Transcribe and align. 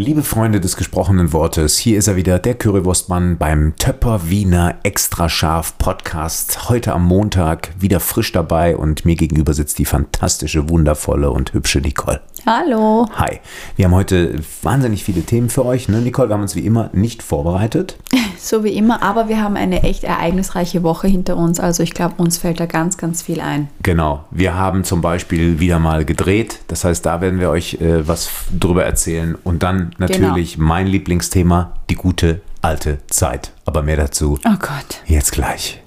Liebe 0.00 0.22
Freunde 0.22 0.60
des 0.60 0.76
gesprochenen 0.76 1.32
Wortes, 1.32 1.76
hier 1.76 1.98
ist 1.98 2.06
er 2.06 2.14
wieder, 2.14 2.38
der 2.38 2.54
Currywurstmann 2.54 3.36
beim 3.36 3.74
Töpper 3.74 4.30
Wiener 4.30 4.76
Extra 4.84 5.28
Scharf 5.28 5.76
Podcast. 5.76 6.68
Heute 6.68 6.92
am 6.92 7.04
Montag 7.04 7.72
wieder 7.80 7.98
frisch 7.98 8.30
dabei 8.30 8.76
und 8.76 9.04
mir 9.04 9.16
gegenüber 9.16 9.54
sitzt 9.54 9.76
die 9.80 9.84
fantastische, 9.84 10.68
wundervolle 10.68 11.32
und 11.32 11.52
hübsche 11.52 11.80
Nicole. 11.80 12.20
Hallo. 12.46 13.08
Hi. 13.16 13.40
Wir 13.74 13.86
haben 13.86 13.94
heute 13.96 14.38
wahnsinnig 14.62 15.02
viele 15.02 15.22
Themen 15.22 15.50
für 15.50 15.66
euch. 15.66 15.88
Ne? 15.88 16.00
Nicole, 16.00 16.28
wir 16.28 16.34
haben 16.34 16.42
uns 16.42 16.54
wie 16.54 16.64
immer 16.64 16.90
nicht 16.92 17.24
vorbereitet. 17.24 17.98
So 18.40 18.64
wie 18.64 18.72
immer, 18.72 19.02
aber 19.02 19.28
wir 19.28 19.42
haben 19.42 19.56
eine 19.56 19.82
echt 19.82 20.04
ereignisreiche 20.04 20.82
Woche 20.82 21.08
hinter 21.08 21.36
uns. 21.36 21.60
Also 21.60 21.82
ich 21.82 21.94
glaube, 21.94 22.14
uns 22.18 22.38
fällt 22.38 22.60
da 22.60 22.66
ganz, 22.66 22.96
ganz 22.96 23.22
viel 23.22 23.40
ein. 23.40 23.68
Genau. 23.82 24.24
Wir 24.30 24.54
haben 24.54 24.84
zum 24.84 25.00
Beispiel 25.00 25.60
wieder 25.60 25.78
mal 25.78 26.04
gedreht. 26.04 26.60
Das 26.68 26.84
heißt, 26.84 27.04
da 27.04 27.20
werden 27.20 27.40
wir 27.40 27.50
euch 27.50 27.74
äh, 27.80 28.06
was 28.06 28.30
drüber 28.58 28.84
erzählen. 28.84 29.36
Und 29.44 29.62
dann 29.62 29.90
natürlich 29.98 30.54
genau. 30.54 30.68
mein 30.68 30.86
Lieblingsthema, 30.86 31.72
die 31.90 31.94
gute 31.94 32.40
alte 32.62 32.98
Zeit. 33.08 33.52
Aber 33.64 33.82
mehr 33.82 33.96
dazu. 33.96 34.38
Oh 34.44 34.56
Gott. 34.58 35.02
Jetzt 35.06 35.32
gleich. 35.32 35.80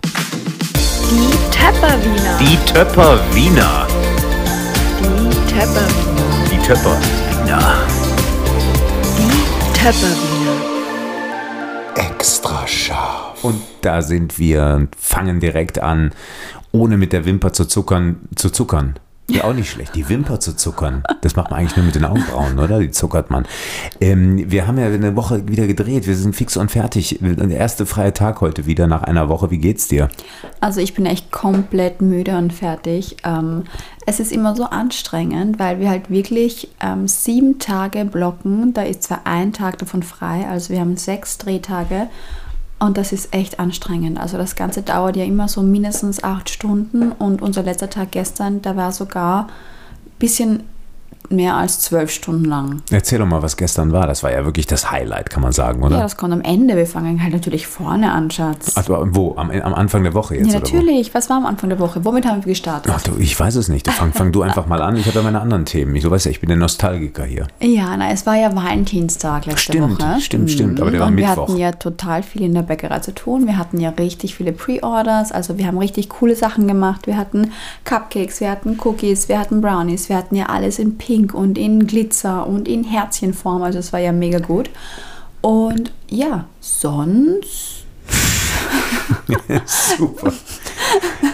Die 1.11 1.51
Töpper-Wiener. 1.51 2.37
Die 2.39 2.57
Töpper-Wiener. 2.71 3.87
Die 4.99 5.53
Töpper-Wiener. 5.53 6.47
Die 6.49 6.57
Töpper-Wiener. 6.67 7.87
Die 9.17 9.79
Töpper-Wiener. 9.79 10.30
Extra 11.95 12.67
scharf. 12.67 13.43
Und 13.43 13.61
da 13.81 14.01
sind 14.01 14.39
wir 14.39 14.87
fangen 14.97 15.39
direkt 15.39 15.79
an, 15.79 16.11
ohne 16.71 16.97
mit 16.97 17.13
der 17.13 17.25
Wimper 17.25 17.53
zu 17.53 17.65
zuckern, 17.65 18.21
zu 18.35 18.49
zuckern. 18.49 18.95
Ja, 19.31 19.45
auch 19.45 19.53
nicht 19.53 19.69
schlecht. 19.69 19.95
Die 19.95 20.09
Wimper 20.09 20.39
zu 20.39 20.55
zuckern. 20.55 21.03
Das 21.21 21.35
macht 21.35 21.51
man 21.51 21.59
eigentlich 21.59 21.77
nur 21.77 21.85
mit 21.85 21.95
den 21.95 22.03
Augenbrauen, 22.03 22.59
oder? 22.59 22.79
Die 22.79 22.91
zuckert 22.91 23.29
man. 23.29 23.45
Ähm, 24.01 24.51
wir 24.51 24.67
haben 24.67 24.77
ja 24.77 24.87
eine 24.87 25.15
Woche 25.15 25.47
wieder 25.47 25.67
gedreht. 25.67 26.05
Wir 26.05 26.15
sind 26.15 26.35
fix 26.35 26.57
und 26.57 26.69
fertig. 26.69 27.19
Der 27.21 27.49
erste 27.49 27.85
freie 27.85 28.13
Tag 28.13 28.41
heute 28.41 28.65
wieder 28.65 28.87
nach 28.87 29.03
einer 29.03 29.29
Woche. 29.29 29.49
Wie 29.49 29.57
geht's 29.57 29.87
dir? 29.87 30.09
Also 30.59 30.81
ich 30.81 30.93
bin 30.93 31.05
echt 31.05 31.31
komplett 31.31 32.01
müde 32.01 32.37
und 32.37 32.51
fertig. 32.51 33.17
Ähm, 33.23 33.63
es 34.05 34.19
ist 34.19 34.31
immer 34.31 34.55
so 34.55 34.65
anstrengend, 34.65 35.59
weil 35.59 35.79
wir 35.79 35.89
halt 35.89 36.09
wirklich 36.09 36.67
ähm, 36.81 37.07
sieben 37.07 37.59
Tage 37.59 38.03
blocken. 38.03 38.73
Da 38.73 38.81
ist 38.81 39.03
zwar 39.03 39.21
ein 39.25 39.53
Tag 39.53 39.77
davon 39.77 40.03
frei. 40.03 40.45
Also 40.49 40.73
wir 40.73 40.81
haben 40.81 40.97
sechs 40.97 41.37
Drehtage. 41.37 42.09
Und 42.81 42.97
das 42.97 43.11
ist 43.11 43.31
echt 43.31 43.59
anstrengend. 43.59 44.19
Also 44.19 44.37
das 44.37 44.55
Ganze 44.55 44.81
dauert 44.81 45.15
ja 45.15 45.23
immer 45.23 45.47
so 45.47 45.61
mindestens 45.61 46.23
acht 46.23 46.49
Stunden. 46.49 47.11
Und 47.11 47.43
unser 47.43 47.61
letzter 47.61 47.91
Tag 47.91 48.09
gestern, 48.09 48.63
da 48.63 48.75
war 48.75 48.91
sogar 48.91 49.43
ein 49.43 50.17
bisschen 50.17 50.63
mehr 51.31 51.55
als 51.55 51.79
zwölf 51.79 52.11
Stunden 52.11 52.45
lang. 52.45 52.81
Erzähl 52.91 53.19
doch 53.19 53.25
mal, 53.25 53.41
was 53.41 53.57
gestern 53.57 53.91
war. 53.91 54.07
Das 54.07 54.23
war 54.23 54.31
ja 54.31 54.45
wirklich 54.45 54.67
das 54.67 54.91
Highlight, 54.91 55.29
kann 55.29 55.41
man 55.41 55.51
sagen, 55.51 55.83
oder? 55.83 55.97
Ja, 55.97 56.03
das 56.03 56.17
kommt 56.17 56.33
am 56.33 56.41
Ende. 56.41 56.75
Wir 56.75 56.87
fangen 56.87 57.21
halt 57.21 57.33
natürlich 57.33 57.67
vorne 57.67 58.11
an, 58.11 58.31
Schatz. 58.31 58.73
Ach, 58.75 58.85
wo? 58.87 59.35
Am, 59.37 59.51
am 59.51 59.73
Anfang 59.73 60.03
der 60.03 60.13
Woche 60.13 60.35
jetzt? 60.35 60.53
Ja, 60.53 60.59
natürlich. 60.59 61.13
Was 61.13 61.29
war 61.29 61.37
am 61.37 61.45
Anfang 61.45 61.69
der 61.69 61.79
Woche? 61.79 62.03
Womit 62.05 62.25
haben 62.25 62.43
wir 62.45 62.51
gestartet? 62.51 62.91
Ach 62.95 63.01
du, 63.01 63.17
ich 63.17 63.39
weiß 63.39 63.55
es 63.55 63.69
nicht. 63.69 63.89
Fang, 63.89 64.13
fang 64.13 64.31
du 64.31 64.41
einfach 64.41 64.67
mal 64.67 64.81
an. 64.81 64.95
Ich 64.95 65.05
habe 65.07 65.17
ja 65.17 65.23
meine 65.23 65.41
anderen 65.41 65.65
Themen. 65.65 65.95
Ich, 65.95 66.03
du 66.03 66.11
weißt 66.11 66.25
ja, 66.25 66.31
ich 66.31 66.39
bin 66.39 66.49
der 66.49 66.57
Nostalgiker 66.57 67.23
hier. 67.23 67.47
Ja, 67.61 67.95
na, 67.97 68.11
es 68.11 68.25
war 68.25 68.35
ja 68.35 68.55
Valentinstag 68.55 69.45
letzte 69.45 69.73
stimmt, 69.73 70.01
Woche. 70.01 70.21
Stimmt, 70.21 70.51
stimmt, 70.51 70.81
Aber 70.81 70.91
der 70.91 71.01
war 71.01 71.07
Und 71.07 71.17
wir 71.17 71.27
Mittwoch. 71.27 71.49
hatten 71.49 71.57
ja 71.57 71.71
total 71.71 72.23
viel 72.23 72.43
in 72.43 72.53
der 72.53 72.61
Bäckerei 72.63 72.99
zu 72.99 73.13
tun. 73.13 73.47
Wir 73.47 73.57
hatten 73.57 73.79
ja 73.79 73.89
richtig 73.89 74.35
viele 74.35 74.51
Pre-Orders. 74.51 75.31
Also 75.31 75.57
wir 75.57 75.67
haben 75.67 75.77
richtig 75.77 76.09
coole 76.09 76.35
Sachen 76.35 76.67
gemacht. 76.67 77.07
Wir 77.07 77.17
hatten 77.17 77.51
Cupcakes, 77.85 78.41
wir 78.41 78.49
hatten 78.49 78.77
Cookies, 78.83 79.29
wir 79.29 79.39
hatten 79.39 79.61
Brownies. 79.61 80.09
Wir 80.09 80.17
hatten 80.17 80.35
ja 80.35 80.47
alles 80.47 80.79
in 80.79 80.97
Pink 80.97 81.20
und 81.29 81.57
in 81.57 81.87
Glitzer 81.87 82.47
und 82.47 82.67
in 82.67 82.83
Herzchenform. 82.83 83.61
Also 83.63 83.79
es 83.79 83.93
war 83.93 83.99
ja 83.99 84.11
mega 84.11 84.39
gut. 84.39 84.69
Und 85.41 85.91
ja, 86.09 86.45
sonst. 86.59 87.85
Super. 89.97 90.31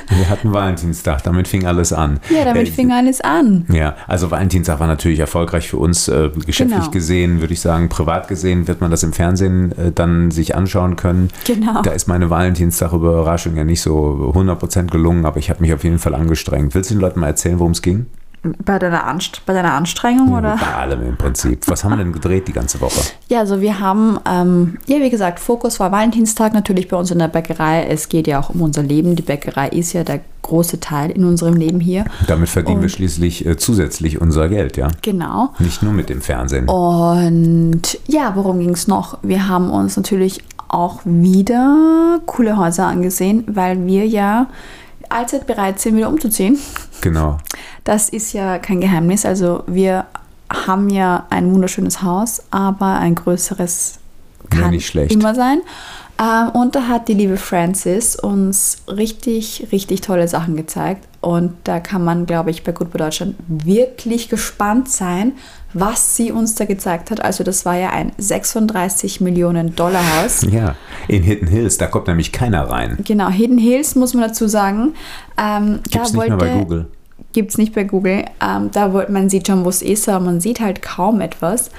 Wir 0.10 0.30
hatten 0.30 0.52
Valentinstag, 0.52 1.23
damit 1.23 1.48
fing 1.48 1.66
alles 1.66 1.94
an. 1.94 2.20
Ja, 2.30 2.44
damit 2.45 2.67
Äh, 2.70 2.72
fing 2.72 2.92
alles 2.92 3.22
an. 3.22 3.66
Ja, 3.72 3.95
also 4.08 4.32
Valentinstag 4.32 4.80
war 4.80 4.88
natürlich 4.88 5.20
erfolgreich 5.20 5.70
für 5.70 5.78
uns, 5.78 6.08
äh, 6.08 6.30
geschäftlich 6.45 6.80
Genau. 6.80 6.92
gesehen, 6.92 7.40
würde 7.42 7.54
ich 7.54 7.61
sagen, 7.61 7.88
privat 7.90 8.28
gesehen 8.28 8.67
wird 8.67 8.82
man 8.82 8.90
das 8.92 9.04
im 9.04 9.14
Fernsehen 9.14 9.72
äh, 9.78 9.92
dann 9.92 10.32
sich 10.32 10.56
anschauen 10.56 10.95
können. 10.95 11.30
Genau. 11.45 11.82
Da 11.82 11.92
ist 11.92 12.08
meine 12.08 12.30
Valentinstag-Überraschung 12.30 13.56
ja 13.58 13.64
nicht 13.64 13.82
so 13.82 14.32
100% 14.34 14.88
gelungen, 14.92 15.26
aber 15.26 15.38
ich 15.38 15.50
habe 15.50 15.61
mich 15.61 15.73
auf 15.73 15.84
jeden 15.84 16.00
Fall 16.00 16.16
angestrengt. 16.16 16.73
Willst 16.73 16.90
du 16.90 16.95
den 16.95 17.02
Leuten 17.02 17.20
mal 17.20 17.28
erzählen, 17.28 17.60
worum 17.60 17.72
es 17.73 17.82
ging? 17.82 18.08
Bei 18.64 18.80
deiner, 18.80 19.06
Anst 19.06 19.42
bei 19.46 19.54
deiner 19.54 19.74
Anstrengung, 19.74 20.34
oder? 20.34 20.58
Bei 20.60 20.76
allem 20.76 21.02
im 21.08 21.18
Prinzip. 21.18 21.68
Was 21.68 21.84
haben 21.84 21.92
wir 21.92 21.98
denn 21.98 22.14
gedreht 22.14 22.48
die 22.48 22.54
ganze 22.54 22.80
Woche? 22.82 23.00
Ja, 23.30 23.40
also 23.40 23.62
wir 23.62 23.80
haben, 23.80 24.20
ähm, 24.30 24.78
ja, 24.88 25.00
wie 25.00 25.10
gesagt, 25.10 25.40
Fokus 25.40 25.80
war 25.80 25.92
Valentinstag 25.92 26.54
natürlich 26.54 26.88
bei 26.88 26.98
uns 26.98 27.12
in 27.12 27.20
der 27.20 27.28
Bäckerei. 27.28 27.86
Es 27.90 28.10
geht 28.10 28.28
ja 28.28 28.40
auch 28.40 28.50
um 28.50 28.62
unser 28.62 28.84
Leben. 28.84 29.16
Die 29.16 29.24
Bäckerei 29.24 29.70
ist 29.70 29.94
ja 29.94 30.04
der 30.04 30.22
große 30.44 30.80
Teil 30.80 31.12
in 31.12 31.26
unserem 31.26 31.56
Leben 31.56 31.80
hier. 31.82 32.06
Damit 32.28 32.48
verdienen 32.50 32.78
wir 32.80 32.84
Und- 32.84 32.90
schließlich 32.92 33.46
äh, 33.46 33.58
zusätzlich 33.58 34.22
unser 34.22 34.48
Geld, 34.48 34.78
ja. 34.78 34.88
Genau. 35.02 35.50
Nicht 35.60 35.84
nur 35.84 35.92
mit 35.94 36.10
dem 36.10 36.22
Fernsehen. 36.22 36.70
Und 36.70 38.00
ja, 38.08 38.32
worum 38.36 38.60
ging 38.60 38.70
es 38.72 38.88
noch? 38.88 39.18
Wir 39.24 39.48
haben 39.50 39.70
uns 39.70 39.98
natürlich 39.98 40.42
auch 40.70 41.00
wieder 41.06 42.20
coole 42.26 42.58
Häuser 42.58 42.88
angesehen, 42.88 43.44
weil 43.48 43.86
wir 43.86 44.06
ja 44.06 44.48
allzeit 45.10 45.48
bereit 45.48 45.80
sind, 45.80 45.95
wieder 45.98 46.10
umzuziehen. 46.10 46.58
Genau. 47.02 47.38
Das 47.84 48.10
ist 48.10 48.34
ja 48.34 48.58
kein 48.60 48.82
Geheimnis. 48.82 49.26
Also 49.26 49.64
wir 49.68 50.06
haben 50.52 50.90
ja 50.90 51.26
ein 51.30 51.54
wunderschönes 51.54 52.02
Haus, 52.02 52.42
aber 52.52 52.98
ein 53.00 53.16
größeres 53.16 54.00
Ja, 54.54 54.62
kann 54.62 54.70
nicht 54.72 54.88
schlecht. 54.88 55.12
immer 55.14 55.36
sein. 55.36 55.60
Ähm, 56.20 56.50
und 56.50 56.76
da 56.76 56.88
hat 56.88 57.08
die 57.08 57.14
liebe 57.14 57.38
Francis 57.38 58.16
uns 58.16 58.78
richtig, 58.88 59.67
richtig 59.72 60.02
tolle 60.02 60.28
Sachen 60.28 60.55
gezeigt. 60.55 61.08
Und 61.22 61.54
da 61.64 61.80
kann 61.80 62.04
man, 62.04 62.26
glaube 62.26 62.50
ich, 62.50 62.64
bei 62.64 62.72
bei 62.72 62.98
Deutschland 62.98 63.36
wirklich 63.48 64.30
gespannt 64.30 64.89
sein, 64.89 65.33
was 65.73 66.16
sie 66.16 66.32
uns 66.32 66.55
da 66.55 66.66
gezeigt 66.66 67.11
hat. 67.11 67.22
Also 67.23 67.44
das 67.44 67.66
war 67.66 67.76
ja 67.76 67.89
ein 67.89 68.14
36 68.17 69.22
Millionen 69.22 69.76
Dollar 69.76 70.02
Haus. 70.17 70.42
Ja, 70.50 70.76
in 71.08 71.23
Hidden 71.23 71.48
Hills, 71.48 71.78
da 71.78 71.88
kommt 71.88 72.08
nämlich 72.08 72.32
keiner 72.32 72.70
rein. 72.70 72.98
Genau, 73.04 73.30
Hidden 73.30 73.58
Hills 73.58 73.95
muss 73.95 74.14
man 74.14 74.23
dazu 74.28 74.48
sagen. 74.48 74.94
Ähm, 75.38 75.82
Gibt's 75.89 76.14
nicht 76.14 76.28
mehr 76.28 76.38
bei 76.38 76.58
Google. 76.60 76.88
Gibt 77.34 77.52
es 77.52 77.58
nicht 77.58 77.76
bei 77.76 77.84
Google. 77.84 78.26
Ähm, 78.42 78.72
da 78.72 78.94
wollte 78.94 79.11
man 79.11 79.30
sieht 79.30 79.48
schon, 79.48 79.66
wo 79.66 79.70
es 79.70 79.82
ist, 79.82 80.10
aber 80.10 80.26
man 80.26 80.39
sieht 80.39 80.61
halt 80.61 80.82
kaum 80.82 81.22
etwas. 81.22 81.70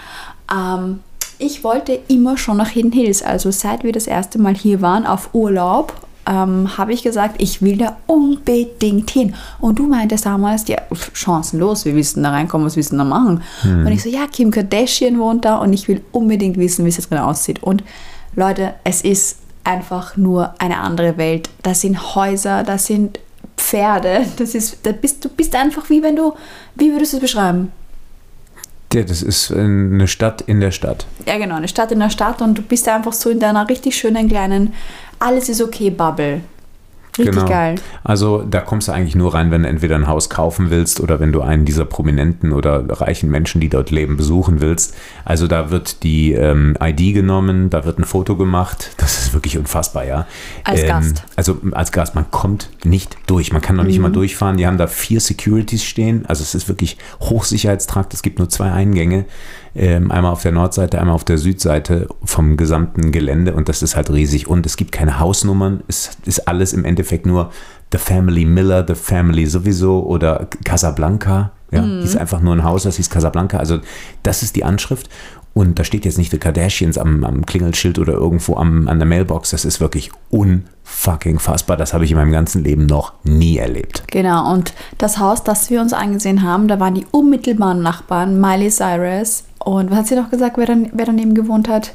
Ähm, 0.53 1.01
ich 1.39 1.65
wollte 1.65 1.99
immer 2.09 2.37
schon 2.37 2.57
nach 2.57 2.69
Hidden 2.69 2.93
Hills. 2.93 3.23
Also 3.23 3.51
seit 3.51 3.85
wir 3.85 3.93
das 3.93 4.07
erste 4.07 4.39
Mal 4.39 4.55
hier 4.55 4.81
waren 4.83 5.07
auf 5.07 5.31
Urlaub, 5.35 5.93
ähm, 6.27 6.77
habe 6.77 6.93
ich 6.93 7.03
gesagt, 7.03 7.37
ich 7.39 7.63
will 7.63 7.79
da 7.79 7.97
unbedingt 8.07 9.11
hin. 9.11 9.35
Und 9.61 9.79
du 9.79 9.87
meintest 9.87 10.27
damals, 10.27 10.69
ja, 10.69 10.79
chancenlos, 11.15 11.85
wir 11.85 11.95
wissen 11.95 12.23
da 12.23 12.31
reinkommen, 12.31 12.67
was 12.67 12.77
wir 12.77 12.85
da 12.85 13.05
machen. 13.05 13.43
Und 13.65 13.93
ich 13.93 14.03
so, 14.03 14.09
ja, 14.09 14.27
Kim 14.27 14.51
Kardashian 14.51 15.19
wohnt 15.19 15.45
da 15.45 15.57
und 15.57 15.73
ich 15.73 15.89
will 15.89 16.03
unbedingt 16.13 16.59
wissen, 16.59 16.85
wie 16.85 16.91
es 16.91 16.97
jetzt 16.97 17.11
genau 17.11 17.27
aussieht. 17.27 17.63
Und 17.63 17.83
Leute, 18.37 18.75
es 18.85 19.01
ist 19.03 19.39
einfach 19.65 20.17
nur 20.17 20.55
eine 20.59 20.79
andere 20.79 21.17
Welt. 21.17 21.49
Das 21.63 21.81
sind 21.81 22.15
Häuser, 22.15 22.63
das 22.63 22.87
sind 22.87 23.19
Pferde. 23.57 24.27
Das 24.37 24.55
ist, 24.55 24.79
da 24.85 24.93
bist, 24.93 25.25
du 25.25 25.29
bist 25.29 25.55
einfach 25.55 25.89
wie 25.91 26.03
wenn 26.03 26.17
du, 26.17 26.35
wie 26.75 26.93
würdest 26.93 27.13
du 27.13 27.17
es 27.17 27.23
beschreiben? 27.23 27.73
Ja, 28.93 29.03
das 29.03 29.23
ist 29.23 29.53
eine 29.53 30.09
Stadt 30.09 30.41
in 30.43 30.61
der 30.61 30.71
Stadt. 30.71 31.07
Ja, 31.27 31.37
genau, 31.37 31.57
eine 31.57 31.69
Stadt 31.69 31.93
in 31.93 31.99
der 31.99 32.09
Stadt 32.09 32.41
und 32.41 32.57
du 32.57 32.63
bist 32.63 32.89
einfach 32.89 33.13
so 33.13 33.29
in 33.29 33.39
deiner 33.39 33.69
richtig 33.69 33.97
schönen 33.97 34.29
kleinen 34.29 34.73
Alles 35.19 35.49
ist 35.49 35.61
okay 35.61 35.91
Bubble. 35.91 36.41
Richtig 37.19 37.35
genau. 37.35 37.49
geil. 37.49 37.75
Also 38.05 38.43
da 38.43 38.61
kommst 38.61 38.89
du 38.89 38.93
eigentlich 38.93 39.15
nur 39.15 39.35
rein, 39.35 39.51
wenn 39.51 39.63
du 39.63 39.69
entweder 39.69 39.97
ein 39.97 40.07
Haus 40.07 40.31
kaufen 40.31 40.71
willst 40.71 41.01
oder 41.01 41.21
wenn 41.21 41.33
du 41.33 41.41
einen 41.43 41.65
dieser 41.65 41.85
prominenten 41.85 42.53
oder 42.53 42.85
reichen 43.01 43.31
Menschen, 43.31 43.61
die 43.61 43.69
dort 43.69 43.91
leben, 43.91 44.17
besuchen 44.17 44.61
willst. 44.61 44.95
Also 45.25 45.47
da 45.47 45.71
wird 45.71 46.03
die 46.03 46.33
ähm, 46.33 46.77
ID 46.81 47.15
genommen, 47.15 47.71
da 47.71 47.85
wird 47.85 47.99
ein 47.99 48.05
Foto 48.05 48.37
gemacht. 48.37 48.91
Das 48.99 49.19
ist 49.19 49.35
wirklich 49.35 49.59
unfassbar, 49.59 50.05
ja. 50.05 50.27
Als 50.65 50.85
Gast. 50.87 51.25
Also 51.37 51.59
als 51.73 51.93
Gast, 51.93 52.15
man 52.15 52.31
kommt 52.31 52.69
nicht 52.85 53.17
durch. 53.27 53.53
Man 53.53 53.63
kann 53.63 53.77
noch 53.77 53.85
nicht 53.85 53.97
Mhm. 53.99 54.03
mal 54.03 54.13
durchfahren. 54.13 54.57
Die 54.57 54.67
haben 54.67 54.79
da 54.79 54.87
vier 54.87 55.21
Securities 55.21 55.83
stehen. 55.85 56.25
Also 56.27 56.43
es 56.43 56.55
ist 56.55 56.69
wirklich 56.69 56.99
Hochsicherheitstrakt. 57.21 58.13
Es 58.15 58.23
gibt 58.23 58.39
nur 58.39 58.49
zwei 58.49 58.71
Eingänge. 58.71 59.25
Ähm, 59.75 60.11
einmal 60.11 60.33
auf 60.33 60.43
der 60.43 60.51
Nordseite, 60.53 60.99
einmal 60.99 61.15
auf 61.15 61.25
der 61.25 61.39
Südseite 61.39 62.09
vom 62.25 62.57
gesamten 62.57 63.13
Gelände 63.13 63.55
und 63.55 63.69
das 63.69 63.83
ist 63.83 63.95
halt 63.97 64.11
riesig. 64.11 64.49
Und 64.49 64.67
es 64.67 64.77
gibt 64.77 64.91
keine 64.93 65.21
Hausnummern. 65.21 65.83
Es 65.87 66.11
ist 66.25 66.49
alles 66.49 66.73
im 66.73 66.85
Endeffekt 66.85 67.08
nur 67.25 67.51
The 67.93 67.99
Family 67.99 68.45
Miller, 68.45 68.85
The 68.87 68.95
Family 68.95 69.47
sowieso 69.47 70.05
oder 70.05 70.49
Casablanca. 70.65 71.53
Ja, 71.71 71.83
hieß 71.83 72.17
einfach 72.17 72.41
nur 72.41 72.55
ein 72.55 72.65
Haus, 72.65 72.85
das 72.85 72.97
hieß 72.97 73.11
Casablanca. 73.11 73.59
Also 73.59 73.81
das 74.23 74.43
ist 74.43 74.57
die 74.57 74.65
Anschrift. 74.65 75.11
Und 75.59 75.79
da 75.79 75.85
steht 75.85 76.05
jetzt 76.05 76.19
nicht 76.19 76.31
The 76.31 76.39
Kardashians 76.39 76.99
am, 76.99 77.25
am 77.25 77.45
Klingelschild 77.45 77.99
oder 77.99 78.13
irgendwo 78.13 78.57
am, 78.57 78.89
an 78.89 78.99
der 78.99 79.09
Mailbox. 79.09 79.51
Das 79.51 79.65
ist 79.65 79.81
wirklich 79.81 80.13
unfucking 80.31 81.41
fassbar. 81.41 81.77
Das 81.77 81.93
habe 81.93 82.05
ich 82.05 82.13
in 82.13 82.17
meinem 82.17 82.31
ganzen 82.31 82.63
Leben 82.63 82.87
noch 82.87 83.15
nie 83.25 83.59
erlebt. 83.59 84.05
Genau, 84.07 84.53
und 84.53 84.73
das 84.99 85.19
Haus, 85.19 85.43
das 85.43 85.69
wir 85.69 85.81
uns 85.81 85.93
angesehen 85.93 86.43
haben, 86.43 86.69
da 86.69 86.79
waren 86.79 86.95
die 86.95 87.07
unmittelbaren 87.11 87.83
Nachbarn, 87.83 88.41
Miley 88.41 88.71
Cyrus. 88.71 89.45
Und 89.59 89.91
was 89.91 89.99
hat 89.99 90.07
sie 90.07 90.17
noch 90.17 90.31
gesagt, 90.31 90.59
wer, 90.59 90.67
dann, 90.67 90.91
wer 90.93 91.07
daneben 91.07 91.35
gewohnt 91.35 91.69
hat? 91.69 91.93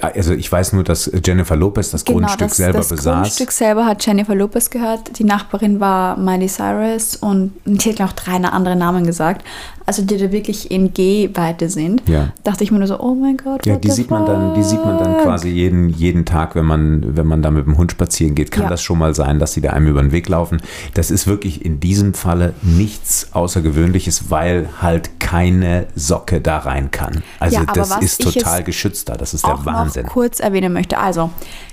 Also 0.00 0.34
ich 0.34 0.50
weiß 0.50 0.72
nur, 0.72 0.84
dass 0.84 1.10
Jennifer 1.24 1.56
Lopez 1.56 1.90
das 1.90 2.04
Grundstück 2.04 2.38
Genau, 2.38 2.48
das, 2.48 2.56
selber 2.56 2.78
das 2.78 2.88
besaß. 2.88 3.22
Grundstück 3.22 3.52
selber 3.52 3.86
hat 3.86 4.04
Jennifer 4.04 4.34
Lopez 4.34 4.70
gehört. 4.70 5.18
Die 5.18 5.24
Nachbarin 5.24 5.80
war 5.80 6.16
Miley 6.16 6.48
Cyrus 6.48 7.16
und 7.16 7.52
sie 7.64 7.90
hat 7.90 7.98
noch 7.98 8.12
drei 8.12 8.36
andere 8.36 8.76
Namen 8.76 9.04
gesagt. 9.04 9.44
Also 9.88 10.02
die 10.02 10.18
da 10.18 10.30
wirklich 10.30 10.70
in 10.70 10.92
G-Weite 10.92 11.70
sind. 11.70 12.02
Ja. 12.06 12.28
Dachte 12.44 12.62
ich 12.62 12.70
mir 12.70 12.76
nur 12.78 12.86
so, 12.88 13.00
oh 13.00 13.14
mein 13.14 13.38
Gott, 13.38 13.64
Ja, 13.64 13.76
die 13.76 13.90
sieht 13.90 14.10
man 14.10 14.26
dann, 14.26 14.52
die 14.52 14.62
sieht 14.62 14.84
man 14.84 14.98
dann 14.98 15.14
fuck? 15.14 15.22
quasi 15.24 15.48
jeden, 15.48 15.88
jeden 15.88 16.26
Tag, 16.26 16.54
wenn 16.56 16.66
man, 16.66 17.16
wenn 17.16 17.26
man 17.26 17.40
da 17.40 17.50
mit 17.50 17.64
dem 17.64 17.78
Hund 17.78 17.92
spazieren 17.92 18.34
geht, 18.34 18.50
kann 18.50 18.64
Ja. 18.64 18.68
das 18.68 18.82
schon 18.82 18.98
mal 18.98 19.14
sein, 19.14 19.38
dass 19.38 19.54
sie 19.54 19.62
da 19.62 19.70
einem 19.70 19.86
über 19.86 20.02
den 20.02 20.12
Weg 20.12 20.28
laufen. 20.28 20.60
Das 20.92 21.10
ist 21.10 21.26
wirklich 21.26 21.64
in 21.64 21.80
diesem 21.80 22.12
Falle 22.12 22.52
nichts 22.60 23.28
Außergewöhnliches, 23.32 24.30
weil 24.30 24.68
halt 24.82 25.20
keine 25.20 25.86
Socke 25.94 26.42
da 26.42 26.58
rein 26.58 26.90
kann. 26.90 27.22
Also 27.40 27.56
Ja, 27.56 27.64
das 27.72 27.88
was 27.90 28.02
ist 28.02 28.20
total 28.22 28.62
geschützt 28.64 29.08
da. 29.08 29.16
Das 29.16 29.32
ist 29.32 29.46
der 29.46 29.54
auch 29.54 29.64
Wahnsinn. 29.64 30.04
noch 30.04 30.12
kurz 30.12 30.38
erwähnen 30.38 30.74
möchte. 30.74 30.98
Also, 30.98 31.30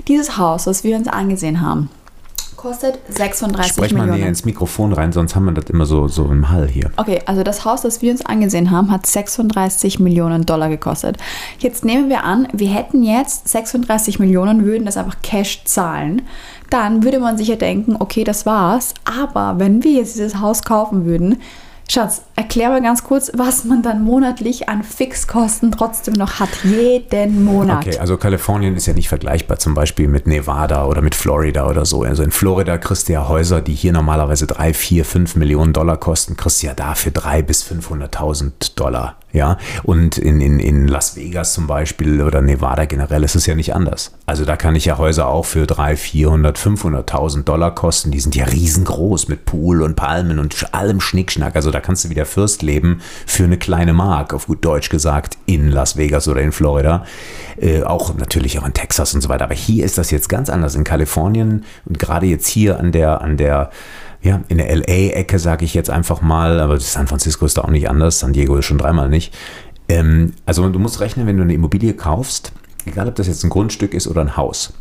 dieses 0.07 0.37
Haus, 0.37 0.63
das 0.63 0.85
wir 0.85 0.95
uns 0.95 1.09
angesehen 1.09 1.59
haben, 1.59 1.89
kostet 2.55 2.99
36 3.09 3.73
Sprech 3.73 3.93
mal 3.93 3.99
Millionen. 3.99 4.19
näher 4.19 4.29
ins 4.29 4.45
Mikrofon 4.45 4.93
rein, 4.93 5.11
sonst 5.11 5.35
haben 5.35 5.45
wir 5.45 5.53
das 5.53 5.65
immer 5.69 5.85
so, 5.85 6.07
so 6.07 6.25
im 6.25 6.49
Hall 6.49 6.67
hier. 6.67 6.91
Okay, 6.97 7.21
also 7.25 7.43
das 7.43 7.65
Haus, 7.65 7.81
das 7.81 8.01
wir 8.01 8.11
uns 8.11 8.25
angesehen 8.25 8.71
haben, 8.71 8.91
hat 8.91 9.05
36 9.05 9.99
Millionen 9.99 10.45
Dollar 10.45 10.69
gekostet. 10.69 11.17
Jetzt 11.59 11.85
nehmen 11.85 12.09
wir 12.09 12.23
an, 12.23 12.47
wir 12.53 12.69
hätten 12.69 13.03
jetzt 13.03 13.47
36 13.47 14.19
Millionen, 14.19 14.65
würden 14.65 14.85
das 14.85 14.97
einfach 14.97 15.17
Cash 15.21 15.63
zahlen. 15.65 16.23
Dann 16.69 17.03
würde 17.03 17.19
man 17.19 17.37
sich 17.37 17.47
ja 17.47 17.55
denken, 17.55 17.95
okay, 17.99 18.23
das 18.23 18.45
war's. 18.45 18.93
Aber 19.03 19.59
wenn 19.59 19.83
wir 19.83 19.91
jetzt 19.91 20.15
dieses 20.15 20.39
Haus 20.39 20.63
kaufen 20.63 21.05
würden, 21.05 21.41
Schatz, 21.87 22.23
erklär 22.35 22.69
mal 22.69 22.81
ganz 22.81 23.03
kurz, 23.03 23.31
was 23.33 23.63
man 23.63 23.81
dann 23.81 24.03
monatlich 24.03 24.67
an 24.69 24.83
Fixkosten 24.83 25.71
trotzdem 25.71 26.13
noch 26.15 26.39
hat. 26.39 26.49
Jeden 26.63 27.43
Monat. 27.43 27.87
Okay, 27.87 27.97
also 27.97 28.17
Kalifornien 28.17 28.75
ist 28.75 28.85
ja 28.85 28.93
nicht 28.93 29.09
vergleichbar 29.09 29.57
zum 29.57 29.73
Beispiel 29.73 30.07
mit 30.07 30.27
Nevada 30.27 30.85
oder 30.85 31.01
mit 31.01 31.15
Florida 31.15 31.67
oder 31.67 31.85
so. 31.85 32.03
Also 32.03 32.23
in 32.23 32.31
Florida 32.31 32.77
kriegst 32.77 33.07
du 33.07 33.13
ja 33.13 33.27
Häuser, 33.27 33.61
die 33.61 33.73
hier 33.73 33.93
normalerweise 33.93 34.47
3, 34.47 34.73
4, 34.73 35.05
5 35.05 35.35
Millionen 35.35 35.73
Dollar 35.73 35.97
kosten, 35.97 36.35
kriegst 36.35 36.61
du 36.61 36.67
ja 36.67 36.73
dafür 36.73 37.11
3 37.11 37.41
bis 37.41 37.63
500.000 37.63 38.75
Dollar. 38.75 39.15
Ja, 39.35 39.57
und 39.83 40.17
in, 40.17 40.39
in, 40.39 40.61
in 40.61 40.87
Las 40.87 41.17
Vegas 41.17 41.51
zum 41.51 41.67
Beispiel 41.67 42.21
oder 42.21 42.41
Nevada 42.41 42.85
generell 42.85 43.21
ist 43.21 43.35
es 43.35 43.45
ja 43.45 43.53
nicht 43.53 43.75
anders. 43.75 44.13
Also 44.25 44.45
da 44.45 44.55
kann 44.55 44.77
ich 44.77 44.85
ja 44.85 44.97
Häuser 44.97 45.27
auch 45.27 45.43
für 45.43 45.67
3, 45.67 45.97
400, 45.97 46.57
500.000 46.57 47.43
Dollar 47.43 47.75
kosten. 47.75 48.11
Die 48.11 48.21
sind 48.21 48.33
ja 48.33 48.45
riesengroß 48.45 49.27
mit 49.27 49.43
Pool 49.43 49.81
und 49.81 49.97
Palmen 49.97 50.39
und 50.39 50.73
allem 50.73 51.01
Schnickschnack. 51.01 51.57
Also 51.57 51.69
da 51.69 51.81
kannst 51.81 52.05
du 52.05 52.09
wieder 52.09 52.24
Fürst 52.25 52.61
leben 52.61 53.01
für 53.25 53.43
eine 53.43 53.57
kleine 53.57 53.93
Mark, 53.93 54.33
auf 54.33 54.47
gut 54.47 54.63
Deutsch 54.63 54.89
gesagt, 54.89 55.37
in 55.45 55.69
Las 55.69 55.97
Vegas 55.97 56.27
oder 56.27 56.41
in 56.41 56.51
Florida. 56.51 57.05
Äh, 57.59 57.83
auch 57.83 58.15
natürlich 58.15 58.59
auch 58.59 58.65
in 58.65 58.73
Texas 58.73 59.13
und 59.13 59.21
so 59.21 59.29
weiter. 59.29 59.45
Aber 59.45 59.55
hier 59.55 59.85
ist 59.85 59.97
das 59.97 60.11
jetzt 60.11 60.29
ganz 60.29 60.49
anders. 60.49 60.75
In 60.75 60.83
Kalifornien 60.83 61.65
und 61.85 61.99
gerade 61.99 62.25
jetzt 62.25 62.47
hier 62.47 62.79
an 62.79 62.91
der, 62.91 63.21
an 63.21 63.37
der, 63.37 63.69
ja, 64.21 64.41
in 64.47 64.57
der 64.57 64.75
LA-Ecke, 64.75 65.39
sage 65.39 65.65
ich 65.65 65.73
jetzt 65.73 65.89
einfach 65.89 66.21
mal, 66.21 66.59
aber 66.59 66.79
San 66.79 67.07
Francisco 67.07 67.45
ist 67.45 67.57
da 67.57 67.61
auch 67.61 67.69
nicht 67.69 67.89
anders, 67.89 68.19
San 68.19 68.33
Diego 68.33 68.57
ist 68.57 68.65
schon 68.65 68.77
dreimal 68.77 69.09
nicht. 69.09 69.33
Ähm, 69.87 70.33
also 70.45 70.67
du 70.69 70.79
musst 70.79 70.99
rechnen, 70.99 71.27
wenn 71.27 71.37
du 71.37 71.43
eine 71.43 71.53
Immobilie 71.53 71.93
kaufst, 71.93 72.51
egal 72.85 73.07
ob 73.07 73.15
das 73.15 73.27
jetzt 73.27 73.43
ein 73.43 73.49
Grundstück 73.49 73.93
ist 73.93 74.07
oder 74.07 74.21
ein 74.21 74.37
Haus, 74.37 74.73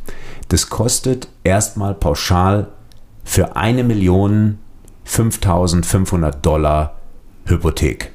das 0.48 0.68
kostet 0.68 1.28
erstmal 1.42 1.94
pauschal 1.94 2.68
für 3.24 3.56
eine 3.56 3.84
Million 3.84 4.58
5.500 5.06 6.40
Dollar 6.40 7.00
Hypothek. 7.46 8.12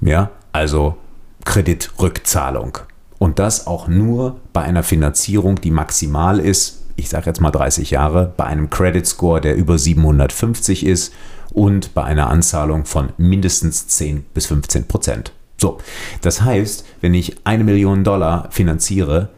Ja, 0.00 0.30
also 0.52 0.96
Kreditrückzahlung. 1.44 2.78
Und 3.18 3.38
das 3.38 3.66
auch 3.66 3.88
nur 3.88 4.40
bei 4.52 4.62
einer 4.62 4.82
Finanzierung, 4.82 5.60
die 5.60 5.70
maximal 5.70 6.40
ist, 6.40 6.82
ich 6.96 7.08
sage 7.08 7.26
jetzt 7.26 7.40
mal 7.40 7.50
30 7.50 7.90
Jahre, 7.90 8.32
bei 8.36 8.44
einem 8.44 8.70
Credit 8.70 9.06
Score, 9.06 9.40
der 9.40 9.56
über 9.56 9.78
750 9.78 10.84
ist 10.84 11.12
und 11.52 11.94
bei 11.94 12.04
einer 12.04 12.28
Anzahlung 12.28 12.84
von 12.84 13.10
mindestens 13.18 13.86
10 13.88 14.24
bis 14.34 14.46
15 14.46 14.88
Prozent. 14.88 15.32
So, 15.56 15.78
das 16.22 16.42
heißt, 16.42 16.84
wenn 17.00 17.14
ich 17.14 17.36
eine 17.44 17.64
Million 17.64 18.02
Dollar 18.02 18.48
finanziere, 18.50 19.28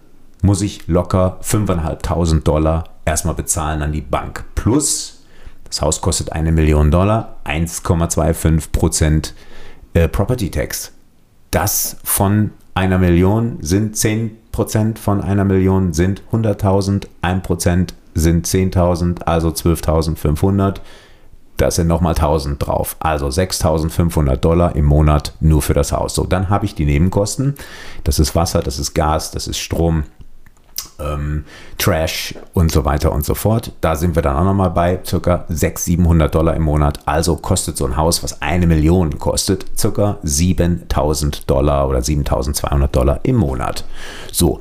muss 0.43 0.63
ich 0.63 0.87
locker 0.87 1.39
5.500 1.43 2.41
Dollar 2.41 2.85
erstmal 3.05 3.35
bezahlen 3.35 3.83
an 3.83 3.93
die 3.93 4.01
Bank. 4.01 4.45
Plus, 4.55 5.14
das 5.75 5.83
Haus 5.83 6.01
kostet 6.01 6.31
eine 6.31 6.53
Million 6.53 6.93
Dollar, 6.93 7.39
1,25 7.45 8.71
Prozent 8.71 9.35
äh, 9.93 10.07
Property 10.07 10.49
Tax. 10.49 10.93
Das 11.51 11.97
von 12.05 12.53
einer 12.75 12.99
Million 12.99 13.59
sind 13.61 13.97
10 13.97 14.37
Prozent 14.53 15.01
von 15.01 15.21
einer 15.21 15.45
Million 15.45 15.93
sind 15.93 16.23
100.000, 16.31 17.09
1 17.23 17.43
Prozent 17.43 17.95
sind 18.15 18.47
10.000, 18.47 19.25
also 19.25 19.49
12.500. 19.49 20.77
Das 21.57 21.75
sind 21.75 21.89
nochmal 21.89 22.15
1000 22.15 22.65
drauf. 22.65 22.95
Also 23.01 23.27
6.500 23.27 24.37
Dollar 24.37 24.77
im 24.77 24.85
Monat 24.85 25.35
nur 25.41 25.61
für 25.61 25.75
das 25.75 25.91
Haus. 25.91 26.15
So, 26.15 26.23
dann 26.25 26.51
habe 26.51 26.67
ich 26.67 26.77
die 26.77 26.85
Nebenkosten. 26.85 27.57
Das 28.05 28.21
ist 28.21 28.37
Wasser, 28.37 28.61
das 28.61 28.79
ist 28.79 28.95
Gas, 28.95 29.33
das 29.33 29.49
ist 29.49 29.59
Strom, 29.59 30.05
ähm, 30.99 31.45
Trash 31.79 32.35
und 32.53 32.73
so 32.73 32.85
weiter 32.85 33.13
und 33.13 33.25
so 33.25 33.35
fort. 33.35 33.73
Da 33.81 33.97
sind 33.97 34.15
wir 34.15 34.23
dann 34.23 34.37
auch 34.37 34.45
nochmal 34.45 34.71
bei 34.71 34.97
ca. 34.97 35.45
600, 35.49 35.79
700 35.79 36.35
Dollar 36.35 36.55
im 36.55 36.63
Monat. 36.63 37.01
Also 37.07 37.37
kostet 37.37 37.77
so 37.77 37.87
ein 37.87 37.97
Haus, 37.97 38.23
was 38.23 38.43
eine 38.43 38.67
Million 38.67 39.19
kostet, 39.19 39.67
ca. 39.81 40.19
7000 40.23 41.51
Dollar 41.51 41.89
oder 41.89 42.03
7200 42.03 42.95
Dollar 42.95 43.21
im 43.23 43.37
Monat. 43.37 43.85
So, 44.33 44.61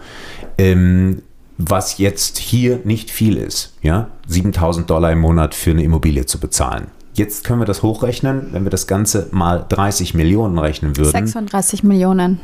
ähm, 0.58 1.22
was 1.58 1.98
jetzt 1.98 2.38
hier 2.38 2.80
nicht 2.84 3.12
viel 3.12 3.38
ist, 3.38 3.74
ja, 3.82 4.10
7000 4.28 4.90
Dollar 4.90 5.12
im 5.12 5.20
Monat 5.20 5.54
für 5.54 5.72
eine 5.72 5.84
Immobilie 5.84 6.26
zu 6.26 6.40
bezahlen. 6.40 6.88
Jetzt 7.16 7.44
können 7.44 7.62
wir 7.62 7.66
das 7.66 7.84
hochrechnen, 7.84 8.50
wenn 8.52 8.64
wir 8.64 8.72
das 8.72 8.88
Ganze 8.88 9.28
mal 9.32 9.64
30 9.70 10.16
Millionen 10.16 10.58
rechnen 10.58 10.98
würden 10.98 11.12
36 11.12 11.84
Millionen. 11.84 12.40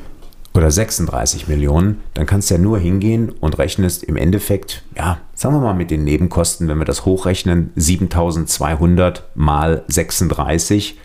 Oder 0.54 0.72
36 0.72 1.48
Millionen, 1.48 2.02
dann 2.14 2.26
kannst 2.26 2.50
du 2.50 2.56
ja 2.56 2.60
nur 2.60 2.80
hingehen 2.80 3.30
und 3.30 3.58
rechnest 3.60 4.04
im 4.04 4.18
Endeffekt, 4.18 4.84
ja, 4.96 5.20
sagen 5.36 5.56
wir 5.56 5.62
mal 5.62 5.74
mit 5.74 5.92
den 5.92 6.04
Nebenkosten, 6.04 6.68
wenn 6.68 6.80
wir 6.80 6.86
das 6.86 7.06
hochrechnen, 7.06 7.72
7200 7.76 9.24
mal 9.36 9.84
36. 9.88 10.98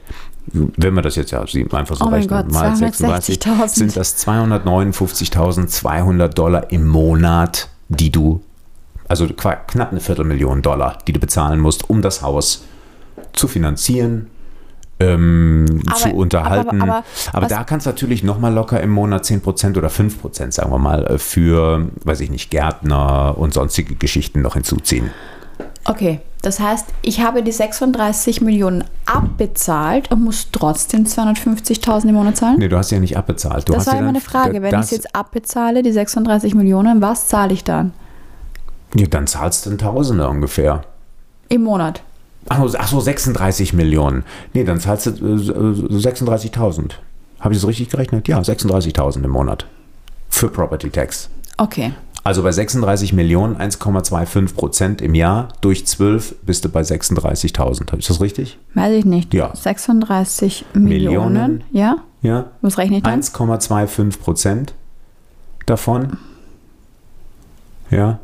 Wenn 0.46 0.94
wir 0.94 1.02
das 1.02 1.17
jetzt 1.17 1.31
ja 1.31 1.41
einfach 1.41 1.96
so 1.96 2.05
Oh 2.05 2.08
rechnen, 2.08 2.29
Gott, 2.29 2.52
mal 2.52 2.76
36, 2.76 3.38
260.000. 3.38 3.69
sind 3.69 3.96
das 3.96 4.26
259.200 4.26 6.29
Dollar 6.29 6.70
im 6.70 6.87
Monat, 6.87 7.69
die 7.89 8.10
du, 8.10 8.43
also 9.08 9.27
knapp 9.27 9.91
eine 9.91 10.01
Viertelmillion 10.01 10.63
Dollar, 10.63 10.98
die 11.06 11.13
du 11.13 11.20
bezahlen 11.20 11.60
musst, 11.60 11.89
um 11.89 12.03
das 12.03 12.22
Haus 12.22 12.65
zu 13.32 13.48
finanzieren, 13.48 14.29
ähm, 15.01 15.67
Aber- 15.86 15.96
zu 15.96 16.08
unterhalten. 16.15 16.81
aber- 16.82 16.93
Aber, 16.96 17.05
aber 17.32 17.46
da 17.46 17.65
kannst 17.65 17.86
du 17.86 17.91
natürlich 17.91 18.22
nochmal 18.22 18.53
locker 18.55 18.81
im 18.81 18.91
Monat 18.91 19.24
10% 19.24 19.77
oder 19.77 19.89
5%, 19.91 20.53
sagen 20.55 20.70
wir 20.70 20.79
mal, 20.79 21.05
äh, 21.06 21.19
für, 21.19 21.89
weiß 22.05 22.20
ich 22.20 22.31
nicht, 22.31 22.51
Gärtner 22.51 23.34
und 23.36 23.53
sonstige 23.55 23.94
Geschichten 23.96 24.41
noch 24.43 24.55
hinzuziehen. 24.55 25.10
Okay, 25.86 26.20
das 26.43 26.60
heißt, 26.60 26.86
ich 27.03 27.20
habe 27.20 27.43
die 27.43 27.53
36 27.53 28.41
Millionen 28.41 28.84
abbezahlt 29.05 30.10
und 30.10 30.22
muss 30.24 30.48
trotzdem 30.51 31.05
250.000 31.05 32.08
im 32.08 32.15
Monat 32.15 32.36
zahlen? 32.39 32.56
Nee, 32.58 32.69
du 32.69 32.77
hast 32.79 32.91
ja 32.91 32.98
nicht 33.01 33.17
abbezahlt. 33.19 33.69
Du 33.69 33.72
das 33.74 33.86
war 33.86 33.96
ja 33.96 34.01
meine 34.03 34.20
Frage. 34.20 34.63
Wenn 34.63 34.74
ich 34.74 34.81
es 34.81 34.91
jetzt 34.93 35.15
abbezahle, 35.15 35.82
die 35.82 35.93
36 35.93 36.55
Millionen, 36.55 37.03
was 37.03 37.29
zahle 37.29 37.53
ich 37.53 37.65
dann 37.65 37.93
Ja, 38.94 39.06
dann 39.06 39.27
zahlst 39.27 39.67
du 39.67 39.70
ein 39.70 39.79
Tausender 39.79 40.31
ungefähr. 40.31 40.82
im 41.48 41.65
Monat? 41.65 42.03
Ach 42.48 42.69
so, 42.69 42.79
ach 42.79 42.89
so, 42.89 43.01
36 43.01 43.72
Millionen. 43.72 44.24
Nee, 44.53 44.65
dann 44.65 44.81
zahlst 44.81 45.06
du 45.06 45.10
äh, 45.10 45.96
36.000. 45.96 46.93
Habe 47.41 47.55
ich 47.55 47.60
das 47.60 47.69
richtig 47.69 47.91
gerechnet? 47.91 48.29
Ja, 48.29 48.41
36.000 48.41 49.24
im 49.24 49.31
Monat. 49.31 49.67
Für 50.29 50.48
Property 50.48 50.91
Tax. 50.91 51.31
Okay. 51.56 51.93
Also 52.24 52.43
bei 52.43 52.53
36 52.53 53.13
Millionen, 53.13 53.56
1,25 53.56 54.55
Prozent 54.55 55.03
im 55.03 55.15
Jahr 55.15 55.48
durch 55.60 55.86
12 55.86 56.36
bist 56.43 56.65
du 56.65 56.70
bei 56.70 56.81
36.000. 56.81 57.89
Habe 57.89 57.98
ich 57.98 58.06
das 58.06 58.20
richtig? 58.22 58.58
Weiß 58.72 58.94
ich 58.94 59.05
nicht. 59.05 59.34
Ja. 59.34 59.55
36 59.55 60.65
Millionen. 60.72 61.32
Millionen. 61.34 61.65
Ja? 61.70 61.96
Ja. 62.22 62.46
Was 62.63 62.79
rechne 62.79 62.96
ich 62.96 63.03
dann? 63.03 63.20
1,25 63.20 64.19
Prozent 64.19 64.74
davon. 65.67 66.17
Ja. 67.91 68.20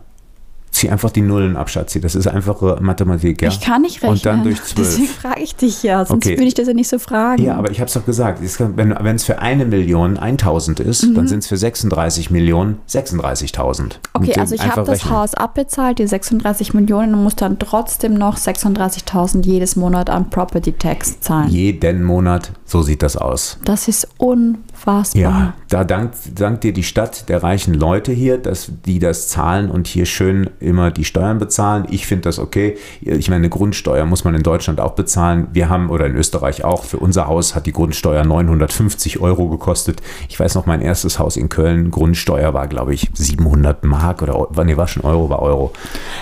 Zieh 0.80 0.90
einfach 0.90 1.10
die 1.10 1.20
Nullen 1.22 1.56
ab, 1.56 1.70
Schatzi. 1.70 2.00
Das 2.00 2.14
ist 2.14 2.26
einfache 2.26 2.78
Mathematik, 2.80 3.42
ja. 3.42 3.48
Ich 3.48 3.60
kann 3.60 3.82
nicht 3.82 3.96
rechnen. 3.96 4.10
Und 4.12 4.26
dann 4.26 4.42
durch 4.42 4.58
Deswegen 4.76 5.06
12. 5.06 5.10
frage 5.10 5.40
ich 5.42 5.54
dich 5.54 5.82
ja, 5.82 6.04
sonst 6.04 6.26
Okay. 6.26 6.36
würde 6.36 6.46
ich 6.48 6.54
das 6.54 6.66
ja 6.68 6.74
nicht 6.74 6.88
so 6.88 6.98
fragen. 6.98 7.42
Ja, 7.42 7.56
aber 7.56 7.70
ich 7.70 7.80
habe 7.80 7.88
es 7.88 7.94
doch 7.94 8.04
gesagt. 8.06 8.40
Wenn 8.76 9.16
es 9.16 9.24
für 9.24 9.38
eine 9.40 9.64
Million 9.66 10.16
1000 10.16 10.80
ist, 10.80 11.04
Mhm. 11.06 11.14
dann 11.14 11.28
sind 11.28 11.40
es 11.40 11.46
für 11.46 11.56
36 11.56 12.30
Millionen 12.30 12.78
36.000. 12.88 14.00
Okay, 14.14 14.34
also 14.38 14.54
ich 14.54 14.62
habe 14.62 14.84
das. 14.84 15.08
Haus 15.10 15.34
abbezahlt, 15.34 15.98
die 15.98 16.06
36 16.06 16.74
Millionen 16.74 17.14
und 17.14 17.22
muss 17.24 17.34
dann 17.36 17.58
trotzdem 17.58 18.14
noch 18.14 18.36
36.000 18.36 19.44
jedes 19.46 19.76
Monat 19.76 20.10
an 20.10 20.30
Property 20.30 20.72
Tax 20.72 21.20
zahlen. 21.20 21.48
Jeden 21.48 22.02
Monat, 22.04 22.52
so 22.64 22.82
sieht 22.82 23.02
das 23.02 23.16
aus. 23.16 23.58
Das 23.64 23.88
ist 23.88 24.08
unfassbar. 24.18 25.20
Ja, 25.20 25.54
da 25.68 25.84
dankt, 25.84 26.16
dankt 26.40 26.64
dir 26.64 26.72
die 26.72 26.82
Stadt 26.82 27.28
der 27.28 27.42
reichen 27.42 27.74
Leute 27.74 28.12
hier, 28.12 28.38
dass 28.38 28.70
die 28.86 28.98
das 28.98 29.28
zahlen 29.28 29.70
und 29.70 29.86
hier 29.86 30.06
schön 30.06 30.48
immer 30.70 30.90
die 30.90 31.04
Steuern 31.04 31.38
bezahlen. 31.38 31.86
Ich 31.90 32.06
finde 32.06 32.22
das 32.22 32.38
okay. 32.38 32.76
Ich 33.00 33.28
meine, 33.28 33.40
eine 33.40 33.48
Grundsteuer 33.48 34.06
muss 34.06 34.24
man 34.24 34.34
in 34.34 34.42
Deutschland 34.42 34.80
auch 34.80 34.92
bezahlen. 34.92 35.48
Wir 35.52 35.68
haben, 35.68 35.90
oder 35.90 36.06
in 36.06 36.16
Österreich 36.16 36.64
auch, 36.64 36.84
für 36.84 36.98
unser 36.98 37.26
Haus 37.26 37.54
hat 37.54 37.66
die 37.66 37.72
Grundsteuer 37.72 38.24
950 38.24 39.20
Euro 39.20 39.48
gekostet. 39.48 40.00
Ich 40.28 40.40
weiß 40.40 40.54
noch, 40.54 40.66
mein 40.66 40.80
erstes 40.80 41.18
Haus 41.18 41.36
in 41.36 41.48
Köln, 41.48 41.90
Grundsteuer 41.90 42.54
war, 42.54 42.68
glaube 42.68 42.94
ich, 42.94 43.10
700 43.12 43.84
Mark 43.84 44.22
oder, 44.22 44.64
nee, 44.64 44.76
war 44.76 44.88
schon 44.88 45.04
Euro, 45.04 45.28
war 45.28 45.42
Euro. 45.42 45.72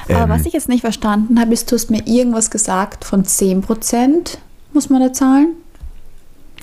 Aber 0.09 0.25
Ähm, 0.25 0.29
was 0.29 0.47
ich 0.47 0.53
jetzt 0.53 0.69
nicht 0.69 0.81
verstanden 0.81 1.39
habe, 1.39 1.53
ist, 1.53 1.71
du 1.71 1.77
hast 1.77 1.91
mir 1.91 2.07
irgendwas 2.07 2.51
gesagt 2.51 3.05
von 3.05 3.25
10% 3.25 4.39
muss 4.73 4.91
man 4.91 5.01
da 5.01 5.13
zahlen. 5.13 5.57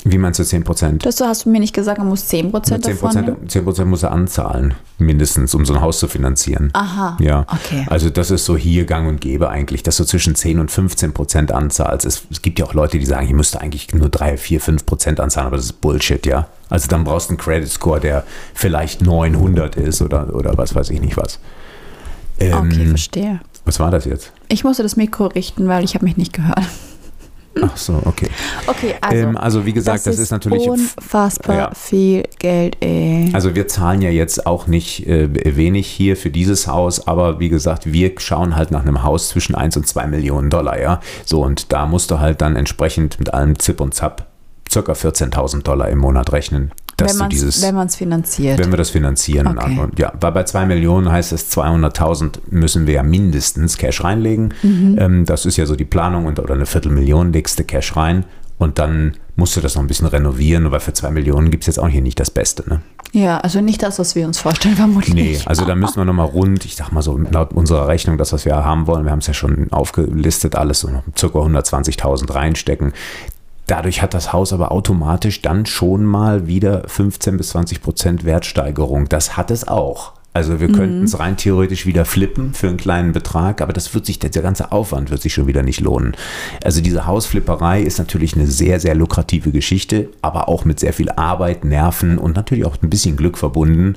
Wie 0.08 0.20
meinst 0.20 0.40
du 0.40 0.44
10 0.44 0.64
Prozent? 0.64 1.04
Das 1.06 1.20
hast 1.20 1.46
du 1.46 1.50
mir 1.50 1.60
nicht 1.60 1.74
gesagt, 1.74 1.98
man 1.98 2.08
muss 2.08 2.32
10%, 2.32 2.64
10 2.64 2.82
davon 2.82 3.10
nehmen. 3.16 3.26
Prozent, 3.26 3.52
10 3.52 3.64
Prozent 3.64 3.90
muss 3.90 4.04
er 4.04 4.12
anzahlen, 4.12 4.76
mindestens, 5.00 5.56
um 5.56 5.66
so 5.66 5.74
ein 5.74 5.82
Haus 5.82 5.98
zu 6.00 6.08
finanzieren. 6.08 6.70
Aha, 6.74 7.18
Ja, 7.20 7.46
okay. 7.52 7.86
also 7.90 8.12
das 8.12 8.30
ist 8.30 8.46
so 8.46 8.56
hier 8.56 8.86
gang 8.86 9.08
und 9.10 9.20
gäbe 9.20 9.50
eigentlich, 9.50 9.82
dass 9.82 9.98
du 9.98 10.04
zwischen 10.04 10.36
10 10.36 10.60
und 10.60 10.70
15 10.70 11.12
Prozent 11.12 11.52
anzahlst. 11.52 12.06
Es, 12.06 12.22
es 12.30 12.42
gibt 12.44 12.60
ja 12.60 12.66
auch 12.66 12.74
Leute, 12.76 13.00
die 13.00 13.06
sagen, 13.06 13.26
ich 13.26 13.34
müsste 13.34 13.60
eigentlich 13.62 13.94
nur 13.96 14.10
3, 14.10 14.38
4, 14.38 14.62
5 14.62 14.86
Prozent 14.86 15.20
anzahlen, 15.20 15.48
aber 15.48 15.56
das 15.58 15.66
ist 15.66 15.82
Bullshit, 15.82 16.24
ja. 16.28 16.48
Also 16.70 16.88
dann 16.88 17.04
brauchst 17.04 17.30
du 17.30 17.32
einen 17.32 17.38
Credit 17.40 17.68
Score, 17.70 18.00
der 18.00 18.24
vielleicht 18.54 19.02
900 19.02 19.76
ist 19.76 20.02
oder, 20.04 20.34
oder 20.36 20.56
was 20.58 20.76
weiß 20.76 20.92
ich 20.92 21.02
nicht 21.02 21.18
was. 21.18 21.40
Ähm, 22.40 22.54
Okay, 22.70 22.86
verstehe. 22.88 23.40
was 23.66 23.80
war 23.80 23.90
das 23.92 24.06
jetzt? 24.06 24.32
Ich 24.50 24.64
musste 24.64 24.84
das 24.84 24.98
Mikro 24.98 25.28
richten, 25.28 25.68
weil 25.68 25.84
ich 25.84 25.96
habe 25.96 26.06
mich 26.06 26.16
nicht 26.18 26.34
gehört. 26.34 26.60
Ach 27.62 27.78
so, 27.78 28.02
okay. 28.06 28.28
Okay, 28.68 28.96
also, 29.02 29.24
ähm, 29.24 29.38
also 29.38 29.66
wie 29.66 29.74
gesagt, 29.74 30.06
das, 30.06 30.20
ist, 30.20 30.32
natürlich... 30.32 30.68
unfassbar 30.68 31.56
Ja. 31.56 31.72
viel 31.74 32.24
Geld, 32.40 32.78
ey. 32.82 33.30
Also 33.34 33.56
wir 33.56 33.68
zahlen 33.68 34.02
ja 34.02 34.10
jetzt 34.10 34.46
auch 34.46 34.68
nicht 34.68 35.08
äh, 35.08 35.56
wenig 35.56 35.88
hier 35.88 36.18
für 36.18 36.30
dieses 36.30 36.68
Haus, 36.68 37.08
aber 37.08 37.40
wie 37.40 37.50
gesagt, 37.50 37.92
wir 37.92 38.12
schauen 38.18 38.56
halt 38.56 38.72
nach 38.72 38.82
einem 38.82 39.04
Haus 39.04 39.30
zwischen 39.30 39.56
1 39.56 39.78
und 39.78 39.88
2 39.88 40.08
Millionen 40.08 40.50
Dollar, 40.50 40.80
ja. 40.80 41.00
So, 41.26 41.44
und 41.44 41.72
da 41.72 41.86
musst 41.86 42.12
du 42.12 42.20
halt 42.20 42.42
dann 42.42 42.56
entsprechend 42.56 43.20
mit 43.20 43.34
allem 43.34 43.58
Zip 43.60 43.80
und 43.80 43.94
Zap 43.94 44.28
circa 44.70 44.94
14.000 44.94 45.64
Dollar 45.64 45.90
im 45.90 46.00
Monat 46.00 46.32
rechnen, 46.32 46.72
dass 46.98 47.10
wenn 47.12 47.18
du 47.18 47.24
man 47.24 47.30
dieses, 47.30 47.58
es 47.58 47.64
wenn 47.64 47.76
man's 47.76 47.96
finanziert. 47.96 48.60
wenn 48.60 48.72
wir 48.72 48.78
das 48.78 48.90
finanzieren. 48.90 49.58
Okay. 49.58 49.80
Und 49.80 50.00
ja, 50.00 50.14
weil 50.20 50.32
bei 50.32 50.44
2 50.44 50.66
Millionen 50.66 51.12
heißt 51.12 51.34
es 51.34 51.52
200.000 51.56 52.40
müssen 52.50 52.88
wir 52.88 52.96
ja 52.96 53.04
mindestens 53.04 53.78
Cash 53.78 54.04
reinlegen. 54.04 54.54
Mhm. 54.64 54.96
Ähm, 55.00 55.26
das 55.26 55.46
ist 55.46 55.58
ja 55.58 55.66
so 55.66 55.76
die 55.76 55.86
Planung 55.86 56.26
und, 56.26 56.40
oder 56.40 56.54
eine 56.54 56.66
Viertelmillion 56.66 57.34
legst 57.34 57.60
du 57.60 57.64
Cash 57.64 57.96
rein 57.96 58.26
und 58.58 58.80
dann 58.80 59.16
musst 59.36 59.58
du 59.58 59.62
das 59.62 59.76
noch 59.76 59.84
ein 59.84 59.88
bisschen 59.88 60.08
renovieren, 60.08 60.72
weil 60.72 60.80
für 60.80 60.94
2 60.94 61.12
Millionen 61.12 61.52
gibt 61.52 61.64
es 61.64 61.68
jetzt 61.68 61.80
auch 61.80 61.90
hier 61.90 62.02
nicht 62.02 62.20
das 62.20 62.32
Beste, 62.32 62.64
ne? 62.70 62.82
ja, 63.16 63.38
also 63.40 63.62
nicht 63.62 63.82
das, 63.82 63.98
was 63.98 64.16
wir 64.16 64.26
uns 64.26 64.38
vorstellen, 64.40 64.76
vermutlich. 64.78 65.14
Nee, 65.14 65.40
also 65.46 65.66
da 65.66 65.76
müssen 65.76 65.98
wir 65.98 66.06
nochmal 66.06 66.28
rund, 66.28 66.66
ich 66.66 66.76
sag 66.76 66.92
mal 66.92 67.02
so 67.02 67.18
laut 67.18 67.54
unserer 67.54 67.88
Rechnung, 67.88 68.18
das, 68.18 68.34
was 68.34 68.46
wir 68.46 68.56
haben 68.56 68.88
wollen, 68.88 69.06
wir 69.06 69.12
haben 69.12 69.20
es 69.20 69.28
ja 69.28 69.34
schon 69.34 69.72
aufgelistet, 69.72 70.56
alles 70.56 70.80
so 70.80 70.90
circa 71.18 71.40
120.000 71.40 72.34
reinstecken. 72.34 72.94
Dadurch 73.68 74.02
hat 74.02 74.14
das 74.14 74.32
Haus 74.32 74.54
aber 74.54 74.72
automatisch 74.72 75.42
dann 75.42 75.66
schon 75.66 76.06
mal 76.06 76.48
wieder 76.48 76.84
15 76.88 77.38
bis 77.38 77.50
20 77.50 77.82
Prozent 77.82 78.24
Wertsteigerung. 78.24 79.10
Das 79.10 79.38
hat 79.38 79.52
es 79.52 79.68
auch. 79.68 80.14
Also 80.36 80.60
wir 80.60 80.70
könnten 80.70 81.06
es 81.06 81.18
rein 81.18 81.38
theoretisch 81.38 81.86
wieder 81.86 82.04
flippen 82.04 82.54
für 82.54 82.68
einen 82.68 82.76
kleinen 82.76 83.14
Betrag, 83.14 83.62
aber 83.62 83.72
das 83.72 83.94
wird 83.94 84.06
sich, 84.06 84.20
der 84.20 84.30
ganze 84.42 84.74
Aufwand 84.74 85.10
wird 85.10 85.22
sich 85.22 85.34
schon 85.34 85.48
wieder 85.48 85.64
nicht 85.64 85.80
lohnen. 85.80 86.14
Also 86.62 86.82
diese 86.82 87.06
Hausflipperei 87.06 87.82
ist 87.82 88.00
natürlich 88.00 88.36
eine 88.36 88.46
sehr, 88.46 88.82
sehr 88.82 88.96
lukrative 88.96 89.52
Geschichte, 89.52 90.10
aber 90.22 90.50
auch 90.50 90.66
mit 90.66 90.82
sehr 90.82 90.92
viel 90.92 91.10
Arbeit, 91.10 91.64
Nerven 91.64 92.18
und 92.18 92.36
natürlich 92.36 92.66
auch 92.66 92.76
ein 92.84 92.90
bisschen 92.90 93.16
Glück 93.16 93.38
verbunden. 93.38 93.96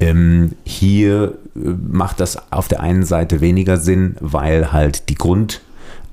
Ähm, 0.00 0.52
hier 0.64 1.34
äh, 1.54 1.58
macht 1.86 2.18
das 2.18 2.50
auf 2.50 2.66
der 2.66 2.80
einen 2.80 3.04
Seite 3.04 3.42
weniger 3.42 3.76
Sinn, 3.76 4.16
weil 4.20 4.72
halt 4.72 5.10
die 5.10 5.16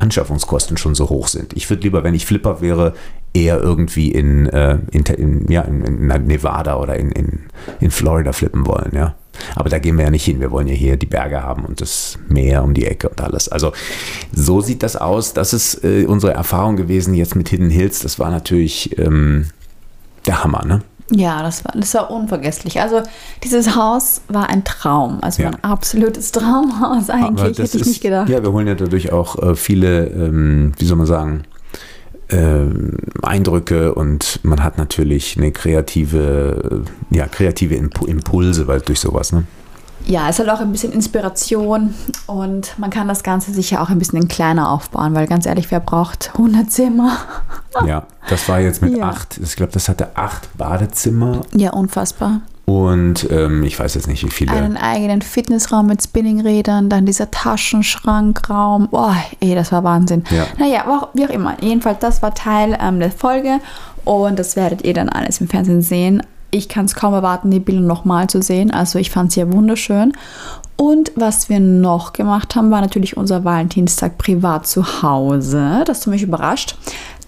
Grundanschaffungskosten 0.01 0.77
schon 0.77 0.95
so 0.95 1.09
hoch 1.09 1.27
sind. 1.27 1.53
Ich 1.53 1.69
würde 1.69 1.83
lieber, 1.83 2.03
wenn 2.03 2.15
ich 2.15 2.25
Flipper 2.25 2.59
wäre, 2.59 2.93
eher 3.33 3.59
irgendwie 3.59 4.11
in, 4.11 4.47
äh, 4.47 4.79
in, 4.91 5.03
in, 5.03 5.51
ja, 5.51 5.61
in, 5.61 5.83
in 5.83 6.07
Nevada 6.25 6.77
oder 6.77 6.97
in, 6.97 7.11
in, 7.11 7.41
in 7.79 7.91
Florida 7.91 8.33
flippen 8.33 8.65
wollen, 8.65 8.91
ja. 8.93 9.15
Aber 9.55 9.69
da 9.69 9.79
gehen 9.79 9.97
wir 9.97 10.05
ja 10.05 10.11
nicht 10.11 10.25
hin. 10.25 10.39
Wir 10.39 10.51
wollen 10.51 10.67
ja 10.67 10.73
hier 10.73 10.97
die 10.97 11.05
Berge 11.05 11.41
haben 11.41 11.65
und 11.65 11.81
das 11.81 12.17
Meer 12.27 12.63
um 12.63 12.73
die 12.73 12.85
Ecke 12.85 13.09
und 13.09 13.21
alles. 13.21 13.47
Also 13.47 13.71
so 14.33 14.59
sieht 14.59 14.83
das 14.83 14.95
aus. 14.95 15.33
Das 15.33 15.53
ist 15.53 15.83
äh, 15.83 16.05
unsere 16.05 16.33
Erfahrung 16.33 16.75
gewesen 16.75 17.13
jetzt 17.13 17.35
mit 17.35 17.49
Hidden 17.49 17.69
Hills. 17.69 17.99
Das 17.99 18.19
war 18.19 18.29
natürlich 18.29 18.97
ähm, 18.99 19.47
der 20.25 20.43
Hammer, 20.43 20.65
ne? 20.65 20.81
Ja, 21.13 21.43
das 21.43 21.65
war, 21.65 21.73
das 21.75 21.93
war 21.93 22.09
unvergesslich. 22.09 22.79
Also 22.81 23.01
dieses 23.43 23.75
Haus 23.75 24.21
war 24.29 24.49
ein 24.49 24.63
Traum. 24.63 25.19
Also 25.21 25.43
Ja. 25.43 25.49
ein 25.49 25.63
absolutes 25.63 26.31
Traumhaus 26.31 27.09
eigentlich, 27.09 27.57
hätte 27.57 27.77
ich 27.77 27.85
nicht 27.85 28.01
gedacht. 28.01 28.29
Ja, 28.29 28.41
wir 28.41 28.51
holen 28.51 28.67
ja 28.67 28.75
dadurch 28.75 29.11
auch 29.11 29.37
äh, 29.41 29.55
viele, 29.55 30.07
ähm, 30.07 30.71
wie 30.77 30.85
soll 30.85 30.97
man 30.97 31.07
sagen, 31.07 31.43
ähm, 32.29 32.97
Eindrücke 33.21 33.93
und 33.93 34.39
man 34.43 34.63
hat 34.63 34.77
natürlich 34.77 35.35
eine 35.37 35.51
kreative, 35.51 36.83
äh, 37.11 37.15
ja, 37.17 37.27
kreative 37.27 37.75
Impu 37.75 38.05
Impulse 38.05 38.67
weil 38.67 38.79
durch 38.79 39.01
sowas, 39.01 39.33
ne? 39.33 39.43
Ja, 40.11 40.27
es 40.27 40.39
hat 40.39 40.49
auch 40.49 40.59
ein 40.59 40.73
bisschen 40.73 40.91
Inspiration 40.91 41.93
und 42.27 42.77
man 42.77 42.89
kann 42.89 43.07
das 43.07 43.23
Ganze 43.23 43.53
sicher 43.53 43.81
auch 43.81 43.89
ein 43.89 43.97
bisschen 43.97 44.27
kleiner 44.27 44.69
aufbauen, 44.69 45.13
weil 45.15 45.25
ganz 45.25 45.45
ehrlich, 45.45 45.71
wer 45.71 45.79
braucht 45.79 46.31
100 46.33 46.69
Zimmer? 46.71 47.17
Ja, 47.87 48.03
das 48.29 48.49
war 48.49 48.59
jetzt 48.59 48.81
mit 48.81 48.97
Ja. 48.97 49.07
acht, 49.07 49.39
ich 49.41 49.55
glaube, 49.55 49.71
das 49.71 49.87
hatte 49.87 50.17
acht 50.17 50.49
Badezimmer 50.57 51.39
Ja, 51.55 51.71
unfassbar. 51.71 52.41
und 52.65 53.31
ähm, 53.31 53.63
ich 53.63 53.79
weiß 53.79 53.95
jetzt 53.95 54.07
nicht, 54.09 54.25
wie 54.25 54.29
viele. 54.29 54.51
Einen 54.51 54.75
eigenen 54.75 55.21
Fitnessraum 55.21 55.87
mit 55.87 56.03
Spinningrädern, 56.03 56.89
dann 56.89 57.05
dieser 57.05 57.31
Taschenschrankraum. 57.31 58.89
Boah, 58.89 59.15
ey, 59.39 59.55
das 59.55 59.71
war 59.71 59.85
Wahnsinn. 59.85 60.25
Ja. 60.31 60.47
Naja, 60.57 61.07
wie 61.13 61.25
auch 61.25 61.29
immer. 61.29 61.55
Jedenfalls, 61.61 61.99
das 61.99 62.21
war 62.21 62.33
Teil 62.33 62.77
ähm, 62.81 62.99
der 62.99 63.11
Folge 63.11 63.59
und 64.03 64.37
das 64.37 64.57
werdet 64.57 64.83
ihr 64.83 64.93
dann 64.93 65.07
alles 65.07 65.39
im 65.39 65.47
Fernsehen 65.47 65.81
sehen. 65.81 66.21
Ich 66.51 66.69
kann 66.69 66.85
es 66.85 66.95
kaum 66.95 67.13
erwarten, 67.13 67.49
die 67.49 67.59
Bilder 67.59 67.81
nochmal 67.81 68.27
zu 68.27 68.41
sehen. 68.41 68.71
Also 68.71 68.99
ich 68.99 69.09
fand 69.09 69.29
es 69.29 69.35
ja 69.35 69.51
wunderschön. 69.51 70.13
Und 70.75 71.11
was 71.15 71.47
wir 71.47 71.59
noch 71.59 72.13
gemacht 72.13 72.55
haben, 72.55 72.71
war 72.71 72.81
natürlich 72.81 73.15
unser 73.15 73.43
Valentinstag 73.43 74.17
privat 74.17 74.67
zu 74.67 75.01
Hause. 75.01 75.83
Das 75.85 76.01
hat 76.01 76.07
mich 76.07 76.23
überrascht. 76.23 76.75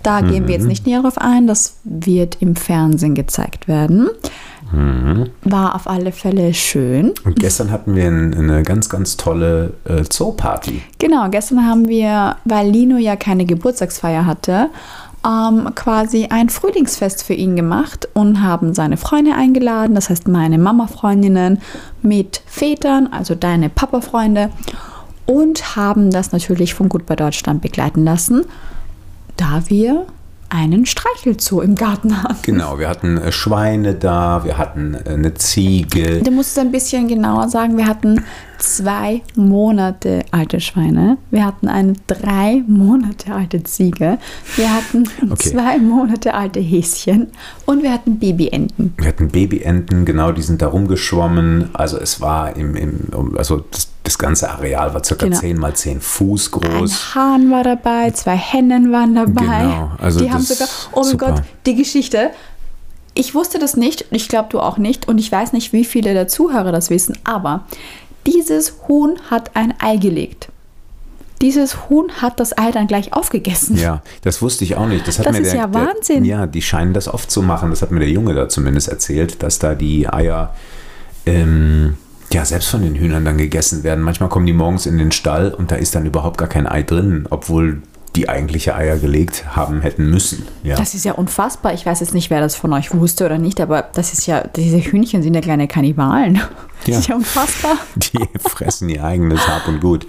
Da 0.01 0.19
gehen 0.19 0.47
wir 0.47 0.55
jetzt 0.55 0.67
nicht 0.67 0.85
näher 0.85 1.01
drauf 1.01 1.17
ein. 1.17 1.47
Das 1.47 1.77
wird 1.85 2.37
im 2.41 2.57
Fernsehen 2.57 3.15
gezeigt 3.15 3.69
werden. 3.69 4.09
War 5.43 5.75
auf 5.75 5.87
alle 5.87 6.11
Fälle 6.11 6.53
schön. 6.53 7.13
Und 7.23 7.39
gestern 7.39 7.69
hatten 7.69 7.95
wir 7.95 8.07
ein, 8.07 8.33
eine 8.33 8.63
ganz, 8.63 8.89
ganz 8.89 9.17
tolle 9.17 9.73
äh, 9.85 10.03
Zoo-Party. 10.09 10.81
Genau, 10.97 11.29
gestern 11.29 11.67
haben 11.67 11.87
wir, 11.87 12.37
weil 12.43 12.69
Lino 12.69 12.97
ja 12.97 13.15
keine 13.15 13.45
Geburtstagsfeier 13.45 14.25
hatte, 14.25 14.69
ähm, 15.25 15.69
quasi 15.75 16.27
ein 16.29 16.49
Frühlingsfest 16.49 17.23
für 17.23 17.33
ihn 17.33 17.55
gemacht 17.55 18.07
und 18.13 18.41
haben 18.41 18.73
seine 18.73 18.97
Freunde 18.97 19.33
eingeladen, 19.33 19.95
das 19.95 20.09
heißt 20.09 20.27
meine 20.27 20.57
Mama-Freundinnen 20.57 21.61
mit 22.01 22.41
Vätern, 22.45 23.07
also 23.11 23.35
deine 23.35 23.69
Papa-Freunde 23.69 24.49
und 25.25 25.75
haben 25.75 26.11
das 26.11 26.31
natürlich 26.31 26.73
von 26.73 26.89
Gut 26.89 27.05
bei 27.05 27.15
Deutschland 27.15 27.61
begleiten 27.61 28.03
lassen, 28.03 28.45
da 29.37 29.63
wir 29.67 30.05
einen 30.53 30.85
Streichelzoo 30.85 31.61
im 31.61 31.73
Garten 31.73 32.21
haben. 32.21 32.37
Genau, 32.43 32.77
wir 32.77 32.87
hatten 32.87 33.17
äh, 33.17 33.31
Schweine 33.31 33.95
da, 33.95 34.43
wir 34.43 34.59
hatten 34.59 34.93
äh, 34.93 35.09
eine 35.09 35.33
Ziege. 35.33 36.21
Du 36.21 36.29
musst 36.29 36.51
es 36.51 36.57
ein 36.59 36.71
bisschen 36.71 37.07
genauer 37.07 37.49
sagen. 37.49 37.75
Wir 37.75 37.87
hatten 37.87 38.23
zwei 38.59 39.23
Monate 39.35 40.23
alte 40.29 40.59
Schweine. 40.61 41.17
Wir 41.31 41.45
hatten 41.45 41.67
eine 41.67 41.93
drei 42.05 42.63
Monate 42.67 43.33
alte 43.33 43.63
Ziege. 43.63 44.19
Wir 44.55 44.73
hatten 44.73 45.09
Okay. 45.31 45.49
zwei 45.49 45.79
Monate 45.79 46.35
alte 46.35 46.59
Häschen. 46.59 47.27
Und 47.65 47.81
wir 47.81 47.91
hatten 47.91 48.19
Babyenten. 48.19 48.93
Wir 48.97 49.07
hatten 49.07 49.29
Babyenten, 49.29 50.05
genau, 50.05 50.31
die 50.31 50.43
sind 50.43 50.61
da 50.61 50.67
rumgeschwommen. 50.67 51.69
Also 51.73 51.97
es 51.97 52.21
war 52.21 52.55
im, 52.55 52.75
im 52.75 53.35
also 53.37 53.65
das, 53.71 53.87
das 54.03 54.17
ganze 54.17 54.49
Areal 54.49 54.93
war 54.93 55.03
circa 55.03 55.25
Genau. 55.27 55.39
10 55.39 55.57
mal 55.57 55.73
10 55.73 56.01
Fuß 56.01 56.51
Ein 56.53 56.59
groß. 56.61 57.15
Hahn 57.15 57.49
war 57.51 57.63
dabei, 57.63 58.11
zwei 58.11 58.35
Hennen 58.35 58.91
waren 58.91 59.15
dabei. 59.15 59.41
Genau, 59.61 59.91
also 59.99 60.19
die 60.19 60.31
haben 60.31 60.41
sogar, 60.43 60.67
oh 60.91 61.01
mein 61.01 61.09
super. 61.11 61.31
Gott, 61.33 61.43
die 61.65 61.75
Geschichte. 61.75 62.29
Ich 63.15 63.35
wusste 63.35 63.59
das 63.59 63.77
nicht, 63.77 64.05
ich 64.11 64.27
glaube 64.27 64.49
du 64.51 64.59
auch 64.59 64.77
nicht 64.77 65.07
und 65.07 65.19
ich 65.19 65.31
weiß 65.31 65.53
nicht, 65.53 65.71
wie 65.71 65.85
viele 65.85 66.13
der 66.13 66.27
Zuhörer 66.27 66.71
das 66.71 66.89
wissen, 66.89 67.17
aber 67.23 67.65
Dieses 68.25 68.73
Huhn 68.87 69.17
hat 69.29 69.55
ein 69.55 69.73
Ei 69.79 69.97
gelegt. 69.97 70.49
Dieses 71.41 71.89
Huhn 71.89 72.09
hat 72.21 72.39
das 72.39 72.57
Ei 72.57 72.71
dann 72.71 72.87
gleich 72.87 73.11
aufgegessen. 73.13 73.77
Ja, 73.77 74.01
das 74.21 74.41
wusste 74.41 74.63
ich 74.63 74.77
auch 74.77 74.87
nicht. 74.87 75.05
Das, 75.07 75.19
hat 75.19 75.25
Das 75.25 75.33
mir 75.33 75.41
ist 75.41 75.51
der, 75.51 75.59
ja 75.59 75.73
Wahnsinn. 75.73 76.23
Der, 76.23 76.37
ja, 76.37 76.47
die 76.47 76.61
scheinen 76.61 76.93
das 76.93 77.07
oft 77.09 77.29
zu 77.29 77.41
machen. 77.41 77.69
Das 77.69 77.81
hat 77.81 77.91
mir 77.91 77.99
der 77.99 78.09
Junge 78.09 78.33
da 78.33 78.47
zumindest 78.47 78.87
erzählt, 78.87 79.43
dass 79.43 79.59
da 79.59 79.75
die 79.75 80.07
Eier 80.07 80.53
ähm, 81.25 81.97
ja 82.31 82.45
selbst 82.45 82.69
von 82.69 82.81
den 82.81 82.95
Hühnern 82.95 83.25
dann 83.25 83.37
gegessen 83.37 83.83
werden. 83.83 84.03
Manchmal 84.03 84.29
kommen 84.29 84.45
die 84.45 84.53
morgens 84.53 84.85
in 84.85 84.97
den 84.97 85.11
Stall 85.11 85.53
und 85.53 85.71
da 85.71 85.75
ist 85.75 85.95
dann 85.95 86.05
überhaupt 86.05 86.37
gar 86.37 86.47
kein 86.47 86.67
Ei 86.67 86.83
drin, 86.83 87.27
obwohl 87.29 87.81
die 88.15 88.29
eigentliche 88.29 88.75
Eier 88.75 88.97
gelegt 88.97 89.55
haben 89.55 89.81
hätten 89.81 90.09
müssen. 90.09 90.45
Ja. 90.63 90.75
Das 90.75 90.93
ist 90.93 91.03
ja 91.03 91.13
unfassbar. 91.13 91.73
Ich 91.73 91.85
weiß 91.85 91.99
jetzt 91.99 92.13
nicht, 92.13 92.29
wer 92.29 92.41
das 92.41 92.55
von 92.55 92.71
euch 92.73 92.93
wusste 92.93 93.25
oder 93.25 93.37
nicht, 93.37 93.59
aber 93.59 93.81
das 93.93 94.13
ist 94.13 94.27
ja, 94.27 94.45
diese 94.55 94.77
Hühnchen 94.77 95.23
sind 95.23 95.33
ja 95.33 95.41
kleine 95.41 95.67
Kannibalen. 95.67 96.39
Das 96.85 96.93
Ja. 96.93 96.99
ist 96.99 97.07
ja 97.07 97.15
unfassbar. 97.15 97.77
Die 97.95 98.39
fressen 98.49 98.89
ihr 98.89 99.03
eigenes 99.03 99.47
Hab 99.47 99.67
und 99.67 99.79
Gut. 99.79 100.05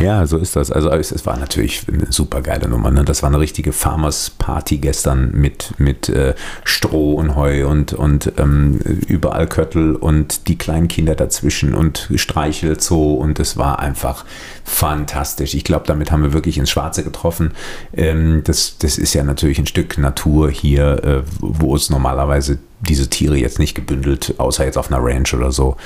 Ja, 0.00 0.26
so 0.26 0.36
ist 0.38 0.56
das. 0.56 0.70
Also 0.70 0.90
es, 0.90 1.12
es 1.12 1.24
war 1.26 1.36
natürlich 1.38 1.86
eine 1.92 2.10
super 2.12 2.42
geile 2.42 2.68
Nummer. 2.68 2.90
Ne? 2.90 3.04
Das 3.04 3.22
war 3.22 3.28
eine 3.30 3.40
richtige 3.40 3.72
Farmers 3.72 4.30
Party 4.30 4.78
gestern 4.78 5.30
mit, 5.32 5.74
mit 5.78 6.08
äh, 6.08 6.34
Stroh 6.64 7.14
und 7.14 7.36
Heu 7.36 7.66
und, 7.66 7.92
und 7.92 8.32
ähm, 8.38 8.78
überall 9.08 9.46
Köttel 9.46 9.96
und 9.96 10.48
die 10.48 10.56
kleinen 10.58 10.88
Kinder 10.88 11.14
dazwischen 11.14 11.74
und 11.74 12.08
Streichelzoo 12.14 13.14
und 13.14 13.38
es 13.40 13.56
war 13.56 13.78
einfach 13.78 14.24
fantastisch. 14.64 15.54
Ich 15.54 15.64
glaube, 15.64 15.86
damit 15.86 16.10
haben 16.10 16.22
wir 16.22 16.32
wirklich 16.32 16.58
ins 16.58 16.70
Schwarze 16.70 17.02
getroffen. 17.04 17.52
Ähm, 17.94 18.42
das, 18.44 18.76
das 18.78 18.98
ist 18.98 19.14
ja 19.14 19.24
natürlich 19.24 19.58
ein 19.58 19.66
Stück 19.66 19.98
Natur 19.98 20.50
hier, 20.50 21.04
äh, 21.04 21.22
wo 21.40 21.74
es 21.74 21.90
normalerweise 21.90 22.58
diese 22.80 23.08
Tiere 23.08 23.36
jetzt 23.36 23.58
nicht 23.58 23.74
gebündelt, 23.74 24.34
außer 24.38 24.64
jetzt 24.64 24.78
auf 24.78 24.90
einer 24.90 25.02
Ranch 25.02 25.34
oder 25.34 25.52
so, 25.52 25.76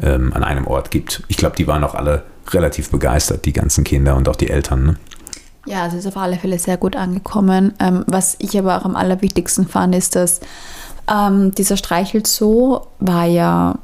ähm, 0.00 0.32
an 0.32 0.44
einem 0.44 0.66
Ort 0.66 0.90
gibt. 0.90 1.22
Ich 1.28 1.36
glaube, 1.36 1.56
die 1.56 1.66
waren 1.66 1.82
auch 1.84 1.94
alle 1.94 2.24
relativ 2.50 2.90
begeistert, 2.90 3.44
die 3.44 3.52
ganzen 3.52 3.84
Kinder 3.84 4.16
und 4.16 4.28
auch 4.28 4.36
die 4.36 4.50
Eltern. 4.50 4.84
Ne? 4.84 4.96
Ja, 5.66 5.86
es 5.86 5.94
ist 5.94 6.06
auf 6.06 6.16
alle 6.16 6.36
Fälle 6.36 6.58
sehr 6.58 6.76
gut 6.76 6.96
angekommen. 6.96 7.72
Ähm, 7.78 8.04
was 8.06 8.36
ich 8.38 8.58
aber 8.58 8.78
auch 8.78 8.84
am 8.84 8.96
allerwichtigsten 8.96 9.66
fand, 9.66 9.94
ist, 9.94 10.16
dass 10.16 10.40
ähm, 11.10 11.52
dieser 11.52 11.76
Streichelzoo 11.76 12.80
war 12.98 13.24
ja, 13.24 13.78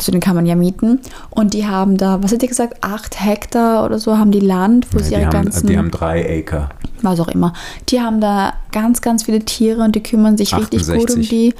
so 0.00 0.12
den 0.12 0.20
kann 0.20 0.34
man 0.34 0.46
ja 0.46 0.54
mieten. 0.54 1.00
Und 1.30 1.54
die 1.54 1.66
haben 1.66 1.96
da, 1.96 2.22
was 2.22 2.32
hat 2.32 2.42
ihr 2.42 2.48
gesagt, 2.48 2.82
acht 2.82 3.22
Hektar 3.22 3.84
oder 3.84 3.98
so 3.98 4.16
haben 4.16 4.30
die 4.30 4.40
Land, 4.40 4.86
wo 4.92 4.98
sie 4.98 5.10
die, 5.10 5.14
ihre 5.14 5.26
haben, 5.26 5.44
ganzen, 5.44 5.66
die 5.66 5.78
haben 5.78 5.90
drei 5.90 6.40
Acre. 6.40 6.70
was 7.02 7.20
auch 7.20 7.28
immer. 7.28 7.52
Die 7.88 8.00
haben 8.00 8.20
da 8.20 8.54
ganz, 8.72 9.02
ganz 9.02 9.24
viele 9.24 9.40
Tiere 9.40 9.82
und 9.82 9.94
die 9.94 10.02
kümmern 10.02 10.36
sich 10.36 10.56
richtig 10.56 10.86
gut 10.86 11.10
um 11.10 11.20
68. 11.20 11.28
die. 11.28 11.54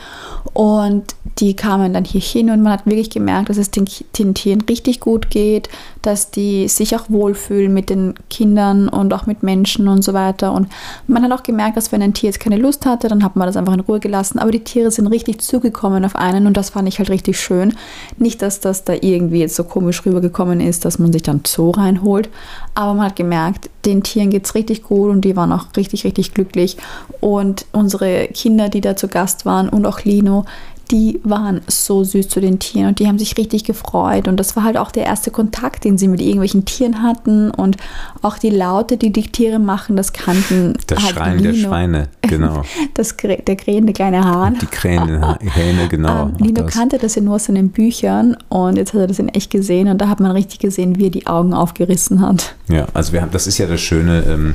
Und 0.54 1.14
die 1.38 1.54
kamen 1.54 1.94
dann 1.94 2.04
hier 2.04 2.20
hin 2.20 2.50
und 2.50 2.62
man 2.62 2.72
hat 2.72 2.86
wirklich 2.86 3.10
gemerkt, 3.10 3.48
dass 3.48 3.56
es 3.56 3.70
den, 3.70 3.86
den 4.18 4.34
Tieren 4.34 4.60
richtig 4.62 5.00
gut 5.00 5.30
geht, 5.30 5.68
dass 6.02 6.30
die 6.30 6.68
sich 6.68 6.94
auch 6.96 7.04
wohlfühlen 7.08 7.72
mit 7.72 7.90
den 7.90 8.14
Kindern 8.28 8.88
und 8.88 9.14
auch 9.14 9.26
mit 9.26 9.42
Menschen 9.42 9.88
und 9.88 10.02
so 10.02 10.12
weiter. 10.12 10.52
Und 10.52 10.68
man 11.06 11.22
hat 11.22 11.32
auch 11.32 11.42
gemerkt, 11.42 11.76
dass 11.76 11.92
wenn 11.92 12.02
ein 12.02 12.12
Tier 12.12 12.28
jetzt 12.28 12.40
keine 12.40 12.56
Lust 12.56 12.84
hatte, 12.84 13.08
dann 13.08 13.24
hat 13.24 13.36
man 13.36 13.46
das 13.46 13.56
einfach 13.56 13.72
in 13.72 13.80
Ruhe 13.80 14.00
gelassen. 14.00 14.38
Aber 14.38 14.50
die 14.50 14.64
Tiere 14.64 14.90
sind 14.90 15.06
richtig 15.06 15.40
zugekommen 15.40 16.04
auf 16.04 16.16
einen 16.16 16.46
und 16.46 16.56
das 16.56 16.70
fand 16.70 16.88
ich 16.88 16.98
halt 16.98 17.08
richtig 17.08 17.40
schön. 17.40 17.74
Nicht, 18.18 18.42
dass 18.42 18.60
das 18.60 18.84
da 18.84 18.94
irgendwie 18.94 19.40
jetzt 19.40 19.56
so 19.56 19.64
komisch 19.64 20.04
rübergekommen 20.04 20.60
ist, 20.60 20.84
dass 20.84 20.98
man 20.98 21.12
sich 21.12 21.22
dann 21.22 21.42
Zoo 21.46 21.70
reinholt, 21.70 22.28
aber 22.74 22.94
man 22.94 23.06
hat 23.06 23.16
gemerkt, 23.16 23.70
den 23.84 24.02
Tieren 24.02 24.30
geht 24.30 24.44
es 24.44 24.54
richtig 24.54 24.82
gut 24.82 25.10
und 25.10 25.22
die 25.22 25.36
waren 25.36 25.52
auch 25.52 25.66
richtig, 25.76 26.04
richtig 26.04 26.34
glücklich. 26.34 26.76
Und 27.20 27.66
unsere 27.72 28.28
Kinder, 28.28 28.68
die 28.68 28.80
da 28.80 28.96
zu 28.96 29.08
Gast 29.08 29.44
waren 29.44 29.68
und 29.68 29.86
auch 29.86 30.04
Lino, 30.04 30.44
die 30.90 31.20
waren 31.24 31.60
so 31.66 32.04
süß 32.04 32.28
zu 32.28 32.40
den 32.40 32.58
Tieren 32.58 32.88
und 32.88 32.98
die 32.98 33.06
haben 33.06 33.18
sich 33.18 33.36
richtig 33.38 33.64
gefreut. 33.64 34.28
Und 34.28 34.38
das 34.38 34.56
war 34.56 34.64
halt 34.64 34.76
auch 34.76 34.90
der 34.90 35.04
erste 35.04 35.30
Kontakt, 35.30 35.84
den 35.84 35.98
sie 35.98 36.08
mit 36.08 36.20
irgendwelchen 36.20 36.64
Tieren 36.64 37.02
hatten. 37.02 37.50
Und 37.50 37.76
auch 38.20 38.38
die 38.38 38.50
Laute, 38.50 38.96
die 38.96 39.12
die 39.12 39.28
Tiere 39.28 39.58
machen, 39.58 39.96
das 39.96 40.12
kannten 40.12 40.74
Das 40.86 41.02
halt 41.02 41.14
Schreien 41.14 41.42
der 41.42 41.52
Lino. 41.52 41.68
Schweine, 41.68 42.08
genau. 42.22 42.62
Das, 42.94 43.16
der 43.16 43.56
krähende 43.56 43.92
kleine 43.92 44.24
Hahn. 44.24 44.58
Die 44.60 44.66
Krähen, 44.66 45.22
Hähne, 45.40 45.88
genau. 45.88 46.24
Ähm, 46.28 46.34
Lino 46.38 46.62
das. 46.62 46.74
kannte 46.74 46.98
das 46.98 47.14
ja 47.14 47.22
nur 47.22 47.36
aus 47.36 47.44
seinen 47.44 47.70
Büchern 47.70 48.36
und 48.48 48.76
jetzt 48.76 48.92
hat 48.92 49.00
er 49.00 49.06
das 49.06 49.18
in 49.18 49.28
echt 49.28 49.50
gesehen 49.50 49.88
und 49.88 49.98
da 49.98 50.08
hat 50.08 50.20
man 50.20 50.30
richtig 50.30 50.58
gesehen, 50.58 50.98
wie 50.98 51.06
er 51.06 51.10
die 51.10 51.26
Augen 51.26 51.54
aufgerissen 51.54 52.20
hat. 52.20 52.54
Ja, 52.68 52.86
also 52.94 53.12
wir 53.12 53.22
haben, 53.22 53.30
das 53.30 53.46
ist 53.46 53.58
ja 53.58 53.66
das 53.66 53.80
Schöne, 53.80 54.24
ähm, 54.26 54.54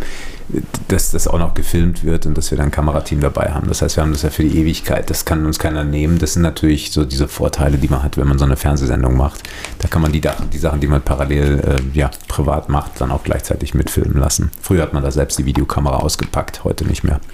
dass 0.87 1.11
das 1.11 1.27
auch 1.27 1.39
noch 1.39 1.53
gefilmt 1.53 2.03
wird 2.05 2.25
und 2.25 2.37
dass 2.37 2.51
wir 2.51 2.57
dann 2.57 2.67
ein 2.67 2.71
Kamerateam 2.71 3.19
dabei 3.19 3.51
haben. 3.51 3.67
Das 3.67 3.81
heißt, 3.81 3.97
wir 3.97 4.03
haben 4.03 4.13
das 4.13 4.21
ja 4.21 4.29
für 4.29 4.43
die 4.43 4.57
Ewigkeit. 4.59 5.09
Das 5.09 5.25
kann 5.25 5.45
uns 5.45 5.59
keiner 5.59 5.83
nehmen. 5.83 6.19
Das 6.19 6.33
sind 6.33 6.41
natürlich 6.41 6.91
so 6.91 7.03
diese 7.03 7.27
Vorteile, 7.27 7.77
die 7.77 7.89
man 7.89 8.01
hat, 8.01 8.17
wenn 8.17 8.27
man 8.27 8.39
so 8.39 8.45
eine 8.45 8.55
Fernsehsendung 8.55 9.17
macht. 9.17 9.43
Da 9.79 9.89
kann 9.89 10.01
man 10.01 10.13
die, 10.13 10.21
die 10.21 10.57
Sachen, 10.57 10.79
die 10.79 10.87
man 10.87 11.01
parallel 11.01 11.59
äh, 11.59 11.97
ja, 11.97 12.11
privat 12.29 12.69
macht, 12.69 13.01
dann 13.01 13.11
auch 13.11 13.23
gleichzeitig 13.23 13.73
mitfilmen 13.73 14.17
lassen. 14.17 14.51
Früher 14.61 14.83
hat 14.83 14.93
man 14.93 15.03
da 15.03 15.11
selbst 15.11 15.37
die 15.37 15.45
Videokamera 15.45 15.97
ausgepackt, 15.97 16.63
heute 16.63 16.85
nicht 16.85 17.03
mehr. 17.03 17.19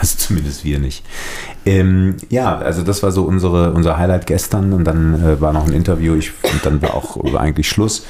Also 0.00 0.16
zumindest 0.16 0.64
wir 0.64 0.78
nicht. 0.78 1.04
Ähm, 1.66 2.16
ja, 2.30 2.56
also 2.56 2.82
das 2.82 3.02
war 3.02 3.12
so 3.12 3.24
unsere, 3.24 3.74
unser 3.74 3.98
Highlight 3.98 4.26
gestern 4.26 4.72
und 4.72 4.84
dann 4.84 5.22
äh, 5.22 5.40
war 5.42 5.52
noch 5.52 5.66
ein 5.66 5.74
Interview 5.74 6.14
ich, 6.14 6.32
und 6.42 6.64
dann 6.64 6.80
war 6.80 6.94
auch 6.94 7.22
eigentlich 7.34 7.68
Schluss. 7.68 8.06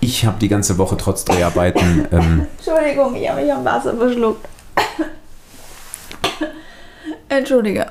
Ich 0.00 0.24
habe 0.24 0.38
die 0.38 0.48
ganze 0.48 0.78
Woche 0.78 0.96
trotz 0.96 1.24
Dreharbeiten 1.24 2.06
ähm, 2.12 2.46
Entschuldigung, 2.58 3.14
ich 3.16 3.28
habe 3.28 3.42
mich 3.42 3.52
am 3.52 3.64
Wasser 3.64 3.96
verschluckt. 3.96 4.46
Entschuldige. 7.28 7.86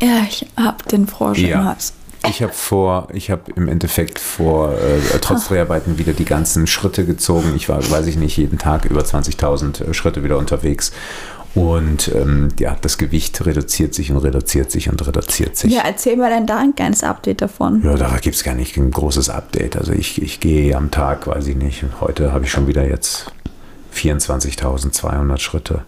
Ja, 0.00 0.22
ich 0.28 0.46
habe 0.56 0.84
den 0.90 1.06
Frosch 1.06 1.38
Ja. 1.38 1.60
im 1.60 1.64
Hals. 1.66 1.92
Ich 2.28 2.42
habe 2.42 2.52
vor, 2.52 3.08
ich 3.12 3.30
habe 3.30 3.42
im 3.54 3.68
Endeffekt 3.68 4.18
vor, 4.18 4.72
äh, 4.72 5.18
trotz 5.20 5.48
Dreharbeiten 5.48 5.98
wieder 5.98 6.12
die 6.12 6.24
ganzen 6.24 6.66
Schritte 6.66 7.04
gezogen. 7.06 7.52
Ich 7.54 7.68
war, 7.68 7.78
weiß 7.90 8.06
ich 8.06 8.16
nicht, 8.16 8.36
jeden 8.36 8.58
Tag 8.58 8.84
über 8.84 9.02
20.000 9.02 9.94
Schritte 9.94 10.24
wieder 10.24 10.36
unterwegs. 10.36 10.92
Und 11.58 12.12
ähm, 12.14 12.50
ja, 12.60 12.76
das 12.80 12.98
Gewicht 12.98 13.44
reduziert 13.44 13.92
sich 13.92 14.12
und 14.12 14.18
reduziert 14.18 14.70
sich 14.70 14.88
und 14.88 15.04
reduziert 15.04 15.56
sich. 15.56 15.72
Ja, 15.72 15.82
erzähl 15.84 16.16
mir 16.16 16.30
dann 16.30 16.46
da 16.46 16.58
ein 16.58 16.76
kleines 16.76 17.02
Update 17.02 17.42
davon. 17.42 17.82
Ja, 17.82 17.96
da 17.96 18.16
gibt 18.18 18.36
es 18.36 18.44
gar 18.44 18.54
nicht 18.54 18.76
ein 18.76 18.92
großes 18.92 19.28
Update. 19.28 19.76
Also 19.76 19.90
ich, 19.90 20.22
ich 20.22 20.38
gehe 20.38 20.76
am 20.76 20.92
Tag, 20.92 21.26
weiß 21.26 21.48
ich 21.48 21.56
nicht. 21.56 21.82
Und 21.82 22.00
heute 22.00 22.32
habe 22.32 22.44
ich 22.44 22.52
schon 22.52 22.68
wieder 22.68 22.86
jetzt 22.86 23.32
24.200 23.92 25.38
Schritte. 25.38 25.82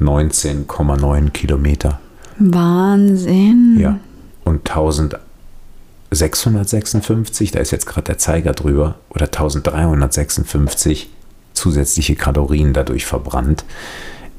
19,9 0.00 1.30
Kilometer. 1.30 1.98
Wahnsinn. 2.38 3.76
Ja. 3.80 3.98
Und 4.44 4.70
1656, 4.70 7.50
da 7.50 7.58
ist 7.58 7.72
jetzt 7.72 7.86
gerade 7.86 8.04
der 8.04 8.18
Zeiger 8.18 8.52
drüber, 8.52 8.94
oder 9.10 9.24
1356 9.24 11.10
zusätzliche 11.54 12.14
Kalorien 12.14 12.72
dadurch 12.72 13.04
verbrannt 13.04 13.64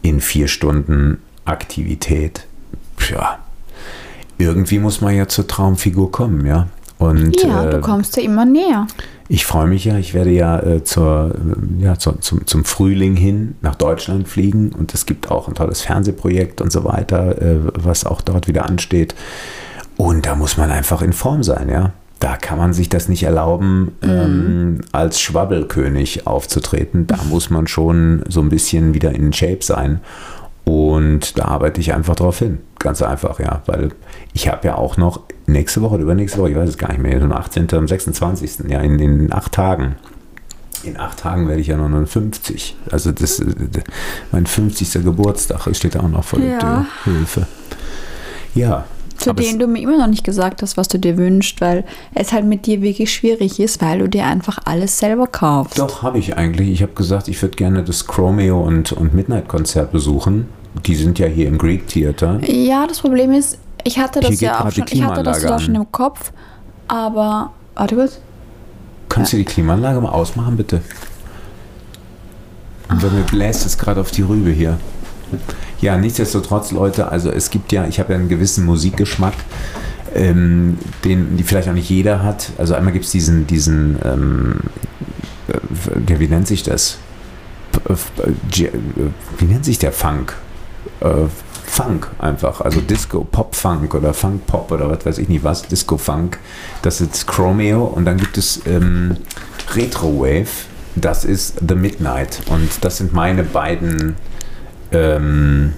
in 0.01 0.21
vier 0.21 0.47
Stunden 0.47 1.19
Aktivität. 1.45 2.45
Ja. 3.09 3.39
Irgendwie 4.37 4.79
muss 4.79 5.01
man 5.01 5.15
ja 5.15 5.27
zur 5.27 5.47
Traumfigur 5.47 6.11
kommen, 6.11 6.45
ja. 6.45 6.67
Und 6.97 7.41
Ja, 7.41 7.65
äh, 7.65 7.69
du 7.71 7.81
kommst 7.81 8.17
ja 8.17 8.23
immer 8.23 8.45
näher. 8.45 8.87
ich 9.29 9.45
freue 9.45 9.67
mich 9.67 9.85
ja, 9.85 9.97
ich 9.97 10.13
werde 10.13 10.31
ja, 10.31 10.59
äh, 10.59 10.83
zur, 10.83 11.33
äh, 11.33 11.83
ja 11.83 11.97
zur, 11.97 12.19
zum, 12.21 12.45
zum 12.45 12.65
Frühling 12.65 13.15
hin 13.15 13.55
nach 13.61 13.75
Deutschland 13.75 14.27
fliegen 14.27 14.71
und 14.77 14.93
es 14.93 15.05
gibt 15.05 15.31
auch 15.31 15.47
ein 15.47 15.55
tolles 15.55 15.81
Fernsehprojekt 15.81 16.61
und 16.61 16.71
so 16.71 16.83
weiter, 16.83 17.41
äh, 17.41 17.57
was 17.73 18.05
auch 18.05 18.21
dort 18.21 18.47
wieder 18.47 18.65
ansteht. 18.65 19.15
Und 19.97 20.25
da 20.25 20.35
muss 20.35 20.57
man 20.57 20.71
einfach 20.71 21.01
in 21.01 21.13
Form 21.13 21.43
sein, 21.43 21.69
ja. 21.69 21.93
Da 22.19 22.35
kann 22.35 22.57
man 22.57 22.73
sich 22.73 22.89
das 22.89 23.07
nicht 23.07 23.23
erlauben, 23.23 23.93
ähm, 24.01 24.81
als 24.91 25.21
Schwabbelkönig 25.21 26.27
aufzutreten. 26.27 27.07
Da 27.07 27.17
muss 27.29 27.49
man 27.49 27.67
schon 27.67 28.23
so 28.27 28.41
ein 28.41 28.49
bisschen 28.49 28.93
wieder 28.93 29.13
in 29.15 29.31
Shape 29.31 29.59
sein. 29.61 30.01
Und 30.65 31.39
da 31.39 31.45
arbeite 31.45 31.79
ich 31.79 31.93
einfach 31.93 32.15
drauf 32.15 32.39
hin. 32.39 32.59
Ganz 32.77 33.01
einfach, 33.01 33.39
ja. 33.39 33.61
Weil 33.65 33.91
ich 34.33 34.49
habe 34.49 34.67
ja 34.67 34.75
auch 34.75 34.97
noch 34.97 35.21
nächste 35.47 35.81
Woche 35.81 35.95
oder 35.95 36.03
übernächste 36.03 36.39
Woche, 36.39 36.51
ich 36.51 36.55
weiß 36.57 36.69
es 36.69 36.77
gar 36.77 36.89
nicht 36.91 37.01
mehr, 37.01 37.21
am 37.21 37.31
18., 37.31 37.73
am 37.73 37.87
26., 37.87 38.69
ja, 38.69 38.81
in 38.81 38.97
den 38.97 39.31
acht 39.33 39.53
Tagen. 39.53 39.95
In 40.83 40.97
acht 40.99 41.19
Tagen 41.19 41.47
werde 41.47 41.61
ich 41.61 41.67
ja 41.67 41.77
59. 41.77 42.75
Also 42.91 43.11
das, 43.11 43.39
äh, 43.39 43.45
mein 44.31 44.45
50. 44.45 45.03
Geburtstag 45.03 45.67
steht 45.75 45.97
auch 45.97 46.07
noch 46.07 46.23
vor 46.23 46.39
der 46.39 46.49
Ja. 46.51 46.59
Tür. 46.59 46.85
Hilfe. 47.05 47.47
Ja. 48.53 48.85
Zu 49.19 49.31
aber 49.31 49.41
denen 49.41 49.59
du 49.59 49.67
mir 49.67 49.81
immer 49.81 49.97
noch 49.97 50.07
nicht 50.07 50.23
gesagt 50.23 50.61
hast, 50.61 50.77
was 50.77 50.87
du 50.87 50.97
dir 50.97 51.17
wünschst, 51.17 51.59
weil 51.59 51.83
es 52.15 52.31
halt 52.31 52.45
mit 52.45 52.65
dir 52.65 52.81
wirklich 52.81 53.13
schwierig 53.13 53.59
ist, 53.59 53.81
weil 53.81 53.99
du 53.99 54.07
dir 54.07 54.25
einfach 54.25 54.59
alles 54.65 54.97
selber 54.97 55.27
kaufst. 55.27 55.77
Doch, 55.77 56.03
habe 56.03 56.17
ich 56.17 56.37
eigentlich. 56.37 56.69
Ich 56.69 56.81
habe 56.81 56.93
gesagt, 56.93 57.27
ich 57.27 57.41
würde 57.41 57.55
gerne 57.55 57.83
das 57.83 58.07
Chromeo 58.07 58.61
und, 58.61 58.93
und 58.93 59.13
Midnight-Konzert 59.13 59.91
besuchen. 59.91 60.47
Die 60.85 60.95
sind 60.95 61.19
ja 61.19 61.27
hier 61.27 61.47
im 61.47 61.57
Greek 61.57 61.87
Theater. 61.87 62.39
Ja, 62.45 62.87
das 62.87 63.01
Problem 63.01 63.33
ist, 63.33 63.57
ich 63.83 63.99
hatte 63.99 64.21
das 64.21 64.39
ja 64.39 64.65
auch 64.65 64.71
schon, 64.71 64.85
ich 64.89 65.03
hatte 65.03 65.23
das 65.23 65.43
ja 65.43 65.59
schon 65.59 65.75
im 65.75 65.91
Kopf, 65.91 66.31
aber 66.87 67.51
warte 67.75 67.95
kurz. 67.95 68.19
Kannst 69.09 69.33
du 69.33 69.37
die 69.37 69.45
Klimaanlage 69.45 69.99
mal 69.99 70.11
ausmachen, 70.11 70.55
bitte? 70.55 70.81
Und 72.89 73.01
bei 73.01 73.09
mir 73.09 73.23
bläst 73.23 73.65
es 73.65 73.77
gerade 73.77 73.99
auf 73.99 74.11
die 74.11 74.21
Rübe 74.21 74.51
hier. 74.51 74.77
Ja, 75.81 75.97
nichtsdestotrotz, 75.97 76.71
Leute, 76.71 77.09
also 77.09 77.31
es 77.31 77.49
gibt 77.49 77.71
ja, 77.71 77.85
ich 77.85 77.99
habe 77.99 78.13
ja 78.13 78.19
einen 78.19 78.29
gewissen 78.29 78.65
Musikgeschmack. 78.65 79.35
ähm, 80.15 80.77
den 81.03 81.37
die 81.37 81.43
vielleicht 81.43 81.69
auch 81.69 81.73
nicht 81.73 81.89
jeder 81.89 82.23
hat. 82.23 82.51
Also 82.57 82.73
einmal 82.73 82.93
gibt 82.93 83.05
es 83.05 83.11
diesen, 83.11 83.47
diesen 83.47 83.99
ähm, 84.03 84.59
äh, 85.47 86.19
wie 86.19 86.27
nennt 86.27 86.47
sich 86.47 86.63
das? 86.63 86.97
Äh, 87.87 88.69
Wie 89.37 89.45
nennt 89.45 89.65
sich 89.65 89.79
der 89.79 89.91
Funk? 89.91 90.35
Äh, 91.01 91.25
Funk 91.65 92.07
einfach, 92.17 92.61
also 92.61 92.81
Disco, 92.81 93.23
Pop-Funk 93.23 93.93
oder 93.93 94.15
Funk-Pop 94.15 94.71
oder 94.71 94.89
was 94.89 95.05
weiß 95.05 95.17
ich 95.19 95.29
nicht 95.29 95.43
was, 95.43 95.61
Disco-Funk. 95.67 96.39
Das 96.81 96.99
ist 96.99 97.27
Chromeo 97.27 97.83
und 97.85 98.05
dann 98.05 98.17
gibt 98.17 98.39
es 98.39 98.61
ähm, 98.65 99.17
Retro-Wave, 99.75 100.49
das 100.95 101.25
ist 101.25 101.61
The 101.67 101.75
Midnight 101.75 102.41
und 102.47 102.83
das 102.83 102.97
sind 102.97 103.13
meine 103.13 103.43
beiden 103.43 104.15
ähm, 104.91 105.73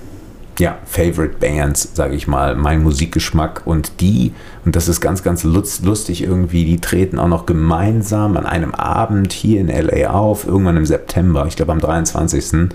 ja, 0.59 0.77
Favorite 0.85 1.35
Bands, 1.39 1.89
sage 1.95 2.13
ich 2.15 2.27
mal, 2.27 2.55
mein 2.55 2.83
Musikgeschmack 2.83 3.61
und 3.65 3.99
die, 4.01 4.33
und 4.65 4.75
das 4.75 4.87
ist 4.87 5.01
ganz, 5.01 5.23
ganz 5.23 5.43
lustig 5.43 6.23
irgendwie, 6.23 6.65
die 6.65 6.79
treten 6.79 7.17
auch 7.17 7.27
noch 7.27 7.45
gemeinsam 7.45 8.37
an 8.37 8.45
einem 8.45 8.75
Abend 8.75 9.33
hier 9.33 9.59
in 9.61 9.69
LA 9.69 10.11
auf, 10.11 10.45
irgendwann 10.45 10.77
im 10.77 10.85
September, 10.85 11.45
ich 11.47 11.55
glaube 11.55 11.71
am 11.71 11.79
23. 11.79 12.69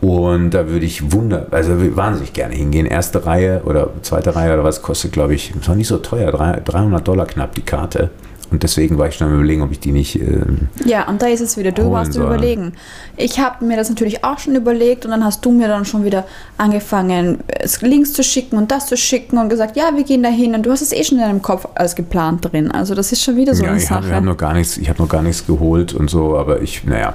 Und 0.00 0.50
da 0.50 0.68
würde 0.68 0.86
ich 0.86 1.10
wunder, 1.12 1.48
also 1.50 1.72
wahnsinnig 1.96 2.32
gerne 2.32 2.54
hingehen. 2.54 2.86
Erste 2.86 3.26
Reihe 3.26 3.62
oder 3.64 3.90
zweite 4.02 4.36
Reihe 4.36 4.52
oder 4.54 4.62
was 4.62 4.80
kostet, 4.82 5.10
glaube 5.10 5.34
ich, 5.34 5.50
ist 5.56 5.66
noch 5.66 5.74
nicht 5.74 5.88
so 5.88 5.98
teuer, 5.98 6.30
drei- 6.30 6.60
300 6.64 7.06
Dollar 7.06 7.26
knapp 7.26 7.54
die 7.56 7.62
Karte. 7.62 8.10
Und 8.50 8.62
deswegen 8.62 8.96
war 8.98 9.08
ich 9.08 9.14
schon 9.16 9.28
am 9.28 9.34
überlegen, 9.34 9.62
ob 9.62 9.70
ich 9.72 9.80
die 9.80 9.92
nicht 9.92 10.16
ähm, 10.20 10.68
Ja, 10.84 11.06
und 11.08 11.20
da 11.22 11.26
ist 11.26 11.40
es 11.40 11.56
wieder, 11.56 11.70
du 11.72 11.90
warst 11.92 12.08
am 12.08 12.12
sollen. 12.14 12.26
überlegen. 12.28 12.72
Ich 13.16 13.38
habe 13.38 13.64
mir 13.64 13.76
das 13.76 13.88
natürlich 13.90 14.24
auch 14.24 14.38
schon 14.38 14.54
überlegt 14.56 15.04
und 15.04 15.10
dann 15.10 15.24
hast 15.24 15.44
du 15.44 15.50
mir 15.50 15.68
dann 15.68 15.84
schon 15.84 16.04
wieder 16.04 16.24
angefangen, 16.56 17.38
es 17.48 17.80
Links 17.82 18.12
zu 18.12 18.22
schicken 18.22 18.56
und 18.56 18.70
das 18.70 18.86
zu 18.86 18.96
schicken 18.96 19.38
und 19.38 19.48
gesagt, 19.48 19.76
ja, 19.76 19.90
wir 19.94 20.04
gehen 20.04 20.22
da 20.22 20.28
hin 20.28 20.54
und 20.54 20.64
du 20.66 20.70
hast 20.70 20.82
es 20.82 20.92
eh 20.92 21.04
schon 21.04 21.18
in 21.18 21.24
deinem 21.24 21.42
Kopf 21.42 21.66
alles 21.74 21.94
geplant 21.94 22.44
drin. 22.50 22.70
Also 22.70 22.94
das 22.94 23.12
ist 23.12 23.22
schon 23.22 23.36
wieder 23.36 23.54
so 23.54 23.64
ja, 23.64 23.70
eine 23.70 23.78
ich 23.78 23.90
habe 23.90 24.04
Sache. 24.06 24.14
hab 24.16 24.24
noch 24.24 24.36
gar 24.36 24.54
nichts, 24.54 24.76
ich 24.76 24.88
habe 24.88 25.00
noch 25.02 25.08
gar 25.08 25.22
nichts 25.22 25.46
geholt 25.46 25.92
und 25.94 26.10
so, 26.10 26.36
aber 26.36 26.60
ich, 26.62 26.84
naja, 26.84 27.14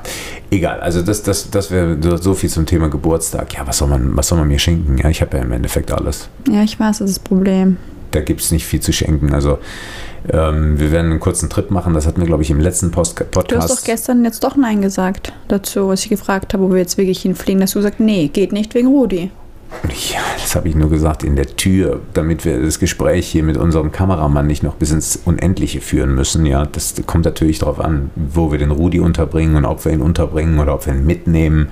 egal. 0.52 0.80
Also 0.82 1.02
das, 1.02 1.24
das, 1.24 1.50
das 1.52 1.72
wäre 1.72 1.98
so- 2.02 2.18
so 2.18 2.34
viel 2.34 2.50
zum 2.50 2.66
Thema 2.66 2.90
Geburtstag. 2.90 3.54
Ja, 3.54 3.66
was 3.68 3.78
soll 3.78 3.88
man, 3.90 4.16
was 4.16 4.28
soll 4.28 4.38
man 4.40 4.48
mir 4.48 4.60
schenken? 4.60 4.98
Ja, 4.98 5.10
ich 5.10 5.22
habe 5.22 5.38
ja 5.38 5.44
im 5.44 5.52
Endeffekt 5.52 5.92
alles. 5.92 6.30
ja, 6.50 6.64
ich 6.64 6.80
weiß, 6.80 7.00
das 7.00 7.10
ist 7.10 7.18
das 7.18 7.24
Problem. 7.24 7.78
Da 8.14 8.22
gibt 8.22 8.42
es 8.42 8.52
nicht 8.52 8.66
viel 8.66 8.80
zu 8.80 8.94
schenken. 8.94 9.34
Also 9.34 9.60
ähm, 10.32 10.80
wir 10.80 10.92
werden 10.92 11.12
einen 11.12 11.20
kurzen 11.20 11.50
Trip 11.50 11.70
machen. 11.70 11.94
Das 11.94 12.08
hatten 12.08 12.22
wir, 12.22 12.28
glaube 12.28 12.44
ich, 12.44 12.50
im 12.50 12.60
letzten 12.60 12.92
Post 12.92 13.20
Du 13.20 13.24
hast 13.26 13.32
Podcast. 13.32 13.70
doch 13.70 13.84
gestern 13.84 14.24
jetzt 14.24 14.44
doch 14.44 14.56
Nein 14.56 14.82
gesagt 14.82 15.34
dazu, 15.50 15.90
als 15.90 16.04
ich 16.04 16.10
gefragt 16.10 16.54
habe, 16.54 16.64
wo 16.64 16.72
wir 16.72 16.78
jetzt 16.78 16.98
wirklich 16.98 17.22
hinfliegen. 17.22 17.62
Hast 17.62 17.76
du 17.76 17.80
gesagt, 17.80 18.00
nee, 18.00 18.30
geht 18.30 18.54
nicht 18.54 18.74
wegen 18.76 18.88
Rudi. 18.88 19.32
Ja, 20.12 20.20
das 20.40 20.56
habe 20.56 20.70
ich 20.70 20.76
nur 20.76 20.90
gesagt 20.90 21.24
in 21.24 21.36
der 21.36 21.48
Tür, 21.48 22.00
damit 22.14 22.46
wir 22.46 22.62
das 22.62 22.78
Gespräch 22.80 23.28
hier 23.28 23.44
mit 23.44 23.58
unserem 23.58 23.92
Kameramann 23.92 24.46
nicht 24.46 24.62
noch 24.62 24.76
bis 24.76 24.92
ins 24.92 25.20
Unendliche 25.26 25.82
führen 25.82 26.14
müssen. 26.14 26.46
Ja, 26.46 26.66
das 26.66 26.94
kommt 27.08 27.26
natürlich 27.26 27.60
darauf 27.60 27.80
an, 27.80 28.12
wo 28.16 28.52
wir 28.52 28.60
den 28.60 28.70
Rudi 28.70 29.00
unterbringen 29.00 29.56
und 29.56 29.66
ob 29.66 29.84
wir 29.84 29.92
ihn 29.92 30.02
unterbringen 30.02 30.60
oder 30.60 30.76
ob 30.76 30.86
wir 30.86 30.94
ihn 30.94 31.06
mitnehmen. 31.06 31.70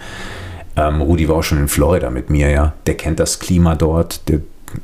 Ähm, 0.76 1.02
Rudi 1.02 1.30
war 1.30 1.38
auch 1.38 1.44
schon 1.44 1.60
in 1.60 1.68
Florida 1.68 2.10
mit 2.10 2.30
mir, 2.30 2.50
ja. 2.50 2.74
Der 2.88 2.96
kennt 2.96 3.20
das 3.20 3.40
Klima 3.40 3.76
dort, 3.76 4.28
der 4.30 4.40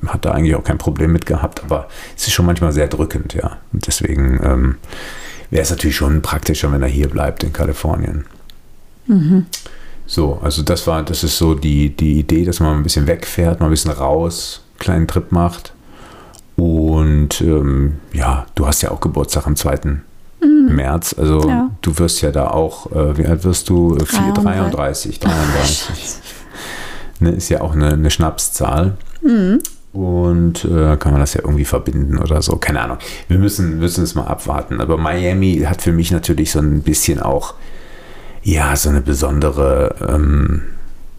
hat 0.08 0.26
da 0.26 0.32
eigentlich 0.32 0.56
auch 0.56 0.64
kein 0.64 0.78
Problem 0.78 1.12
mit 1.12 1.26
gehabt, 1.26 1.64
aber 1.64 1.88
es 2.16 2.28
ist 2.28 2.34
schon 2.34 2.46
manchmal 2.46 2.72
sehr 2.72 2.88
drückend, 2.88 3.34
ja. 3.34 3.58
Und 3.74 3.88
deswegen 3.88 4.40
ähm, 4.44 4.76
wäre 5.50 5.64
es 5.64 5.70
natürlich 5.70 5.96
schon 5.96 6.22
praktischer, 6.22 6.72
wenn 6.72 6.82
er 6.82 6.88
hier 6.88 7.10
bleibt 7.10 7.44
in 7.44 7.54
Kalifornien. 7.54 8.26
So, 10.06 10.40
also 10.42 10.62
das 10.64 10.86
war, 10.88 11.04
das 11.04 11.24
ist 11.24 11.38
so 11.38 11.54
die, 11.54 11.90
die 11.96 12.20
Idee, 12.20 12.46
dass 12.46 12.60
man 12.60 12.78
ein 12.78 12.84
bisschen 12.84 13.08
wegfährt, 13.08 13.60
mal 13.60 13.68
ein 13.68 13.72
bisschen 13.72 13.92
raus, 13.92 14.62
einen 14.74 14.80
kleinen 14.80 15.08
Trip 15.08 15.32
macht. 15.32 15.74
Und 16.56 17.40
ähm, 17.42 18.00
ja, 18.14 18.46
du 18.56 18.66
hast 18.68 18.82
ja 18.82 18.92
auch 18.92 19.00
Geburtstag 19.00 19.46
am 19.48 19.56
2. 19.56 19.80
März. 20.42 21.16
Also 21.18 21.48
Ja. 21.48 21.70
du 21.82 21.98
wirst 22.00 22.22
ja 22.22 22.32
da 22.32 22.48
auch, 22.50 22.92
äh, 22.92 23.18
wie 23.18 23.26
alt 23.26 23.44
wirst 23.44 23.70
du? 23.70 23.96
Äh, 23.96 24.06
vier- 24.06 24.34
33. 24.34 25.20
33. 25.20 25.20
33. 25.20 26.16
ne, 27.20 27.30
ist 27.32 27.50
ja 27.50 27.62
auch 27.62 27.74
eine, 27.74 27.94
eine 27.94 28.10
Schnapszahl. 28.12 28.98
Und 29.98 30.64
äh, 30.64 30.96
kann 30.98 31.12
man 31.12 31.22
das 31.22 31.34
ja 31.34 31.42
irgendwie 31.44 31.66
verbinden 31.66 32.20
oder 32.20 32.44
so. 32.44 32.58
Keine 32.58 32.82
Ahnung. 32.82 33.00
Wir 33.28 33.40
müssen, 33.40 33.80
müssen 33.80 34.04
es 34.04 34.14
mal 34.14 34.28
abwarten. 34.28 34.80
Aber 34.80 34.96
Miami 34.96 35.64
hat 35.66 35.82
für 35.82 35.92
mich 35.92 36.12
natürlich 36.12 36.52
so 36.52 36.60
ein 36.60 36.84
bisschen 36.84 37.20
auch, 37.20 37.56
ja, 38.44 38.76
so 38.76 38.90
eine 38.90 39.02
besondere, 39.02 39.96
ähm, 40.08 40.62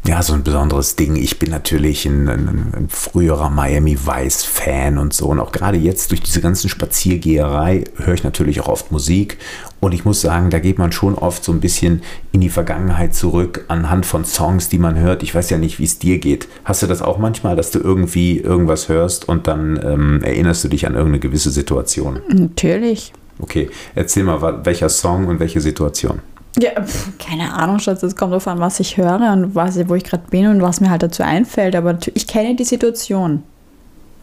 ja, 0.06 0.22
so 0.22 0.32
ein 0.32 0.42
besonderes 0.42 0.96
Ding. 0.96 1.16
Ich 1.16 1.38
bin 1.38 1.50
natürlich 1.50 2.06
ein, 2.06 2.28
ein, 2.28 2.48
ein 2.48 2.88
früherer 2.88 3.50
Miami 3.50 3.98
Vice-Fan 3.98 4.96
und 4.96 5.12
so. 5.12 5.26
Und 5.26 5.38
auch 5.38 5.52
gerade 5.52 5.76
jetzt 5.76 6.10
durch 6.10 6.22
diese 6.22 6.40
ganzen 6.40 6.68
Spaziergeherei 6.68 7.84
höre 7.96 8.14
ich 8.14 8.24
natürlich 8.24 8.60
auch 8.60 8.68
oft 8.68 8.90
Musik. 8.90 9.36
Und 9.80 9.92
ich 9.92 10.04
muss 10.04 10.20
sagen, 10.20 10.50
da 10.50 10.60
geht 10.60 10.78
man 10.78 10.92
schon 10.92 11.14
oft 11.14 11.44
so 11.44 11.52
ein 11.52 11.60
bisschen 11.60 12.02
in 12.32 12.40
die 12.40 12.48
Vergangenheit 12.48 13.14
zurück 13.14 13.64
anhand 13.68 14.06
von 14.06 14.24
Songs, 14.24 14.68
die 14.68 14.78
man 14.78 14.98
hört. 14.98 15.22
Ich 15.22 15.34
weiß 15.34 15.50
ja 15.50 15.58
nicht, 15.58 15.78
wie 15.78 15.84
es 15.84 15.98
dir 15.98 16.18
geht. 16.18 16.48
Hast 16.64 16.82
du 16.82 16.86
das 16.86 17.02
auch 17.02 17.18
manchmal, 17.18 17.54
dass 17.54 17.70
du 17.70 17.78
irgendwie 17.78 18.38
irgendwas 18.38 18.88
hörst 18.88 19.28
und 19.28 19.46
dann 19.46 19.78
ähm, 19.84 20.22
erinnerst 20.22 20.64
du 20.64 20.68
dich 20.68 20.86
an 20.86 20.94
irgendeine 20.94 21.20
gewisse 21.20 21.50
Situation? 21.50 22.20
Natürlich. 22.28 23.12
Okay, 23.40 23.70
erzähl 23.94 24.24
mal, 24.24 24.64
welcher 24.64 24.88
Song 24.88 25.26
und 25.26 25.38
welche 25.38 25.60
Situation? 25.60 26.20
Ja, 26.60 26.82
pf, 26.82 27.10
keine 27.18 27.52
Ahnung, 27.54 27.78
Schatz. 27.78 28.02
Es 28.02 28.16
kommt 28.16 28.32
darauf 28.32 28.48
an, 28.48 28.58
was 28.58 28.80
ich 28.80 28.96
höre 28.96 29.32
und 29.32 29.54
was, 29.54 29.76
wo 29.88 29.94
ich 29.94 30.04
gerade 30.04 30.24
bin 30.30 30.46
und 30.48 30.60
was 30.62 30.80
mir 30.80 30.90
halt 30.90 31.02
dazu 31.02 31.22
einfällt. 31.22 31.76
Aber 31.76 31.98
ich 32.14 32.26
kenne 32.26 32.56
die 32.56 32.64
Situation. 32.64 33.42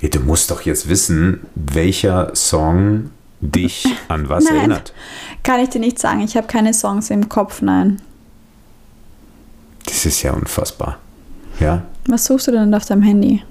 Ja, 0.02 0.10
du 0.10 0.20
musst 0.20 0.52
doch 0.52 0.62
jetzt 0.62 0.90
wissen, 0.90 1.42
welcher 1.56 2.36
Song 2.36 3.12
dich 3.40 3.86
an 4.10 4.28
was 4.28 4.44
Nein. 4.50 4.56
erinnert. 4.58 4.94
Kann 5.44 5.62
ich 5.62 5.70
dir 5.70 5.80
nicht 5.80 6.00
sagen. 6.00 6.22
Ich 6.22 6.36
habe 6.36 6.48
keine 6.48 6.74
Songs 6.74 7.10
im 7.10 7.30
Kopf, 7.30 7.62
nein. 7.62 8.02
Das 9.86 10.06
ist 10.06 10.24
ja 10.24 10.34
unfassbar. 10.34 10.98
Ja, 11.60 11.84
Was 12.08 12.26
suchst 12.26 12.48
du 12.48 12.52
denn 12.52 12.74
auf 12.74 12.86
deinem 12.86 13.04
Handy? 13.04 13.44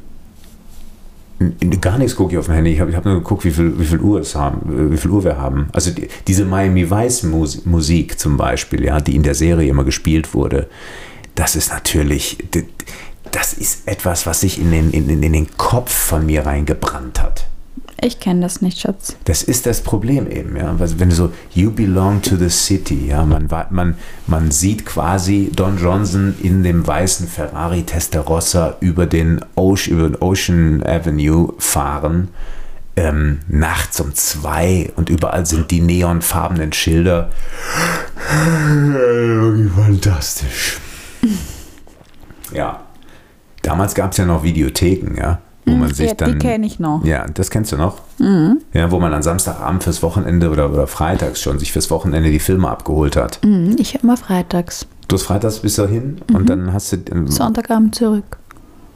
Gar 1.80 1.98
nichts 1.98 2.16
gucke 2.16 2.32
ich 2.32 2.38
auf 2.38 2.46
dem 2.46 2.54
Handy. 2.54 2.72
Ich 2.72 2.80
habe 2.80 2.94
hab 2.96 3.04
nur 3.04 3.14
geguckt, 3.14 3.44
wie 3.44 3.50
viel, 3.50 3.78
wie 3.78 3.84
viel 3.84 4.00
Uhr 4.00 4.20
es 4.20 4.34
haben, 4.34 4.92
wie 4.92 4.96
viel 4.96 5.10
Uhr 5.10 5.24
wir 5.24 5.36
haben. 5.36 5.68
Also 5.72 5.90
die, 5.90 6.08
diese 6.26 6.44
Miami 6.44 6.90
Vice 6.90 7.24
Mus 7.24 7.64
Musik 7.64 8.18
zum 8.18 8.36
Beispiel, 8.36 8.84
ja, 8.84 9.00
die 9.00 9.16
in 9.16 9.22
der 9.22 9.34
Serie 9.34 9.68
immer 9.68 9.84
gespielt 9.84 10.32
wurde, 10.32 10.68
das 11.34 11.56
ist 11.56 11.70
natürlich, 11.70 12.38
das 13.32 13.52
ist 13.52 13.88
etwas, 13.88 14.26
was 14.26 14.42
sich 14.42 14.60
in 14.60 14.70
den, 14.70 14.90
in 14.92 15.08
in 15.08 15.32
den 15.32 15.56
Kopf 15.56 15.92
von 15.92 16.24
mir 16.24 16.46
reingebrannt 16.46 17.20
hat. 17.20 17.46
Ich 18.04 18.20
kenne 18.20 18.42
das 18.42 18.60
nicht, 18.60 18.80
Schatz. 18.80 19.16
Das 19.24 19.42
ist 19.42 19.64
das 19.64 19.80
Problem 19.80 20.30
eben, 20.30 20.58
ja. 20.58 20.74
Wenn 20.78 21.08
du 21.08 21.14
so, 21.14 21.32
you 21.54 21.70
belong 21.70 22.20
to 22.20 22.36
the 22.36 22.50
city, 22.50 23.06
ja, 23.08 23.24
man, 23.24 23.48
man, 23.70 23.94
man 24.26 24.50
sieht 24.50 24.84
quasi 24.84 25.50
Don 25.56 25.78
Johnson 25.78 26.34
in 26.42 26.62
dem 26.62 26.86
weißen 26.86 27.26
Ferrari 27.26 27.82
Testarossa 27.84 28.76
über 28.80 29.06
den, 29.06 29.40
Ocean, 29.54 29.96
über 29.96 30.08
den 30.10 30.20
Ocean 30.20 30.82
Avenue 30.84 31.54
fahren, 31.56 32.28
ähm, 32.96 33.38
nachts 33.48 33.98
um 34.02 34.14
zwei 34.14 34.92
und 34.96 35.08
überall 35.08 35.46
sind 35.46 35.70
die 35.70 35.80
neonfarbenen 35.80 36.74
Schilder. 36.74 37.30
Fantastisch. 39.76 40.78
Ja. 42.52 42.82
Damals 43.62 43.94
gab 43.94 44.10
es 44.10 44.18
ja 44.18 44.26
noch 44.26 44.42
Videotheken, 44.42 45.16
ja. 45.16 45.40
Wo 45.66 45.72
man 45.72 45.94
sich 45.94 46.08
ja, 46.08 46.14
die 46.14 46.24
dann. 46.24 46.38
kenne 46.38 46.66
ich 46.66 46.78
noch. 46.78 47.04
Ja, 47.04 47.26
das 47.26 47.50
kennst 47.50 47.72
du 47.72 47.76
noch? 47.76 47.96
Ja, 48.72 48.90
wo 48.90 48.98
man 48.98 49.14
an 49.14 49.22
Samstagabend 49.22 49.82
fürs 49.82 50.02
Wochenende 50.02 50.50
oder, 50.50 50.70
oder 50.70 50.86
freitags 50.86 51.40
schon 51.40 51.58
sich 51.58 51.72
fürs 51.72 51.90
Wochenende 51.90 52.30
die 52.30 52.38
Filme 52.38 52.68
abgeholt 52.68 53.16
hat. 53.16 53.40
Mhm, 53.44 53.76
Ich 53.78 53.94
immer 54.02 54.16
freitags. 54.16 54.86
Du 55.08 55.16
hast 55.16 55.22
freitags 55.22 55.60
bis 55.60 55.76
dahin 55.76 56.18
und 56.32 56.48
dann 56.48 56.72
hast 56.72 56.92
du 56.92 56.96
ähm, 57.10 57.28
Sonntagabend 57.28 57.94
zurück. 57.94 58.36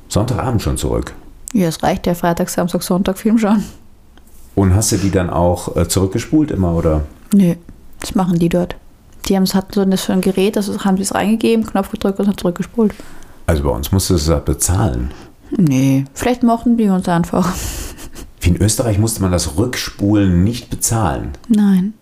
Sonntagabend 0.09 0.63
schon 0.63 0.77
zurück. 0.77 1.13
Ja, 1.53 1.69
es 1.69 1.83
reicht 1.83 2.07
ja 2.07 2.15
Freitag, 2.15 2.51
Samstag, 2.51 2.83
Sonntag, 2.83 3.19
Film 3.19 3.39
schon. 3.39 3.63
Und 4.55 4.75
hast 4.75 4.93
du 4.93 4.97
die 4.97 5.11
dann 5.11 5.31
auch 5.31 5.77
äh, 5.77 5.89
zurückgespult 5.89 6.51
immer 6.51 6.75
oder? 6.75 7.03
Nö, 7.35 7.55
das 8.01 8.15
machen 8.15 8.39
die 8.39 8.49
dort. 8.49 8.77
Die 9.27 9.37
haben 9.37 9.43
es 9.45 9.55
hatten 9.55 9.73
so 9.75 9.85
das 9.85 10.09
ein 10.11 10.21
Gerät, 10.21 10.57
das 10.57 10.69
haben 10.85 10.97
sie 10.97 11.03
es 11.03 11.15
reingegeben, 11.15 11.67
Knopf 11.67 11.91
gedrückt 11.91 12.19
und 12.19 12.25
es 12.27 12.31
hat 12.31 12.41
zurückgespult. 12.41 12.95
Also 13.47 13.63
bei 13.63 13.71
uns 13.71 13.93
musst 13.93 14.11
du 14.11 14.15
es 14.15 14.27
ja 14.27 14.39
bezahlen. 14.39 15.11
Nee, 15.57 16.05
vielleicht 16.15 16.43
mochten 16.43 16.77
die 16.77 16.89
uns 16.89 17.09
einfach. 17.09 17.53
Wie 18.41 18.51
in 18.51 18.57
Österreich 18.57 18.99
musste 18.99 19.23
man 19.23 19.33
das 19.33 19.57
Rückspulen 19.57 20.45
nicht 20.45 20.71
bezahlen. 20.71 21.33
Nein. 21.49 21.95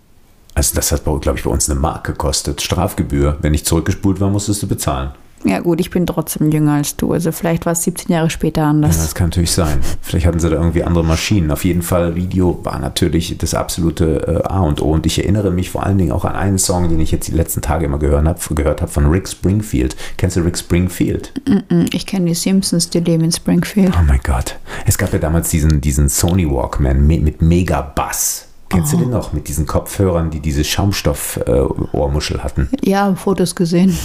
Also 0.54 0.74
das 0.74 0.90
hat, 0.92 1.04
glaube 1.04 1.34
ich, 1.36 1.44
bei 1.44 1.50
uns 1.50 1.68
eine 1.68 1.78
Mark 1.78 2.04
gekostet. 2.04 2.62
Strafgebühr. 2.62 3.38
Wenn 3.42 3.52
nicht 3.52 3.66
zurückgespult 3.66 4.20
war, 4.20 4.30
musstest 4.30 4.62
du 4.62 4.66
bezahlen. 4.66 5.10
Ja 5.44 5.60
gut, 5.60 5.80
ich 5.80 5.90
bin 5.90 6.06
trotzdem 6.06 6.50
jünger 6.50 6.72
als 6.72 6.96
du. 6.96 7.12
Also 7.12 7.30
vielleicht 7.30 7.66
war 7.66 7.72
es 7.74 7.84
17 7.84 8.10
Jahre 8.10 8.30
später 8.30 8.62
Ja, 8.62 8.70
anders. 8.70 8.96
das 8.98 9.14
kann 9.14 9.28
natürlich 9.28 9.52
sein. 9.52 9.78
Vielleicht 10.00 10.26
hatten 10.26 10.40
sie 10.40 10.48
da 10.50 10.56
irgendwie 10.56 10.82
andere 10.82 11.04
Maschinen. 11.04 11.50
Auf 11.52 11.64
jeden 11.64 11.82
Fall, 11.82 12.16
Video 12.16 12.58
war 12.64 12.78
natürlich 12.80 13.36
das 13.38 13.54
absolute 13.54 14.42
äh, 14.44 14.48
A 14.48 14.60
und 14.60 14.80
O. 14.82 14.90
Und 14.92 15.06
ich 15.06 15.18
erinnere 15.22 15.50
mich 15.52 15.70
vor 15.70 15.84
allen 15.84 15.98
Dingen 15.98 16.10
auch 16.10 16.24
an 16.24 16.34
einen 16.34 16.58
Song, 16.58 16.88
den 16.88 16.98
ich 17.00 17.12
jetzt 17.12 17.28
die 17.28 17.32
letzten 17.32 17.60
Tage 17.62 17.84
immer 17.86 17.98
gehört 17.98 18.26
habe, 18.26 18.40
gehört 18.54 18.80
habe 18.82 18.90
von 18.90 19.06
Rick 19.06 19.28
Springfield. 19.28 19.94
Kennst 20.16 20.36
du 20.36 20.40
Rick 20.40 20.58
Springfield? 20.58 21.32
Mm, 21.46 21.84
Ich 21.92 22.06
kenne 22.06 22.26
die 22.26 22.34
Simpsons, 22.34 22.90
die 22.90 23.00
leben 23.00 23.22
in 23.24 23.30
Springfield. 23.32 23.92
Oh 24.00 24.02
mein 24.04 24.20
Gott. 24.24 24.56
Es 24.86 24.98
gab 24.98 25.12
ja 25.12 25.18
damals 25.20 25.50
diesen, 25.50 25.80
diesen 25.80 26.08
Sony 26.08 26.50
Walkman 26.50 27.06
me- 27.06 27.20
mit 27.20 27.40
mega 27.42 27.82
Bass. 27.82 28.48
Kennst 28.68 28.92
du 28.94 28.96
den 28.96 29.10
noch? 29.10 29.32
Mit 29.32 29.46
diesen 29.46 29.64
Kopfhörern, 29.66 30.30
die 30.30 30.40
diese 30.40 30.64
Schaumstoff-Ohrmuschel 30.64 32.42
hatten. 32.42 32.68
Ja, 32.82 33.14
Fotos 33.14 33.54
gesehen. 33.54 33.96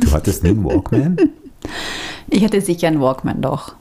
Du 0.00 0.12
hattest 0.12 0.42
nie 0.42 0.50
einen 0.50 0.64
Walkman? 0.64 1.16
Ich 2.28 2.44
hatte 2.44 2.60
sicher 2.60 2.88
einen 2.88 3.00
Walkman 3.00 3.40
doch. 3.40 3.74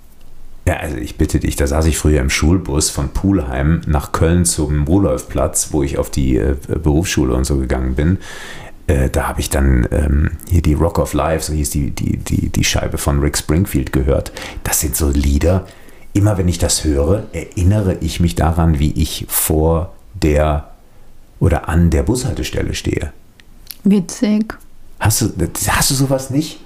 Ja, 0.68 0.78
also 0.78 0.98
ich 0.98 1.18
bitte 1.18 1.40
dich, 1.40 1.56
da 1.56 1.68
saß 1.68 1.86
ich 1.86 1.98
früher 1.98 2.20
im 2.22 2.32
Schulbus 2.32 2.90
von 2.90 3.10
Pulheim 3.10 3.82
nach 3.86 4.12
Köln 4.12 4.46
zum 4.46 4.86
Rudolfplatz, 4.86 5.70
wo 5.72 5.84
ich 5.84 6.00
auf 6.00 6.10
die 6.10 6.38
äh, 6.38 6.56
Berufsschule 6.68 7.36
und 7.36 7.46
so 7.46 7.58
gegangen 7.58 7.94
bin. 7.94 8.18
Äh, 8.88 9.10
da 9.10 9.28
habe 9.28 9.42
ich 9.42 9.52
dann 9.52 9.88
ähm, 9.92 10.32
hier 10.50 10.64
die 10.64 10.74
Rock 10.74 10.98
of 10.98 11.14
Life, 11.14 11.46
so 11.46 11.54
hieß 11.54 11.70
die, 11.70 11.92
die, 11.92 12.18
die, 12.18 12.50
die 12.50 12.64
Scheibe 12.64 12.98
von 12.98 13.20
Rick 13.20 13.38
Springfield 13.38 13.94
gehört. 13.94 14.32
Das 14.64 14.80
sind 14.80 14.96
so 14.96 15.10
Lieder, 15.10 15.68
immer 16.14 16.38
wenn 16.40 16.48
ich 16.48 16.58
das 16.58 16.84
höre, 16.84 17.28
erinnere 17.32 17.98
ich 18.02 18.20
mich 18.20 18.34
daran, 18.34 18.80
wie 18.80 18.92
ich 18.94 19.26
vor 19.28 19.94
der 20.14 20.72
oder 21.40 21.70
an 21.70 21.92
der 21.92 22.04
Bushaltestelle 22.04 22.74
stehe. 22.74 23.12
Witzig. 23.84 24.56
Hast 25.00 25.22
du, 25.22 25.32
hast 25.70 25.92
du 25.92 25.96
sowas 25.96 26.30
nicht? 26.30 26.60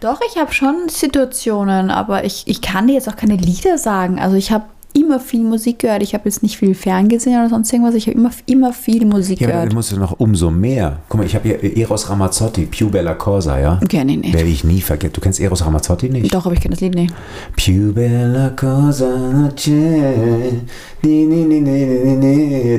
Doch, 0.00 0.20
ich 0.30 0.38
habe 0.38 0.52
schon 0.52 0.88
Situationen, 0.88 1.90
aber 1.90 2.24
ich, 2.24 2.42
ich 2.46 2.60
kann 2.60 2.86
dir 2.86 2.94
jetzt 2.94 3.08
auch 3.08 3.16
keine 3.16 3.36
Lieder 3.36 3.78
sagen. 3.78 4.18
Also 4.18 4.36
ich 4.36 4.50
habe 4.52 4.66
immer 4.96 5.20
viel 5.20 5.42
Musik 5.42 5.80
gehört. 5.80 6.02
Ich 6.02 6.14
habe 6.14 6.24
jetzt 6.28 6.42
nicht 6.42 6.56
viel 6.56 6.74
Fernsehen 6.74 7.38
oder 7.38 7.48
sonst 7.50 7.72
irgendwas. 7.72 7.94
Ich 7.94 8.06
habe 8.06 8.16
immer, 8.16 8.30
immer 8.46 8.72
viel 8.72 9.04
Musik 9.04 9.40
Ja, 9.40 9.48
gehört. 9.48 9.68
dann 9.68 9.74
musst 9.74 9.92
du 9.92 9.96
noch 9.98 10.18
umso 10.18 10.50
mehr. 10.50 11.00
Guck 11.08 11.20
mal, 11.20 11.26
ich 11.26 11.34
habe 11.34 11.48
hier 11.48 11.76
Eros 11.76 12.08
Ramazzotti, 12.08 12.66
Più 12.66 12.88
Bella 12.88 13.14
Cosa, 13.14 13.58
ja? 13.58 13.80
Ich 13.82 14.04
nicht. 14.04 14.32
Werde 14.32 14.48
ich 14.48 14.64
nie 14.64 14.80
vergessen. 14.80 15.12
Du 15.14 15.20
kennst 15.20 15.40
Eros 15.40 15.64
Ramazzotti 15.64 16.08
nicht? 16.08 16.32
Doch, 16.34 16.46
aber 16.46 16.54
ich 16.54 16.60
kenne 16.60 16.74
das 16.74 16.80
Lied 16.80 16.94
nicht. 16.94 17.12
Più 17.56 17.92
bella 17.92 18.50
cosa. 18.50 19.50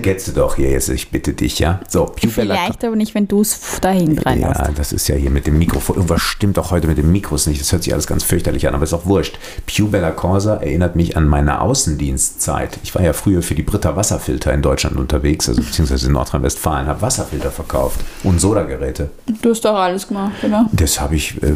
Kennst 0.01 0.27
du 0.27 0.31
doch 0.33 0.55
hier 0.55 0.71
jetzt, 0.71 0.89
ich 0.89 1.09
bitte 1.09 1.33
dich, 1.33 1.59
ja? 1.59 1.79
So, 1.87 2.05
Più 2.05 2.29
bella 2.31 2.55
Vielleicht 2.55 2.83
aber 2.83 2.95
nicht, 2.95 3.13
wenn 3.15 3.27
du 3.27 3.41
es 3.41 3.79
da 3.81 3.91
hinten 3.91 4.17
reinlässt. 4.19 4.59
Ja, 4.59 4.71
das 4.75 4.91
ist 4.91 5.07
ja 5.07 5.15
hier 5.15 5.29
mit 5.29 5.47
dem 5.47 5.57
Mikrofon. 5.57 5.97
Irgendwas 5.97 6.21
stimmt 6.21 6.57
auch 6.59 6.71
heute 6.71 6.87
mit 6.87 6.97
dem 6.97 7.11
Mikros 7.11 7.47
nicht. 7.47 7.61
Das 7.61 7.71
hört 7.71 7.83
sich 7.83 7.93
alles 7.93 8.07
ganz 8.07 8.23
fürchterlich 8.23 8.67
an, 8.67 8.73
aber 8.75 8.83
ist 8.83 8.93
auch 8.93 9.05
wurscht. 9.05 9.37
Più 9.65 9.87
Bella 9.87 10.11
Cosa 10.11 10.55
erinnert 10.55 10.95
mich 10.95 11.15
an 11.17 11.27
meine 11.27 11.61
Außendienstzeit. 12.07 12.79
Ich 12.83 12.95
war 12.95 13.01
ja 13.01 13.13
früher 13.13 13.41
für 13.41 13.55
die 13.55 13.63
Britta 13.63 13.95
Wasserfilter 13.95 14.53
in 14.53 14.61
Deutschland 14.61 14.97
unterwegs, 14.97 15.49
also 15.49 15.61
beziehungsweise 15.61 16.07
in 16.07 16.13
Nordrhein-Westfalen, 16.13 16.87
habe 16.87 17.01
Wasserfilter 17.01 17.51
verkauft 17.51 17.99
und 18.23 18.39
Sodageräte. 18.39 19.09
Du 19.41 19.49
hast 19.49 19.65
doch 19.65 19.75
alles 19.75 20.07
gemacht, 20.07 20.43
oder? 20.43 20.69
Das 20.71 21.01
habe 21.01 21.15
ich 21.15 21.41
äh, 21.43 21.55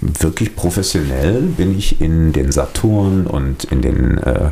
wirklich 0.00 0.54
professionell, 0.54 1.42
bin 1.42 1.76
ich 1.76 2.00
in 2.00 2.32
den 2.32 2.52
Saturn 2.52 3.26
und 3.26 3.64
in 3.64 3.82
den 3.82 4.18
äh, 4.18 4.50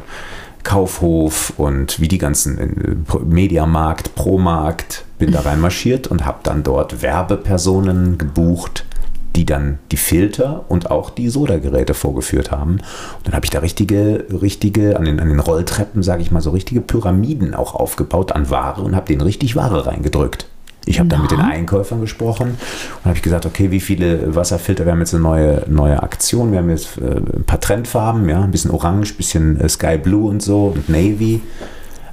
Kaufhof 0.62 1.52
und 1.56 2.00
wie 2.00 2.08
die 2.08 2.18
ganzen 2.18 2.58
äh, 2.58 3.16
Mediamarkt, 3.24 4.14
Promarkt, 4.14 5.04
bin 5.18 5.30
da 5.30 5.40
reinmarschiert 5.44 6.08
und 6.08 6.26
habe 6.26 6.38
dann 6.42 6.62
dort 6.62 7.02
Werbepersonen 7.02 8.18
gebucht, 8.18 8.84
die 9.36 9.44
dann 9.44 9.78
die 9.92 9.96
Filter 9.98 10.64
und 10.68 10.90
auch 10.90 11.10
die 11.10 11.28
Sodageräte 11.28 11.94
vorgeführt 11.94 12.50
haben. 12.50 12.72
Und 12.72 13.26
dann 13.26 13.34
habe 13.34 13.44
ich 13.44 13.50
da 13.50 13.60
richtige, 13.60 14.26
richtige, 14.30 14.96
an 14.96 15.04
den, 15.04 15.20
an 15.20 15.28
den 15.28 15.40
Rolltreppen, 15.40 16.02
sage 16.02 16.22
ich 16.22 16.30
mal, 16.30 16.40
so 16.40 16.50
richtige 16.50 16.80
Pyramiden 16.80 17.54
auch 17.54 17.74
aufgebaut 17.74 18.32
an 18.32 18.50
Ware 18.50 18.80
und 18.80 18.96
habe 18.96 19.06
denen 19.06 19.20
richtig 19.20 19.54
Ware 19.54 19.86
reingedrückt. 19.86 20.48
Ich 20.88 21.00
habe 21.00 21.08
dann 21.08 21.20
mit 21.20 21.32
den 21.32 21.40
Einkäufern 21.40 22.00
gesprochen 22.00 22.50
und 22.50 23.04
habe 23.04 23.16
ich 23.16 23.22
gesagt, 23.22 23.44
okay, 23.44 23.72
wie 23.72 23.80
viele 23.80 24.34
Wasserfilter, 24.36 24.86
wir 24.86 24.92
haben 24.92 25.00
jetzt 25.00 25.14
eine 25.14 25.22
neue, 25.22 25.64
neue 25.68 26.00
Aktion, 26.00 26.52
wir 26.52 26.60
haben 26.60 26.70
jetzt 26.70 26.96
äh, 26.98 27.16
ein 27.16 27.44
paar 27.44 27.60
Trendfarben, 27.60 28.28
ja, 28.28 28.42
ein 28.42 28.52
bisschen 28.52 28.70
orange, 28.70 29.12
ein 29.12 29.16
bisschen 29.16 29.60
äh, 29.60 29.68
Sky 29.68 29.98
Blue 29.98 30.30
und 30.30 30.42
so 30.42 30.66
und 30.66 30.88
Navy. 30.88 31.42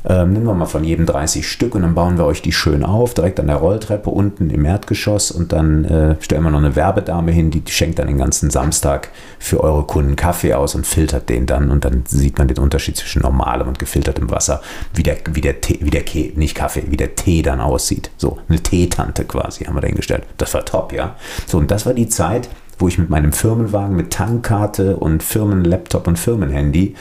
Ähm, 0.06 0.34
nehmen 0.34 0.46
wir 0.46 0.54
mal 0.54 0.66
von 0.66 0.84
jedem 0.84 1.06
30 1.06 1.48
Stück 1.48 1.76
und 1.76 1.84
dann 1.84 1.96
bauen 1.96 2.18
wir 2.18 2.26
euch 2.26 2.42
die 2.42 2.52
schön 2.52 2.84
auf, 2.84 3.14
direkt 3.14 3.40
an 3.40 3.48
der 3.48 3.56
Rolltreppe 3.56 4.10
unten 4.10 4.50
im 4.50 4.66
Erdgeschoss 4.66 5.32
und 5.32 5.54
dann 5.54 5.86
äh, 5.86 6.16
stellen 6.20 6.44
wir 6.44 6.52
noch 6.52 6.60
eine 6.60 6.76
Werbedame 6.76 7.32
hin, 7.32 7.52
die 7.52 7.64
schenkt 7.68 8.00
dann 8.00 8.08
den 8.08 8.18
ganzen 8.18 8.50
Samstag 8.50 9.10
für 9.40 9.62
eure 9.62 9.84
Kunden 9.84 10.16
Kaffee 10.16 10.54
aus 10.54 10.76
und 10.76 10.86
filtert 10.86 11.30
den 11.30 11.46
dann 11.46 11.72
und 11.72 11.86
dann 11.86 12.04
sieht 12.06 12.38
man 12.38 12.50
den 12.50 12.58
Unterschied 12.60 12.98
zwischen 12.98 13.22
normalem 13.22 13.68
und 13.70 13.80
gefiltertem 13.80 14.30
Wasser, 14.30 14.62
wie 14.94 15.04
der, 15.04 15.18
wie 15.32 15.42
der 15.42 15.62
Tee, 15.62 15.80
wie 15.82 15.90
der 15.90 16.04
Ke 16.04 16.34
nicht 16.36 16.56
Kaffee, 16.56 16.84
wie 16.88 16.98
der 16.98 17.16
Tee 17.16 17.42
dann 17.42 17.62
aussieht. 17.62 18.12
So, 18.18 18.40
eine 18.50 18.60
Teetante 18.60 19.24
quasi 19.24 19.64
haben 19.64 19.76
wir 19.76 19.82
da 19.82 19.88
hingestellt. 19.88 20.24
Das 20.38 20.54
war 20.54 20.66
top, 20.66 20.92
ja. 20.92 21.16
So, 21.48 21.58
und 21.58 21.72
das 21.72 21.86
war 21.86 21.94
die 21.94 22.10
Zeit, 22.10 22.50
wo 22.80 22.88
ich 22.88 22.98
mit 22.98 23.10
meinem 23.10 23.32
Firmenwagen 23.32 23.96
mit 23.96 24.12
Tankkarte 24.12 24.98
und 24.98 25.24
Firmenlaptop 25.24 26.08
und 26.08 26.20
Firmenhandy 26.20 26.96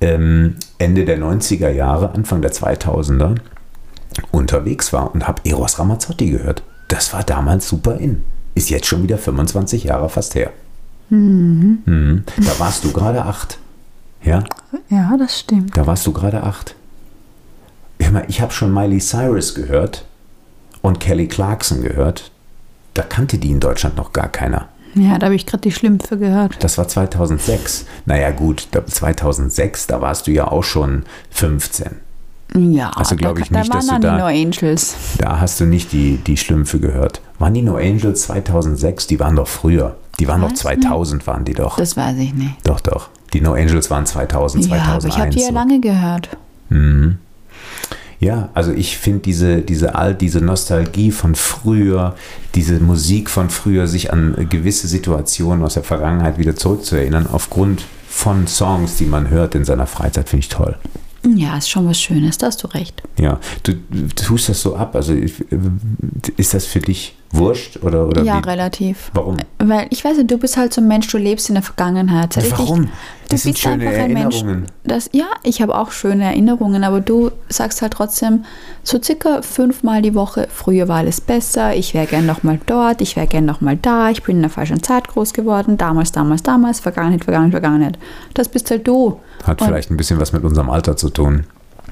ähm, 0.00 0.56
Ende 0.78 1.04
der 1.04 1.18
90er 1.18 1.70
Jahre, 1.70 2.12
Anfang 2.12 2.42
der 2.42 2.52
2000er 2.52 3.36
unterwegs 4.30 4.92
war 4.92 5.12
und 5.14 5.26
habe 5.26 5.42
Eros 5.44 5.78
Ramazzotti 5.78 6.30
gehört. 6.30 6.62
Das 6.88 7.12
war 7.12 7.22
damals 7.24 7.68
super 7.68 7.96
in. 7.96 8.22
Ist 8.54 8.70
jetzt 8.70 8.86
schon 8.86 9.02
wieder 9.02 9.18
25 9.18 9.84
Jahre 9.84 10.08
fast 10.08 10.34
her. 10.34 10.52
Mhm. 11.10 12.24
Da 12.36 12.58
warst 12.58 12.84
du 12.84 12.92
gerade 12.92 13.24
acht. 13.24 13.58
Ja, 14.22 14.44
Ja, 14.88 15.16
das 15.18 15.38
stimmt. 15.40 15.76
da 15.76 15.86
warst 15.86 16.06
du 16.06 16.12
gerade 16.12 16.42
acht. 16.42 16.74
Hör 18.00 18.10
mal, 18.10 18.24
ich 18.28 18.40
habe 18.40 18.52
schon 18.52 18.72
Miley 18.72 19.00
Cyrus 19.00 19.54
gehört 19.54 20.04
und 20.82 21.00
Kelly 21.00 21.26
Clarkson 21.28 21.82
gehört. 21.82 22.30
Da 22.94 23.02
kannte 23.02 23.38
die 23.38 23.50
in 23.50 23.60
Deutschland 23.60 23.96
noch 23.96 24.12
gar 24.12 24.28
keiner. 24.28 24.68
Ja, 24.94 25.18
da 25.18 25.26
habe 25.26 25.34
ich 25.34 25.46
gerade 25.46 25.62
die 25.62 25.72
Schlümpfe 25.72 26.18
gehört. 26.18 26.56
Das 26.62 26.78
war 26.78 26.86
2006. 26.88 27.84
Naja 28.06 28.30
gut, 28.30 28.68
da- 28.70 28.86
2006, 28.86 29.86
da 29.88 30.00
warst 30.00 30.26
du 30.26 30.30
ja 30.32 30.48
auch 30.48 30.62
schon 30.64 31.04
15. 31.30 31.96
Ja, 32.56 32.90
Also 32.90 33.16
glaub 33.16 33.34
da, 33.36 33.42
ich 33.42 33.50
nicht, 33.50 33.68
da 33.68 33.76
dass 33.78 33.86
du 33.88 33.98
da- 33.98 34.12
die 34.12 34.18
No 34.20 34.26
Angels. 34.26 34.94
Da 35.18 35.40
hast 35.40 35.58
du 35.60 35.64
nicht 35.64 35.90
die, 35.92 36.18
die 36.18 36.36
Schlümpfe 36.36 36.78
gehört. 36.78 37.20
Waren 37.40 37.54
die 37.54 37.62
No 37.62 37.76
Angels 37.76 38.22
2006? 38.22 39.08
Die 39.08 39.18
waren 39.18 39.34
doch 39.34 39.48
früher. 39.48 39.96
Die 40.20 40.28
waren 40.28 40.40
doch 40.42 40.52
Was? 40.52 40.60
2000, 40.60 41.26
waren 41.26 41.44
die 41.44 41.54
doch. 41.54 41.76
Das 41.76 41.96
weiß 41.96 42.16
ich 42.18 42.32
nicht. 42.34 42.54
Doch, 42.62 42.78
doch. 42.78 43.08
Die 43.32 43.40
No 43.40 43.54
Angels 43.54 43.90
waren 43.90 44.06
2000, 44.06 44.66
Ja, 44.66 44.74
aber 44.76 45.00
2001. 45.00 45.04
ich 45.14 45.20
habe 45.20 45.30
die 45.30 45.40
ja 45.40 45.46
so. 45.48 45.52
lange 45.54 45.80
gehört. 45.80 46.28
Ja, 48.20 48.50
also 48.54 48.72
ich 48.72 48.96
finde 48.96 49.20
diese, 49.20 49.62
diese 49.62 49.94
alt, 49.94 50.20
diese 50.20 50.40
Nostalgie 50.40 51.10
von 51.10 51.34
früher, 51.34 52.14
diese 52.54 52.80
Musik 52.80 53.28
von 53.30 53.50
früher, 53.50 53.86
sich 53.86 54.12
an 54.12 54.46
gewisse 54.48 54.86
Situationen 54.88 55.64
aus 55.64 55.74
der 55.74 55.84
Vergangenheit 55.84 56.38
wieder 56.38 56.56
zurückzuerinnern, 56.56 57.26
aufgrund 57.30 57.84
von 58.08 58.46
Songs, 58.46 58.96
die 58.96 59.06
man 59.06 59.28
hört 59.30 59.54
in 59.54 59.64
seiner 59.64 59.86
Freizeit, 59.86 60.28
finde 60.28 60.44
ich 60.44 60.48
toll. 60.48 60.76
Ja, 61.34 61.56
ist 61.56 61.70
schon 61.70 61.86
was 61.88 62.00
Schönes, 62.00 62.38
da 62.38 62.46
hast 62.46 62.62
du 62.62 62.68
recht. 62.68 63.02
Ja, 63.18 63.40
du, 63.62 63.72
du 63.72 64.06
tust 64.08 64.48
das 64.48 64.60
so 64.60 64.76
ab. 64.76 64.94
Also 64.94 65.14
ist 66.36 66.54
das 66.54 66.66
für 66.66 66.80
dich 66.80 67.16
wurscht 67.36 67.78
oder, 67.82 68.06
oder 68.06 68.22
ja, 68.22 68.42
wie? 68.42 68.48
relativ. 68.48 69.10
Warum? 69.14 69.36
Weil 69.58 69.86
ich 69.90 70.04
weiß 70.04 70.16
nicht, 70.18 70.30
du 70.30 70.38
bist 70.38 70.56
halt 70.56 70.72
so 70.72 70.80
ein 70.80 70.88
Mensch, 70.88 71.08
du 71.08 71.18
lebst 71.18 71.48
in 71.48 71.54
der 71.54 71.62
Vergangenheit. 71.62 72.32
Seit 72.32 72.44
ich 72.46 72.52
Warum? 72.58 72.82
Dich, 72.82 72.90
Das 73.30 73.42
sind 73.42 73.58
schöne 73.58 73.84
Erinnerungen. 73.92 74.66
das, 74.84 75.10
ja, 75.12 75.26
ich 75.42 75.62
habe 75.62 75.76
auch 75.76 75.90
schöne 75.90 76.24
Erinnerungen, 76.24 76.84
aber 76.84 77.00
du 77.00 77.30
sagst 77.48 77.82
halt 77.82 77.92
trotzdem 77.94 78.44
so 78.82 79.00
circa 79.02 79.42
fünfmal 79.42 80.02
die 80.02 80.14
Woche, 80.14 80.46
früher 80.52 80.88
war 80.88 80.98
alles 80.98 81.20
besser, 81.20 81.74
ich 81.74 81.94
wäre 81.94 82.06
gern 82.06 82.26
nochmal 82.26 82.60
dort, 82.66 83.00
ich 83.00 83.16
wäre 83.16 83.26
gern 83.26 83.44
nochmal 83.46 83.76
da, 83.80 84.10
ich 84.10 84.22
bin 84.22 84.36
in 84.36 84.42
der 84.42 84.50
falschen 84.50 84.82
Zeit 84.82 85.08
groß 85.08 85.32
geworden, 85.32 85.78
damals, 85.78 86.12
damals, 86.12 86.42
damals, 86.42 86.80
Vergangenheit, 86.80 87.24
Vergangenheit, 87.24 87.52
Vergangenheit. 87.52 87.98
Das 88.34 88.48
bist 88.48 88.70
halt 88.70 88.86
du. 88.86 89.18
Hat 89.44 89.60
Und- 89.60 89.66
vielleicht 89.66 89.90
ein 89.90 89.96
bisschen 89.96 90.20
was 90.20 90.32
mit 90.32 90.44
unserem 90.44 90.70
Alter 90.70 90.96
zu 90.96 91.08
tun. 91.10 91.44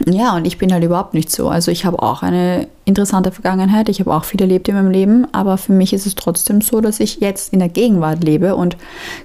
Ja, 0.07 0.35
und 0.35 0.47
ich 0.47 0.59
bin 0.59 0.73
halt 0.73 0.83
überhaupt 0.83 1.15
nicht 1.15 1.31
so. 1.31 1.49
Also 1.49 1.71
ich 1.71 1.85
habe 1.85 2.03
auch 2.03 2.23
eine 2.23 2.67
interessante 2.85 3.31
Vergangenheit, 3.31 3.88
ich 3.88 4.01
habe 4.01 4.12
auch 4.12 4.25
viel 4.25 4.41
erlebt 4.41 4.69
in 4.69 4.75
meinem 4.75 4.91
Leben, 4.91 5.27
aber 5.33 5.59
für 5.59 5.73
mich 5.73 5.93
ist 5.93 6.07
es 6.07 6.17
trotzdem 6.17 6.61
so, 6.61 6.81
dass 6.81 6.99
ich 6.99 7.21
jetzt 7.21 7.53
in 7.53 7.61
der 7.61 7.69
Gegenwart 7.69 8.25
lebe. 8.25 8.57
Und 8.57 8.77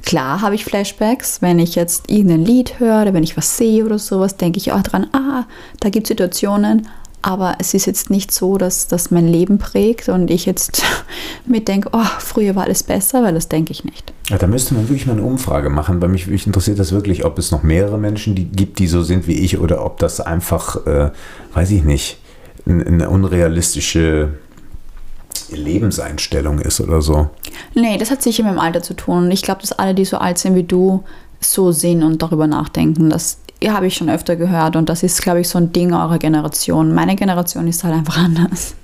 klar 0.03 0.41
habe 0.41 0.55
ich 0.55 0.65
Flashbacks, 0.65 1.41
wenn 1.41 1.57
ich 1.57 1.75
jetzt 1.75 2.11
irgendein 2.11 2.45
Lied 2.45 2.79
höre 2.79 3.13
wenn 3.13 3.23
ich 3.23 3.37
was 3.37 3.57
sehe 3.57 3.85
oder 3.85 3.97
sowas, 3.97 4.37
denke 4.37 4.57
ich 4.57 4.71
auch 4.71 4.81
dran, 4.81 5.07
ah, 5.13 5.45
da 5.79 5.89
gibt 5.89 6.05
es 6.05 6.09
Situationen, 6.09 6.87
aber 7.21 7.55
es 7.59 7.73
ist 7.73 7.85
jetzt 7.85 8.09
nicht 8.09 8.31
so, 8.31 8.57
dass 8.57 8.87
das 8.87 9.11
mein 9.11 9.27
Leben 9.27 9.57
prägt 9.57 10.07
und 10.09 10.29
ich 10.29 10.45
jetzt 10.45 10.83
mir 11.45 11.61
denke, 11.61 11.89
oh, 11.91 12.05
früher 12.19 12.55
war 12.55 12.63
alles 12.63 12.83
besser, 12.83 13.23
weil 13.23 13.33
das 13.33 13.49
denke 13.49 13.71
ich 13.71 13.83
nicht. 13.83 14.13
Ja, 14.29 14.37
da 14.37 14.47
müsste 14.47 14.75
man 14.75 14.87
wirklich 14.87 15.07
mal 15.07 15.13
eine 15.13 15.23
Umfrage 15.23 15.69
machen. 15.69 15.99
Bei 15.99 16.07
mich, 16.07 16.27
mich 16.27 16.45
interessiert 16.45 16.79
das 16.79 16.91
wirklich, 16.91 17.25
ob 17.25 17.37
es 17.39 17.51
noch 17.51 17.63
mehrere 17.63 17.97
Menschen 17.97 18.35
die 18.35 18.45
gibt, 18.45 18.79
die 18.79 18.87
so 18.87 19.01
sind 19.03 19.27
wie 19.27 19.33
ich, 19.33 19.59
oder 19.59 19.83
ob 19.85 19.99
das 19.99 20.19
einfach, 20.21 20.85
äh, 20.85 21.11
weiß 21.53 21.71
ich 21.71 21.83
nicht, 21.83 22.19
eine 22.65 23.09
unrealistische 23.09 24.33
Lebenseinstellung 25.49 26.59
ist 26.59 26.81
oder 26.81 27.01
so. 27.01 27.29
Nee, 27.73 27.97
das 27.97 28.11
hat 28.11 28.21
sicher 28.21 28.43
mit 28.43 28.53
dem 28.53 28.59
Alter 28.59 28.81
zu 28.81 28.93
tun. 28.93 29.25
Und 29.25 29.31
ich 29.31 29.41
glaube, 29.41 29.61
dass 29.61 29.71
alle, 29.71 29.95
die 29.95 30.05
so 30.05 30.17
alt 30.17 30.37
sind 30.37 30.55
wie 30.55 30.63
du, 30.63 31.03
so 31.39 31.71
sehen 31.71 32.03
und 32.03 32.21
darüber 32.21 32.47
nachdenken. 32.47 33.09
Das 33.09 33.39
habe 33.65 33.87
ich 33.87 33.95
schon 33.95 34.09
öfter 34.09 34.35
gehört 34.35 34.75
und 34.75 34.87
das 34.89 35.03
ist, 35.03 35.21
glaube 35.21 35.41
ich, 35.41 35.49
so 35.49 35.57
ein 35.57 35.71
Ding 35.73 35.93
eurer 35.93 36.19
Generation. 36.19 36.93
Meine 36.93 37.15
Generation 37.15 37.67
ist 37.67 37.83
halt 37.83 37.93
einfach 37.95 38.17
anders. 38.23 38.75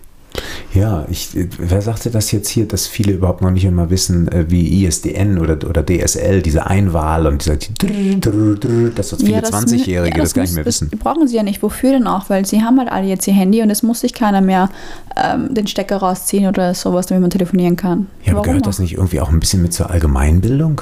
Ja, 0.74 1.06
ich, 1.12 1.30
wer 1.60 1.84
sagte 1.84 2.10
das 2.10 2.32
jetzt 2.32 2.50
hier, 2.50 2.68
dass 2.68 2.88
viele 2.88 3.12
überhaupt 3.14 3.44
noch 3.44 3.52
nicht 3.52 3.66
immer 3.66 3.92
wissen, 3.92 4.28
äh, 4.32 4.46
wie 4.50 4.84
ISDN 4.84 5.38
oder, 5.38 5.54
oder 5.70 5.86
DSL, 5.86 6.42
diese 6.42 6.66
Einwahl 6.66 7.28
und 7.28 7.46
dieser, 7.46 7.58
dass 7.58 9.10
das 9.10 9.20
viele 9.22 9.34
Ja, 9.34 9.42
das- 9.42 9.52
20-Jährige 9.52 10.18
ja, 10.18 10.24
das, 10.24 10.34
gar 10.34 10.42
nicht 10.42 10.56
mehr 10.56 10.64
das 10.64 10.82
wissen. 10.82 10.98
brauchen 10.98 11.28
sie 11.28 11.36
ja 11.36 11.44
nicht. 11.44 11.62
Wofür 11.62 11.92
denn 11.92 12.08
auch? 12.08 12.32
Weil 12.32 12.46
sie 12.48 12.64
haben 12.64 12.80
halt 12.80 12.92
alle 12.92 13.06
jetzt 13.06 13.28
ihr 13.28 13.34
Handy 13.36 13.62
und 13.62 13.70
es 13.70 13.84
muss 13.84 14.00
sich 14.00 14.16
keiner 14.16 14.42
mehr 14.42 14.70
ähm, 15.16 15.54
den 15.54 15.68
Stecker 15.68 15.98
rausziehen 15.98 16.48
oder 16.48 16.74
sowas, 16.74 17.06
damit 17.06 17.22
man 17.22 17.30
telefonieren 17.30 17.76
kann. 17.76 18.08
Ja, 18.24 18.32
aber 18.32 18.40
Warum 18.40 18.48
gehört 18.54 18.66
das 18.68 18.80
nicht 18.80 18.94
irgendwie 18.94 19.20
auch 19.22 19.30
ein 19.30 19.40
bisschen 19.40 19.62
mit 19.62 19.74
zur 19.74 19.92
Allgemeinbildung? 19.92 20.82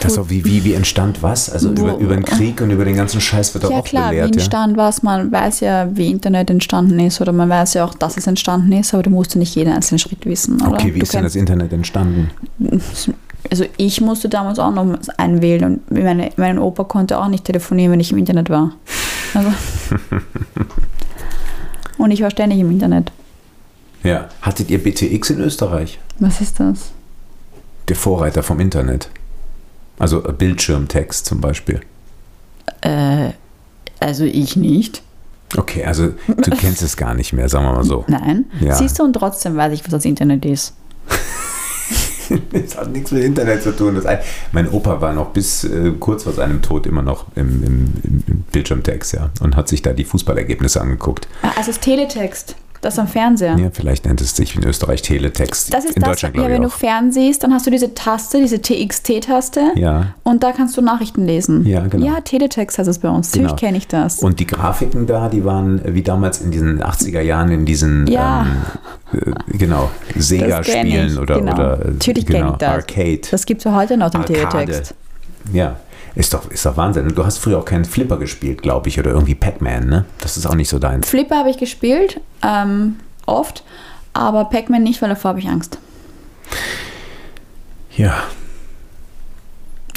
Das 0.00 0.16
auch 0.18 0.30
wie, 0.30 0.44
wie, 0.44 0.62
wie 0.62 0.74
entstand 0.74 1.22
was? 1.24 1.50
Also 1.50 1.70
über, 1.70 1.94
Wo- 1.94 1.98
über 1.98 2.14
den 2.14 2.24
Krieg 2.24 2.60
und 2.60 2.70
über 2.70 2.84
den 2.84 2.94
ganzen 2.94 3.20
Scheiß 3.20 3.52
wird 3.54 3.64
Ja 3.64 3.70
auch 3.80 3.84
klar, 3.84 4.06
wie 4.06 4.10
belehrt, 4.16 4.36
ja? 4.36 4.42
entstand 4.42 4.76
was, 4.76 5.02
man 5.02 5.32
weiß 5.32 5.60
ja, 5.60 5.88
wie 5.96 6.08
Internet 6.10 6.50
entstanden 6.50 7.00
ist 7.00 7.20
oder 7.20 7.32
man 7.32 7.48
weiß 7.48 7.74
ja 7.74 7.84
auch, 7.84 7.94
dass 7.94 8.16
es 8.16 8.28
entstanden 8.28 8.70
ist, 8.72 8.94
aber 8.94 9.02
du 9.02 9.10
musst 9.10 9.34
ja 9.34 9.40
nicht 9.40 9.56
jeden 9.56 9.72
einzelnen 9.72 9.98
Schritt 9.98 10.24
wissen. 10.24 10.60
Oder? 10.62 10.74
Okay, 10.74 10.94
wie 10.94 11.00
du 11.00 11.04
ist 11.04 11.14
denn 11.14 11.24
das 11.24 11.34
Internet 11.34 11.72
entstanden? 11.72 12.30
Also 13.50 13.64
ich 13.76 14.00
musste 14.00 14.28
damals 14.28 14.58
auch 14.60 14.72
noch 14.72 14.98
einwählen 15.16 15.64
und 15.64 15.90
meine, 15.90 16.30
mein 16.36 16.58
Opa 16.60 16.84
konnte 16.84 17.18
auch 17.18 17.28
nicht 17.28 17.44
telefonieren, 17.44 17.90
wenn 17.92 18.00
ich 18.00 18.12
im 18.12 18.18
Internet 18.18 18.50
war. 18.50 18.72
Also 19.34 19.48
und 21.98 22.10
ich 22.10 22.22
war 22.22 22.30
ständig 22.30 22.58
im 22.60 22.70
Internet. 22.70 23.10
Ja. 24.04 24.28
Hattet 24.42 24.70
ihr 24.70 24.82
BTX 24.82 25.30
in 25.30 25.40
Österreich? 25.40 25.98
Was 26.20 26.40
ist 26.40 26.60
das? 26.60 26.92
Der 27.88 27.96
Vorreiter 27.96 28.42
vom 28.42 28.60
Internet. 28.60 29.08
Also 29.98 30.20
Bildschirmtext 30.20 31.26
zum 31.26 31.40
Beispiel. 31.40 31.80
Äh, 32.82 33.30
also 34.00 34.24
ich 34.24 34.56
nicht. 34.56 35.02
Okay, 35.56 35.84
also 35.84 36.08
du 36.26 36.50
kennst 36.56 36.82
es 36.82 36.96
gar 36.96 37.14
nicht 37.14 37.32
mehr, 37.32 37.48
sagen 37.48 37.64
wir 37.66 37.72
mal 37.72 37.84
so. 37.84 38.04
Nein. 38.08 38.46
Ja. 38.60 38.74
Siehst 38.74 38.98
du, 38.98 39.04
und 39.04 39.12
trotzdem 39.14 39.56
weiß 39.56 39.72
ich, 39.72 39.84
was 39.84 39.90
das 39.90 40.04
Internet 40.04 40.44
ist. 40.44 40.74
Das 42.50 42.76
hat 42.76 42.90
nichts 42.90 43.12
mit 43.12 43.22
Internet 43.22 43.62
zu 43.62 43.70
tun. 43.70 44.04
Ein, 44.04 44.18
mein 44.50 44.68
Opa 44.68 45.00
war 45.00 45.12
noch 45.12 45.30
bis 45.30 45.62
äh, 45.62 45.92
kurz 46.00 46.24
vor 46.24 46.32
seinem 46.32 46.60
Tod 46.60 46.84
immer 46.86 47.02
noch 47.02 47.26
im, 47.36 47.62
im, 47.62 47.92
im 48.26 48.44
Bildschirmtext, 48.50 49.12
ja. 49.14 49.30
Und 49.40 49.54
hat 49.54 49.68
sich 49.68 49.80
da 49.82 49.92
die 49.92 50.04
Fußballergebnisse 50.04 50.80
angeguckt. 50.80 51.28
Ah, 51.42 51.50
Also 51.56 51.70
das 51.70 51.78
Teletext, 51.78 52.56
das 52.86 52.98
am 52.98 53.08
Fernseher. 53.08 53.56
Ja, 53.58 53.68
vielleicht 53.72 54.06
nennt 54.06 54.20
es 54.20 54.34
sich 54.36 54.56
in 54.56 54.64
Österreich 54.64 55.02
Teletext. 55.02 55.74
Das 55.74 55.84
ist 55.84 55.96
in 55.96 56.02
das, 56.02 56.10
Deutschland, 56.10 56.36
ja, 56.36 56.48
wenn 56.48 56.62
du 56.62 56.68
fernsiehst, 56.68 57.42
dann 57.42 57.52
hast 57.52 57.66
du 57.66 57.70
diese 57.70 57.92
Taste, 57.94 58.38
diese 58.40 58.60
TXT-Taste. 58.62 59.72
Ja. 59.74 60.14
Und 60.22 60.42
da 60.42 60.52
kannst 60.52 60.76
du 60.76 60.80
Nachrichten 60.80 61.26
lesen. 61.26 61.66
Ja, 61.66 61.86
genau. 61.86 62.06
Ja, 62.06 62.20
Teletext 62.20 62.78
heißt 62.78 62.88
es 62.88 62.98
bei 62.98 63.08
uns. 63.08 63.28
Natürlich 63.32 63.48
Genau. 63.50 63.60
kenne 63.60 63.78
ich 63.78 63.88
das. 63.88 64.20
Und 64.20 64.40
die 64.40 64.46
Grafiken 64.46 65.06
da, 65.06 65.28
die 65.28 65.44
waren 65.44 65.80
wie 65.94 66.02
damals 66.02 66.40
in 66.40 66.50
diesen 66.50 66.82
80er 66.82 67.20
Jahren 67.20 67.50
in 67.50 67.64
diesen 67.66 68.06
Ja. 68.06 68.46
ähm, 69.12 69.20
äh, 69.20 69.56
genau, 69.58 69.90
Sega-Spielen 70.14 71.18
oder, 71.18 71.38
genau. 71.38 71.52
oder 71.52 71.84
äh, 71.86 71.90
Natürlich 71.92 72.26
genau, 72.26 72.38
kenn 72.38 72.52
ich 72.52 72.58
das. 72.58 72.68
Arcade. 72.70 73.20
Das 73.30 73.46
gibt 73.46 73.60
es 73.60 73.64
ja 73.64 73.74
heute 73.74 73.96
noch, 73.96 74.12
Arcade. 74.14 74.48
Teletext. 74.48 74.94
Ja, 75.52 75.76
ist 76.16 76.34
doch, 76.34 76.50
ist 76.50 76.66
doch 76.66 76.76
Wahnsinn. 76.76 77.06
Und 77.06 77.16
du 77.16 77.24
hast 77.24 77.38
früher 77.38 77.58
auch 77.58 77.64
keinen 77.64 77.84
Flipper 77.84 78.16
gespielt, 78.16 78.62
glaube 78.62 78.88
ich, 78.88 78.98
oder 78.98 79.10
irgendwie 79.10 79.34
Pac-Man, 79.34 79.86
ne? 79.86 80.04
Das 80.20 80.36
ist 80.36 80.46
auch 80.46 80.54
nicht 80.54 80.68
so 80.68 80.78
deins. 80.78 81.08
Flipper 81.08 81.36
habe 81.36 81.50
ich 81.50 81.58
gespielt, 81.58 82.20
ähm, 82.42 82.96
oft, 83.26 83.62
aber 84.14 84.46
Pac-Man 84.46 84.82
nicht, 84.82 85.00
weil 85.02 85.10
davor 85.10 85.28
habe 85.30 85.38
ich 85.40 85.48
Angst. 85.48 85.78
Ja, 87.96 88.14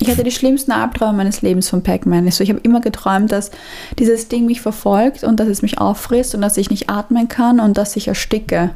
Ich 0.01 0.09
hatte 0.09 0.23
die 0.23 0.31
schlimmsten 0.31 0.71
Albträume 0.71 1.13
meines 1.13 1.41
Lebens 1.41 1.67
von 1.67 1.83
Pac-Man. 1.83 2.25
Also 2.25 2.41
ich 2.41 2.49
habe 2.49 2.61
immer 2.63 2.79
geträumt, 2.79 3.33
dass 3.33 3.51
dieses 3.97 4.29
Ding 4.29 4.45
mich 4.45 4.61
verfolgt 4.61 5.25
und 5.25 5.39
dass 5.41 5.49
es 5.49 5.61
mich 5.61 5.77
auffrisst 5.79 6.33
und 6.35 6.41
dass 6.41 6.55
ich 6.55 6.69
nicht 6.69 6.89
atmen 6.89 7.27
kann 7.27 7.59
und 7.59 7.77
dass 7.77 7.97
ich 7.97 8.07
ersticke. 8.07 8.69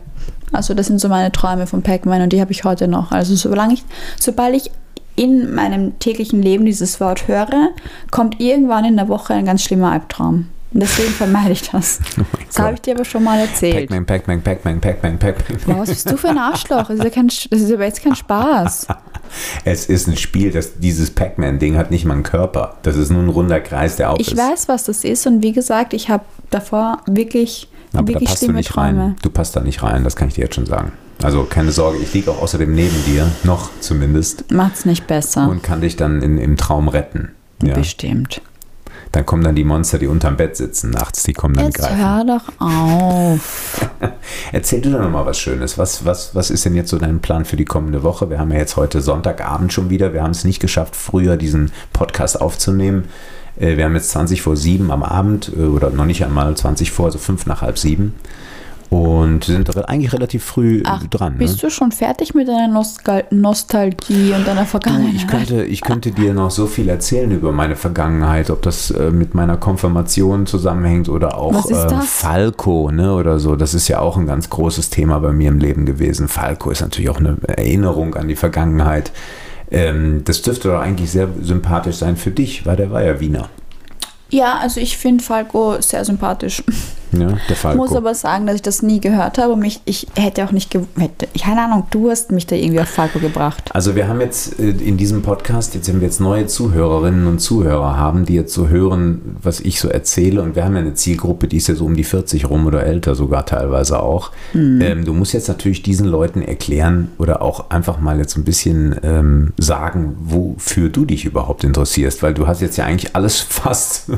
Also 0.52 0.74
das 0.74 0.88
sind 0.88 1.00
so 1.00 1.08
meine 1.08 1.32
Träume 1.32 1.66
von 1.66 1.82
Pac-Man 1.82 2.24
und 2.24 2.34
die 2.34 2.42
habe 2.42 2.52
ich 2.52 2.66
heute 2.66 2.90
noch. 2.90 3.12
Also 3.14 3.36
solange 3.36 3.76
ich, 3.76 3.86
sobald 4.20 4.54
ich 4.56 4.72
in 5.16 5.54
meinem 5.54 5.98
täglichen 6.00 6.42
Leben 6.42 6.66
dieses 6.66 7.00
Wort 7.00 7.28
höre, 7.28 7.70
kommt 8.12 8.40
irgendwann 8.40 8.86
in 8.86 8.96
der 8.98 9.08
Woche 9.08 9.34
ein 9.34 9.46
ganz 9.46 9.64
schlimmer 9.64 9.92
Albtraum. 9.92 10.48
Und 10.74 10.80
deswegen 10.80 11.12
vermeide 11.12 11.52
ich 11.52 11.70
das. 11.70 12.00
Oh 12.20 12.24
Das 12.48 12.60
habe 12.60 12.74
ich 12.76 12.82
dir 12.82 12.96
aber 12.96 13.06
schon 13.06 13.24
mal 13.24 13.38
erzählt. 13.40 13.90
Pac-Man, 13.90 14.06
Pac-Man, 14.06 14.42
Pac-Man, 14.42 14.82
Pac-Man, 14.82 15.20
Pac-Man. 15.20 15.60
Wow, 15.66 15.78
was 15.82 15.90
bist 15.90 16.10
du 16.12 16.18
für 16.18 16.30
ein 16.30 16.38
Arschloch? 16.40 16.88
Das 16.88 16.98
ist 16.98 17.04
ja, 17.04 17.10
kein, 17.12 17.28
das 17.28 17.62
ist 17.62 17.72
aber 17.72 17.86
jetzt 17.86 18.02
kein 18.04 18.16
Spaß. 18.16 18.88
Es 19.66 19.88
ist 19.88 20.08
ein 20.08 20.16
Spiel, 20.16 20.52
das, 20.52 20.78
dieses 20.80 21.10
Pac-Man-Ding 21.10 21.76
hat 21.76 21.90
nicht 21.90 22.06
mal 22.06 22.14
einen 22.14 22.22
Körper. 22.24 22.78
Das 22.84 22.96
ist 22.96 23.10
nur 23.10 23.24
ein 23.24 23.30
runder 23.30 23.60
Kreis, 23.62 23.96
der 23.96 24.12
auf 24.12 24.20
Ich 24.20 24.34
ist. 24.34 24.38
weiß, 24.38 24.68
was 24.68 24.84
das 24.84 25.04
ist 25.04 25.26
und 25.26 25.42
wie 25.42 25.54
gesagt, 25.54 25.94
ich 25.96 26.10
habe 26.10 26.24
davor 26.52 27.00
wirklich, 27.08 27.68
Aber 27.94 28.04
da 28.04 28.08
wirklich 28.10 28.30
passt 28.30 28.42
du 28.42 28.46
schlimme 28.46 28.60
nicht 28.60 28.70
Träume. 28.70 29.02
rein. 29.02 29.16
Du 29.24 29.30
passt 29.32 29.56
da 29.56 29.62
nicht 29.62 29.82
rein, 29.82 30.04
das 30.04 30.16
kann 30.16 30.28
ich 30.28 30.36
dir 30.36 30.42
jetzt 30.44 30.54
schon 30.56 30.68
sagen. 30.68 30.92
Also 31.24 31.44
keine 31.46 31.72
Sorge, 31.72 31.98
ich 32.00 32.14
liege 32.14 32.32
auch 32.32 32.42
außerdem 32.42 32.74
neben 32.74 33.04
dir, 33.06 33.30
noch 33.44 33.70
zumindest, 33.80 34.52
Macht's 34.52 34.86
nicht 34.86 35.08
besser. 35.08 35.48
und 35.50 35.64
kann 35.64 35.82
dich 35.82 35.96
dann 35.96 36.22
in, 36.22 36.38
im 36.38 36.58
Traum 36.58 36.88
retten. 36.88 37.32
Ja. 37.64 37.74
Bestimmt. 37.76 38.42
Dann 39.14 39.26
kommen 39.28 39.44
dann 39.44 39.56
die 39.56 39.64
Monster, 39.64 40.00
die 40.00 40.08
unterm 40.08 40.38
Bett 40.38 40.58
sitzen 40.58 40.90
nachts, 40.90 41.22
die 41.24 41.34
kommen 41.34 41.54
dann 41.56 41.66
Jetzt 41.68 41.78
greifen. 41.78 41.98
hör 41.98 42.26
doch 42.26 42.52
auf. 42.60 43.90
Erzähl 44.52 44.82
du 44.82 44.92
doch 44.92 45.00
noch 45.02 45.12
mal 45.12 45.26
was 45.26 45.38
Schönes. 45.40 45.78
Was, 45.78 46.04
was, 46.04 46.34
was 46.34 46.50
ist 46.50 46.66
denn 46.66 46.74
jetzt 46.76 46.90
so 46.90 46.98
dein 46.98 47.20
Plan 47.20 47.46
für 47.46 47.56
die 47.56 47.66
kommende 47.66 48.02
Woche? 48.02 48.30
Wir 48.32 48.40
haben 48.40 48.52
ja 48.52 48.58
jetzt 48.58 48.76
heute 48.76 49.02
Sonntagabend 49.02 49.72
schon 49.72 49.92
wieder. 49.92 50.14
Wir 50.14 50.24
haben 50.24 50.32
es 50.32 50.44
nicht 50.46 50.60
geschafft, 50.60 50.96
früher 50.96 51.38
diesen 51.38 51.72
Podcast 51.94 52.42
aufzunehmen. 52.42 53.04
Äh, 53.60 53.78
Wir 53.78 53.86
haben 53.86 53.94
jetzt 53.94 54.10
20 54.10 54.42
vor 54.42 54.58
7 54.58 54.90
am 54.90 55.04
Abend 55.04 55.52
äh, 55.56 55.62
oder 55.62 55.92
noch 55.92 56.06
nicht 56.06 56.26
einmal 56.26 56.56
20 56.58 56.92
vor, 56.92 57.06
also 57.06 57.20
5 57.20 57.46
nach 57.46 57.62
halb 57.62 57.78
7. 57.78 58.16
Und 58.94 59.46
sind 59.46 59.76
eigentlich 59.90 60.14
relativ 60.14 60.44
früh 60.44 60.84
Ach, 60.86 61.04
dran. 61.08 61.40
bist 61.40 61.56
ne? 61.56 61.62
du 61.62 61.70
schon 61.72 61.92
fertig 61.92 62.36
mit 62.36 62.48
deiner 62.48 62.68
Nostal 62.68 63.24
Nostalgie 63.32 64.34
und 64.34 64.46
deiner 64.46 64.68
Vergangenheit? 64.68 65.16
ich, 65.16 65.28
könnte, 65.28 65.64
ich 65.64 65.82
könnte 65.82 66.12
dir 66.12 66.36
noch 66.36 66.52
so 66.52 66.68
viel 66.68 66.90
erzählen 66.90 67.32
über 67.32 67.52
meine 67.52 67.76
Vergangenheit, 67.76 68.52
ob 68.52 68.62
das 68.62 68.92
äh, 68.92 69.10
mit 69.10 69.34
meiner 69.34 69.58
Konfirmation 69.58 70.46
zusammenhängt 70.46 71.10
oder 71.10 71.40
auch 71.40 71.72
äh? 71.72 72.02
Falco 72.06 72.92
ne, 72.92 73.16
oder 73.16 73.40
so. 73.40 73.56
Das 73.56 73.74
ist 73.74 73.88
ja 73.88 73.98
auch 73.98 74.16
ein 74.16 74.28
ganz 74.28 74.52
großes 74.52 74.92
Thema 74.92 75.18
bei 75.20 75.32
mir 75.32 75.50
im 75.50 75.58
Leben 75.58 75.88
gewesen. 75.88 76.28
Falco 76.28 76.70
ist 76.70 76.82
natürlich 76.82 77.10
auch 77.10 77.20
eine 77.20 77.38
Erinnerung 77.48 78.14
an 78.14 78.28
die 78.28 78.36
Vergangenheit. 78.36 79.12
Ähm, 79.72 80.22
das 80.24 80.44
dürfte 80.44 80.68
doch 80.68 80.80
eigentlich 80.80 81.10
sehr 81.10 81.30
sympathisch 81.42 81.96
sein 81.96 82.16
für 82.16 82.30
dich, 82.30 82.68
weil 82.68 82.76
der 82.76 82.92
war 82.92 83.04
ja 83.04 83.20
Wiener. 83.20 83.50
Ja, 84.30 84.60
also 84.62 84.80
ich 84.80 84.98
finde 84.98 85.24
Falco 85.24 85.82
sehr 85.82 86.06
sympathisch. 86.06 86.64
Ja, 87.14 87.28
der 87.28 87.38
Ich 87.50 87.58
Falco. 87.58 87.78
muss 87.78 87.96
aber 87.96 88.14
sagen, 88.16 88.46
dass 88.46 88.56
ich 88.56 88.62
das 88.62 88.82
nie 88.82 89.00
gehört 89.00 89.38
habe 89.38 89.54
und 89.54 89.60
mich, 89.60 89.82
ich 89.86 90.08
hätte 90.16 90.44
auch 90.46 90.52
nicht, 90.52 90.74
hätte, 90.74 91.28
keine 91.40 91.64
Ahnung, 91.64 91.88
du 91.92 92.10
hast 92.10 92.32
mich 92.32 92.48
da 92.48 92.56
irgendwie 92.56 92.80
auf 92.82 92.90
Falco 92.90 93.20
gebracht. 93.20 93.70
Also 93.74 93.96
wir 93.96 94.08
haben 94.08 94.22
jetzt 94.22 94.60
äh, 94.60 94.70
in 94.70 94.98
diesem 94.98 95.22
Podcast, 95.22 95.76
jetzt 95.76 95.88
wenn 95.88 96.02
wir 96.02 96.08
jetzt 96.08 96.20
neue 96.20 96.48
Zuhörerinnen 96.48 97.28
und 97.28 97.40
Zuhörer 97.40 97.98
haben, 97.98 98.26
die 98.26 98.34
jetzt 98.36 98.54
so 98.54 98.68
hören, 98.68 99.38
was 99.42 99.60
ich 99.60 99.80
so 99.80 99.88
erzähle 99.90 100.42
und 100.42 100.56
wir 100.56 100.66
haben 100.66 100.74
ja 100.74 100.82
eine 100.82 100.94
Zielgruppe, 100.94 101.48
die 101.48 101.58
ist 101.58 101.68
ja 101.68 101.76
so 101.76 101.86
um 101.86 101.96
die 101.96 102.04
40 102.04 102.50
rum 102.50 102.66
oder 102.66 102.84
älter 102.86 103.16
sogar 103.16 103.46
teilweise 103.46 104.02
auch. 104.02 104.32
Ähm, 104.54 105.06
du 105.06 105.14
musst 105.14 105.34
jetzt 105.34 105.48
natürlich 105.48 105.84
diesen 105.84 106.08
Leuten 106.08 106.42
erklären 106.42 107.12
oder 107.18 107.42
auch 107.42 107.70
einfach 107.70 108.00
mal 108.00 108.18
jetzt 108.18 108.38
ein 108.38 108.44
bisschen 108.44 108.96
ähm, 109.04 109.54
sagen, 109.58 110.16
wofür 110.20 110.90
du 110.90 111.06
dich 111.06 111.26
überhaupt 111.26 111.64
interessierst, 111.64 112.24
weil 112.24 112.34
du 112.34 112.48
hast 112.48 112.62
jetzt 112.62 112.78
ja 112.78 112.86
eigentlich 112.86 113.16
alles 113.16 113.40
fast 113.50 114.10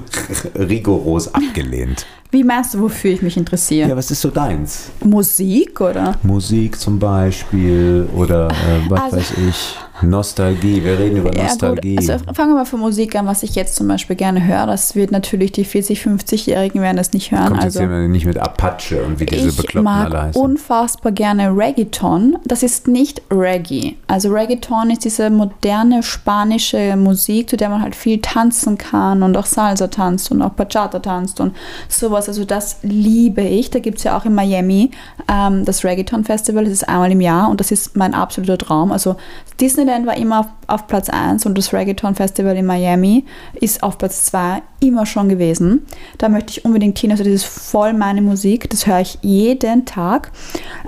rigoros 0.57 1.33
abgelehnt. 1.33 2.05
Wie 2.35 2.43
meinst 2.43 2.73
du, 2.73 2.81
wofür 2.81 3.11
ich 3.11 3.21
mich 3.21 3.37
interessiere? 3.37 3.87
Ja, 3.91 3.95
was 3.95 4.11
ist 4.11 4.19
so 4.19 4.29
deins? 4.29 4.89
Musik 5.01 5.79
oder? 5.79 6.15
Musik 6.21 6.77
zum 6.77 6.99
Beispiel 6.99 8.09
oder 8.13 8.49
äh, 8.49 8.89
was 8.89 9.01
Also- 9.03 9.15
weiß 9.17 9.33
ich, 9.47 9.77
Nostalgie. 10.01 10.83
Wir 10.83 10.99
reden 10.99 11.17
über 11.17 11.35
Ja, 11.35 11.43
Nostalgie. 11.43 11.95
gut. 11.95 12.09
Also 12.09 12.23
fangen 12.33 12.51
wir 12.51 12.55
mal 12.55 12.65
von 12.65 12.79
Musik 12.79 13.15
an, 13.15 13.25
was 13.27 13.43
ich 13.43 13.55
jetzt 13.55 13.75
zum 13.75 13.87
Beispiel 13.87 14.15
gerne 14.15 14.45
höre. 14.45 14.65
Das 14.67 14.95
wird 14.95 15.11
natürlich 15.11 15.51
die 15.53 15.65
40-, 15.65 15.97
50-Jährigen 16.01 16.81
werden 16.81 16.97
das 16.97 17.13
nicht 17.13 17.31
hören. 17.31 17.47
Kommt 17.47 17.63
also 17.63 17.79
jetzt 17.79 17.85
immer 17.87 18.07
nicht 18.07 18.25
mit 18.25 18.37
Apache 18.37 19.03
und 19.03 19.19
wie 19.19 19.25
diese 19.25 19.49
ich 19.49 19.55
Bekloppten 19.57 19.87
alle 19.87 20.09
mag 20.09 20.23
heißen. 20.27 20.41
unfassbar 20.41 21.11
gerne 21.11 21.49
Reggaeton. 21.55 22.37
Das 22.45 22.61
ist 22.63 22.87
nicht 22.87 23.21
Reggae. 23.31 23.95
Also 24.07 24.29
Reggaeton 24.29 24.89
ist 24.89 25.05
diese 25.05 25.29
moderne 25.29 26.03
spanische 26.03 26.95
Musik, 26.97 27.49
zu 27.49 27.57
der 27.57 27.69
man 27.69 27.81
halt 27.81 27.95
viel 27.95 28.19
tanzen 28.21 28.77
kann 28.77 29.23
und 29.23 29.37
auch 29.37 29.45
Salsa 29.45 29.87
tanzt 29.87 30.31
und 30.31 30.41
auch 30.41 30.51
Bachata 30.51 30.99
tanzt 30.99 31.39
und 31.39 31.55
sowas. 31.87 32.27
Also 32.27 32.43
das 32.45 32.77
liebe 32.83 33.41
ich. 33.41 33.69
Da 33.69 33.79
gibt 33.79 33.99
es 33.99 34.03
ja 34.03 34.17
auch 34.17 34.25
in 34.25 34.35
Miami 34.35 34.91
ähm, 35.31 35.63
das 35.65 35.83
Reggaeton 35.83 36.23
Festival. 36.25 36.63
Das 36.65 36.73
ist 36.73 36.87
einmal 36.87 37.11
im 37.11 37.21
Jahr 37.21 37.49
und 37.49 37.59
das 37.59 37.71
ist 37.71 37.95
mein 37.95 38.13
absoluter 38.13 38.57
Traum. 38.57 38.91
Also 38.91 39.15
Disney 39.59 39.84
Trinidad 39.85 40.05
war 40.05 40.17
immer 40.17 40.39
auf, 40.41 40.47
auf 40.67 40.87
Platz 40.87 41.09
1 41.09 41.45
und 41.45 41.57
das 41.57 41.73
Reggaeton 41.73 42.15
Festival 42.15 42.55
in 42.57 42.65
Miami 42.65 43.25
ist 43.53 43.83
auf 43.83 43.97
Platz 43.97 44.25
2 44.25 44.61
immer 44.79 45.05
schon 45.05 45.29
gewesen. 45.29 45.85
Da 46.17 46.29
möchte 46.29 46.51
ich 46.51 46.65
unbedingt 46.65 46.97
hin. 46.97 47.11
Also 47.11 47.23
das 47.23 47.33
ist 47.33 47.45
voll 47.45 47.93
meine 47.93 48.21
Musik. 48.21 48.69
Das 48.69 48.87
höre 48.87 49.01
ich 49.01 49.19
jeden 49.21 49.85
Tag. 49.85 50.31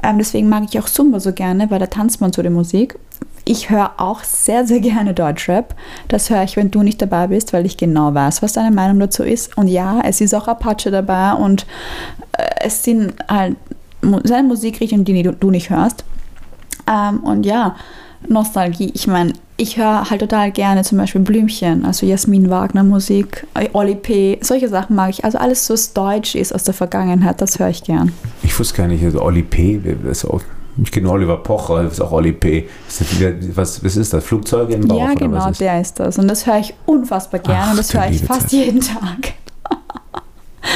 Ähm, 0.03 0.17
deswegen 0.17 0.49
mag 0.49 0.63
ich 0.69 0.79
auch 0.79 0.88
Zumba 0.88 1.19
so 1.19 1.31
gerne, 1.31 1.69
weil 1.69 1.79
da 1.79 1.88
tanzt 1.88 2.21
man 2.21 2.33
zu 2.33 2.41
der 2.41 2.51
Musik. 2.51 2.97
Ich 3.45 3.69
höre 3.69 3.91
auch 3.97 4.23
sehr, 4.23 4.65
sehr 4.65 4.79
gerne 4.79 5.13
Deutschrap. 5.13 5.75
Das 6.08 6.29
höre 6.29 6.43
ich, 6.43 6.58
wenn 6.58 6.71
du 6.71 6.83
nicht 6.83 7.02
dabei 7.02 7.27
bist, 7.27 7.54
weil 7.54 7.65
ich 7.65 7.77
genau 7.77 8.13
weiß, 8.13 8.41
was 8.41 8.54
deine 8.54 8.71
Meinung 8.71 9.00
dazu 9.00 9.23
ist. 9.23 9.58
Und 9.58 9.67
ja, 9.67 10.02
es 10.04 10.21
ist 10.21 10.33
auch 10.33 10.48
Apache 10.48 10.91
dabei 10.91 11.33
und 11.33 11.65
äh, 12.33 12.43
es 12.62 12.83
sind 12.83 13.13
halt 13.29 13.56
seine 14.23 14.48
Musikrichtung, 14.48 15.06
die 15.06 15.23
du, 15.23 15.33
du 15.33 15.52
nicht 15.52 15.69
hörst. 15.69 16.04
Ähm, 16.89 17.19
und 17.23 17.45
ja, 17.45 17.75
Nostalgie. 18.27 18.91
Ich 18.93 19.07
meine, 19.07 19.33
ich 19.57 19.77
höre 19.77 20.09
halt 20.09 20.21
total 20.21 20.51
gerne 20.51 20.83
zum 20.83 20.97
Beispiel 20.97 21.21
Blümchen, 21.21 21.85
also 21.85 22.05
Jasmin 22.05 22.49
Wagner 22.49 22.83
Musik, 22.83 23.45
äh, 23.55 23.69
Oli 23.73 23.95
P. 23.95 24.37
Solche 24.41 24.69
Sachen 24.69 24.95
mag 24.95 25.09
ich. 25.09 25.25
Also 25.25 25.37
alles, 25.39 25.69
was 25.69 25.93
deutsch 25.93 26.35
ist 26.35 26.53
aus 26.53 26.63
der 26.63 26.73
Vergangenheit, 26.73 27.41
das 27.41 27.59
höre 27.59 27.69
ich 27.69 27.83
gern. 27.83 28.11
Ich 28.43 28.57
wusste 28.57 28.77
gar 28.77 28.87
nicht, 28.87 29.03
also 29.03 29.21
Oli 29.21 29.43
P. 29.43 29.81
Ist 30.09 30.25
auch, 30.25 30.41
ich 30.81 30.91
kenne 30.91 31.09
Oliver 31.09 31.37
Pocher, 31.37 31.83
das 31.83 31.93
ist 31.93 32.01
auch 32.01 32.11
Oli 32.11 32.33
P. 32.33 32.67
Das 32.87 33.03
was, 33.55 33.83
was 33.83 33.95
ist 33.97 34.13
das? 34.13 34.23
Flugzeuge 34.23 34.75
im 34.75 34.87
Bauch? 34.87 34.99
ja, 34.99 35.11
oder 35.11 35.15
genau, 35.15 35.49
ist? 35.49 35.59
der 35.59 35.81
ist 35.81 35.99
das. 35.99 36.19
Und 36.19 36.27
das 36.27 36.45
höre 36.45 36.59
ich 36.59 36.73
unfassbar 36.85 37.39
gerne 37.39 37.61
Ach, 37.63 37.71
und 37.71 37.79
das 37.79 37.93
höre 37.93 38.09
ich 38.09 38.23
fast 38.23 38.51
jeden 38.51 38.81
Tag. 38.81 39.33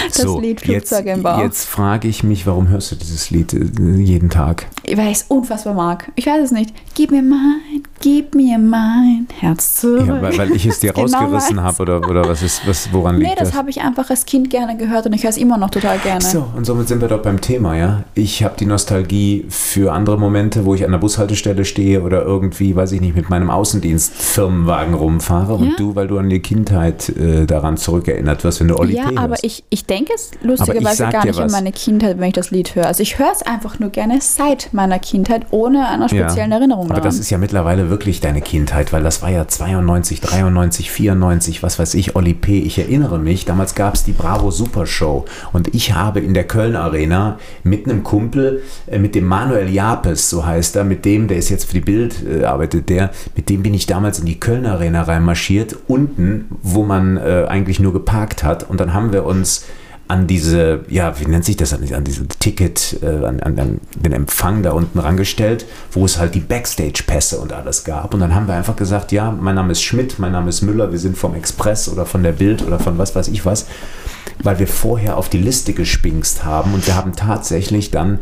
Das 0.08 0.18
so, 0.24 0.40
Lied 0.40 0.66
jetzt, 0.66 0.90
Flugzeuge 0.90 1.12
im 1.12 1.24
Bauch. 1.24 1.40
jetzt 1.40 1.66
frage 1.68 2.08
ich 2.08 2.24
mich, 2.24 2.48
warum 2.48 2.68
hörst 2.70 2.92
du 2.92 2.96
dieses 2.96 3.30
Lied 3.30 3.54
äh, 3.54 3.66
jeden 3.98 4.30
Tag? 4.30 4.68
Weil 4.86 5.08
ich 5.12 5.18
es 5.18 5.26
unfassbar 5.28 5.74
mag. 5.74 6.12
Ich 6.16 6.26
weiß 6.26 6.44
es 6.46 6.52
nicht. 6.52 6.74
Gib 6.96 7.12
mir 7.12 7.22
mein, 7.22 7.84
gib 8.02 8.36
mir 8.36 8.58
mein 8.58 9.28
Herz 9.40 9.76
zurück. 9.82 10.06
Ja, 10.08 10.22
weil, 10.22 10.38
weil 10.38 10.52
ich 10.54 10.66
es 10.66 10.80
dir 10.80 10.92
Genau 10.94 11.04
rausgerissen 11.06 11.62
habe 11.62 11.82
oder, 11.82 11.98
oder 12.10 12.28
was 12.28 12.42
ist, 12.42 12.68
was, 12.68 12.92
woran 12.92 13.18
Nee, 13.18 13.26
liegt 13.30 13.40
das 13.42 13.50
das? 13.50 13.58
habe 13.58 13.70
ich 13.70 13.82
einfach 13.82 14.10
als 14.10 14.26
Kind 14.26 14.50
gerne 14.50 14.76
gehört 14.78 15.06
und 15.06 15.14
ich 15.14 15.24
höre 15.24 15.30
es 15.30 15.38
immer 15.38 15.58
noch 15.58 15.70
total 15.70 15.98
gerne. 16.00 16.22
So, 16.22 16.46
und 16.56 16.66
somit 16.66 16.88
sind 16.88 17.00
wir 17.02 17.08
doch 17.08 17.22
beim 17.22 17.40
Thema, 17.42 17.76
ja. 17.78 18.04
Ich 18.16 18.44
habe 18.44 18.56
die 18.60 18.66
Nostalgie 18.66 19.46
für 19.50 19.94
andere 19.94 20.18
Momente, 20.18 20.66
wo 20.66 20.74
ich 20.76 20.84
an 20.86 20.92
der 20.92 20.98
Bushaltestelle 21.00 21.64
stehe 21.66 22.02
oder 22.02 22.24
irgendwie, 22.24 22.76
weiß 22.76 22.92
ich 22.94 23.02
nicht, 23.02 23.16
mit 23.16 23.30
meinem 23.30 23.50
Außendienst-Firmenwagen 23.50 24.94
rumfahre. 24.94 25.56
Und 25.56 25.66
Ja. 25.70 25.74
du, 25.78 25.96
weil 25.96 26.08
du 26.08 26.18
an 26.18 26.30
die 26.30 26.40
Kindheit 26.40 27.10
äh, 27.10 27.46
daran 27.46 27.78
zurückerinnert 27.78 28.44
wirst, 28.44 28.60
wenn 28.60 28.68
du 28.70 28.78
Oli 28.78 28.96
ja, 28.96 29.10
P. 29.10 29.18
aber 29.18 29.30
hörst. 29.30 29.44
ich, 29.44 29.64
ich 29.82 29.88
denke 29.88 30.14
es 30.14 30.30
lustigerweise 30.44 31.10
gar 31.10 31.26
nicht 31.26 31.40
an 31.40 31.46
was. 31.46 31.52
meine 31.52 31.72
Kindheit, 31.72 32.20
wenn 32.20 32.28
ich 32.28 32.34
das 32.34 32.52
Lied 32.52 32.76
höre. 32.76 32.86
Also 32.86 33.02
ich 33.02 33.18
höre 33.18 33.32
es 33.32 33.42
einfach 33.42 33.80
nur 33.80 33.90
gerne 33.90 34.20
seit 34.22 34.70
meiner 34.74 35.00
Kindheit, 35.00 35.48
ohne 35.50 35.88
einer 35.88 36.08
speziellen 36.08 36.52
ja. 36.52 36.58
Erinnerung 36.58 36.86
Aber 36.86 36.96
daran. 36.96 37.10
das 37.10 37.18
ist 37.18 37.32
ja 37.32 37.40
mittlerweile 37.40 37.90
wirklich 37.90 38.22
deine 38.22 38.42
Kindheit, 38.42 38.94
weil 38.94 39.02
das 39.02 39.24
war 39.24 39.30
ja 39.30 39.48
92, 39.48 40.22
93, 40.22 40.92
94, 40.92 41.64
was 41.64 41.80
weiß 41.80 41.96
ich, 41.96 42.16
Oli 42.16 42.36
P. 42.36 42.60
Ich 42.60 42.78
erinnere 42.78 43.18
mich, 43.18 43.46
damals 43.46 43.74
gab 43.74 43.96
es 43.96 44.04
die 44.04 44.12
Bravo 44.12 44.52
Super 44.52 44.86
Show 44.86 45.26
und 45.52 45.74
ich 45.74 45.94
habe 45.94 46.20
in 46.20 46.36
der 46.36 46.44
Köln 46.44 46.76
Arena 46.76 47.40
mit 47.64 47.90
einem 47.90 48.04
Kumpel, 48.04 48.62
äh, 48.86 49.00
mit 49.00 49.16
dem 49.16 49.26
Manuel 49.26 49.68
Japes, 49.70 50.30
so 50.30 50.46
heißt 50.46 50.76
er, 50.76 50.84
mit 50.84 51.06
dem, 51.06 51.28
der 51.28 51.38
ist 51.38 51.50
jetzt 51.50 51.66
für 51.66 51.74
die 51.74 51.82
Bild, 51.82 52.18
äh, 52.24 52.46
arbeitet 52.46 52.90
der, 52.90 53.10
mit 53.36 53.50
dem 53.50 53.64
bin 53.64 53.74
ich 53.74 53.88
damals 53.88 54.20
in 54.20 54.28
die 54.28 54.40
Köln 54.40 54.68
Arena 54.68 55.02
reinmarschiert, 55.02 55.76
unten, 55.88 56.50
wo 56.62 56.84
man 56.84 57.18
äh, 57.18 57.48
eigentlich 57.50 57.80
nur 57.80 57.94
geparkt 57.94 58.44
hat 58.44 58.70
und 58.70 58.80
dann 58.80 58.94
haben 58.94 59.12
wir 59.12 59.26
uns 59.26 59.66
an 60.12 60.28
diese, 60.28 60.84
ja, 60.90 61.18
wie 61.22 61.26
nennt 61.26 61.46
sich 61.46 61.56
das, 61.56 61.74
an, 61.74 61.88
an 61.94 62.04
diese 62.04 62.28
Ticket, 62.28 63.00
äh, 63.02 63.26
an, 63.26 63.40
an, 63.40 63.58
an 63.58 63.80
den 63.96 64.12
Empfang 64.12 64.62
da 64.62 64.72
unten 64.72 65.00
rangestellt, 65.00 65.66
wo 65.94 66.04
es 66.04 66.20
halt 66.20 66.36
die 66.36 66.42
Backstage-Pässe 66.42 67.40
und 67.40 67.54
alles 67.54 67.86
gab. 67.86 68.14
Und 68.14 68.20
dann 68.20 68.36
haben 68.36 68.46
wir 68.46 68.56
einfach 68.56 68.76
gesagt, 68.76 69.14
ja, 69.14 69.32
mein 69.32 69.56
Name 69.56 69.72
ist 69.72 69.82
Schmidt, 69.82 70.20
mein 70.20 70.34
Name 70.34 70.50
ist 70.50 70.64
Müller, 70.64 70.92
wir 70.92 71.00
sind 71.00 71.18
vom 71.18 71.34
Express 71.34 71.88
oder 71.88 72.06
von 72.06 72.24
der 72.24 72.34
Bild 72.34 72.62
oder 72.62 72.78
von 72.78 72.98
was 72.98 73.16
weiß 73.16 73.30
ich 73.30 73.46
was, 73.46 73.68
weil 74.44 74.60
wir 74.60 74.68
vorher 74.68 75.16
auf 75.16 75.30
die 75.30 75.38
Liste 75.38 75.72
gespingst 75.72 76.44
haben 76.44 76.74
und 76.74 76.86
wir 76.88 76.98
haben 76.98 77.16
tatsächlich 77.16 77.90
dann 77.90 78.20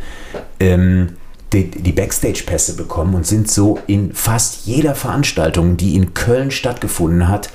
ähm, 0.60 1.14
die, 1.54 1.72
die 1.72 1.92
Backstage-Pässe 1.92 2.76
bekommen 2.76 3.16
und 3.16 3.26
sind 3.26 3.50
so 3.50 3.80
in 3.88 4.14
fast 4.14 4.68
jeder 4.68 4.94
Veranstaltung, 4.94 5.76
die 5.76 5.96
in 5.96 6.14
Köln 6.14 6.52
stattgefunden 6.52 7.28
hat, 7.28 7.50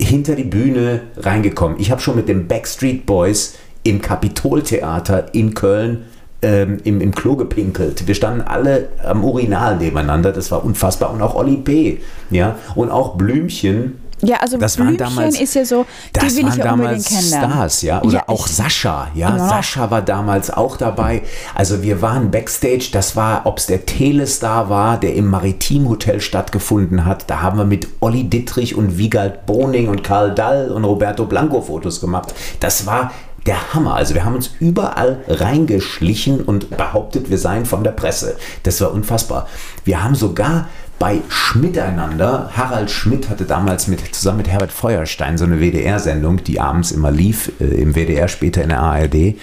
hinter 0.00 0.34
die 0.34 0.44
Bühne 0.44 1.02
reingekommen. 1.16 1.78
Ich 1.80 1.90
habe 1.90 2.00
schon 2.00 2.16
mit 2.16 2.28
den 2.28 2.46
Backstreet 2.46 3.06
Boys 3.06 3.56
im 3.82 4.00
Kapitoltheater 4.00 5.34
in 5.34 5.54
Köln 5.54 6.04
ähm, 6.44 6.78
im, 6.84 7.00
im 7.00 7.14
Klo 7.14 7.36
gepinkelt. 7.36 8.06
Wir 8.06 8.14
standen 8.14 8.42
alle 8.42 8.88
am 9.02 9.24
Urinal 9.24 9.76
nebeneinander. 9.76 10.32
Das 10.32 10.50
war 10.50 10.64
unfassbar. 10.64 11.12
Und 11.12 11.22
auch 11.22 11.34
Olli 11.34 11.56
P. 11.56 12.00
Ja? 12.30 12.56
Und 12.74 12.90
auch 12.90 13.16
Blümchen. 13.16 14.00
Ja, 14.22 14.36
also 14.38 14.56
das 14.56 14.78
waren 14.78 14.96
Blümchen 14.96 15.16
damals- 15.16 15.40
ist 15.40 15.54
ja 15.54 15.64
so, 15.64 15.84
die 16.14 16.20
Das 16.20 16.36
will 16.36 16.44
waren 16.44 16.52
ich 16.52 16.58
ja 16.58 16.64
damals. 16.64 17.28
Stars, 17.28 17.82
ja. 17.82 18.02
Oder 18.02 18.12
Ja, 18.14 18.22
auch 18.28 18.46
Sascha, 18.46 19.08
ja. 19.14 19.30
Noch. 19.30 19.48
Sascha 19.48 19.90
war 19.90 20.02
damals 20.02 20.50
auch 20.50 20.76
dabei. 20.76 21.22
Also 21.54 21.82
wir 21.82 22.00
waren 22.02 22.30
Backstage, 22.30 22.88
das 22.92 23.16
war, 23.16 23.46
ob 23.46 23.58
es 23.58 23.66
der 23.66 23.86
Telestar 23.86 24.68
war, 24.70 24.98
der 24.98 25.14
im 25.14 25.26
Maritimhotel 25.26 26.20
stattgefunden 26.20 27.04
hat. 27.04 27.28
Da 27.30 27.42
haben 27.42 27.58
wir 27.58 27.64
mit 27.64 27.88
Olli 28.00 28.24
Dittrich 28.24 28.74
und 28.76 28.98
Wiegald 28.98 29.46
Boning 29.46 29.88
und 29.88 30.04
Karl 30.04 30.34
Dall 30.34 30.70
und 30.70 30.84
Roberto 30.84 31.24
Blanco 31.26 31.60
Fotos 31.60 32.00
gemacht. 32.00 32.34
Das 32.60 32.86
war 32.86 33.12
der 33.46 33.74
Hammer. 33.74 33.94
Also 33.94 34.14
wir 34.14 34.24
haben 34.24 34.34
uns 34.36 34.50
überall 34.58 35.18
reingeschlichen 35.28 36.40
und 36.42 36.70
behauptet, 36.76 37.30
wir 37.30 37.38
seien 37.38 37.66
von 37.66 37.84
der 37.84 37.90
Presse. 37.92 38.36
Das 38.62 38.80
war 38.80 38.92
unfassbar. 38.92 39.46
Wir 39.84 40.02
haben 40.02 40.14
sogar 40.14 40.68
bei 40.98 41.20
Schmiteinander, 41.28 42.50
Harald 42.54 42.90
Schmidt 42.90 43.28
hatte 43.28 43.44
damals 43.44 43.88
mit, 43.88 44.14
zusammen 44.14 44.38
mit 44.38 44.48
Herbert 44.48 44.72
Feuerstein 44.72 45.36
so 45.38 45.44
eine 45.44 45.60
WDR-Sendung, 45.60 46.42
die 46.44 46.60
abends 46.60 46.92
immer 46.92 47.10
lief, 47.10 47.52
äh, 47.60 47.64
im 47.64 47.94
WDR, 47.94 48.28
später 48.28 48.62
in 48.62 48.70
der 48.70 48.80
ARD. 48.80 49.34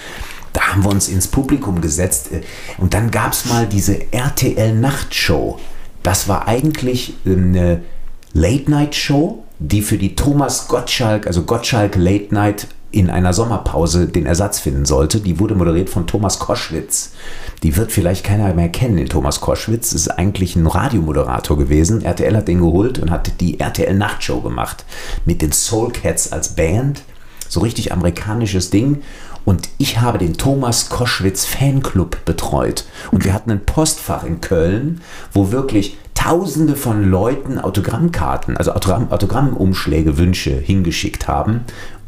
Da 0.54 0.62
haben 0.68 0.84
wir 0.84 0.90
uns 0.90 1.08
ins 1.08 1.28
Publikum 1.28 1.82
gesetzt 1.82 2.32
äh, 2.32 2.42
und 2.78 2.94
dann 2.94 3.12
gab 3.12 3.34
es 3.34 3.46
mal 3.46 3.68
diese 3.68 4.12
RTL-Nachtshow. 4.12 5.60
Das 6.04 6.28
war 6.28 6.48
eigentlich 6.48 7.16
eine 7.26 7.82
Late-Night-Show, 8.34 9.44
die 9.60 9.82
für 9.82 9.98
die 9.98 10.16
Thomas 10.16 10.68
Gottschalk, 10.68 11.28
also 11.28 11.44
Gottschalk 11.44 11.96
Late 11.96 12.34
Night 12.34 12.68
in 12.92 13.10
einer 13.10 13.34
Sommerpause 13.34 14.08
den 14.08 14.26
Ersatz 14.26 14.60
finden 14.60 14.86
sollte. 14.86 15.20
Die 15.20 15.40
wurde 15.40 15.56
moderiert 15.56 15.90
von 15.90 16.08
Thomas 16.08 16.40
Koschwitz. 16.40 17.12
Die 17.64 17.76
wird 17.78 17.92
vielleicht 17.92 18.26
keiner 18.26 18.54
mehr 18.54 18.70
kennen, 18.70 18.98
den 18.98 19.10
Thomas 19.10 19.40
Koschwitz. 19.40 19.94
Ist 19.94 20.10
eigentlich 20.10 20.56
ein 20.56 20.68
Radiomoderator 20.68 21.58
gewesen. 21.58 22.04
RTL 22.04 22.36
hat 22.36 22.48
den 22.48 22.60
geholt 22.60 23.00
und 23.00 23.10
hat 23.10 23.40
die 23.40 23.60
RTL 23.60 23.94
Nachtshow 23.96 24.42
gemacht. 24.42 24.86
Mit 25.26 25.42
den 25.42 25.52
Soul 25.52 25.92
Cats 25.92 26.32
als 26.32 26.56
Band. 26.56 27.04
So 27.48 27.62
richtig 27.62 27.94
amerikanisches 27.94 28.70
Ding. 28.70 29.02
Und 29.46 29.70
ich 29.78 30.00
habe 30.00 30.18
den 30.18 30.38
Thomas 30.38 30.90
Koschwitz 30.90 31.46
Fanclub 31.46 32.26
betreut. 32.26 32.86
Und 33.12 33.26
wir 33.26 33.34
hatten 33.34 33.52
ein 33.52 33.66
Postfach 33.66 34.24
in 34.24 34.42
Köln, 34.42 35.02
wo 35.34 35.52
wirklich 35.52 35.98
Tausende 36.24 36.76
von 36.76 37.10
Leuten 37.10 37.58
Autogrammkarten, 37.58 38.56
also 38.56 38.74
Autogramm, 38.74 39.12
Autogrammumschläge, 39.12 40.20
Wünsche 40.20 40.52
hingeschickt 40.52 41.28
haben. 41.28 41.62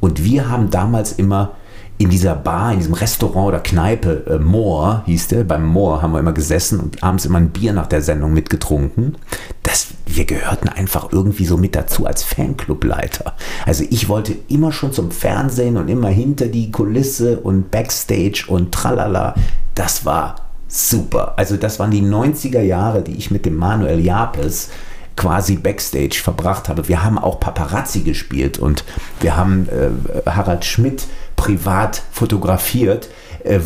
Und 0.04 0.26
wir 0.26 0.49
haben 0.49 0.70
damals 0.70 1.14
immer 1.14 1.54
in 1.97 2.10
dieser 2.10 2.36
Bar, 2.36 2.74
in 2.74 2.80
diesem 2.80 2.93
Restaurant 2.93 3.47
oder 3.47 3.60
Kneipe, 3.62 4.26
äh, 4.28 4.38
Moor 4.38 5.04
hieß 5.06 5.30
der, 5.30 5.45
beim 5.45 5.66
Moor 5.66 6.01
haben 6.01 6.12
wir 6.12 6.20
immer 6.20 6.34
gesessen 6.34 6.82
und 6.82 7.01
abends 7.01 7.24
immer 7.24 7.38
ein 7.38 7.51
Bier 7.51 7.72
nach 7.72 7.88
der 7.88 8.01
Sendung 8.01 8.34
mitgetrunken. 8.34 9.16
Das, 9.62 9.88
wir 10.06 10.26
gehörten 10.26 10.68
einfach 10.68 11.14
irgendwie 11.14 11.45
so 11.45 11.56
mit 11.56 11.74
dazu 11.74 12.06
als 12.06 12.22
Fanclubleiter. 12.22 13.32
Also 13.66 13.86
ich 13.89 14.10
wollte 14.10 14.36
immer 14.49 14.74
schon 14.74 14.91
zum 14.91 15.10
Fernsehen 15.10 15.78
und 15.78 15.88
immer 15.88 16.10
hinter 16.10 16.47
die 16.47 16.70
Kulisse 16.70 17.39
und 17.39 17.72
Backstage 17.72 18.43
und 18.49 18.74
tralala. 18.74 19.36
Das 19.74 20.06
war 20.06 20.36
super. 20.68 21.36
Also 21.38 21.56
das 21.56 21.80
waren 21.80 21.91
die 21.91 22.04
90er 22.04 22.62
Jahre, 22.62 23.04
die 23.04 23.16
ich 23.16 23.32
mit 23.32 23.45
dem 23.45 23.56
Manuel 23.56 24.01
Japes 24.01 24.70
quasi 25.16 25.55
Backstage 25.55 26.20
verbracht 26.22 26.70
habe. 26.70 26.88
Wir 26.88 27.03
haben 27.03 27.18
auch 27.18 27.39
Paparazzi 27.39 28.01
gespielt 28.01 28.57
und 28.57 28.84
wir 29.20 29.38
haben 29.38 29.68
äh, 29.70 30.30
Harald 30.30 30.66
Schmidt 30.66 31.05
privat 31.36 32.01
fotografiert, 32.11 33.09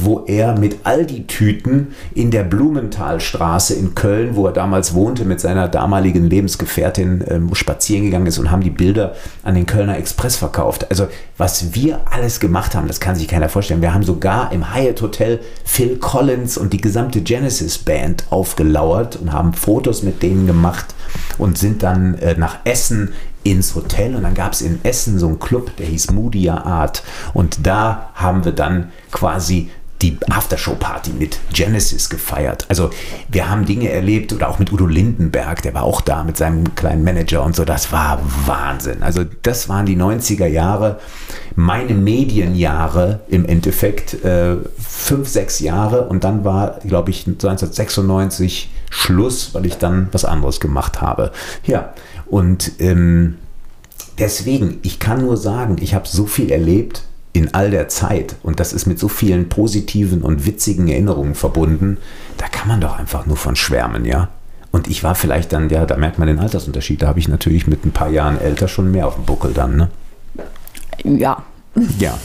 wo 0.02 0.24
er 0.26 0.58
mit 0.58 0.80
Aldi-Tüten 0.84 1.94
in 2.14 2.32
der 2.32 2.44
Blumenthalstraße 2.44 3.76
in 3.76 3.96
Köln, 3.96 4.36
wo 4.36 4.48
er 4.48 4.54
damals 4.54 4.94
wohnte, 4.94 5.26
mit 5.26 5.40
seiner 5.40 5.68
damaligen 5.68 6.26
Lebensgefährtin 6.30 7.24
ähm, 7.28 7.56
spazieren 7.56 8.06
gegangen 8.06 8.28
ist 8.28 8.38
und 8.38 8.52
haben 8.52 8.62
die 8.62 8.70
Bilder 8.70 9.16
an 9.44 9.56
den 9.56 9.66
Kölner 9.66 9.98
Express 9.98 10.36
verkauft. 10.36 10.88
Also 10.90 11.08
was 11.38 11.76
wir 11.76 12.02
alles 12.12 12.40
gemacht 12.40 12.76
haben, 12.76 12.88
das 12.88 13.00
kann 13.00 13.16
sich 13.16 13.28
keiner 13.28 13.50
vorstellen. 13.50 13.82
Wir 13.82 13.94
haben 13.94 14.04
sogar 14.04 14.52
im 14.52 14.74
Hyatt 14.74 15.02
Hotel 15.02 15.40
Phil 15.64 15.98
Collins 15.98 16.58
und 16.58 16.74
die 16.74 16.82
gesamte 16.82 17.22
Genesis 17.22 17.78
Band 17.78 18.26
aufgelauert 18.30 19.18
und 19.18 19.32
haben 19.32 19.54
Fotos 19.54 20.04
mit 20.04 20.24
denen 20.24 20.48
gemacht 20.48 20.96
und 21.38 21.58
sind 21.58 21.84
dann 21.84 22.16
äh, 22.16 22.36
nach 22.38 22.58
Essen 22.64 23.14
ins 23.44 23.76
Hotel 23.76 24.16
und 24.16 24.24
dann 24.24 24.34
gab 24.34 24.54
es 24.54 24.62
in 24.62 24.84
Essen 24.84 25.20
so 25.20 25.28
einen 25.28 25.40
Club, 25.40 25.76
der 25.78 25.86
hieß 25.86 26.12
Moodia 26.12 26.64
Art. 26.64 27.04
Und 27.34 27.66
da 27.66 28.12
haben 28.14 28.44
wir 28.44 28.52
dann 28.52 28.92
quasi 29.12 29.70
die 30.02 30.18
Aftershow-Party 30.30 31.12
mit 31.18 31.40
Genesis 31.52 32.10
gefeiert. 32.10 32.66
Also 32.70 32.92
wir 33.30 33.50
haben 33.50 33.66
Dinge 33.66 33.90
erlebt 33.90 34.32
oder 34.32 34.50
auch 34.50 34.60
mit 34.60 34.72
Udo 34.72 34.86
Lindenberg, 34.86 35.62
der 35.64 35.74
war 35.74 35.84
auch 35.84 36.02
da 36.02 36.24
mit 36.24 36.38
seinem 36.38 36.76
kleinen 36.76 37.04
Manager 37.04 37.44
und 37.44 37.56
so. 37.56 37.66
Das 37.66 37.92
war 37.92 38.22
Wahnsinn. 38.46 39.02
Also 39.02 39.24
das 39.42 39.70
waren 39.70 39.86
die 39.86 39.98
90er 39.98 40.46
Jahre, 40.46 41.00
meine 41.56 41.96
Medienjahre 41.96 43.22
im 43.28 43.46
Endeffekt, 43.46 44.24
äh, 44.24 44.58
fünf, 44.78 45.28
sechs 45.28 45.60
Jahre 45.60 46.08
und 46.08 46.24
dann 46.24 46.46
war, 46.46 46.80
glaube 46.86 47.10
ich, 47.10 47.26
1996 47.26 48.70
Schluss, 48.90 49.54
weil 49.54 49.66
ich 49.66 49.78
dann 49.78 50.10
was 50.12 50.26
anderes 50.26 50.60
gemacht 50.60 51.02
habe. 51.02 51.32
Ja, 51.66 51.94
und 52.28 52.74
ähm, 52.80 53.38
deswegen, 54.20 54.80
ich 54.84 55.00
kann 55.00 55.22
nur 55.22 55.38
sagen, 55.38 55.78
ich 55.82 55.96
habe 55.96 56.08
so 56.08 56.26
viel 56.26 56.52
erlebt 56.52 57.04
in 57.38 57.54
all 57.54 57.70
der 57.70 57.88
Zeit 57.88 58.36
und 58.44 58.60
das 58.60 58.74
ist 58.74 58.88
mit 58.88 59.00
so 59.00 59.08
vielen 59.08 59.50
positiven 59.50 60.24
und 60.24 60.46
witzigen 60.46 60.88
Erinnerungen 60.88 61.36
verbunden, 61.36 61.98
da 62.38 62.48
kann 62.48 62.68
man 62.68 62.82
doch 62.82 62.98
einfach 62.98 63.26
nur 63.26 63.38
von 63.38 63.56
schwärmen, 63.56 64.06
ja. 64.06 64.30
Und 64.72 64.88
ich 64.88 65.04
war 65.04 65.16
vielleicht 65.16 65.54
dann, 65.54 65.70
ja, 65.70 65.86
da 65.86 65.98
merkt 65.98 66.20
man 66.20 66.28
den 66.28 66.40
Altersunterschied, 66.40 67.02
da 67.02 67.08
habe 67.08 67.20
ich 67.20 67.28
natürlich 67.28 67.68
mit 67.68 67.86
ein 67.86 67.92
paar 67.92 68.10
Jahren 68.10 68.40
älter 68.40 68.68
schon 68.68 68.92
mehr 68.92 69.08
auf 69.08 69.16
dem 69.16 69.26
Buckel 69.26 69.54
dann, 69.54 69.78
ne? 69.78 69.90
Ja. 71.04 71.44
Ja. 72.00 72.18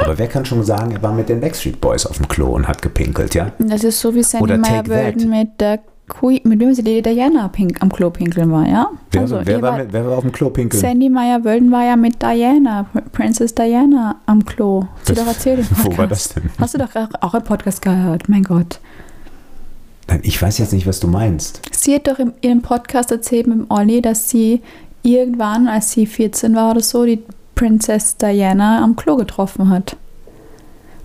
Aber 0.00 0.16
wer 0.16 0.28
kann 0.28 0.44
schon 0.44 0.62
sagen, 0.62 0.92
er 0.92 1.02
war 1.02 1.12
mit 1.12 1.28
den 1.28 1.40
Backstreet 1.40 1.80
Boys 1.80 2.06
auf 2.06 2.16
dem 2.16 2.28
Klo 2.28 2.48
und 2.50 2.68
hat 2.68 2.80
gepinkelt, 2.82 3.34
ja? 3.34 3.50
Das 3.58 3.82
ist 3.82 4.00
so 4.00 4.14
wie 4.14 4.22
Sandy 4.22 4.56
Meyer 4.56 4.84
mit 5.16 5.60
der 5.60 5.80
Queen, 6.08 6.40
mit 6.44 6.60
dem 6.60 6.74
sie 6.74 6.82
die 6.82 7.00
Diana 7.00 7.48
pink, 7.48 7.80
am 7.80 7.90
Klo 7.90 8.10
pinkeln 8.10 8.50
war, 8.50 8.66
ja? 8.66 8.90
Wer, 9.12 9.20
Also, 9.22 9.40
wer, 9.44 9.62
war, 9.62 9.78
mit, 9.78 9.92
wer 9.92 10.04
war 10.06 10.16
auf 10.18 10.22
dem 10.22 10.32
Klo 10.32 10.50
pinkeln? 10.50 10.80
Sandy 10.80 11.08
Meyer 11.08 11.42
Wilden 11.44 11.70
war 11.70 11.84
ja 11.84 11.96
mit 11.96 12.20
Diana, 12.20 12.86
Princess 13.12 13.54
Diana 13.54 14.16
am 14.26 14.44
Klo. 14.44 14.84
Sie 15.04 15.14
Das- 15.14 15.24
doch 15.24 15.32
erzählt 15.32 15.60
im 15.60 15.66
wo 15.70 15.76
war 15.90 15.96
Podcast. 15.96 16.10
das 16.10 16.42
denn? 16.42 16.50
Hast 16.58 16.74
du 16.74 16.78
doch 16.78 16.90
auch- 17.20 17.34
im 17.34 17.42
Podcast 17.44 17.80
gehört, 17.82 18.28
mein 18.28 18.42
Gott. 18.42 18.80
Nein, 20.08 20.20
ich 20.24 20.42
weiß 20.42 20.58
jetzt 20.58 20.72
nicht, 20.72 20.86
was 20.86 20.98
du 21.00 21.06
meinst. 21.06 21.62
Sie 21.70 21.94
hat 21.94 22.06
doch 22.08 22.18
in 22.18 22.32
ihrem 22.42 22.60
Podcast 22.60 23.10
erzählt 23.12 23.46
mit 23.46 23.58
dem 23.58 23.66
Olli, 23.70 24.02
dass 24.02 24.28
sie 24.28 24.60
irgendwann, 25.02 25.68
als 25.68 25.92
sie 25.92 26.06
14 26.06 26.54
war 26.54 26.72
oder 26.72 26.80
so, 26.80 27.04
die 27.06 27.22
Princess 27.54 28.16
Diana 28.16 28.82
am 28.82 28.96
Klo 28.96 29.16
getroffen 29.16 29.70
hat. 29.70 29.96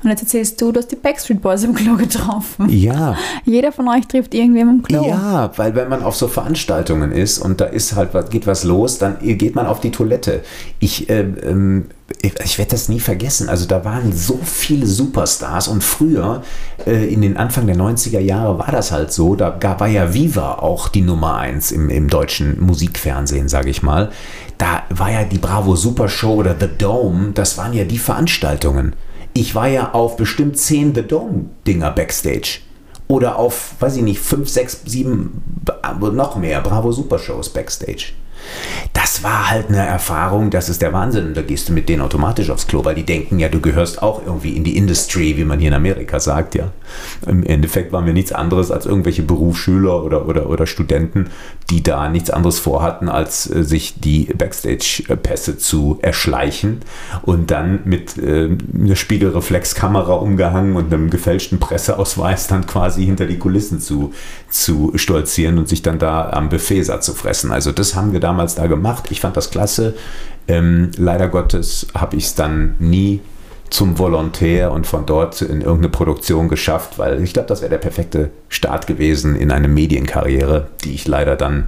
Und 0.04 0.10
jetzt 0.12 0.22
erzählst 0.22 0.62
du, 0.62 0.72
du 0.72 0.80
hast 0.80 0.92
die 0.92 0.96
Backstreet 0.96 1.42
Boys 1.42 1.64
am 1.64 1.74
Klo 1.74 1.96
getroffen. 1.96 2.70
Ja, 2.70 3.18
Jeder 3.46 3.72
von 3.72 3.88
euch 3.88 4.06
trifft 4.08 4.34
irgendwem 4.34 4.70
am 4.70 4.84
Klo. 4.84 5.08
Ja, 5.08 5.52
weil 5.58 5.76
wenn 5.76 5.90
man 5.90 6.04
auf 6.04 6.16
so 6.16 6.28
Veranstaltungen 6.28 7.12
ist 7.12 7.40
und 7.40 7.60
da 7.60 7.66
ist 7.66 7.96
halt 7.96 8.14
was, 8.14 8.30
geht 8.30 8.46
was 8.46 8.64
los, 8.64 9.00
dann 9.00 9.18
geht 9.20 9.56
man 9.56 9.66
auf 9.66 9.80
die 9.80 9.92
Toilette. 9.92 10.44
Ich, 10.80 11.10
ähm, 11.10 11.38
ähm, 11.42 11.86
ich, 12.22 12.40
ich 12.44 12.58
werde 12.58 12.72
das 12.72 12.90
nie 12.90 13.00
vergessen. 13.00 13.50
Also 13.50 13.66
da 13.66 13.84
waren 13.84 14.14
so 14.14 14.40
viele 14.44 14.86
Superstars 14.86 15.68
und 15.68 15.84
früher, 15.84 16.44
äh, 16.86 17.12
in 17.12 17.22
den 17.22 17.36
Anfang 17.36 17.66
der 17.66 17.76
90er 17.76 18.20
Jahre, 18.20 18.60
war 18.60 18.72
das 18.72 18.92
halt 18.92 19.12
so. 19.12 19.36
Da 19.36 19.50
gab, 19.50 19.80
war 19.80 19.88
ja 19.88 20.14
Viva 20.14 20.56
auch 20.60 20.90
die 20.90 21.02
Nummer 21.02 21.38
eins 21.38 21.72
im, 21.72 21.90
im 21.90 22.08
deutschen 22.10 22.62
Musikfernsehen, 22.64 23.50
sage 23.50 23.70
ich 23.72 23.82
mal. 23.82 24.12
Da 24.58 24.84
war 24.90 25.12
ja 25.12 25.24
die 25.24 25.38
Bravo 25.38 25.76
Super 25.76 26.08
Show 26.08 26.36
oder 26.36 26.56
The 26.60 26.70
Dome, 26.78 27.32
das 27.34 27.58
waren 27.58 27.74
ja 27.74 27.84
die 27.84 27.98
Veranstaltungen. 27.98 28.94
Ich 29.40 29.54
war 29.54 29.68
ja 29.68 29.92
auf 29.92 30.18
bestimmt 30.18 30.58
zehn 30.58 30.96
The 30.96 31.04
Dome-Dinger 31.04 31.92
backstage 31.92 32.62
oder 33.08 33.36
auf, 33.36 33.76
weiß 33.80 33.98
ich 33.98 34.02
nicht, 34.02 34.20
fünf, 34.20 34.50
sechs, 34.50 34.82
sieben, 34.84 35.44
noch 36.12 36.38
mehr 36.38 36.60
Bravo 36.62 36.92
Super 36.92 37.20
Shows 37.20 37.50
Backstage. 37.50 38.14
Das 38.94 39.07
war 39.24 39.50
halt 39.50 39.70
eine 39.70 39.86
Erfahrung, 39.86 40.50
das 40.50 40.70
ist 40.70 40.82
der 40.82 40.94
Wahnsinn. 40.94 41.28
Und 41.28 41.38
da 41.38 41.42
gehst 41.42 41.70
du 41.70 41.74
mit 41.74 41.90
denen 41.90 42.02
automatisch 42.02 42.50
aufs 42.50 42.68
Klo, 42.68 42.84
weil 42.86 42.96
die 42.96 43.06
denken 43.06 43.40
ja, 43.40 43.50
du 43.50 43.60
gehörst 43.60 44.02
auch 44.02 44.26
irgendwie 44.26 44.56
in 44.56 44.64
die 44.64 44.78
Industry, 44.78 45.38
wie 45.38 45.46
man 45.46 45.60
hier 45.60 45.70
in 45.70 45.74
Amerika 45.74 46.20
sagt, 46.20 46.56
ja. 46.56 46.72
Im 47.26 47.44
Endeffekt 47.44 47.92
waren 47.92 48.06
wir 48.06 48.14
nichts 48.14 48.32
anderes 48.32 48.72
als 48.72 48.86
irgendwelche 48.86 49.24
Berufsschüler 49.24 50.04
oder, 50.04 50.28
oder, 50.28 50.50
oder 50.50 50.68
Studenten, 50.68 51.30
die 51.70 51.84
da 51.84 52.10
nichts 52.10 52.30
anderes 52.30 52.60
vorhatten, 52.60 53.10
als 53.10 53.50
äh, 53.50 53.64
sich 53.64 54.00
die 54.00 54.26
Backstage-Pässe 54.26 55.58
zu 55.58 56.00
erschleichen 56.02 56.82
und 57.24 57.52
dann 57.52 57.82
mit 57.86 58.18
äh, 58.18 58.50
einer 58.74 58.96
Spiegelreflexkamera 58.96 60.14
umgehangen 60.14 60.76
und 60.76 60.94
einem 60.94 61.10
gefälschten 61.10 61.60
Presseausweis 61.60 62.48
dann 62.48 62.66
quasi 62.66 63.06
hinter 63.06 63.26
die 63.26 63.38
Kulissen 63.38 63.80
zu, 63.80 64.14
zu 64.50 64.92
stolzieren 64.96 65.58
und 65.58 65.68
sich 65.68 65.82
dann 65.82 66.00
da 66.00 66.30
am 66.30 66.50
Buffet 66.50 66.84
satt 66.84 67.04
zu 67.04 67.14
fressen. 67.14 67.52
Also 67.52 67.72
das 67.72 67.96
haben 67.96 68.14
wir 68.14 68.20
damals 68.20 68.56
da 68.56 68.68
gemacht. 68.68 69.07
Ich 69.12 69.22
fand 69.22 69.38
das 69.38 69.50
klasse. 69.50 69.96
Ähm, 70.48 70.92
leider 70.98 71.28
Gottes 71.28 71.88
habe 71.94 72.16
ich 72.16 72.26
es 72.26 72.36
dann 72.36 72.76
nie 72.80 73.22
zum 73.70 74.00
Volontär 74.00 74.72
und 74.72 74.88
von 74.88 75.06
dort 75.06 75.42
in 75.42 75.62
irgendeine 75.62 75.90
Produktion 75.90 76.48
geschafft, 76.48 76.98
weil 76.98 77.22
ich 77.22 77.34
glaube, 77.34 77.50
das 77.50 77.62
wäre 77.62 77.70
der 77.70 77.80
perfekte 77.80 78.32
Start 78.48 78.88
gewesen 78.88 79.36
in 79.36 79.52
eine 79.52 79.68
Medienkarriere, 79.68 80.70
die 80.84 80.94
ich 80.94 81.06
leider 81.08 81.36
dann, 81.36 81.68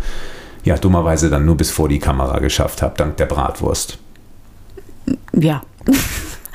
ja, 0.63 0.77
dummerweise 0.77 1.29
dann 1.29 1.45
nur 1.45 1.57
bis 1.57 1.71
vor 1.71 1.89
die 1.89 1.99
Kamera 1.99 2.39
geschafft 2.39 2.81
habe, 2.81 2.93
dank 2.95 3.17
der 3.17 3.25
Bratwurst. 3.25 3.97
Ja, 5.33 5.61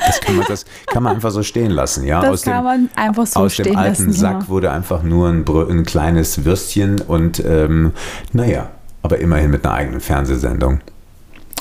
Das 0.06 0.20
kann 0.20 0.36
man, 0.36 0.46
das 0.48 0.64
kann 0.86 1.02
man 1.02 1.14
einfach 1.16 1.30
so 1.30 1.42
stehen 1.42 1.70
lassen, 1.70 2.04
ja. 2.04 2.20
das 2.20 2.42
kann 2.42 2.64
man 2.64 2.90
einfach 2.94 3.26
so 3.26 3.40
aus 3.40 3.54
stehen 3.54 3.64
dem 3.66 3.76
alten 3.76 4.06
lassen. 4.06 4.12
Sack 4.12 4.42
ja. 4.42 4.48
wurde 4.48 4.70
einfach 4.70 5.02
nur 5.02 5.28
ein, 5.28 5.44
ein 5.46 5.84
kleines 5.84 6.44
Würstchen 6.44 7.00
und 7.00 7.42
ähm, 7.44 7.92
naja, 8.32 8.70
aber 9.04 9.18
immerhin 9.18 9.50
mit 9.50 9.64
einer 9.64 9.74
eigenen 9.74 10.00
Fernsehsendung. 10.00 10.80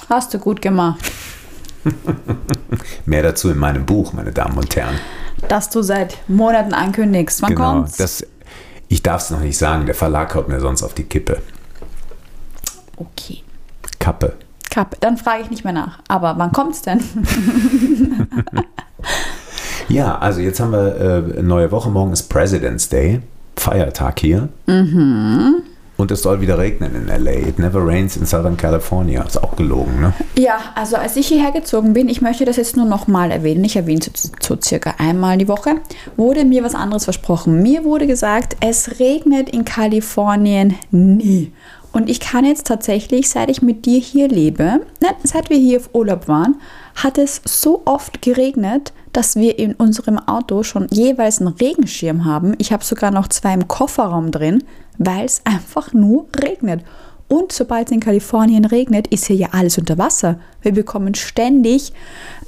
Hast 0.10 0.34
du 0.34 0.39
gut 0.39 0.62
gemacht. 0.62 1.00
Mehr 3.06 3.22
dazu 3.22 3.52
in 3.52 3.58
meinem 3.58 3.86
Buch, 3.86 4.14
meine 4.14 4.32
Damen 4.32 4.58
und 4.58 4.74
Herren. 4.76 4.96
Dass 5.50 5.70
du 5.70 5.82
seit 5.82 6.18
Monaten 6.30 6.74
ankündigst. 6.74 7.41
Wann 7.41 7.54
genau, 7.54 7.74
kommt's? 7.74 7.98
das, 7.98 8.26
ich 8.88 9.04
darf 9.04 9.24
es 9.24 9.30
noch 9.30 9.41
nicht 9.41 9.58
sagen, 9.58 9.86
der 9.86 9.96
Verlag 9.96 10.34
haut 10.34 10.48
mir 10.48 10.62
sonst 10.62 10.84
auf 10.84 10.94
die 10.94 11.04
Kippe. 11.04 11.41
okay. 12.96 13.44
Kappe. 14.00 14.34
Kappe. 14.70 14.98
Dann 15.02 15.18
frage 15.18 15.44
ich 15.44 15.50
nicht 15.50 15.66
mehr 15.66 15.74
nach. 15.74 16.00
Aber 16.08 16.38
wann 16.38 16.52
kommt's 16.54 16.82
denn? 16.82 17.02
Ja, 19.89 20.18
also 20.18 20.39
jetzt 20.39 20.60
haben 20.60 20.72
wir 20.72 20.96
äh, 21.38 21.44
neue 21.44 21.70
Woche, 21.72 21.89
morgen 21.89 22.14
ist 22.14 22.24
President's 22.24 22.88
Day, 22.89 23.22
Feiertag 23.58 24.20
hier. 24.20 24.48
Mhm. 24.66 25.62
Und 26.04 26.12
es 26.12 26.22
soll 26.22 26.41
wieder 26.41 26.58
regnen 26.58 26.93
in 26.93 27.08
LA. 27.08 27.32
It 27.32 27.60
never 27.60 27.80
rains 27.88 28.18
in 28.18 28.26
Southern 28.26 28.58
California. 28.58 29.24
Ist 29.24 29.41
auch 29.41 29.56
gelogen, 29.56 30.01
ne? 30.01 30.14
Ja, 30.38 30.60
also 30.76 30.97
als 30.97 31.16
ich 31.16 31.28
hierher 31.28 31.54
gezogen 31.54 31.93
bin, 31.93 32.10
ich 32.10 32.20
möchte 32.20 32.43
das 32.43 32.58
jetzt 32.58 32.76
nur 32.76 32.86
nochmal 32.86 33.32
erwähnen, 33.32 33.64
ich 33.64 33.78
erwähne 33.78 34.01
es 34.14 34.30
so 34.41 34.58
circa 34.62 34.95
einmal 34.97 35.38
die 35.38 35.47
Woche, 35.47 35.76
wurde 36.18 36.43
mir 36.43 36.62
was 36.62 36.76
anderes 36.76 37.06
versprochen. 37.06 37.64
Mir 37.64 37.86
wurde 37.86 38.06
gesagt, 38.06 38.58
es 38.60 38.99
regnet 38.99 39.49
in 39.49 39.64
Kalifornien 39.64 40.76
nie. 40.91 41.54
Und 41.93 42.10
ich 42.10 42.20
kann 42.20 42.43
jetzt 42.43 42.68
tatsächlich, 42.68 43.30
seit 43.30 43.49
ich 43.49 43.62
mit 43.62 43.86
dir 43.86 44.01
hier 44.01 44.28
lebe, 44.28 44.82
nein, 44.99 45.14
seit 45.24 45.49
wir 45.49 45.58
hier 45.58 45.80
auf 45.80 45.91
Urlaub 45.93 46.28
waren, 46.28 46.58
hat 46.95 47.18
es 47.18 47.41
so 47.45 47.84
oft 47.86 48.22
geregnet, 48.22 48.91
dass 49.14 49.36
wir 49.36 49.57
in 49.57 49.74
unserem 49.74 50.20
Auto 50.20 50.64
schon 50.64 50.88
jeweils 50.89 51.39
einen 51.39 51.53
Regenschirm 51.53 52.26
haben. 52.26 52.55
Ich 52.57 52.74
habe 52.74 52.84
sogar 52.84 53.11
noch 53.11 53.28
zwei 53.28 53.53
im 53.53 53.68
Kofferraum 53.68 54.32
drin, 54.32 54.64
weil 54.97 55.26
es 55.26 55.41
einfach 55.45 55.93
nur 55.93 56.26
regnet. 56.36 56.82
Und 57.30 57.51
sobald 57.51 57.88
es 57.88 57.91
in 57.91 57.99
Kalifornien 57.99 58.66
regnet, 58.66 59.07
ist 59.07 59.26
hier 59.26 59.36
ja 59.36 59.47
alles 59.53 59.80
unter 59.80 59.97
Wasser. 59.97 60.39
Wir 60.61 60.72
bekommen 60.72 61.16
ständig 61.16 61.91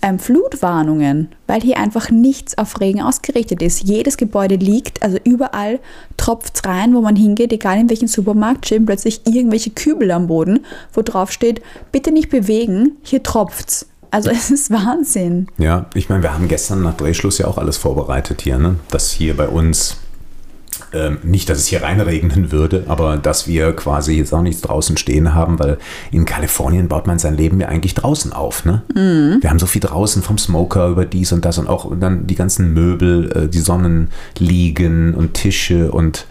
ähm, 0.04 0.20
Flutwarnungen, 0.20 1.30
weil 1.48 1.62
hier 1.62 1.78
einfach 1.78 2.12
nichts 2.12 2.58
auf 2.58 2.80
Regen 2.80 3.02
ausgerichtet 3.02 3.64
ist. 3.64 3.88
Jedes 3.88 4.16
Gebäude 4.16 4.58
liegt, 4.58 5.02
also 5.02 5.18
überall 5.24 5.80
tropft 6.18 6.68
rein, 6.68 6.94
wo 6.94 7.02
man 7.02 7.16
hingeht, 7.16 7.52
egal 7.52 7.80
in 7.80 7.90
welchen 7.90 8.08
Supermarkt, 8.08 8.68
stehen 8.68 8.86
plötzlich 8.86 9.26
irgendwelche 9.26 9.72
Kübel 9.72 10.12
am 10.12 10.28
Boden, 10.28 10.66
wo 10.94 11.02
drauf 11.02 11.32
steht, 11.32 11.64
bitte 11.92 12.12
nicht 12.12 12.30
bewegen, 12.30 12.98
hier 13.02 13.24
tropft's. 13.24 13.88
Also 14.16 14.30
es 14.30 14.50
ist 14.50 14.72
Wahnsinn. 14.72 15.50
Ja, 15.58 15.88
ich 15.94 16.08
meine, 16.08 16.24
wir 16.24 16.34
haben 16.34 16.48
gestern 16.48 16.82
nach 16.82 16.96
Drehschluss 16.96 17.38
ja 17.38 17.48
auch 17.48 17.58
alles 17.58 17.76
vorbereitet 17.76 18.42
hier, 18.44 18.58
ne? 18.58 18.76
Dass 18.90 19.12
hier 19.12 19.36
bei 19.36 19.50
uns, 19.50 19.98
ähm, 20.94 21.18
nicht, 21.22 21.50
dass 21.50 21.58
es 21.58 21.68
hier 21.68 21.84
reinregnen 21.84 22.50
würde, 22.50 22.86
aber 22.88 23.18
dass 23.18 23.46
wir 23.46 23.74
quasi 23.74 24.14
jetzt 24.14 24.34
auch 24.34 24.42
nichts 24.42 24.62
draußen 24.62 24.96
stehen 24.96 25.34
haben, 25.34 25.60
weil 25.60 25.80
in 26.12 26.24
Kalifornien 26.24 26.88
baut 26.88 27.08
man 27.08 27.20
sein 27.20 27.36
Leben 27.36 27.60
ja 27.60 27.68
eigentlich 27.68 27.94
draußen 27.94 28.32
auf, 28.32 28.64
ne? 28.64 28.84
Wir 29.42 29.50
haben 29.50 29.60
so 29.60 29.66
viel 29.66 29.82
draußen 29.82 30.24
vom 30.24 30.38
Smoker 30.38 30.88
über 30.88 31.04
dies 31.04 31.34
und 31.34 31.44
das 31.44 31.58
und 31.58 31.68
auch 31.68 31.92
dann 32.00 32.26
die 32.26 32.36
ganzen 32.36 32.74
Möbel, 32.74 33.30
äh, 33.34 33.48
die 33.50 33.60
Sonnenliegen 33.60 35.14
und 35.14 35.34
Tische 35.34 35.92
und 35.92 36.26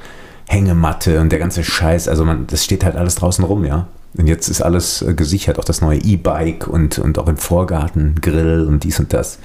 Hängematte 0.47 1.21
und 1.21 1.31
der 1.33 1.39
ganze 1.39 1.63
Scheiß. 1.63 2.09
Also 2.09 2.25
man, 2.25 2.47
das 2.47 2.65
steht 2.65 2.83
halt 2.83 2.97
alles 2.97 3.17
draußen 3.17 3.45
rum, 3.45 3.67
ja. 3.67 3.89
Und 4.17 4.27
jetzt 4.27 4.49
ist 4.49 4.63
alles 4.63 5.03
äh, 5.03 5.15
gesichert, 5.15 5.59
auch 5.59 5.65
das 5.65 5.81
neue 5.81 5.99
E-Bike 5.99 6.67
und, 6.67 6.99
und 6.99 7.19
auch 7.19 7.29
im 7.29 7.37
Vorgarten 7.37 8.21
Grill 8.21 8.67
und 8.67 8.85
dies 8.85 9.01
und 9.01 9.13
das. 9.13 9.39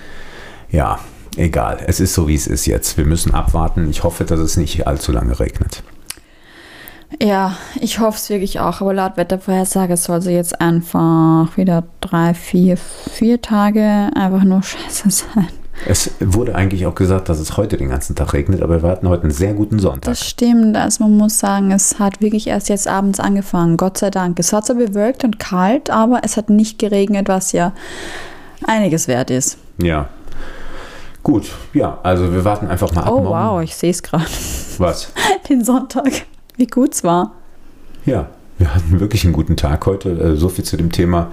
Ja, 0.69 0.99
egal. 1.37 1.79
Es 1.87 1.99
ist 1.99 2.13
so, 2.13 2.27
wie 2.27 2.35
es 2.35 2.47
ist 2.47 2.65
jetzt. 2.65 2.97
Wir 2.97 3.05
müssen 3.05 3.33
abwarten. 3.33 3.89
Ich 3.89 4.03
hoffe, 4.03 4.25
dass 4.25 4.39
es 4.39 4.57
nicht 4.57 4.85
allzu 4.85 5.11
lange 5.11 5.39
regnet. 5.39 5.83
Ja, 7.21 7.57
ich 7.81 7.99
hoffe 7.99 8.17
es 8.17 8.29
wirklich 8.29 8.59
auch, 8.59 8.81
aber 8.81 8.93
laut 8.93 9.17
Wettervorhersage 9.17 9.97
soll 9.97 10.21
sie 10.21 10.31
jetzt 10.31 10.61
einfach 10.61 11.57
wieder 11.57 11.83
drei, 12.01 12.35
vier, 12.35 12.77
vier 12.77 13.41
Tage 13.41 14.11
einfach 14.13 14.43
nur 14.43 14.61
scheiße 14.63 15.09
sein. 15.09 15.47
Es 15.87 16.11
wurde 16.19 16.55
eigentlich 16.55 16.85
auch 16.85 16.95
gesagt, 16.95 17.29
dass 17.29 17.39
es 17.39 17.55
heute 17.57 17.77
den 17.77 17.89
ganzen 17.89 18.15
Tag 18.15 18.33
regnet, 18.33 18.61
aber 18.61 18.83
wir 18.83 18.89
hatten 18.89 19.07
heute 19.07 19.23
einen 19.23 19.31
sehr 19.31 19.53
guten 19.53 19.79
Sonntag. 19.79 20.03
Das 20.11 20.27
stimmt. 20.27 20.75
Also 20.75 21.03
man 21.03 21.17
muss 21.17 21.39
sagen, 21.39 21.71
es 21.71 21.99
hat 21.99 22.21
wirklich 22.21 22.47
erst 22.47 22.69
jetzt 22.69 22.87
abends 22.87 23.19
angefangen. 23.19 23.77
Gott 23.77 23.97
sei 23.97 24.09
Dank. 24.09 24.37
Es 24.39 24.51
war 24.51 24.61
zwar 24.61 24.75
bewölkt 24.75 25.23
und 25.23 25.39
kalt, 25.39 25.89
aber 25.89 26.21
es 26.23 26.37
hat 26.37 26.49
nicht 26.49 26.79
geregnet, 26.79 27.27
was 27.29 27.53
ja 27.53 27.71
einiges 28.65 29.07
wert 29.07 29.31
ist. 29.31 29.57
Ja. 29.81 30.09
Gut, 31.23 31.49
ja, 31.73 31.99
also 32.03 32.31
wir 32.33 32.45
warten 32.45 32.67
einfach 32.67 32.93
mal 32.93 33.03
ab. 33.03 33.11
Oh 33.11 33.21
morgen. 33.21 33.29
wow, 33.29 33.61
ich 33.61 33.75
sehe 33.75 33.91
es 33.91 34.01
gerade. 34.03 34.25
Was? 34.77 35.11
Den 35.49 35.63
Sonntag. 35.63 36.09
Wie 36.57 36.67
gut 36.67 36.93
es 36.93 37.03
war. 37.03 37.33
Ja, 38.05 38.27
wir 38.57 38.73
hatten 38.73 38.99
wirklich 38.99 39.23
einen 39.23 39.33
guten 39.33 39.55
Tag 39.57 39.85
heute. 39.85 40.09
Äh, 40.11 40.35
So 40.35 40.49
viel 40.49 40.65
zu 40.65 40.77
dem 40.77 40.91
Thema. 40.91 41.27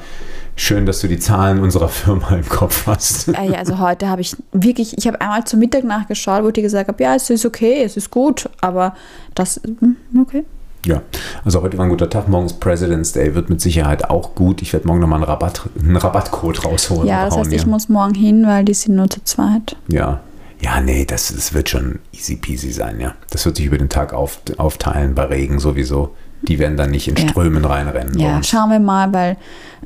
Schön, 0.59 0.86
dass 0.86 1.00
du 1.00 1.07
die 1.07 1.18
Zahlen 1.18 1.61
unserer 1.61 1.88
Firma 1.88 2.30
im 2.30 2.48
Kopf 2.48 2.86
hast. 2.86 3.28
Ja, 3.28 3.59
also 3.59 3.78
heute 3.78 4.09
habe 4.09 4.22
ich 4.22 4.34
wirklich, 4.52 4.96
ich 4.96 5.07
habe 5.07 5.20
einmal 5.20 5.44
zum 5.44 5.61
Mittag 5.61 5.84
nachgeschaut, 5.84 6.42
wo 6.42 6.48
ich 6.48 6.54
gesagt 6.54 6.88
habe, 6.88 7.02
ja, 7.02 7.14
es 7.14 7.28
ist 7.28 7.44
okay, 7.44 7.82
es 7.84 7.98
ist 7.98 8.11
gut, 8.11 8.48
aber 8.62 8.94
das, 9.34 9.61
hm, 9.62 9.96
okay. 10.20 10.44
Ja, 10.86 11.02
also 11.44 11.62
heute 11.62 11.76
war 11.76 11.84
ein 11.84 11.90
guter 11.90 12.09
Tag. 12.09 12.28
Morgen 12.28 12.46
ist 12.46 12.61
President's 12.61 13.12
Day, 13.12 13.34
wird 13.34 13.50
mit 13.50 13.61
Sicherheit 13.61 14.09
auch 14.09 14.34
gut. 14.34 14.62
Ich 14.62 14.72
werde 14.72 14.86
morgen 14.86 15.00
nochmal 15.00 15.18
einen, 15.18 15.28
Rabatt, 15.28 15.68
einen 15.78 15.96
Rabattcode 15.96 16.64
rausholen. 16.64 17.07
Ja, 17.07 17.24
das 17.24 17.34
hauen 17.34 17.40
heißt, 17.40 17.52
ich 17.52 17.62
hier. 17.62 17.70
muss 17.70 17.88
morgen 17.88 18.14
hin, 18.14 18.46
weil 18.46 18.64
die 18.64 18.72
sind 18.72 18.94
nur 18.94 19.11
zu 19.11 19.22
zweit. 19.24 19.76
Ja. 19.88 20.20
Ja, 20.62 20.80
nee, 20.80 21.04
das, 21.04 21.34
das 21.34 21.52
wird 21.52 21.68
schon 21.68 21.98
easy 22.12 22.36
peasy 22.36 22.72
sein, 22.72 22.98
ja. 22.98 23.14
Das 23.30 23.44
wird 23.44 23.57
sich 23.57 23.66
über 23.66 23.76
den 23.76 23.90
Tag 23.90 24.14
auf, 24.14 24.40
aufteilen, 24.57 25.14
bei 25.14 25.24
Regen 25.24 25.59
sowieso. 25.59 26.14
Die 26.49 26.59
werden 26.59 26.76
dann 26.76 26.90
nicht 26.90 27.09
in 27.09 27.16
Ja. 27.16 27.28
Strömen 27.28 27.64
reinrennen. 27.64 28.14
bei 28.14 28.20
Ja, 28.20 28.42
schauen 28.42 28.70
wir 28.70 28.80
mal, 28.80 29.12
weil 29.12 29.36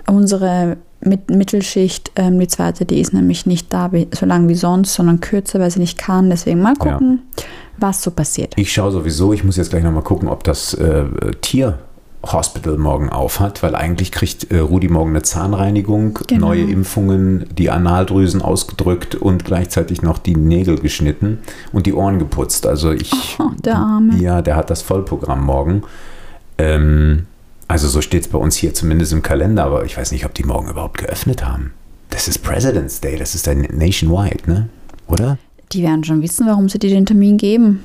unsere 0.07 0.77
Mit 1.03 1.31
Mittelschicht, 1.31 2.13
ähm, 2.17 2.39
die 2.39 2.47
zweite, 2.47 2.85
die 2.85 3.01
ist 3.01 3.15
nämlich 3.15 3.47
nicht 3.47 3.73
da 3.73 3.91
wie, 3.91 4.07
so 4.15 4.27
lang 4.27 4.49
wie 4.49 4.55
sonst, 4.55 4.93
sondern 4.93 5.21
kürzer, 5.21 5.59
weil 5.59 5.71
sie 5.71 5.81
nicht 5.81 5.97
kann. 5.97 6.29
Deswegen 6.29 6.61
mal 6.61 6.75
Ja. 6.85 6.91
gucken, 6.93 7.23
was 7.79 8.03
so 8.03 8.11
passiert. 8.11 8.53
Ich 8.59 8.71
schaue 8.71 8.91
sowieso, 8.91 9.33
ich 9.33 9.43
muss 9.43 9.57
jetzt 9.57 9.71
gleich 9.71 9.83
nochmal 9.83 10.03
gucken, 10.03 10.29
ob 10.29 10.45
das 10.45 10.75
äh, 10.75 11.05
Tierhospital 11.41 12.77
morgen 12.77 13.09
auf 13.09 13.41
hat, 13.41 13.63
weil 13.63 13.75
eigentlich 13.75 14.13
kriegt 14.13 14.51
äh, 14.51 14.59
Rudi 14.59 14.89
morgen 14.89 15.11
eine 15.13 15.23
Zahnreinigung, 15.23 16.19
Genau. 16.27 16.49
neue 16.49 16.65
Impfungen, 16.65 17.47
die 17.57 17.71
Analdrüsen 17.71 18.43
ausgedrückt 18.43 19.15
und 19.15 19.47
gleichzeitig 19.47 20.03
noch 20.03 20.19
die 20.19 20.37
Nägel 20.37 20.79
geschnitten 20.79 21.39
und 21.73 21.87
die 21.87 21.95
Ohren 21.95 22.19
geputzt. 22.19 22.67
Also 22.67 22.91
ich. 22.93 23.11
Oh, 23.39 23.45
der 23.65 23.77
Arme. 23.77 24.17
Ja, 24.19 24.43
der 24.43 24.57
hat 24.57 24.69
das 24.69 24.83
Vollprogramm 24.83 25.45
morgen. 25.47 25.83
Ähm, 26.61 27.27
also 27.69 27.89
so 27.89 28.01
steht 28.03 28.23
es 28.23 28.29
bei 28.29 28.39
uns 28.39 28.57
hier 28.57 28.75
zumindest 28.75 29.13
im 29.13 29.23
Kalender, 29.23 29.65
aber 29.65 29.85
ich 29.85 29.97
weiß 29.97 30.13
nicht, 30.13 30.25
ob 30.27 30.35
die 30.35 30.45
morgen 30.45 30.69
überhaupt 30.69 30.99
geöffnet 30.99 31.45
haben. 31.45 31.73
Das 32.11 32.27
ist 32.29 32.39
President's 32.43 33.01
Day, 33.01 33.17
das 33.17 33.35
ist 33.35 33.47
dann 33.47 33.61
nationwide, 33.73 34.51
ne? 34.51 34.69
Oder? 35.07 35.39
Die 35.73 35.83
werden 35.85 36.03
schon 36.05 36.21
wissen, 36.23 36.47
warum 36.47 36.69
sie 36.69 36.79
dir 36.81 36.91
den 36.91 37.07
Termin 37.07 37.37
geben. 37.37 37.85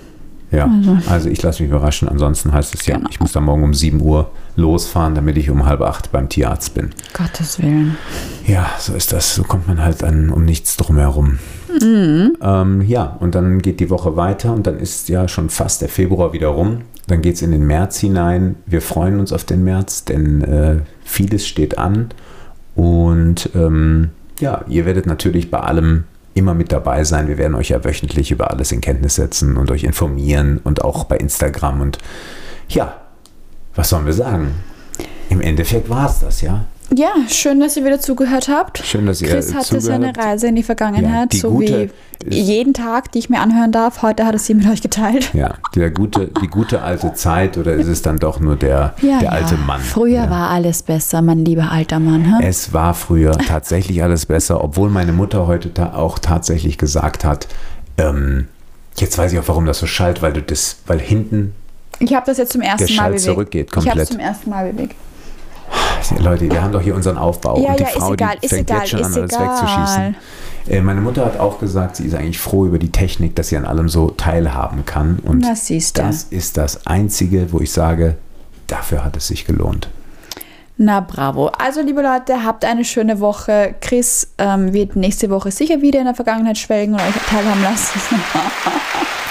Ja, 0.51 0.65
Also- 0.65 0.97
also 1.09 1.30
ich 1.30 1.41
lasse 1.41 1.61
mich 1.63 1.71
überraschen. 1.71 2.07
Ansonsten 2.07 2.51
heißt 2.51 2.73
es 2.76 2.86
ja, 2.86 2.97
Genau. 2.97 3.09
ich 3.11 3.19
muss 3.19 3.32
dann 3.34 3.43
morgen 3.43 3.63
um 3.63 3.73
7 3.73 4.01
Uhr 4.01 4.32
losfahren, 4.55 5.13
damit 5.15 5.38
ich 5.38 5.49
um 5.49 5.65
halb 5.65 5.82
acht 5.82 6.11
beim 6.11 6.30
Tierarzt 6.30 6.73
bin. 6.73 6.91
Gottes 7.13 7.61
Willen. 7.61 7.97
Ja, 8.47 8.67
so 8.80 8.93
ist 8.93 9.11
das. 9.13 9.36
So 9.36 9.43
kommt 9.43 9.67
man 9.67 9.84
halt 9.84 10.01
dann 10.01 10.30
um 10.30 10.45
nichts 10.45 10.78
drum 10.78 10.97
herum. 10.97 11.39
Ähm, 11.82 12.82
ja, 12.88 13.17
und 13.19 13.36
dann 13.36 13.59
geht 13.61 13.80
die 13.80 13.89
Woche 13.89 14.15
weiter 14.15 14.53
und 14.53 14.65
dann 14.65 14.80
ist 14.80 15.09
ja 15.09 15.28
schon 15.28 15.49
fast 15.49 15.82
der 15.82 15.89
Februar 15.89 16.32
wieder 16.34 16.47
rum. 16.49 16.82
Dann 17.08 17.22
geht 17.22 17.36
es 17.36 17.41
in 17.41 17.51
den 17.51 17.66
März 17.66 17.97
hinein. 17.99 18.56
Wir 18.66 18.82
freuen 18.82 19.20
uns 19.20 19.32
auf 19.32 19.43
den 19.43 19.64
März, 19.64 20.06
denn 20.06 20.41
äh, 20.41 20.78
vieles 21.03 21.47
steht 21.47 21.78
an. 21.78 22.10
Und 22.76 23.49
ähm, 23.56 24.10
ja, 24.39 24.66
ihr 24.68 24.86
werdet 24.86 25.06
natürlich 25.06 25.51
bei 25.51 25.60
allem 25.60 26.06
immer 26.34 26.53
mit 26.53 26.72
dabei 26.72 27.03
sein. 27.03 27.28
Wir 27.28 27.38
werden 27.38 27.56
euch 27.56 27.70
ja 27.70 27.84
wöchentlich 27.84 28.32
über 28.32 28.51
alles 28.51 28.72
in 28.72 28.82
Kenntnis 28.82 29.16
setzen 29.16 29.56
und 29.56 29.72
euch 29.72 29.84
informieren 29.84 30.60
und 30.64 30.84
auch 30.84 31.06
bei 31.06 31.18
Instagram. 31.18 31.82
Und 31.82 31.97
ja, 32.68 32.95
was 33.76 33.89
sollen 33.89 34.06
wir 34.06 34.14
sagen? 34.14 34.51
Im 35.30 35.41
Endeffekt 35.41 35.89
war 35.89 36.10
es 36.10 36.20
das, 36.20 36.41
ja. 36.41 36.66
Ja, 36.93 37.13
schön, 37.27 37.59
dass 37.59 37.75
ihr 37.77 37.83
wieder 37.86 37.99
zugehört 37.99 38.47
habt. 38.47 38.79
Schön, 38.86 39.05
dass 39.05 39.21
ihr 39.21 39.29
Chris 39.29 39.53
hatte 39.53 39.81
seine. 39.81 40.15
Reise 40.15 40.47
in 40.47 40.55
die 40.55 40.63
Vergangenheit, 40.63 41.03
Ja, 41.03 41.25
die 41.25 41.38
so 41.38 41.59
wie 41.59 41.89
jeden 42.29 42.73
Tag, 42.73 43.11
die 43.11 43.19
ich 43.19 43.29
mir 43.29 43.39
anhören 43.39 43.71
darf. 43.71 44.01
Heute 44.01 44.25
hat 44.25 44.33
er 44.33 44.39
sie 44.39 44.53
mit 44.53 44.67
euch 44.67 44.81
geteilt. 44.81 45.33
Ja, 45.33 45.55
der 45.75 45.89
gute, 45.91 46.27
die 46.41 46.47
gute 46.47 46.81
alte 46.81 47.13
Zeit 47.13 47.57
oder 47.57 47.73
ist 47.73 47.88
es 47.88 48.01
dann 48.01 48.17
doch 48.17 48.39
nur 48.39 48.55
der, 48.55 48.93
der 49.01 49.31
alte 49.31 49.57
Mann? 49.57 49.81
Früher 49.81 50.23
ja. 50.25 50.29
war 50.29 50.49
alles 50.49 50.83
besser, 50.83 51.21
mein 51.21 51.43
lieber 51.43 51.71
alter 51.71 51.99
Mann. 51.99 52.39
Hä? 52.39 52.47
Es 52.47 52.71
war 52.73 52.93
früher 52.93 53.33
tatsächlich 53.33 54.01
alles 54.03 54.25
besser, 54.27 54.63
obwohl 54.63 54.89
meine 54.89 55.11
Mutter 55.11 55.47
heute 55.47 55.73
ta 55.73 55.93
auch 55.95 56.19
tatsächlich 56.19 56.77
gesagt 56.77 57.25
hat, 57.25 57.47
ähm, 57.97 58.47
jetzt 58.97 59.17
weiß 59.17 59.33
ich 59.33 59.39
auch, 59.39 59.47
warum 59.47 59.65
das 59.65 59.79
so 59.79 59.88
schallt, 59.88 60.21
weil 60.21 60.33
du 60.33 60.41
das, 60.41 60.77
weil 60.88 60.99
hinten, 60.99 61.53
Ich 61.99 62.13
habe 62.13 62.25
das 62.25 62.38
jetzt 62.38 62.51
zum 62.53 62.61
ersten 62.61 62.88
Der 62.88 62.95
Mal 62.95 63.07
bewegt. 63.09 63.23
zurückgeht 63.23 63.67
Ich 63.71 63.75
habe 63.75 63.86
komplett. 63.88 64.03
es 64.03 64.09
zum 64.09 64.19
ersten 64.19 64.49
Mal 64.49 64.71
bewegt. 64.71 64.95
Leute, 66.20 66.50
wir 66.50 66.62
haben 66.62 66.72
doch 66.72 66.82
hier 66.82 66.96
unseren 66.96 67.18
Aufbau 67.18 67.62
Ja, 67.62 67.72
und 67.72 67.80
die 67.80 67.84
ja, 67.84 67.89
ist 67.89 67.98
Frau, 67.98 68.14
egal, 68.14 68.38
die 68.41 68.46
ist 68.46 68.54
fängt 68.54 68.70
egal, 68.70 68.80
jetzt 68.82 68.89
schon 68.89 69.04
an, 69.04 69.12
ist 69.12 69.18
alles 69.18 69.34
egal. 69.34 69.50
wegzuschießen. 69.50 70.16
Äh, 70.68 70.82
meine 70.82 71.02
Mutter 71.02 71.26
hat 71.26 71.39
auch 71.39 71.60
gesagt, 71.60 71.98
sie 71.98 72.06
ist 72.06 72.16
eigentlich 72.16 72.39
froh 72.39 72.66
über 72.66 72.80
die 72.80 72.91
Technik, 72.91 73.36
dass 73.36 73.50
sie 73.50 73.58
an 73.58 73.66
allem 73.66 73.89
so 73.89 74.10
teilhaben 74.10 74.86
kann. 74.86 75.20
Und 75.24 75.46
siehste. 75.58 76.02
das 76.02 76.24
ist 76.24 76.58
das 76.58 76.88
Einzige, 76.88 77.52
wo 77.52 77.60
ich 77.60 77.72
sage, 77.72 78.16
dafür 78.68 79.04
hat 79.04 79.16
es 79.18 79.28
sich 79.28 79.46
gelohnt. 79.46 79.89
Na 80.78 81.00
bravo. 81.00 81.48
Also 81.48 81.82
liebe 81.82 82.02
Leute, 82.02 82.43
habt 82.43 82.66
eine 82.66 82.84
schöne 82.84 83.20
Woche. 83.22 83.76
Chris 83.80 84.34
ähm, 84.38 84.74
wird 84.74 84.96
nächste 84.98 85.30
Woche 85.30 85.52
sicher 85.52 85.82
wieder 85.82 86.00
in 86.00 86.06
der 86.06 86.16
Vergangenheit 86.16 86.58
schwelgen 86.58 86.96
und 86.96 87.02
euch 87.02 87.16
teilhaben 87.30 87.64
lassen. 87.64 88.00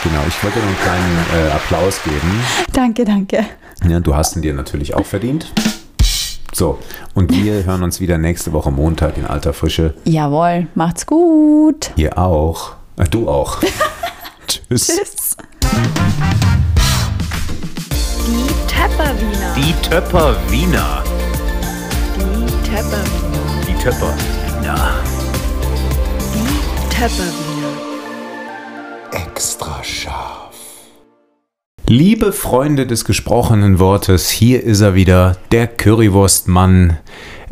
Genau, 0.05 0.21
ich 0.29 0.45
wollte 0.45 0.59
noch 0.59 0.67
einen 0.67 0.77
kleinen 0.77 1.49
äh, 1.49 1.51
Applaus 1.53 2.03
geben. 2.03 2.45
danke, 2.75 3.07
danke. 3.07 3.47
Ja, 3.89 4.01
du 4.01 4.15
hast 4.15 4.37
ihn 4.37 4.43
dir 4.43 4.53
natürlich 4.53 4.95
auch 4.95 5.07
verdient. 5.07 5.51
So, 6.55 6.79
und 7.15 7.33
wir 7.33 7.65
hören 7.65 7.83
uns 7.83 8.01
wieder 8.01 8.17
nächste 8.17 8.53
Woche 8.53 8.71
Montag 8.71 9.19
in 9.19 9.27
alter 9.27 9.53
Frische. 9.53 9.95
Jawohl, 10.05 10.69
macht's 10.77 11.05
gut. 11.05 11.91
Ihr 11.97 12.17
auch. 12.17 12.77
Äh, 12.97 13.09
du 13.09 13.29
auch. 13.29 13.59
Tschüss. 14.47 14.87
Tschüss. 14.87 15.37
Die 18.25 18.47
Tepperwiener. 18.69 19.55
Die 19.57 19.73
Töpper 19.89 20.37
Wiener. 20.49 21.03
Die 22.17 22.47
Tepperwiener. 22.71 23.41
Die 23.67 23.75
Töpper 23.83 24.15
Wiener. 24.61 24.91
Die 26.35 26.89
Tepperwiener. 26.95 27.73
Extra 29.11 29.83
scharf. 29.83 30.44
Liebe 31.87 32.33
Freunde 32.33 32.87
des 32.87 33.05
gesprochenen 33.05 33.79
Wortes, 33.79 34.31
hier 34.31 34.63
ist 34.63 34.81
er 34.81 34.95
wieder, 34.95 35.37
der 35.53 35.67
Currywurstmann 35.67 36.97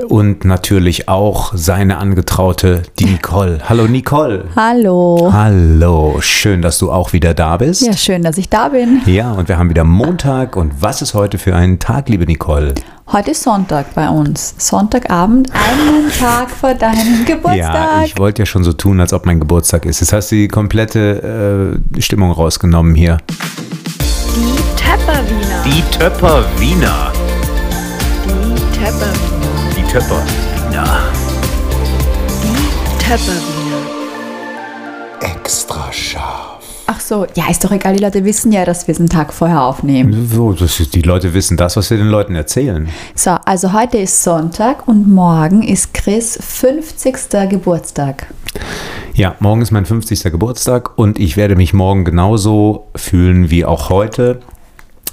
und 0.09 0.47
natürlich 0.47 1.07
auch 1.07 1.53
seine 1.55 1.99
Angetraute, 1.99 2.83
die 2.99 3.05
Nicole. 3.05 3.59
Hallo 3.69 3.87
Nicole. 3.87 4.47
Hallo. 4.57 5.29
Hallo, 5.31 6.17
schön, 6.21 6.63
dass 6.63 6.79
du 6.79 6.91
auch 6.91 7.13
wieder 7.13 7.35
da 7.35 7.59
bist. 7.59 7.83
Ja, 7.83 7.93
schön, 7.93 8.23
dass 8.23 8.39
ich 8.39 8.49
da 8.49 8.71
bin. 8.71 9.03
Ja, 9.05 9.33
und 9.33 9.49
wir 9.49 9.59
haben 9.59 9.69
wieder 9.69 9.85
Montag. 9.85 10.57
Und 10.57 10.81
was 10.81 11.03
ist 11.03 11.13
heute 11.13 11.37
für 11.37 11.55
ein 11.55 11.79
Tag, 11.79 12.09
liebe 12.09 12.25
Nicole? 12.25 12.75
Heute 13.13 13.33
ist 13.33 13.43
Sonntag 13.43 13.95
bei 13.95 14.09
uns. 14.09 14.55
Sonntagabend, 14.57 15.51
einen 15.53 16.11
Tag 16.19 16.49
vor 16.49 16.73
deinem 16.73 17.27
Geburtstag. 17.27 17.59
Ja, 17.59 18.03
ich 18.03 18.17
wollte 18.17 18.43
ja 18.43 18.47
schon 18.47 18.65
so 18.65 18.73
tun, 18.73 18.99
als 18.99 19.13
ob 19.13 19.27
mein 19.27 19.41
Geburtstag 19.41 19.85
ist. 19.85 20.01
Jetzt 20.01 20.15
hast 20.15 20.33
du 20.33 20.37
die 20.37 20.49
komplette 20.49 21.79
äh, 21.95 22.01
Stimmung 22.01 22.31
rausgenommen 22.31 22.95
hier. 22.95 23.19
Die 25.23 25.29
Tepperwiener. 25.31 25.63
Die 25.65 25.93
Töpper 25.93 26.43
Wiener. 26.59 27.13
Die 28.27 28.55
Tepperwiener. 28.79 29.53
Die 29.77 29.83
Töpper 29.83 30.23
Wiener. 30.27 31.03
Die 32.43 33.05
Tepperwiener. 33.05 33.83
Extra 35.21 35.93
scharf. 35.93 36.65
Ach 36.87 36.99
so, 36.99 37.27
ja, 37.37 37.49
ist 37.49 37.63
doch 37.63 37.71
egal. 37.71 37.97
Die 37.97 38.03
Leute 38.03 38.25
wissen 38.25 38.51
ja, 38.51 38.65
dass 38.65 38.89
wir 38.89 38.93
es 38.93 38.99
einen 38.99 39.09
Tag 39.09 39.33
vorher 39.33 39.63
aufnehmen. 39.63 40.29
So, 40.29 40.53
das 40.53 40.81
ist, 40.81 40.95
die 40.95 41.03
Leute 41.03 41.33
wissen 41.35 41.57
das, 41.57 41.77
was 41.77 41.91
wir 41.91 41.99
den 41.99 42.09
Leuten 42.09 42.35
erzählen. 42.35 42.89
So, 43.15 43.31
also 43.31 43.73
heute 43.73 43.99
ist 43.99 44.25
Sonntag 44.25 44.89
und 44.89 45.09
morgen 45.09 45.63
ist 45.63 45.95
Chris 45.95 46.37
50. 46.41 47.49
Geburtstag. 47.49 48.27
Ja, 49.15 49.37
morgen 49.41 49.63
ist 49.63 49.71
mein 49.71 49.87
50. 49.87 50.23
Geburtstag 50.25 50.99
und 50.99 51.21
ich 51.21 51.37
werde 51.37 51.55
mich 51.55 51.73
morgen 51.73 52.05
genauso 52.05 52.89
fühlen 52.97 53.51
wie 53.51 53.65
auch 53.65 53.91
heute, 53.91 54.41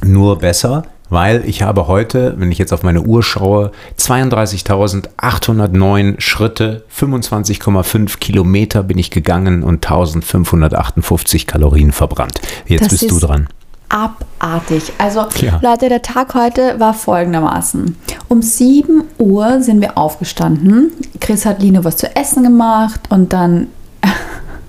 nur 0.04 0.39
besser, 0.39 0.84
weil 1.10 1.43
ich 1.45 1.62
habe 1.64 1.88
heute, 1.88 2.36
wenn 2.38 2.52
ich 2.52 2.58
jetzt 2.58 2.72
auf 2.72 2.84
meine 2.84 3.02
Uhr 3.02 3.24
schaue, 3.24 3.72
32.809 3.97 6.20
Schritte, 6.20 6.84
25,5 6.95 8.20
Kilometer 8.20 8.84
bin 8.84 8.97
ich 8.97 9.12
gegangen 9.12 9.64
und 9.64 9.86
1558 9.86 11.47
Kalorien 11.47 11.91
verbrannt. 11.91 12.39
Jetzt 12.68 12.84
Das 12.84 12.89
bist 13.00 13.12
du 13.12 13.20
dran. 13.20 13.47
Abartig. 13.89 14.93
Also, 15.00 15.26
Ja. 15.39 15.60
Leute, 15.64 15.89
der 15.89 16.04
Tag 16.04 16.36
heute 16.36 16.80
war 16.80 16.93
folgendermaßen. 16.93 17.97
Um 18.28 18.43
7 18.43 19.04
Uhr 19.18 19.64
sind 19.64 19.82
wir 19.82 19.97
aufgestanden. 19.97 20.91
Chris 21.20 21.45
hat 21.47 21.60
Lino 21.62 21.84
was 21.84 21.97
zu 21.97 22.16
essen 22.16 22.43
gemacht 22.43 23.00
und 23.10 23.34
dann 23.34 23.68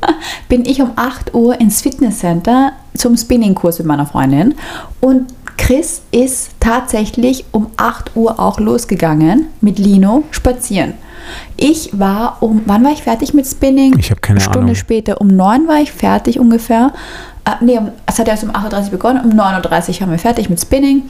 bin 0.48 0.64
ich 0.64 0.80
um 0.82 0.92
8 0.96 1.34
Uhr 1.34 1.60
ins 1.60 1.82
Fitnesscenter 1.82 2.72
zum 2.96 3.16
Spinningkurs 3.16 3.78
mit 3.78 3.86
meiner 3.86 4.06
Freundin 4.06 4.54
und 5.00 5.26
Chris 5.56 6.02
ist 6.10 6.52
tatsächlich 6.58 7.44
um 7.52 7.68
8 7.76 8.16
Uhr 8.16 8.40
auch 8.40 8.58
losgegangen 8.58 9.46
mit 9.60 9.78
Lino 9.78 10.24
spazieren. 10.30 10.94
Ich 11.56 11.90
war 11.98 12.38
um, 12.40 12.62
wann 12.66 12.82
war 12.82 12.92
ich 12.92 13.02
fertig 13.02 13.34
mit 13.34 13.46
Spinning? 13.46 13.96
Ich 13.98 14.10
habe 14.10 14.20
keine 14.20 14.38
Eine 14.38 14.44
Stunde 14.44 14.60
Ahnung. 14.60 14.74
später, 14.74 15.20
um 15.20 15.28
9 15.28 15.68
war 15.68 15.80
ich 15.80 15.92
fertig 15.92 16.40
ungefähr. 16.40 16.92
Äh, 17.44 17.64
nee, 17.64 17.78
es 18.06 18.18
hat 18.18 18.28
erst 18.28 18.44
um 18.44 18.50
8.30 18.50 18.84
Uhr 18.84 18.90
begonnen, 18.90 19.24
um 19.24 19.38
9.30 19.38 19.88
Uhr 19.94 20.00
haben 20.00 20.10
wir 20.10 20.18
fertig 20.18 20.50
mit 20.50 20.60
Spinning. 20.60 21.04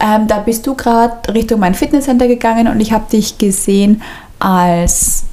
Ähm, 0.00 0.26
da 0.26 0.38
bist 0.38 0.66
du 0.66 0.74
gerade 0.74 1.34
Richtung 1.34 1.60
mein 1.60 1.74
Fitnesscenter 1.74 2.28
gegangen 2.28 2.68
und 2.68 2.80
ich 2.80 2.92
habe 2.92 3.10
dich 3.10 3.38
gesehen 3.38 4.02
als, 4.38 5.24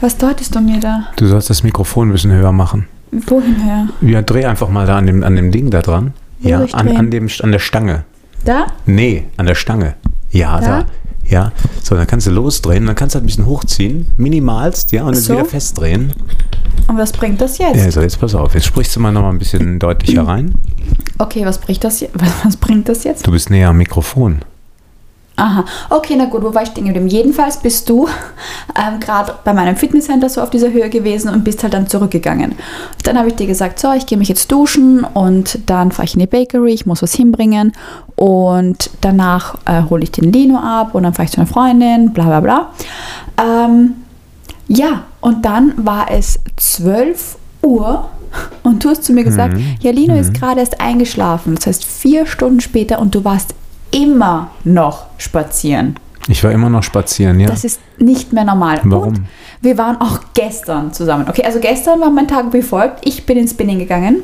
was 0.00 0.16
deutest 0.16 0.54
du 0.54 0.60
mir 0.60 0.80
da? 0.80 1.04
Du 1.16 1.26
sollst 1.26 1.50
das 1.50 1.62
Mikrofon 1.62 2.08
ein 2.08 2.12
bisschen 2.12 2.32
höher 2.32 2.52
machen. 2.52 2.86
Wohin 3.12 3.56
her? 3.56 3.88
Ja, 4.00 4.22
dreh 4.22 4.44
einfach 4.44 4.68
mal 4.68 4.86
da 4.86 4.98
an 4.98 5.06
dem, 5.06 5.22
an 5.22 5.36
dem 5.36 5.50
Ding 5.50 5.70
da 5.70 5.82
dran. 5.82 6.12
Wo 6.40 6.48
ja, 6.48 6.60
an, 6.72 6.88
an, 6.96 7.10
dem, 7.10 7.28
an 7.42 7.52
der 7.52 7.58
Stange. 7.58 8.04
Da? 8.44 8.66
Nee, 8.86 9.24
an 9.36 9.46
der 9.46 9.54
Stange. 9.54 9.94
Ja, 10.30 10.60
da. 10.60 10.66
Da? 10.80 10.86
Ja, 11.24 11.52
so, 11.82 11.94
dann 11.94 12.06
kannst 12.06 12.26
du 12.26 12.32
losdrehen, 12.32 12.86
dann 12.86 12.96
kannst 12.96 13.14
du 13.14 13.18
halt 13.18 13.24
ein 13.24 13.26
bisschen 13.26 13.46
hochziehen, 13.46 14.08
minimalst, 14.16 14.90
ja, 14.90 15.04
und 15.04 15.14
dann 15.14 15.22
So? 15.22 15.34
wieder 15.34 15.44
festdrehen. 15.44 16.12
Und 16.88 16.98
was 16.98 17.12
bringt 17.12 17.40
das 17.40 17.58
jetzt? 17.58 17.76
Ja, 17.76 17.90
so, 17.90 18.00
jetzt 18.00 18.18
pass 18.18 18.34
auf, 18.34 18.54
jetzt 18.54 18.66
sprichst 18.66 18.96
du 18.96 19.00
mal 19.00 19.12
noch 19.12 19.22
mal 19.22 19.30
ein 19.30 19.38
bisschen 19.38 19.78
deutlicher 19.78 20.26
rein. 20.26 20.54
Okay, 21.18 21.44
was 21.46 21.58
bringt 21.58 21.84
das, 21.84 22.04
was 22.44 22.56
bringt 22.56 22.88
das 22.88 23.04
jetzt? 23.04 23.26
Du 23.26 23.30
bist 23.30 23.48
näher 23.50 23.68
am 23.68 23.76
Mikrofon. 23.76 24.40
Aha, 25.40 25.64
okay, 25.88 26.16
na 26.18 26.26
gut, 26.26 26.42
wo 26.42 26.52
war 26.52 26.62
ich 26.62 26.68
stehen 26.68 26.84
geblieben? 26.84 27.08
Jedenfalls 27.08 27.56
bist 27.56 27.88
du 27.88 28.06
ähm, 28.76 29.00
gerade 29.00 29.36
bei 29.42 29.54
meinem 29.54 29.74
Fitnesscenter 29.74 30.28
so 30.28 30.42
auf 30.42 30.50
dieser 30.50 30.70
Höhe 30.70 30.90
gewesen 30.90 31.32
und 31.32 31.44
bist 31.44 31.62
halt 31.62 31.72
dann 31.72 31.86
zurückgegangen. 31.86 32.56
Dann 33.04 33.16
habe 33.16 33.28
ich 33.28 33.36
dir 33.36 33.46
gesagt, 33.46 33.78
so, 33.78 33.90
ich 33.94 34.04
gehe 34.04 34.18
mich 34.18 34.28
jetzt 34.28 34.52
duschen 34.52 35.02
und 35.02 35.58
dann 35.64 35.92
fahre 35.92 36.04
ich 36.04 36.12
in 36.12 36.20
die 36.20 36.26
Bakery, 36.26 36.72
ich 36.72 36.84
muss 36.84 37.00
was 37.00 37.14
hinbringen 37.14 37.72
und 38.16 38.90
danach 39.00 39.54
äh, 39.64 39.82
hole 39.88 40.02
ich 40.02 40.10
den 40.10 40.30
Lino 40.30 40.58
ab 40.58 40.94
und 40.94 41.04
dann 41.04 41.14
fahre 41.14 41.24
ich 41.24 41.30
zu 41.30 41.38
einer 41.38 41.46
Freundin, 41.46 42.12
bla 42.12 42.24
bla 42.26 42.40
bla. 42.40 42.68
Ähm, 43.38 43.94
ja, 44.68 45.04
und 45.22 45.46
dann 45.46 45.72
war 45.78 46.10
es 46.10 46.38
12 46.58 47.38
Uhr 47.62 48.10
und 48.62 48.84
du 48.84 48.90
hast 48.90 49.04
zu 49.04 49.14
mir 49.14 49.24
gesagt, 49.24 49.56
ja, 49.80 49.90
Lino 49.90 50.14
ist 50.16 50.34
gerade 50.34 50.60
erst 50.60 50.82
eingeschlafen. 50.82 51.54
Das 51.54 51.66
heißt, 51.66 51.82
vier 51.82 52.26
Stunden 52.26 52.60
später 52.60 52.98
und 52.98 53.14
du 53.14 53.24
warst 53.24 53.54
immer 53.90 54.50
noch 54.64 55.06
spazieren. 55.18 55.96
Ich 56.28 56.44
war 56.44 56.52
immer 56.52 56.70
noch 56.70 56.82
spazieren, 56.82 57.40
ja. 57.40 57.48
Das 57.48 57.64
ist 57.64 57.80
nicht 57.98 58.32
mehr 58.32 58.44
normal. 58.44 58.80
Warum? 58.84 59.08
Und 59.08 59.20
wir 59.62 59.76
waren 59.78 60.00
auch 60.00 60.20
gestern 60.34 60.92
zusammen. 60.92 61.26
Okay, 61.28 61.42
also 61.44 61.60
gestern 61.60 62.00
war 62.00 62.10
mein 62.10 62.28
Tag 62.28 62.52
wie 62.52 62.62
folgt. 62.62 63.06
Ich 63.06 63.26
bin 63.26 63.38
ins 63.38 63.52
Spinning 63.52 63.78
gegangen. 63.78 64.22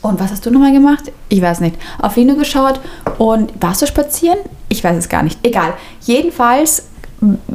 Und 0.00 0.20
was 0.20 0.30
hast 0.30 0.46
du 0.46 0.50
nochmal 0.50 0.72
gemacht? 0.72 1.10
Ich 1.28 1.42
weiß 1.42 1.60
nicht. 1.60 1.76
Auf 2.00 2.16
Lino 2.16 2.36
geschaut 2.36 2.80
und 3.18 3.52
warst 3.60 3.82
du 3.82 3.86
spazieren? 3.86 4.38
Ich 4.68 4.84
weiß 4.84 4.96
es 4.96 5.08
gar 5.08 5.22
nicht. 5.22 5.38
Egal. 5.42 5.72
Jedenfalls, 6.02 6.84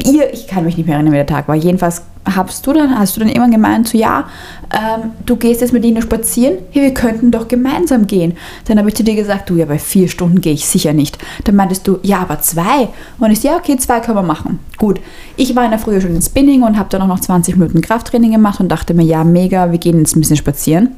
ihr, 0.04 0.34
ich 0.34 0.48
kann 0.48 0.66
mich 0.66 0.76
nicht 0.76 0.86
mehr 0.86 0.96
erinnern, 0.96 1.14
wie 1.14 1.18
der 1.18 1.26
Tag 1.26 1.48
war. 1.48 1.56
Jedenfalls 1.56 2.02
hast 2.26 2.66
du 2.66 2.74
dann, 2.74 2.98
hast 2.98 3.16
du 3.16 3.20
dann 3.20 3.30
irgendwann 3.30 3.52
gemeint, 3.52 3.88
so 3.88 3.98
ja, 3.98 4.30
ähm, 4.72 5.12
du 5.26 5.36
gehst 5.36 5.62
jetzt 5.62 5.74
mit 5.74 5.84
Lino 5.84 6.02
spazieren, 6.02 6.60
hey, 6.72 6.84
wir 6.84 6.94
könnten 6.94 7.32
doch 7.32 7.48
gemeinsam 7.48 8.08
gehen. 8.08 8.38
Dann 8.66 8.78
habe 8.78 8.90
ich 8.90 8.96
zu 8.96 9.04
dir 9.04 9.16
gesagt, 9.16 9.50
du, 9.50 9.56
ja, 9.56 9.66
bei 9.66 9.80
vier 9.80 10.08
Stunden 10.08 10.42
gehe 10.42 10.54
ich 10.54 10.66
sicher 10.66 10.94
nicht. 10.94 11.18
Dann 11.44 11.56
meintest 11.56 11.88
du, 11.88 12.00
ja, 12.02 12.20
aber 12.20 12.40
zwei. 12.42 12.90
Und 13.20 13.32
ich 13.32 13.44
ja, 13.44 13.58
okay, 13.58 13.78
zwei 13.78 14.00
können 14.00 14.18
wir 14.18 14.24
machen. 14.24 14.60
Gut. 14.78 15.00
Ich 15.36 15.56
war 15.56 15.66
in 15.66 15.72
der 15.72 15.80
Früh 15.80 16.00
schon 16.02 16.16
in 16.16 16.22
Spinning 16.22 16.64
und 16.64 16.78
habe 16.78 16.90
dann 16.90 17.02
auch 17.02 17.08
noch 17.08 17.20
20 17.20 17.58
Minuten 17.58 17.82
Krafttraining 17.82 18.32
gemacht 18.32 18.60
und 18.60 18.70
dachte 18.70 18.94
mir, 18.94 19.04
ja, 19.04 19.24
mega, 19.24 19.72
wir 19.72 19.80
gehen 19.80 20.00
jetzt 20.00 20.16
ein 20.16 20.22
bisschen 20.22 20.38
spazieren. 20.38 20.96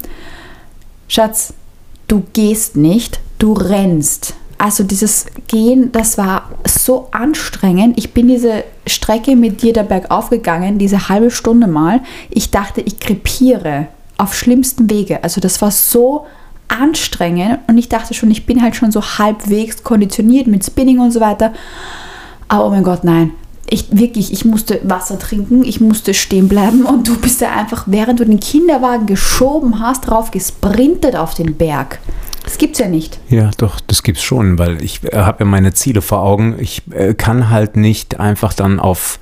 Schatz, 1.08 1.54
du 2.08 2.24
gehst 2.34 2.76
nicht, 2.76 3.20
du 3.40 3.54
rennst. 3.54 4.36
Also 4.58 4.84
dieses 4.84 5.26
Gehen, 5.48 5.92
das 5.92 6.18
war 6.18 6.50
so 6.66 7.10
anstrengend. 7.12 7.98
Ich 7.98 8.14
bin 8.14 8.28
diese 8.28 8.64
Strecke 8.88 9.36
mit 9.36 9.62
dir 9.62 9.74
da 9.74 9.84
bergauf 9.84 10.30
gegangen, 10.30 10.78
diese 10.78 11.10
halbe 11.10 11.30
Stunde 11.30 11.68
mal. 11.68 12.02
Ich 12.30 12.52
dachte, 12.52 12.82
ich 12.82 13.00
krepiere 13.00 13.88
auf 14.18 14.34
schlimmsten 14.34 14.90
Wege. 14.90 15.24
Also 15.24 15.42
das 15.42 15.62
war 15.62 15.72
so 15.72 16.26
anstrengend 16.68 17.60
und 17.68 17.78
ich 17.78 17.90
dachte 17.90 18.14
schon, 18.14 18.32
ich 18.32 18.46
bin 18.46 18.62
halt 18.62 18.76
schon 18.76 18.92
so 18.92 19.02
halbwegs 19.02 19.84
konditioniert 19.84 20.48
mit 20.48 20.66
Spinning 20.66 21.00
und 21.00 21.12
so 21.12 21.20
weiter. 21.20 21.54
Aber 22.48 22.68
oh 22.68 22.70
mein 22.70 22.84
Gott, 22.84 23.04
nein. 23.04 23.32
Ich 23.68 23.88
wirklich, 23.90 24.32
ich 24.32 24.46
musste 24.46 24.80
Wasser 24.84 25.18
trinken, 25.18 25.64
ich 25.64 25.82
musste 25.82 26.14
stehen 26.14 26.48
bleiben 26.48 26.86
und 26.86 27.08
du 27.08 27.18
bist 27.18 27.42
da 27.42 27.52
einfach, 27.52 27.86
während 27.88 28.20
du 28.20 28.26
den 28.26 28.40
Kinderwagen 28.40 29.08
geschoben 29.08 29.80
hast, 29.80 30.02
drauf 30.02 30.30
gesprintet 30.30 31.16
auf 31.16 31.34
den 31.34 31.56
Berg. 31.56 32.00
Das 32.46 32.58
gibt's 32.58 32.80
ja 32.80 32.88
nicht. 32.88 33.20
Ja, 33.30 33.52
doch, 33.58 33.80
das 33.82 34.04
gibt's 34.04 34.24
schon, 34.24 34.58
weil 34.58 34.82
ich 34.84 35.02
äh, 35.04 35.18
habe 35.18 35.44
ja 35.44 35.46
meine 35.46 35.74
Ziele 35.74 36.02
vor 36.02 36.22
Augen. 36.22 36.56
Ich 36.60 36.84
äh, 36.92 37.14
kann 37.14 37.50
halt 37.50 37.76
nicht 37.76 38.20
einfach 38.20 38.54
dann 38.54 38.80
auf 38.80 39.20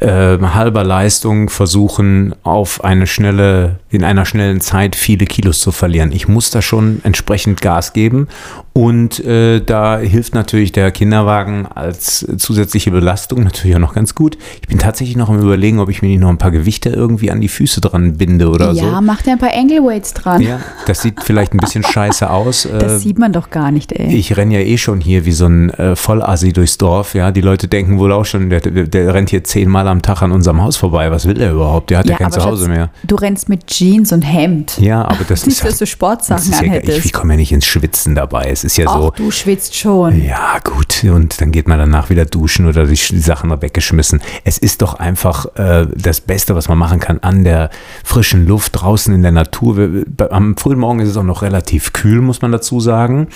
äh, 0.00 0.38
halber 0.38 0.84
Leistung 0.84 1.48
versuchen, 1.48 2.34
auf 2.42 2.84
eine 2.84 3.06
schnelle, 3.06 3.80
in 3.90 4.04
einer 4.04 4.24
schnellen 4.26 4.60
Zeit 4.60 4.96
viele 4.96 5.26
Kilos 5.26 5.60
zu 5.60 5.72
verlieren. 5.72 6.12
Ich 6.12 6.28
muss 6.28 6.50
da 6.50 6.62
schon 6.62 7.00
entsprechend 7.04 7.62
Gas 7.62 7.92
geben 7.92 8.28
und 8.72 9.18
äh, 9.24 9.60
da 9.60 9.98
hilft 9.98 10.34
natürlich 10.34 10.72
der 10.72 10.92
Kinderwagen 10.92 11.66
als 11.66 12.26
zusätzliche 12.36 12.90
Belastung 12.90 13.42
natürlich 13.42 13.74
auch 13.76 13.80
noch 13.80 13.94
ganz 13.94 14.14
gut. 14.14 14.38
Ich 14.60 14.68
bin 14.68 14.78
tatsächlich 14.78 15.16
noch 15.16 15.28
am 15.28 15.40
überlegen, 15.40 15.80
ob 15.80 15.88
ich 15.88 16.02
mir 16.02 16.08
nicht 16.08 16.20
noch 16.20 16.28
ein 16.28 16.38
paar 16.38 16.52
Gewichte 16.52 16.90
irgendwie 16.90 17.30
an 17.30 17.40
die 17.40 17.48
Füße 17.48 17.80
dran 17.80 18.16
binde 18.16 18.48
oder 18.48 18.74
so. 18.74 18.80
ja, 18.82 19.00
mach 19.00 19.22
dir 19.22 19.32
ein 19.32 19.38
paar 19.38 19.54
Angle-Weights 19.54 20.14
dran. 20.14 20.42
Ja, 20.42 20.60
das 20.86 21.02
sieht 21.02 21.22
vielleicht 21.22 21.54
ein 21.54 21.58
bisschen 21.58 21.82
scheiße 21.88 22.30
aus. 22.30 22.57
Das 22.64 22.92
äh, 22.92 22.98
sieht 22.98 23.18
man 23.18 23.32
doch 23.32 23.50
gar 23.50 23.70
nicht, 23.70 23.92
ey. 23.92 24.14
ich 24.14 24.36
renne 24.36 24.54
ja 24.54 24.60
eh 24.60 24.78
schon 24.78 25.00
hier 25.00 25.24
wie 25.24 25.32
so 25.32 25.46
ein 25.46 25.70
äh, 25.70 25.94
Vollassi 25.96 26.52
durchs 26.52 26.78
Dorf, 26.78 27.14
ja. 27.14 27.30
Die 27.30 27.40
Leute 27.40 27.68
denken 27.68 27.98
wohl 27.98 28.12
auch 28.12 28.24
schon, 28.24 28.50
der, 28.50 28.60
der, 28.60 28.84
der 28.86 29.14
rennt 29.14 29.30
hier 29.30 29.44
zehnmal 29.44 29.86
am 29.88 30.02
Tag 30.02 30.22
an 30.22 30.32
unserem 30.32 30.62
Haus 30.62 30.76
vorbei. 30.76 31.10
Was 31.10 31.26
will 31.26 31.40
er 31.40 31.52
überhaupt? 31.52 31.90
Der 31.90 31.98
hat 31.98 32.06
ja, 32.08 32.16
kein 32.16 32.26
aber 32.26 32.34
Zuhause 32.38 32.64
Schatz, 32.64 32.74
mehr. 32.76 32.90
Du 33.04 33.14
rennst 33.16 33.48
mit 33.48 33.66
Jeans 33.66 34.12
und 34.12 34.22
Hemd. 34.22 34.78
Ja, 34.80 35.02
aber 35.04 35.24
das 35.28 35.44
Nicht, 35.46 35.56
ist, 35.58 35.64
dass 35.64 35.78
du 35.78 35.86
Sportsachen 35.86 36.50
das 36.50 36.60
ja, 36.60 36.66
ich, 36.66 36.70
anhättest. 36.70 37.04
ich 37.06 37.12
komme 37.12 37.34
ja 37.34 37.36
nicht 37.38 37.52
ins 37.52 37.66
Schwitzen 37.66 38.14
dabei. 38.14 38.48
Es 38.50 38.64
ist 38.64 38.76
ja 38.76 38.86
Ach, 38.88 38.98
so. 39.00 39.10
du 39.16 39.30
schwitzt 39.30 39.76
schon. 39.76 40.24
Ja, 40.24 40.58
gut. 40.62 41.04
Und 41.04 41.40
dann 41.40 41.52
geht 41.52 41.68
man 41.68 41.78
danach 41.78 42.10
wieder 42.10 42.24
duschen 42.24 42.66
oder 42.66 42.86
die 42.86 42.98
die 42.98 43.18
Sachen 43.20 43.50
weggeschmissen. 43.50 44.20
Es 44.44 44.58
ist 44.58 44.82
doch 44.82 44.94
einfach 44.94 45.46
äh, 45.56 45.86
das 45.96 46.20
Beste, 46.20 46.54
was 46.54 46.68
man 46.68 46.76
machen 46.78 47.00
kann, 47.00 47.18
an 47.20 47.44
der 47.44 47.70
frischen 48.04 48.46
Luft, 48.46 48.72
draußen 48.80 49.14
in 49.14 49.22
der 49.22 49.32
Natur. 49.32 49.76
Wir- 49.76 50.32
Am 50.32 50.56
frühen 50.56 50.78
Morgen 50.78 51.00
ist 51.00 51.08
es 51.10 51.16
auch 51.16 51.22
noch 51.22 51.42
relativ 51.42 51.92
kühl, 51.92 52.20
muss 52.20 52.42
man 52.42 52.47
dazu 52.52 52.80
sagen. 52.80 53.28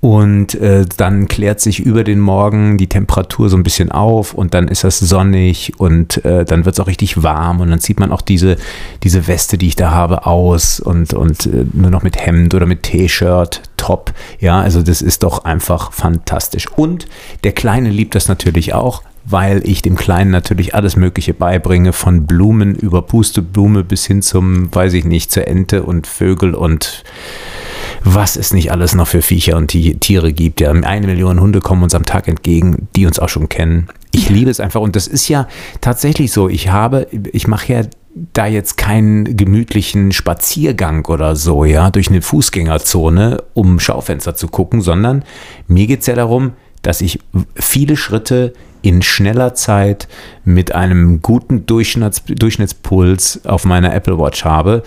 Und 0.00 0.56
äh, 0.56 0.84
dann 0.96 1.28
klärt 1.28 1.60
sich 1.60 1.78
über 1.78 2.02
den 2.02 2.18
Morgen 2.18 2.76
die 2.76 2.88
Temperatur 2.88 3.48
so 3.48 3.56
ein 3.56 3.62
bisschen 3.62 3.92
auf 3.92 4.34
und 4.34 4.52
dann 4.52 4.66
ist 4.66 4.82
das 4.82 4.98
sonnig 4.98 5.74
und 5.78 6.24
äh, 6.24 6.44
dann 6.44 6.64
wird 6.64 6.74
es 6.74 6.80
auch 6.80 6.88
richtig 6.88 7.22
warm 7.22 7.60
und 7.60 7.70
dann 7.70 7.78
zieht 7.78 8.00
man 8.00 8.10
auch 8.10 8.20
diese, 8.20 8.56
diese 9.04 9.28
Weste, 9.28 9.58
die 9.58 9.68
ich 9.68 9.76
da 9.76 9.92
habe, 9.92 10.26
aus 10.26 10.80
und, 10.80 11.14
und 11.14 11.46
äh, 11.46 11.66
nur 11.72 11.92
noch 11.92 12.02
mit 12.02 12.16
Hemd 12.16 12.52
oder 12.52 12.66
mit 12.66 12.82
T-Shirt, 12.82 13.62
Top. 13.76 14.12
Ja, 14.40 14.60
also 14.60 14.82
das 14.82 15.02
ist 15.02 15.22
doch 15.22 15.44
einfach 15.44 15.92
fantastisch. 15.92 16.66
Und 16.68 17.06
der 17.44 17.52
Kleine 17.52 17.90
liebt 17.90 18.16
das 18.16 18.26
natürlich 18.26 18.74
auch, 18.74 19.04
weil 19.24 19.62
ich 19.64 19.82
dem 19.82 19.94
Kleinen 19.94 20.32
natürlich 20.32 20.74
alles 20.74 20.96
Mögliche 20.96 21.32
beibringe, 21.32 21.92
von 21.92 22.26
Blumen 22.26 22.74
über 22.74 23.02
Pusteblume 23.02 23.84
bis 23.84 24.06
hin 24.06 24.20
zum, 24.20 24.74
weiß 24.74 24.94
ich 24.94 25.04
nicht, 25.04 25.30
zur 25.30 25.46
Ente 25.46 25.84
und 25.84 26.08
Vögel 26.08 26.54
und 26.54 27.04
was 28.04 28.36
es 28.36 28.52
nicht 28.52 28.72
alles 28.72 28.94
noch 28.94 29.06
für 29.08 29.22
Viecher 29.22 29.56
und 29.56 29.68
Ti- 29.68 29.96
Tiere 29.98 30.32
gibt. 30.32 30.60
Ja, 30.60 30.70
eine 30.72 31.06
Million 31.06 31.40
Hunde 31.40 31.60
kommen 31.60 31.82
uns 31.82 31.94
am 31.94 32.04
Tag 32.04 32.28
entgegen, 32.28 32.88
die 32.96 33.06
uns 33.06 33.18
auch 33.18 33.28
schon 33.28 33.48
kennen. 33.48 33.88
Ich 34.12 34.28
liebe 34.28 34.50
es 34.50 34.60
einfach 34.60 34.80
und 34.80 34.96
das 34.96 35.06
ist 35.06 35.28
ja 35.28 35.48
tatsächlich 35.80 36.32
so. 36.32 36.48
Ich 36.48 36.68
habe, 36.68 37.06
ich 37.32 37.46
mache 37.46 37.72
ja 37.72 37.82
da 38.34 38.46
jetzt 38.46 38.76
keinen 38.76 39.36
gemütlichen 39.36 40.12
Spaziergang 40.12 41.06
oder 41.06 41.34
so, 41.34 41.64
ja, 41.64 41.90
durch 41.90 42.08
eine 42.08 42.20
Fußgängerzone, 42.20 43.42
um 43.54 43.80
Schaufenster 43.80 44.34
zu 44.34 44.48
gucken, 44.48 44.82
sondern 44.82 45.24
mir 45.66 45.86
geht 45.86 46.00
es 46.00 46.06
ja 46.06 46.14
darum, 46.14 46.52
dass 46.82 47.00
ich 47.00 47.20
viele 47.54 47.96
Schritte 47.96 48.52
in 48.82 49.02
schneller 49.02 49.54
Zeit 49.54 50.08
mit 50.44 50.74
einem 50.74 51.22
guten 51.22 51.66
Durchschnitts 51.66 52.24
Durchschnittspuls 52.26 53.46
auf 53.46 53.64
meiner 53.64 53.94
Apple 53.94 54.18
Watch 54.18 54.44
habe. 54.44 54.82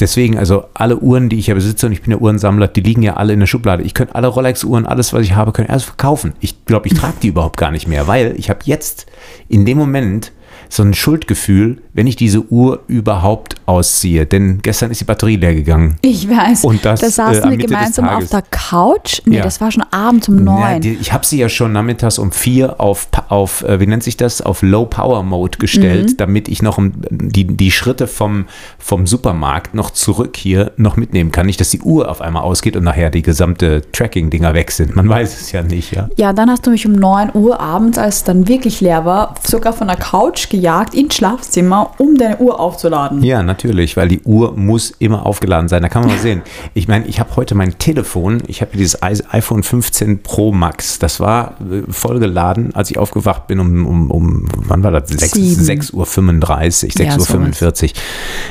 Deswegen, 0.00 0.38
also 0.38 0.64
alle 0.74 0.98
Uhren, 0.98 1.28
die 1.28 1.38
ich 1.38 1.48
ja 1.48 1.54
besitze, 1.54 1.86
und 1.86 1.92
ich 1.92 2.02
bin 2.02 2.12
ja 2.12 2.18
Uhrensammler, 2.18 2.68
die 2.68 2.80
liegen 2.80 3.02
ja 3.02 3.14
alle 3.14 3.32
in 3.32 3.40
der 3.40 3.46
Schublade. 3.46 3.82
Ich 3.82 3.94
könnte 3.94 4.14
alle 4.14 4.28
Rolex-Uhren, 4.28 4.86
alles, 4.86 5.12
was 5.12 5.22
ich 5.22 5.34
habe, 5.34 5.52
können 5.52 5.68
erst 5.68 5.84
verkaufen. 5.84 6.32
Ich 6.40 6.64
glaube, 6.64 6.86
ich 6.86 6.94
trage 6.94 7.14
die 7.22 7.28
überhaupt 7.28 7.58
gar 7.58 7.70
nicht 7.70 7.88
mehr, 7.88 8.06
weil 8.06 8.34
ich 8.38 8.48
habe 8.48 8.60
jetzt 8.64 9.06
in 9.48 9.66
dem 9.66 9.78
Moment 9.78 10.32
so 10.68 10.82
ein 10.82 10.94
Schuldgefühl, 10.94 11.82
wenn 11.94 12.06
ich 12.06 12.16
diese 12.16 12.40
Uhr 12.50 12.80
überhaupt 12.86 13.56
ausziehe. 13.66 14.24
Denn 14.26 14.60
gestern 14.62 14.90
ist 14.90 15.00
die 15.00 15.04
Batterie 15.04 15.36
leer 15.36 15.54
gegangen. 15.54 15.96
Ich 16.02 16.28
weiß. 16.28 16.64
Und 16.64 16.84
das, 16.84 17.00
da 17.00 17.10
saßen 17.10 17.44
äh, 17.44 17.50
wir 17.50 17.56
gemeinsam 17.58 18.08
auf 18.08 18.28
der 18.30 18.42
Couch. 18.42 19.20
Nee, 19.24 19.36
Ja. 19.36 19.42
das 19.44 19.60
war 19.60 19.70
schon 19.70 19.84
abends 19.90 20.28
um 20.28 20.38
Ja, 20.38 20.42
neun. 20.70 20.80
die, 20.80 20.94
ich 20.94 21.12
habe 21.12 21.26
sie 21.26 21.38
ja 21.38 21.48
schon 21.48 21.72
nachmittags 21.72 22.18
um 22.18 22.32
vier 22.32 22.80
auf, 22.80 23.08
auf 23.28 23.62
äh, 23.62 23.78
wie 23.80 23.86
nennt 23.86 24.02
sich 24.02 24.16
das, 24.16 24.40
auf 24.40 24.62
Low 24.62 24.86
Power 24.86 25.22
Mode 25.22 25.58
gestellt, 25.58 26.10
Mhm. 26.10 26.16
damit 26.16 26.48
ich 26.48 26.62
noch 26.62 26.78
die, 27.10 27.46
die 27.46 27.70
Schritte 27.70 28.06
vom, 28.06 28.46
vom 28.78 29.06
Supermarkt 29.06 29.74
noch 29.74 29.90
zurück 29.90 30.36
hier 30.36 30.72
noch 30.76 30.96
mitnehmen 30.96 31.30
kann. 31.30 31.46
Nicht, 31.46 31.60
dass 31.60 31.70
die 31.70 31.80
Uhr 31.82 32.10
auf 32.10 32.20
einmal 32.22 32.42
ausgeht 32.42 32.76
und 32.76 32.84
nachher 32.84 33.10
die 33.10 33.22
gesamte 33.22 33.82
Tracking-Dinger 33.92 34.54
weg 34.54 34.70
sind. 34.70 34.96
Man 34.96 35.08
weiß 35.08 35.40
es 35.40 35.52
ja 35.52 35.62
nicht, 35.62 35.92
ja. 35.94 36.08
Ja, 36.16 36.32
dann 36.32 36.50
hast 36.50 36.66
du 36.66 36.70
mich 36.70 36.86
um 36.86 36.92
9 36.92 37.30
Uhr 37.34 37.60
abends, 37.60 37.98
als 37.98 38.16
es 38.16 38.24
dann 38.24 38.48
wirklich 38.48 38.80
leer 38.80 39.04
war, 39.04 39.34
sogar 39.46 39.72
von 39.72 39.88
der 39.88 39.96
Couch 39.96 40.48
gejagt 40.48 40.94
ins 40.94 41.14
Schlafzimmer, 41.16 41.81
um 41.98 42.16
deine 42.16 42.38
Uhr 42.38 42.58
aufzuladen. 42.60 43.22
Ja, 43.22 43.42
natürlich, 43.42 43.96
weil 43.96 44.08
die 44.08 44.20
Uhr 44.22 44.56
muss 44.56 44.92
immer 44.98 45.26
aufgeladen 45.26 45.68
sein. 45.68 45.82
Da 45.82 45.88
kann 45.88 46.02
man 46.02 46.10
mal 46.12 46.18
sehen. 46.22 46.42
Ich 46.74 46.88
meine, 46.88 47.06
ich 47.06 47.20
habe 47.20 47.34
heute 47.36 47.54
mein 47.54 47.78
Telefon, 47.78 48.42
ich 48.46 48.60
habe 48.60 48.76
dieses 48.76 49.02
iPhone 49.02 49.62
15 49.62 50.22
Pro 50.22 50.52
Max. 50.52 50.98
Das 50.98 51.20
war 51.20 51.56
äh, 51.60 51.82
vollgeladen, 51.90 52.74
als 52.74 52.90
ich 52.90 52.98
aufgewacht 52.98 53.46
bin 53.46 53.60
um, 53.60 53.86
um, 53.86 54.10
um 54.10 54.48
wann 54.56 54.82
war 54.82 54.90
das? 54.90 55.08
6, 55.10 55.32
Sieben. 55.32 55.62
6.35 55.62 55.94
Uhr, 55.94 56.04
6.45 56.06 57.02
Ja, 57.04 57.16
Uhr, 57.18 57.26
45, 57.26 57.94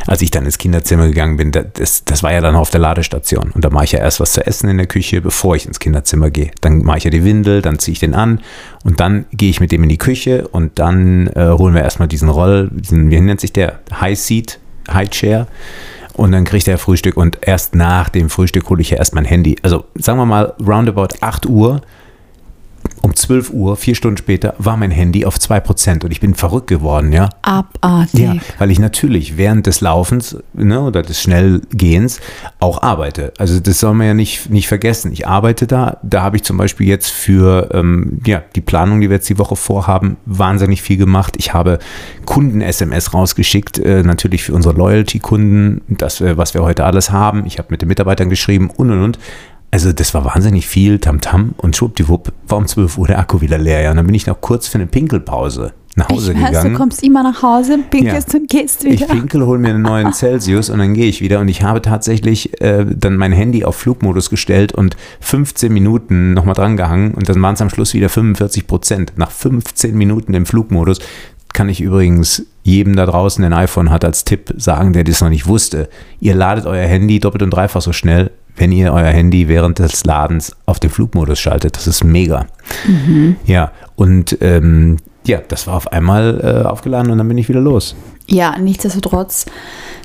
als 0.07 0.21
ich 0.21 0.31
dann 0.31 0.45
ins 0.45 0.57
Kinderzimmer 0.57 1.07
gegangen 1.07 1.37
bin. 1.37 1.51
Da- 1.51 1.63
Das, 1.63 2.03
das 2.05 2.23
war 2.23 2.31
ja 2.33 2.41
dann 2.41 2.55
auf 2.55 2.69
der 2.69 2.79
Ladestation. 2.81 3.51
Und 3.53 3.63
da 3.65 3.69
mache 3.69 3.85
ich 3.85 3.91
ja 3.93 3.99
erst 3.99 4.19
was 4.19 4.33
zu 4.33 4.45
essen 4.45 4.69
in 4.69 4.77
der 4.77 4.87
Küche, 4.87 5.21
bevor 5.21 5.55
ich 5.55 5.65
ins 5.65 5.79
Kinderzimmer 5.79 6.29
gehe. 6.29 6.51
Dann 6.61 6.83
mache 6.83 6.99
ich 6.99 7.03
ja 7.05 7.09
die 7.09 7.23
Windel, 7.23 7.61
dann 7.61 7.79
ziehe 7.79 7.93
ich 7.93 7.99
den 7.99 8.13
an 8.15 8.39
und 8.83 8.99
dann 8.99 9.25
gehe 9.31 9.49
ich 9.49 9.59
mit 9.59 9.71
dem 9.71 9.83
in 9.83 9.89
die 9.89 9.97
Küche 9.97 10.47
und 10.47 10.79
dann 10.79 11.27
äh, 11.27 11.49
holen 11.49 11.73
wir 11.73 11.81
erstmal 11.81 12.07
diesen 12.07 12.29
Roll, 12.29 12.69
diesen, 12.71 13.11
wie 13.11 13.19
nennt 13.19 13.39
sich 13.39 13.53
der? 13.53 13.79
High 13.99 14.17
Seat, 14.17 14.59
High 14.91 15.09
Chair. 15.09 15.47
Und 16.13 16.33
dann 16.33 16.43
kriegt 16.43 16.67
er 16.67 16.77
Frühstück 16.77 17.15
und 17.15 17.37
erst 17.41 17.73
nach 17.73 18.09
dem 18.09 18.29
Frühstück 18.29 18.69
hole 18.69 18.81
ich 18.81 18.89
ja 18.89 18.97
erst 18.97 19.15
mein 19.15 19.23
Handy. 19.23 19.55
Also 19.61 19.85
sagen 19.95 20.19
wir 20.19 20.25
mal, 20.25 20.53
roundabout 20.59 21.15
8 21.21 21.45
Uhr, 21.45 21.81
um 23.01 23.15
12 23.15 23.51
Uhr, 23.51 23.75
vier 23.75 23.95
Stunden 23.95 24.17
später, 24.17 24.53
war 24.57 24.77
mein 24.77 24.91
Handy 24.91 25.25
auf 25.25 25.37
2% 25.37 26.03
und 26.03 26.11
ich 26.11 26.19
bin 26.19 26.35
verrückt 26.35 26.67
geworden, 26.67 27.11
ja. 27.11 27.29
Abartig. 27.41 28.19
Ja, 28.19 28.35
weil 28.59 28.71
ich 28.71 28.79
natürlich 28.79 29.37
während 29.37 29.65
des 29.67 29.81
Laufens 29.81 30.37
ne, 30.53 30.81
oder 30.81 31.01
des 31.01 31.21
Schnellgehens 31.21 32.19
auch 32.59 32.81
arbeite. 32.81 33.33
Also 33.37 33.59
das 33.59 33.79
soll 33.79 33.93
man 33.93 34.07
ja 34.07 34.13
nicht, 34.13 34.49
nicht 34.49 34.67
vergessen. 34.67 35.11
Ich 35.11 35.27
arbeite 35.27 35.67
da. 35.67 35.97
Da 36.03 36.21
habe 36.21 36.37
ich 36.37 36.43
zum 36.43 36.57
Beispiel 36.57 36.87
jetzt 36.87 37.09
für 37.09 37.69
ähm, 37.73 38.19
ja, 38.25 38.43
die 38.55 38.61
Planung, 38.61 39.01
die 39.01 39.09
wir 39.09 39.15
jetzt 39.15 39.29
die 39.29 39.39
Woche 39.39 39.55
vorhaben, 39.55 40.17
wahnsinnig 40.25 40.81
viel 40.81 40.97
gemacht. 40.97 41.35
Ich 41.37 41.53
habe 41.53 41.79
Kunden-SMS 42.25 43.13
rausgeschickt, 43.13 43.79
äh, 43.79 44.03
natürlich 44.03 44.43
für 44.43 44.53
unsere 44.53 44.75
Loyalty-Kunden, 44.75 45.81
das, 45.87 46.21
äh, 46.21 46.37
was 46.37 46.53
wir 46.53 46.61
heute 46.63 46.85
alles 46.85 47.11
haben. 47.11 47.45
Ich 47.45 47.57
habe 47.57 47.69
mit 47.71 47.81
den 47.81 47.87
Mitarbeitern 47.87 48.29
geschrieben 48.29 48.69
und 48.69 48.91
und 48.91 49.03
und. 49.03 49.19
Also 49.73 49.93
das 49.93 50.13
war 50.13 50.25
wahnsinnig 50.25 50.67
viel 50.67 50.99
Tamtam 50.99 51.53
und 51.57 51.75
schwuppdiwupp 51.77 52.33
war 52.47 52.57
um 52.57 52.67
12 52.67 52.97
Uhr 52.97 53.07
der 53.07 53.19
Akku 53.19 53.39
wieder 53.41 53.57
leer. 53.57 53.81
Ja, 53.81 53.91
und 53.91 53.97
dann 53.97 54.05
bin 54.05 54.15
ich 54.15 54.27
noch 54.27 54.41
kurz 54.41 54.67
für 54.67 54.75
eine 54.77 54.87
Pinkelpause 54.87 55.71
nach 55.95 56.07
Hause 56.09 56.31
ich 56.33 56.41
weiß, 56.41 56.47
gegangen. 56.49 56.71
du 56.73 56.77
kommst 56.79 57.03
immer 57.03 57.23
nach 57.23 57.41
Hause, 57.41 57.77
pinkelst 57.89 58.33
Ja. 58.33 58.39
und 58.39 58.49
gehst 58.49 58.83
Ich 58.85 59.01
wieder. 59.01 59.13
pinkel, 59.13 59.45
hole 59.45 59.59
mir 59.59 59.69
einen 59.69 59.81
neuen 59.81 60.13
Celsius 60.13 60.69
und 60.69 60.79
dann 60.79 60.93
gehe 60.93 61.05
ich 61.07 61.21
wieder. 61.21 61.39
Und 61.39 61.47
ich 61.47 61.63
habe 61.63 61.81
tatsächlich 61.81 62.61
äh, 62.61 62.85
dann 62.85 63.15
mein 63.17 63.31
Handy 63.31 63.63
auf 63.65 63.75
Flugmodus 63.77 64.29
gestellt 64.29 64.73
und 64.73 64.95
15 65.21 65.71
Minuten 65.71 66.33
nochmal 66.33 66.55
dran 66.55 66.75
gehangen. 66.77 67.13
Und 67.13 67.27
dann 67.29 67.41
waren 67.41 67.55
es 67.55 67.61
am 67.61 67.69
Schluss 67.69 67.93
wieder 67.93 68.09
45 68.09 68.67
Prozent. 68.67 69.13
Nach 69.17 69.31
15 69.31 69.95
Minuten 69.97 70.33
im 70.33 70.45
Flugmodus 70.45 70.99
kann 71.53 71.67
ich 71.67 71.81
übrigens 71.81 72.45
jedem 72.63 72.95
da 72.95 73.05
draußen, 73.05 73.41
der 73.41 73.51
ein 73.51 73.63
iPhone 73.63 73.89
hat, 73.89 74.05
als 74.05 74.23
Tipp 74.23 74.53
sagen, 74.55 74.93
der 74.93 75.03
das 75.03 75.19
noch 75.19 75.29
nicht 75.29 75.47
wusste. 75.47 75.89
Ihr 76.21 76.35
ladet 76.35 76.65
euer 76.65 76.85
Handy 76.87 77.19
doppelt 77.19 77.43
und 77.43 77.49
dreifach 77.49 77.81
so 77.81 77.91
schnell, 77.91 78.31
wenn 78.55 78.71
ihr 78.71 78.93
euer 78.93 79.11
Handy 79.11 79.47
während 79.47 79.79
des 79.79 80.03
Ladens 80.05 80.55
auf 80.65 80.79
den 80.79 80.89
Flugmodus 80.89 81.39
schaltet. 81.39 81.75
Das 81.75 81.87
ist 81.87 82.03
mega. 82.03 82.47
Ja, 83.45 83.71
und 83.95 84.37
ähm, 84.41 84.97
ja, 85.25 85.39
das 85.47 85.67
war 85.67 85.75
auf 85.75 85.91
einmal 85.91 86.63
äh, 86.63 86.67
aufgeladen 86.67 87.11
und 87.11 87.17
dann 87.17 87.27
bin 87.27 87.37
ich 87.37 87.47
wieder 87.49 87.61
los. 87.61 87.95
Ja, 88.27 88.57
nichtsdestotrotz 88.57 89.45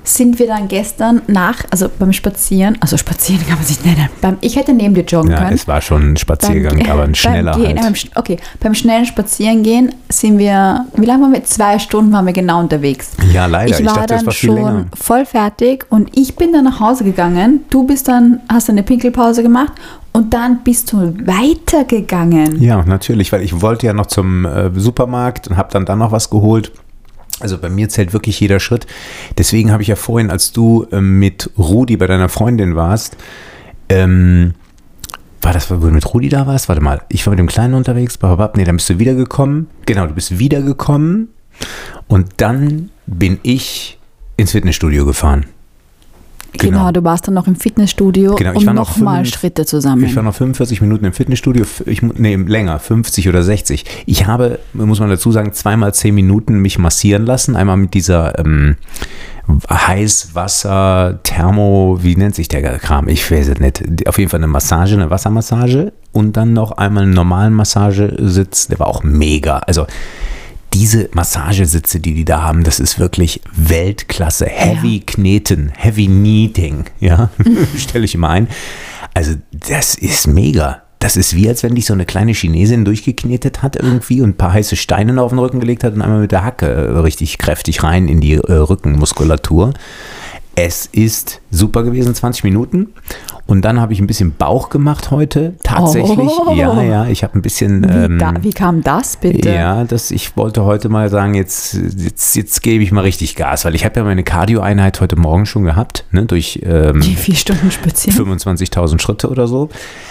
sind 0.03 0.39
wir 0.39 0.47
dann 0.47 0.69
gestern 0.69 1.23
nach, 1.27 1.65
also 1.71 1.89
beim 1.99 2.13
Spazieren, 2.13 2.77
also 2.81 2.97
Spazieren 2.97 3.45
kann 3.47 3.57
man 3.59 3.65
sich 3.67 3.85
nennen, 3.85 4.09
beim, 4.21 4.37
ich 4.41 4.57
hätte 4.57 4.73
neben 4.73 4.95
dir 4.95 5.05
joggen 5.05 5.31
Ja, 5.33 5.39
können. 5.39 5.53
es 5.55 5.67
war 5.69 5.81
schon 5.81 6.13
ein 6.13 6.17
Spaziergang, 6.17 6.79
Beim- 6.79 6.91
aber 6.91 7.03
ein 7.05 7.15
schneller 7.15 7.53
beim 7.53 7.61
Gehen, 7.63 7.77
halt. 7.77 7.83
beim 7.83 7.93
Sch- 7.95 8.11
okay, 8.15 8.37
beim 8.61 8.75
schnellen 8.75 9.05
Spazierengehen 9.07 9.95
sind 10.09 10.39
wir, 10.39 10.87
wie 10.95 11.07
lange 11.07 11.23
waren 11.25 11.33
wir? 11.33 11.45
Zwei 11.45 11.79
Stunden 11.79 12.13
waren 12.13 12.27
wir 12.27 12.33
genau 12.33 12.61
unterwegs. 12.61 13.13
Ja, 13.33 13.47
leider. 13.47 13.75
Ich 13.75 13.81
Ich 13.81 13.87
war 13.87 13.95
dachte, 13.95 14.07
das 14.09 14.19
dann 14.19 14.27
war 14.27 14.33
schon 14.33 14.55
länger. 14.55 14.85
voll 14.95 15.27
fertig 15.27 15.87
und 15.91 16.17
ich 16.17 16.37
bin 16.37 16.53
dann 16.53 16.65
nach 16.65 16.81
Hause 16.81 17.05
gegangen. 17.05 17.65
Du 17.71 17.85
bist 17.85 18.07
dann, 18.09 18.41
hast 18.53 18.71
eine 18.71 18.83
Pinkelpause 18.83 19.43
gemacht 19.43 19.73
und 20.17 20.33
dann 20.33 20.65
bist 20.65 20.93
du 20.93 21.15
weitergegangen. 21.27 22.63
Ja, 22.63 22.83
natürlich, 22.83 23.33
weil 23.33 23.43
ich 23.43 23.61
wollte 23.61 23.85
ja 23.85 23.93
noch 23.93 24.07
zum 24.07 24.47
äh, 24.47 24.71
Supermarkt 24.75 25.47
und 25.47 25.59
habe 25.59 25.71
dann 25.71 25.85
da 25.85 25.95
noch 25.95 26.11
was 26.11 26.31
geholt. 26.31 26.73
Also 27.41 27.59
bei 27.59 27.69
mir 27.69 27.91
zählt 27.91 28.15
wirklich 28.15 28.41
jeder 28.41 28.59
Schritt. 28.59 28.87
Deswegen 29.37 29.71
habe 29.71 29.83
ich 29.83 29.89
ja 29.89 29.95
vorhin, 29.95 30.31
als 30.31 30.53
du 30.53 30.87
ähm, 30.91 31.19
mit 31.19 31.51
Rudi 31.59 31.99
bei 31.99 32.07
deiner 32.07 32.31
Freundin 32.31 32.77
warst, 32.77 33.19
ähm, 33.91 34.55
war 35.43 35.53
das, 35.53 35.71
wo 35.71 35.75
du 35.75 35.89
mit 35.89 36.15
Rudi 36.15 36.31
da 36.31 36.47
warst? 36.47 36.71
Warte 36.71 36.81
mal, 36.81 37.03
ich 37.11 37.27
war 37.27 37.33
mit 37.33 37.39
dem 37.39 37.47
Kleinen 37.47 37.75
unterwegs. 37.75 38.17
bababab. 38.17 38.57
Nee, 38.57 38.65
dann 38.65 38.77
bist 38.77 38.89
du 38.89 38.99
wiedergekommen. 38.99 39.67
Genau, 39.85 40.07
du 40.07 40.15
bist 40.15 40.39
wiedergekommen. 40.39 41.29
Und 42.09 42.29
dann 42.39 42.89
bin 43.05 43.39
ich 43.43 43.99
ins 44.39 44.53
Fitnessstudio 44.53 45.05
gefahren. 45.05 45.45
Genau. 46.71 46.87
Genau. 46.87 46.93
du 46.93 47.05
warst 47.05 47.27
dann 47.27 47.35
noch 47.35 47.47
im 47.47 47.57
Fitnessstudio, 47.57 48.35
Genau, 48.37 48.53
ich 48.53 48.59
um 48.59 48.75
noch 48.75 48.97
nochmal 48.97 49.25
Schritte 49.25 49.65
zu 49.65 49.81
sammeln. 49.81 50.09
Ich 50.09 50.17
war 50.17 50.23
noch 50.23 50.35
45 50.35 50.81
Minuten 50.81 51.05
im 51.05 51.13
Fitnessstudio, 51.13 51.65
ich, 51.87 52.03
nee, 52.03 52.37
länger, 52.37 52.79
50 52.79 53.29
oder 53.29 53.43
60. 53.43 53.85
Ich 54.07 54.27
habe, 54.27 54.59
muss 54.73 55.01
man 55.01 55.09
dazu 55.09 55.33
sagen, 55.33 55.53
zweimal 55.53 55.95
10 55.95 56.15
Minuten 56.15 56.59
mich 56.59 56.79
massieren 56.79 57.27
lassen. 57.27 57.57
Einmal 57.57 57.77
mit 57.77 57.95
dieser 57.95 58.39
ähm, 58.39 58.77
Heißwasser, 59.71 61.21
Thermo, 61.23 61.99
wie 62.03 62.17
nennt 62.17 62.35
sich 62.35 62.49
der 62.49 62.79
Kram? 62.79 63.09
Ich 63.09 63.31
weiß 63.31 63.49
es 63.49 63.61
nicht. 63.61 64.09
Auf 64.09 64.19
jeden 64.19 64.31
Fall 64.31 64.41
eine 64.41 64.49
Massage, 64.49 64.95
eine 64.95 65.11
Wassermassage 65.11 65.93
und 66.13 66.37
dann 66.37 66.53
noch 66.53 66.73
einmal 66.73 67.05
einen 67.05 67.13
normalen 67.13 67.55
Massagesitz. 67.55 68.69
Der 68.69 68.81
war 68.81 68.89
auch 68.89 69.03
mega. 69.03 69.59
Also 69.59 69.87
diese 70.79 71.09
Massagesitze, 71.13 72.01
die 72.01 72.13
die 72.13 72.27
da 72.27 72.43
haben, 72.43 72.63
das 72.63 72.81
ist 72.81 72.99
wirklich 72.99 73.41
Weltklasse. 73.57 74.45
Heavy 74.45 75.01
Kneten, 75.01 75.73
Heavy 75.75 76.07
Kneading, 76.07 76.85
ja, 77.01 77.31
stelle 77.79 78.05
ich 78.05 78.15
immer 78.15 78.29
ein. 78.29 78.49
Also 79.15 79.37
das 79.53 79.95
ist 79.95 80.27
mega. 80.27 80.83
Das 80.99 81.17
ist 81.17 81.35
wie, 81.35 81.49
als 81.49 81.63
wenn 81.63 81.75
dich 81.75 81.87
so 81.87 81.95
eine 81.95 82.05
kleine 82.05 82.33
Chinesin 82.33 82.85
durchgeknetet 82.85 83.63
hat 83.63 83.77
irgendwie 83.77 84.21
und 84.21 84.31
ein 84.31 84.37
paar 84.37 84.53
heiße 84.53 84.77
Steine 84.77 85.23
auf 85.23 85.31
den 85.31 85.39
Rücken 85.39 85.61
gelegt 85.61 85.83
hat 85.83 85.95
und 85.95 86.03
einmal 86.03 86.21
mit 86.21 86.33
der 86.33 86.45
Hacke 86.45 86.67
äh, 86.67 86.99
richtig 86.99 87.39
kräftig 87.39 87.83
rein 87.83 88.07
in 88.09 88.21
die 88.21 88.35
äh, 88.35 88.53
Rückenmuskulatur. 88.53 89.73
Es 90.57 90.85
ist 90.87 91.41
super 91.51 91.85
gewesen, 91.85 92.15
20 92.15 92.45
Minuten. 92.45 92.89
Und 93.47 93.63
dann 93.63 93.81
habe 93.81 93.93
ich 93.93 94.01
ein 94.01 94.09
bisschen 94.09 94.35
Bauch 94.35 94.71
gemacht 94.71 95.13
heute. 95.13 95.55
Tatsächlich. 95.63 96.19
Oh. 96.19 96.53
Ja, 96.53 96.83
ja. 96.83 97.07
Ich 97.07 97.23
habe 97.23 97.39
ein 97.39 97.43
bisschen. 97.43 97.85
wie, 97.85 98.05
ähm, 98.05 98.19
da, 98.19 98.35
wie 98.41 98.51
kam 98.51 98.83
das 98.83 99.17
bitte? 99.17 99.51
ja, 99.51 99.85
das, 99.85 100.11
ich 100.11 100.37
wollte 100.37 100.65
heute 100.65 100.89
mal 100.89 101.09
sagen, 101.11 101.35
jetzt, 101.35 101.75
jetzt, 101.97 102.35
jetzt 102.35 102.63
gebe 102.63 102.83
ich 102.83 102.91
mal 102.91 103.03
richtig 103.03 103.37
Gas, 103.37 103.65
weil 103.65 103.77
ich 103.77 103.85
habe 103.85 104.01
ja 104.01 104.05
meine 104.05 104.25
Cardio-Einheit 104.25 105.01
heute 105.01 105.15
Morgen 105.17 105.47
schon 105.47 105.63
gehabt, 105.63 106.05
ne, 106.11 106.27
durch 106.27 106.61
ähm, 106.65 107.01
Die 107.01 107.15
vier 107.15 107.37
Stunden 107.37 107.71
spazieren. 107.71 108.37
25.000 108.37 109.01
Schritte 109.01 109.29
oder 109.31 109.47
so. 109.47 109.69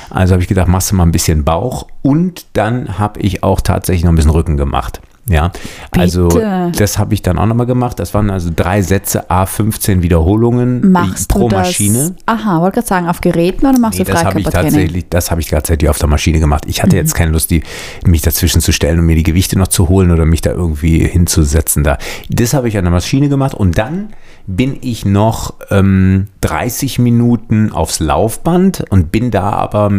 Also 0.09 0.33
habe 0.33 0.41
ich 0.41 0.47
gedacht, 0.47 0.69
machst 0.69 0.91
du 0.91 0.95
mal 0.95 1.03
ein 1.03 1.11
bisschen 1.11 1.43
Bauch 1.43 1.87
und 2.01 2.45
dann 2.53 2.97
habe 2.97 3.19
ich 3.19 3.43
auch 3.43 3.59
tatsächlich 3.59 4.05
noch 4.05 4.13
ein 4.13 4.15
bisschen 4.15 4.31
Rücken 4.31 4.55
gemacht. 4.55 5.01
Ja, 5.27 5.51
also 5.89 6.27
Bitte. 6.27 6.71
das 6.77 6.99
habe 6.99 7.15
ich 7.15 7.23
dann 7.23 7.39
auch 7.39 7.47
nochmal 7.47 7.65
gemacht. 7.65 7.97
Das 7.99 8.13
waren 8.13 8.29
also 8.29 8.51
drei 8.55 8.83
Sätze, 8.83 9.29
A15 9.31 10.03
Wiederholungen 10.03 10.91
Machst 10.91 11.29
pro 11.29 11.49
du 11.49 11.55
das, 11.55 11.67
Maschine. 11.67 12.15
Aha, 12.27 12.61
wollte 12.61 12.75
gerade 12.75 12.87
sagen, 12.87 13.07
auf 13.09 13.21
Geräten 13.21 13.65
oder 13.65 13.79
machst 13.79 13.97
Nee, 13.97 14.05
du 14.05 14.11
das 14.11 14.23
habe 14.23 14.39
ich 14.39 14.45
Freikörpertraining? 14.45 14.71
tatsächlich, 14.81 15.09
das 15.09 15.31
habe 15.31 15.41
ich 15.41 15.47
tatsächlich 15.47 15.89
auf 15.89 15.97
der 15.97 16.09
Maschine 16.09 16.39
gemacht. 16.39 16.65
Ich 16.67 16.83
hatte 16.83 16.95
Mhm. 16.95 17.01
jetzt 17.01 17.15
keine 17.15 17.31
Lust, 17.31 17.49
die, 17.49 17.63
mich 18.05 18.21
dazwischen 18.21 18.61
zu 18.61 18.71
stellen 18.71 18.99
und 18.99 19.07
mir 19.07 19.15
die 19.15 19.23
Gewichte 19.23 19.57
noch 19.57 19.67
zu 19.69 19.89
holen 19.89 20.11
oder 20.11 20.25
mich 20.25 20.41
da 20.41 20.51
irgendwie 20.51 20.99
hinzusetzen. 21.07 21.83
Da. 21.83 21.97
Das 22.29 22.53
habe 22.53 22.67
ich 22.67 22.77
an 22.77 22.83
der 22.83 22.91
Maschine 22.91 23.27
gemacht 23.27 23.55
und 23.55 23.77
dann 23.79 24.09
bin 24.47 24.77
ich 24.81 25.05
noch 25.05 25.55
ähm, 25.71 26.27
30 26.41 26.99
Minuten 26.99 27.71
aufs 27.71 27.99
Laufband 27.99 28.85
und 28.89 29.11
bin 29.11 29.31
da 29.31 29.49
aber 29.51 29.91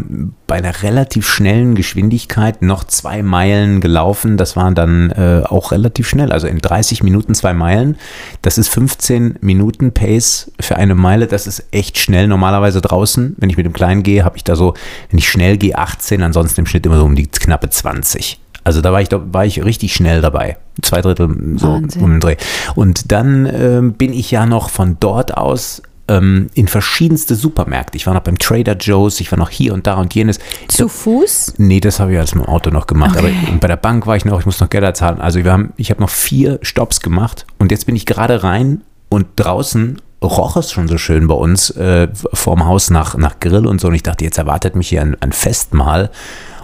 bei 0.46 0.56
einer 0.56 0.82
relativ 0.82 1.28
schnellen 1.28 1.74
Geschwindigkeit 1.74 2.62
noch 2.62 2.84
zwei 2.84 3.22
Meilen 3.22 3.80
gelaufen. 3.80 4.36
Das 4.36 4.54
war 4.54 4.70
dann 4.70 5.10
äh, 5.10 5.42
auch 5.44 5.72
relativ 5.72 6.08
schnell. 6.08 6.30
Also 6.30 6.46
in 6.46 6.58
30 6.58 7.02
Minuten 7.02 7.34
zwei 7.34 7.54
Meilen. 7.54 7.96
Das 8.42 8.58
ist 8.58 8.68
15 8.68 9.38
Minuten 9.40 9.92
Pace 9.92 10.52
für 10.60 10.76
eine 10.76 10.94
Meile. 10.94 11.26
Das 11.26 11.46
ist 11.46 11.66
echt 11.72 11.98
schnell. 11.98 12.28
Normalerweise 12.28 12.80
draußen, 12.80 13.34
wenn 13.38 13.50
ich 13.50 13.56
mit 13.56 13.66
dem 13.66 13.72
Kleinen 13.72 14.04
gehe, 14.04 14.24
habe 14.24 14.36
ich 14.36 14.44
da 14.44 14.54
so, 14.54 14.74
wenn 15.10 15.18
ich 15.18 15.28
schnell 15.28 15.56
gehe, 15.56 15.76
18, 15.76 16.22
ansonsten 16.22 16.60
im 16.60 16.66
Schnitt 16.66 16.86
immer 16.86 16.98
so 16.98 17.04
um 17.04 17.16
die 17.16 17.26
knappe 17.26 17.68
20. 17.68 18.40
Also 18.66 18.80
da 18.80 18.92
war 18.92 19.00
ich, 19.00 19.08
da 19.08 19.22
war 19.32 19.46
ich 19.46 19.64
richtig 19.64 19.94
schnell 19.94 20.20
dabei. 20.20 20.56
Zwei 20.82 21.00
Drittel 21.00 21.28
so 21.56 21.68
Wahnsinn. 21.68 22.02
um 22.02 22.10
den 22.10 22.18
Dreh. 22.18 22.36
Und 22.74 23.12
dann 23.12 23.46
ähm, 23.46 23.92
bin 23.92 24.12
ich 24.12 24.32
ja 24.32 24.44
noch 24.44 24.70
von 24.70 24.96
dort 24.98 25.36
aus 25.36 25.82
ähm, 26.08 26.50
in 26.54 26.66
verschiedenste 26.66 27.36
Supermärkte. 27.36 27.96
Ich 27.96 28.08
war 28.08 28.14
noch 28.14 28.22
beim 28.22 28.40
Trader 28.40 28.76
Joe's, 28.76 29.20
ich 29.20 29.30
war 29.30 29.38
noch 29.38 29.50
hier 29.50 29.72
und 29.72 29.86
da 29.86 29.94
und 29.94 30.12
jenes. 30.16 30.40
Zu 30.66 30.88
Fuß? 30.88 31.54
Nee, 31.58 31.78
das 31.78 32.00
habe 32.00 32.10
ich 32.10 32.18
alles 32.18 32.34
mit 32.34 32.44
dem 32.44 32.48
Auto 32.48 32.70
noch 32.70 32.88
gemacht. 32.88 33.16
Okay. 33.16 33.32
Aber 33.46 33.58
bei 33.58 33.68
der 33.68 33.76
Bank 33.76 34.04
war 34.08 34.16
ich 34.16 34.24
noch, 34.24 34.40
ich 34.40 34.46
muss 34.46 34.58
noch 34.58 34.68
Gelder 34.68 34.94
zahlen. 34.94 35.20
Also 35.20 35.44
wir 35.44 35.52
haben, 35.52 35.72
ich 35.76 35.90
habe 35.90 36.00
noch 36.00 36.10
vier 36.10 36.58
Stops 36.62 37.00
gemacht 37.00 37.46
und 37.60 37.70
jetzt 37.70 37.86
bin 37.86 37.94
ich 37.94 38.04
gerade 38.04 38.42
rein 38.42 38.80
und 39.08 39.28
draußen 39.36 40.02
roch 40.24 40.56
es 40.56 40.72
schon 40.72 40.88
so 40.88 40.98
schön 40.98 41.28
bei 41.28 41.34
uns 41.34 41.70
äh, 41.70 42.08
vorm 42.32 42.66
Haus 42.66 42.90
nach, 42.90 43.16
nach 43.16 43.38
Grill 43.38 43.64
und 43.64 43.80
so. 43.80 43.86
Und 43.86 43.94
ich 43.94 44.02
dachte, 44.02 44.24
jetzt 44.24 44.38
erwartet 44.38 44.74
mich 44.74 44.88
hier 44.88 45.02
ein, 45.02 45.16
ein 45.20 45.30
Festmahl. 45.30 46.10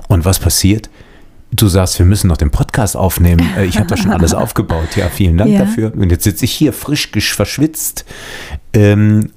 Und 0.09 0.25
was 0.25 0.41
passiert? 0.41 0.91
Du 1.55 1.69
sagst, 1.69 1.99
wir 1.99 2.07
müssen 2.07 2.29
noch 2.29 2.39
den 2.39 2.51
Podcast 2.51 2.97
aufnehmen. 2.97 3.47
Äh, 3.57 3.67
Ich 3.67 3.77
habe 3.77 3.87
da 3.87 3.97
schon 3.97 4.11
alles 4.13 4.33
aufgebaut. 4.35 4.97
Ja, 4.97 5.09
vielen 5.09 5.37
Dank 5.37 5.51
Ja. 5.51 5.61
dafür. 5.61 5.93
Und 5.95 6.11
jetzt 6.11 6.25
sitze 6.25 6.45
ich 6.47 6.53
hier 6.53 6.73
frisch 6.73 7.11
verschwitzt 7.35 8.05
ähm, 8.73 9.31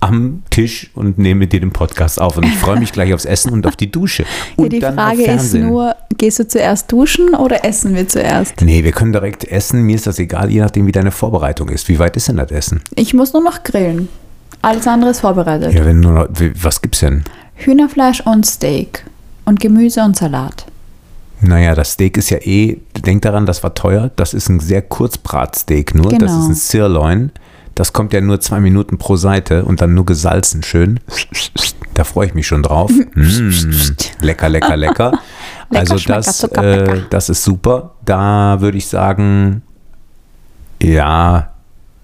am 0.00 0.42
Tisch 0.48 0.90
und 0.94 1.18
nehme 1.18 1.46
dir 1.46 1.60
den 1.60 1.72
Podcast 1.72 2.18
auf. 2.18 2.38
Und 2.38 2.44
ich 2.46 2.56
freue 2.56 2.78
mich 2.78 2.92
gleich 2.92 3.12
aufs 3.12 3.26
Essen 3.26 3.52
und 3.52 3.66
auf 3.66 3.76
die 3.76 3.90
Dusche. 3.92 4.24
Und 4.56 4.64
Ja, 4.64 4.68
die 4.70 4.78
dann 4.78 4.98
auf 4.98 5.04
Frage 5.08 5.20
ist 5.20 5.26
Fernsehen. 5.26 5.66
nur, 5.66 5.94
gehst 6.16 6.38
du 6.38 6.48
zuerst 6.48 6.90
duschen 6.90 7.34
oder 7.34 7.66
essen 7.66 7.94
wir 7.94 8.08
zuerst? 8.08 8.58
Nee, 8.62 8.82
wir 8.82 8.92
können 8.92 9.12
direkt 9.12 9.44
essen. 9.44 9.82
Mir 9.82 9.96
ist 9.96 10.06
das 10.06 10.18
egal, 10.18 10.50
je 10.50 10.60
nachdem, 10.60 10.86
wie 10.86 10.92
deine 10.92 11.10
Vorbereitung 11.10 11.68
ist. 11.68 11.86
Wie 11.90 11.98
weit 11.98 12.16
ist 12.16 12.28
denn 12.28 12.38
das 12.38 12.50
Essen? 12.50 12.80
Ich 12.96 13.12
muss 13.12 13.34
nur 13.34 13.42
noch 13.44 13.62
grillen. 13.62 14.08
Alles 14.62 14.86
andere 14.86 15.10
ist 15.10 15.20
vorbereitet. 15.20 15.74
Ja, 15.74 15.84
wenn 15.84 16.00
nur 16.00 16.12
noch, 16.12 16.28
was 16.62 16.80
gibt's 16.80 17.00
denn? 17.00 17.24
Hühnerfleisch 17.56 18.22
und 18.22 18.46
Steak. 18.46 19.04
Und 19.44 19.60
Gemüse 19.60 20.02
und 20.02 20.16
Salat. 20.16 20.64
Naja, 21.40 21.74
das 21.74 21.92
Steak 21.92 22.16
ist 22.16 22.30
ja 22.30 22.38
eh, 22.38 22.78
denk 23.04 23.22
daran, 23.22 23.46
das 23.46 23.62
war 23.62 23.74
teuer. 23.74 24.10
Das 24.16 24.34
ist 24.34 24.48
ein 24.48 24.60
sehr 24.60 24.82
Kurzbratsteak 24.82 25.94
nur. 25.94 26.10
Das 26.10 26.18
Genau. 26.18 26.38
ist 26.42 26.48
ein 26.48 26.54
Sirloin. 26.54 27.32
Das 27.74 27.92
kommt 27.94 28.12
ja 28.12 28.20
nur 28.20 28.40
zwei 28.40 28.60
Minuten 28.60 28.98
pro 28.98 29.16
Seite 29.16 29.64
und 29.64 29.80
dann 29.80 29.94
nur 29.94 30.04
gesalzen 30.04 30.62
schön. 30.62 31.00
Da 31.94 32.04
freue 32.04 32.26
ich 32.26 32.34
mich 32.34 32.46
schon 32.46 32.62
drauf. 32.62 32.90
Mm, 33.14 33.50
lecker, 34.20 34.48
lecker, 34.48 34.76
lecker. 34.76 35.12
also 35.70 35.96
das, 35.96 36.44
äh, 36.44 37.02
das 37.10 37.28
ist 37.28 37.42
super. 37.42 37.94
Da 38.04 38.60
würde 38.60 38.76
ich 38.78 38.86
sagen, 38.86 39.62
ja, 40.82 41.52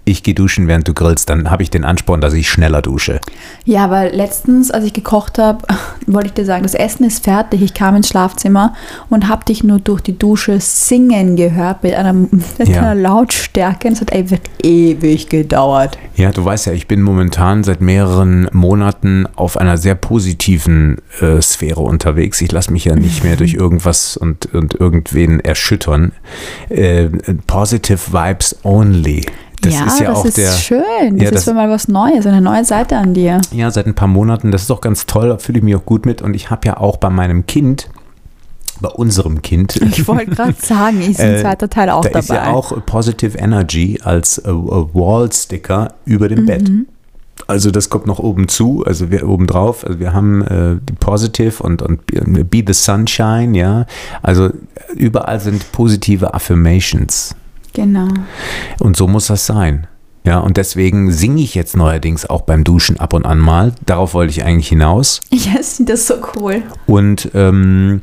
ich 0.06 0.22
gehe 0.22 0.34
duschen, 0.34 0.68
während 0.68 0.86
du 0.88 0.94
grillst. 0.94 1.28
Dann 1.28 1.50
habe 1.50 1.62
ich 1.64 1.70
den 1.70 1.84
Ansporn, 1.84 2.20
dass 2.20 2.32
ich 2.32 2.48
schneller 2.48 2.80
dusche. 2.80 3.20
Ja, 3.64 3.90
weil 3.90 4.14
letztens, 4.14 4.70
als 4.70 4.84
ich 4.84 4.92
gekocht 4.92 5.38
habe, 5.38 5.66
wollte 6.06 6.28
ich 6.28 6.32
dir 6.34 6.44
sagen, 6.44 6.62
das 6.62 6.74
Essen 6.74 7.04
ist 7.04 7.24
fertig. 7.24 7.60
Ich 7.60 7.74
kam 7.74 7.96
ins 7.96 8.08
Schlafzimmer 8.08 8.72
und 9.10 9.28
habe 9.28 9.44
dich 9.44 9.64
nur 9.64 9.80
durch 9.80 10.00
die 10.00 10.16
Dusche 10.16 10.60
singen 10.60 11.34
gehört 11.36 11.82
mit 11.82 11.94
einer, 11.94 12.12
mit 12.58 12.68
Ja. 12.68 12.82
einer 12.82 12.94
Lautstärke. 12.94 13.88
Es 13.88 14.00
hat 14.00 14.12
einfach 14.12 14.38
ewig 14.62 15.28
gedauert. 15.28 15.98
Ja, 16.14 16.30
du 16.30 16.44
weißt 16.44 16.66
ja, 16.66 16.72
ich 16.72 16.86
bin 16.86 17.02
momentan 17.02 17.64
seit 17.64 17.80
mehreren 17.80 18.48
Monaten 18.52 19.26
auf 19.34 19.56
einer 19.56 19.76
sehr 19.76 19.96
positiven 19.96 20.98
äh, 21.20 21.42
Sphäre 21.42 21.80
unterwegs. 21.80 22.40
Ich 22.40 22.52
lasse 22.52 22.72
mich 22.72 22.84
ja 22.84 22.94
nicht 22.94 23.24
mehr 23.24 23.36
durch 23.36 23.54
irgendwas 23.66 24.16
und, 24.16 24.46
und 24.54 24.74
irgendwen 24.74 25.40
erschüttern. 25.40 26.12
Äh, 26.68 27.08
positive 27.48 28.12
Vibes 28.12 28.56
only. 28.62 29.22
Das 29.66 29.74
ja, 29.74 29.86
ist 29.86 30.00
ja 30.00 30.06
das 30.08 30.18
auch 30.18 30.24
ist 30.24 30.36
der. 30.38 30.50
schön. 30.52 30.82
Das 31.18 31.22
Ja, 31.24 31.30
das- 31.30 31.46
ist 31.46 31.54
mal 31.54 31.68
was 31.70 31.88
Neues, 31.88 32.26
eine 32.26 32.40
neue 32.40 32.64
Seite 32.64 32.96
an 32.96 33.14
dir. 33.14 33.40
Ja, 33.52 33.70
seit 33.70 33.86
ein 33.86 33.94
paar 33.94 34.08
Monaten. 34.08 34.50
Das 34.52 34.62
ist 34.62 34.70
auch 34.70 34.80
ganz 34.80 35.06
toll. 35.06 35.28
Da 35.28 35.38
fühle 35.38 35.58
ich 35.58 35.64
mich 35.64 35.76
auch 35.76 35.84
gut 35.84 36.06
mit. 36.06 36.22
Und 36.22 36.34
ich 36.34 36.50
habe 36.50 36.66
ja 36.66 36.76
auch 36.78 36.96
bei 36.96 37.10
meinem 37.10 37.46
Kind, 37.46 37.88
bei 38.80 38.88
unserem 38.88 39.42
Kind, 39.42 39.76
Ich 39.82 40.06
wollte 40.08 40.26
gerade 40.32 40.54
sagen, 40.58 41.00
ist 41.00 41.20
ein 41.20 41.34
Äh, 41.36 41.40
zweiter 41.42 41.68
Teil 41.70 41.90
auch 41.90 42.02
da 42.02 42.08
dabei. 42.08 42.18
ist 42.20 42.28
ja 42.30 42.46
auch 42.52 42.84
Positive 42.86 43.38
Energy 43.38 43.98
als 44.02 44.38
äh, 44.38 44.50
äh, 44.50 44.54
Wall-Sticker 44.54 45.94
über 46.04 46.28
dem 46.28 46.46
Bett. 46.46 46.68
Mhm. 46.68 46.86
Also 47.48 47.70
das 47.70 47.90
kommt 47.90 48.06
noch 48.06 48.18
oben 48.18 48.48
zu, 48.48 48.82
also 48.86 49.10
wir 49.10 49.28
oben 49.28 49.46
drauf. 49.46 49.84
Also 49.86 50.00
wir 50.00 50.14
haben 50.14 50.42
äh, 50.42 50.76
die 50.88 50.94
Positive 50.94 51.62
und, 51.62 51.82
und 51.82 52.00
Be 52.06 52.64
the 52.66 52.72
Sunshine, 52.72 53.56
ja. 53.56 53.84
Also 54.22 54.50
überall 54.94 55.38
sind 55.38 55.70
positive 55.70 56.32
Affirmations. 56.32 57.34
Genau. 57.76 58.08
Und 58.80 58.96
so 58.96 59.06
muss 59.06 59.26
das 59.26 59.44
sein. 59.44 59.86
Ja, 60.24 60.38
und 60.38 60.56
deswegen 60.56 61.12
singe 61.12 61.42
ich 61.42 61.54
jetzt 61.54 61.76
neuerdings 61.76 62.24
auch 62.24 62.40
beim 62.40 62.64
Duschen 62.64 62.98
ab 62.98 63.12
und 63.12 63.26
an 63.26 63.38
mal. 63.38 63.74
Darauf 63.84 64.14
wollte 64.14 64.30
ich 64.30 64.44
eigentlich 64.44 64.68
hinaus. 64.68 65.20
Ja, 65.30 65.60
ich 65.60 65.66
finde 65.66 65.92
das 65.92 66.06
so 66.06 66.14
cool. 66.34 66.62
Und 66.86 67.30
ähm, 67.34 68.00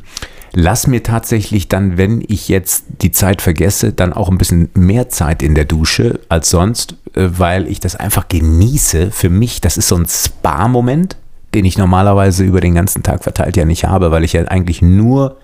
lass 0.53 0.85
mir 0.85 1.01
tatsächlich 1.01 1.69
dann, 1.69 1.97
wenn 1.97 2.23
ich 2.27 2.49
jetzt 2.49 2.85
die 3.01 3.11
Zeit 3.11 3.41
vergesse, 3.41 3.93
dann 3.93 4.13
auch 4.13 4.29
ein 4.29 4.37
bisschen 4.37 4.69
mehr 4.75 5.09
Zeit 5.09 5.41
in 5.41 5.55
der 5.55 5.65
Dusche 5.65 6.19
als 6.29 6.51
sonst, 6.51 6.95
äh, 7.15 7.29
weil 7.37 7.67
ich 7.67 7.79
das 7.79 7.95
einfach 7.95 8.27
genieße. 8.27 9.09
Für 9.09 9.31
mich, 9.31 9.59
das 9.59 9.77
ist 9.77 9.87
so 9.87 9.95
ein 9.95 10.05
Spa-Moment, 10.07 11.17
den 11.55 11.65
ich 11.65 11.79
normalerweise 11.79 12.43
über 12.43 12.61
den 12.61 12.75
ganzen 12.75 13.01
Tag 13.01 13.23
verteilt 13.23 13.57
ja 13.57 13.65
nicht 13.65 13.85
habe, 13.85 14.11
weil 14.11 14.23
ich 14.23 14.33
ja 14.33 14.43
eigentlich 14.45 14.83
nur 14.83 15.37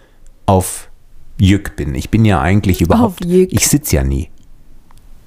auf 0.46 0.89
Jück 1.40 1.76
bin. 1.76 1.96
Ich 1.96 2.10
bin 2.10 2.26
ja 2.26 2.42
eigentlich 2.42 2.82
überhaupt, 2.82 3.26
ich 3.26 3.68
sitze 3.68 3.96
ja 3.96 4.04
nie. 4.04 4.30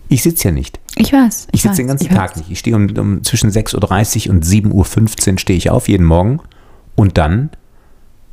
Ich 0.08 0.22
sitze 0.22 0.48
ja 0.48 0.52
nicht. 0.52 0.78
Ich 0.96 1.12
weiß. 1.12 1.48
Ich 1.52 1.62
sitze 1.62 1.70
weiß, 1.70 1.76
den 1.78 1.86
ganzen 1.86 2.04
ich 2.04 2.12
Tag 2.12 2.32
weiß. 2.32 2.36
nicht. 2.36 2.50
Ich 2.50 2.58
stehe 2.58 2.76
um, 2.76 2.86
um 2.98 3.24
zwischen 3.24 3.50
6.30 3.50 4.28
Uhr 4.28 4.34
und 4.34 4.44
7.15 4.44 5.32
Uhr 5.32 5.38
stehe 5.38 5.56
ich 5.56 5.70
auf 5.70 5.88
jeden 5.88 6.04
Morgen 6.04 6.40
und 6.96 7.16
dann 7.16 7.50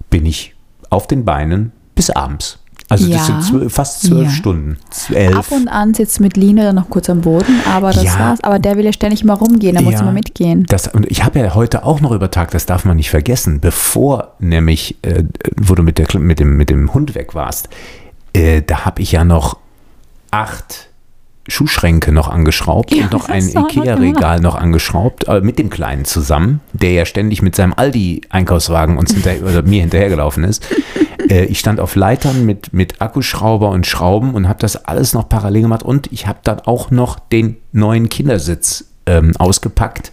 bin 0.10 0.26
ich 0.26 0.56
auf 0.90 1.08
den 1.08 1.24
Beinen 1.24 1.72
bis 1.96 2.10
abends. 2.10 2.59
Also 2.90 3.08
das 3.08 3.16
Ja. 3.18 3.24
sind 3.26 3.44
zwölf, 3.44 3.74
fast 3.74 4.02
zwölf 4.02 4.24
Ja. 4.26 4.30
Stunden. 4.32 4.78
Zwölf. 4.90 5.36
Ab 5.36 5.46
und 5.52 5.68
an 5.68 5.94
sitzt 5.94 6.20
mit 6.20 6.36
Lino 6.38 6.64
dann 6.64 6.76
noch 6.76 6.90
kurz 6.90 7.08
am 7.10 7.22
Boden, 7.22 7.62
aber 7.72 7.92
das 7.94 8.04
Ja. 8.04 8.20
war's. 8.20 8.40
Aber 8.44 8.58
der 8.60 8.78
will 8.78 8.86
ja 8.86 8.92
ständig 8.94 9.24
mal 9.24 9.34
rumgehen, 9.36 9.76
da 9.76 9.82
muss 9.82 10.00
immer 10.02 10.12
mitgehen. 10.12 10.66
Das, 10.68 10.88
und 10.88 11.06
ich 11.06 11.24
habe 11.24 11.40
ja 11.40 11.54
heute 11.54 11.86
auch 11.86 12.02
noch 12.02 12.12
über 12.12 12.32
Tag, 12.32 12.50
das 12.52 12.66
darf 12.66 12.86
man 12.86 12.98
nicht 12.98 13.12
vergessen, 13.12 13.60
bevor 13.60 14.34
nämlich, 14.40 14.98
äh, 15.04 15.24
wo 15.56 15.76
du 15.76 15.84
mit, 15.84 16.00
der, 16.00 16.08
mit, 16.20 16.40
dem, 16.40 16.58
mit 16.58 16.70
dem 16.72 16.94
Hund 16.94 17.14
weg 17.16 17.36
warst, 17.36 17.70
äh, 18.34 18.62
da 18.64 18.86
habe 18.86 19.02
ich 19.04 19.12
ja 19.12 19.24
noch 19.24 19.58
acht 20.32 20.88
Schuhschränke 21.48 22.12
noch 22.12 22.28
angeschraubt 22.28 22.94
Ja, 22.94 23.06
und 23.06 23.14
noch 23.14 23.28
das 23.28 23.56
ein 23.56 23.64
Ikea-Regal 23.66 24.40
noch 24.40 24.54
angeschraubt, 24.56 25.28
äh, 25.28 25.42
mit 25.42 25.58
dem 25.58 25.70
Kleinen 25.72 26.06
zusammen, 26.06 26.60
der 26.74 26.92
ja 26.92 27.06
ständig 27.06 27.42
mit 27.42 27.56
seinem 27.56 27.74
Aldi-Einkaufswagen 27.76 28.98
uns 28.98 29.14
hinterher, 29.14 29.44
oder 29.44 29.62
mir 29.64 29.82
hinterhergelaufen 29.82 30.44
ist. 30.44 30.66
Äh, 31.30 31.46
ich 31.46 31.60
stand 31.60 31.80
auf 31.80 31.96
Leitern 31.96 32.46
mit, 32.46 32.74
mit 32.74 33.02
Akkuschrauber 33.02 33.70
und 33.70 33.88
Schrauben 33.88 34.34
und 34.34 34.48
habe 34.48 34.60
das 34.60 34.86
alles 34.86 35.14
noch 35.14 35.30
parallel 35.30 35.64
gemacht 35.64 35.84
und 35.84 36.12
ich 36.12 36.28
habe 36.28 36.40
dann 36.44 36.60
auch 36.62 36.92
noch 36.92 37.20
den 37.20 37.58
neuen 37.72 38.10
Kindersitz 38.10 38.86
ähm, 39.06 39.36
ausgepackt 39.38 40.12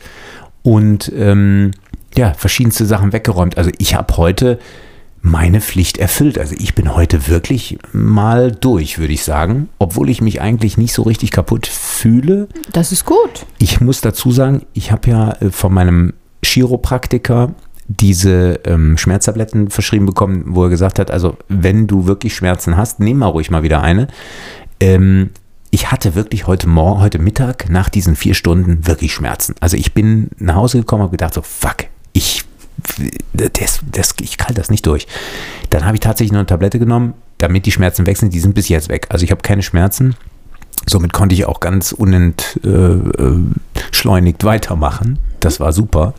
und 0.62 1.12
ähm, 1.16 1.72
ja, 2.16 2.34
verschiedenste 2.34 2.86
Sachen 2.86 3.12
weggeräumt. 3.12 3.58
Also 3.58 3.70
ich 3.78 3.94
habe 3.94 4.16
heute 4.16 4.58
meine 5.20 5.60
Pflicht 5.60 5.98
erfüllt. 5.98 6.38
Also 6.38 6.54
ich 6.58 6.74
bin 6.74 6.94
heute 6.94 7.26
wirklich 7.26 7.78
mal 7.92 8.52
durch, 8.52 8.98
würde 8.98 9.12
ich 9.12 9.24
sagen, 9.24 9.68
obwohl 9.78 10.08
ich 10.08 10.20
mich 10.20 10.40
eigentlich 10.40 10.78
nicht 10.78 10.92
so 10.92 11.02
richtig 11.02 11.32
kaputt 11.32 11.66
fühle. 11.66 12.48
Das 12.72 12.92
ist 12.92 13.04
gut. 13.04 13.44
Ich 13.58 13.80
muss 13.80 14.00
dazu 14.00 14.30
sagen, 14.30 14.64
ich 14.72 14.92
habe 14.92 15.10
ja 15.10 15.32
äh, 15.40 15.50
von 15.50 15.74
meinem 15.74 16.14
Chiropraktiker 16.44 17.54
diese 17.88 18.60
ähm, 18.64 18.98
Schmerztabletten 18.98 19.70
verschrieben 19.70 20.06
bekommen, 20.06 20.44
wo 20.48 20.64
er 20.64 20.70
gesagt 20.70 20.98
hat, 20.98 21.10
also 21.10 21.36
wenn 21.48 21.86
du 21.86 22.06
wirklich 22.06 22.34
Schmerzen 22.34 22.76
hast, 22.76 23.00
nimm 23.00 23.18
mal 23.18 23.26
ruhig 23.26 23.50
mal 23.50 23.62
wieder 23.62 23.82
eine. 23.82 24.08
Ähm, 24.80 25.30
ich 25.70 25.90
hatte 25.90 26.14
wirklich 26.14 26.46
heute 26.46 26.68
Morgen, 26.68 27.00
heute 27.00 27.18
Mittag 27.18 27.68
nach 27.68 27.88
diesen 27.88 28.16
vier 28.16 28.34
Stunden 28.34 28.86
wirklich 28.86 29.12
Schmerzen. 29.12 29.54
Also 29.60 29.76
ich 29.76 29.94
bin 29.94 30.30
nach 30.38 30.56
Hause 30.56 30.78
gekommen 30.78 31.04
und 31.04 31.10
gedacht 31.10 31.34
so, 31.34 31.42
fuck, 31.42 31.84
ich, 32.12 32.44
das, 33.32 33.80
das, 33.92 34.14
ich 34.20 34.38
kann 34.38 34.54
das 34.54 34.70
nicht 34.70 34.86
durch. 34.86 35.06
Dann 35.70 35.84
habe 35.84 35.96
ich 35.96 36.00
tatsächlich 36.00 36.32
nur 36.32 36.40
eine 36.40 36.46
Tablette 36.46 36.78
genommen, 36.78 37.14
damit 37.38 37.66
die 37.66 37.72
Schmerzen 37.72 38.06
weg 38.06 38.16
sind. 38.16 38.32
Die 38.32 38.40
sind 38.40 38.54
bis 38.54 38.68
jetzt 38.68 38.88
weg. 38.88 39.06
Also 39.10 39.24
ich 39.24 39.30
habe 39.30 39.42
keine 39.42 39.62
Schmerzen. 39.62 40.14
Somit 40.86 41.12
konnte 41.12 41.34
ich 41.34 41.46
auch 41.46 41.60
ganz 41.60 41.92
unentschleunigt 41.92 44.44
weitermachen. 44.44 45.18
Das 45.40 45.60
war 45.60 45.72
super. 45.72 46.14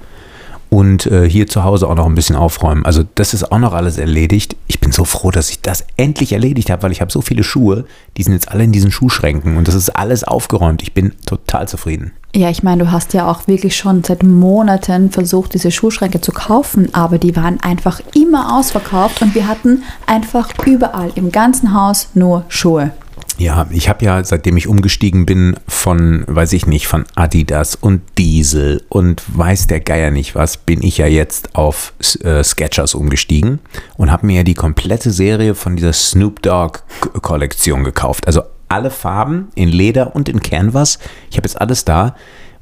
Und 0.70 1.06
äh, 1.06 1.30
hier 1.30 1.48
zu 1.48 1.64
Hause 1.64 1.88
auch 1.88 1.96
noch 1.96 2.06
ein 2.06 2.16
bisschen 2.16 2.36
aufräumen. 2.36 2.86
Also 2.86 3.04
das 3.16 3.34
ist 3.34 3.52
auch 3.52 3.60
noch 3.60 3.74
alles 3.74 3.98
erledigt. 3.98 4.56
Ich 4.68 4.80
bin 4.80 4.92
so 4.92 5.06
froh, 5.06 5.32
dass 5.32 5.50
ich 5.50 5.62
das 5.62 5.86
endlich 5.96 6.34
erledigt 6.34 6.70
habe, 6.70 6.84
weil 6.84 6.92
ich 6.92 7.00
habe 7.00 7.12
so 7.12 7.22
viele 7.22 7.44
Schuhe, 7.44 7.86
die 8.18 8.24
sind 8.24 8.34
jetzt 8.34 8.50
alle 8.52 8.64
in 8.64 8.72
diesen 8.72 8.92
Schuhschränken 8.92 9.58
und 9.58 9.68
das 9.68 9.76
ist 9.76 9.90
alles 9.90 10.24
aufgeräumt. 10.24 10.82
Ich 10.82 10.94
bin 10.94 11.14
total 11.26 11.68
zufrieden. 11.68 12.12
Ja, 12.36 12.50
ich 12.50 12.62
meine, 12.62 12.84
du 12.84 12.92
hast 12.92 13.14
ja 13.14 13.30
auch 13.30 13.48
wirklich 13.48 13.76
schon 13.76 14.04
seit 14.04 14.22
Monaten 14.22 15.10
versucht, 15.12 15.54
diese 15.54 15.72
Schuhschränke 15.72 16.22
zu 16.22 16.32
kaufen, 16.32 16.94
aber 16.94 17.18
die 17.18 17.36
waren 17.36 17.60
einfach 17.62 18.02
immer 18.14 18.58
ausverkauft 18.58 19.22
und 19.22 19.34
wir 19.34 19.48
hatten 19.48 19.84
einfach 20.06 20.50
überall 20.66 21.12
im 21.16 21.32
ganzen 21.32 21.74
Haus 21.74 22.10
nur 22.14 22.44
Schuhe. 22.50 22.92
Ja, 23.40 23.68
ich 23.70 23.88
habe 23.88 24.04
ja, 24.04 24.24
seitdem 24.24 24.58
ich 24.58 24.68
umgestiegen 24.68 25.28
bin 25.28 25.58
von, 25.68 26.24
weiß 26.28 26.54
ich 26.54 26.66
nicht, 26.66 26.88
von 26.88 27.06
Adidas 27.14 27.76
und 27.76 28.02
Diesel 28.18 28.84
und 28.90 29.22
weiß 29.28 29.68
der 29.68 29.80
Geier 29.80 30.10
nicht 30.10 30.34
was, 30.34 30.58
bin 30.58 30.82
ich 30.82 30.98
ja 30.98 31.06
jetzt 31.06 31.56
auf 31.56 31.94
äh, 32.24 32.44
Skechers 32.44 32.96
umgestiegen 32.96 33.60
und 33.96 34.12
habe 34.12 34.26
mir 34.26 34.38
ja 34.38 34.44
die 34.44 34.56
komplette 34.56 35.12
Serie 35.12 35.54
von 35.54 35.76
dieser 35.76 35.94
Snoop 35.94 36.42
Dogg 36.42 36.80
Kollektion 37.22 37.84
gekauft. 37.84 38.26
Also 38.26 38.42
alle 38.70 38.90
Farben 38.90 39.50
in 39.54 39.70
Leder 39.70 40.16
und 40.16 40.30
in 40.30 40.42
Canvas. 40.42 40.98
Ich 41.30 41.38
habe 41.38 41.48
jetzt 41.48 41.62
alles 41.62 41.86
da, 41.86 42.16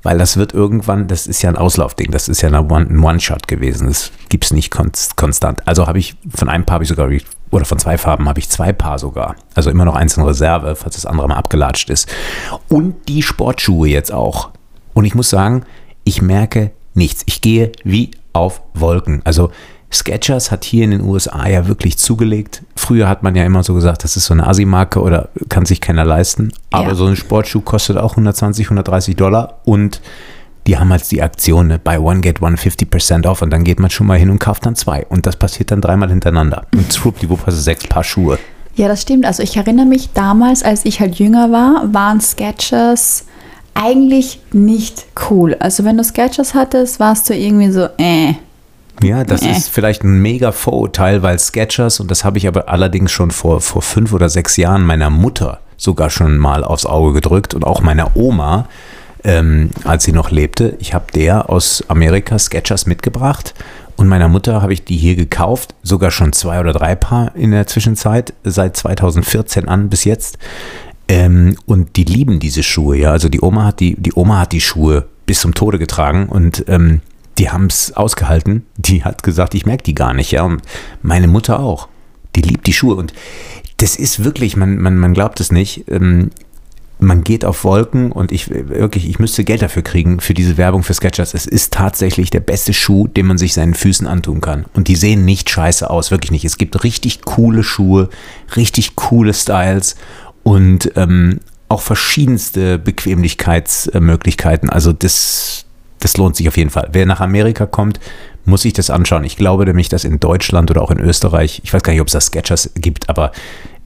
weil 0.03 0.17
das 0.17 0.35
wird 0.35 0.53
irgendwann, 0.53 1.07
das 1.07 1.25
ist 1.25 1.41
ja 1.41 1.49
ein 1.49 1.55
Auslaufding, 1.57 2.11
das 2.11 2.27
ist 2.27 2.41
ja 2.41 2.49
ein 2.49 2.69
One- 2.69 2.87
ein 2.89 2.99
One-Shot 2.99 3.47
gewesen. 3.47 3.87
Das 3.87 4.11
gibt 4.27 4.43
es 4.43 4.51
nicht 4.51 4.73
konst- 4.73 5.15
konstant. 5.15 5.65
Also 5.67 5.87
habe 5.87 5.99
ich 5.99 6.15
von 6.35 6.49
einem 6.49 6.65
Paar 6.65 6.75
habe 6.75 6.83
ich 6.83 6.89
sogar 6.89 7.09
oder 7.55 7.65
von 7.65 7.79
zwei 7.79 7.97
Farben 7.97 8.27
habe 8.27 8.39
ich 8.39 8.49
zwei 8.49 8.73
Paar 8.73 8.99
sogar. 8.99 9.35
Also 9.53 9.69
immer 9.69 9.85
noch 9.85 9.95
eins 9.95 10.17
in 10.17 10.23
Reserve, 10.23 10.75
falls 10.75 10.95
das 10.95 11.05
andere 11.05 11.27
mal 11.27 11.35
abgelatscht 11.37 11.89
ist. 11.89 12.07
Und 12.69 13.07
die 13.07 13.21
Sportschuhe 13.21 13.87
jetzt 13.87 14.11
auch. 14.13 14.49
Und 14.93 15.05
ich 15.05 15.15
muss 15.15 15.29
sagen, 15.29 15.63
ich 16.03 16.21
merke 16.21 16.71
nichts. 16.93 17.23
Ich 17.25 17.41
gehe 17.41 17.71
wie 17.83 18.11
auf 18.33 18.61
Wolken. 18.73 19.21
Also 19.25 19.51
Skechers 19.91 20.51
hat 20.51 20.65
hier 20.65 20.83
in 20.83 20.91
den 20.91 21.01
USA 21.01 21.47
ja 21.47 21.67
wirklich 21.67 21.97
zugelegt. 21.97 22.63
Früher 22.75 23.07
hat 23.07 23.23
man 23.23 23.35
ja 23.35 23.45
immer 23.45 23.63
so 23.63 23.73
gesagt, 23.73 24.03
das 24.03 24.17
ist 24.17 24.25
so 24.25 24.33
eine 24.33 24.45
Assi-Marke 24.47 24.99
oder 25.01 25.29
kann 25.47 25.65
sich 25.65 25.79
keiner 25.79 26.03
leisten. 26.03 26.51
Aber 26.71 26.89
Ja. 26.89 26.95
so 26.95 27.05
ein 27.05 27.15
Sportschuh 27.15 27.61
kostet 27.61 27.97
auch 27.97 28.11
120, 28.11 28.65
130 28.67 29.15
Dollar 29.15 29.59
und 29.63 30.01
die 30.67 30.77
haben 30.77 30.89
halt 30.91 31.09
die 31.11 31.21
Aktion, 31.21 31.67
ne? 31.67 31.79
buy 31.79 31.97
one, 31.97 32.21
get 32.21 32.41
one, 32.41 32.55
50% 32.57 33.27
off 33.27 33.41
und 33.41 33.51
dann 33.51 33.63
geht 33.63 33.79
man 33.79 33.89
schon 33.91 34.07
mal 34.07 34.17
hin 34.17 34.29
und 34.29 34.39
kauft 34.39 34.65
dann 34.65 34.75
zwei. 34.75 35.05
Und 35.09 35.25
das 35.25 35.35
passiert 35.35 35.71
dann 35.71 35.81
dreimal 35.81 36.09
hintereinander. 36.09 36.65
Und 36.73 36.93
schwuppdiwupp 36.93 37.45
hast 37.45 37.57
du 37.57 37.61
sechs 37.61 37.87
Paar 37.87 38.03
Schuhe. 38.03 38.39
Ja, 38.75 38.87
das 38.87 39.03
stimmt. 39.03 39.25
Also 39.25 39.41
ich 39.43 39.55
erinnere 39.57 39.85
mich 39.85 40.11
damals, 40.13 40.63
als 40.63 40.83
ich 40.85 40.99
halt 40.99 41.15
jünger 41.15 41.51
war, 41.51 41.93
waren 41.93 42.19
Sketches 42.19 43.25
eigentlich 43.73 44.39
nicht 44.53 45.05
cool. 45.29 45.55
Also 45.59 45.83
wenn 45.85 45.97
du 45.97 46.03
Sketches 46.03 46.53
hattest, 46.53 46.99
warst 46.99 47.29
du 47.29 47.35
irgendwie 47.35 47.71
so, 47.71 47.87
äh. 47.97 48.33
Ja, 49.03 49.23
das 49.25 49.41
Nee. 49.41 49.51
ist 49.51 49.69
vielleicht 49.69 50.03
ein 50.03 50.21
mega 50.21 50.51
Vorurteil, 50.53 51.21
weil 51.21 51.37
Skechers, 51.37 51.99
und 51.99 52.09
das 52.09 52.23
habe 52.23 52.37
ich 52.37 52.47
aber 52.47 52.69
allerdings 52.69 53.11
schon 53.11 53.31
vor, 53.31 53.59
vor 53.61 53.81
fünf 53.81 54.13
oder 54.13 54.29
sechs 54.29 54.55
Jahren 54.57 54.85
meiner 54.85 55.09
Mutter 55.09 55.59
sogar 55.77 56.09
schon 56.09 56.37
mal 56.37 56.63
aufs 56.63 56.85
Auge 56.85 57.11
gedrückt 57.11 57.53
und 57.53 57.65
auch 57.65 57.81
meiner 57.81 58.15
Oma, 58.15 58.67
ähm, 59.25 59.71
als 59.83 60.05
sie 60.05 60.13
noch 60.13 60.31
lebte. 60.31 60.77
Ich 60.79 60.93
habe 60.93 61.11
der 61.13 61.49
aus 61.49 61.83
Amerika 61.89 62.39
Skechers 62.39 62.85
mitgebracht 62.85 63.53
und 63.97 64.07
meiner 64.07 64.29
Mutter 64.29 64.61
habe 64.61 64.71
ich 64.71 64.85
die 64.85 64.97
hier 64.97 65.15
gekauft, 65.15 65.73
sogar 65.81 66.11
schon 66.11 66.31
zwei 66.31 66.59
oder 66.59 66.73
drei 66.73 66.95
Paar 66.95 67.35
in 67.35 67.51
der 67.51 67.65
Zwischenzeit, 67.67 68.33
seit 68.43 68.77
2014 68.77 69.67
an 69.67 69.89
bis 69.89 70.03
jetzt. 70.03 70.37
Ähm, 71.07 71.57
und 71.65 71.95
die 71.95 72.03
lieben 72.03 72.39
diese 72.39 72.63
Schuhe, 72.63 72.97
ja. 72.97 73.11
Also 73.11 73.27
die 73.27 73.41
Oma 73.41 73.65
hat 73.65 73.79
die, 73.79 73.95
die 73.99 74.13
Oma 74.13 74.39
hat 74.39 74.51
die 74.51 74.61
Schuhe 74.61 75.07
bis 75.25 75.41
zum 75.41 75.53
Tode 75.53 75.79
getragen 75.79 76.27
und 76.29 76.65
ähm, 76.67 77.01
die 77.37 77.49
haben 77.49 77.65
es 77.65 77.93
ausgehalten. 77.93 78.65
Die 78.77 79.03
hat 79.03 79.23
gesagt, 79.23 79.55
ich 79.55 79.65
merke 79.65 79.83
die 79.83 79.95
gar 79.95 80.13
nicht, 80.13 80.31
ja. 80.31 80.43
Und 80.43 80.61
meine 81.01 81.27
Mutter 81.27 81.59
auch. 81.59 81.89
Die 82.35 82.41
liebt 82.41 82.67
die 82.67 82.73
Schuhe. 82.73 82.95
Und 82.95 83.13
das 83.77 83.95
ist 83.95 84.23
wirklich, 84.23 84.55
man, 84.55 84.77
man, 84.77 84.97
man 84.97 85.13
glaubt 85.13 85.39
es 85.39 85.51
nicht. 85.51 85.89
Ähm, 85.89 86.31
man 87.05 87.23
geht 87.23 87.45
auf 87.45 87.63
Wolken 87.63 88.11
und 88.11 88.31
ich 88.31 88.49
wirklich, 88.49 89.07
ich 89.07 89.19
müsste 89.19 89.43
Geld 89.43 89.61
dafür 89.61 89.83
kriegen, 89.83 90.19
für 90.19 90.33
diese 90.33 90.57
Werbung 90.57 90.83
für 90.83 90.93
Skechers. 90.93 91.33
Es 91.33 91.45
ist 91.45 91.73
tatsächlich 91.73 92.29
der 92.29 92.39
beste 92.39 92.73
Schuh, 92.73 93.07
den 93.07 93.27
man 93.27 93.37
sich 93.37 93.53
seinen 93.53 93.75
Füßen 93.75 94.07
antun 94.07 94.41
kann. 94.41 94.65
Und 94.73 94.87
die 94.87 94.95
sehen 94.95 95.23
nicht 95.23 95.49
scheiße 95.49 95.89
aus, 95.89 96.11
wirklich 96.11 96.31
nicht. 96.31 96.45
Es 96.45 96.57
gibt 96.57 96.83
richtig 96.83 97.21
coole 97.23 97.63
Schuhe, 97.63 98.09
richtig 98.55 98.95
coole 98.95 99.33
Styles 99.33 99.95
und 100.43 100.91
ähm, 100.95 101.39
auch 101.69 101.81
verschiedenste 101.81 102.79
Bequemlichkeitsmöglichkeiten. 102.79 104.69
Also 104.69 104.91
das, 104.91 105.65
das 105.99 106.17
lohnt 106.17 106.35
sich 106.35 106.47
auf 106.47 106.57
jeden 106.57 106.69
Fall. 106.69 106.89
Wer 106.91 107.05
nach 107.05 107.21
Amerika 107.21 107.65
kommt, 107.65 107.99
muss 108.45 108.61
sich 108.61 108.73
das 108.73 108.89
anschauen. 108.89 109.23
Ich 109.23 109.37
glaube 109.37 109.65
nämlich, 109.65 109.89
dass 109.89 110.03
in 110.03 110.19
Deutschland 110.19 110.69
oder 110.71 110.81
auch 110.81 110.91
in 110.91 110.99
Österreich, 110.99 111.61
ich 111.63 111.73
weiß 111.73 111.83
gar 111.83 111.93
nicht, 111.93 112.01
ob 112.01 112.07
es 112.07 112.13
da 112.13 112.21
Sketchers 112.21 112.71
gibt, 112.75 113.09
aber 113.09 113.31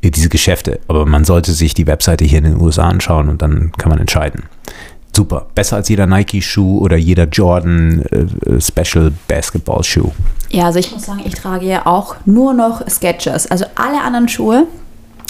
diese 0.03 0.29
Geschäfte. 0.29 0.79
Aber 0.87 1.05
man 1.05 1.25
sollte 1.25 1.51
sich 1.51 1.73
die 1.73 1.87
Webseite 1.87 2.25
hier 2.25 2.39
in 2.39 2.45
den 2.45 2.61
USA 2.61 2.87
anschauen 2.87 3.29
und 3.29 3.41
dann 3.41 3.71
kann 3.77 3.89
man 3.89 3.99
entscheiden. 3.99 4.43
Super. 5.15 5.47
Besser 5.55 5.77
als 5.77 5.89
jeder 5.89 6.05
Nike-Schuh 6.05 6.79
oder 6.79 6.95
jeder 6.95 7.25
Jordan 7.25 8.03
äh, 8.11 8.19
äh. 8.19 8.59
Ja, 10.49 10.65
also 10.65 10.79
ich 10.79 10.91
muss 10.91 11.05
sagen, 11.05 11.21
ich 11.25 11.35
trage 11.35 11.65
ja 11.65 11.85
auch 11.85 12.15
nur 12.25 12.53
noch 12.53 12.87
Sketchers. 12.87 13.47
Also 13.47 13.65
alle 13.75 14.01
anderen 14.01 14.29
Schuhe, 14.29 14.67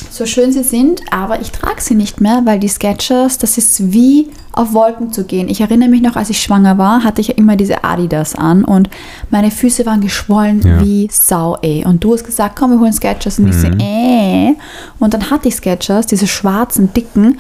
so 0.10 0.26
schön 0.26 0.52
sie 0.52 0.64
sind, 0.64 1.02
aber 1.12 1.42
ich 1.42 1.52
trage 1.52 1.82
sie 1.82 1.96
nicht 1.96 2.22
mehr, 2.22 2.42
weil 2.46 2.60
die 2.60 2.68
Sketchers, 2.68 3.38
das 3.38 3.58
ist 3.58 3.92
wie 3.94 4.28
auf 4.52 4.74
Wolken 4.74 5.14
zu 5.14 5.24
gehen. 5.24 5.48
Ich 5.48 5.62
erinnere 5.62 5.88
mich 5.90 6.02
noch, 6.02 6.16
als 6.16 6.30
ich 6.30 6.42
schwanger 6.42 6.78
war, 6.78 7.04
hatte 7.04 7.22
ich 7.22 7.28
ja 7.30 7.36
immer 7.36 7.56
diese 7.56 7.84
Adidas 7.84 8.36
an 8.36 8.66
und 8.66 8.90
meine 9.30 9.52
Füße 9.52 9.86
waren 9.86 10.02
geschwollen 10.02 10.62
Ja. 10.64 10.82
wie 10.84 11.08
Sau, 11.12 11.56
ey. 11.62 11.86
Und 11.86 12.04
du 12.04 12.14
hast 12.14 12.26
gesagt, 12.26 12.58
komm, 12.58 12.72
wir 12.72 12.80
holen 12.80 12.92
Sketchers. 12.92 13.40
Und 13.40 13.48
ich 13.48 13.56
so, 13.56 13.68
äh. 13.68 14.56
Und 14.98 15.14
dann 15.14 15.30
hatte 15.30 15.48
ich 15.48 15.56
Sketchers, 15.56 16.08
diese 16.08 16.28
schwarzen, 16.28 16.92
dicken. 16.94 17.38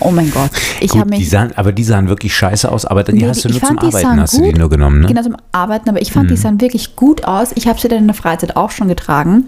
Oh 0.00 0.10
mein 0.10 0.30
Gott. 0.30 0.50
Ich 0.80 0.90
Gut, 0.90 1.00
habe 1.00 1.10
die 1.10 1.18
mich 1.18 1.30
sahen, 1.30 1.52
aber 1.56 1.70
die 1.72 1.84
sahen 1.84 2.08
wirklich 2.08 2.34
scheiße 2.34 2.72
aus, 2.72 2.84
aber 2.84 3.04
die 3.04 3.12
Nee, 3.12 3.28
hast 3.28 3.44
du 3.44 3.48
die- 3.48 3.54
nur 3.54 3.62
zum 3.62 3.78
die 3.78 3.86
Arbeiten, 3.86 4.20
hast 4.20 4.36
du 4.38 4.42
die 4.42 4.54
nur 4.54 4.70
genommen, 4.70 5.00
ne? 5.02 5.06
Genau 5.08 5.22
zum 5.22 5.36
Arbeiten, 5.52 5.88
aber 5.88 6.00
ich 6.02 6.10
fand, 6.10 6.30
die 6.30 6.36
sahen 6.36 6.60
wirklich 6.60 6.96
gut 6.96 7.24
aus. 7.24 7.50
Ich 7.54 7.68
habe 7.68 7.78
sie 7.78 7.86
dann 7.88 7.98
in 7.98 8.06
der 8.06 8.14
Freizeit 8.14 8.56
auch 8.56 8.70
schon 8.70 8.88
getragen, 8.88 9.44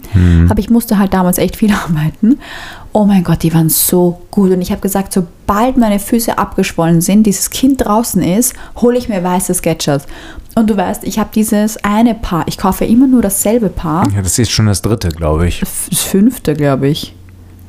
aber 0.49 0.59
ich 0.61 0.71
musste 0.71 0.99
halt 0.99 1.15
damals 1.15 1.39
echt 1.39 1.57
viel 1.57 1.73
arbeiten. 1.89 2.39
Oh 2.93 3.05
mein 3.05 3.23
Gott, 3.23 3.43
die 3.43 3.53
waren 3.53 3.69
so 3.69 4.21
gut. 4.31 4.51
Und 4.51 4.61
ich 4.63 4.71
habe 4.71 4.81
gesagt, 4.81 5.13
sobald 5.13 5.77
meine 5.77 5.99
Füße 5.99 6.39
abgeschwollen 6.39 7.01
sind, 7.01 7.25
dieses 7.25 7.51
Kind 7.51 7.85
draußen 7.85 8.23
ist, 8.23 8.55
hole 8.77 8.99
ich 8.99 9.09
mir 9.09 9.23
weiße 9.23 9.55
Sketchers. 9.55 10.07
Und 10.55 10.71
du 10.71 10.77
weißt, 10.77 11.05
ich 11.05 11.19
habe 11.19 11.31
dieses 11.35 11.77
eine 11.85 12.15
Paar. 12.15 12.45
Ich 12.49 12.59
kaufe 12.59 12.85
immer 12.85 13.07
nur 13.07 13.23
dasselbe 13.23 13.69
Paar. 13.69 14.09
Ja, 14.15 14.23
das 14.23 14.39
ist 14.39 14.51
schon 14.51 14.67
das 14.67 14.83
dritte, 14.83 15.11
glaube 15.11 15.47
ich. 15.47 15.61
Das 15.61 16.03
fünfte, 16.03 16.55
glaube 16.55 16.89
ich. 16.89 17.15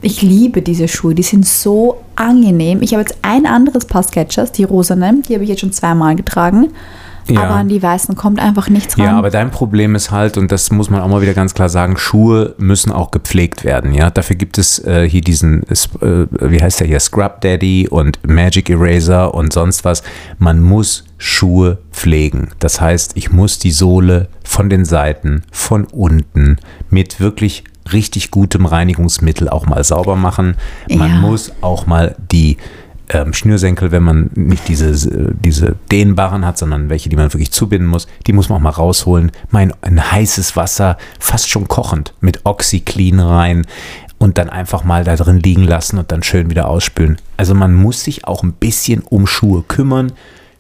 Ich 0.02 0.22
liebe 0.22 0.62
diese 0.62 0.88
Schuhe, 0.88 1.14
die 1.14 1.24
sind 1.24 1.46
so 1.46 1.98
angenehm. 2.16 2.82
Ich 2.82 2.94
habe 2.94 3.02
jetzt 3.02 3.18
ein 3.22 3.46
anderes 3.46 3.86
Paar 3.86 4.04
Sketchers, 4.04 4.54
die 4.54 4.64
rosanen, 4.64 5.24
die 5.24 5.34
habe 5.34 5.44
ich 5.44 5.50
jetzt 5.50 5.60
schon 5.60 5.74
zweimal 5.74 6.16
getragen. 6.16 6.70
Ja. 7.36 7.44
Aber 7.44 7.56
an 7.56 7.68
die 7.70 7.82
weißen 7.82 8.16
kommt 8.16 8.40
einfach 8.40 8.70
nichts 8.70 8.98
ran. 8.98 9.06
Ja, 9.06 9.18
aber 9.18 9.30
dein 9.30 9.52
Problem 9.52 9.96
ist 9.96 10.12
halt, 10.12 10.38
und 10.38 10.52
das 10.52 10.72
muss 10.72 10.90
man 10.90 11.02
auch 11.02 11.08
mal 11.08 11.22
wieder 11.22 11.34
ganz 11.34 11.54
klar 11.54 11.70
sagen, 11.70 11.98
Schuhe 11.98 12.56
müssen 12.58 12.92
auch 12.92 13.12
gepflegt 13.12 13.64
werden. 13.64 13.94
Ja, 13.94 14.10
dafür 14.10 14.36
gibt 14.36 14.58
es 14.58 14.80
äh, 14.86 15.08
hier 15.10 15.22
diesen, 15.22 15.64
äh, 15.64 15.76
wie 16.42 16.62
heißt 16.62 16.80
der 16.80 16.88
hier, 16.88 17.00
Scrub 17.00 17.42
Daddy 17.42 17.88
und 17.90 18.20
Magic 18.28 18.70
Eraser 18.70 19.34
und 19.34 19.54
sonst 19.54 19.86
was. 19.86 20.04
Man 20.38 20.62
muss 20.62 21.06
Schuhe 21.18 21.80
pflegen. 21.92 22.50
Das 22.60 22.80
heißt, 22.80 23.12
ich 23.16 23.32
muss 23.32 23.60
die 23.60 23.72
Sohle 23.72 24.28
von 24.44 24.70
den 24.70 24.86
Seiten, 24.86 25.44
von 25.52 25.86
unten 25.86 26.58
mit 26.90 27.20
wirklich 27.20 27.64
richtig 27.92 28.32
gutem 28.32 28.66
Reinigungsmittel 28.66 29.50
auch 29.50 29.66
mal 29.66 29.84
sauber 29.84 30.16
machen. 30.16 30.56
Man 30.90 31.10
Ja. 31.10 31.18
muss 31.18 31.52
auch 31.62 31.88
mal 31.88 32.16
die 32.32 32.58
ähm, 33.10 33.34
Schnürsenkel, 33.34 33.92
wenn 33.92 34.04
man 34.04 34.30
nicht 34.36 34.68
diese, 34.68 35.34
diese 35.34 35.76
dehnbaren 35.92 36.46
hat, 36.46 36.58
sondern 36.58 36.90
welche, 36.90 37.10
die 37.10 37.16
man 37.16 37.34
wirklich 37.34 37.52
zubinden 37.52 37.90
muss, 37.90 38.08
die 38.28 38.34
muss 38.34 38.50
man 38.50 38.58
auch 38.58 38.64
mal 38.64 38.70
rausholen. 38.70 39.32
Mein 39.50 39.74
ein 39.82 40.12
heißes 40.12 40.56
Wasser, 40.56 40.98
fast 41.20 41.50
schon 41.50 41.68
kochend, 41.68 42.14
mit 42.22 42.46
OxyClean 42.46 43.20
rein 43.20 43.66
und 44.20 44.38
dann 44.38 44.50
einfach 44.50 44.84
mal 44.84 45.04
da 45.04 45.16
drin 45.16 45.40
liegen 45.40 45.64
lassen 45.64 45.98
und 45.98 46.12
dann 46.12 46.24
schön 46.24 46.50
wieder 46.50 46.68
ausspülen. 46.68 47.18
Also 47.38 47.56
man 47.56 47.74
muss 47.74 48.04
sich 48.04 48.26
auch 48.26 48.44
ein 48.44 48.54
bisschen 48.54 49.02
um 49.02 49.26
Schuhe 49.26 49.64
kümmern. 49.68 50.12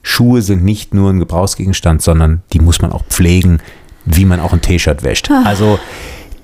Schuhe 0.02 0.41
sind 0.41 0.64
nicht 0.64 0.93
nur 0.93 1.12
ein 1.12 1.20
Gebrauchsgegenstand, 1.20 2.02
sondern 2.02 2.41
die 2.54 2.60
muss 2.60 2.82
man 2.82 2.91
auch 2.91 3.04
pflegen, 3.06 3.60
wie 4.06 4.26
man 4.26 4.39
auch 4.39 4.54
ein 4.54 4.62
T-Shirt 4.62 5.04
wäscht. 5.04 5.30
Also 5.45 5.78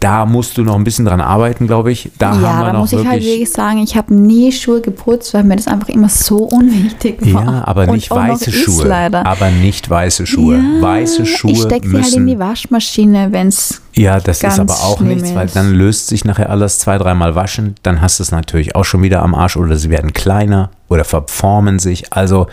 da 0.05 0.23
musst 0.27 0.55
du 0.55 0.61
noch 0.61 0.75
ein 0.75 0.83
bisschen 0.83 1.05
dran 1.05 1.19
arbeiten, 1.19 1.65
glaube 1.65 1.91
ich. 1.91 2.11
Da 2.19 2.29
haben 2.29 2.43
ja, 2.43 2.59
wir 2.59 2.65
da 2.67 2.73
noch 2.73 2.81
muss 2.81 2.93
ich 2.93 3.03
halt 3.03 3.23
wirklich 3.23 3.51
sagen, 3.51 3.79
ich 3.79 3.97
habe 3.97 4.13
nie 4.13 4.51
Schuhe 4.51 4.79
geputzt, 4.79 5.33
weil 5.33 5.43
mir 5.43 5.55
das 5.55 5.65
einfach 5.65 5.89
immer 5.89 6.09
so 6.09 6.43
unwichtig 6.43 7.33
war. 7.33 7.43
Ja, 7.43 7.63
aber 7.65 7.87
Und 7.87 7.95
nicht 7.95 8.11
noch 8.11 8.17
weiße 8.17 8.51
ist 8.51 8.55
Schuhe. 8.55 8.87
Leider. 8.87 9.25
Aber 9.25 9.49
nicht 9.49 9.89
weiße 9.89 10.27
Schuhe. 10.27 10.57
Ja, 10.57 10.81
weiße 10.81 11.25
Schuhe 11.25 11.53
Ich 11.53 11.61
stecke 11.63 11.89
sie 11.89 11.99
halt 11.99 12.13
in 12.13 12.27
die 12.27 12.37
Waschmaschine, 12.37 13.31
wenn 13.31 13.47
es. 13.47 13.81
ja, 13.95 14.19
das 14.19 14.37
ist 14.37 14.43
ganz 14.43 14.59
aber 14.59 14.73
auch 14.75 14.99
nichts, 14.99 15.33
weil 15.33 15.47
ist. 15.47 15.55
dann 15.55 15.73
löst 15.73 16.05
sich 16.05 16.23
nachher 16.23 16.51
alles 16.51 16.77
zwei, 16.77 16.99
dreimal 16.99 17.33
waschen. 17.33 17.73
Dann 17.81 17.99
hast 17.99 18.19
du 18.19 18.23
es 18.23 18.31
natürlich 18.31 18.75
auch 18.75 18.85
schon 18.85 19.01
wieder 19.01 19.23
am 19.23 19.33
Arsch 19.33 19.57
oder 19.57 19.75
sie 19.75 19.89
werden 19.89 20.13
kleiner 20.13 20.69
oder 20.87 21.03
verformen 21.03 21.79
sich. 21.79 22.13
Also 22.13 22.45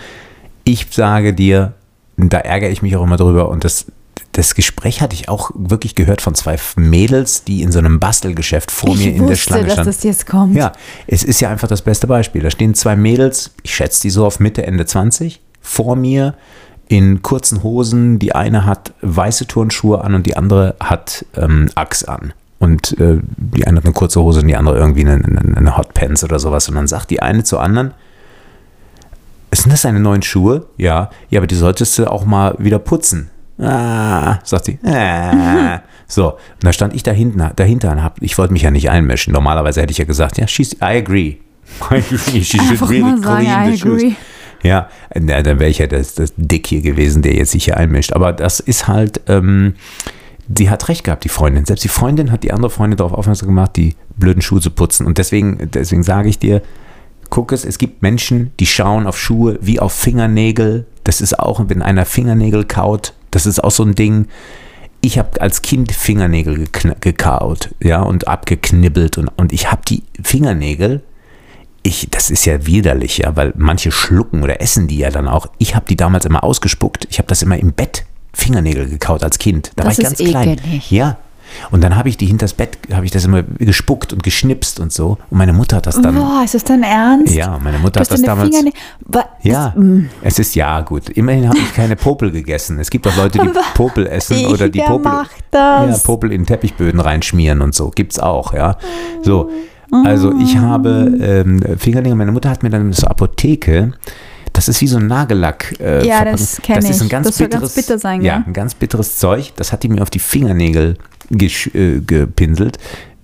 ich 0.65 0.87
sage 0.91 1.35
dir, 1.35 1.75
da 2.17 2.39
ärgere 2.39 2.71
ich 2.71 2.81
mich 2.81 2.97
auch 2.97 3.03
immer 3.05 3.19
drüber 3.19 3.51
und 3.51 3.65
das. 3.65 3.85
Das 4.33 4.55
Gespräch 4.55 5.03
hatte 5.03 5.15
ich 5.15 5.29
auch 5.29 5.51
wirklich 5.55 5.95
gehört 5.95 6.23
von 6.23 6.35
zwei 6.35 6.57
Mädels, 6.77 7.45
die 7.45 7.61
in 7.63 7.71
so 7.71 7.79
einem 7.79 8.01
Bastelgeschäft 8.01 8.71
vor 8.71 8.95
mir 8.95 9.01
ich 9.01 9.07
in 9.09 9.13
der 9.15 9.23
wusste, 9.23 9.37
Schlange 9.37 9.65
dass 9.65 9.73
standen. 9.75 9.91
das 9.91 10.03
jetzt 10.05 10.27
kommt. 10.27 10.57
Ja, 10.57 10.73
es 11.07 11.23
ist 11.23 11.41
ja 11.41 11.51
einfach 11.51 11.69
das 11.69 11.83
beste 11.83 12.07
Beispiel. 12.07 12.43
Da 12.43 12.51
stehen 12.51 12.75
zwei 12.75 12.97
Mädels, 12.97 13.51
ich 13.63 13.75
schätze 13.75 14.01
die 14.03 14.11
so 14.11 14.25
auf 14.25 14.41
Mitte, 14.41 14.67
Ende 14.67 14.87
20, 14.87 15.41
vor 15.61 15.97
mir 15.97 16.35
in 16.89 17.21
kurzen 17.21 17.63
Hosen. 17.63 18.19
Die 18.19 18.35
eine 18.35 18.65
hat 18.65 18.95
weiße 19.03 19.47
Turnschuhe 19.47 20.03
an 20.03 20.15
und 20.15 20.25
die 20.27 20.37
andere 20.37 20.77
hat 20.81 21.27
ähm, 21.37 21.69
Axe 21.75 22.09
an. 22.09 22.33
und 22.59 22.99
äh, 22.99 23.19
die 23.37 23.67
eine 23.67 23.79
hat 23.79 23.85
eine 23.85 23.93
kurze 23.93 24.23
Hose 24.23 24.41
und 24.41 24.47
die 24.49 24.57
andere 24.57 24.79
irgendwie 24.79 25.03
eine, 25.03 25.23
eine, 25.25 25.57
eine 25.57 25.77
Hotpants 25.77 26.25
oder 26.25 26.39
sowas. 26.39 26.69
Und 26.71 26.77
dann 26.77 26.87
sagt 26.87 27.11
die 27.11 27.21
eine 27.21 27.45
zur 27.45 27.61
anderen, 27.61 27.93
sind 29.55 29.73
das 29.73 29.83
deine 29.83 30.01
neuen 30.01 30.23
Schuhe? 30.23 30.67
Ja. 30.79 31.11
Ja, 31.29 31.41
aber 31.41 31.47
die 31.47 31.55
solltest 31.55 31.99
du 31.99 32.11
auch 32.11 32.25
mal 32.25 32.55
wieder 32.59 32.79
putzen. 32.79 33.29
Ah, 33.59 34.39
sagt 34.45 34.67
sie. 34.67 34.79
Ah. 34.85 35.81
So, 36.09 36.33
und 36.33 36.39
da 36.61 36.75
stand 36.75 36.95
ich 36.95 37.03
da 37.03 37.11
hinten, 37.11 37.43
dahinter 37.57 37.91
und 37.91 38.03
hab, 38.03 38.21
ich 38.21 38.37
wollte 38.37 38.53
mich 38.53 38.61
ja 38.61 38.71
nicht 38.71 38.91
einmischen. 38.91 39.33
Normalerweise 39.33 39.81
hätte 39.81 39.93
ich 39.93 39.97
ja 39.99 40.05
gesagt, 40.05 40.37
ja, 40.37 40.47
she's, 40.47 40.75
I 40.75 40.99
agree. 40.99 41.39
I 41.91 41.95
agree. 41.95 42.43
She 42.45 42.59
should 42.59 42.73
Einfach 42.73 42.91
really 42.91 43.03
mal 43.03 43.23
sagen, 43.23 43.47
clean 43.47 43.69
I 43.69 43.73
the 43.73 43.79
shoes. 43.79 44.03
agree. 44.03 44.15
Ja, 44.63 44.89
na, 45.19 45.41
dann 45.41 45.59
wäre 45.59 45.71
ich 45.71 45.79
ja 45.79 45.87
das, 45.87 46.15
das 46.15 46.35
Dick 46.37 46.67
hier 46.67 46.83
gewesen, 46.83 47.23
der 47.23 47.35
jetzt 47.35 47.53
sich 47.53 47.65
hier 47.65 47.79
einmischt. 47.79 48.13
Aber 48.13 48.35
das 48.35 48.61
ist 48.61 48.89
halt, 48.89 49.23
ähm, 49.27 49.75
sie 50.55 50.69
hat 50.69 50.91
recht 50.91 51.05
gehabt, 51.05 51.25
die 51.25 51.31
Freundin. 51.31 51.65
Selbst 51.65 51.83
die 51.83 51.89
Freundin 51.89 52.31
hat 52.31 52.43
die 52.43 52.53
andere 52.53 52.69
Freundin 52.69 52.99
darauf 52.99 53.15
aufmerksam 53.15 53.49
gemacht, 53.49 53.77
die 53.77 53.95
blöden 54.19 54.43
Schuhe 54.43 54.61
zu 54.61 54.71
putzen. 54.71 55.07
Und 55.07 55.17
deswegen, 55.17 55.71
deswegen 55.73 56.03
sage 56.03 56.29
ich 56.29 56.39
dir, 56.39 56.61
guck 57.31 57.53
es, 57.53 57.65
es 57.65 57.79
gibt 57.79 58.03
Menschen, 58.03 58.53
die 58.61 58.67
schauen 58.67 59.07
auf 59.07 59.19
Schuhe 59.19 59.59
wie 59.63 59.81
auf 59.81 59.95
Fingernägel. 59.95 60.85
Das 61.05 61.23
ist 61.23 61.39
auch, 61.39 61.65
wenn 61.69 61.81
einer 61.81 62.05
Fingernägel 62.05 62.65
kaut, 62.65 63.15
das 63.33 63.47
ist 63.47 63.63
auch 63.63 63.73
so 63.73 63.83
ein 63.83 63.97
Ding. 63.97 64.29
Ich 65.01 65.19
habe 65.19 65.41
als 65.41 65.63
Kind 65.63 65.91
Fingernägel 65.91 66.67
gekaut, 67.01 67.71
ja, 67.83 68.01
und 68.03 68.29
abgeknibbelt 68.29 69.19
und, 69.19 69.29
und 69.37 69.53
ich 69.53 69.73
habe 69.73 69.83
die 69.89 70.05
Fingernägel, 70.23 71.03
ich, 71.83 72.07
das 72.11 72.31
ist 72.31 72.45
ja 72.45 72.65
widerlich, 72.67 73.19
ja, 73.19 73.35
weil 73.35 73.53
manche 73.57 73.91
schlucken 73.91 74.45
oder 74.45 74.61
essen 74.61 74.87
die 74.87 74.99
ja 74.99 75.11
dann 75.11 75.27
auch. 75.27 75.49
Ich 75.59 75.75
habe 75.75 75.87
die 75.89 75.97
damals 75.97 76.25
immer 76.25 76.45
ausgespuckt. 76.45 77.09
Ich 77.11 77.19
habe 77.19 77.27
das 77.27 77.43
immer 77.43 77.59
im 77.59 77.73
Bett 77.73 78.05
Fingernägel 78.33 78.89
gekaut 78.89 79.25
als 79.25 79.39
Kind. 79.39 79.73
Da 79.75 79.83
Das 79.83 79.85
war 79.85 79.93
ich 79.93 79.99
ist 79.99 80.19
ganz 80.19 80.31
klein. 80.31 80.49
ekelig. 80.51 80.91
Ja. 80.93 81.19
Und 81.71 81.83
dann 81.83 81.97
habe 81.97 82.09
ich 82.09 82.17
die 82.17 82.27
hinters 82.27 82.55
Bett, 82.55 82.79
habe 82.93 83.05
ich 83.05 83.11
das 83.11 83.25
immer 83.25 83.43
gespuckt 83.43 84.13
und 84.13 84.23
geschnipst 84.23 84.81
und 84.81 84.93
so. 84.93 85.19
Und 85.31 85.39
meine 85.39 85.53
Mutter 85.53 85.77
hat 85.77 85.87
das 85.87 86.01
dann. 86.01 86.15
Boah, 86.15 86.43
ist 86.45 86.55
das 86.55 86.65
dein 86.65 86.83
Ernst? 86.83 87.35
Ja, 87.35 87.59
meine 87.63 87.79
Mutter 87.79 88.01
hat 88.01 88.11
das 88.11 88.23
damals. 88.23 88.51
Finger 88.51 88.65
nicht- 88.65 88.77
Wa- 89.07 89.25
Ja, 89.43 89.73
Das, 89.75 89.83
mm. 89.83 90.01
es 90.23 90.39
ist 90.39 90.55
ja 90.55 90.81
gut. 90.81 91.09
Immerhin 91.11 91.49
habe 91.49 91.59
ich 91.59 91.75
keine 91.75 91.97
Popel 91.97 92.31
gegessen. 92.31 92.79
Es 92.79 92.91
gibt 92.91 93.07
auch 93.07 93.17
Leute, 93.17 93.39
die 93.39 93.51
Popel 93.75 94.07
essen 94.07 94.47
oder 94.47 94.69
die 94.69 94.81
Popel? 94.81 95.13
Ja, 95.53 95.97
Popel 96.05 96.33
in 96.33 96.47
Teppichböden 96.47 97.01
reinschmieren 97.01 97.61
und 97.63 97.75
so. 97.75 97.91
Gibt's 97.91 98.19
auch, 98.19 98.55
ja. 98.55 98.77
So, 99.23 99.51
also 100.05 100.33
ich 100.39 100.57
habe 100.57 101.13
ähm, 101.21 101.61
Fingernägel. 101.79 102.17
Meine 102.17 102.33
Mutter 102.33 102.49
hat 102.51 102.63
mir 102.63 102.71
dann 102.71 102.93
zur 102.93 103.11
Apotheke. 103.11 103.93
Das 104.55 104.69
ist 104.69 104.81
wie 104.83 104.87
so 104.87 104.99
ein 104.99 105.07
Nagellack. 105.07 105.75
Äh, 105.81 106.07
Ja, 106.07 106.25
das 106.25 106.61
kenn 106.63 106.77
Das 106.77 106.89
ist 106.91 107.01
ein 107.01 107.07
ich. 107.07 107.11
ganz 107.11 107.27
Das 107.27 107.37
soll 107.39 107.49
ganz 107.49 107.61
bitteres, 107.63 107.75
bitter 107.75 107.99
sein, 107.99 108.21
Ja, 108.23 108.43
ein 108.47 108.53
ganz 108.53 108.75
bitteres 108.75 109.17
Zeug. 109.19 109.53
Das 109.57 109.73
hat 109.73 109.83
die 109.83 109.89
mir 109.89 110.03
auf 110.03 110.11
die 110.11 110.19
Fingernägel 110.19 110.99
äh, 111.31 112.01
gepinselt. 112.01 112.79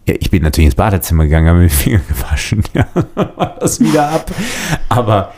Ja, 0.06 0.14
ich 0.18 0.30
bin 0.30 0.42
natürlich 0.42 0.66
ins 0.68 0.74
Badezimmer 0.74 1.24
gegangen, 1.24 1.48
habe 1.48 1.58
mir 1.58 1.64
die 1.68 1.74
Finger 1.74 2.00
gewaschen. 2.08 2.62
Ja, 2.74 2.86
war 3.14 3.56
das 3.60 3.78
wieder 3.78 4.08
ab. 4.08 4.30
Aber 4.88 5.32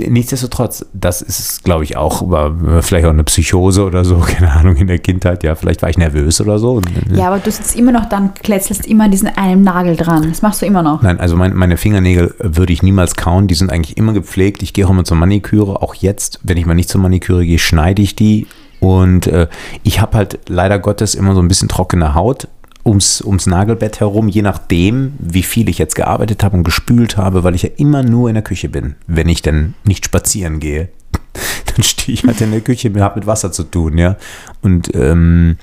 nichtsdestotrotz, 0.00 0.84
das 0.94 1.22
ist, 1.22 1.62
glaube 1.62 1.84
ich, 1.84 1.96
auch, 1.96 2.28
war 2.28 2.82
vielleicht 2.82 3.06
auch 3.06 3.10
eine 3.10 3.22
Psychose 3.22 3.84
oder 3.84 4.04
so, 4.04 4.16
keine 4.26 4.50
Ahnung, 4.50 4.74
in 4.76 4.88
der 4.88 4.98
Kindheit. 4.98 5.44
Ja, 5.44 5.54
vielleicht 5.54 5.82
war 5.82 5.90
ich 5.90 5.98
nervös 5.98 6.40
oder 6.40 6.58
so. 6.58 6.80
Äh, 6.80 7.16
Ja, 7.16 7.28
aber 7.28 7.38
du 7.38 7.50
sitzt 7.52 7.76
immer 7.76 7.92
noch 7.92 8.08
dann, 8.08 8.34
kletzelst 8.34 8.86
immer 8.86 9.04
an 9.04 9.12
diesen 9.12 9.28
einen 9.28 9.62
Nagel 9.62 9.94
dran. 9.96 10.28
Das 10.28 10.42
machst 10.42 10.60
du 10.60 10.66
immer 10.66 10.82
noch. 10.82 11.02
Nein, 11.02 11.20
also 11.20 11.36
mein, 11.36 11.54
meine 11.54 11.76
Fingernägel 11.76 12.34
würde 12.40 12.72
ich 12.72 12.82
niemals 12.82 13.14
kauen. 13.14 13.46
Die 13.46 13.54
sind 13.54 13.70
eigentlich 13.70 13.96
immer 13.96 14.12
gepflegt. 14.12 14.60
Ich 14.62 14.72
gehe 14.72 14.86
auch 14.86 14.90
immer 14.90 15.04
zur 15.04 15.18
Maniküre. 15.18 15.82
Auch 15.82 15.94
jetzt, 15.94 16.40
wenn 16.42 16.56
ich 16.56 16.66
mal 16.66 16.74
nicht 16.74 16.88
zur 16.88 17.00
Maniküre 17.00 17.46
gehe, 17.46 17.58
schneide 17.60 18.02
ich 18.02 18.16
die. 18.16 18.48
Und 18.80 19.26
äh, 19.26 19.48
ich 19.82 20.00
habe 20.00 20.16
halt 20.16 20.38
leider 20.48 20.78
Gottes 20.78 21.14
immer 21.14 21.34
so 21.34 21.40
ein 21.40 21.48
bisschen 21.48 21.68
trockene 21.68 22.14
Haut 22.14 22.48
ums, 22.86 23.20
ums 23.20 23.46
Nagelbett 23.46 24.00
herum, 24.00 24.28
je 24.28 24.42
nachdem, 24.42 25.14
wie 25.18 25.42
viel 25.42 25.68
ich 25.68 25.78
jetzt 25.78 25.96
gearbeitet 25.96 26.44
habe 26.44 26.56
und 26.56 26.64
gespült 26.64 27.16
habe, 27.16 27.42
weil 27.42 27.54
ich 27.54 27.62
ja 27.62 27.70
immer 27.76 28.02
nur 28.02 28.28
in 28.28 28.34
der 28.34 28.44
Küche 28.44 28.68
bin, 28.68 28.94
wenn 29.06 29.28
ich 29.28 29.42
denn 29.42 29.74
nicht 29.84 30.04
spazieren 30.04 30.60
gehe. 30.60 30.88
Dann 31.74 31.82
stehe 31.82 32.14
ich 32.14 32.24
halt 32.24 32.40
in 32.40 32.52
der 32.52 32.60
Küche, 32.60 32.88
mir 32.90 33.02
habe 33.02 33.18
mit 33.18 33.26
Wasser 33.26 33.50
zu 33.50 33.64
tun, 33.64 33.98
ja. 33.98 34.16
Und 34.62 34.94
ähm, 34.94 35.58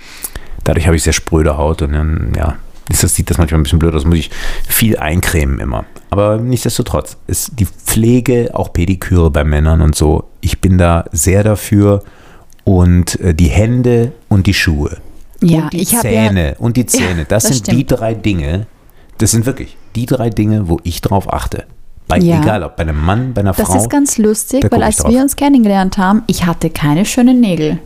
dadurch 0.64 0.86
habe 0.86 0.96
ich 0.96 1.04
sehr 1.04 1.14
spröde 1.14 1.58
Haut 1.58 1.82
und 1.82 1.94
dann, 1.94 2.34
ja, 2.36 2.58
ist 2.90 3.04
das, 3.04 3.16
sieht 3.16 3.30
das 3.30 3.38
manchmal 3.38 3.60
ein 3.60 3.64
bisschen 3.64 3.80
blöd 3.80 3.96
aus, 3.96 4.06
muss 4.06 4.18
ich 4.18 4.30
viel 4.68 4.98
eincremen 4.98 5.60
immer. 5.60 5.86
Aber 6.10 6.38
nichtsdestotrotz, 6.38 7.18
ist 7.28 7.60
die 7.60 7.66
Pflege, 7.66 8.52
auch 8.54 8.74
Pediküre 8.74 9.32
bei 9.32 9.44
Männern 9.44 9.82
und 9.82 9.96
so, 9.96 10.30
ich 10.42 10.62
bin 10.62 10.78
da 10.78 11.06
sehr 11.12 11.44
dafür 11.44 12.04
und 12.64 13.20
äh, 13.20 13.34
die 13.34 13.48
Hände 13.48 14.14
und 14.30 14.48
die 14.48 14.54
Schuhe. 14.54 14.98
Ja, 15.42 15.64
und 15.64 15.74
die 15.74 15.86
Zähne 15.86 16.50
ja, 16.52 16.56
und 16.60 16.78
die 16.78 16.86
Zähne, 16.88 17.26
das, 17.26 17.44
das 17.44 17.56
sind 17.58 17.68
die 17.68 17.84
stimmt. 17.84 18.00
drei 18.00 18.14
Dinge, 18.14 18.68
das 19.18 19.32
sind 19.32 19.46
wirklich 19.46 19.78
die 19.96 20.06
drei 20.06 20.30
Dinge, 20.30 20.70
wo 20.70 20.80
ich 20.84 21.02
drauf 21.02 21.32
achte. 21.32 21.66
Bei, 22.08 22.18
Ja. 22.18 22.42
Egal, 22.42 22.64
ob 22.64 22.76
bei 22.76 22.84
einem 22.84 23.00
Mann, 23.04 23.34
bei 23.34 23.42
einer 23.42 23.54
das 23.54 23.68
Frau. 23.68 23.78
ist 23.78 23.90
ganz 23.90 24.18
lustig, 24.18 24.66
weil 24.70 24.84
als 24.84 25.04
wir 25.06 25.22
uns 25.22 25.36
kennengelernt 25.36 25.98
haben, 25.98 26.24
ich 26.28 26.46
hatte 26.46 26.70
keine 26.70 27.06
schönen 27.06 27.40
Nägel. 27.40 27.80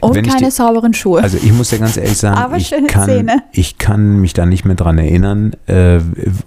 Und 0.00 0.14
keine 0.22 0.46
die- 0.46 0.50
sauberen 0.50 0.94
Schuhe. 0.94 1.22
Also 1.22 1.36
ich 1.36 1.52
muss 1.52 1.70
ja 1.70 1.78
ganz 1.78 1.96
ehrlich 1.96 2.16
sagen, 2.16 2.36
Aber 2.38 2.56
ich, 2.56 2.68
schöne 2.68 2.86
kann, 2.86 3.30
ich 3.52 3.78
kann 3.78 4.20
mich 4.20 4.32
da 4.32 4.46
nicht 4.46 4.64
mehr 4.64 4.76
dran 4.76 4.98
erinnern, 4.98 5.52
äh, 5.66 5.98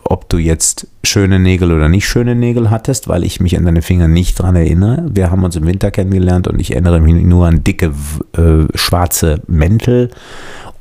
ob 0.04 0.30
du 0.30 0.38
jetzt 0.38 0.88
schöne 1.04 1.40
Nägel 1.40 1.72
oder 1.72 1.90
nicht 1.90 2.08
schöne 2.08 2.36
Nägel 2.36 2.70
hattest, 2.70 3.08
weil 3.08 3.24
ich 3.24 3.40
mich 3.40 3.58
an 3.58 3.66
deine 3.66 3.82
Finger 3.82 4.08
nicht 4.08 4.40
dran 4.40 4.56
erinnere. 4.56 5.06
Wir 5.12 5.32
haben 5.32 5.44
uns 5.44 5.56
im 5.56 5.66
Winter 5.66 5.92
kennengelernt 5.92 6.48
und 6.48 6.60
ich 6.60 6.72
erinnere 6.72 7.00
mich 7.00 7.14
nur 7.24 7.48
an 7.48 7.64
dicke 7.64 7.94
äh, 8.38 8.66
schwarze 8.78 9.42
Mäntel 9.48 10.12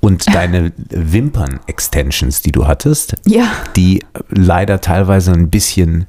und 0.01 0.27
deine 0.35 0.73
Wimpern-Extensions, 0.91 2.43
die 2.43 2.53
du 2.53 2.67
hattest, 2.67 3.15
ja. 3.27 3.45
die 3.77 4.03
leider 4.29 4.81
teilweise 4.81 5.33
ein 5.33 5.51
bisschen 5.51 6.07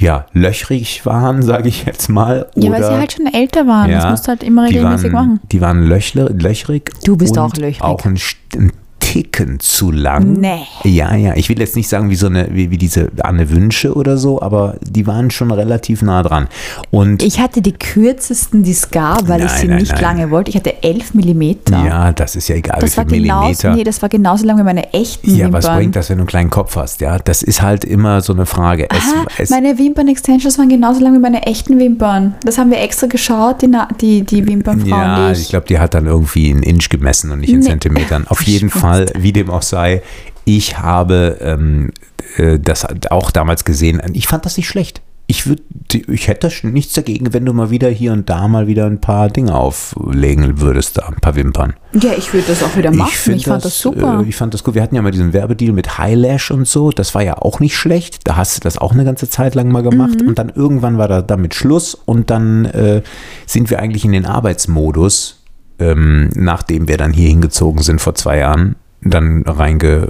ja, 0.00 0.26
löchrig 0.32 1.04
waren, 1.06 1.42
sage 1.50 1.68
ich 1.68 1.84
jetzt 1.84 2.08
mal. 2.08 2.46
ja, 2.56 2.70
weil 2.72 2.82
sie 2.82 2.88
oder- 2.88 2.98
halt 2.98 3.12
schon 3.12 3.26
älter 3.26 3.66
waren. 3.66 3.90
das 3.90 4.06
musst 4.10 4.24
du 4.24 4.28
halt 4.28 4.42
immer 4.42 4.66
die 4.66 4.76
regelmäßig 4.78 5.12
waren, 5.12 5.26
machen. 5.28 5.40
Die 5.52 5.60
waren 5.60 5.82
löchler, 5.82 6.30
löchrig. 6.30 6.90
Du 7.04 7.16
bist 7.16 7.36
und 7.36 7.38
auch 7.44 7.54
löchrig. 7.54 7.82
Auch 7.82 8.04
ein, 8.04 8.18
ein 8.56 8.72
Ticken 9.10 9.58
zu 9.58 9.90
lang. 9.90 10.34
Nee. 10.34 10.60
Ja, 10.84 11.14
ja. 11.16 11.34
Ich 11.34 11.48
will 11.48 11.58
jetzt 11.58 11.74
nicht 11.74 11.88
sagen 11.88 12.10
wie 12.10 12.14
so 12.14 12.26
eine, 12.26 12.48
wie, 12.52 12.70
wie 12.70 12.78
diese 12.78 13.10
Anne 13.22 13.50
Wünsche 13.50 13.92
oder 13.94 14.16
so, 14.16 14.40
aber 14.40 14.76
die 14.82 15.06
waren 15.06 15.30
schon 15.32 15.50
relativ 15.50 16.02
nah 16.02 16.22
dran. 16.22 16.46
Und 16.92 17.22
Ich 17.22 17.40
hatte 17.40 17.60
die 17.60 17.72
kürzesten, 17.72 18.62
die 18.62 18.70
es 18.70 18.90
gab, 18.90 19.26
weil 19.28 19.40
ich 19.40 19.46
Nein, 19.46 19.60
sie 19.60 19.66
nein, 19.68 19.78
nicht 19.78 19.92
nein. 19.92 20.00
lange 20.02 20.30
wollte. 20.30 20.50
Ich 20.50 20.56
hatte 20.56 20.82
11 20.84 21.14
Millimeter. 21.14 21.84
ja, 21.84 22.12
das 22.12 22.36
ist 22.36 22.48
ja 22.48 22.54
egal, 22.54 22.78
das 22.80 22.92
wie 22.92 22.96
war, 22.98 23.08
viel 23.08 23.22
genauso, 23.22 23.42
Millimeter. 23.46 23.74
nee, 23.74 23.84
das 23.84 24.00
war 24.00 24.08
genauso 24.08 24.46
lang 24.46 24.58
wie 24.58 24.62
meine 24.62 24.92
echten 24.92 25.30
ja, 25.34 25.46
Wimpern. 25.46 25.52
was 25.64 25.74
bringt 25.76 25.96
das, 25.96 26.08
wenn 26.10 26.18
du 26.18 26.22
einen 26.22 26.28
kleinen 26.28 26.50
Kopf 26.50 26.76
hast? 26.76 27.00
Ja, 27.00 27.18
das 27.18 27.42
ist 27.42 27.62
halt 27.62 27.84
immer 27.84 28.20
so 28.20 28.32
eine 28.32 28.46
Frage. 28.46 28.88
Es, 28.90 28.98
Ah, 29.12 29.26
es, 29.38 29.50
meine 29.50 29.76
Wimpern-Extensions 29.76 30.56
waren 30.58 30.68
genauso 30.68 31.00
lang 31.02 31.14
wie 31.14 31.18
meine 31.18 31.42
echten 31.46 31.78
Wimpern. 31.80 32.34
Das 32.44 32.58
haben 32.58 32.70
wir 32.70 32.78
extra 32.80 33.08
geschaut, 33.08 33.60
die, 33.62 33.66
Na- 33.66 33.88
die, 34.00 34.22
die 34.22 34.46
Wimpernfrauen. 34.46 34.88
Ja, 34.90 35.32
die 35.32 35.40
ich 35.40 35.48
glaube, 35.48 35.66
die 35.66 35.78
hat 35.80 35.94
dann 35.94 36.06
irgendwie 36.06 36.48
in 36.50 36.62
Inch 36.62 36.88
gemessen 36.90 37.32
und 37.32 37.40
nicht 37.40 37.50
in 37.52 37.60
Nee. 37.60 37.66
Zentimetern. 37.66 38.26
Auf 38.28 38.42
jeden 38.42 38.70
Fall, 38.70 38.99
wie 39.16 39.32
dem 39.32 39.50
auch 39.50 39.62
sei, 39.62 40.02
ich 40.44 40.78
habe 40.78 41.38
ähm, 41.40 41.92
äh, 42.36 42.58
das 42.58 42.86
auch 43.10 43.30
damals 43.30 43.64
gesehen. 43.64 44.00
Ich 44.12 44.26
fand 44.26 44.44
das 44.46 44.56
nicht 44.56 44.68
schlecht. 44.68 45.02
Ich, 45.26 45.46
würd, 45.46 45.62
ich 46.08 46.26
hätte 46.26 46.50
nichts 46.64 46.94
dagegen, 46.94 47.32
wenn 47.32 47.44
du 47.44 47.52
mal 47.52 47.70
wieder 47.70 47.88
hier 47.88 48.12
und 48.12 48.28
da 48.28 48.48
mal 48.48 48.66
wieder 48.66 48.86
ein 48.86 49.00
paar 49.00 49.28
Dinge 49.28 49.54
auflegen 49.54 50.60
würdest, 50.60 50.98
da 50.98 51.06
ein 51.06 51.20
paar 51.20 51.36
Wimpern. 51.36 51.74
ja, 51.92 52.14
ich 52.18 52.34
würde 52.34 52.48
das 52.48 52.64
auch 52.64 52.76
wieder 52.76 52.90
machen. 52.90 53.10
Ich, 53.12 53.16
find 53.16 53.44
fand 53.44 53.64
das, 53.64 53.78
super. 53.78 54.24
Äh, 54.24 54.28
ich 54.28 54.34
fand 54.34 54.54
das 54.54 54.64
gut. 54.64 54.74
Wir 54.74 54.82
hatten 54.82 54.96
ja 54.96 55.02
mal 55.02 55.12
diesen 55.12 55.32
Werbedeal 55.32 55.72
mit 55.72 55.98
Highlash 55.98 56.50
und 56.50 56.66
so. 56.66 56.90
Das 56.90 57.14
war 57.14 57.22
ja 57.22 57.38
auch 57.38 57.60
nicht 57.60 57.76
schlecht. 57.76 58.26
Da 58.26 58.34
hast 58.34 58.56
du 58.56 58.60
das 58.62 58.76
auch 58.76 58.92
eine 58.92 59.04
ganze 59.04 59.30
Zeit 59.30 59.54
lang 59.54 59.70
mal 59.70 59.84
gemacht. 59.84 60.20
Mhm. 60.20 60.26
Und 60.30 60.38
dann 60.40 60.48
irgendwann 60.48 60.98
war 60.98 61.06
da 61.06 61.22
damit 61.22 61.54
Schluss. 61.54 61.94
Und 61.94 62.30
dann 62.30 62.64
äh, 62.64 63.02
sind 63.46 63.70
wir 63.70 63.78
eigentlich 63.78 64.04
in 64.04 64.10
den 64.10 64.26
Arbeitsmodus, 64.26 65.44
ähm, 65.78 66.30
nachdem 66.34 66.88
wir 66.88 66.96
dann 66.96 67.12
hier 67.12 67.28
hingezogen 67.28 67.82
sind 67.82 68.00
vor 68.00 68.16
zwei 68.16 68.38
Jahren, 68.38 68.74
dann 69.02 69.42
reinge, 69.46 70.08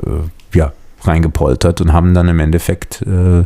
äh, 0.54 0.56
ja, 0.58 0.72
reingepoltert 1.02 1.80
und 1.80 1.92
haben 1.92 2.14
dann 2.14 2.28
im 2.28 2.40
Endeffekt 2.40 3.02
äh, 3.02 3.44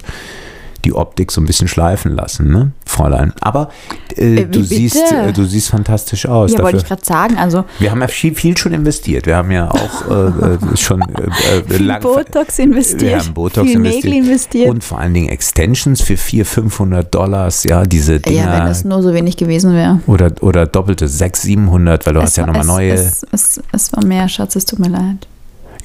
die 0.84 0.92
Optik 0.92 1.32
so 1.32 1.40
ein 1.40 1.46
bisschen 1.46 1.68
schleifen 1.68 2.12
lassen, 2.12 2.50
ne, 2.50 2.72
Fräulein. 2.86 3.32
Aber 3.40 3.70
äh, 4.16 4.42
Äh, 4.42 4.44
du, 4.46 4.62
siehst, 4.62 4.96
äh, 4.96 5.32
du 5.32 5.44
siehst 5.44 5.70
fantastisch 5.70 6.26
aus. 6.26 6.52
ja, 6.52 6.58
wollte 6.58 6.78
dafür. 6.78 6.80
ich 6.80 6.86
gerade 6.86 7.04
sagen. 7.04 7.38
Also 7.38 7.64
Wir 7.78 7.90
haben 7.90 8.00
ja 8.00 8.08
viel, 8.08 8.34
viel 8.34 8.56
schon 8.56 8.72
investiert. 8.72 9.26
Wir 9.26 9.36
haben 9.36 9.50
ja 9.50 9.70
auch 9.70 10.10
äh, 10.10 10.54
äh, 10.54 10.76
schon 10.76 11.02
lang, 11.78 12.00
Botox 12.00 12.58
investiert, 12.58 13.02
wir 13.02 13.18
haben 13.18 13.34
Botox 13.34 13.66
viel 13.66 13.76
investiert. 13.76 14.04
Nägel 14.04 14.24
investiert. 14.24 14.68
und 14.68 14.84
vor 14.84 14.98
allen 14.98 15.14
Dingen 15.14 15.28
Extensions 15.28 16.00
für 16.02 16.16
400, 16.16 16.54
500 16.54 17.14
Dollars. 17.14 17.64
Ja, 17.64 17.84
diese 17.84 18.20
Dinger. 18.20 18.44
ja, 18.44 18.58
wenn 18.58 18.66
das 18.66 18.84
nur 18.84 19.02
so 19.02 19.12
wenig 19.14 19.36
gewesen 19.36 19.72
wäre. 19.74 20.00
oder, 20.06 20.32
oder 20.40 20.66
doppelte 20.66 21.08
600, 21.08 21.44
700, 21.44 22.06
weil 22.06 22.14
du 22.14 22.22
hast 22.22 22.36
ja 22.36 22.46
nochmal 22.46 22.62
es, 22.62 22.68
neue. 22.68 22.92
Es, 22.92 23.26
es, 23.32 23.62
es 23.72 23.92
war 23.92 24.04
mehr, 24.04 24.28
Schatz, 24.28 24.56
es 24.56 24.64
tut 24.64 24.78
mir 24.78 24.88
leid. 24.88 25.26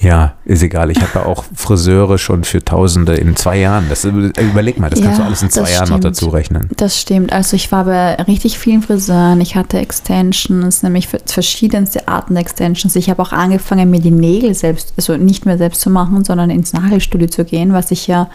Ja, 0.02 0.36
ist 0.46 0.64
egal. 0.64 0.92
Ich 0.92 1.02
habe 1.02 1.12
ja 1.16 1.26
auch 1.26 1.44
Friseure 1.54 2.18
schon 2.18 2.46
für 2.46 2.64
Tausende 2.64 3.16
in 3.16 3.36
zwei 3.36 3.58
Jahren. 3.60 3.88
Das, 3.90 4.06
überleg 4.06 4.80
mal, 4.80 4.90
das 4.90 5.02
kannst 5.02 5.18
Ja, 5.18 5.24
du 5.24 5.28
alles 5.28 5.42
in 5.42 5.50
zwei 5.50 5.72
Jahren 5.72 5.90
noch 5.90 5.98
stimmt. 5.98 6.06
dazu 6.06 6.30
rechnen. 6.30 6.70
Das 6.78 7.00
stimmt. 7.00 7.34
Also 7.34 7.58
ich 7.58 7.70
war 7.74 7.84
bei 7.84 8.16
richtig 8.16 8.60
vielen 8.60 8.82
Friseuren. 8.82 9.42
Ich 9.42 9.56
hatte 9.58 9.78
Extensions, 9.78 10.84
nämlich 10.84 11.10
verschiedenste 11.26 12.08
Arten 12.08 12.36
der 12.36 12.42
Extensions. 12.42 12.96
Ich 12.96 13.10
habe 13.10 13.22
auch 13.22 13.34
angefangen, 13.34 13.90
mir 13.90 14.00
die 14.00 14.12
Nägel 14.12 14.54
selbst, 14.54 14.94
also 14.96 15.18
nicht 15.18 15.46
mehr 15.46 15.58
selbst 15.58 15.82
zu 15.82 15.90
machen, 15.90 16.24
sondern 16.24 16.50
ins 16.50 16.72
Nagelstudio 16.72 17.28
zu 17.28 17.44
gehen, 17.44 17.74
was 17.74 17.92
ich 17.92 18.08
ja 18.08 18.30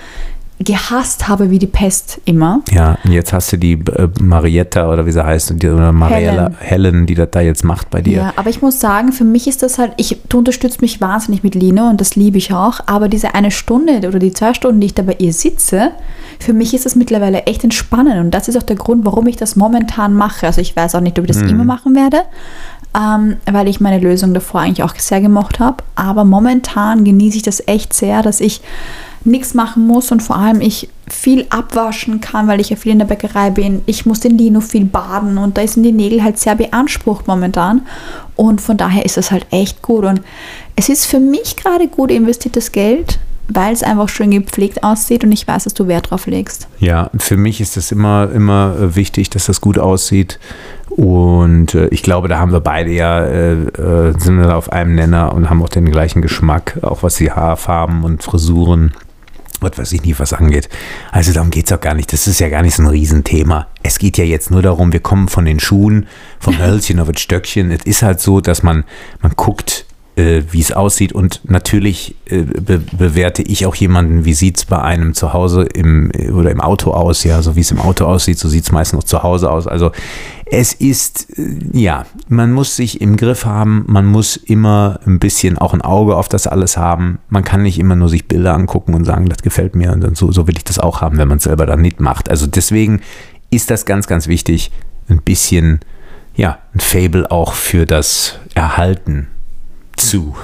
gehasst 0.61 1.27
habe 1.27 1.51
wie 1.51 1.59
die 1.59 1.67
Pest 1.67 2.21
immer. 2.25 2.61
Ja, 2.71 2.97
und 3.05 3.13
jetzt 3.13 3.33
hast 3.33 3.53
du 3.53 3.57
die 3.57 3.73
äh, 3.73 4.09
Marietta 4.21 4.91
oder 4.91 5.05
wie 5.05 5.11
sie 5.11 5.25
heißt, 5.25 5.51
und 5.51 5.63
die, 5.63 5.69
oder 5.69 5.93
Mariella 5.93 6.53
Helen. 6.59 6.85
Helen, 6.85 7.07
die 7.07 7.15
das 7.15 7.29
da 7.33 7.41
jetzt 7.41 7.65
macht 7.65 7.91
bei 7.91 8.01
dir. 8.01 8.19
Ja, 8.19 8.33
aber 8.37 8.51
ich 8.51 8.63
muss 8.63 8.79
sagen, 8.79 9.13
für 9.13 9.25
mich 9.25 9.49
ist 9.49 9.63
das 9.63 9.79
halt, 9.79 9.93
ich, 9.97 10.21
du 10.29 10.39
unterstützt 10.39 10.81
mich 10.81 11.01
wahnsinnig 11.01 11.43
mit 11.43 11.57
Lino 11.57 11.89
und 11.89 12.01
das 12.01 12.15
liebe 12.15 12.39
ich 12.39 12.53
auch, 12.53 12.81
aber 12.87 13.09
diese 13.09 13.35
eine 13.35 13.51
Stunde 13.51 14.07
oder 14.07 14.21
die 14.21 14.33
zwei 14.33 14.55
Stunden, 14.55 14.81
die 14.81 14.87
ich 14.87 14.95
da 14.95 15.03
bei 15.03 15.17
ihr 15.19 15.33
sitze, 15.33 15.91
für 16.39 16.53
mich 16.53 16.73
ist 16.73 16.87
das 16.87 16.95
mittlerweile 16.95 17.43
echt 17.45 17.65
entspannend 17.65 18.19
und 18.19 18.31
das 18.31 18.47
ist 18.47 18.57
auch 18.57 18.63
der 18.63 18.77
Grund, 18.77 19.05
warum 19.05 19.27
ich 19.27 19.37
das 19.37 19.57
momentan 19.57 20.15
mache. 20.15 20.47
Also 20.47 20.61
ich 20.61 20.77
weiß 20.77 20.95
auch 20.95 21.01
nicht, 21.01 21.19
ob 21.19 21.25
ich 21.25 21.33
das 21.33 21.43
immer 21.43 21.65
machen 21.65 21.97
werde, 21.97 22.23
ähm, 22.97 23.37
weil 23.51 23.67
ich 23.67 23.81
meine 23.81 23.99
Lösung 23.99 24.35
davor 24.35 24.61
eigentlich 24.61 24.85
auch 24.85 24.95
sehr 24.97 25.21
gemocht 25.21 25.59
habe, 25.59 25.83
aber 25.97 26.25
momentan 26.25 27.05
genieße 27.05 27.39
ich 27.39 27.43
das 27.43 27.67
echt 27.67 27.93
sehr, 27.93 28.23
dass 28.23 28.41
ich 28.41 28.61
nichts 29.25 29.55
machen 29.55 29.87
muss 29.87 30.13
und 30.13 30.23
vor 30.23 30.37
allem 30.37 30.61
ich 30.61 30.89
viel 31.07 31.47
abwaschen 31.51 32.21
kann, 32.21 32.47
weil 32.49 32.61
ich 32.61 32.71
ja 32.71 32.77
viel 32.77 32.93
in 32.93 32.99
der 32.99 33.07
Bäckerei 33.07 33.51
bin. 33.51 33.83
Ich 33.87 34.07
muss 34.07 34.21
den 34.21 34.37
Lino 34.39 34.61
viel 34.61 34.85
baden 34.85 35.39
und 35.39 35.57
da 35.57 35.67
sind 35.67 35.83
die 35.83 35.93
Nägel 35.93 36.23
halt 36.23 36.39
sehr 36.39 36.55
beansprucht 36.55 37.27
momentan. 37.27 37.83
Und 38.37 38.61
von 38.61 38.77
daher 38.77 39.05
ist 39.05 39.17
das 39.17 39.31
halt 39.31 39.47
echt 39.51 39.83
gut. 39.83 40.05
Und 40.05 40.21
es 40.77 40.89
ist 40.89 41.07
für 41.07 41.21
mich 41.21 41.57
gerade 41.57 41.89
gut 41.89 42.11
investiertes 42.11 42.73
Geld, 42.73 43.19
weil 43.49 43.73
es 43.73 43.83
einfach 43.83 44.09
schön 44.09 44.31
gepflegt 44.31 44.83
aussieht 44.83 45.25
und 45.25 45.33
ich 45.33 45.47
weiß, 45.47 45.65
dass 45.65 45.75
du 45.75 45.87
Wert 45.87 46.11
drauf 46.11 46.27
legst. 46.27 46.69
Ja, 46.79 47.11
für 47.19 47.37
mich 47.37 47.61
ist 47.61 47.77
es 47.77 47.93
immer, 47.93 48.31
immer 48.33 48.77
äh, 48.79 48.97
wichtig, 48.97 49.31
dass 49.31 49.47
das 49.47 49.61
gut 49.61 49.79
aussieht. 49.79 50.39
Und 50.89 51.75
äh, 51.75 51.89
ich 51.89 52.03
glaube, 52.03 52.29
da 52.29 52.39
haben 52.39 52.53
wir 52.53 52.61
beide 52.61 52.91
ja, 52.91 53.25
äh, 53.25 53.53
äh, 53.53 54.15
sind 54.19 54.39
wir 54.39 54.57
auf 54.57 54.73
einem 54.73 54.95
Nenner 54.95 55.35
und 55.35 55.51
haben 55.51 55.63
auch 55.63 55.69
den 55.69 55.91
gleichen 55.91 56.23
Geschmack, 56.23 56.79
auch 56.83 57.03
was 57.03 57.17
die 57.17 57.33
Haarfarben 57.33 58.05
und 58.05 58.23
Frisuren, 58.23 58.93
was 59.65 59.79
weiß 59.79 59.93
ich 59.93 60.03
nicht, 60.03 60.21
was 60.21 60.33
angeht. 60.33 60.69
Also 61.11 61.33
darum 61.33 61.51
geht 61.51 61.67
es 61.67 61.73
auch 61.73 61.81
gar 61.81 61.95
nicht. 61.95 62.13
Das 62.13 62.27
ist 62.27 62.41
ja 62.41 62.49
gar 62.49 62.63
nicht 62.63 62.77
so 62.77 62.83
ein 62.83 62.89
Riesenthema. 62.89 63.67
Es 63.83 63.99
geht 63.99 64.19
ja 64.19 64.25
jetzt 64.25 64.51
nur 64.51 64.63
darum, 64.63 64.93
wir 64.93 65.01
kommen 65.01 65.29
von 65.29 65.45
den 65.45 65.61
Schuhen, 65.61 66.07
vom 66.39 66.59
Hölzchen 66.63 67.01
auf 67.01 67.11
das 67.11 67.21
Stöckchen. 67.21 67.71
Es 67.71 67.85
ist 67.85 68.03
halt 68.03 68.21
so, 68.21 68.41
dass 68.41 68.63
man, 68.63 68.85
man 69.21 69.33
guckt, 69.37 69.87
äh, 70.17 70.43
wie 70.51 70.61
es 70.61 70.73
aussieht. 70.73 71.13
Und 71.13 71.41
natürlich 71.45 72.15
äh, 72.27 72.43
be 72.43 72.79
bewerte 72.79 73.43
ich 73.43 73.67
auch 73.67 73.75
jemanden, 73.75 74.25
wie 74.25 74.35
sieht 74.35 74.59
es 74.59 74.65
bei 74.65 74.81
einem 74.81 75.15
zu 75.15 75.33
Hause 75.33 75.63
im, 75.63 76.13
oder 76.33 76.51
im 76.51 76.61
Auto 76.61 76.93
aus. 76.93 77.25
Ja, 77.25 77.43
so 77.43 77.57
wie 77.57 77.61
es 77.61 77.71
im 77.71 77.81
Auto 77.81 78.05
aussieht, 78.05 78.39
so 78.39 78.49
sieht 78.49 78.65
es 78.65 78.73
meistens 78.73 78.99
noch 78.99 79.05
zu 79.05 79.23
Hause 79.23 79.51
aus. 79.51 79.67
Also 79.67 79.93
es 80.47 80.73
ist, 80.73 81.39
äh, 81.39 81.59
ja, 81.73 82.07
man 82.29 82.53
muss 82.53 82.77
sich 82.77 83.01
im 83.01 83.17
Griff 83.17 83.45
haben, 83.45 83.85
man 83.89 84.07
muss 84.07 84.37
immer 84.37 85.01
ein 85.07 85.19
bisschen 85.19 85.59
auch 85.59 85.75
ein 85.75 85.83
Auge 85.83 86.17
auf 86.17 86.29
das 86.29 86.47
alles 86.47 86.77
haben. 86.77 87.19
Man 87.29 87.45
kann 87.45 87.63
nicht 87.63 87.79
immer 87.79 87.97
nur 87.97 88.09
sich 88.09 88.29
Bilder 88.29 88.55
angucken 88.55 88.95
und 88.95 89.05
sagen, 89.05 89.29
das 89.29 89.43
gefällt 89.43 89.75
mir 89.75 89.93
und 89.93 90.01
dann 90.03 90.15
so, 90.15 90.31
so 90.31 90.47
will 90.47 90.57
ich 90.57 90.65
das 90.65 90.79
auch 90.79 91.01
haben, 91.01 91.19
wenn 91.19 91.29
man 91.29 91.39
es 91.39 91.45
selber 91.45 91.67
dann 91.67 91.81
nicht 91.81 92.01
macht. 92.01 92.31
Also 92.31 92.47
deswegen 92.47 93.01
ist 93.51 93.71
das 93.71 93.85
ganz, 93.85 94.07
ganz 94.07 94.29
wichtig, 94.29 94.71
ein 95.09 95.21
bisschen, 95.23 95.81
ja, 96.37 96.59
ein 96.73 96.81
Fable 96.81 97.31
auch 97.31 97.53
für 97.53 97.85
das 97.85 98.39
Erhalten 98.55 99.29
zu. 99.97 100.35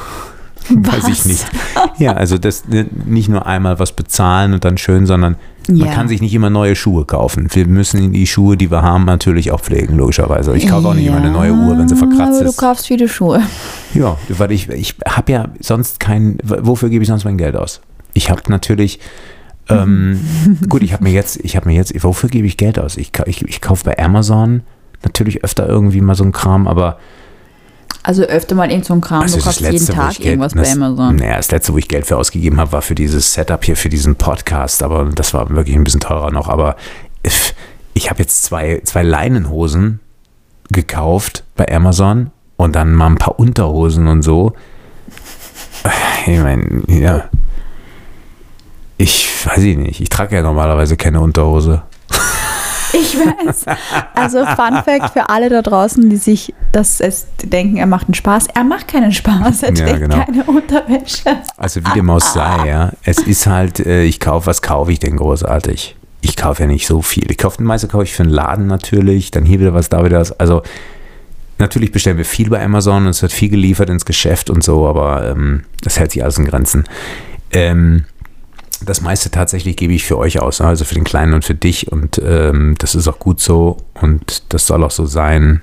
Weiß 0.69 1.09
ich 1.09 1.19
Was? 1.21 1.25
nicht. 1.27 1.47
Ja, 1.99 2.13
also 2.15 2.39
das 2.39 2.67
ne, 2.69 2.87
nicht 3.07 3.29
nur 3.29 3.47
einmal 3.47 3.79
was 3.79 3.93
bezahlen 3.93 4.55
und 4.55 4.65
dann 4.65 4.79
schön, 4.79 5.05
sondern 5.07 5.37
man 5.69 5.77
Ja. 5.77 5.93
kann 5.93 6.09
sich 6.09 6.21
nicht 6.23 6.33
immer 6.35 6.49
neue 6.51 6.75
Schuhe 6.77 7.05
kaufen. 7.05 7.49
Wir 7.53 7.67
müssen 7.67 8.13
die 8.13 8.27
Schuhe, 8.27 8.57
die 8.57 8.71
wir 8.71 8.83
haben, 8.83 9.05
natürlich 9.05 9.51
auch 9.51 9.61
pflegen, 9.61 9.97
logischerweise. 9.97 10.57
Ich 10.57 10.67
kaufe 10.69 10.89
auch 10.89 10.95
nicht 10.95 11.07
immer 11.07 11.19
eine 11.19 11.31
neue 11.31 11.53
Uhr, 11.53 11.77
wenn 11.79 11.89
sie 11.89 11.97
verkratzt 11.97 12.39
aber 12.41 12.47
ist. 12.47 12.59
du 12.59 12.67
kaufst 12.67 12.87
viele 12.87 13.09
Schuhe. 13.09 13.43
Ja, 13.95 14.17
weil 14.29 14.53
ich, 14.53 14.69
ich 14.71 14.95
habe 15.07 15.33
ja 15.33 15.49
sonst 15.61 16.01
kein, 16.01 16.39
wofür 16.45 16.89
gebe 16.89 17.03
ich 17.03 17.09
sonst 17.09 17.25
mein 17.25 17.37
Geld 17.39 17.57
aus? 17.57 17.81
Ich 18.15 18.31
habe 18.31 18.41
natürlich, 18.49 18.99
ähm, 19.69 20.21
gut, 20.69 20.83
ich 20.83 20.93
habe 20.93 21.05
mir 21.05 21.13
jetzt, 21.13 21.39
ich 21.43 21.57
habe 21.57 21.69
mir 21.69 21.75
jetzt, 21.75 21.93
wofür 22.03 22.29
gebe 22.31 22.47
ich 22.47 22.57
Geld 22.57 22.79
aus? 22.79 22.97
Ich, 22.97 23.13
ich, 23.27 23.43
ich 23.47 23.61
kaufe 23.61 23.85
bei 23.85 23.99
Amazon 23.99 24.63
natürlich 25.03 25.45
öfter 25.45 25.67
irgendwie 25.69 26.01
mal 26.01 26.15
so 26.15 26.25
ein 26.25 26.33
Kram, 26.33 26.67
aber 26.69 26.99
Also 28.03 28.23
öfter 28.23 28.55
mal 28.55 28.71
irgend 28.71 28.87
so 28.87 28.95
ein 28.95 29.01
Kram, 29.01 29.21
also 29.23 29.37
du 29.37 29.45
kaufst 29.45 29.61
jeden 29.61 29.87
wo 29.89 29.93
Tag 29.93 30.15
Geld- 30.15 30.25
irgendwas 30.27 30.55
bei 30.55 30.61
das, 30.63 30.73
Amazon. 30.73 31.17
Naja, 31.17 31.37
das 31.37 31.51
letzte, 31.51 31.75
wo 31.75 31.79
ich 31.79 31.87
Geld 31.89 32.07
für 32.07 32.17
ausgegeben 32.17 32.59
habe, 32.59 32.73
war 32.73 32.83
für 32.83 32.95
dieses 32.95 33.35
Setup 33.35 33.63
hier, 33.65 33.77
für 33.77 33.91
diesen 33.91 34.17
Podcast, 34.17 34.83
aber 34.83 35.05
das 35.15 35.35
war 35.35 35.51
wirklich 35.51 35.77
ein 35.77 35.85
bisschen 35.85 36.01
teurer 36.01 36.31
noch, 36.31 36.49
aber 36.49 36.77
ich, 37.23 37.55
ich 37.93 38.09
habe 38.09 38.21
jetzt 38.21 38.43
zwei, 38.43 38.81
zwei 38.85 39.03
Leinenhosen 39.03 40.01
gekauft 40.71 41.45
bei 41.57 41.71
Amazon 41.71 42.31
und 42.57 42.75
dann 42.75 42.95
mal 42.95 43.07
ein 43.07 43.19
paar 43.19 43.39
Unterhosen 43.39 44.07
und 44.07 44.23
so. 44.23 44.53
Ich 46.27 46.39
meine, 46.39 46.83
ja. 46.89 47.25
Ich 48.99 49.27
weiß 49.47 49.59
ich 49.63 49.77
nicht. 49.79 50.01
Ich 50.01 50.11
trage 50.11 50.37
ja 50.37 50.43
normalerweise 50.43 50.97
keine 50.97 51.21
Unterhose. 51.21 51.83
Ich 52.93 53.17
weiß. 53.17 53.65
Also 54.15 54.45
Fun 54.47 54.83
Fact 54.85 55.13
für 55.13 55.29
alle 55.29 55.49
da 55.49 55.63
draußen, 55.63 56.09
die 56.11 56.17
sich 56.17 56.55
das 56.73 57.01
es 57.01 57.27
denken, 57.43 57.77
er 57.77 57.87
macht 57.87 58.07
einen 58.07 58.15
Spaß. 58.15 58.49
Er 58.55 58.65
macht 58.65 58.89
keinen 58.89 59.13
Spaß. 59.13 59.63
Er 59.63 59.75
Ja, 59.75 59.87
trägt 59.87 60.01
genau. 60.01 60.25
keine 60.25 60.45
Unterwäsche. 60.45 61.37
Also 61.57 61.81
wie 61.85 61.91
dem 61.95 62.11
auch 62.11 62.21
sei, 62.21 62.67
ja. 62.69 62.93
Es 63.05 63.19
ist 63.19 63.47
halt, 63.47 63.81
äh, 63.81 64.05
ich 64.05 64.21
kaufe, 64.21 64.47
was 64.47 64.63
kaufe 64.63 64.93
ich 64.93 64.99
denn 64.99 65.17
großartig? 65.17 65.97
Ich 66.23 66.37
kaufe 66.37 66.63
ja 66.63 66.67
nicht 66.67 66.87
so 66.87 67.01
viel. 67.03 67.31
Ich 67.31 67.39
kaufe, 67.39 67.63
meiste 67.63 67.89
kaufe 67.89 68.05
ich 68.05 68.13
für 68.13 68.23
einen 68.25 68.33
Laden 68.33 68.67
natürlich, 68.67 69.31
dann 69.31 69.45
hier 69.45 69.61
wieder 69.61 69.73
was, 69.75 69.89
da 69.89 70.05
wieder 70.05 70.21
was. 70.21 70.39
Also 70.39 70.63
natürlich 71.59 71.93
bestellen 71.93 72.19
wir 72.19 72.25
viel 72.25 72.51
bei 72.51 72.63
Amazon 72.63 73.05
und 73.05 73.11
es 73.11 73.23
wird 73.23 73.33
viel 73.33 73.49
geliefert 73.49 73.89
ins 73.91 74.05
Geschäft 74.05 74.51
und 74.51 74.63
so, 74.65 74.87
aber 74.87 75.31
ähm, 75.31 75.65
das 75.83 75.99
hält 75.99 76.13
sich 76.13 76.23
alles 76.23 76.39
in 76.39 76.45
Grenzen. 76.47 76.85
Ähm, 77.53 78.05
das 78.85 79.01
meiste 79.01 79.31
tatsächlich 79.31 79.77
gebe 79.77 79.93
ich 79.93 80.05
für 80.05 80.19
euch 80.19 80.41
aus, 80.41 80.61
ne? 80.61 80.67
also 80.67 80.85
für 80.85 80.95
den 80.95 81.05
Kleinen 81.05 81.35
und 81.35 81.45
für 81.45 81.55
dich 81.55 81.91
und 81.93 82.21
ähm, 82.25 82.75
das 82.79 82.95
ist 82.95 83.09
auch 83.09 83.19
gut 83.19 83.41
so 83.41 83.77
und 84.01 84.43
das 84.49 84.67
soll 84.67 84.83
auch 84.85 84.91
so 84.91 85.07
sein. 85.07 85.61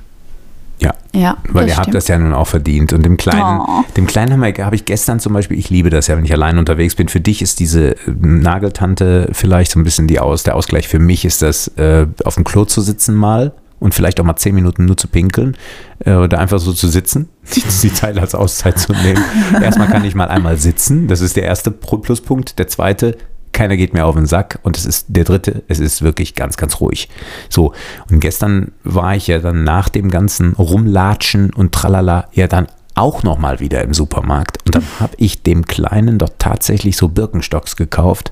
Ja, 0.79 0.93
Ja, 1.11 1.37
weil 1.49 1.67
ihr 1.67 1.73
habt 1.75 1.85
stimmt. 1.85 1.95
das 1.95 2.07
ja 2.07 2.19
nun 2.19 2.33
auch 2.33 2.45
verdient. 2.47 2.93
Und 2.93 3.03
dem 3.03 3.17
Kleinen, 3.17 3.61
Oh. 3.61 3.83
dem 3.95 4.05
Kleinen 4.05 4.33
habe 4.33 4.51
ich, 4.51 4.59
habe 4.59 4.75
ich 4.75 4.85
gestern 4.85 5.19
zum 5.19 5.33
Beispiel, 5.33 5.57
ich 5.57 5.71
liebe 5.71 5.89
das 5.89 6.05
ja, 6.05 6.15
wenn 6.15 6.23
ich 6.23 6.31
allein 6.31 6.59
unterwegs 6.59 6.93
bin. 6.93 7.07
Für 7.07 7.19
dich 7.19 7.41
ist 7.41 7.59
diese 7.59 7.93
äh, 7.95 7.97
Nageltante 8.21 9.27
vielleicht 9.31 9.71
so 9.71 9.79
ein 9.79 9.83
bisschen 9.83 10.05
die 10.07 10.19
Aus, 10.19 10.43
der 10.43 10.55
Ausgleich. 10.55 10.87
Für 10.87 10.99
mich 10.99 11.25
ist 11.25 11.41
das, 11.41 11.67
äh, 11.77 12.05
auf 12.23 12.35
dem 12.35 12.43
Klo 12.43 12.65
zu 12.65 12.81
sitzen 12.81 13.15
mal 13.15 13.53
und 13.79 13.93
vielleicht 13.93 14.19
auch 14.19 14.25
mal 14.25 14.35
zehn 14.35 14.55
Minuten 14.55 14.85
nur 14.85 14.97
zu 14.97 15.07
pinkeln 15.07 15.55
äh, 15.99 16.13
oder 16.13 16.39
einfach 16.39 16.59
so 16.59 16.73
zu 16.73 16.87
sitzen, 16.87 17.29
die, 17.55 17.61
die 17.61 17.93
Zeit 17.93 18.17
als 18.17 18.35
Auszeit 18.35 18.79
zu 18.79 18.93
nehmen. 18.93 19.23
Erstmal 19.61 19.87
kann 19.87 20.05
ich 20.05 20.15
mal 20.15 20.29
einmal 20.29 20.57
sitzen, 20.57 21.07
das 21.07 21.21
ist 21.21 21.35
der 21.35 21.43
erste 21.43 21.71
Pluspunkt. 21.71 22.59
Der 22.59 22.67
zweite, 22.67 23.17
keiner 23.53 23.77
geht 23.77 23.93
mir 23.93 24.05
auf 24.05 24.15
den 24.15 24.25
Sack 24.25 24.59
und 24.63 24.77
es 24.77 24.85
ist 24.85 25.07
der 25.09 25.23
dritte, 25.23 25.63
es 25.67 25.79
ist 25.79 26.01
wirklich 26.01 26.35
ganz, 26.35 26.57
ganz 26.57 26.79
ruhig. 26.79 27.09
So, 27.49 27.73
und 28.09 28.19
gestern 28.19 28.71
war 28.83 29.15
ich 29.15 29.27
ja 29.27 29.39
dann 29.39 29.63
nach 29.63 29.89
dem 29.89 30.09
ganzen 30.09 30.53
Rumlatschen 30.53 31.53
und 31.53 31.71
Tralala 31.71 32.27
ja 32.33 32.47
dann 32.47 32.67
auch 32.95 33.21
nochmal 33.21 33.59
wieder 33.59 33.83
im 33.83 33.93
Supermarkt 33.93 34.57
und 34.65 34.75
dann 34.75 34.83
habe 34.99 35.13
ich 35.17 35.43
dem 35.43 35.65
Kleinen 35.65 36.17
dort 36.17 36.39
tatsächlich 36.39 36.97
so 36.97 37.09
Birkenstocks 37.09 37.75
gekauft, 37.75 38.31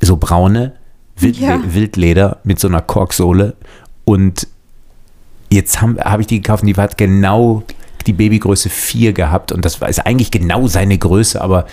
so 0.00 0.16
braune, 0.16 0.72
Wildle 1.16 1.46
Ja. 1.46 1.60
Wildleder 1.64 2.38
mit 2.44 2.58
so 2.58 2.68
einer 2.68 2.80
Korksohle 2.80 3.56
und 4.04 4.48
jetzt 5.52 5.80
habe 5.80 6.00
hab 6.02 6.20
ich 6.20 6.26
die 6.26 6.40
gekauft 6.40 6.62
und 6.62 6.68
die 6.68 6.76
hat 6.76 6.98
genau 6.98 7.62
die 8.06 8.12
Babygröße 8.12 8.70
4 8.70 9.12
gehabt 9.12 9.52
und 9.52 9.64
das 9.64 9.80
war 9.80 9.88
ist 9.88 10.00
eigentlich 10.00 10.30
genau 10.30 10.66
seine 10.66 10.96
Größe, 10.96 11.40
aber 11.40 11.66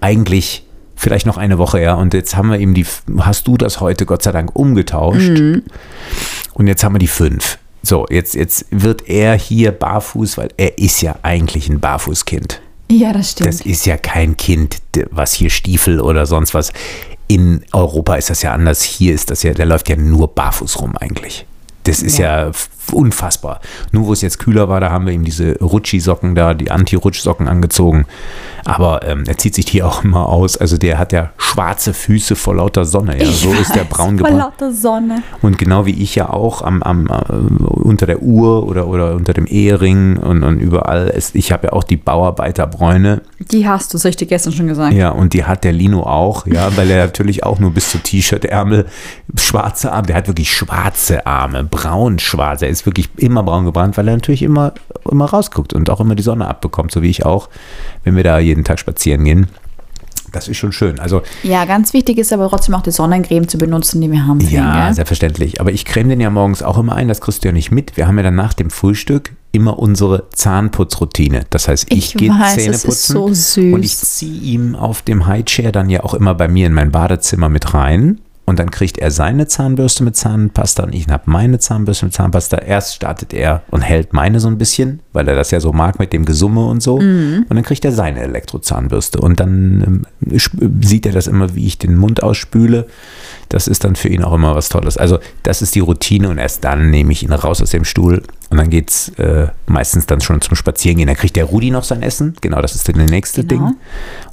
eigentlich 0.00 0.66
vielleicht 0.96 1.26
noch 1.26 1.36
eine 1.36 1.58
Woche, 1.58 1.80
ja. 1.80 1.94
Und 1.94 2.14
jetzt 2.14 2.36
haben 2.36 2.50
wir 2.50 2.58
eben 2.58 2.74
die, 2.74 2.86
hast 3.18 3.46
du 3.46 3.56
das 3.56 3.80
heute 3.80 4.06
Gott 4.06 4.22
sei 4.22 4.32
Dank 4.32 4.54
umgetauscht 4.54 5.38
und 6.54 6.66
jetzt 6.66 6.84
haben 6.84 6.94
wir 6.94 7.00
die 7.00 7.08
5. 7.08 7.58
So, 7.82 8.06
jetzt, 8.08 8.34
jetzt 8.34 8.66
wird 8.70 9.08
er 9.08 9.34
hier 9.34 9.70
barfuß, 9.72 10.38
weil 10.38 10.48
er 10.56 10.78
ist 10.78 11.02
ja 11.02 11.16
eigentlich 11.22 11.68
ein 11.68 11.80
Barfußkind. 11.80 12.62
Ja, 12.90 13.12
das 13.12 13.32
stimmt. 13.32 13.48
Das 13.48 13.60
ist 13.60 13.84
ja 13.84 13.98
kein 13.98 14.36
Kind, 14.36 14.80
was 15.10 15.34
hier 15.34 15.50
Stiefel 15.50 16.00
oder 16.00 16.24
sonst 16.26 16.54
was. 16.54 16.72
In 17.26 17.64
Europa 17.72 18.14
ist 18.14 18.30
das 18.30 18.42
ja 18.42 18.52
anders. 18.52 18.82
Hier 18.82 19.14
ist 19.14 19.30
das 19.30 19.42
ja, 19.42 19.52
der 19.52 19.66
läuft 19.66 19.88
ja 19.88 19.96
nur 19.96 20.28
barfuß 20.34 20.80
rum 20.80 20.96
eigentlich. 20.96 21.46
Das 21.84 22.00
ist 22.02 22.16
ja, 22.16 22.50
unfassbar. 22.92 23.60
Nur 23.92 24.06
wo 24.06 24.12
es 24.12 24.20
jetzt 24.20 24.38
kühler 24.38 24.68
war, 24.68 24.80
da 24.80 24.90
haben 24.90 25.06
wir 25.06 25.12
ihm 25.12 25.24
diese 25.24 25.58
Rutschi-Socken 25.60 26.34
da, 26.34 26.54
die 26.54 26.70
Anti-Rutsch-Socken 26.70 27.48
angezogen. 27.48 28.06
Aber 28.64 29.06
ähm, 29.06 29.24
er 29.26 29.36
zieht 29.36 29.54
sich 29.54 29.66
die 29.66 29.82
auch 29.82 30.04
immer 30.04 30.28
aus. 30.28 30.56
Also 30.56 30.78
der 30.78 30.98
hat 30.98 31.12
ja 31.12 31.30
schwarze 31.36 31.94
Füße 31.94 32.36
vor 32.36 32.56
lauter 32.56 32.84
Sonne. 32.84 33.18
Ja, 33.18 33.26
so 33.26 33.52
ist 33.52 33.74
der 33.74 33.84
braun 33.84 34.18
Vor 34.18 34.28
gebrannt. 34.28 34.38
lauter 34.38 34.72
Sonne. 34.72 35.22
Und 35.42 35.58
genau 35.58 35.86
wie 35.86 36.02
ich 36.02 36.14
ja 36.14 36.30
auch 36.30 36.62
am, 36.62 36.82
am, 36.82 37.06
äh, 37.06 37.32
unter 37.32 38.06
der 38.06 38.22
Uhr 38.22 38.66
oder, 38.66 38.86
oder 38.86 39.14
unter 39.14 39.32
dem 39.34 39.46
Ehering 39.46 40.16
und, 40.16 40.42
und 40.42 40.60
überall. 40.60 41.08
Ist, 41.08 41.34
ich 41.34 41.52
habe 41.52 41.68
ja 41.68 41.72
auch 41.72 41.84
die 41.84 41.96
Bauarbeiterbräune. 41.96 43.22
Die 43.50 43.68
hast 43.68 43.92
du, 43.92 43.96
das 43.96 44.04
habe 44.04 44.10
ich 44.10 44.16
dir 44.16 44.26
gestern 44.26 44.52
schon 44.52 44.66
gesagt. 44.66 44.94
Ja, 44.94 45.10
und 45.10 45.34
die 45.34 45.44
hat 45.44 45.64
der 45.64 45.72
Lino 45.72 46.02
auch, 46.02 46.46
ja, 46.46 46.74
weil 46.76 46.90
er 46.90 47.04
natürlich 47.04 47.44
auch 47.44 47.58
nur 47.58 47.72
bis 47.72 47.90
zu 47.90 47.98
T-Shirt-Ärmel 47.98 48.86
schwarze 49.36 49.92
Arme, 49.92 50.06
der 50.06 50.16
hat 50.16 50.26
wirklich 50.26 50.52
schwarze 50.52 51.26
Arme, 51.26 51.64
braun-schwarz. 51.64 52.62
Er 52.62 52.68
ist 52.74 52.86
wirklich 52.86 53.08
immer 53.16 53.42
braun 53.42 53.64
gebrannt, 53.64 53.96
weil 53.96 54.08
er 54.08 54.14
natürlich 54.14 54.42
immer, 54.42 54.74
immer 55.10 55.26
rausguckt 55.26 55.72
und 55.72 55.88
auch 55.90 56.00
immer 56.00 56.14
die 56.14 56.22
Sonne 56.22 56.46
abbekommt, 56.46 56.92
so 56.92 57.02
wie 57.02 57.08
ich 57.08 57.24
auch, 57.24 57.48
wenn 58.02 58.16
wir 58.16 58.24
da 58.24 58.38
jeden 58.38 58.64
Tag 58.64 58.78
spazieren 58.78 59.24
gehen. 59.24 59.46
Das 60.34 60.48
ist 60.48 60.56
schon 60.56 60.72
schön. 60.72 60.98
Also 60.98 61.22
Ja, 61.44 61.64
ganz 61.64 61.92
wichtig 61.92 62.18
ist 62.18 62.32
aber 62.32 62.48
trotzdem 62.48 62.74
auch 62.74 62.82
die 62.82 62.90
Sonnencreme 62.90 63.46
zu 63.46 63.56
benutzen, 63.56 64.00
die 64.00 64.10
wir 64.10 64.26
haben. 64.26 64.40
Ja, 64.40 64.86
gell? 64.86 64.94
selbstverständlich. 64.94 65.60
Aber 65.60 65.70
ich 65.70 65.84
creme 65.84 66.08
den 66.08 66.20
ja 66.20 66.28
morgens 66.28 66.62
auch 66.62 66.76
immer 66.76 66.96
ein, 66.96 67.06
das 67.06 67.20
kriegst 67.20 67.44
du 67.44 67.48
ja 67.48 67.52
nicht 67.52 67.70
mit. 67.70 67.96
Wir 67.96 68.08
haben 68.08 68.16
ja 68.16 68.24
dann 68.24 68.34
nach 68.34 68.52
dem 68.52 68.70
Frühstück 68.70 69.32
immer 69.52 69.78
unsere 69.78 70.28
Zahnputzroutine. 70.30 71.46
Das 71.50 71.68
heißt, 71.68 71.86
ich, 71.90 71.98
Ich 71.98 72.14
gehe 72.14 72.32
Zähne 72.54 72.76
putzen 72.76 73.34
so 73.34 73.60
und 73.60 73.84
ich 73.84 73.96
ziehe 73.96 74.40
ihm 74.40 74.74
auf 74.74 75.02
dem 75.02 75.26
Highchair 75.26 75.70
dann 75.70 75.88
ja 75.88 76.02
auch 76.02 76.14
immer 76.14 76.34
bei 76.34 76.48
mir 76.48 76.66
in 76.66 76.72
mein 76.72 76.90
Badezimmer 76.90 77.48
mit 77.48 77.72
rein. 77.72 78.20
Und 78.46 78.58
dann 78.58 78.70
kriegt 78.70 78.98
er 78.98 79.10
seine 79.10 79.46
Zahnbürste 79.46 80.04
mit 80.04 80.16
Zahnpasta 80.16 80.82
und 80.82 80.94
ich 80.94 81.08
habe 81.08 81.22
meine 81.26 81.58
Zahnbürste 81.58 82.04
mit 82.04 82.12
Zahnpasta. 82.14 82.58
Erst 82.58 82.94
startet 82.94 83.32
er 83.32 83.62
und 83.70 83.80
hält 83.80 84.12
meine 84.12 84.38
so 84.38 84.48
ein 84.48 84.58
bisschen, 84.58 85.00
weil 85.14 85.26
er 85.28 85.34
das 85.34 85.50
ja 85.50 85.60
so 85.60 85.72
mag 85.72 85.98
mit 85.98 86.12
dem 86.12 86.26
Gesumme 86.26 86.66
und 86.66 86.82
so. 86.82 86.98
Mhm. 86.98 87.46
Und 87.48 87.56
dann 87.56 87.64
kriegt 87.64 87.86
er 87.86 87.92
seine 87.92 88.20
Elektrozahnbürste. 88.20 89.18
Und 89.18 89.40
dann 89.40 90.04
sp- 90.36 90.60
sieht 90.82 91.06
er 91.06 91.12
das 91.12 91.26
immer, 91.26 91.54
wie 91.54 91.66
ich 91.66 91.78
den 91.78 91.96
Mund 91.96 92.22
ausspüle. 92.22 92.86
Das 93.48 93.66
ist 93.66 93.82
dann 93.82 93.96
für 93.96 94.08
ihn 94.08 94.22
auch 94.22 94.34
immer 94.34 94.54
was 94.54 94.68
Tolles. 94.68 94.98
Also 94.98 95.20
das 95.42 95.62
ist 95.62 95.74
die 95.74 95.80
Routine 95.80 96.28
und 96.28 96.36
erst 96.36 96.64
dann 96.64 96.90
nehme 96.90 97.12
ich 97.12 97.22
ihn 97.22 97.32
raus 97.32 97.62
aus 97.62 97.70
dem 97.70 97.84
Stuhl 97.84 98.22
und 98.54 98.58
dann 98.58 98.70
geht 98.70 98.88
es 98.88 99.08
äh, 99.18 99.48
meistens 99.66 100.06
dann 100.06 100.20
schon 100.20 100.40
zum 100.40 100.54
Spazierengehen. 100.54 101.08
Dann 101.08 101.16
kriegt 101.16 101.34
der 101.34 101.46
Rudi 101.46 101.72
noch 101.72 101.82
sein 101.82 102.02
Essen. 102.04 102.34
Genau, 102.40 102.62
das 102.62 102.76
ist 102.76 102.88
dann 102.88 102.94
das 102.98 103.10
nächste 103.10 103.42
Genau. 103.42 103.66
Ding. 103.66 103.76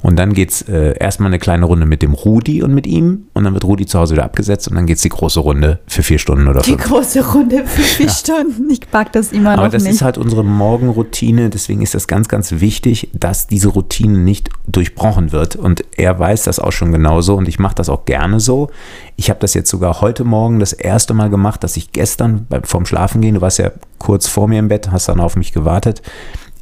Und 0.00 0.16
dann 0.16 0.32
geht 0.32 0.50
es 0.50 0.62
äh, 0.62 0.96
erstmal 0.96 1.26
eine 1.26 1.40
kleine 1.40 1.64
Runde 1.66 1.86
mit 1.86 2.02
dem 2.02 2.12
Rudi 2.14 2.62
und 2.62 2.72
mit 2.72 2.86
ihm 2.86 3.24
und 3.32 3.42
dann 3.42 3.52
wird 3.52 3.64
Rudi 3.64 3.84
zu 3.84 3.98
Hause 3.98 4.14
wieder 4.14 4.22
abgesetzt 4.22 4.68
und 4.68 4.76
dann 4.76 4.86
geht 4.86 4.98
es 4.98 5.02
die 5.02 5.08
große 5.08 5.40
Runde 5.40 5.80
für 5.88 6.04
vier 6.04 6.20
Stunden 6.20 6.46
oder 6.46 6.60
Die 6.62 6.70
fünf. 6.70 6.84
große 6.84 7.32
Runde 7.32 7.64
für 7.66 7.82
vier 7.82 8.08
Stunden. 8.10 8.70
Ich 8.70 8.88
pack 8.92 9.10
das 9.12 9.32
immer 9.32 9.54
Aber 9.54 9.64
noch 9.64 9.72
das 9.72 9.82
nicht. 9.82 9.94
ist 9.94 10.02
halt 10.02 10.18
unsere 10.18 10.44
Morgenroutine, 10.44 11.50
deswegen 11.50 11.82
ist 11.82 11.94
das 11.96 12.06
ganz, 12.06 12.28
ganz 12.28 12.52
wichtig, 12.52 13.10
dass 13.14 13.48
diese 13.48 13.70
Routine 13.70 14.18
nicht 14.18 14.50
durchbrochen 14.68 15.32
wird. 15.32 15.56
Und 15.56 15.84
er 15.96 16.16
weiß 16.16 16.44
das 16.44 16.60
auch 16.60 16.70
schon 16.70 16.92
genauso 16.92 17.34
und 17.34 17.48
ich 17.48 17.58
mache 17.58 17.74
das 17.74 17.88
auch 17.88 18.04
gerne 18.04 18.38
so. 18.38 18.70
Ich 19.16 19.30
habe 19.30 19.40
das 19.40 19.54
jetzt 19.54 19.68
sogar 19.68 20.00
heute 20.00 20.22
Morgen 20.22 20.60
das 20.60 20.72
erste 20.72 21.12
Mal 21.12 21.28
gemacht, 21.28 21.64
dass 21.64 21.76
ich 21.76 21.90
gestern 21.90 22.46
beim, 22.48 22.62
vorm 22.62 22.86
Schlafengehen, 22.86 23.34
du 23.34 23.40
warst 23.40 23.58
ja 23.58 23.72
kurz 23.98 24.11
vor 24.20 24.48
mir 24.48 24.58
im 24.58 24.68
Bett, 24.68 24.90
hast 24.90 25.08
dann 25.08 25.20
auf 25.20 25.36
mich 25.36 25.52
gewartet. 25.52 26.02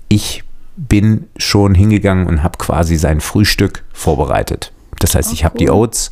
Ich 0.09 0.45
bin 0.77 1.27
schon 1.37 1.75
hingegangen 1.75 2.27
und 2.27 2.43
habe 2.43 2.59
quasi 2.59 2.97
sein 2.97 3.21
Frühstück 3.21 3.85
vorbereitet. 3.93 4.73
Das 4.99 5.15
heißt, 5.15 5.33
ich 5.33 5.45
habe 5.45 5.59
die 5.59 5.71
Oats, 5.71 6.11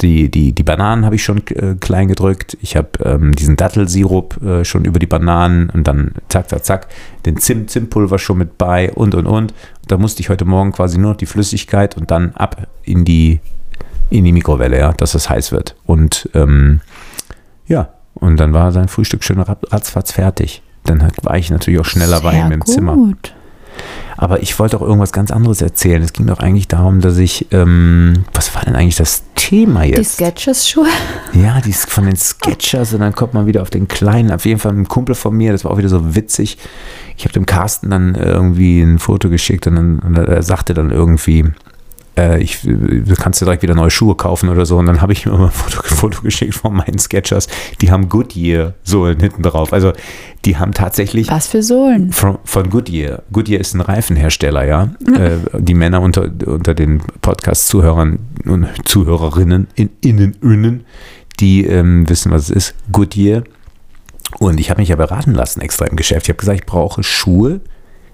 die, 0.00 0.28
die, 0.28 0.52
die 0.52 0.62
Bananen 0.64 1.04
habe 1.04 1.14
ich 1.14 1.22
schon 1.22 1.38
äh, 1.48 1.76
klein 1.78 2.08
gedrückt. 2.08 2.56
Ich 2.60 2.76
habe 2.76 2.90
ähm, 3.04 3.32
diesen 3.32 3.54
Dattelsirup 3.56 4.42
äh, 4.42 4.64
schon 4.64 4.84
über 4.84 4.98
die 4.98 5.06
Bananen 5.06 5.70
und 5.70 5.86
dann 5.86 6.14
zack, 6.28 6.48
zack, 6.48 6.64
zack, 6.64 6.88
den 7.26 7.36
Zimt, 7.36 7.70
Zimtpulver 7.70 8.18
schon 8.18 8.38
mit 8.38 8.58
bei 8.58 8.92
und 8.92 9.14
und 9.14 9.26
und. 9.26 9.54
Da 9.86 9.96
musste 9.96 10.20
ich 10.20 10.30
heute 10.30 10.44
Morgen 10.44 10.72
quasi 10.72 10.98
nur 10.98 11.12
noch 11.12 11.16
die 11.16 11.26
Flüssigkeit 11.26 11.96
und 11.96 12.10
dann 12.10 12.32
ab 12.32 12.66
in 12.82 13.04
die, 13.04 13.38
in 14.10 14.24
die 14.24 14.32
Mikrowelle, 14.32 14.78
ja, 14.78 14.92
dass 14.94 15.14
es 15.14 15.30
heiß 15.30 15.52
wird. 15.52 15.76
Und 15.86 16.28
ähm, 16.34 16.80
ja, 17.68 17.90
und 18.14 18.38
dann 18.38 18.52
war 18.52 18.72
sein 18.72 18.88
Frühstück 18.88 19.22
schön 19.22 19.40
rat- 19.40 19.72
ratzfatz 19.72 20.10
fertig. 20.10 20.62
Dann 20.84 21.02
hat- 21.02 21.24
war 21.24 21.36
ich 21.36 21.50
natürlich 21.50 21.80
auch 21.80 21.84
schneller 21.84 22.20
bei 22.20 22.32
Sehr 22.32 22.46
ihm 22.46 22.52
im 22.52 22.60
gut. 22.60 22.68
Zimmer. 22.68 22.96
Aber 24.16 24.42
ich 24.42 24.56
wollte 24.60 24.76
auch 24.76 24.82
irgendwas 24.82 25.12
ganz 25.12 25.32
anderes 25.32 25.60
erzählen. 25.60 26.00
Es 26.00 26.12
ging 26.12 26.26
doch 26.28 26.38
eigentlich 26.38 26.68
darum, 26.68 27.00
dass 27.00 27.18
ich, 27.18 27.48
ähm, 27.50 28.24
was 28.32 28.54
war 28.54 28.62
denn 28.62 28.76
eigentlich 28.76 28.94
das 28.96 29.24
Thema 29.34 29.82
Die 29.82 29.90
jetzt? 29.90 30.14
Sketchers-Schuhe. 30.14 30.86
Ja, 31.32 31.60
die 31.60 31.72
von 31.72 32.06
den 32.06 32.14
Sketchers 32.16 32.94
und 32.94 33.00
dann 33.00 33.12
kommt 33.12 33.34
man 33.34 33.46
wieder 33.46 33.62
auf 33.62 33.70
den 33.70 33.88
kleinen, 33.88 34.30
auf 34.30 34.44
jeden 34.46 34.60
Fall 34.60 34.72
ein 34.72 34.86
Kumpel 34.86 35.16
von 35.16 35.34
mir, 35.36 35.50
das 35.50 35.64
war 35.64 35.72
auch 35.72 35.78
wieder 35.78 35.88
so 35.88 36.14
witzig. 36.14 36.58
Ich 37.16 37.24
habe 37.24 37.32
dem 37.32 37.44
Carsten 37.44 37.90
dann 37.90 38.14
irgendwie 38.14 38.80
ein 38.82 39.00
Foto 39.00 39.28
geschickt 39.30 39.66
und, 39.66 39.74
dann, 39.76 39.98
und 39.98 40.16
er 40.16 40.42
sagte 40.44 40.74
dann 40.74 40.90
irgendwie, 40.92 41.46
äh, 42.16 42.40
ich, 42.40 42.60
du 42.62 43.14
kannst 43.16 43.40
dir 43.40 43.46
direkt 43.46 43.62
wieder 43.62 43.74
neue 43.74 43.90
Schuhe 43.90 44.14
kaufen 44.14 44.48
oder 44.48 44.66
so. 44.66 44.78
Und 44.78 44.86
dann 44.86 45.00
habe 45.00 45.12
ich 45.12 45.26
ihm 45.26 45.32
immer 45.32 45.46
ein 45.46 45.50
Foto, 45.50 45.82
Foto 45.82 46.22
geschickt 46.22 46.54
von 46.54 46.74
meinen 46.74 46.98
Sketchers. 46.98 47.48
Die 47.80 47.90
haben 47.90 48.08
Goodyear-Sohlen 48.08 49.20
hinten 49.20 49.42
drauf. 49.42 49.72
Also 49.72 49.92
die 50.44 50.56
haben 50.56 50.72
tatsächlich 50.72 51.30
Was 51.30 51.46
für 51.46 51.62
Sohlen? 51.62 52.12
von, 52.12 52.38
von 52.44 52.70
Goodyear. 52.70 53.22
Goodyear 53.32 53.60
ist 53.60 53.74
ein 53.74 53.80
Reifenhersteller, 53.80 54.64
ja. 54.64 54.90
Äh, 55.06 55.38
die 55.58 55.74
Männer 55.74 56.00
unter, 56.00 56.30
unter 56.46 56.74
den 56.74 57.02
Podcast-Zuhörern 57.20 58.18
und 58.44 58.68
Zuhörerinnen, 58.84 59.68
in, 59.74 59.90
innen, 60.00 60.36
innen, 60.42 60.84
die 61.40 61.64
ähm, 61.66 62.08
wissen, 62.08 62.30
was 62.30 62.44
es 62.44 62.50
ist. 62.50 62.74
Goodyear. 62.92 63.42
Und 64.38 64.58
ich 64.58 64.70
habe 64.70 64.80
mich 64.80 64.88
ja 64.88 64.96
beraten 64.96 65.32
lassen 65.32 65.60
extra 65.60 65.86
im 65.86 65.96
Geschäft. 65.96 66.26
Ich 66.26 66.30
habe 66.30 66.38
gesagt, 66.38 66.60
ich 66.60 66.66
brauche 66.66 67.02
Schuhe, 67.02 67.60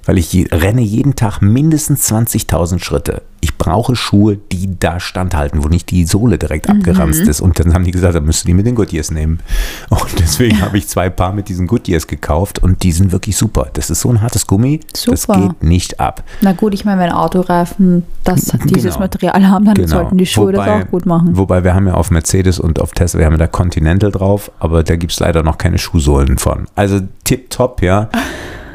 weil 0.05 0.19
ich 0.19 0.33
je, 0.33 0.47
renne 0.51 0.81
jeden 0.83 1.15
Tag 1.17 1.41
mindestens 1.41 2.11
20.000 2.11 2.83
Schritte. 2.83 3.23
Ich 3.43 3.57
brauche 3.57 3.97
Schuhe, 3.97 4.37
die 4.37 4.79
da 4.79 5.01
standhalten, 5.01 5.65
wo 5.65 5.69
nicht 5.69 5.91
die 5.91 6.05
Sohle 6.05 6.37
direkt 6.37 6.69
abgeranzt 6.69 7.21
ist. 7.23 7.41
Und 7.41 7.59
dann 7.59 7.73
haben 7.73 7.85
die 7.85 7.91
gesagt, 7.91 8.15
dann 8.15 8.25
müsst 8.25 8.43
du 8.45 8.47
die 8.47 8.53
mit 8.55 8.67
den 8.67 8.75
Goodyears 8.75 9.11
nehmen. 9.11 9.41
Und 9.89 10.19
deswegen 10.19 10.61
habe 10.61 10.77
ich 10.77 10.89
zwei 10.89 11.09
Paar 11.09 11.33
mit 11.33 11.49
diesen 11.49 11.67
Goodyears 11.67 12.07
gekauft 12.07 12.59
und 12.63 12.83
die 12.83 12.93
sind 12.93 13.13
wirklich 13.13 13.37
super. 13.37 13.69
Das 13.73 13.89
ist 13.89 14.01
so 14.01 14.11
ein 14.11 14.21
hartes 14.21 14.47
Gummi, 14.47 14.81
das 14.93 15.23
Super. 15.23 15.41
geht 15.41 15.63
nicht 15.63 16.01
ab. 16.01 16.23
Na 16.43 16.53
gut, 16.53 16.75
ich 16.75 16.85
meine, 16.85 17.01
wenn 17.01 17.13
Autoreifen 17.13 18.03
das, 18.25 18.53
dieses 18.65 18.95
Genau. 18.95 18.99
Material 18.99 19.49
haben, 19.49 19.65
dann 19.65 19.87
sollten 19.87 20.19
die 20.19 20.27
Schuhe 20.27 20.53
das 20.53 20.69
auch 20.69 20.87
gut 20.89 21.07
machen. 21.07 21.37
Wobei 21.37 21.65
wir 21.65 21.75
haben 21.75 21.87
ja 21.87 21.95
auf 21.95 22.11
Mercedes 22.11 22.59
und 22.61 22.79
auf 22.81 22.93
Tesla, 22.93 23.21
wir 23.21 23.27
haben 23.27 23.33
ja 23.35 23.39
da 23.39 23.47
Continental 23.47 24.11
drauf, 24.11 24.51
aber 24.59 24.83
da 24.83 24.97
gibt 24.97 25.13
es 25.13 25.21
leider 25.21 25.43
noch 25.43 25.57
keine 25.57 25.79
Schuhsohlen 25.79 26.37
von. 26.37 26.67
Also 26.75 27.01
tipptopp, 27.25 27.83
ja. 27.83 28.11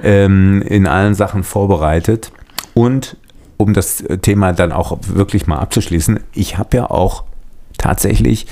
ähm, 0.06 0.62
in 0.62 0.88
allen 0.88 1.16
Sachen 1.16 1.44
vorbereitet. 1.44 2.32
Und 2.74 3.18
um 3.58 3.74
das 3.74 4.04
Thema 4.22 4.54
dann 4.54 4.72
auch 4.72 4.98
wirklich 5.08 5.48
mal 5.48 5.58
abzuschließen, 5.60 6.20
ich 6.34 6.58
habe 6.58 6.78
ja 6.78 6.90
auch 6.90 7.24
tatsächlich 7.78 8.48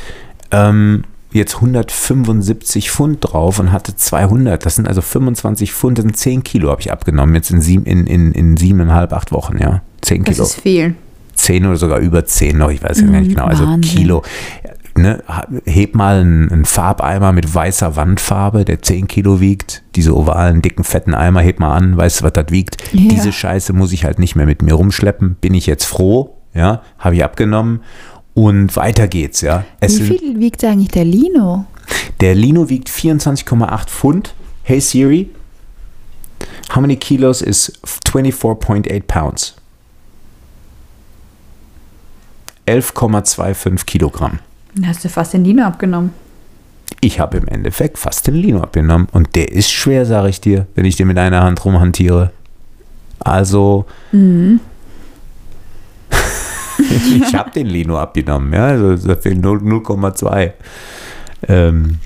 ähm, 0.51 1.03
jetzt 1.31 1.55
175 1.55 2.91
Pfund 2.91 3.17
drauf 3.21 3.59
und 3.59 3.71
hatte 3.71 3.95
200. 3.95 4.65
Das 4.65 4.75
sind 4.75 4.87
also 4.87 5.01
25 5.01 5.73
Pfund, 5.73 5.97
das 5.97 6.03
sind 6.03 6.17
10 6.17 6.43
Kilo 6.43 6.69
habe 6.69 6.81
ich 6.81 6.91
abgenommen, 6.91 7.35
jetzt 7.35 7.51
in, 7.51 7.61
sieben, 7.61 7.85
in, 7.85 8.07
in, 8.07 8.31
in 8.33 8.57
siebeneinhalb, 8.57 9.13
acht 9.13 9.31
Wochen, 9.31 9.57
ja. 9.57 9.81
10 10.01 10.23
Das 10.23 10.35
Kilo. 10.35 10.45
ist 10.45 10.61
viel. 10.61 10.95
10 11.35 11.65
oder 11.65 11.77
sogar 11.77 11.99
über 11.99 12.25
10 12.25 12.57
noch, 12.57 12.69
ich 12.69 12.83
weiß 12.83 13.01
ja 13.01 13.07
gar 13.07 13.19
nicht 13.19 13.31
genau, 13.31 13.45
also 13.45 13.63
Mhm, 13.65 13.69
Wahnsinn. 13.71 13.97
Kilo. 13.97 14.23
Ne, 14.95 15.23
heb 15.65 15.95
mal 15.95 16.21
einen, 16.21 16.51
einen 16.51 16.65
Farbeimer 16.65 17.31
mit 17.31 17.53
weißer 17.53 17.95
Wandfarbe, 17.95 18.63
der 18.63 18.83
10 18.83 19.07
Kilo 19.07 19.39
wiegt, 19.39 19.81
diese 19.95 20.15
ovalen, 20.15 20.61
dicken, 20.61 20.83
fetten 20.83 21.15
Eimer, 21.15 21.41
heb 21.41 21.59
mal 21.59 21.75
an, 21.75 21.97
weißt 21.97 22.21
du, 22.21 22.25
was 22.25 22.33
das 22.33 22.45
wiegt? 22.49 22.77
Ja. 22.93 23.09
Diese 23.09 23.31
Scheiße 23.31 23.73
muss 23.73 23.91
ich 23.91 24.05
halt 24.05 24.19
nicht 24.19 24.35
mehr 24.35 24.45
mit 24.45 24.61
mir 24.61 24.75
rumschleppen, 24.75 25.35
bin 25.41 25.55
ich 25.55 25.65
jetzt 25.65 25.85
froh, 25.85 26.37
ja, 26.53 26.83
habe 26.99 27.15
ich 27.15 27.23
abgenommen 27.23 27.79
und 28.35 28.75
weiter 28.75 29.07
geht's, 29.07 29.41
ja. 29.41 29.63
Es 29.79 29.99
Wie 29.99 30.17
viel 30.17 30.39
wiegt 30.39 30.63
eigentlich 30.63 30.89
der 30.89 31.05
Lino? 31.05 31.65
der 32.19 32.35
Lino 32.35 32.69
wiegt 32.69 32.89
24,8 32.89 33.87
Pfund. 33.87 34.33
Hey 34.63 34.79
Siri, 34.79 35.29
how 36.73 36.81
many 36.81 36.95
kilos 36.95 37.41
is 37.41 37.73
24.8 37.83 39.01
pounds? 39.07 39.55
11,25 42.65 43.85
Kilogramm. 43.85 44.39
Dann 44.75 44.87
hast 44.87 45.03
du 45.03 45.09
fast 45.09 45.33
den 45.33 45.45
Lino 45.45 45.63
abgenommen. 45.63 46.11
Ich 47.01 47.19
habe 47.19 47.37
im 47.37 47.47
Endeffekt 47.47 47.97
fast 47.97 48.27
den 48.27 48.35
Lino 48.35 48.61
abgenommen. 48.61 49.07
Und 49.11 49.35
der 49.35 49.51
ist 49.51 49.71
schwer, 49.71 50.05
sage 50.05 50.29
ich 50.29 50.41
dir, 50.41 50.67
wenn 50.75 50.85
ich 50.85 50.95
den 50.95 51.07
mit 51.07 51.17
einer 51.17 51.43
Hand 51.43 51.63
rumhantiere. 51.65 52.31
Also, 53.19 53.85
ich 56.79 57.35
habe 57.35 57.51
den 57.51 57.67
Lino 57.67 57.97
abgenommen, 57.97 58.53
ja, 58.53 58.67
also 58.67 59.07
da 59.07 59.15
fehlen 59.15 59.41
0 59.41 59.59
0,2 59.59 60.51
ähm, 61.47 61.99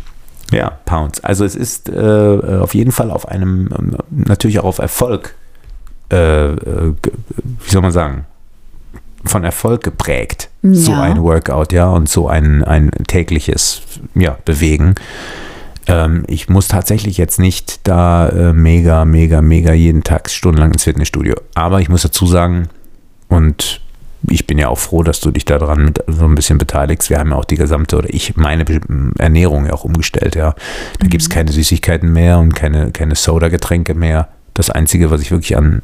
ja, 0.51 0.69
Pounds. 0.85 1.23
Also 1.23 1.45
es 1.45 1.55
ist 1.55 1.89
äh, 1.89 2.59
auf 2.61 2.73
jeden 2.73 2.91
Fall 2.91 3.11
auf 3.11 3.27
einem, 3.27 3.69
ähm, 3.77 3.97
natürlich 4.09 4.59
auch 4.59 4.65
auf 4.65 4.79
Erfolg, 4.79 5.35
äh, 6.11 6.53
äh, 6.53 6.93
wie 7.43 7.69
soll 7.69 7.81
man 7.81 7.91
sagen, 7.91 8.25
von 9.25 9.43
Erfolg 9.43 9.83
geprägt. 9.83 10.49
So 10.73 10.91
Ja. 10.91 11.01
ein 11.01 11.21
Workout, 11.21 11.73
ja, 11.73 11.89
und 11.89 12.09
so 12.09 12.27
ein, 12.27 12.63
ein 12.63 12.91
tägliches 13.07 13.81
ja, 14.15 14.37
Bewegen. 14.45 14.95
Ähm, 15.87 16.23
ich 16.27 16.49
muss 16.49 16.67
tatsächlich 16.67 17.17
jetzt 17.17 17.39
nicht 17.39 17.87
da 17.87 18.29
äh, 18.29 18.53
mega, 18.53 19.05
mega, 19.05 19.41
mega 19.41 19.73
jeden 19.73 20.03
Tag 20.03 20.29
stundenlang 20.29 20.73
ins 20.73 20.83
Fitnessstudio. 20.83 21.35
Aber 21.55 21.79
ich 21.81 21.89
muss 21.89 22.01
dazu 22.01 22.25
sagen, 22.27 22.69
und 23.29 23.81
ich 24.29 24.47
bin 24.47 24.57
ja 24.57 24.67
auch 24.67 24.79
froh, 24.79 25.03
dass 25.03 25.19
du 25.21 25.31
dich 25.31 25.45
daran 25.45 25.85
mit 25.85 26.03
so 26.07 26.25
ein 26.25 26.35
bisschen 26.35 26.57
beteiligst. 26.57 27.09
Wir 27.09 27.19
haben 27.19 27.29
ja 27.29 27.35
auch 27.35 27.45
die 27.45 27.55
gesamte, 27.55 27.97
oder 27.97 28.13
ich, 28.13 28.35
meine 28.35 28.65
Ernährung 29.17 29.67
ja 29.67 29.73
auch 29.73 29.85
umgestellt, 29.85 30.35
ja. 30.35 30.55
Da 30.99 31.07
gibt 31.07 31.21
es 31.21 31.29
keine 31.29 31.51
Süßigkeiten 31.51 32.11
mehr 32.11 32.39
und 32.39 32.53
keine, 32.55 32.91
keine 32.91 33.15
Soda-Getränke 33.15 33.93
mehr. 33.93 34.27
Das 34.53 34.69
Einzige, 34.69 35.11
was 35.11 35.21
ich 35.21 35.31
wirklich 35.31 35.55
an, 35.55 35.83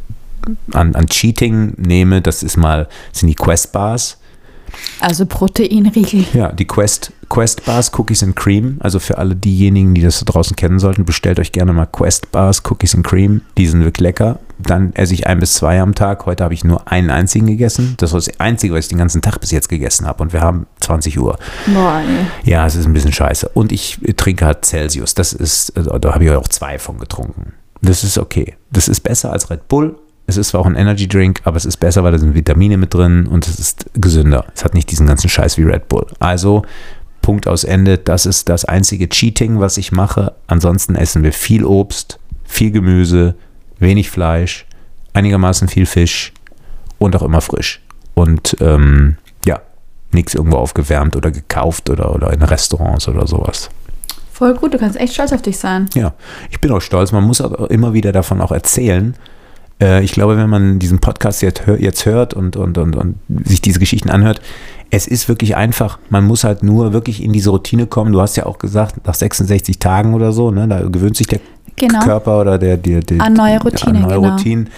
an, 0.74 0.96
an 0.96 1.08
Cheating 1.08 1.76
nehme, 1.78 2.22
das 2.22 2.44
ist 2.44 2.58
mal, 2.58 2.90
sind 3.12 3.30
die 3.30 3.36
Quest 3.36 3.72
Bars. 3.72 4.20
Also 5.00 5.26
Proteinriegel. 5.26 6.26
Ja, 6.34 6.52
die 6.52 6.66
Quest, 6.66 7.12
Quest 7.30 7.66
Bars, 7.66 7.92
Cookies 7.98 8.24
and 8.24 8.36
Cream. 8.36 8.78
Also 8.80 9.00
für 9.00 9.18
alle 9.18 9.36
diejenigen, 9.36 9.94
die 9.94 10.02
das 10.02 10.20
da 10.20 10.32
draußen 10.32 10.56
kennen 10.56 10.80
sollten, 10.80 11.06
bestellt 11.06 11.40
euch 11.40 11.52
gerne 11.52 11.74
mal 11.74 11.86
Quest 11.86 12.32
Bars, 12.32 12.64
Cookies 12.70 12.96
and 12.96 13.06
Cream. 13.06 13.42
Die 13.58 13.68
sind 13.68 13.84
wirklich 13.84 14.02
lecker. 14.02 14.40
Dann 14.60 14.94
esse 14.94 15.14
ich 15.14 15.28
ein 15.28 15.40
bis 15.40 15.54
zwei 15.56 15.82
am 15.82 15.96
Tag. 15.96 16.26
Heute 16.26 16.44
habe 16.44 16.54
ich 16.54 16.64
nur 16.64 16.90
einen 16.90 17.10
einzigen 17.10 17.48
gegessen. 17.48 17.96
Das 17.98 18.14
war 18.14 18.20
das 18.20 18.40
Einzige, 18.40 18.74
was 18.74 18.86
ich 18.86 18.90
den 18.90 18.98
ganzen 18.98 19.22
Tag 19.22 19.40
bis 19.40 19.52
jetzt 19.52 19.68
gegessen 19.68 20.08
habe. 20.08 20.24
Und 20.24 20.32
wir 20.32 20.42
haben 20.42 20.68
20 20.80 21.20
Uhr. 21.20 21.38
Boah, 21.68 22.02
nee. 22.06 22.50
Ja, 22.50 22.66
es 22.66 22.76
ist 22.76 22.86
ein 22.86 22.94
bisschen 22.94 23.14
scheiße. 23.14 23.50
Und 23.54 23.72
ich 23.72 24.00
trinke 24.16 24.46
halt 24.46 24.66
Celsius. 24.66 25.16
Das 25.16 25.34
ist, 25.34 25.72
äh, 25.72 26.00
da 26.00 26.14
habe 26.14 26.24
ich 26.24 26.32
auch 26.32 26.48
zwei 26.48 26.80
von 26.80 26.98
getrunken. 26.98 27.54
Das 27.82 28.04
ist 28.04 28.18
okay. 28.18 28.56
Das 28.72 28.88
ist 28.88 29.02
besser 29.02 29.34
als 29.34 29.50
Red 29.50 29.68
Bull. 29.68 29.98
Es 30.26 30.38
ist 30.38 30.50
zwar 30.50 30.62
auch 30.62 30.66
ein 30.66 30.76
Energy 30.76 31.08
Drink, 31.08 31.42
aber 31.44 31.58
es 31.58 31.66
ist 31.66 31.78
besser, 31.78 32.04
weil 32.04 32.14
da 32.14 32.18
sind 32.18 32.34
Vitamine 32.34 32.78
mit 32.78 32.94
drin 32.94 33.28
und 33.28 33.48
es 33.48 33.60
ist 33.60 33.86
gesünder. 33.94 34.46
Es 34.56 34.64
hat 34.64 34.74
nicht 34.74 34.90
diesen 34.90 35.06
ganzen 35.06 35.30
Scheiß 35.30 35.58
wie 35.58 35.64
Red 35.64 35.90
Bull. 35.90 36.06
Also, 36.20 36.64
Punkt 37.22 37.48
aus 37.48 37.64
Ende. 37.64 37.98
Das 37.98 38.26
ist 38.26 38.50
das 38.50 38.66
einzige 38.66 39.10
Cheating, 39.10 39.60
was 39.60 39.78
ich 39.78 39.92
mache. 39.92 40.34
Ansonsten 40.48 40.96
essen 40.96 41.24
wir 41.24 41.34
viel 41.34 41.66
Obst, 41.66 42.20
viel 42.44 42.72
Gemüse, 42.72 43.36
wenig 43.80 44.12
Fleisch, 44.12 44.66
einigermaßen 45.14 45.68
viel 45.68 45.86
Fisch 45.86 46.34
und 47.00 47.16
auch 47.16 47.24
immer 47.24 47.42
frisch. 47.42 47.82
Und 48.14 48.56
ähm, 48.60 49.18
ja, 49.46 49.62
nichts 50.12 50.36
irgendwo 50.36 50.58
aufgewärmt 50.58 51.16
oder 51.16 51.32
gekauft 51.32 51.90
oder, 51.90 52.14
oder 52.14 52.32
in 52.32 52.44
Restaurants 52.44 53.08
oder 53.08 53.26
sowas. 53.26 53.70
Voll 54.32 54.54
gut, 54.56 54.74
du 54.74 54.78
kannst 54.78 55.00
echt 55.00 55.14
stolz 55.14 55.32
auf 55.32 55.42
dich 55.42 55.58
sein. 55.58 55.90
Ja, 55.94 56.14
ich 56.50 56.60
bin 56.60 56.72
auch 56.72 56.82
stolz. 56.82 57.12
Man 57.12 57.24
muss 57.24 57.42
auch 57.42 57.70
immer 57.70 57.94
wieder 57.94 58.12
davon 58.12 58.42
auch 58.42 58.52
erzählen. 58.52 59.16
Äh, 59.82 60.04
Ich 60.04 60.12
glaube, 60.14 60.38
wenn 60.38 60.50
man 60.50 60.80
diesen 60.80 61.00
Podcast 61.00 61.42
jetzt, 61.42 61.66
hör- 61.66 61.80
jetzt 61.80 62.06
hört 62.06 62.34
und, 62.34 62.56
und, 62.56 62.78
und, 62.78 62.96
und 62.96 63.16
sich 63.46 63.62
diese 63.62 63.80
Geschichten 63.80 64.10
anhört, 64.10 64.42
es 64.90 65.08
ist 65.08 65.28
wirklich 65.28 65.56
einfach. 65.56 65.98
Man 66.10 66.26
muss 66.26 66.44
halt 66.44 66.62
nur 66.64 66.94
wirklich 66.94 67.24
in 67.24 67.34
diese 67.34 67.50
Routine 67.50 67.88
kommen. 67.88 68.12
Du 68.14 68.22
hast 68.22 68.36
ja 68.36 68.46
auch 68.46 68.60
gesagt, 68.60 69.06
nach 69.08 69.16
66 69.16 69.80
Tagen 69.80 70.14
oder 70.14 70.32
so, 70.32 70.52
ne, 70.52 70.68
da 70.68 70.82
gewöhnt 70.88 71.18
sich 71.18 71.28
der 71.28 71.40
Genau. 71.76 72.02
Körper 72.02 72.40
oder 72.42 72.60
der, 72.60 72.78
der, 72.78 73.00
der 73.02 73.20
An 73.20 73.34
neue 73.34 73.60
Routine, 73.60 73.98
an 73.98 74.02
neue 74.04 74.20
genau. 74.22 74.30
Routinen. 74.36 74.70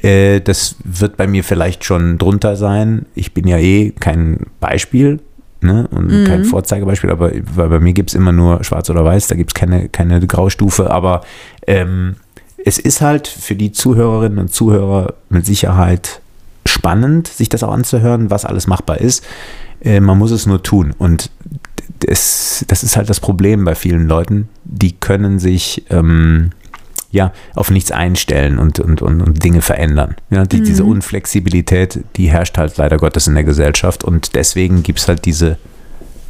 Äh, 0.00 0.40
das 0.40 0.76
wird 0.84 1.16
bei 1.16 1.26
mir 1.26 1.42
vielleicht 1.42 1.84
schon 1.84 2.18
drunter 2.18 2.54
sein. 2.54 3.06
Ich 3.16 3.34
bin 3.34 3.48
ja 3.48 3.58
eh 3.58 3.90
kein 3.90 4.38
Beispiel 4.60 5.18
ne? 5.60 5.88
und 5.90 6.06
Mhm. 6.06 6.24
kein 6.24 6.44
Vorzeigebeispiel, 6.44 7.10
aber 7.10 7.32
weil 7.56 7.68
bei 7.68 7.80
mir 7.80 7.92
gibt 7.94 8.10
es 8.10 8.14
immer 8.14 8.30
nur 8.30 8.62
schwarz 8.62 8.88
oder 8.90 9.04
weiß, 9.04 9.26
da 9.26 9.34
gibt 9.34 9.50
es 9.50 9.54
keine, 9.54 9.88
keine 9.88 10.24
Graustufe. 10.24 10.88
Aber 10.90 11.22
ähm, 11.66 12.14
es 12.66 12.78
ist 12.78 13.00
halt 13.00 13.28
für 13.28 13.54
die 13.54 13.70
Zuhörerinnen 13.70 14.40
und 14.40 14.52
Zuhörer 14.52 15.14
mit 15.28 15.46
Sicherheit 15.46 16.20
spannend, 16.66 17.28
sich 17.28 17.48
das 17.48 17.62
auch 17.62 17.72
anzuhören, 17.72 18.28
was 18.28 18.44
alles 18.44 18.66
machbar 18.66 19.00
ist. 19.00 19.24
Äh, 19.80 20.00
man 20.00 20.18
muss 20.18 20.32
es 20.32 20.46
nur 20.46 20.64
tun. 20.64 20.92
Und 20.98 21.30
das, 22.00 22.64
das 22.66 22.82
ist 22.82 22.96
halt 22.96 23.08
das 23.08 23.20
Problem 23.20 23.64
bei 23.64 23.76
vielen 23.76 24.08
Leuten. 24.08 24.48
Die 24.64 24.90
können 24.90 25.38
sich 25.38 25.84
ähm, 25.90 26.50
ja 27.12 27.32
auf 27.54 27.70
nichts 27.70 27.92
einstellen 27.92 28.58
und, 28.58 28.80
und, 28.80 29.00
und, 29.00 29.22
und 29.22 29.44
Dinge 29.44 29.62
verändern. 29.62 30.16
Ja, 30.30 30.44
die, 30.44 30.60
Diese 30.60 30.82
Unflexibilität, 30.82 32.00
die 32.16 32.30
herrscht 32.30 32.58
halt 32.58 32.76
leider 32.78 32.96
Gottes 32.96 33.28
in 33.28 33.34
der 33.34 33.44
Gesellschaft. 33.44 34.02
Und 34.02 34.34
deswegen 34.34 34.82
gibt 34.82 34.98
es 34.98 35.06
halt 35.06 35.24
diese 35.24 35.56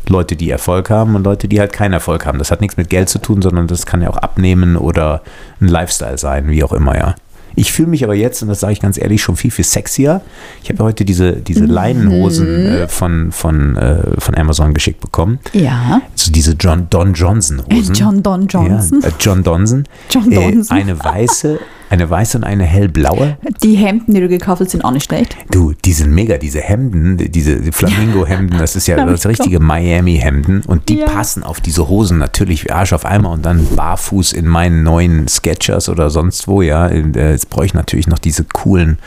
Leute, 0.08 0.36
die 0.36 0.50
Erfolg 0.50 0.90
haben 0.90 1.14
und 1.16 1.24
Leute, 1.24 1.48
die 1.48 1.58
halt 1.60 1.72
keinen 1.72 1.92
Erfolg 1.92 2.26
haben. 2.26 2.38
Das 2.38 2.50
hat 2.50 2.60
nichts 2.60 2.76
mit 2.76 2.90
Geld 2.90 3.08
zu 3.08 3.18
tun, 3.18 3.42
sondern 3.42 3.66
das 3.66 3.86
kann 3.86 4.02
ja 4.02 4.08
auch 4.10 4.16
abnehmen 4.18 4.76
oder 4.76 5.22
ein 5.60 5.68
Lifestyle 5.68 6.18
sein, 6.18 6.48
wie 6.48 6.62
auch 6.62 6.72
immer, 6.72 6.96
ja. 6.96 7.14
Ich 7.58 7.72
fühle 7.72 7.88
mich 7.88 8.04
aber 8.04 8.14
jetzt, 8.14 8.42
und 8.42 8.48
das 8.48 8.60
sage 8.60 8.74
ich 8.74 8.80
ganz 8.80 8.98
ehrlich, 8.98 9.22
schon 9.22 9.34
viel, 9.36 9.50
viel 9.50 9.64
sexier. 9.64 10.20
Ich 10.62 10.68
habe 10.68 10.84
heute 10.84 11.06
diese, 11.06 11.32
diese 11.32 11.64
Leinenhosen 11.64 12.46
äh, 12.66 12.86
von, 12.86 13.32
von, 13.32 13.76
äh, 13.78 14.20
von 14.20 14.34
Amazon 14.34 14.74
geschickt 14.74 15.00
bekommen. 15.00 15.38
Ja. 15.54 16.02
So 16.14 16.30
diese 16.30 16.52
John, 16.52 16.88
Don 16.90 17.14
Johnson 17.14 17.62
Hosen. 17.72 17.94
John 17.94 18.22
Don 18.22 18.46
Johnson. 18.46 19.00
Ja, 19.00 19.08
äh, 19.08 19.12
John 19.18 19.42
Donson. 19.42 19.84
John 20.10 20.30
Äh, 20.30 20.34
Donson. 20.52 20.76
eine 20.76 21.02
weiße, 21.02 21.58
eine 21.90 22.08
weiße 22.10 22.38
und 22.38 22.44
eine 22.44 22.64
hellblaue. 22.64 23.36
Die 23.62 23.74
Hemden, 23.76 24.14
die 24.14 24.20
du 24.20 24.28
gekauft 24.28 24.60
hast, 24.60 24.70
sind 24.70 24.84
auch 24.84 24.90
nicht 24.90 25.04
schlecht. 25.04 25.36
Du, 25.50 25.72
die 25.84 25.92
sind 25.92 26.12
mega, 26.12 26.36
diese 26.38 26.60
Hemden, 26.60 27.16
diese 27.16 27.72
Flamingo-Hemden, 27.72 28.58
das 28.58 28.74
ist 28.76 28.86
ja 28.88 29.04
das 29.04 29.26
richtige 29.26 29.60
Miami-Hemden 29.60 30.62
und 30.66 30.88
die 30.88 30.98
Ja. 30.98 31.06
passen 31.06 31.42
auf 31.44 31.60
diese 31.60 31.88
Hosen 31.88 32.18
natürlich 32.18 32.64
wie 32.64 32.70
Arsch 32.70 32.92
auf 32.92 33.04
einmal 33.04 33.32
und 33.32 33.44
dann 33.46 33.66
barfuß 33.76 34.32
in 34.32 34.46
meinen 34.46 34.82
neuen 34.82 35.28
Sketchers 35.28 35.88
oder 35.88 36.10
sonst 36.10 36.48
wo, 36.48 36.62
ja. 36.62 36.88
Äh, 36.88 37.30
Jetzt 37.32 37.50
brauche 37.50 37.66
ich 37.66 37.74
natürlich 37.74 38.06
noch 38.08 38.18
diese 38.18 38.44
coolen, 38.44 38.98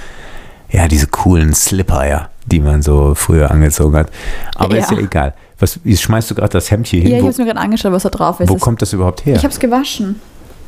ja, 0.71 0.87
diese 0.87 1.07
coolen 1.07 1.53
Slipper, 1.53 2.07
ja, 2.07 2.29
die 2.45 2.59
man 2.59 2.81
so 2.81 3.13
früher 3.15 3.51
angezogen 3.51 3.95
hat. 3.97 4.09
Aber 4.55 4.77
ist 4.77 4.91
Ja. 4.91 4.97
ja 4.97 5.03
egal. 5.03 5.33
Was, 5.59 5.79
wie 5.83 5.97
schmeißt 5.97 6.31
du 6.31 6.35
gerade 6.35 6.53
das 6.53 6.71
Hemd 6.71 6.87
hier 6.87 7.01
hin? 7.01 7.09
Ja, 7.11 7.17
ich 7.17 7.21
habe 7.23 7.31
es 7.31 7.37
mir 7.37 7.45
gerade 7.45 7.59
angeschaut, 7.59 7.91
was 7.91 8.03
da 8.03 8.09
drauf 8.09 8.39
ist. 8.39 8.47
wo 8.49 8.55
kommt 8.55 8.81
das 8.81 8.93
überhaupt 8.93 9.25
her? 9.25 9.35
ich 9.35 9.43
habe 9.43 9.51
es 9.53 9.59
gewaschen, 9.59 10.15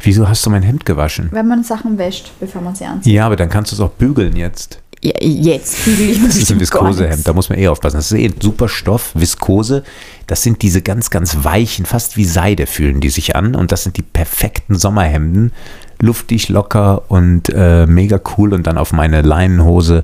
Wieso 0.04 0.28
hast 0.28 0.46
du 0.46 0.50
mein 0.50 0.64
Hemd 0.64 0.86
gewaschen? 0.86 1.30
wenn 1.32 1.48
man 1.48 1.64
Sachen 1.64 1.98
wäscht, 1.98 2.32
bevor 2.40 2.62
man 2.62 2.76
sie 2.76 2.86
anzieht. 2.86 3.14
Ja, 3.14 3.26
aber 3.26 3.36
dann 3.36 3.50
kannst 3.50 3.72
du 3.72 3.76
es 3.76 3.80
auch 3.82 3.92
bügeln 3.92 4.36
jetzt. 4.36 4.80
Ja, 5.04 5.14
jetzt 5.20 5.84
bügel 5.84 6.10
ich 6.12 6.24
Das 6.24 6.36
ist 6.36 6.52
ein 6.52 6.60
Viskosehemd, 6.60 7.28
da 7.28 7.34
muss 7.34 7.50
man 7.50 7.58
eh 7.58 7.68
aufpassen. 7.68 7.98
Das 7.98 8.12
ist 8.12 8.18
eh 8.18 8.26
ein 8.26 8.36
super 8.40 8.70
Stoff, 8.70 9.12
Viskose. 9.16 9.84
Das 10.28 10.44
sind 10.44 10.62
diese 10.62 10.82
ganz, 10.82 11.10
ganz 11.10 11.44
weichen, 11.44 11.86
fast 11.86 12.18
wie 12.18 12.26
Seide 12.26 12.68
fühlen 12.68 13.02
die 13.02 13.10
sich 13.10 13.36
an. 13.36 13.56
Und 13.56 13.72
das 13.72 13.84
sind 13.84 13.98
die 13.98 14.04
perfekten 14.04 14.76
Sommerhemden. 14.76 15.54
Luftig, 16.00 16.50
locker 16.50 17.04
und 17.10 17.50
äh, 17.50 17.88
mega 17.88 18.20
cool. 18.38 18.54
Und 18.54 18.68
dann 18.68 18.78
auf 18.78 18.94
meine 18.94 19.24
Leinenhose. 19.24 20.04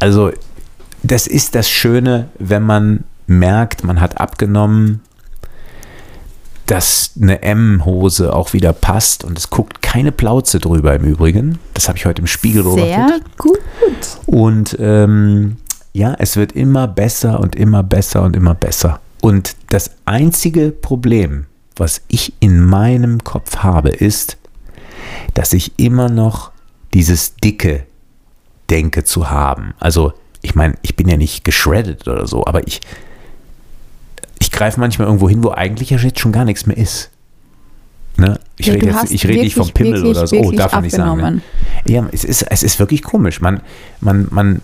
Also, 0.00 0.32
das 1.02 1.28
ist 1.28 1.54
das 1.54 1.70
Schöne, 1.70 2.28
wenn 2.38 2.64
man 2.64 3.04
merkt, 3.28 3.84
man 3.84 4.00
hat 4.00 4.20
abgenommen, 4.20 5.02
dass 6.66 7.12
eine 7.20 7.42
M-Hose 7.42 8.34
auch 8.34 8.52
wieder 8.52 8.72
passt 8.72 9.24
und 9.24 9.38
es 9.38 9.50
guckt 9.50 9.82
keine 9.82 10.12
Plauze 10.12 10.58
drüber 10.58 10.94
im 10.94 11.04
Übrigen. 11.04 11.58
Das 11.74 11.88
habe 11.88 11.96
ich 11.96 12.06
heute 12.06 12.22
im 12.22 12.26
Spiegel 12.26 12.64
beobachtet. 12.64 12.88
Sehr 12.88 13.20
gut. 13.38 13.60
Und 14.26 14.76
ähm, 14.80 15.56
ja, 15.92 16.14
es 16.18 16.36
wird 16.36 16.52
immer 16.52 16.88
besser 16.88 17.40
und 17.40 17.54
immer 17.54 17.82
besser 17.82 18.22
und 18.22 18.36
immer 18.36 18.54
besser. 18.54 19.00
Und 19.22 19.56
das 19.70 19.92
einzige 20.04 20.70
Problem, 20.70 21.46
was 21.76 22.02
ich 22.08 22.34
in 22.40 22.64
meinem 22.64 23.22
Kopf 23.24 23.58
habe, 23.58 23.90
ist, 23.90 24.36
dass 25.34 25.52
ich 25.52 25.78
immer 25.78 26.08
noch 26.08 26.50
dieses 26.92 27.36
dicke 27.36 27.86
denke 28.70 29.04
zu 29.04 29.30
haben. 29.30 29.74
Also, 29.78 30.12
ich 30.42 30.54
meine, 30.54 30.74
ich 30.82 30.96
bin 30.96 31.08
ja 31.08 31.16
nicht 31.16 31.44
geschreddet 31.44 32.08
oder 32.08 32.26
so, 32.26 32.44
aber 32.46 32.66
ich, 32.66 32.80
ich 34.38 34.50
greife 34.50 34.80
manchmal 34.80 35.06
irgendwo 35.08 35.28
hin, 35.28 35.42
wo 35.42 35.50
eigentlich 35.50 35.90
ja 35.90 35.98
jetzt 35.98 36.20
schon 36.20 36.32
gar 36.32 36.44
nichts 36.44 36.66
mehr 36.66 36.76
ist. 36.76 37.10
Ne? 38.16 38.38
Ich 38.56 38.66
Ja, 38.66 38.74
rede 38.74 38.86
jetzt, 38.86 39.10
ich 39.10 39.26
rede 39.26 39.42
nicht 39.42 39.54
vom 39.54 39.70
Pimmel 39.70 39.94
wirklich, 39.94 40.16
oder 40.16 40.26
so. 40.26 40.36
Oh, 40.36 40.50
darf 40.50 40.72
man 40.72 40.84
nicht 40.84 40.96
sagen. 40.96 41.20
Ne? 41.20 41.40
Ja, 41.86 42.06
es 42.12 42.24
ist, 42.24 42.42
es 42.42 42.62
ist 42.62 42.78
wirklich 42.78 43.02
komisch. 43.02 43.40
Man, 43.40 43.60
man, 44.00 44.28
man 44.30 44.62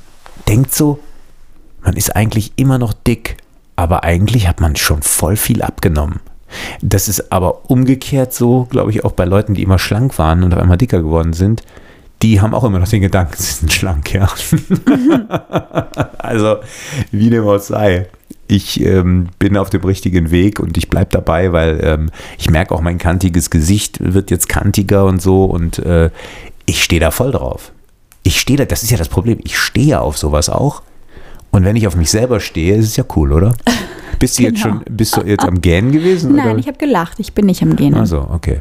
denkt 0.49 0.75
so, 0.75 1.01
man 1.83 1.95
ist 1.95 2.17
eigentlich 2.17 2.53
immer 2.57 2.79
noch 2.79 2.93
dick, 2.93 3.37
aber 3.77 4.05
eigentlich 4.05 4.49
hat 4.49 4.61
man 4.61 4.77
schon 4.77 5.03
voll 5.03 5.37
viel 5.37 5.63
abgenommen. 5.63 6.21
Das 6.81 7.09
ist 7.09 7.33
aber 7.33 7.71
umgekehrt 7.71 8.33
so, 8.35 8.67
glaube 8.71 8.91
ich, 8.91 9.05
auch 9.05 9.13
bei 9.13 9.25
Leuten, 9.25 9.55
die 9.55 9.63
immer 9.63 9.79
schlank 9.79 10.19
waren 10.19 10.43
und 10.43 10.53
auf 10.55 10.61
einmal 10.61 10.79
dicker 10.79 11.03
geworden 11.03 11.33
sind. 11.33 11.63
Die 12.23 12.41
haben 12.41 12.55
auch 12.55 12.65
immer 12.65 12.79
noch 12.79 12.89
den 12.89 13.01
Gedanken, 13.01 13.35
sie 13.37 13.53
sind 13.53 13.73
schlank, 13.73 14.13
ja. 14.15 14.29
also, 16.19 16.57
wie 17.11 17.31
dem 17.31 17.47
auch 17.47 17.59
sei. 17.59 18.09
Ich 18.53 18.81
ähm, 18.83 19.29
bin 19.39 19.57
auf 19.57 19.71
dem 19.71 19.83
richtigen 19.83 20.31
Weg 20.31 20.61
und 20.61 20.77
ich 20.77 20.91
bleibe 20.91 21.09
dabei, 21.11 21.53
weil 21.55 21.81
ähm, 21.83 22.11
ich 22.37 22.51
merke 22.51 22.75
auch, 22.75 22.83
mein 22.83 22.99
kantiges 22.99 23.49
Gesicht 23.49 23.97
wird 24.13 24.31
jetzt 24.31 24.47
kantiger 24.47 25.07
und 25.07 25.23
so 25.23 25.47
und 25.47 25.79
äh, 25.79 26.11
ich 26.67 26.85
stehe 26.85 27.01
da 27.01 27.11
voll 27.11 27.33
drauf. 27.33 27.73
Ich 28.25 28.39
stehe 28.39 28.59
da, 28.59 28.67
das 28.67 28.83
ist 28.83 28.91
ja 28.91 28.99
das 28.99 29.09
Problem, 29.09 29.39
ich 29.43 29.57
stehe 29.59 30.03
auf 30.03 30.19
sowas 30.19 30.51
auch. 30.51 30.83
Und 31.51 31.65
wenn 31.65 31.77
ich 31.77 31.87
auf 31.87 31.97
mich 31.97 32.11
selber 32.11 32.41
stehe, 32.41 32.77
ist 32.77 32.89
es 32.89 32.97
ja 32.97 33.05
cool, 33.17 33.33
oder? 33.33 33.55
Bist 34.19 34.39
du 34.39 34.43
jetzt 34.43 34.63
Genau. 34.63 34.75
schon, 34.85 34.97
bist 34.97 35.17
du 35.17 35.23
jetzt 35.27 35.45
am 35.47 35.63
Gähnen 35.63 35.91
gewesen? 35.91 36.35
Nein, 36.37 36.51
oder? 36.51 36.59
ich 36.59 36.67
habe 36.69 36.77
gelacht. 36.77 37.19
Ich 37.21 37.33
bin 37.33 37.47
nicht 37.47 37.63
am 37.63 37.75
Gehen. 37.75 37.95
Also, 37.95 38.29
okay. 38.33 38.61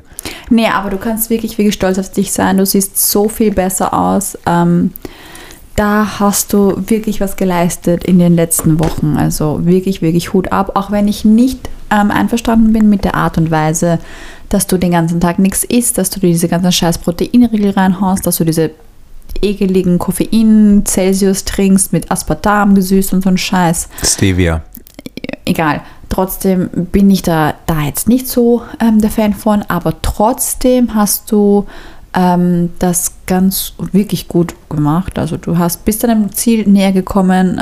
Nee, 0.49 0.67
aber 0.67 0.89
du 0.89 0.97
kannst 0.97 1.29
wirklich, 1.29 1.57
wirklich 1.57 1.75
stolz 1.75 1.99
auf 1.99 2.09
dich 2.11 2.31
sein. 2.31 2.55
Du 2.57 2.65
siehst 2.65 2.97
so 3.11 3.27
viel 3.27 3.51
besser 3.51 3.93
aus. 3.93 4.37
Ähm, 4.45 4.91
da 5.75 6.19
hast 6.19 6.53
du 6.53 6.75
wirklich 6.87 7.21
was 7.21 7.37
geleistet 7.37 8.03
in 8.03 8.19
den 8.19 8.35
letzten 8.35 8.79
Wochen. 8.79 9.15
Also 9.17 9.65
wirklich, 9.65 10.01
wirklich 10.01 10.33
Hut 10.33 10.51
ab. 10.51 10.71
Auch 10.75 10.91
wenn 10.91 11.07
ich 11.07 11.25
nicht 11.25 11.69
ähm, 11.89 12.11
einverstanden 12.11 12.73
bin 12.73 12.89
mit 12.89 13.03
der 13.03 13.15
Art 13.15 13.37
und 13.37 13.51
Weise, 13.51 13.99
dass 14.49 14.67
du 14.67 14.77
den 14.77 14.91
ganzen 14.91 15.19
Tag 15.19 15.39
nichts 15.39 15.63
isst, 15.63 15.97
dass 15.97 16.09
du 16.09 16.19
dir 16.19 16.27
diese 16.27 16.49
ganzen 16.49 16.71
scheiß 16.71 16.97
Proteinriegel 16.97 17.71
reinhaust, 17.71 18.27
dass 18.27 18.37
du 18.37 18.43
diese 18.43 18.71
ekeligen 19.41 19.97
Koffein 19.97 20.83
Celsius 20.85 21.45
trinkst 21.45 21.93
mit 21.93 22.11
Aspartam 22.11 22.75
gesüßt 22.75 23.13
und 23.13 23.23
so 23.23 23.29
ein 23.29 23.37
Scheiß. 23.37 23.87
Stevia. 24.03 24.61
Egal. 25.45 25.81
Trotzdem 26.09 26.69
bin 26.91 27.09
ich 27.09 27.21
da, 27.21 27.53
da 27.65 27.81
jetzt 27.81 28.09
nicht 28.09 28.27
so 28.27 28.63
ähm, 28.81 28.99
der 28.99 29.09
Fan 29.09 29.33
von, 29.33 29.63
aber 29.69 30.01
trotzdem 30.01 30.93
hast 30.93 31.31
du 31.31 31.65
ähm, 32.13 32.69
das 32.79 33.13
ganz 33.25 33.73
wirklich 33.91 34.27
gut 34.27 34.55
gemacht. 34.69 35.17
Also 35.17 35.37
du 35.37 35.57
hast 35.57 35.85
bis 35.85 35.99
deinem 35.99 36.31
Ziel 36.33 36.67
näher 36.67 36.91
gekommen 36.91 37.61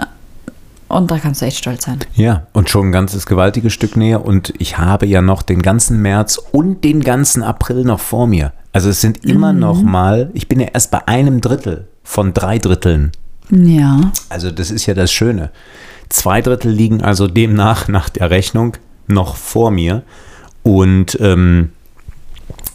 und 0.88 1.12
da 1.12 1.20
kannst 1.20 1.42
du 1.42 1.46
echt 1.46 1.60
stolz 1.60 1.86
sein. 1.86 2.00
Ja, 2.16 2.48
und 2.52 2.70
schon 2.70 2.88
ein 2.88 2.92
ganzes 2.92 3.28
gewaltiges 3.28 3.74
Stück 3.74 3.96
näher. 3.96 4.26
Und 4.26 4.54
ich 4.58 4.80
habe 4.80 5.06
ja 5.06 5.22
noch 5.22 5.44
den 5.44 5.62
ganzen 5.62 6.02
März 6.02 6.40
und 6.52 6.84
den 6.84 7.02
ganzen 7.02 7.44
April 7.44 7.84
noch 7.84 8.00
vor 8.00 8.26
mir. 8.26 8.54
Also 8.74 8.90
es 8.90 9.00
sind 9.00 9.24
immer 9.24 9.54
noch 9.54 9.82
mal, 9.82 10.32
ich 10.34 10.48
bin 10.48 10.60
ja 10.60 10.68
erst 10.74 10.92
bei 10.92 11.08
einem 11.08 11.42
Drittel 11.42 11.88
von 12.04 12.34
drei 12.34 12.58
Dritteln. 12.58 13.12
Ja. 13.52 14.12
Also 14.30 14.52
das 14.52 14.72
ist 14.72 14.86
ja 14.88 14.96
das 14.96 15.12
Schöne. 15.12 15.52
Zwei 16.10 16.42
Drittel 16.42 16.72
liegen 16.72 17.04
also 17.04 17.28
demnach 17.28 17.88
nach 17.88 18.10
der 18.10 18.32
Rechnung 18.32 18.78
noch 19.08 19.36
vor 19.36 19.70
mir. 19.70 20.04
Und 20.64 21.20
ähm, 21.22 21.72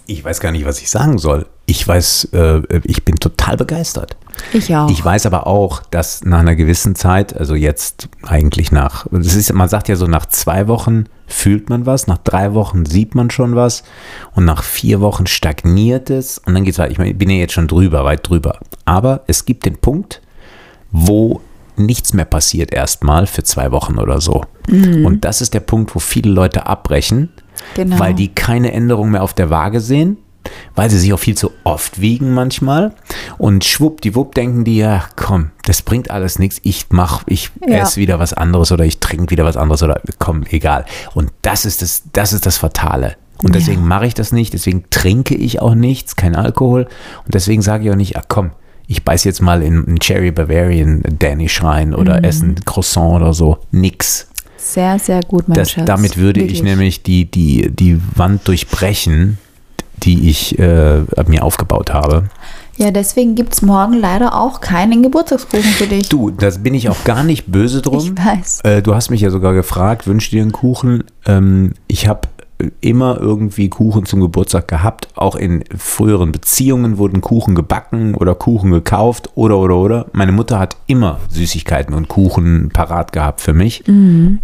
ich 0.07 0.25
weiß 0.25 0.41
gar 0.41 0.53
nicht, 0.53 0.67
was 0.67 0.81
ich 0.81 0.91
sagen 0.91 1.19
soll. 1.19 1.47
Ich 1.67 1.87
weiß, 1.87 2.29
äh, 2.35 2.61
ich 2.85 3.05
bin 3.05 3.17
total 3.17 3.57
begeistert. 3.57 4.17
Ich 4.53 4.75
auch. 4.77 4.91
Ich 4.91 5.03
weiß 5.03 5.25
aber 5.27 5.47
auch, 5.47 5.83
dass 5.91 6.23
nach 6.25 6.41
einer 6.41 6.57
gewissen 6.57 6.95
Zeit, 6.95 7.35
also 7.37 7.55
jetzt 7.55 8.09
eigentlich 8.23 8.71
nach, 8.71 9.07
das 9.11 9.35
ist, 9.35 9.53
man 9.53 9.69
sagt 9.69 9.89
ja 9.89 9.97
so, 9.97 10.07
nach 10.07 10.27
zwei 10.27 10.69
Wochen 10.69 11.05
fühlt 11.27 11.71
man 11.71 11.87
was, 11.87 12.07
nach 12.07 12.19
drei 12.19 12.53
Wochen 12.53 12.85
sieht 12.85 13.15
man 13.15 13.31
schon 13.31 13.57
was 13.57 13.83
und 14.35 14.45
nach 14.45 14.63
vier 14.63 15.01
Wochen 15.01 15.27
stagniert 15.27 16.11
es 16.11 16.39
und 16.39 16.53
dann 16.55 16.65
geht 16.65 16.75
es 16.75 16.79
weiter. 16.79 16.91
Ich 16.91 16.99
meine, 16.99 17.11
ich 17.13 17.19
bin 17.19 17.31
ja 17.31 17.37
jetzt 17.37 17.55
schon 17.55 17.69
drüber, 17.69 18.05
weit 18.05 18.29
drüber. 18.29 18.59
Aber 18.85 19.23
es 19.27 19.47
gibt 19.47 19.65
den 19.65 19.79
Punkt, 19.79 20.21
wo 20.91 21.41
nichts 21.77 22.13
mehr 22.13 22.25
passiert 22.27 22.73
erstmal 22.73 23.27
für 23.27 23.43
zwei 23.43 23.73
Wochen 23.73 23.99
oder 23.99 24.21
so. 24.21 24.45
Und 24.69 25.25
das 25.25 25.41
ist 25.41 25.55
der 25.55 25.61
Punkt, 25.61 25.95
wo 25.95 25.99
viele 25.99 26.31
Leute 26.31 26.67
abbrechen, 26.67 27.31
Genau. 27.75 27.99
weil 27.99 28.15
die 28.15 28.29
keine 28.35 28.73
Änderung 28.73 29.11
mehr 29.13 29.23
auf 29.23 29.33
der 29.35 29.49
Waage 29.51 29.81
sehen, 29.81 30.19
weil 30.75 30.91
sie 30.91 30.99
sich 30.99 31.13
auch 31.13 31.19
viel 31.19 31.37
zu 31.37 31.51
oft 31.65 32.01
wiegen 32.01 32.33
manchmal 32.35 32.93
und 33.39 33.65
schwuppdiwupp 33.65 34.35
denken 34.35 34.65
die, 34.65 34.77
ja 34.79 35.05
komm, 35.17 35.51
das 35.65 35.83
bringt 35.83 36.11
alles 36.11 36.39
nichts, 36.39 36.59
ich 36.63 36.87
mach, 36.91 37.23
ich 37.27 37.51
Ja. 37.67 37.79
esse 37.79 38.01
wieder 38.01 38.19
was 38.19 38.33
anderes 38.33 38.73
oder 38.73 38.85
ich 38.85 38.99
trinke 39.01 39.31
wieder 39.31 39.45
was 39.45 39.57
anderes 39.57 39.83
oder 39.83 40.01
komm, 40.19 40.45
egal. 40.51 40.85
Und 41.15 41.31
das 41.43 41.65
ist 41.65 41.83
das, 41.83 42.03
das 42.13 42.33
ist 42.33 42.47
das 42.47 42.59
Fatale. 42.59 43.17
Und 43.43 43.55
deswegen 43.55 43.81
Ja. 43.83 43.87
mache 43.87 44.07
ich 44.07 44.15
das 44.15 44.33
nicht, 44.33 44.53
deswegen 44.55 44.85
trinke 44.91 45.35
ich 45.35 45.61
auch 45.61 45.75
nichts, 45.75 46.17
kein 46.17 46.35
Alkohol 46.37 46.85
und 47.25 47.35
deswegen 47.35 47.63
sage 47.63 47.85
ich 47.85 47.91
auch 47.91 47.97
nicht, 47.97 48.17
ach 48.17 48.25
komm, 48.29 48.51
ich 48.87 49.03
beiß 49.03 49.25
jetzt 49.25 49.41
mal 49.41 49.63
in 49.63 49.87
einen 49.87 49.99
Cherry 49.99 50.31
Bavarian 50.31 51.03
Danish 51.19 51.63
rein 51.63 51.95
oder 51.95 52.19
Mhm. 52.19 52.25
esse 52.25 52.47
ein 52.47 52.55
Croissant 52.65 53.15
oder 53.17 53.33
so. 53.33 53.59
Nix. 53.71 54.29
Sehr, 54.59 54.99
sehr 54.99 55.21
gut, 55.23 55.49
mein 55.49 55.57
Das, 55.57 55.73
Schatz. 55.73 55.85
damit 55.87 56.17
würde 56.17 56.41
ich 56.41 56.47
Wirklich. 56.59 56.63
nämlich 56.63 57.03
die, 57.03 57.31
die, 57.31 57.71
die 57.71 58.01
Wand 58.15 58.47
durchbrechen, 58.49 59.39
die 60.03 60.29
ich 60.29 60.59
äh, 60.59 61.01
mir 61.27 61.45
aufgebaut 61.45 61.93
habe. 61.93 62.25
Ja, 62.77 62.91
deswegen 62.91 63.37
gibt 63.37 63.55
es 63.55 63.63
morgen 63.63 63.95
leider 63.95 64.35
auch 64.35 64.61
keinen 64.61 65.03
Geburtstagskuchen 65.03 65.63
für 65.63 65.87
dich. 65.87 66.09
Du, 66.09 66.31
das 66.31 66.63
bin 66.63 66.75
ich 66.75 66.89
auch 66.89 67.05
gar 67.05 67.23
nicht 67.23 67.47
böse 67.47 67.83
drum. 67.83 68.01
Ich 68.01 68.27
weiß. 68.27 68.61
Äh, 68.65 68.83
du 68.83 68.95
hast 68.95 69.11
mich 69.11 69.21
ja 69.21 69.31
sogar 69.31 69.55
gefragt, 69.55 70.09
wünschst 70.09 70.33
du 70.33 70.37
dir 70.37 70.43
einen 70.43 70.53
Kuchen? 70.53 71.05
Ähm, 71.25 71.75
ich 71.87 72.09
habe 72.09 72.23
immer 72.81 73.19
irgendwie 73.21 73.69
Kuchen 73.69 74.07
zum 74.07 74.21
Geburtstag 74.21 74.69
gehabt. 74.69 75.09
Auch 75.17 75.35
in 75.35 75.65
früheren 75.77 76.31
Beziehungen 76.31 76.99
wurden 76.99 77.21
Kuchen 77.21 77.55
gebacken 77.55 78.15
oder 78.15 78.35
Kuchen 78.35 78.71
gekauft 78.71 79.31
oder 79.35 79.59
oder 79.59 79.77
oder. 79.77 80.07
Meine 80.13 80.33
Mutter 80.33 80.59
hat 80.61 80.77
immer 80.87 81.19
Süßigkeiten 81.31 81.95
und 81.95 82.09
Kuchen 82.09 82.71
parat 82.73 83.13
gehabt 83.13 83.41
für 83.41 83.53
mich. 83.55 83.83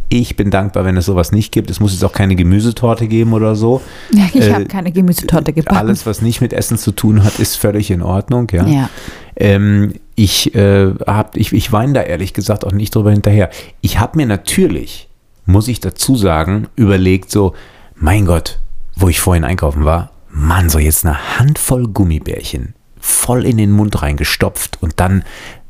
Ich 0.09 0.37
bin 0.37 0.51
dankbar, 0.51 0.85
wenn 0.85 0.97
es 0.97 1.07
sowas 1.07 1.31
nicht 1.31 1.53
gibt. 1.53 1.71
Es 1.71 1.79
muss 1.79 1.93
jetzt 1.93 2.05
auch 2.05 2.13
keine 2.13 2.35
Gemüsetorte 2.35 3.07
geben 3.07 3.33
oder 3.33 3.55
so. 3.55 3.81
Ja, 4.13 4.25
ich 4.33 4.41
Äh, 4.41 4.53
habe 4.55 4.65
keine 4.67 4.91
Gemüsetorte 4.91 5.53
gebacken. 5.53 5.77
Alles, 5.79 6.05
was 6.05 6.21
nicht 6.21 6.41
mit 6.41 6.53
Essen 6.53 6.79
zu 6.79 6.91
tun 6.93 7.23
hat, 7.23 7.39
ist 7.39 7.57
völlig 7.57 7.91
in 7.91 8.03
Ordnung. 8.03 8.49
Ja. 8.53 8.67
Ja. 8.67 8.91
Ähm, 9.37 9.95
ich, 10.17 10.55
äh, 10.55 10.93
hab, 11.07 11.37
ich, 11.37 11.53
ich 11.53 11.73
weine 11.73 11.93
da 11.93 12.03
ehrlich 12.03 12.35
gesagt 12.35 12.67
auch 12.67 12.73
nicht 12.73 12.95
drüber 12.95 13.13
hinterher. 13.13 13.51
Ich 13.81 13.99
habe 14.01 14.19
mir 14.19 14.27
natürlich, 14.27 15.09
muss 15.47 15.69
ich 15.69 15.81
dazu 15.81 16.17
sagen, 16.17 16.67
überlegt, 16.77 17.31
so, 17.31 17.55
mein 18.01 18.27
Gott, 18.27 18.59
wo 18.97 19.09
ich 19.09 19.21
vorhin 19.21 19.45
einkaufen 19.45 19.85
war, 19.85 20.11
Mann, 20.31 20.69
so 20.71 20.79
jetzt 20.79 21.05
eine 21.05 21.39
Handvoll 21.39 21.87
Gummibärchen 21.89 22.75
voll 22.99 23.47
in 23.47 23.57
den 23.57 23.71
Mund 23.71 24.03
reingestopft 24.03 24.79
und 24.83 25.01
dann 25.01 25.25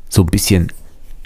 so 0.09 0.23
ein 0.23 0.27
bisschen 0.27 0.71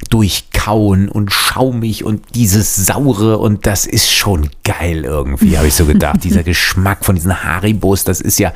durchkauen 0.10 1.10
und 1.10 1.32
schaumig 1.32 2.04
und 2.04 2.36
dieses 2.36 2.76
saure 2.76 3.38
und 3.38 3.66
das 3.66 3.86
ist 3.86 4.12
schon 4.12 4.50
geil 4.64 5.04
irgendwie, 5.04 5.58
habe 5.58 5.68
ich 5.68 5.74
so 5.74 5.86
gedacht. 5.86 6.24
Dieser 6.24 6.44
Geschmack 6.44 7.06
von 7.06 7.16
diesen 7.16 7.44
Haribos, 7.44 8.04
das 8.04 8.22
ist 8.22 8.40
ja, 8.40 8.52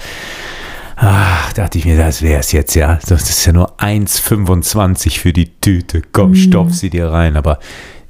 ach, 0.96 1.54
dachte 1.54 1.78
ich 1.78 1.86
mir, 1.86 1.98
das 1.98 2.22
wäre 2.22 2.40
es 2.40 2.52
jetzt, 2.52 2.76
ja. 2.76 3.00
Das 3.08 3.30
ist 3.30 3.46
ja 3.46 3.54
nur 3.54 3.80
1,25 3.80 5.20
für 5.20 5.34
die 5.34 5.60
Tüte. 5.60 6.02
Komm, 6.12 6.36
stopf 6.36 6.74
sie 6.74 6.90
dir 6.90 7.08
rein. 7.08 7.38
Aber 7.38 7.60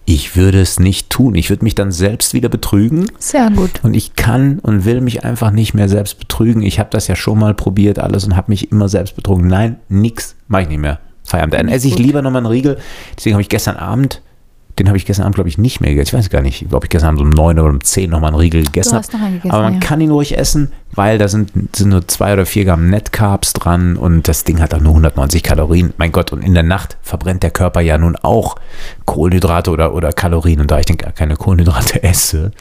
ich 0.09 0.35
würde 0.35 0.59
es 0.59 0.79
nicht 0.79 1.11
tun. 1.11 1.35
Ich 1.35 1.51
würde 1.51 1.63
mich 1.63 1.75
dann 1.75 1.91
selbst 1.91 2.33
wieder 2.33 2.49
betrügen. 2.49 3.11
Sehr 3.19 3.51
gut. 3.51 3.69
Und 3.83 3.93
ich 3.93 4.15
kann 4.15 4.57
und 4.57 4.83
will 4.83 5.01
mich 5.01 5.23
einfach 5.23 5.51
nicht 5.51 5.75
mehr 5.75 5.87
selbst 5.87 6.17
betrügen. 6.17 6.63
Ich 6.63 6.79
habe 6.79 6.89
das 6.89 7.07
ja 7.07 7.15
schon 7.15 7.37
mal 7.37 7.53
probiert 7.53 7.99
alles 7.99 8.25
und 8.25 8.35
habe 8.35 8.51
mich 8.51 8.71
immer 8.71 8.89
selbst 8.89 9.15
betrogen. 9.15 9.47
Nein, 9.47 9.75
nix, 9.87 10.35
mache 10.47 10.63
ich 10.63 10.69
nicht 10.69 10.79
mehr. 10.79 10.99
Feierabend. 11.25 11.53
Dann 11.53 11.67
esse 11.67 11.87
ich 11.87 11.99
lieber 11.99 12.23
nochmal 12.23 12.39
einen 12.39 12.51
Riegel. 12.51 12.79
Deswegen 13.15 13.35
habe 13.35 13.43
ich 13.43 13.49
gestern 13.49 13.75
Abend, 13.75 14.23
den 14.79 14.87
habe 14.87 14.97
ich 14.97 15.05
gestern 15.05 15.23
Abend, 15.23 15.35
glaube 15.35 15.49
ich, 15.49 15.57
nicht 15.57 15.81
mehr 15.81 15.91
gegessen. 15.91 16.15
Ich 16.15 16.19
weiß 16.19 16.29
gar 16.29 16.41
nicht, 16.41 16.67
ob 16.71 16.85
ich 16.85 16.89
gestern 16.89 17.09
Abend 17.09 17.21
um 17.21 17.29
9 17.29 17.59
oder 17.59 17.69
um 17.69 17.83
10 17.83 18.09
nochmal 18.09 18.29
einen 18.29 18.39
Riegel 18.39 18.63
gegessen 18.63 18.95
habe. 18.95 19.05
Aber 19.49 19.63
man 19.63 19.73
ja. 19.75 19.79
kann 19.79 19.99
ihn 19.99 20.11
ruhig 20.11 20.37
essen, 20.37 20.71
weil 20.93 21.17
da 21.17 21.27
sind, 21.27 21.51
sind 21.75 21.89
nur 21.89 22.07
zwei 22.07 22.33
oder 22.33 22.45
vier 22.45 22.65
Gramm 22.65 22.89
Netcarbs 22.89 23.53
dran 23.53 23.97
und 23.97 24.27
das 24.27 24.45
Ding 24.45 24.61
hat 24.61 24.73
auch 24.73 24.79
nur 24.79 24.91
190 24.91 25.43
Kalorien. 25.43 25.93
Mein 25.97 26.11
Gott, 26.11 26.31
und 26.31 26.41
in 26.41 26.53
der 26.53 26.63
Nacht 26.63 26.97
verbrennt 27.01 27.43
der 27.43 27.51
Körper 27.51 27.81
ja 27.81 27.97
nun 27.97 28.15
auch 28.15 28.55
Kohlenhydrate 29.05 29.69
oder, 29.69 29.93
oder 29.93 30.13
Kalorien. 30.13 30.61
Und 30.61 30.71
da 30.71 30.79
ich 30.79 30.85
dann 30.85 30.97
gar 30.97 31.11
keine 31.11 31.35
Kohlenhydrate 31.35 32.01
esse, 32.03 32.51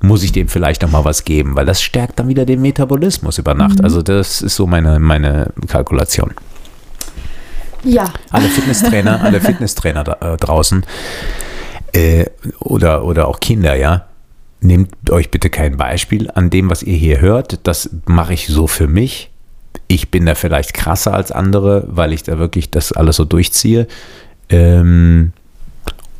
muss 0.00 0.22
ich 0.22 0.32
dem 0.32 0.48
vielleicht 0.48 0.82
noch 0.82 0.90
mal 0.90 1.04
was 1.04 1.24
geben, 1.24 1.54
weil 1.54 1.66
das 1.66 1.82
stärkt 1.82 2.18
dann 2.18 2.28
wieder 2.28 2.46
den 2.46 2.62
Metabolismus 2.62 3.38
über 3.38 3.54
Nacht. 3.54 3.82
Also 3.82 4.00
das 4.00 4.40
ist 4.40 4.56
so 4.56 4.66
meine, 4.66 4.98
meine 4.98 5.52
Kalkulation. 5.66 6.32
Ja. 7.84 8.12
Alle 8.30 8.48
Fitnesstrainer, 8.48 9.22
alle 9.22 9.40
Fitnesstrainer 9.42 10.04
da, 10.04 10.34
äh, 10.34 10.36
draußen 10.36 10.84
äh, 11.92 12.26
oder, 12.60 13.04
oder 13.04 13.28
auch 13.28 13.40
Kinder, 13.40 13.74
ja, 13.76 14.06
nehmt 14.60 15.10
euch 15.10 15.30
bitte 15.30 15.50
kein 15.50 15.76
Beispiel 15.76 16.30
an 16.30 16.50
dem, 16.50 16.70
was 16.70 16.82
ihr 16.82 16.96
hier 16.96 17.20
hört. 17.20 17.66
Das 17.66 17.90
mache 18.06 18.34
ich 18.34 18.48
so 18.48 18.66
für 18.66 18.88
mich. 18.88 19.30
Ich 19.86 20.10
bin 20.10 20.26
da 20.26 20.34
vielleicht 20.34 20.74
krasser 20.74 21.14
als 21.14 21.32
andere, 21.32 21.84
weil 21.88 22.12
ich 22.12 22.22
da 22.22 22.38
wirklich 22.38 22.70
das 22.70 22.92
alles 22.92 23.16
so 23.16 23.24
durchziehe. 23.24 23.86
Ähm, 24.48 25.32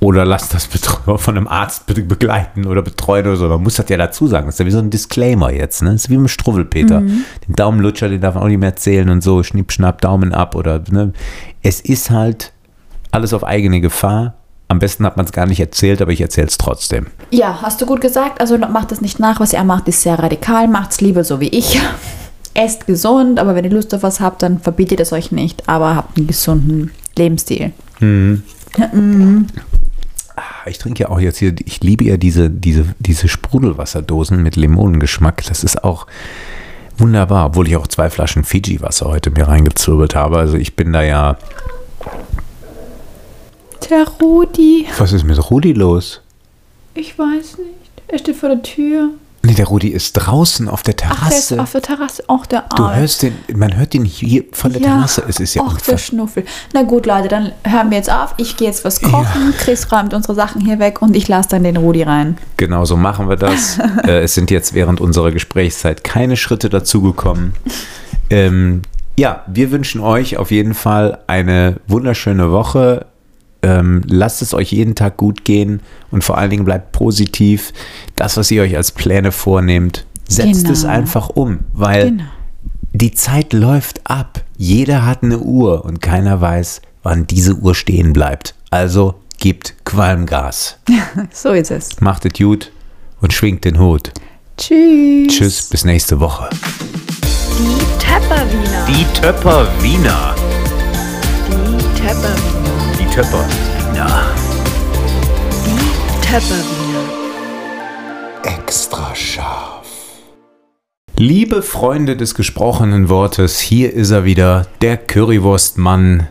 oder 0.00 0.24
lasst 0.24 0.54
das 0.54 0.66
von 0.66 1.36
einem 1.36 1.48
Arzt 1.48 1.86
be- 1.86 1.94
begleiten 2.02 2.66
oder 2.66 2.82
betreuen 2.82 3.26
oder 3.26 3.36
so. 3.36 3.48
Man 3.48 3.62
muss 3.64 3.74
das 3.74 3.88
ja 3.88 3.96
dazu 3.96 4.28
sagen. 4.28 4.46
Das 4.46 4.54
ist 4.54 4.60
ja 4.60 4.66
wie 4.66 4.70
so 4.70 4.78
ein 4.78 4.90
Disclaimer 4.90 5.50
jetzt. 5.52 5.82
Ne? 5.82 5.90
Das 5.90 6.02
ist 6.02 6.10
wie 6.10 6.16
mit 6.18 6.30
Struwwelpeter. 6.30 7.00
Den 7.00 7.54
Daumenlutscher, 7.56 8.08
den 8.08 8.20
darf 8.20 8.36
man 8.36 8.44
auch 8.44 8.48
nicht 8.48 8.60
mehr 8.60 8.70
erzählen 8.70 9.08
und 9.10 9.22
so. 9.22 9.42
Schnipp, 9.42 9.72
schnapp, 9.72 10.00
Daumen 10.00 10.32
ab. 10.32 10.54
Oder, 10.54 10.84
ne? 10.90 11.12
Es 11.62 11.80
ist 11.80 12.10
halt 12.10 12.52
alles 13.10 13.34
auf 13.34 13.42
eigene 13.42 13.80
Gefahr. 13.80 14.34
Am 14.70 14.78
besten 14.78 15.06
hat 15.06 15.16
man 15.16 15.24
es 15.24 15.32
gar 15.32 15.46
nicht 15.46 15.60
erzählt, 15.60 16.02
aber 16.02 16.12
ich 16.12 16.20
erzähle 16.20 16.46
es 16.48 16.58
trotzdem. 16.58 17.06
Ja, 17.30 17.60
hast 17.62 17.80
du 17.80 17.86
gut 17.86 18.02
gesagt. 18.02 18.40
Also 18.40 18.58
macht 18.58 18.92
es 18.92 19.00
nicht 19.00 19.18
nach. 19.18 19.40
Was 19.40 19.54
er 19.54 19.64
macht, 19.64 19.88
ist 19.88 20.02
sehr 20.02 20.18
radikal. 20.18 20.68
Macht's 20.68 21.00
lieber 21.00 21.24
so 21.24 21.40
wie 21.40 21.48
ich. 21.48 21.80
Esst 22.54 22.86
gesund, 22.86 23.38
aber 23.38 23.54
wenn 23.54 23.64
ihr 23.64 23.70
Lust 23.70 23.94
auf 23.94 24.02
was 24.02 24.20
habt, 24.20 24.42
dann 24.42 24.58
verbietet 24.60 25.00
es 25.00 25.12
euch 25.12 25.32
nicht. 25.32 25.68
Aber 25.68 25.96
habt 25.96 26.18
einen 26.18 26.26
gesunden 26.26 26.90
Lebensstil. 27.16 27.72
Ah, 30.36 30.42
Ich 30.66 30.78
trinke 30.78 31.04
ja 31.04 31.08
auch 31.08 31.20
jetzt 31.20 31.38
hier, 31.38 31.54
ich 31.64 31.80
liebe 31.82 32.04
ja 32.04 32.16
diese, 32.16 32.50
diese, 32.50 32.84
diese 32.98 33.28
Sprudelwasserdosen 33.28 34.42
mit 34.42 34.56
Limonengeschmack. 34.56 35.44
Das 35.46 35.64
ist 35.64 35.82
auch 35.82 36.06
wunderbar, 36.98 37.46
obwohl 37.46 37.68
ich 37.68 37.76
auch 37.76 37.86
zwei 37.86 38.10
Flaschen 38.10 38.44
Fiji-Wasser 38.44 39.06
heute 39.06 39.30
mir 39.30 39.48
reingezirbelt 39.48 40.14
habe. 40.14 40.38
Also 40.38 40.56
ich 40.56 40.76
bin 40.76 40.92
da 40.92 41.02
ja. 41.02 41.36
Der 43.88 44.06
Rudi. 44.20 44.86
Was 44.98 45.12
ist 45.12 45.24
mit 45.24 45.50
Rudi 45.50 45.72
los? 45.72 46.20
Ich 46.94 47.18
weiß 47.18 47.58
nicht. 47.58 47.90
Er 48.08 48.18
steht 48.18 48.36
vor 48.36 48.48
der 48.48 48.62
Tür. 48.62 49.10
Nee, 49.42 49.54
der 49.54 49.66
Rudi 49.66 49.88
ist 49.88 50.12
draußen 50.14 50.68
auf 50.68 50.82
der 50.82 50.94
Ach, 51.08 51.28
der 51.28 51.38
ist 51.38 51.48
Terrasse. 51.48 51.62
auf 51.62 51.72
der 51.72 51.82
Terrasse. 51.82 52.24
Auch 52.26 52.44
der 52.44 52.64
du 52.76 52.82
Arme. 52.82 52.96
hörst 52.96 53.22
den, 53.22 53.34
man 53.54 53.76
hört 53.76 53.94
den 53.94 54.04
hier 54.04 54.44
von 54.52 54.72
der 54.72 54.82
Terrasse. 54.82 55.22
Es 55.28 55.38
ist 55.38 55.54
ja 55.54 55.62
unfassbar. 55.62 55.94
der 55.94 55.98
Schnuffel. 55.98 56.44
Na 56.74 56.82
gut, 56.82 57.06
Leute, 57.06 57.28
dann 57.28 57.52
hören 57.64 57.90
wir 57.90 57.98
jetzt 57.98 58.10
auf. 58.10 58.34
Ich 58.36 58.56
gehe 58.56 58.66
jetzt 58.66 58.84
was 58.84 59.00
kochen. 59.00 59.54
Chris 59.58 59.90
räumt 59.92 60.12
unsere 60.12 60.34
Sachen 60.34 60.60
hier 60.60 60.80
weg 60.80 61.00
und 61.00 61.14
ich 61.14 61.28
lasse 61.28 61.50
dann 61.50 61.62
den 61.62 61.76
Rudi 61.76 62.02
rein. 62.02 62.36
Genau 62.56 62.84
so 62.84 62.96
machen 62.96 63.28
wir 63.28 63.36
das. 63.36 63.78
äh, 64.04 64.22
es 64.22 64.34
sind 64.34 64.50
jetzt 64.50 64.74
während 64.74 65.00
unserer 65.00 65.30
Gesprächszeit 65.30 66.02
keine 66.02 66.36
Schritte 66.36 66.68
dazugekommen. 66.68 67.54
Ähm, 68.30 68.82
ja, 69.16 69.44
wir 69.46 69.70
wünschen 69.70 70.00
euch 70.00 70.36
auf 70.36 70.50
jeden 70.50 70.74
Fall 70.74 71.18
eine 71.28 71.76
wunderschöne 71.86 72.50
Woche. 72.50 73.06
Ähm, 73.62 74.02
lasst 74.06 74.40
es 74.42 74.54
euch 74.54 74.70
jeden 74.72 74.94
Tag 74.94 75.16
gut 75.16 75.44
gehen 75.44 75.80
und 76.12 76.22
vor 76.22 76.38
allen 76.38 76.50
Dingen 76.50 76.64
bleibt 76.64 76.92
positiv. 76.92 77.72
Das, 78.14 78.36
was 78.36 78.50
ihr 78.50 78.62
euch 78.62 78.76
als 78.76 78.92
Pläne 78.92 79.32
vornehmt, 79.32 80.06
setzt 80.28 80.62
Genau. 80.62 80.72
es 80.72 80.84
einfach 80.84 81.28
um, 81.30 81.60
weil 81.72 82.10
Genau. 82.10 82.24
die 82.92 83.12
Zeit 83.12 83.52
läuft 83.52 84.00
ab. 84.08 84.44
Jeder 84.56 85.04
hat 85.04 85.22
eine 85.24 85.38
Uhr 85.40 85.84
und 85.84 86.00
keiner 86.00 86.40
weiß, 86.40 86.82
wann 87.02 87.26
diese 87.26 87.54
Uhr 87.56 87.74
stehen 87.74 88.12
bleibt. 88.12 88.54
Also 88.70 89.16
gibt 89.38 89.74
Qualmgas. 89.84 90.78
So 91.32 91.50
ist 91.50 91.70
es. 91.72 92.00
Macht 92.00 92.24
es 92.26 92.32
gut 92.34 92.70
und 93.20 93.32
schwingt 93.32 93.64
den 93.64 93.78
Hut. 93.80 94.12
Tschüss. 94.56 95.28
Tschüss, 95.34 95.68
bis 95.68 95.84
nächste 95.84 96.20
Woche. 96.20 96.48
Die 97.58 97.98
Tepperwiener. 97.98 98.86
Die 98.88 99.04
Töpper 99.20 99.66
Wiener. 99.80 100.34
Die 101.48 102.00
Tepperwiener. 102.00 102.52
Die 102.52 102.57
Töpper 103.18 103.44
Wiener. 103.78 104.32
Die 105.66 106.20
Tepperwiener. 106.24 107.02
Extra 108.44 109.12
scharf. 109.12 109.88
Liebe 111.16 111.62
Freunde 111.62 112.16
des 112.16 112.36
gesprochenen 112.36 113.08
Wortes, 113.08 113.58
hier 113.58 113.92
ist 113.92 114.12
er 114.12 114.24
wieder, 114.24 114.68
der 114.82 114.96
Currywurstmann 114.98 116.28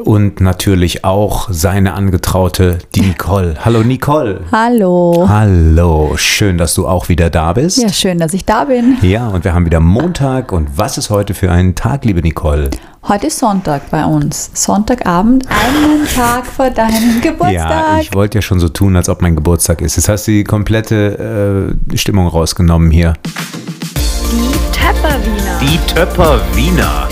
und 0.00 0.40
natürlich 0.40 1.04
auch 1.04 1.48
seine 1.50 1.94
Angetraute, 1.94 2.78
die 2.94 3.02
Nicole. 3.02 3.54
Hallo 3.64 3.82
Nicole. 3.82 4.40
Hallo. 4.50 5.26
Hallo, 5.28 6.14
schön, 6.16 6.58
dass 6.58 6.74
du 6.74 6.88
auch 6.88 7.08
wieder 7.08 7.30
da 7.30 7.52
bist. 7.52 7.78
Ja, 7.78 7.90
schön, 7.90 8.18
dass 8.18 8.32
ich 8.32 8.44
da 8.44 8.64
bin. 8.64 8.96
Ja, 9.02 9.28
und 9.28 9.44
wir 9.44 9.54
haben 9.54 9.66
wieder 9.66 9.80
Montag. 9.80 10.52
Und 10.52 10.76
was 10.76 10.98
ist 10.98 11.10
heute 11.10 11.34
für 11.34 11.50
ein 11.50 11.74
Tag, 11.74 12.04
liebe 12.04 12.22
Nicole? 12.22 12.70
Heute 13.08 13.26
ist 13.26 13.38
Sonntag 13.38 13.90
bei 13.90 14.04
uns. 14.04 14.50
Sonntagabend, 14.54 15.46
einen 15.48 16.06
Tag 16.14 16.46
vor 16.46 16.70
deinem 16.70 17.20
Geburtstag. 17.20 17.52
Ja, 17.52 17.98
ich 18.00 18.14
wollte 18.14 18.38
ja 18.38 18.42
schon 18.42 18.60
so 18.60 18.68
tun, 18.68 18.96
als 18.96 19.08
ob 19.08 19.22
mein 19.22 19.34
Geburtstag 19.34 19.80
ist. 19.80 19.96
Jetzt 19.96 20.08
hast 20.08 20.26
du 20.26 20.30
die 20.30 20.44
komplette 20.44 21.74
äh, 21.92 21.96
Stimmung 21.98 22.28
rausgenommen 22.28 22.90
hier. 22.90 23.14
Die 23.24 24.72
Tepperwiener. 24.72 25.58
Die 25.60 25.92
Töpper 25.92 26.40
Wiener. 26.54 27.08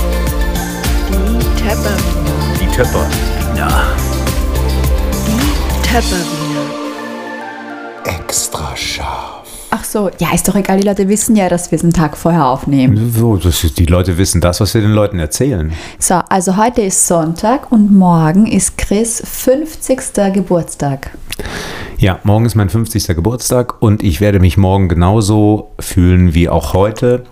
Die 1.09 1.63
Tepperwiener. 1.63 1.97
Die 2.15 2.20
Töpper 2.75 3.07
Wiener. 3.11 3.97
Die 5.27 5.89
Tepperwiener. 5.89 6.65
Extra 8.05 8.77
scharf. 8.77 9.49
Ach 9.71 9.85
so, 9.85 10.11
ja, 10.19 10.33
ist 10.33 10.49
doch 10.49 10.55
egal. 10.55 10.79
Die 10.79 10.87
Leute 10.87 11.09
wissen 11.09 11.35
ja, 11.35 11.49
dass 11.49 11.71
wir 11.73 11.77
es 11.77 11.83
einen 11.83 11.93
Tag 11.93 12.17
vorher 12.17 12.47
aufnehmen. 12.47 13.13
So, 13.15 13.37
das 13.37 13.65
ist, 13.65 13.79
die 13.79 13.87
Leute 13.87 14.19
wissen 14.19 14.41
das, 14.41 14.61
was 14.61 14.73
wir 14.75 14.83
den 14.83 14.93
Leuten 14.93 15.19
erzählen. 15.19 15.73
So, 15.99 16.15
also 16.29 16.57
heute 16.57 16.83
ist 16.83 17.07
Sonntag 17.07 17.73
und 17.73 17.93
morgen 17.93 18.47
ist 18.47 18.79
Chris 18.79 19.21
50. 19.25 20.33
Geburtstag. 20.33 21.11
Ja, 21.99 22.21
morgen 22.23 22.47
ist 22.47 22.55
mein 22.55 22.71
50. 22.71 23.09
Geburtstag 23.09 23.83
und 23.83 24.03
ich 24.03 24.21
werde 24.21 24.39
mich 24.39 24.57
morgen 24.57 24.89
genauso 24.89 25.73
fühlen 25.81 26.35
wie 26.35 26.49
auch 26.49 26.73
heute, 26.73 27.25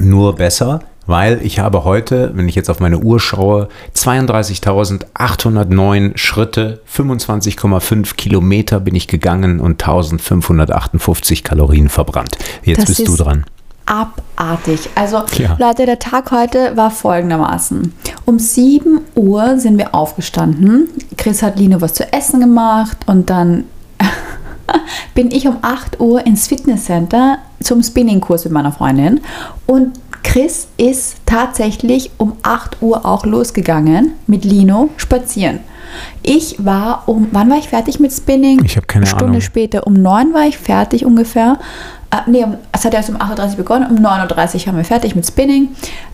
nur 0.00 0.36
besser, 0.36 0.80
weil 1.10 1.44
ich 1.44 1.58
habe 1.58 1.84
heute, 1.84 2.30
wenn 2.34 2.48
ich 2.48 2.54
jetzt 2.54 2.70
auf 2.70 2.80
meine 2.80 3.00
Uhr 3.00 3.20
schaue, 3.20 3.68
32.809 3.94 6.16
Schritte, 6.16 6.80
25,5 6.90 8.14
Kilometer 8.14 8.80
bin 8.80 8.94
ich 8.94 9.08
gegangen 9.08 9.60
und 9.60 9.82
1558 9.82 11.44
Kalorien 11.44 11.90
verbrannt. 11.90 12.38
Jetzt 12.62 12.78
Das 12.78 12.86
bist 12.86 13.06
du 13.08 13.16
dran. 13.16 13.44
Abartig. 13.86 14.88
Also, 14.94 15.24
Ja. 15.36 15.56
Leute, 15.58 15.84
der 15.84 15.98
Tag 15.98 16.30
heute 16.30 16.76
war 16.76 16.92
folgendermaßen. 16.92 17.92
Um 18.24 18.38
7 18.38 19.00
Uhr 19.16 19.58
sind 19.58 19.78
wir 19.78 19.96
aufgestanden. 19.96 20.88
Chris 21.16 21.42
hat 21.42 21.58
Lino 21.58 21.80
was 21.80 21.94
zu 21.94 22.12
essen 22.12 22.38
gemacht 22.38 22.98
und 23.06 23.30
dann 23.30 23.64
bin 25.16 25.32
ich 25.32 25.48
um 25.48 25.56
8 25.62 25.98
Uhr 25.98 26.24
ins 26.24 26.46
Fitnesscenter 26.46 27.38
zum 27.60 27.82
Spinningkurs 27.82 28.44
mit 28.44 28.52
meiner 28.52 28.70
Freundin 28.70 29.22
und 29.66 29.98
Chris 30.22 30.68
ist 30.76 31.16
tatsächlich 31.26 32.10
um 32.18 32.34
8 32.42 32.78
Uhr 32.82 33.04
auch 33.04 33.24
losgegangen 33.26 34.12
mit 34.26 34.44
Lino 34.44 34.90
spazieren. 34.96 35.60
Ich 36.22 36.56
war 36.64 37.02
um, 37.06 37.28
wann 37.32 37.50
war 37.50 37.58
ich 37.58 37.68
fertig 37.68 37.98
mit 37.98 38.12
Spinning? 38.12 38.62
Ich 38.64 38.76
habe 38.76 38.86
keine 38.86 39.06
Stunde 39.06 39.24
Ahnung. 39.26 39.40
später, 39.40 39.86
um 39.86 39.94
9 39.94 40.32
war 40.32 40.46
ich 40.46 40.56
fertig 40.56 41.04
ungefähr. 41.04 41.58
Äh, 42.12 42.30
nee, 42.30 42.46
es 42.72 42.84
hat 42.84 42.94
erst 42.94 43.10
um 43.10 43.16
8.30 43.16 43.50
Uhr 43.50 43.56
begonnen, 43.56 43.86
um 43.90 43.96
9.30 44.04 44.60
Uhr 44.60 44.66
haben 44.66 44.76
wir 44.76 44.84
fertig 44.84 45.16
mit 45.16 45.26
Spinning. 45.26 45.68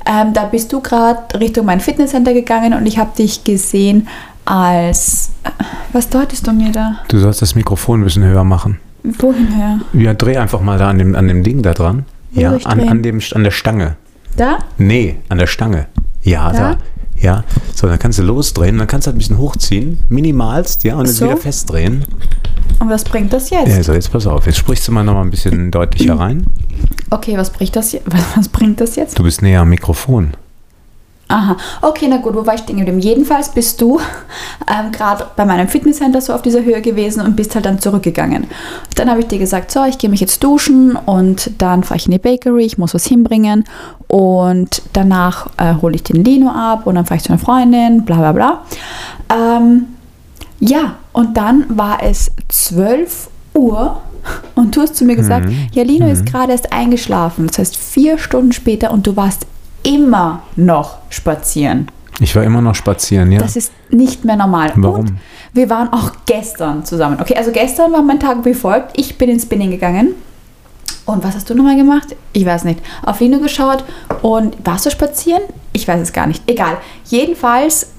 Ähm, 0.07 0.33
da 0.33 0.45
bist 0.45 0.73
du 0.73 0.81
gerade 0.81 1.39
Richtung 1.39 1.67
mein 1.67 1.81
Fitnesscenter 1.81 2.33
gegangen 2.33 2.73
und 2.75 2.87
ich 2.87 2.99
habe 2.99 3.11
dich 3.17 3.45
gesehen 3.45 4.09
als. 4.47 5.31
äh, 5.45 5.51
Was 5.93 6.09
deutest 6.09 6.47
du 6.47 6.53
mir 6.53 6.73
da? 6.73 7.01
Du 7.09 7.19
sollst 7.19 7.43
das 7.43 7.55
Mikrofon 7.55 8.01
ein 8.01 8.05
bisschen 8.05 8.25
höher 8.25 8.45
machen. 8.45 8.79
Wohin 9.03 9.49
her? 9.49 9.81
Ja, 9.93 10.15
dreh 10.15 10.37
einfach 10.39 10.61
mal 10.61 10.79
da 10.79 10.89
an 10.89 10.99
dem, 10.99 11.15
an 11.15 11.29
dem 11.29 11.43
Ding 11.43 11.63
da 11.63 11.75
dran. 11.75 12.07
Ja, 12.37 12.57
an, 12.65 12.81
an, 12.89 13.03
dem, 13.03 13.21
an 13.35 13.45
der 13.45 13.51
Stange. 13.51 13.97
Da? 14.37 14.59
Nee, 14.79 15.17
an 15.29 15.39
der 15.39 15.47
Stange. 15.47 15.87
Ja, 16.23 16.53
da. 16.53 16.59
Da? 16.73 16.79
Ja, 17.19 17.45
so, 17.75 17.87
dann 17.87 17.99
kannst 17.99 18.19
du 18.19 18.23
losdrehen, 18.23 18.77
dann 18.77 18.87
kannst 18.87 19.07
du 19.07 19.09
halt 19.09 19.17
ein 19.17 19.19
bisschen 19.19 19.39
hochziehen, 19.39 19.99
minimalst, 20.11 20.85
ja, 20.85 20.97
und 20.97 21.07
dann 21.07 21.15
So? 21.15 21.25
wieder 21.27 21.39
festdrehen. 21.39 22.05
Und 22.79 22.91
was 22.91 23.05
bringt 23.05 23.33
das 23.33 23.49
jetzt? 23.49 23.69
Ja, 23.69 23.83
so, 23.83 23.95
jetzt 23.95 24.13
pass 24.13 24.27
auf, 24.27 24.45
jetzt 24.45 24.59
sprichst 24.59 24.87
du 24.87 24.93
mal 24.93 25.03
noch 25.03 25.15
mal 25.15 25.23
ein 25.23 25.31
bisschen 25.31 25.71
deutlicher 25.71 26.19
rein. 26.19 26.47
Okay, 27.11 27.39
was 27.39 27.51
bringt 27.51 27.75
das, 27.75 27.97
was, 28.05 28.23
was 28.37 28.49
bringt 28.49 28.81
das 28.81 28.97
jetzt? 28.97 29.19
Du 29.19 29.23
bist 29.23 29.41
näher 29.41 29.63
am 29.63 29.71
Mikrofon. 29.71 30.33
Aha, 31.29 31.57
okay, 31.83 32.07
na 32.09 32.19
gut, 32.19 32.37
wo 32.37 32.47
war 32.47 32.55
ich 32.55 32.61
stehen 32.61 32.77
geblieben? 32.77 33.01
Jedenfalls 33.01 33.49
bist 33.49 33.81
du 33.81 33.99
ähm, 34.71 34.93
gerade 34.93 35.27
bei 35.35 35.45
meinem 35.45 35.67
Fitnesscenter 35.67 36.21
so 36.21 36.33
auf 36.33 36.43
dieser 36.43 36.63
Höhe 36.63 36.81
gewesen 36.81 37.21
und 37.21 37.35
bist 37.35 37.57
halt 37.57 37.67
dann 37.67 37.81
zurückgegangen. 37.81 38.47
Dann 38.95 39.11
habe 39.11 39.21
ich 39.21 39.27
dir 39.27 39.39
gesagt, 39.39 39.73
so, 39.73 39.85
ich 39.85 39.99
gehe 39.99 40.09
mich 40.09 40.21
jetzt 40.21 40.45
duschen 40.45 40.95
und 40.95 41.51
dann 41.59 41.83
fahre 41.83 41.97
ich 41.97 42.07
in 42.07 42.13
die 42.13 42.19
Bakery, 42.19 42.65
ich 42.65 42.79
muss 42.79 42.95
was 42.95 43.07
hinbringen 43.07 43.65
und 44.07 44.83
danach 44.93 45.49
äh, 45.57 45.75
hole 45.83 45.97
ich 45.97 46.05
den 46.05 46.23
Lino 46.23 46.49
ab 46.49 46.87
und 46.87 46.95
dann 46.95 47.07
fahre 47.07 47.17
ich 47.17 47.25
zu 47.25 47.31
einer 47.31 47.41
Freundin, 47.41 48.05
bla 48.05 48.19
bla 48.19 48.33
bla. 48.33 48.61
Ähm, 49.35 49.87
ja, 50.61 50.95
und 51.13 51.37
dann 51.37 51.65
war 51.69 52.05
es 52.05 52.31
12 52.49 53.29
Uhr 53.55 54.01
und 54.55 54.77
du 54.77 54.81
hast 54.81 54.95
zu 54.95 55.05
mir 55.05 55.17
gesagt, 55.17 55.51
ja, 55.73 55.83
Lino 55.83 56.09
ist 56.09 56.25
gerade 56.25 56.53
erst 56.53 56.73
eingeschlafen. 56.73 57.49
Das 57.49 57.59
heißt, 57.59 57.77
vier 57.77 58.17
Stunden 58.19 58.53
später 58.53 58.93
und 58.93 59.07
du 59.07 59.17
warst 59.17 59.47
immer 59.87 60.43
noch 60.57 60.99
spazieren. 61.11 61.91
Ich 62.19 62.35
war 62.35 62.43
immer 62.43 62.61
noch 62.61 62.75
spazieren, 62.75 63.31
ja. 63.31 63.39
Das 63.39 63.57
ist 63.57 63.73
nicht 63.91 64.25
mehr 64.25 64.37
normal. 64.37 64.73
Warum? 64.77 65.01
Und 65.01 65.13
wir 65.53 65.71
waren 65.71 65.93
auch 65.93 66.13
gestern 66.27 66.85
zusammen. 66.85 67.21
Okay, 67.21 67.37
also 67.37 67.53
gestern 67.53 67.93
war 67.93 68.03
mein 68.03 68.19
Tag 68.19 68.45
wie 68.45 68.55
folgt. 68.55 68.99
Ich 68.99 69.17
bin 69.17 69.31
ins 69.31 69.43
Spinning 69.43 69.71
gegangen. 69.71 70.15
Und 71.05 71.23
was 71.23 71.37
hast 71.37 71.49
du 71.49 71.55
nochmal 71.55 71.77
gemacht? 71.77 72.17
Ich 72.33 72.45
weiß 72.45 72.65
nicht. 72.65 72.81
Auf 73.05 73.21
Lino 73.21 73.39
geschaut 73.39 73.85
und 74.23 74.57
warst 74.65 74.87
du 74.87 74.91
spazieren? 74.91 75.43
Ich 75.73 75.87
weiß 75.87 76.01
es 76.01 76.13
gar 76.13 76.27
nicht. 76.27 76.43
Egal. 76.51 76.79
Jedenfalls, 77.05 77.93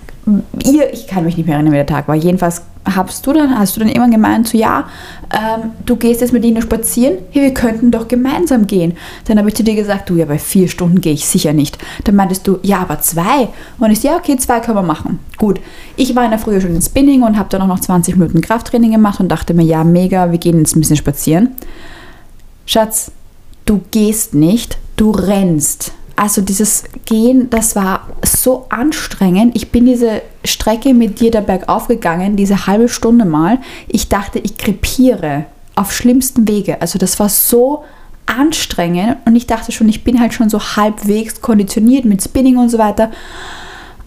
ihr, 0.66 0.92
ich 0.92 1.08
kann 1.08 1.24
mich 1.24 1.38
nicht 1.38 1.46
mehr 1.46 1.56
erinnern, 1.56 1.72
wie 1.72 1.78
der 1.78 1.86
Tag 1.86 2.08
war. 2.08 2.16
Jedenfalls 2.16 2.64
hast 2.96 3.26
du 3.26 3.34
dann, 3.34 3.58
hast 3.58 3.76
du 3.76 3.82
dann 3.82 3.90
immer 3.90 4.10
gemeint, 4.10 4.48
so 4.48 4.58
ja, 4.58 4.86
ähm, 5.32 5.72
du 5.86 5.96
gehst 5.96 6.22
jetzt 6.22 6.34
mit 6.34 6.44
Lino 6.44 6.62
spazieren, 6.62 7.18
hey, 7.32 7.44
wir 7.44 7.54
könnten 7.54 7.92
doch 7.92 8.08
gemeinsam 8.08 8.68
gehen. 8.68 8.98
Dann 9.26 9.38
habe 9.38 9.50
ich 9.50 9.56
zu 9.56 9.64
dir 9.64 9.76
gesagt, 9.76 10.10
du, 10.10 10.16
ja, 10.16 10.26
bei 10.26 10.40
vier 10.40 10.68
Stunden 10.68 11.02
gehe 11.02 11.14
ich 11.14 11.26
sicher 11.26 11.54
nicht. 11.54 11.78
Dann 12.06 12.16
meintest 12.16 12.48
du, 12.48 12.60
ja, 12.64 12.80
aber 12.80 13.00
zwei. 13.02 13.50
Und 13.80 13.92
ich 13.92 14.04
ja, 14.04 14.16
okay, 14.16 14.38
zwei 14.38 14.60
können 14.60 14.78
wir 14.78 14.84
machen. 14.84 15.20
Gut. 15.38 15.60
Ich 15.96 16.16
war 16.16 16.24
in 16.24 16.32
der 16.32 16.40
Früh 16.40 16.62
schon 16.62 16.76
in 16.76 16.82
Spinning 16.82 17.24
und 17.24 17.38
habe 17.38 17.50
dann 17.50 17.62
auch 17.62 17.68
noch 17.68 17.80
20 17.80 18.16
Minuten 18.16 18.42
Krafttraining 18.42 18.92
gemacht 18.92 19.20
und 19.20 19.30
dachte 19.30 19.54
mir, 19.54 19.64
ja, 19.64 19.84
mega, 19.84 20.32
wir 20.32 20.38
gehen 20.38 20.60
jetzt 20.60 20.76
ein 20.76 20.80
bisschen 20.80 20.98
spazieren. 20.98 21.56
Schatz, 22.66 23.12
du 23.66 23.82
gehst 23.92 24.34
nicht, 24.34 24.78
du 24.96 25.12
rennst. 25.12 25.94
Also 26.18 26.42
dieses 26.42 26.84
Gehen, 27.06 27.50
das 27.52 27.76
war 27.76 28.08
so 28.26 28.66
anstrengend. 28.70 29.56
Ich 29.56 29.72
bin 29.72 29.86
diese 29.86 30.24
Strecke 30.44 30.96
mit 30.96 31.20
dir 31.20 31.30
da 31.30 31.42
bergauf 31.42 31.88
gegangen, 31.88 32.36
diese 32.36 32.66
halbe 32.66 32.90
Stunde 32.90 33.24
mal. 33.24 33.60
Ich 33.88 34.10
dachte, 34.10 34.40
ich 34.40 34.58
krepiere 34.58 35.46
auf 35.76 35.94
schlimmsten 35.94 36.48
Wege. 36.48 36.82
Also 36.82 36.98
das 36.98 37.20
war 37.20 37.30
so 37.30 37.84
anstrengend 38.26 39.18
und 39.26 39.36
ich 39.36 39.46
dachte 39.46 39.72
schon, 39.72 39.88
ich 39.90 40.04
bin 40.04 40.20
halt 40.20 40.34
schon 40.34 40.50
so 40.50 40.60
halbwegs 40.60 41.40
konditioniert 41.40 42.04
mit 42.04 42.24
Spinning 42.24 42.58
und 42.58 42.70
so 42.70 42.80
weiter. 42.80 43.12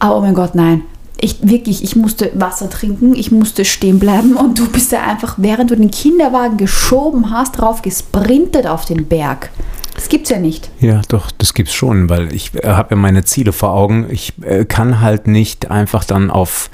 Aber 0.01 0.17
oh 0.17 0.21
mein 0.21 0.35
Gott, 0.35 0.57
nein. 0.57 0.83
ich 1.21 1.37
wirklich, 1.43 1.85
ich 1.85 1.97
musste 1.97 2.33
Wasser 2.35 2.71
trinken, 2.71 3.15
ich 3.15 3.31
musste 3.31 3.65
stehen 3.65 4.01
bleiben 4.01 4.35
und 4.35 4.59
du 4.59 4.69
bist 4.69 4.93
da 4.93 5.03
einfach, 5.03 5.35
während 5.37 5.71
du 5.71 5.77
den 5.77 5.91
Kinderwagen 5.91 6.57
geschoben 6.57 7.31
hast, 7.31 7.53
drauf 7.53 7.83
gesprintet 7.83 8.67
auf 8.67 8.85
den 8.85 9.07
Berg. 9.07 9.51
Das 9.95 10.09
gibt's 10.09 10.31
ja 10.31 10.39
nicht. 10.39 10.71
Ja, 10.81 11.03
doch, 11.09 11.31
das 11.31 11.55
gibt's 11.55 11.75
schon, 11.75 12.09
weil 12.09 12.33
ich 12.35 12.55
äh, 12.55 12.69
habe 12.69 12.95
ja 12.95 12.97
meine 12.97 13.25
Ziele 13.25 13.53
vor 13.53 13.73
Augen. 13.73 14.07
Ich 14.11 14.33
äh, 14.43 14.65
kann 14.65 15.01
halt 15.01 15.27
nicht 15.27 15.71
einfach 15.71 16.05
dann 16.05 16.31
auf 16.31 16.71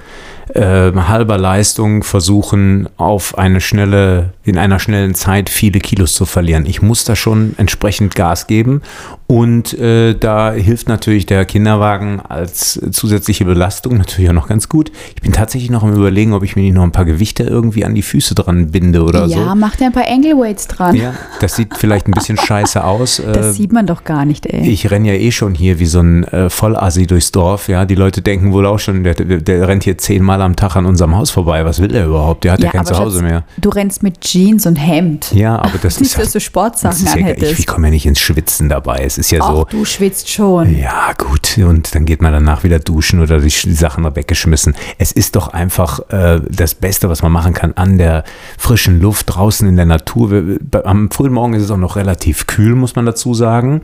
äh, 0.57 0.93
halber 0.95 1.39
Leistung 1.39 2.03
versuchen, 2.03 2.89
auf 2.97 3.37
eine 3.39 3.61
schnelle, 3.61 4.31
in 4.45 4.59
einer 4.59 4.79
schnellen 4.79 5.15
Zeit 5.15 5.51
viele 5.51 5.81
Kilos 5.81 6.15
zu 6.15 6.25
verlieren. 6.25 6.67
Ich 6.67 6.83
muss 6.83 7.05
da 7.05 7.15
schon 7.15 7.55
entsprechend 7.59 8.15
Gas 8.15 8.47
geben 8.47 8.83
und 9.27 9.77
äh, 9.79 10.15
da 10.15 10.53
hilft 10.53 10.89
natürlich 10.89 11.27
der 11.27 11.45
Kinderwagen 11.45 12.21
als 12.21 12.81
zusätzliche 12.93 13.45
Belastung 13.45 13.99
natürlich 13.99 14.31
auch 14.31 14.35
noch 14.35 14.49
ganz 14.49 14.69
gut. 14.69 14.93
Ich 15.15 15.23
bin 15.23 15.33
tatsächlich 15.33 15.71
noch 15.71 15.83
am 15.83 15.95
überlegen, 15.95 16.33
ob 16.33 16.45
ich 16.45 16.55
mir 16.55 16.63
nicht 16.63 16.75
noch 16.75 16.85
ein 16.85 16.93
paar 16.93 17.05
Gewichte 17.05 17.43
irgendwie 17.43 17.85
an 17.85 17.95
die 17.95 18.03
Füße 18.03 18.35
dran 18.35 18.71
binde 18.71 19.03
oder 19.03 19.29
so. 19.29 19.35
Ja, 19.35 19.55
mach 19.55 19.77
dir 19.77 19.87
ein 19.87 19.93
paar 19.93 20.09
Angle-Weights 20.09 20.69
dran. 20.69 20.95
Ja, 20.95 21.15
das 21.41 21.57
sieht 21.57 21.77
vielleicht 21.77 22.07
ein 22.09 22.13
bisschen 22.13 22.39
scheiße 22.39 22.83
aus. 22.83 23.23
Das 23.37 23.47
äh, 23.47 23.53
sieht 23.53 23.73
man 23.73 23.87
doch 23.87 24.05
gar 24.05 24.25
nicht, 24.25 24.47
ey. 24.47 24.69
ich 24.69 24.91
renne 24.91 25.09
ja 25.09 25.15
eh 25.15 25.33
schon 25.33 25.55
hier 25.55 25.79
wie 25.79 25.87
so 25.87 26.01
ein 26.01 26.25
äh, 26.25 26.49
Vollassi 26.49 27.07
durchs 27.07 27.33
Dorf, 27.33 27.69
ja. 27.69 27.85
Die 27.85 27.95
Leute 27.95 28.23
denken 28.23 28.53
wohl 28.53 28.67
auch 28.67 28.79
schon, 28.79 29.05
der, 29.05 29.15
der, 29.15 29.39
der 29.39 29.69
rennt 29.69 29.85
hier 29.85 29.99
zehnmal 29.99 30.41
am 30.43 30.46
Tag 30.55 30.77
an 30.77 30.87
unserem 30.87 31.17
Haus 31.17 31.31
vorbei. 31.31 31.65
Was 31.65 31.81
will 31.81 31.89
der 31.89 32.07
überhaupt? 32.07 32.45
Der 32.45 32.53
hat 32.53 32.61
ja, 32.61 32.71
kein 32.71 32.83
aber 32.83 32.93
Zuhause 32.93 33.23
mehr. 33.23 33.45
Du 33.59 33.71
rennst 33.71 34.03
mit 34.03 34.21
Jeans 34.21 34.67
und 34.67 34.77
Hemd. 34.77 35.33
Ja, 35.33 35.57
aber 35.59 35.79
das 35.83 35.99
Nicht, 35.99 36.11
ist 36.13 36.19
dass 36.19 36.29
du 36.29 36.35
das 36.35 36.43
Sportsachen 36.45 37.07
ist 37.07 37.17
ja, 37.17 37.29
ich, 37.31 37.59
ich 37.61 37.67
komme 37.67 37.89
ja 37.89 37.91
nicht 37.91 38.07
ins 38.07 38.21
Schwitzen 38.21 38.69
dabei. 38.69 39.03
Es 39.05 39.19
ist 39.19 39.31
ja 39.31 39.41
Ach, 39.43 39.55
so. 39.55 39.65
du 39.65 39.85
schwitzt 39.85 40.31
schon. 40.31 40.77
Ja, 40.79 41.13
gut. 41.17 41.59
Und 41.59 41.95
dann 41.95 42.05
geht 42.05 42.23
man 42.23 42.33
danach 42.33 42.63
wieder 42.63 42.79
duschen 42.79 43.21
oder 43.21 43.41
die, 43.41 43.51
Sachen 43.51 44.05
weggeschmissen. 44.05 44.75
Es 44.99 45.11
ist 45.13 45.35
doch 45.35 45.49
einfach 45.49 46.01
äh, 46.11 46.41
das 46.49 46.75
Beste, 46.75 47.09
was 47.09 47.23
man 47.23 47.33
machen 47.33 47.55
kann, 47.55 47.73
an 47.73 47.99
der 47.99 48.25
frischen 48.59 49.01
Luft, 49.01 49.35
draußen 49.35 49.67
in 49.67 49.77
der 49.77 49.87
Natur. 49.87 50.59
Am 50.85 51.11
frühen 51.11 51.33
Morgen 51.33 51.55
ist 51.55 51.63
es 51.63 51.71
auch 51.71 51.77
noch 51.77 51.97
relativ 51.97 52.47
kühl, 52.47 52.75
muss 52.75 52.95
man 52.95 53.07
dazu 53.07 53.35
sagen. 53.35 53.83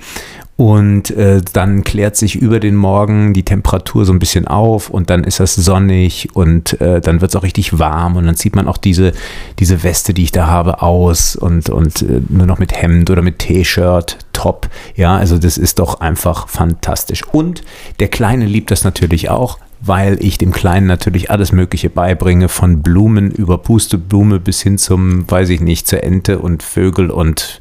Und 0.62 1.10
äh, 1.10 1.40
dann 1.52 1.82
klärt 1.82 2.14
sich 2.14 2.36
über 2.36 2.60
den 2.60 2.76
Morgen 2.76 3.34
die 3.34 3.42
Temperatur 3.42 4.04
so 4.04 4.12
ein 4.12 4.20
bisschen 4.20 4.46
auf 4.46 4.90
und 4.90 5.10
dann 5.10 5.24
ist 5.24 5.40
das 5.40 5.56
sonnig 5.56 6.28
und 6.36 6.80
äh, 6.80 7.00
dann 7.00 7.20
wird 7.20 7.32
es 7.32 7.34
auch 7.34 7.42
richtig 7.42 7.80
warm 7.80 8.14
und 8.14 8.26
dann 8.26 8.36
zieht 8.36 8.54
man 8.54 8.68
auch 8.68 8.76
diese, 8.76 9.10
diese 9.58 9.82
Weste, 9.82 10.14
die 10.14 10.22
ich 10.22 10.30
da 10.30 10.46
habe, 10.46 10.80
aus 10.80 11.34
und, 11.34 11.68
und 11.68 12.02
äh, 12.02 12.20
nur 12.28 12.46
noch 12.46 12.60
mit 12.60 12.80
Hemd 12.80 13.10
oder 13.10 13.22
mit 13.22 13.40
T-Shirt, 13.40 14.18
Top. 14.32 14.68
Ja, 14.94 15.16
also 15.16 15.36
das 15.36 15.58
ist 15.58 15.80
doch 15.80 15.98
einfach 15.98 16.46
fantastisch. 16.46 17.24
Und 17.32 17.62
der 17.98 18.06
Kleine 18.06 18.46
liebt 18.46 18.70
das 18.70 18.84
natürlich 18.84 19.30
auch, 19.30 19.58
weil 19.80 20.16
ich 20.24 20.38
dem 20.38 20.52
Kleinen 20.52 20.86
natürlich 20.86 21.28
alles 21.28 21.50
Mögliche 21.50 21.90
beibringe, 21.90 22.48
von 22.48 22.82
Blumen 22.82 23.32
über 23.32 23.58
Pusteblume 23.58 24.38
bis 24.38 24.62
hin 24.62 24.78
zum, 24.78 25.28
weiß 25.28 25.48
ich 25.48 25.60
nicht, 25.60 25.88
zur 25.88 26.04
Ente 26.04 26.38
und 26.38 26.62
Vögel 26.62 27.10
und 27.10 27.58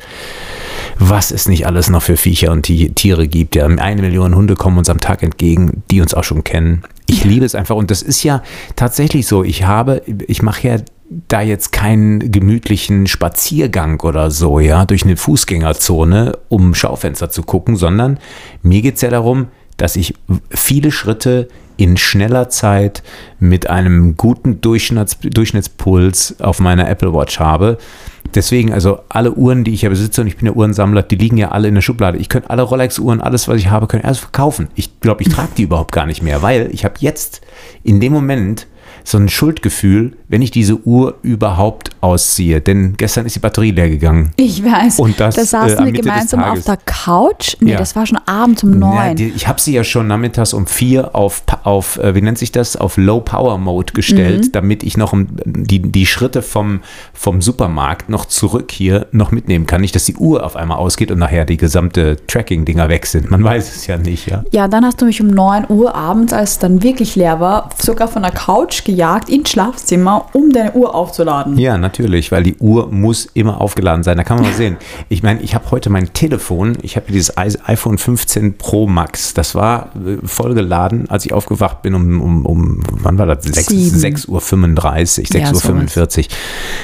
was 1.04 1.32
es 1.32 1.48
nicht 1.50 1.66
alles 1.66 1.90
noch 1.90 2.04
für 2.04 2.16
Viecher 2.16 2.52
und 2.52 2.64
Ti- 2.64 2.92
Tiere 2.94 3.28
gibt. 3.28 3.56
Ja, 3.56 3.66
eine 3.66 4.02
Million 4.02 4.36
Hunde 4.36 4.56
kommen 4.56 4.78
uns 4.78 4.90
am 4.90 5.00
Tag 5.00 5.24
entgegen, 5.24 5.84
die 5.90 6.00
uns 6.00 6.14
auch 6.14 6.24
schon 6.24 6.44
kennen. 6.44 6.84
Ich 7.08 7.24
liebe 7.26 7.46
es 7.46 7.56
einfach 7.56 7.76
und 7.76 7.90
das 7.92 8.02
ist 8.02 8.24
ja 8.24 8.44
tatsächlich 8.76 9.26
so. 9.28 9.44
Ich 9.44 9.64
habe, 9.64 10.02
ich 10.28 10.42
mache 10.42 10.68
ja 10.68 10.76
da 11.28 11.42
jetzt 11.42 11.72
keinen 11.74 12.32
gemütlichen 12.32 13.08
Spaziergang 13.08 14.00
oder 14.02 14.32
so, 14.32 14.60
ja, 14.60 14.86
durch 14.86 15.04
eine 15.04 15.18
Fußgängerzone, 15.18 16.38
um 16.48 16.74
Schaufenster 16.74 17.30
zu 17.30 17.44
gucken, 17.44 17.76
sondern 17.76 18.18
mir 18.62 18.82
geht 18.82 18.96
es 18.96 19.02
ja 19.02 19.10
darum, 19.10 19.48
dass 19.82 19.96
ich 19.96 20.14
viele 20.52 20.92
Schritte 20.92 21.48
in 21.76 21.98
schneller 21.98 22.50
Zeit 22.50 23.02
mit 23.40 23.68
einem 23.68 24.16
guten 24.16 24.62
Durchschnitts 24.62 25.18
Durchschnittspuls 25.22 26.40
auf 26.40 26.60
meiner 26.60 26.88
Apple 26.88 27.12
Watch 27.14 27.40
habe. 27.40 27.80
Deswegen, 28.36 28.72
also 28.72 29.00
alle 29.10 29.34
Uhren, 29.34 29.64
die 29.64 29.74
ich 29.74 29.82
ja 29.82 29.90
besitze, 29.90 30.22
und 30.22 30.28
ich 30.28 30.38
bin 30.38 30.46
ja 30.46 30.54
Uhrensammler, 30.54 31.02
die 31.02 31.16
liegen 31.16 31.38
ja 31.38 31.50
alle 31.50 31.68
in 31.68 31.74
der 31.74 31.82
Schublade. 31.82 32.20
Ich 32.20 32.30
könnte 32.30 32.52
alle 32.52 32.62
Rolex-Uhren, 32.62 33.22
alles, 33.22 33.48
was 33.48 33.58
ich 33.58 33.72
habe, 33.72 33.88
können 33.88 34.04
erst 34.04 34.20
verkaufen. 34.20 34.68
Ich 34.76 35.00
glaube, 35.00 35.24
ich 35.24 35.30
trage 35.30 35.50
die 35.58 35.64
überhaupt 35.64 35.92
gar 35.92 36.06
nicht 36.06 36.22
mehr, 36.22 36.44
weil 36.44 36.70
ich 36.72 36.86
habe 36.86 36.96
jetzt 37.00 37.42
in 37.84 38.00
dem 38.00 38.14
Moment 38.14 38.68
so 39.04 39.18
ein 39.18 39.30
Schuldgefühl, 39.30 40.16
wenn 40.32 40.42
ich 40.42 40.50
diese 40.50 40.80
Uhr 40.88 41.16
überhaupt 41.24 41.90
ausziehe. 42.00 42.62
Denn 42.62 42.96
gestern 42.98 43.26
ist 43.26 43.36
die 43.36 43.40
Batterie 43.40 43.72
leer 43.72 43.90
gegangen. 43.90 44.32
Ich 44.38 44.64
weiß. 44.64 44.98
Und 45.00 45.20
das, 45.20 45.36
da 45.36 45.44
saßen 45.46 45.80
äh, 45.80 45.86
wir 45.86 45.92
gemeinsam 45.92 46.42
auf 46.44 46.64
der 46.64 46.78
Couch. 46.78 47.58
Nee, 47.60 47.74
Ja. 47.74 47.78
das 47.78 47.96
war 47.98 48.06
schon 48.06 48.18
abends 48.26 48.64
um 48.64 48.72
Ja, 48.82 49.08
neun. 49.08 49.16
die, 49.18 49.28
ich 49.36 49.48
habe 49.48 49.60
sie 49.60 49.74
ja 49.74 49.84
schon 49.84 50.08
nachmittags 50.08 50.54
um 50.54 50.66
vier 50.68 51.16
auf, 51.16 51.44
auf 51.64 51.98
äh, 51.98 52.16
wie 52.16 52.22
nennt 52.22 52.38
sich 52.38 52.52
das, 52.54 52.78
auf 52.78 52.96
Low 52.98 53.20
Power 53.20 53.58
Mode 53.58 53.92
gestellt, 53.94 54.46
Mhm. 54.46 54.52
damit 54.54 54.84
ich 54.84 54.96
noch 54.98 55.14
die, 55.46 55.80
die 55.82 56.06
Schritte 56.06 56.42
vom, 56.42 56.80
vom 57.14 57.42
Supermarkt 57.42 58.08
noch 58.10 58.26
zurück 58.26 58.72
hier 58.72 59.08
noch 59.12 59.32
mitnehmen 59.32 59.66
kann. 59.68 59.82
Nicht, 59.82 59.96
dass 59.96 60.06
die 60.06 60.16
Uhr 60.16 60.46
auf 60.46 60.56
einmal 60.56 60.78
ausgeht 60.78 61.12
und 61.12 61.20
nachher 61.20 61.44
die 61.44 61.58
gesamte 61.58 62.16
Tracking-Dinger 62.28 62.88
weg 62.88 63.06
sind. 63.06 63.30
Man 63.30 63.44
weiß 63.44 63.76
es 63.76 63.86
ja 63.88 63.98
nicht, 63.98 64.28
ja. 64.30 64.44
ja, 64.52 64.70
dann 64.70 64.86
hast 64.86 65.02
du 65.02 65.06
mich 65.06 65.20
um 65.20 65.28
9 65.28 65.66
Uhr 65.68 65.94
abends, 65.94 66.32
als 66.32 66.52
es 66.52 66.60
dann 66.60 66.82
wirklich 66.84 67.18
leer 67.18 67.42
war, 67.42 67.70
sogar 67.78 68.08
von 68.08 68.22
der 68.22 68.32
Couch 68.32 68.86
gejagt 68.86 69.28
ins 69.30 69.50
Schlafzimmer, 69.50 70.21
um 70.34 70.52
deine 70.52 70.74
Uhr 70.74 70.94
aufzuladen. 70.96 71.58
Ja, 71.58 71.78
natürlich, 71.78 72.32
weil 72.32 72.44
die 72.44 72.56
Uhr 72.58 72.88
muss 72.92 73.26
immer 73.34 73.60
aufgeladen 73.62 74.04
sein. 74.04 74.18
Da 74.18 74.24
kann 74.24 74.38
man 74.38 74.46
mal 74.48 74.54
sehen. 74.54 74.78
Ich 75.10 75.24
meine, 75.24 75.42
ich 75.42 75.56
habe 75.56 75.70
heute 75.72 75.90
mein 75.90 76.14
Telefon, 76.14 76.78
ich 76.82 76.96
habe 76.96 77.12
dieses 77.12 77.38
iPhone 77.38 77.98
15 77.98 78.58
Pro 78.58 78.88
Max. 78.88 79.34
Das 79.34 79.56
war 79.56 79.90
äh, 80.06 80.18
vollgeladen, 80.26 81.10
als 81.10 81.26
ich 81.26 81.34
aufgewacht 81.34 81.82
bin 81.82 81.94
um, 81.96 82.22
um, 82.22 82.46
um 82.46 82.84
wann 82.92 83.18
war 83.18 83.26
das? 83.26 83.44
6, 83.46 83.68
Sieben. 83.68 83.98
6 84.00 84.26
Uhr 84.26 84.42
35, 84.42 85.28
6 85.28 85.34
Ja, 85.42 85.48
Uhr 85.50 85.56
sowas. 85.56 85.62
45. 85.66 86.30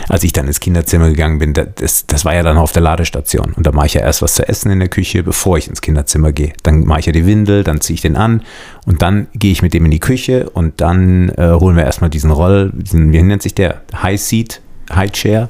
Als 0.09 0.23
ich 0.23 0.33
dann 0.33 0.47
ins 0.47 0.59
Kinderzimmer 0.59 1.09
gegangen 1.09 1.39
bin, 1.39 1.53
da- 1.53 1.65
das, 1.65 2.05
das 2.07 2.25
war 2.25 2.33
ja 2.35 2.43
dann 2.43 2.57
auf 2.57 2.71
der 2.71 2.81
Ladestation. 2.81 3.53
Und 3.55 3.65
da 3.67 3.71
mache 3.71 3.87
ich 3.87 3.93
ja 3.95 4.01
erst 4.01 4.21
was 4.21 4.35
zu 4.35 4.47
essen 4.47 4.71
in 4.71 4.79
der 4.79 4.89
Küche, 4.89 5.23
bevor 5.23 5.57
ich 5.57 5.67
ins 5.67 5.81
Kinderzimmer 5.81 6.31
gehe. 6.31 6.53
Dann 6.63 6.85
mache 6.85 6.99
ich 7.01 7.05
ja 7.07 7.11
die 7.11 7.25
Windel, 7.25 7.63
dann 7.63 7.81
ziehe 7.81 7.95
ich 7.95 8.01
den 8.01 8.15
an 8.15 8.41
und 8.85 9.01
dann 9.01 9.27
gehe 9.33 9.51
ich 9.51 9.61
mit 9.61 9.73
dem 9.73 9.85
in 9.85 9.91
die 9.91 9.99
Küche 9.99 10.49
und 10.49 10.79
dann 10.81 11.29
äh, 11.29 11.51
holen 11.59 11.75
wir 11.75 11.83
erstmal 11.83 12.09
diesen 12.09 12.31
Roll, 12.31 12.71
diesen, 12.73 13.11
wie 13.11 13.17
nennt 13.27 13.41
sich 13.41 13.55
der? 13.55 13.81
High 14.01 14.19
Seat, 14.19 14.61
High 14.93 15.11
Chair. 15.11 15.49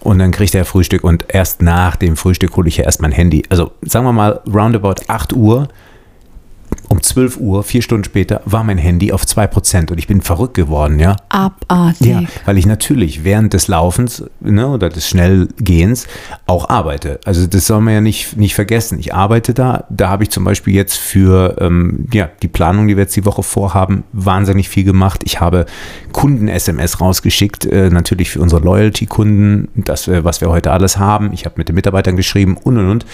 Und 0.00 0.18
dann 0.18 0.32
kriegt 0.32 0.54
er 0.54 0.64
Frühstück 0.64 1.04
und 1.04 1.26
erst 1.28 1.62
nach 1.62 1.94
dem 1.94 2.16
Frühstück 2.16 2.56
hole 2.56 2.68
ich 2.68 2.78
ja 2.78 2.84
erst 2.84 3.00
mein 3.00 3.12
Handy. 3.12 3.44
Also 3.50 3.70
sagen 3.82 4.04
wir 4.04 4.12
mal, 4.12 4.40
roundabout 4.52 4.96
8 5.06 5.32
Uhr, 5.32 5.68
um 6.88 7.02
12 7.02 7.38
Uhr, 7.38 7.62
vier 7.62 7.82
Stunden 7.82 8.04
später, 8.04 8.42
war 8.44 8.64
mein 8.64 8.78
Handy 8.78 9.12
auf 9.12 9.24
2% 9.24 9.90
und 9.90 9.98
ich 9.98 10.06
bin 10.06 10.20
verrückt 10.22 10.54
geworden, 10.54 10.98
ja. 10.98 11.16
Abartig. 11.28 12.06
Ja, 12.06 12.22
weil 12.44 12.58
ich 12.58 12.66
natürlich 12.66 13.24
während 13.24 13.52
des 13.54 13.68
Laufens 13.68 14.24
ne, 14.40 14.68
oder 14.68 14.88
des 14.88 15.08
Schnellgehens 15.08 16.06
auch 16.46 16.68
arbeite. 16.68 17.20
Also 17.24 17.46
das 17.46 17.66
soll 17.66 17.80
man 17.80 17.94
ja 17.94 18.00
nicht, 18.00 18.36
nicht 18.36 18.54
vergessen. 18.54 18.98
Ich 18.98 19.14
arbeite 19.14 19.54
da. 19.54 19.84
Da 19.88 20.08
habe 20.08 20.24
ich 20.24 20.30
zum 20.30 20.44
Beispiel 20.44 20.74
jetzt 20.74 20.98
für 20.98 21.56
ähm, 21.60 22.06
ja, 22.12 22.28
die 22.42 22.48
Planung, 22.48 22.88
die 22.88 22.96
wir 22.96 23.04
jetzt 23.04 23.16
die 23.16 23.24
Woche 23.24 23.42
vorhaben, 23.42 24.04
wahnsinnig 24.12 24.68
viel 24.68 24.84
gemacht. 24.84 25.22
Ich 25.24 25.40
habe 25.40 25.66
Kunden-SMS 26.12 27.00
rausgeschickt, 27.00 27.64
äh, 27.66 27.90
natürlich 27.90 28.30
für 28.30 28.40
unsere 28.40 28.62
Loyalty-Kunden, 28.62 29.68
das, 29.74 30.08
was 30.08 30.40
wir 30.40 30.50
heute 30.50 30.72
alles 30.72 30.98
haben. 30.98 31.32
Ich 31.32 31.44
habe 31.44 31.54
mit 31.58 31.68
den 31.68 31.74
Mitarbeitern 31.74 32.16
geschrieben 32.16 32.56
und 32.62 32.78
und 32.78 32.90
und. 32.90 33.06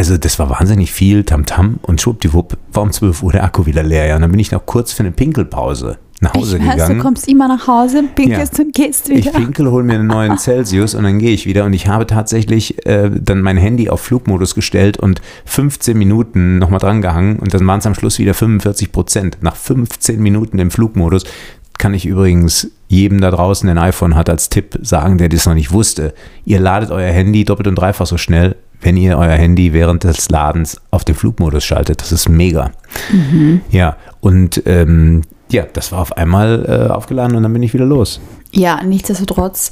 Also 0.00 0.16
das 0.16 0.38
war 0.38 0.48
wahnsinnig 0.48 0.92
viel 0.92 1.24
Tamtam 1.24 1.78
und 1.82 2.00
schwuppdiwupp 2.00 2.56
war 2.72 2.82
um 2.84 2.90
12 2.90 3.22
Uhr 3.22 3.32
der 3.32 3.44
Akku 3.44 3.66
wieder 3.66 3.82
leer. 3.82 4.06
Ja. 4.06 4.14
Und 4.16 4.22
dann 4.22 4.30
bin 4.30 4.40
ich 4.40 4.50
noch 4.50 4.64
kurz 4.64 4.92
für 4.94 5.00
eine 5.00 5.10
Pinkelpause 5.12 5.98
nach 6.22 6.32
Hause 6.32 6.56
Ich 6.56 6.64
weiß, 6.66 6.72
gegangen. 6.72 6.96
du 6.96 7.02
kommst 7.04 7.28
immer 7.28 7.48
nach 7.48 7.66
Hause, 7.66 8.04
pinkelst 8.14 8.56
Ja. 8.56 8.64
und 8.64 8.72
gehst 8.74 9.10
Ich 9.10 9.26
wieder. 9.26 9.32
pinkel, 9.38 9.70
hole 9.70 9.84
mir 9.84 9.96
einen 9.96 10.06
neuen 10.06 10.38
Celsius 10.38 10.94
und 10.94 11.02
dann 11.04 11.18
gehe 11.18 11.32
ich 11.32 11.44
wieder. 11.44 11.66
Und 11.66 11.74
ich 11.74 11.86
habe 11.86 12.06
tatsächlich 12.06 12.86
äh, 12.86 13.10
dann 13.14 13.42
mein 13.42 13.58
Handy 13.58 13.90
auf 13.90 14.00
Flugmodus 14.00 14.54
gestellt 14.54 14.96
und 14.96 15.20
15 15.44 15.98
Minuten 15.98 16.56
nochmal 16.56 16.80
dran 16.80 17.02
gehangen. 17.02 17.38
Und 17.38 17.52
dann 17.52 17.66
waren 17.66 17.80
es 17.80 17.86
am 17.86 17.94
Schluss 17.94 18.18
wieder 18.18 18.32
45 18.32 18.92
Prozent. 18.92 19.36
Nach 19.42 19.54
15 19.54 20.18
Minuten 20.18 20.58
im 20.60 20.70
Flugmodus 20.70 21.24
kann 21.76 21.92
ich 21.92 22.06
übrigens 22.06 22.70
jedem 22.88 23.20
da 23.20 23.30
draußen, 23.30 23.66
der 23.66 23.76
ein 23.76 23.82
iPhone 23.88 24.14
hat, 24.14 24.30
als 24.30 24.48
Tipp 24.48 24.78
sagen, 24.80 25.18
der 25.18 25.28
das 25.28 25.44
noch 25.44 25.52
nicht 25.54 25.72
wusste. 25.72 26.14
Ihr 26.46 26.58
ladet 26.58 26.90
euer 26.90 27.12
Handy 27.12 27.44
doppelt 27.44 27.68
und 27.68 27.74
dreifach 27.74 28.06
so 28.06 28.16
schnell, 28.16 28.56
wenn 28.80 28.96
ihr 28.96 29.18
euer 29.18 29.36
Handy 29.36 29.72
während 29.72 30.04
des 30.04 30.30
Ladens 30.30 30.80
auf 30.90 31.04
den 31.04 31.14
Flugmodus 31.14 31.64
schaltet. 31.64 32.00
Das 32.00 32.12
ist 32.12 32.28
mega. 32.28 32.70
Ja, 33.70 33.96
und 34.20 34.62
ähm, 34.66 35.22
ja, 35.50 35.64
das 35.72 35.92
war 35.92 36.00
auf 36.00 36.16
einmal 36.16 36.64
äh, 36.66 36.92
aufgeladen 36.92 37.36
und 37.36 37.42
dann 37.42 37.52
bin 37.52 37.62
ich 37.62 37.74
wieder 37.74 37.84
los. 37.84 38.20
Ja, 38.52 38.82
nichtsdestotrotz 38.82 39.70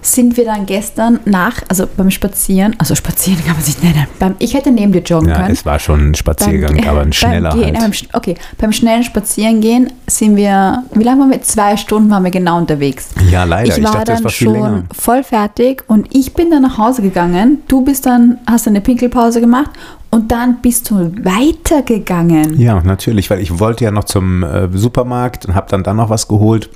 sind 0.00 0.36
wir 0.36 0.44
dann 0.44 0.64
gestern 0.66 1.18
nach, 1.24 1.56
also 1.68 1.86
beim 1.96 2.10
Spazieren, 2.10 2.74
also 2.78 2.94
Spazieren 2.94 3.44
kann 3.44 3.54
man 3.54 3.64
sich 3.64 3.82
nennen, 3.82 4.06
beim, 4.18 4.34
ich 4.38 4.54
hätte 4.54 4.70
neben 4.70 4.92
dir 4.92 5.02
joggen 5.02 5.28
Ja, 5.28 5.36
können. 5.36 5.50
es 5.52 5.64
war 5.66 5.78
schon 5.78 6.10
ein 6.10 6.14
Spaziergang, 6.14 6.76
Beim- 6.76 6.88
aber 6.88 7.00
ein 7.02 7.12
schneller 7.12 7.50
beim 7.50 7.60
Gehen, 7.60 7.80
halt. 7.80 8.08
okay, 8.12 8.34
beim 8.58 8.72
schnellen 8.72 9.02
Spazierengehen 9.04 9.92
sind 10.08 10.36
wir, 10.36 10.84
wie 10.94 11.02
lange 11.02 11.20
waren 11.22 11.30
wir? 11.30 11.42
Zwei 11.42 11.76
Stunden 11.76 12.10
waren 12.10 12.22
wir 12.24 12.30
genau 12.30 12.58
unterwegs. 12.58 13.08
Ja, 13.30 13.44
leider. 13.44 13.70
Ich 13.72 13.78
Ich 13.78 13.84
war 13.84 13.92
dachte, 13.92 14.04
das 14.06 14.16
dann 14.18 14.24
war 14.24 14.30
schon 14.30 14.52
länger. 14.52 14.82
voll 14.96 15.22
fertig 15.24 15.84
und 15.88 16.06
ich 16.14 16.32
bin 16.34 16.50
dann 16.50 16.62
nach 16.62 16.78
Hause 16.78 17.02
gegangen. 17.02 17.62
Du 17.68 17.82
bist 17.84 18.06
dann, 18.06 18.38
hast 18.48 18.66
eine 18.68 18.80
Pinkelpause 18.80 19.40
gemacht 19.40 19.70
und 20.10 20.30
dann 20.32 20.60
bist 20.62 20.90
du 20.90 21.12
weitergegangen. 21.22 22.58
Ja, 22.58 22.80
natürlich, 22.82 23.30
weil 23.30 23.40
ich 23.40 23.58
wollte 23.58 23.84
ja 23.84 23.90
noch 23.90 24.04
zum 24.04 24.42
äh, 24.42 24.68
Supermarkt 24.76 25.46
und 25.46 25.54
habe 25.54 25.66
dann 25.70 25.82
dann 25.82 25.96
noch 25.96 26.10
was 26.10 26.28
geholt. 26.28 26.70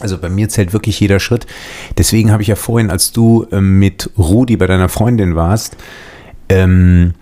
Also 0.00 0.18
bei 0.18 0.28
mir 0.28 0.48
zählt 0.48 0.72
wirklich 0.72 0.98
jeder 1.00 1.20
Schritt. 1.20 1.46
Deswegen 1.98 2.32
habe 2.32 2.42
ich 2.42 2.48
ja 2.48 2.56
vorhin, 2.56 2.90
als 2.90 3.12
du 3.12 3.46
ähm, 3.52 3.78
mit 3.78 4.10
Rudi 4.18 4.56
bei 4.56 4.66
deiner 4.66 4.88
Freundin 4.88 5.36
warst, 5.36 5.76
ähm, 6.48 7.14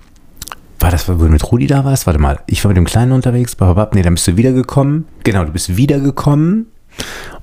war 0.81 0.91
das, 0.91 1.09
wo 1.09 1.15
du 1.15 1.29
mit 1.29 1.51
Rudi 1.51 1.67
da 1.67 1.85
warst? 1.85 2.07
Warte 2.07 2.21
mal, 2.21 2.39
ich 2.47 2.65
war 2.65 2.69
mit 2.69 2.77
dem 2.77 2.85
Kleinen 2.85 3.13
unterwegs, 3.13 3.57
bababab, 3.57 3.95
nee, 3.95 4.03
dann 4.03 4.15
bist 4.15 4.29
du 4.29 4.37
wiedergekommen. 4.37 5.07
Genau, 5.25 5.45
du 5.45 5.53
bist 5.53 5.77
wiedergekommen 5.77 6.67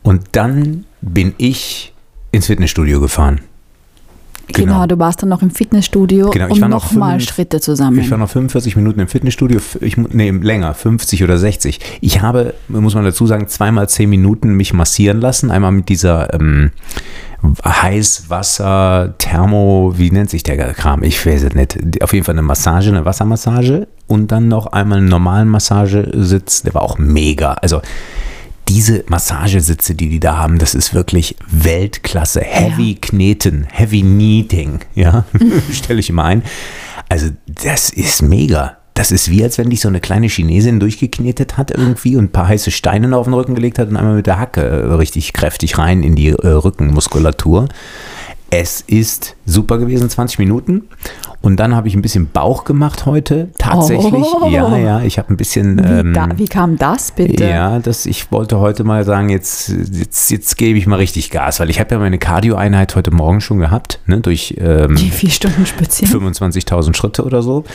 und 0.04 0.24
dann 0.32 0.86
bin 1.02 1.34
ich 1.38 1.94
ins 2.32 2.48
Fitnessstudio 2.48 3.00
gefahren. 3.00 3.42
Genau. 4.48 4.74
Genau. 4.74 4.88
du 4.88 5.00
warst 5.00 5.22
dann 5.22 5.30
noch 5.30 5.42
im 5.42 5.52
Fitnessstudio 5.52 6.30
Genau, 6.30 6.48
noch 6.56 6.68
nochmal 6.68 7.20
Schritte 7.20 7.60
zusammen. 7.60 8.00
Ich 8.00 8.12
war 8.12 8.18
noch 8.18 8.30
45 8.30 8.76
Minuten 8.76 9.00
im 9.00 9.08
Fitnessstudio, 9.08 9.60
ich, 9.82 9.98
nee, 9.98 10.32
länger, 10.32 10.74
50 10.74 11.24
oder 11.24 11.38
60. 11.38 11.80
Ich 12.02 12.22
habe, 12.22 12.54
muss 12.68 12.96
man 12.96 13.04
dazu 13.04 13.26
sagen, 13.28 13.48
zweimal 13.48 13.90
10 13.90 14.10
Minuten 14.10 14.54
mich 14.54 14.74
massieren 14.74 15.20
lassen. 15.20 15.52
Einmal 15.52 15.72
mit 15.72 15.90
dieser 15.90 16.34
ähm, 16.34 16.72
Heißwasser, 17.64 19.16
Thermo, 19.18 19.94
wie 19.98 20.12
nennt 20.12 20.30
sich 20.30 20.44
der 20.44 20.74
Kram? 20.74 21.04
Ich 21.04 21.24
weiß 21.26 21.44
es 21.44 21.54
nicht. 21.54 22.04
Auf 22.04 22.14
jeden 22.14 22.26
Fall 22.26 22.36
eine 22.36 22.42
Massage, 22.42 22.90
eine 22.90 23.06
Wassermassage 23.06 23.88
und 24.08 24.32
dann 24.32 24.48
noch 24.48 24.68
einmal 24.68 25.00
einen 25.00 25.10
normalen 25.10 25.50
Massagesitz. 25.50 26.64
Der 26.64 26.74
war 26.74 26.82
auch 26.82 26.98
mega. 26.98 27.54
Also 27.54 27.82
diese 28.68 29.04
Massagesitze, 29.08 29.96
die 29.96 30.10
die 30.10 30.20
da 30.20 30.38
haben, 30.38 30.58
das 30.58 30.76
ist 30.76 30.94
wirklich 30.94 31.36
Weltklasse. 31.48 32.42
Heavy 32.42 32.96
Kneten, 32.96 33.68
Heavy 33.70 34.02
Kneading, 34.02 34.80
ja, 34.96 35.26
stelle 35.72 36.00
ich 36.00 36.10
immer 36.10 36.26
ein. 36.26 36.44
Also 37.10 37.30
das 37.48 37.90
ist 37.90 38.22
mega. 38.22 38.78
Das 38.96 39.12
ist 39.12 39.30
wie, 39.30 39.44
als 39.44 39.58
wenn 39.58 39.70
dich 39.70 39.82
so 39.82 39.90
eine 39.90 40.00
kleine 40.00 40.28
Chinesin 40.28 40.80
durchgeknetet 40.80 41.58
hat 41.58 41.70
irgendwie 41.70 42.16
und 42.16 42.26
ein 42.26 42.32
paar 42.32 42.48
heiße 42.48 42.72
Steine 42.72 43.16
auf 43.16 43.26
den 43.26 43.34
Rücken 43.34 43.54
gelegt 43.54 43.78
hat 43.78 43.90
und 43.90 43.98
einmal 43.98 44.16
mit 44.16 44.26
der 44.26 44.40
Hacke 44.40 44.62
äh, 44.62 44.94
richtig 44.94 45.34
kräftig 45.34 45.78
rein 45.78 46.02
in 46.02 46.16
die 46.16 46.30
äh, 46.30 46.48
Rückenmuskulatur. 46.48 47.68
Es 48.58 48.80
ist 48.80 49.36
super 49.46 49.78
gewesen, 49.78 50.10
20 50.10 50.40
Minuten. 50.40 50.84
Und 51.42 51.58
dann 51.58 51.76
habe 51.76 51.90
ich 51.90 51.96
ein 51.96 52.02
bisschen 52.02 52.30
Bauch 52.32 52.64
gemacht 52.64 53.06
heute. 53.06 53.50
Tatsächlich. 53.58 54.14
Oh. 54.14 54.48
Ja, 54.50 54.78
ja. 54.78 55.02
Ich 55.02 55.18
habe 55.18 55.34
ein 55.34 55.36
bisschen. 55.36 55.78
wie, 55.78 55.92
ähm, 55.92 56.14
da, 56.14 56.30
wie 56.38 56.46
kam 56.46 56.78
das 56.78 57.12
bitte? 57.12 57.44
ja, 57.44 57.80
das, 57.80 58.06
ich 58.06 58.32
wollte 58.32 58.62
heute 58.62 58.86
mal 58.86 59.04
sagen, 59.04 59.28
jetzt, 59.28 59.74
jetzt, 59.92 60.32
jetzt 60.32 60.58
gebe 60.58 60.80
ich 60.80 60.88
mal 60.88 60.96
richtig 60.96 61.32
Gas, 61.32 61.60
weil 61.60 61.70
ich 61.70 61.82
habe 61.82 61.96
ja 61.96 62.00
meine 62.00 62.18
Cardio-Einheit 62.18 62.96
heute 62.96 63.12
Morgen 63.12 63.42
schon 63.42 63.60
gehabt, 63.60 64.00
ne, 64.06 64.22
durch 64.22 64.56
ähm, 64.58 64.96
Die 64.96 65.12
vier 65.12 65.32
Stunden 65.32 65.66
spazieren. 65.66 66.34
25.000 66.34 66.96
Schritte 66.96 67.26
oder 67.26 67.44
so. 67.44 67.66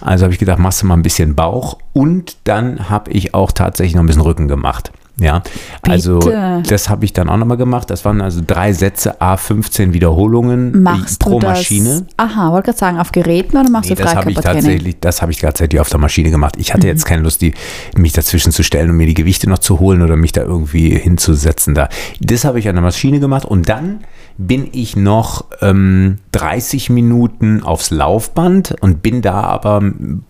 Also 0.00 0.24
habe 0.24 0.32
ich 0.32 0.40
gedacht, 0.40 0.58
machst 0.58 0.80
du 0.80 0.86
mal 0.86 0.94
ein 0.94 1.02
bisschen 1.02 1.34
Bauch 1.34 1.76
und 1.92 2.38
dann 2.44 2.88
habe 2.88 3.10
ich 3.10 3.34
auch 3.34 3.52
tatsächlich 3.52 3.94
noch 3.94 4.02
ein 4.02 4.06
bisschen 4.06 4.22
Rücken 4.22 4.48
gemacht. 4.48 4.90
Ja, 5.18 5.42
also 5.82 6.18
Bitte. 6.18 6.62
das 6.66 6.88
habe 6.88 7.04
ich 7.04 7.12
dann 7.12 7.28
auch 7.28 7.36
nochmal 7.36 7.58
gemacht. 7.58 7.90
Das 7.90 8.04
waren 8.06 8.20
also 8.22 8.40
drei 8.46 8.72
Sätze, 8.72 9.20
A15 9.20 9.92
Wiederholungen 9.92 10.82
Machst 10.82 11.20
pro 11.20 11.32
du 11.32 11.40
das, 11.40 11.58
Maschine. 11.58 12.06
Aha, 12.16 12.52
wollte 12.52 12.66
gerade 12.66 12.78
sagen, 12.78 12.98
auf 12.98 13.12
Geräten 13.12 13.56
oder 13.58 13.68
machst 13.68 13.90
Nee, 13.90 13.96
du 13.96 14.02
das 14.02 14.14
habe 14.14 14.30
ich 14.30 14.36
Freikörpertraining? 14.36 14.62
tatsächlich, 14.70 15.00
das 15.00 15.20
habe 15.20 15.32
ich 15.32 15.38
tatsächlich 15.38 15.80
auf 15.80 15.90
der 15.90 15.98
Maschine 15.98 16.30
gemacht. 16.30 16.54
Ich 16.58 16.72
hatte 16.72 16.86
Mhm. 16.86 16.92
jetzt 16.92 17.04
keine 17.04 17.22
Lust, 17.22 17.42
die, 17.42 17.52
mich 17.96 18.12
dazwischen 18.12 18.50
zu 18.52 18.62
stellen 18.62 18.88
und 18.90 18.96
mir 18.96 19.06
die 19.06 19.14
Gewichte 19.14 19.48
noch 19.48 19.58
zu 19.58 19.78
holen 19.78 20.00
oder 20.00 20.16
mich 20.16 20.32
da 20.32 20.42
irgendwie 20.42 20.96
hinzusetzen. 20.96 21.74
Da. 21.74 21.88
Das 22.20 22.44
habe 22.46 22.58
ich 22.58 22.68
an 22.68 22.76
der 22.76 22.82
Maschine 22.82 23.20
gemacht 23.20 23.44
und 23.44 23.68
dann 23.68 24.00
bin 24.46 24.68
ich 24.72 24.96
noch 24.96 25.44
ähm, 25.60 26.16
30 26.32 26.88
Minuten 26.88 27.62
aufs 27.62 27.90
Laufband 27.90 28.74
und 28.80 29.02
bin 29.02 29.20
da 29.20 29.42
aber 29.42 29.82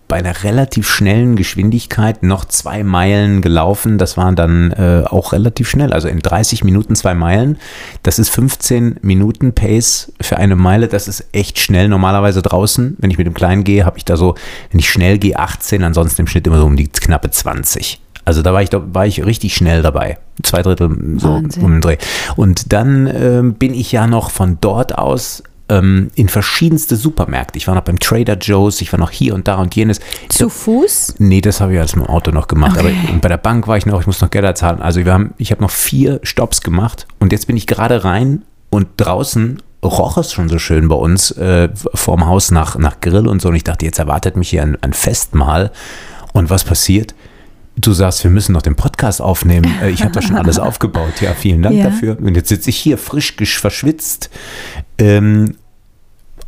bei 0.09 0.17
einer 0.17 0.43
relativ 0.43 0.89
schnellen 0.89 1.37
Geschwindigkeit 1.37 2.21
noch 2.21 2.43
zwei 2.43 2.83
Meilen 2.83 3.41
gelaufen. 3.41 3.97
Das 3.97 4.17
waren 4.17 4.35
dann 4.35 4.71
äh, 4.73 5.05
auch 5.05 5.31
relativ 5.31 5.69
schnell. 5.69 5.93
Also 5.93 6.09
in 6.09 6.19
30 6.19 6.65
Minuten 6.65 6.97
zwei 6.97 7.13
Meilen. 7.13 7.57
Das 8.03 8.19
ist 8.19 8.27
15 8.31 8.97
Minuten 9.01 9.53
Pace 9.53 10.11
für 10.19 10.35
eine 10.35 10.57
Meile. 10.57 10.89
Das 10.89 11.07
ist 11.07 11.27
echt 11.31 11.57
schnell. 11.57 11.87
Normalerweise 11.87 12.41
draußen, 12.41 12.97
wenn 12.99 13.11
ich 13.11 13.17
mit 13.17 13.27
dem 13.27 13.33
Kleinen 13.33 13.63
gehe, 13.63 13.85
habe 13.85 13.97
ich 13.97 14.03
da 14.03 14.17
so, 14.17 14.35
wenn 14.71 14.79
ich 14.79 14.89
schnell 14.89 15.19
gehe, 15.19 15.39
18, 15.39 15.85
ansonsten 15.85 16.23
im 16.23 16.27
Schnitt 16.27 16.47
immer 16.47 16.59
so 16.59 16.65
um 16.65 16.75
die 16.75 16.89
knappe 16.89 17.31
20. 17.31 18.00
Also 18.25 18.41
da 18.41 18.53
war 18.53 18.61
ich, 18.61 18.69
da 18.69 18.81
war 18.93 19.05
ich 19.05 19.25
richtig 19.25 19.55
schnell 19.55 19.81
dabei. 19.81 20.17
Zwei 20.43 20.61
Drittel 20.61 20.89
so 21.17 21.29
Wahnsinn. 21.29 21.63
um 21.63 21.71
den 21.71 21.81
Dreh. 21.81 21.97
Und 22.35 22.71
dann 22.73 23.07
ähm, 23.07 23.53
bin 23.55 23.73
ich 23.73 23.91
ja 23.91 24.07
noch 24.07 24.31
von 24.31 24.57
dort 24.61 24.97
aus 24.97 25.43
ähm, 25.69 26.11
in 26.15 26.27
verschiedenste 26.27 26.95
Supermärkte. 26.95 27.57
Ich 27.57 27.67
war 27.67 27.75
noch 27.75 27.83
beim 27.83 27.99
Trader 27.99 28.37
Joe's, 28.37 28.81
ich 28.81 28.91
war 28.91 28.99
noch 28.99 29.11
hier 29.11 29.33
und 29.33 29.47
da 29.47 29.55
und 29.55 29.75
jenes. 29.75 29.99
Zu 30.29 30.49
Fuß? 30.49 31.15
Nee, 31.19 31.41
das 31.41 31.61
habe 31.61 31.73
ich 31.73 31.79
alles 31.79 31.95
mit 31.95 32.05
dem 32.05 32.09
Auto 32.09 32.31
noch 32.31 32.47
gemacht. 32.47 32.77
Okay. 32.77 32.95
Aber 33.07 33.17
bei 33.19 33.29
der 33.29 33.37
Bank 33.37 33.67
war 33.67 33.77
ich 33.77 33.85
noch, 33.85 34.01
ich 34.01 34.07
muss 34.07 34.21
noch 34.21 34.29
Gelder 34.29 34.53
zahlen. 34.53 34.81
Also 34.81 35.03
wir 35.03 35.13
haben, 35.13 35.33
ich 35.37 35.51
habe 35.51 35.61
noch 35.61 35.71
vier 35.71 36.19
Stops 36.23 36.61
gemacht 36.61 37.07
und 37.19 37.31
jetzt 37.31 37.47
bin 37.47 37.57
ich 37.57 37.67
gerade 37.67 38.03
rein 38.03 38.43
und 38.69 38.87
draußen 38.97 39.61
roch 39.83 40.17
es 40.17 40.31
schon 40.31 40.49
so 40.49 40.59
schön 40.59 40.87
bei 40.87 40.95
uns 40.95 41.31
äh, 41.31 41.69
vorm 41.93 42.27
Haus 42.27 42.51
nach, 42.51 42.77
nach 42.77 42.99
Grill 42.99 43.27
und 43.27 43.41
so. 43.41 43.49
Und 43.49 43.55
ich 43.55 43.63
dachte, 43.63 43.85
jetzt 43.85 43.99
erwartet 43.99 44.35
mich 44.35 44.49
hier 44.49 44.61
ein, 44.61 44.77
ein 44.81 44.93
Festmahl. 44.93 45.71
Und 46.33 46.49
was 46.49 46.63
passiert? 46.63 47.15
Du 47.77 47.93
sagst, 47.93 48.23
wir 48.23 48.31
müssen 48.31 48.51
noch 48.53 48.61
den 48.61 48.75
Podcast 48.75 49.21
aufnehmen. 49.21 49.73
Äh, 49.81 49.89
Ich 49.91 50.01
habe 50.03 50.11
da 50.11 50.21
schon 50.21 50.35
alles 50.35 50.59
aufgebaut. 50.59 51.21
Ja, 51.21 51.33
vielen 51.33 51.61
Dank 51.61 51.75
Ja. 51.75 51.85
dafür. 51.85 52.17
Und 52.19 52.35
jetzt 52.35 52.49
sitze 52.49 52.69
ich 52.69 52.77
hier 52.77 52.97
frisch 52.97 53.33
verschwitzt 53.59 54.29
ähm, 54.97 55.55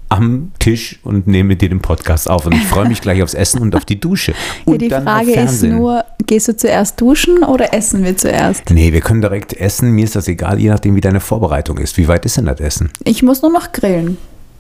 am 0.10 0.52
Tisch 0.60 1.00
und 1.04 1.26
nehme 1.26 1.48
mit 1.50 1.62
dir 1.62 1.70
den 1.70 1.80
Podcast 1.80 2.30
auf. 2.30 2.46
Und 2.46 2.54
ich 2.54 2.66
freue 2.68 2.88
mich 2.88 3.02
gleich 3.02 3.24
aufs 3.24 3.34
Essen 3.34 3.62
und 3.62 3.76
auf 3.76 3.86
die 3.86 4.00
Dusche. 4.00 4.34
Und 4.66 4.74
ja, 4.74 4.78
die 4.80 4.88
dann 4.90 5.04
Frage 5.06 5.32
ist 5.34 5.64
nur, 5.64 6.04
gehst 6.28 6.48
du 6.50 6.56
zuerst 6.58 7.00
duschen 7.02 7.42
oder 7.44 7.74
essen 7.74 8.04
wir 8.04 8.16
zuerst? 8.16 8.70
Nee, 8.70 8.94
wir 8.94 9.02
können 9.02 9.22
direkt 9.22 9.54
essen. 9.54 9.92
Mir 9.92 10.04
ist 10.04 10.16
das 10.16 10.28
egal, 10.28 10.60
je 10.60 10.70
nachdem, 10.70 10.96
wie 10.96 11.02
deine 11.02 11.20
Vorbereitung 11.20 11.78
ist. 11.80 11.98
Wie 11.98 12.08
weit 12.08 12.26
ist 12.26 12.38
denn 12.38 12.46
das 12.46 12.60
Essen? 12.60 12.92
Ich 13.06 13.24
muss 13.24 13.42
nur 13.42 13.52
noch 13.52 13.72
grillen. 13.72 14.18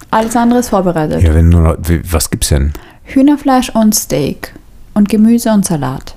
Alles 0.10 0.36
andere 0.36 0.60
ist 0.60 0.70
vorbereitet. 0.70 1.22
Ja, 1.22 1.34
wenn 1.36 1.50
nur 1.50 1.62
noch, 1.62 1.78
was 2.10 2.30
gibt's 2.32 2.50
denn? 2.50 2.72
Hühnerfleisch 3.04 3.70
und 3.70 3.94
Steak. 3.94 4.54
Und 4.96 5.10
Gemüse 5.10 5.52
und 5.52 5.66
Salat. 5.66 6.16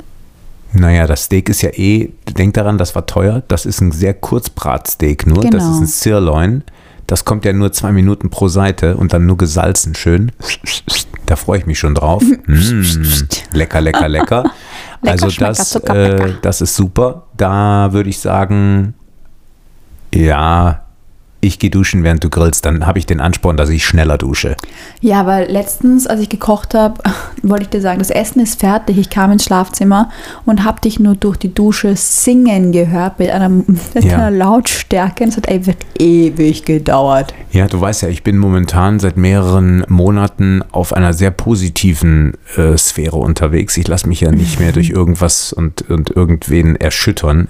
Naja, 0.79 1.07
das 1.07 1.25
Steak 1.25 1.49
ist 1.49 1.63
ja 1.63 1.71
eh, 1.71 2.11
denk 2.37 2.55
daran, 2.55 2.77
das 2.79 2.95
war 2.95 3.07
teuer. 3.07 3.43
Das 3.49 3.65
ist 3.67 3.81
ein 3.81 3.93
sehr 3.93 4.15
Kurzbratsteak 4.15 5.27
nur. 5.27 5.43
Das 5.43 5.51
Genau. 5.51 5.71
ist 5.73 5.81
ein 5.81 5.87
Sirloin. 5.87 6.65
Das 7.07 7.25
kommt 7.25 7.45
ja 7.45 7.53
nur 7.53 7.73
zwei 7.73 7.93
Minuten 7.93 8.31
pro 8.31 8.49
Seite 8.49 8.97
und 8.97 9.13
dann 9.13 9.27
nur 9.27 9.37
gesalzen 9.37 9.95
schön. 9.95 10.33
Da 11.27 11.37
freue 11.37 11.59
ich 11.61 11.67
mich 11.67 11.79
schon 11.79 11.95
drauf. 11.95 12.23
Mm, 12.47 12.83
lecker, 13.53 13.81
lecker, 13.81 14.09
lecker. 14.09 14.45
Also 15.03 15.29
das, 15.29 15.75
äh, 15.77 16.33
das 16.43 16.61
ist 16.61 16.75
super. 16.75 17.27
Da 17.37 17.93
würde 17.93 18.09
ich 18.11 18.19
sagen, 18.19 18.95
ja, 20.13 20.86
ich 21.47 21.59
gehe 21.59 21.71
duschen, 21.71 22.03
während 22.03 22.23
du 22.25 22.31
grillst. 22.31 22.65
Dann 22.65 22.87
habe 22.87 22.99
ich 22.99 23.07
den 23.07 23.21
Ansporn, 23.21 23.57
dass 23.57 23.69
ich 23.71 23.85
schneller 23.85 24.19
dusche. 24.19 24.57
Ja, 25.01 25.27
weil 25.27 25.51
letztens, 25.51 26.07
als 26.07 26.21
ich 26.21 26.29
gekocht 26.29 26.75
habe, 26.75 27.03
wollte 27.43 27.65
ich 27.65 27.69
dir 27.71 27.81
sagen, 27.81 27.99
das 27.99 28.11
Essen 28.11 28.41
ist 28.41 28.61
fertig. 28.61 28.99
Ich 28.99 29.11
kam 29.11 29.31
ins 29.33 29.45
Schlafzimmer 29.45 30.11
und 30.45 30.65
habe 30.65 30.81
dich 30.81 30.99
nur 30.99 31.15
durch 31.15 31.37
die 31.37 31.53
Dusche 31.55 31.95
singen 31.97 32.73
gehört 32.73 33.19
mit 33.19 33.31
einer, 33.31 33.49
mit 33.95 34.05
Ja. 34.05 34.15
einer 34.19 34.31
Lautstärke. 34.31 35.25
Und 35.25 35.31
es 35.31 35.37
hat 35.37 35.51
ewig, 35.51 35.77
ewig 35.99 36.65
gedauert. 36.65 37.35
Ja, 37.53 37.67
du 37.69 37.81
weißt 37.81 38.03
ja, 38.03 38.09
ich 38.09 38.23
bin 38.23 38.37
momentan 38.39 38.99
seit 39.01 39.17
mehreren 39.17 39.85
Monaten 39.89 40.63
auf 40.73 40.93
einer 40.93 41.13
sehr 41.13 41.31
positiven 41.31 42.35
äh, 42.57 42.77
Sphäre 42.77 43.17
unterwegs. 43.17 43.77
Ich 43.77 43.89
lasse 43.89 44.09
mich 44.09 44.21
ja 44.21 44.31
nicht 44.31 44.61
mehr 44.61 44.73
durch 44.73 44.91
irgendwas 44.97 45.53
und, 45.53 45.89
und 45.89 46.11
irgendwen 46.11 46.77
erschüttern. 46.77 47.49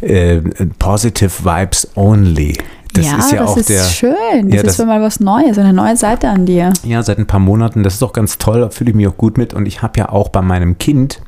Äh, 0.00 0.40
positive 0.78 1.44
Vibes 1.44 1.88
only. 1.94 2.56
Das 2.94 3.06
ja, 3.06 3.16
ist 3.18 3.32
ja 3.32 3.38
das 3.40 3.50
auch 3.50 3.56
ist 3.56 3.68
der. 3.68 3.84
schön. 3.84 4.14
Das 4.48 4.54
Ja, 4.54 4.56
ist 4.60 4.66
das- 4.66 4.76
für 4.76 4.84
mal 4.86 5.00
was 5.00 5.18
Neues, 5.20 5.56
eine 5.58 5.72
neue 5.72 5.96
Seite 5.96 6.28
an 6.28 6.44
dir. 6.46 6.72
Ja, 6.84 7.02
seit 7.02 7.18
ein 7.18 7.26
paar 7.26 7.40
Monaten. 7.40 7.82
Das 7.82 7.94
ist 7.94 8.02
doch 8.02 8.12
ganz 8.12 8.38
toll. 8.38 8.60
Da 8.60 8.68
fühle 8.70 8.90
ich 8.90 8.96
mich 8.96 9.06
auch 9.08 9.16
gut 9.16 9.38
mit. 9.38 9.54
Und 9.54 9.66
ich 9.66 9.82
habe 9.82 9.98
ja 9.98 10.08
auch 10.10 10.28
bei 10.28 10.42
meinem 10.42 10.76
Kind, 10.78 11.22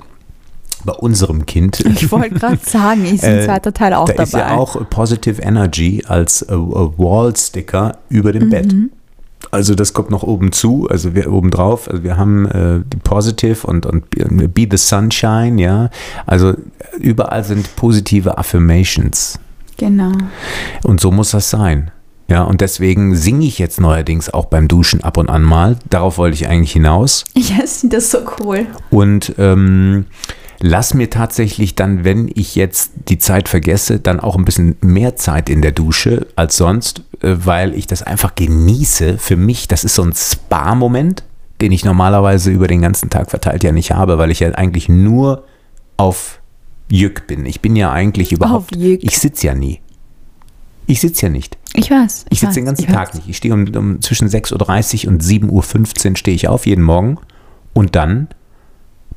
bei 0.84 0.92
unserem 0.92 1.46
Kind, 1.46 1.80
Ich 1.80 2.12
wollte 2.12 2.34
gerade 2.34 2.58
sagen, 2.62 3.04
ist 3.06 3.24
ein 3.24 3.38
Äh, 3.38 3.44
zweiter 3.46 3.72
Teil 3.72 3.94
auch 3.94 4.04
da 4.06 4.12
dabei. 4.12 4.22
ist 4.24 4.32
ja 4.34 4.50
auch 4.56 4.76
Positive 4.90 5.40
Energy 5.40 6.04
als 6.06 6.42
äh, 6.42 6.54
äh, 6.54 6.56
Wall-Sticker 6.58 7.96
über 8.10 8.32
dem 8.32 8.50
Bett. 8.50 8.72
Mhm. 8.72 8.90
Also 9.50 9.74
das 9.74 9.92
kommt 9.92 10.10
noch 10.10 10.22
oben 10.22 10.52
zu, 10.52 10.88
also 10.90 11.14
wir 11.14 11.30
oben 11.32 11.50
drauf. 11.50 11.88
Also 11.88 12.02
wir 12.02 12.16
haben 12.16 12.46
äh, 12.46 12.80
die 12.92 12.96
Positive 12.96 13.66
und, 13.66 13.86
und 13.86 14.04
Be 14.54 14.66
the 14.70 14.76
Sunshine, 14.78 15.60
ja. 15.60 15.90
Also 16.26 16.54
überall 16.98 17.44
sind 17.44 17.76
positive 17.76 18.36
Affirmations. 18.38 19.38
Genau. 19.76 20.12
Und 20.82 21.00
so 21.00 21.10
muss 21.10 21.30
das 21.30 21.50
sein. 21.50 21.90
Ja, 22.28 22.42
und 22.42 22.60
deswegen 22.60 23.14
singe 23.16 23.44
ich 23.44 23.58
jetzt 23.58 23.80
neuerdings 23.80 24.32
auch 24.32 24.46
beim 24.46 24.66
Duschen 24.66 25.02
ab 25.04 25.18
und 25.18 25.28
an 25.28 25.42
mal. 25.42 25.76
Darauf 25.90 26.16
wollte 26.16 26.34
ich 26.34 26.48
eigentlich 26.48 26.72
hinaus. 26.72 27.24
Ja, 27.34 27.64
ich 27.64 27.70
finde 27.70 27.96
das 27.96 28.10
so 28.10 28.18
cool. 28.40 28.66
Und 28.90 29.34
ähm, 29.38 30.06
lass 30.60 30.94
mir 30.94 31.10
tatsächlich 31.10 31.74
dann, 31.74 32.04
wenn 32.04 32.30
ich 32.34 32.54
jetzt 32.54 32.92
die 33.08 33.18
Zeit 33.18 33.48
vergesse, 33.48 34.00
dann 34.00 34.20
auch 34.20 34.36
ein 34.36 34.46
bisschen 34.46 34.76
mehr 34.80 35.16
Zeit 35.16 35.50
in 35.50 35.60
der 35.60 35.72
Dusche 35.72 36.26
als 36.34 36.56
sonst, 36.56 37.02
äh, 37.20 37.36
weil 37.44 37.74
ich 37.74 37.86
das 37.86 38.02
einfach 38.02 38.34
genieße. 38.34 39.18
Für 39.18 39.36
mich, 39.36 39.68
das 39.68 39.84
ist 39.84 39.94
so 39.94 40.02
ein 40.02 40.14
Spa-Moment, 40.14 41.24
den 41.60 41.72
ich 41.72 41.84
normalerweise 41.84 42.50
über 42.50 42.68
den 42.68 42.80
ganzen 42.80 43.10
Tag 43.10 43.30
verteilt 43.30 43.62
ja 43.64 43.72
nicht 43.72 43.92
habe, 43.92 44.16
weil 44.16 44.30
ich 44.30 44.40
ja 44.40 44.50
eigentlich 44.52 44.88
nur 44.88 45.44
auf 45.98 46.40
Jück 46.94 47.26
bin. 47.26 47.44
Ich 47.44 47.60
bin 47.60 47.74
ja 47.74 47.92
eigentlich 47.92 48.32
überhaupt, 48.32 48.76
ich 48.76 49.18
sitze 49.18 49.48
ja 49.48 49.54
nie. 49.54 49.80
Ich 50.86 51.00
sitze 51.00 51.26
ja 51.26 51.32
nicht. 51.32 51.58
Ich 51.74 51.90
weiß. 51.90 52.26
Ich 52.30 52.40
sitze 52.40 52.54
den 52.54 52.66
ganzen 52.66 52.86
Tag 52.86 53.14
nicht. 53.14 53.28
Ich 53.28 53.36
stehe 53.36 53.52
um, 53.52 53.66
um 53.74 54.00
zwischen 54.00 54.28
6.30 54.28 55.06
Uhr 55.06 55.12
und 55.12 55.22
7.15 55.22 56.10
Uhr 56.10 56.16
stehe 56.16 56.34
ich 56.34 56.46
auf 56.46 56.66
jeden 56.66 56.84
Morgen 56.84 57.18
und 57.72 57.96
dann 57.96 58.28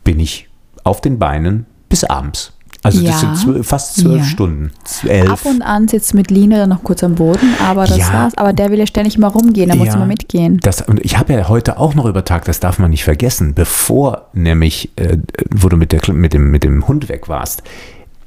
bin 0.04 0.20
ich 0.20 0.49
auf 0.84 1.02
den 1.02 1.20
Beinen 1.20 1.68
bis 1.90 2.04
abends. 2.04 2.57
Also 2.88 3.01
Ja. 3.01 3.11
das 3.11 3.19
sind 3.22 3.38
zwölf, 3.38 3.68
fast 3.68 3.95
zwölf 3.97 4.19
Ja. 4.19 4.23
Stunden. 4.23 4.72
Elf. 5.07 5.30
Ab 5.30 5.39
und 5.45 5.61
an 5.61 5.88
sitzt 5.89 6.14
mit 6.14 6.31
Lina 6.31 6.57
dann 6.57 6.69
noch 6.69 6.84
kurz 6.84 7.03
am 7.03 7.15
Boden, 7.15 7.53
aber 7.68 7.85
das 7.85 7.97
Ja. 7.97 8.14
war's. 8.14 8.38
Aber 8.38 8.53
der 8.53 8.72
will 8.72 8.80
ja 8.80 8.88
ständig 8.88 9.18
mal 9.18 9.27
rumgehen, 9.27 9.69
da 9.69 9.76
muss 9.76 9.93
immer 9.93 10.05
mitgehen. 10.05 10.59
Das, 10.64 10.81
und 10.81 11.03
ich 11.03 11.18
habe 11.18 11.34
ja 11.34 11.49
heute 11.49 11.77
auch 11.80 11.95
noch 11.95 12.05
übertagt, 12.05 12.47
das 12.47 12.59
darf 12.61 12.80
man 12.80 12.91
nicht 12.91 13.03
vergessen, 13.03 13.53
bevor 13.53 14.27
nämlich, 14.34 14.91
äh, 14.95 15.18
wo 15.53 15.68
du 15.69 15.76
mit, 15.77 15.91
der, 15.91 16.01
mit, 16.14 16.34
dem, 16.34 16.49
mit 16.49 16.64
dem 16.64 16.88
Hund 16.88 17.09
weg 17.09 17.27
warst, 17.27 17.61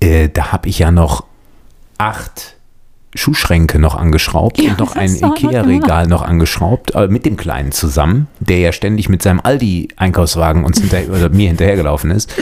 äh, 0.00 0.28
da 0.28 0.52
habe 0.52 0.68
ich 0.68 0.78
ja 0.78 0.90
noch 0.90 1.24
acht 1.98 2.56
Schuhschränke 3.14 3.78
noch 3.78 3.96
angeschraubt 3.96 4.60
Ja, 4.60 4.70
und 4.70 4.78
noch 4.78 4.94
ein 4.94 5.14
Ikea-Regal 5.14 6.06
noch 6.06 6.22
angeschraubt, 6.22 6.94
äh, 6.94 7.08
mit 7.08 7.26
dem 7.26 7.36
Kleinen 7.36 7.72
zusammen, 7.72 8.28
der 8.38 8.58
ja 8.58 8.72
ständig 8.72 9.08
mit 9.08 9.22
seinem 9.22 9.40
Aldi-Einkaufswagen 9.40 10.64
uns 10.64 10.80
hinterher, 10.80 11.10
oder 11.10 11.28
mir 11.28 11.48
hinterhergelaufen 11.48 12.10
ist. 12.12 12.32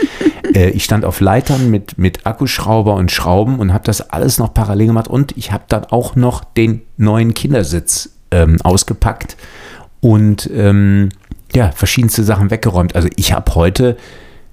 äh, 0.54 0.70
ich 0.70 0.84
stand 0.84 1.04
auf 1.04 1.20
Leitern 1.20 1.70
mit, 1.70 1.96
mit 1.96 2.26
Akkuschrauber 2.26 2.94
und 2.94 3.10
Schrauben 3.10 3.58
und 3.58 3.72
habe 3.72 3.84
das 3.84 4.10
alles 4.10 4.38
noch 4.38 4.52
parallel 4.52 4.88
gemacht 4.88 5.08
und 5.08 5.36
ich 5.36 5.52
habe 5.52 5.64
dann 5.68 5.86
auch 5.86 6.16
noch 6.16 6.44
den 6.44 6.82
neuen 6.98 7.32
Kindersitz 7.32 8.10
ähm, 8.30 8.58
ausgepackt 8.62 9.36
und 10.00 10.50
ähm, 10.54 11.08
ja, 11.54 11.70
verschiedenste 11.72 12.24
Sachen 12.24 12.50
weggeräumt. 12.50 12.94
Also 12.94 13.08
ich 13.16 13.32
habe 13.32 13.54
heute 13.54 13.96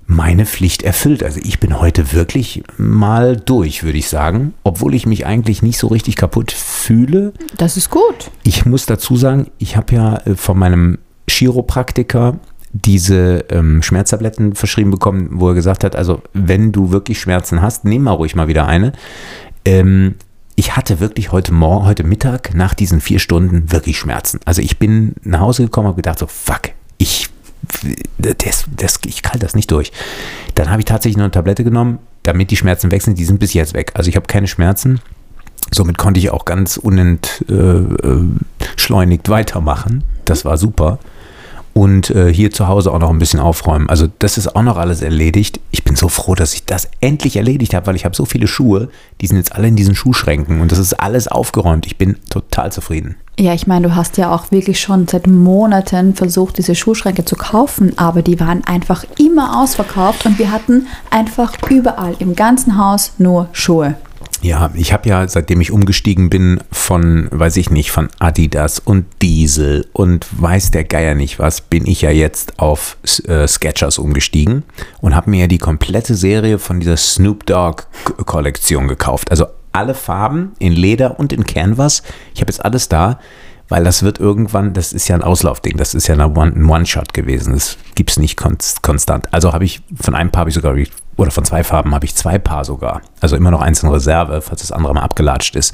meine 0.07 0.45
Pflicht 0.45 0.83
erfüllt. 0.83 1.23
Also 1.23 1.39
ich 1.43 1.59
bin 1.59 1.79
heute 1.79 2.13
wirklich 2.13 2.63
mal 2.77 3.37
durch, 3.37 3.83
würde 3.83 3.97
ich 3.97 4.07
sagen, 4.07 4.53
obwohl 4.63 4.93
ich 4.93 5.05
mich 5.05 5.25
eigentlich 5.25 5.61
nicht 5.61 5.77
so 5.77 5.87
richtig 5.87 6.15
kaputt 6.15 6.51
fühle. 6.51 7.33
Das 7.57 7.77
ist 7.77 7.89
gut. 7.89 8.31
Ich 8.43 8.65
muss 8.65 8.85
dazu 8.85 9.15
sagen, 9.15 9.47
ich 9.57 9.77
habe 9.77 9.95
ja 9.95 10.17
äh, 10.25 10.35
von 10.35 10.57
meinem 10.57 10.99
Chiropraktiker 11.27 12.39
diese 12.71 13.45
ähm, 13.49 13.81
Schmerztabletten 13.81 14.53
verschrieben 14.53 14.91
bekommen, 14.91 15.29
wo 15.31 15.49
er 15.49 15.55
gesagt 15.55 15.83
hat, 15.83 15.95
also 15.95 16.21
wenn 16.33 16.71
du 16.71 16.91
wirklich 16.91 17.19
Schmerzen 17.19 17.61
hast, 17.61 17.85
nimm 17.85 18.03
mal 18.03 18.11
ruhig 18.11 18.35
mal 18.35 18.47
wieder 18.47 18.67
eine. 18.67 18.91
Ähm, 19.63 20.15
ich 20.55 20.75
hatte 20.75 20.99
wirklich 20.99 21.31
heute 21.31 21.53
Morgen, 21.53 21.85
heute 21.85 22.03
Mittag 22.03 22.53
nach 22.53 22.73
diesen 22.73 23.01
vier 23.01 23.19
Stunden 23.19 23.71
wirklich 23.71 23.97
Schmerzen. 23.97 24.39
Also 24.45 24.61
ich 24.61 24.77
bin 24.77 25.15
nach 25.23 25.39
Hause 25.39 25.63
gekommen 25.63 25.89
und 25.89 25.95
gedacht 25.95 26.19
so, 26.19 26.27
fuck, 26.27 26.71
ich, 26.97 27.29
das, 28.17 28.65
das, 28.75 28.99
ich 29.05 29.21
kann 29.21 29.39
das 29.39 29.55
nicht 29.55 29.71
durch. 29.71 29.91
Dann 30.55 30.69
habe 30.69 30.81
ich 30.81 30.85
tatsächlich 30.85 31.21
eine 31.21 31.31
Tablette 31.31 31.63
genommen, 31.63 31.99
damit 32.23 32.51
die 32.51 32.57
Schmerzen 32.57 32.91
weg 32.91 33.01
sind. 33.01 33.17
Die 33.17 33.25
sind 33.25 33.39
bis 33.39 33.53
jetzt 33.53 33.73
weg. 33.73 33.91
Also 33.93 34.09
ich 34.09 34.15
habe 34.15 34.27
keine 34.27 34.47
Schmerzen. 34.47 34.99
Somit 35.71 35.97
konnte 35.97 36.19
ich 36.19 36.29
auch 36.29 36.45
ganz 36.45 36.77
unentschleunigt 36.77 39.29
weitermachen. 39.29 40.03
Das 40.25 40.45
war 40.45 40.57
super. 40.57 40.99
Und 41.77 42.09
äh, 42.11 42.33
hier 42.33 42.51
zu 42.51 42.69
Hause 42.69 42.93
auch 42.93 42.99
noch 42.99 43.09
ein 43.09 43.19
bisschen 43.19 43.41
aufräumen. 43.41 43.89
Also 43.89 44.07
das 44.19 44.37
ist 44.37 44.55
auch 44.55 44.61
noch 44.61 44.77
alles 44.77 45.01
erledigt. 45.01 45.59
Ich 45.71 45.83
bin 45.83 45.97
so 45.97 46.07
froh, 46.07 46.33
dass 46.33 46.53
ich 46.53 46.63
das 46.63 46.87
endlich 47.01 47.35
erledigt 47.35 47.73
habe, 47.73 47.87
weil 47.87 47.97
ich 47.97 48.05
habe 48.05 48.15
so 48.15 48.23
viele 48.23 48.47
Schuhe, 48.47 48.87
die 49.19 49.27
sind 49.27 49.35
jetzt 49.35 49.53
alle 49.53 49.67
in 49.67 49.75
diesen 49.75 49.93
Schuhschränken 49.93 50.61
und 50.61 50.71
das 50.71 50.79
ist 50.79 50.93
alles 50.93 51.27
aufgeräumt. 51.27 51.85
Ich 51.85 51.97
bin 51.97 52.15
total 52.29 52.71
zufrieden. 52.71 53.17
Ja, 53.37 53.53
ich 53.53 53.67
meine, 53.67 53.89
du 53.89 53.95
hast 53.95 54.15
ja 54.15 54.33
auch 54.33 54.51
wirklich 54.51 54.79
schon 54.79 55.09
seit 55.09 55.27
Monaten 55.27 56.15
versucht, 56.15 56.57
diese 56.57 56.73
Schuhschränke 56.73 57.25
zu 57.25 57.35
kaufen, 57.35 57.97
aber 57.97 58.21
die 58.21 58.39
waren 58.39 58.63
einfach 58.63 59.03
immer 59.19 59.61
ausverkauft 59.61 60.25
und 60.25 60.39
wir 60.39 60.51
hatten 60.51 60.87
einfach 61.09 61.51
überall 61.69 62.15
im 62.19 62.37
ganzen 62.37 62.77
Haus 62.77 63.11
nur 63.17 63.49
Schuhe. 63.51 63.95
Ja, 64.41 64.69
ich 64.75 64.93
habe 64.93 65.09
ja, 65.09 65.27
seitdem 65.27 65.61
ich 65.61 65.71
umgestiegen 65.71 66.29
bin 66.29 66.59
von, 66.71 67.29
weiß 67.31 67.57
ich 67.57 67.71
nicht, 67.71 67.91
von 67.91 68.09
Adidas 68.19 68.79
und 68.79 69.05
Diesel 69.21 69.87
und 69.93 70.27
weiß 70.39 70.71
der 70.71 70.83
Geier 70.83 71.15
nicht 71.15 71.39
was, 71.39 71.61
bin 71.61 71.87
ich 71.87 72.01
ja 72.01 72.11
jetzt 72.11 72.59
auf 72.59 72.97
äh, 73.27 73.47
Skechers 73.47 73.97
umgestiegen 73.97 74.63
und 75.01 75.15
habe 75.15 75.29
mir 75.31 75.41
ja 75.41 75.47
die 75.47 75.57
komplette 75.57 76.15
Serie 76.15 76.59
von 76.59 76.79
dieser 76.79 76.97
Snoop 76.97 77.45
Dogg 77.45 77.83
Kollektion 78.25 78.87
gekauft. 78.87 79.31
Also 79.31 79.47
alle 79.71 79.93
Farben 79.93 80.51
in 80.59 80.73
Leder 80.73 81.19
und 81.19 81.33
in 81.33 81.45
Canvas. 81.45 82.03
Ich 82.33 82.41
habe 82.41 82.51
jetzt 82.51 82.63
alles 82.63 82.87
da, 82.87 83.19
weil 83.67 83.83
das 83.83 84.03
wird 84.03 84.19
irgendwann, 84.19 84.73
das 84.73 84.93
ist 84.93 85.07
ja 85.07 85.15
ein 85.15 85.23
Auslaufding, 85.23 85.75
das 85.75 85.95
ist 85.95 86.07
ja 86.07 86.15
ein 86.15 86.37
One-Shot 86.69 87.13
gewesen. 87.13 87.53
Das 87.53 87.77
gibt 87.95 88.11
es 88.11 88.17
nicht 88.17 88.37
konst- 88.39 88.83
konstant. 88.83 89.33
Also 89.33 89.53
habe 89.53 89.65
ich, 89.65 89.81
von 89.99 90.13
einem 90.13 90.29
Paar 90.29 90.41
habe 90.41 90.49
ich 90.49 90.55
sogar, 90.55 90.75
oder 91.17 91.31
von 91.31 91.45
zwei 91.45 91.63
Farben 91.63 91.93
habe 91.93 92.05
ich 92.05 92.15
zwei 92.15 92.37
Paar 92.37 92.65
sogar. 92.65 93.01
Also 93.21 93.35
immer 93.35 93.51
noch 93.51 93.61
eins 93.61 93.83
in 93.83 93.89
Reserve, 93.89 94.41
falls 94.41 94.61
das 94.61 94.71
andere 94.71 94.93
mal 94.93 95.01
abgelatscht 95.01 95.55
ist. 95.55 95.73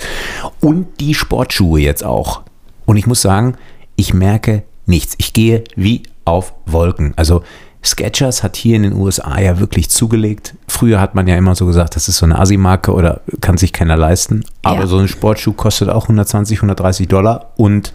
Und 0.60 0.88
die 1.00 1.14
Sportschuhe 1.14 1.80
jetzt 1.82 2.04
auch. 2.04 2.42
Und 2.86 2.98
ich 2.98 3.08
muss 3.08 3.22
sagen, 3.22 3.56
ich 3.96 4.14
merke 4.14 4.64
nichts. 4.86 5.16
Ich 5.18 5.34
gehe 5.34 5.64
wie 5.76 6.04
auf 6.26 6.54
Wolken. 6.66 7.14
Also 7.16 7.44
Skechers 7.84 8.44
hat 8.44 8.56
hier 8.58 8.76
in 8.76 8.84
den 8.84 8.94
USA 8.94 9.40
ja 9.40 9.60
wirklich 9.60 9.90
zugelegt. 9.90 10.54
Früher 10.68 11.02
hat 11.02 11.16
man 11.16 11.28
ja 11.28 11.36
immer 11.36 11.56
so 11.56 11.66
gesagt, 11.66 11.96
das 11.96 12.08
ist 12.08 12.18
so 12.18 12.26
eine 12.28 12.38
Assi-Marke 12.38 12.94
oder 12.94 13.22
kann 13.42 13.58
sich 13.58 13.74
keiner 13.74 13.98
leisten. 13.98 14.44
Aber 14.62 14.82
Ja. 14.82 14.88
so 14.88 14.98
ein 15.00 15.08
Sportschuh 15.08 15.54
kostet 15.54 15.90
auch 15.90 16.04
120, 16.04 16.60
130 16.60 17.08
Dollar 17.08 17.52
und 17.58 17.94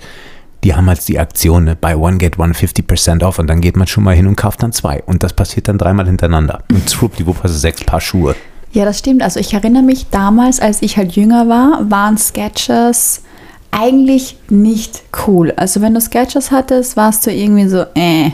die 0.66 0.74
haben 0.74 0.88
halt 0.88 1.06
die 1.06 1.20
Aktion, 1.20 1.62
ne? 1.62 1.76
buy 1.76 1.94
one, 1.94 2.16
get 2.18 2.40
one, 2.40 2.52
50% 2.52 3.22
off 3.24 3.38
und 3.38 3.46
dann 3.46 3.60
geht 3.60 3.76
man 3.76 3.86
schon 3.86 4.02
mal 4.02 4.16
hin 4.16 4.26
und 4.26 4.34
kauft 4.34 4.64
dann 4.64 4.72
zwei. 4.72 5.00
Und 5.06 5.22
das 5.22 5.32
passiert 5.32 5.68
dann 5.68 5.78
dreimal 5.78 6.06
hintereinander. 6.06 6.64
Und 6.72 6.90
schwuppdiwupp 6.90 7.36
hast 7.44 7.52
du 7.54 7.58
sechs 7.58 7.84
Paar 7.84 8.00
Schuhe. 8.00 8.34
Ja, 8.72 8.84
das 8.84 8.98
stimmt. 8.98 9.22
Also 9.22 9.38
ich 9.38 9.54
erinnere 9.54 9.84
mich 9.84 10.08
damals, 10.10 10.58
als 10.58 10.82
ich 10.82 10.96
halt 10.96 11.12
jünger 11.12 11.48
war, 11.48 11.88
waren 11.88 12.18
Sketchers 12.18 13.22
eigentlich 13.70 14.38
nicht 14.48 15.02
cool. 15.28 15.52
Also 15.56 15.82
wenn 15.82 15.94
du 15.94 16.00
Sketchers 16.00 16.50
hattest, 16.50 16.96
warst 16.96 17.24
du 17.26 17.32
irgendwie 17.32 17.68
so, 17.68 17.84
äh. 17.94 18.30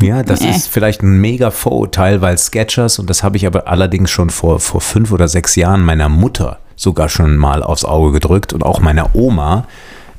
Ja, 0.00 0.22
das 0.22 0.40
Nee. 0.40 0.48
ist 0.48 0.68
vielleicht 0.68 1.02
ein 1.02 1.20
mega 1.20 1.50
Vorurteil, 1.50 2.22
weil 2.22 2.38
Skechers, 2.38 2.98
und 2.98 3.10
das 3.10 3.22
habe 3.22 3.36
ich 3.36 3.46
aber 3.46 3.68
allerdings 3.68 4.10
schon 4.10 4.30
vor, 4.30 4.58
vor 4.58 4.80
fünf 4.80 5.12
oder 5.12 5.28
sechs 5.28 5.54
Jahren 5.54 5.84
meiner 5.84 6.08
Mutter 6.08 6.60
sogar 6.76 7.10
schon 7.10 7.36
mal 7.36 7.62
aufs 7.62 7.84
Auge 7.84 8.12
gedrückt 8.12 8.54
und 8.54 8.62
auch 8.64 8.80
meiner 8.80 9.14
Oma, 9.14 9.66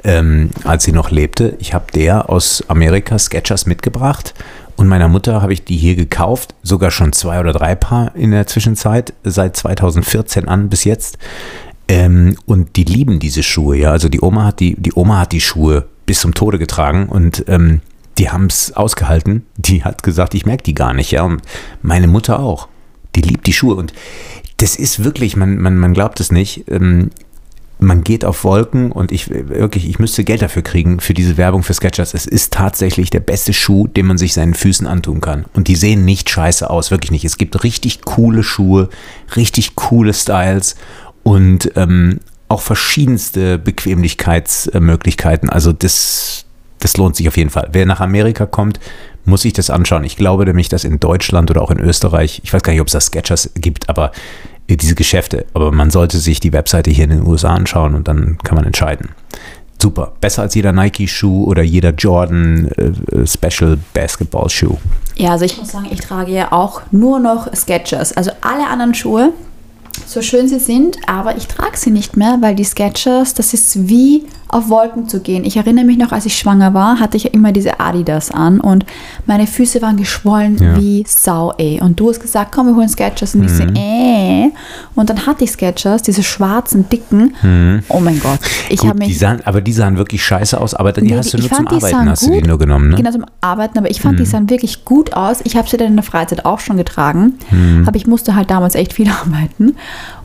ähm, 0.04 0.52
als 0.64 0.84
sie 0.84 0.92
noch 0.92 1.12
lebte. 1.12 1.56
Ich 1.60 1.74
habe 1.74 1.86
der 1.94 2.30
aus 2.30 2.64
Amerika 2.68 3.18
Skechers 3.20 3.66
mitgebracht 3.66 4.34
und 4.80 4.88
meiner 4.88 5.10
Mutter 5.10 5.42
habe 5.42 5.52
ich 5.52 5.66
die 5.66 5.76
hier 5.76 5.96
gekauft, 5.96 6.56
sogar 6.64 6.90
schon 6.90 7.12
zwei 7.12 7.42
oder 7.42 7.52
drei 7.52 7.76
Paar 7.76 8.16
in 8.16 8.32
der 8.32 8.48
Zwischenzeit, 8.48 9.14
seit 9.26 9.58
2014 9.58 10.48
an 10.48 10.70
bis 10.70 10.86
jetzt. 10.86 11.18
Ähm, 11.90 12.38
und 12.46 12.78
die 12.78 12.86
lieben 12.86 13.20
diese 13.20 13.44
Schuhe, 13.44 13.76
ja. 13.76 13.92
Also 13.92 14.08
die 14.08 14.22
Oma 14.22 14.46
hat 14.46 14.62
die, 14.62 14.76
die 14.80 14.94
Oma 14.94 15.20
hat 15.20 15.34
die 15.34 15.42
Schuhe 15.42 15.88
bis 16.06 16.22
zum 16.22 16.34
Tode 16.34 16.60
getragen 16.60 17.10
und 17.10 17.44
ähm, 17.50 17.82
die 18.18 18.30
haben 18.30 18.46
es 18.46 18.72
ausgehalten. 18.72 19.46
Die 19.58 19.84
hat 19.84 20.02
gesagt, 20.02 20.34
ich 20.34 20.46
merke 20.46 20.64
die 20.64 20.76
gar 20.76 20.94
nicht, 20.94 21.12
ja. 21.12 21.24
Und 21.24 21.42
meine 21.82 22.08
Mutter 22.08 22.40
auch. 22.40 22.70
Die 23.18 23.22
liebt 23.22 23.48
die 23.48 23.54
Schuhe. 23.54 23.76
Und 23.76 23.92
das 24.58 24.78
ist 24.78 25.04
wirklich, 25.04 25.36
man, 25.36 25.58
man, 25.58 25.78
man 25.78 25.94
glaubt 25.94 26.22
es 26.22 26.32
nicht. 26.32 26.70
Ähm, 26.70 27.10
man 27.80 28.04
geht 28.04 28.26
auf 28.26 28.44
Wolken 28.44 28.92
und 28.92 29.14
ich 29.14 29.30
wirklich, 29.30 29.88
ich 29.90 30.00
müsste 30.00 30.26
Geld 30.26 30.42
dafür 30.42 30.62
kriegen, 30.62 31.00
für 31.00 31.14
diese 31.14 31.38
Werbung 31.38 31.64
für 31.64 31.74
Skechers. 31.74 32.14
Es 32.14 32.26
ist 32.26 32.52
tatsächlich 32.54 33.10
der 33.10 33.22
beste 33.22 33.54
Schuh, 33.54 33.88
den 33.88 34.06
man 34.06 34.18
sich 34.18 34.34
seinen 34.34 34.54
Füßen 34.54 34.86
antun 34.86 35.22
kann. 35.22 35.46
Und 35.54 35.70
die 35.70 35.78
sehen 35.78 36.04
nicht 36.04 36.30
scheiße 36.30 36.70
aus, 36.70 36.92
wirklich 36.92 37.12
nicht. 37.12 37.24
Es 37.24 37.38
gibt 37.38 37.64
richtig 37.64 38.02
coole 38.02 38.44
Schuhe, 38.44 38.90
richtig 39.38 39.76
coole 39.76 40.14
Styles 40.14 40.76
und 41.24 41.72
ähm, 41.78 42.20
auch 42.50 42.62
verschiedenste 42.62 43.58
Bequemlichkeitsmöglichkeiten. 43.58 45.50
Also 45.50 45.72
das, 45.72 46.46
das 46.80 46.98
lohnt 46.98 47.16
sich 47.16 47.30
auf 47.30 47.38
jeden 47.38 47.50
Fall. 47.50 47.70
Wer 47.72 47.86
nach 47.86 48.02
Amerika 48.02 48.46
kommt, 48.46 48.82
muss 49.24 49.44
sich 49.44 49.54
das 49.54 49.70
anschauen. 49.70 50.04
Ich 50.04 50.18
glaube 50.18 50.44
nämlich, 50.46 50.68
dass 50.68 50.84
in 50.84 51.00
Deutschland 51.00 51.50
oder 51.50 51.62
auch 51.62 51.72
in 51.72 51.80
Österreich, 51.80 52.42
ich 52.44 52.52
weiß 52.52 52.62
gar 52.62 52.74
nicht, 52.74 52.82
ob 52.82 52.88
es 52.88 52.94
da 52.94 53.00
Sketchers 53.00 53.52
gibt, 53.56 53.88
aber 53.88 54.12
diese 54.78 54.96
Geschäfte. 54.96 55.46
Aber 55.54 55.72
man 55.72 55.92
sollte 55.92 56.20
sich 56.20 56.40
die 56.40 56.54
Webseite 56.54 56.92
hier 56.92 57.06
in 57.06 57.12
den 57.12 57.26
USA 57.26 57.54
anschauen 57.54 57.96
und 57.96 58.08
dann 58.08 58.38
kann 58.44 58.56
man 58.56 58.66
entscheiden. 58.66 59.10
Super. 59.82 60.12
Besser 60.20 60.42
als 60.42 60.56
jeder 60.56 60.74
Nike-Schuh 60.74 61.46
oder 61.46 61.64
jeder 61.64 61.92
Jordan 61.92 62.68
äh, 62.78 63.16
äh, 63.16 63.26
Special 63.26 63.78
Basketball-Schuh. 63.94 64.78
Ja, 65.16 65.32
also 65.32 65.46
ich 65.46 65.58
muss 65.58 65.70
sagen, 65.72 65.88
ich 65.90 66.02
trage 66.02 66.32
ja 66.34 66.52
auch 66.52 66.82
nur 66.92 67.20
noch 67.20 67.54
Skechers. 67.54 68.16
Also 68.16 68.32
alle 68.42 68.68
anderen 68.68 68.94
Schuhe, 68.94 69.32
so 70.10 70.22
schön 70.24 70.48
sie 70.48 70.60
sind, 70.60 70.98
aber 71.08 71.38
ich 71.38 71.48
trage 71.48 71.78
sie 71.78 71.92
nicht 71.92 72.18
mehr, 72.18 72.38
weil 72.42 72.56
die 72.56 72.64
Sketchers, 72.64 73.34
das 73.36 73.54
ist 73.54 73.88
wie 73.88 74.26
auf 74.52 74.68
Wolken 74.70 75.08
zu 75.08 75.20
gehen. 75.20 75.46
Ich 75.46 75.58
erinnere 75.58 75.86
mich 75.86 76.00
noch, 76.00 76.12
als 76.12 76.26
ich 76.26 76.36
schwanger 76.36 76.74
war, 76.74 77.00
hatte 77.00 77.16
ich 77.18 77.26
ja 77.26 77.30
immer 77.30 77.52
diese 77.52 77.80
Adidas 77.80 78.32
an 78.32 78.60
und 78.60 78.84
meine 79.28 79.46
Füße 79.46 79.80
waren 79.84 79.96
geschwollen 79.98 80.58
Ja. 80.58 80.76
wie 80.76 81.04
Sau, 81.08 81.54
ey. 81.60 81.80
Und 81.80 82.00
du 82.00 82.10
hast 82.10 82.20
gesagt, 82.20 82.52
komm, 82.52 82.66
wir 82.66 82.76
holen 82.76 82.90
Sketchers 82.90 83.36
und 83.36 83.44
ich 83.44 83.52
so, 83.52 83.62
äh. 83.62 84.50
Und 84.96 85.12
dann 85.12 85.28
hatte 85.28 85.44
ich 85.44 85.52
Sketchers, 85.52 86.02
diese 86.02 86.24
schwarzen, 86.24 86.90
dicken. 86.90 87.36
Oh 87.90 88.00
mein 88.00 88.20
Gott. 88.20 88.40
Ich 88.70 88.80
habe 88.80 88.94
Gut, 88.94 89.04
die 89.04 89.08
mich 89.10 89.20
sahen, 89.20 89.42
aber 89.46 89.62
die 89.62 89.72
sahen 89.74 89.98
wirklich 89.98 90.26
scheiße 90.26 90.60
aus, 90.60 90.74
aber 90.74 90.94
die 90.94 91.02
Nee, 91.02 91.18
hast 91.18 91.32
du 91.32 91.38
nur 91.38 91.50
zum 91.52 91.68
Arbeiten, 91.68 92.10
hast 92.10 92.26
du 92.26 92.32
die 92.32 92.42
nur 92.42 92.58
genommen, 92.58 92.90
ne? 92.90 92.96
Genau 92.96 93.12
zum 93.12 93.26
Arbeiten, 93.42 93.78
aber 93.78 93.92
ich 93.92 94.02
fand, 94.02 94.16
Mhm. 94.16 94.24
die 94.24 94.26
sahen 94.26 94.50
wirklich 94.50 94.84
gut 94.84 95.14
aus. 95.14 95.42
Ich 95.44 95.56
habe 95.58 95.70
sie 95.70 95.78
dann 95.78 95.90
in 95.90 95.96
der 95.96 96.04
Freizeit 96.04 96.46
auch 96.46 96.60
schon 96.60 96.78
getragen, 96.78 97.34
Mhm. 97.52 97.84
aber 97.88 97.96
ich 97.98 98.08
musste 98.08 98.34
halt 98.34 98.50
damals 98.50 98.74
echt 98.74 98.94
viel 98.94 99.10
arbeiten. 99.24 99.76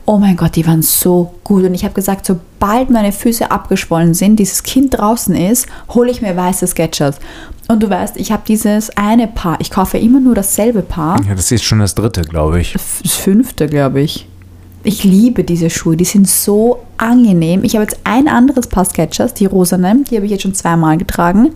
Oh 0.05 0.17
mein 0.17 0.35
Gott, 0.35 0.55
die 0.55 0.67
waren 0.67 0.81
so 0.81 1.33
gut. 1.43 1.63
Und 1.63 1.73
ich 1.73 1.83
habe 1.83 1.93
gesagt, 1.93 2.25
sobald 2.25 2.89
meine 2.89 3.11
Füße 3.11 3.49
abgeschwollen 3.49 4.13
sind, 4.13 4.37
dieses 4.37 4.63
Kind 4.63 4.97
draußen 4.97 5.35
ist, 5.35 5.67
hole 5.89 6.11
ich 6.11 6.21
mir 6.21 6.35
weiße 6.35 6.67
Sketchers. 6.67 7.19
Und 7.67 7.81
du 7.81 7.89
weißt, 7.89 8.17
ich 8.17 8.31
habe 8.31 8.43
dieses 8.47 8.95
eine 8.95 9.27
Paar. 9.27 9.59
Ich 9.59 9.71
kaufe 9.71 9.97
immer 9.97 10.19
nur 10.19 10.35
dasselbe 10.35 10.81
Paar. 10.81 11.19
Ja, 11.27 11.33
das 11.33 11.51
ist 11.51 11.63
schon 11.63 11.79
das 11.79 11.95
dritte, 11.95 12.21
glaube 12.21 12.61
ich. 12.61 12.73
Das 12.73 13.15
fünfte, 13.15 13.67
glaube 13.67 14.01
ich. 14.01 14.27
Ich 14.83 15.03
liebe 15.03 15.43
diese 15.43 15.71
Schuhe, 15.71 15.97
die 15.97 16.05
sind 16.05 16.29
so 16.29 16.85
angenehm. 16.97 17.63
Ich 17.63 17.73
habe 17.73 17.83
jetzt 17.83 17.99
ein 18.03 18.27
anderes 18.27 18.67
Paar 18.67 18.85
Sketchers, 18.85 19.33
die 19.33 19.47
rosanen, 19.47 20.03
die 20.03 20.15
habe 20.15 20.25
ich 20.27 20.31
jetzt 20.31 20.43
schon 20.43 20.53
zweimal 20.53 20.97
getragen. 20.97 21.53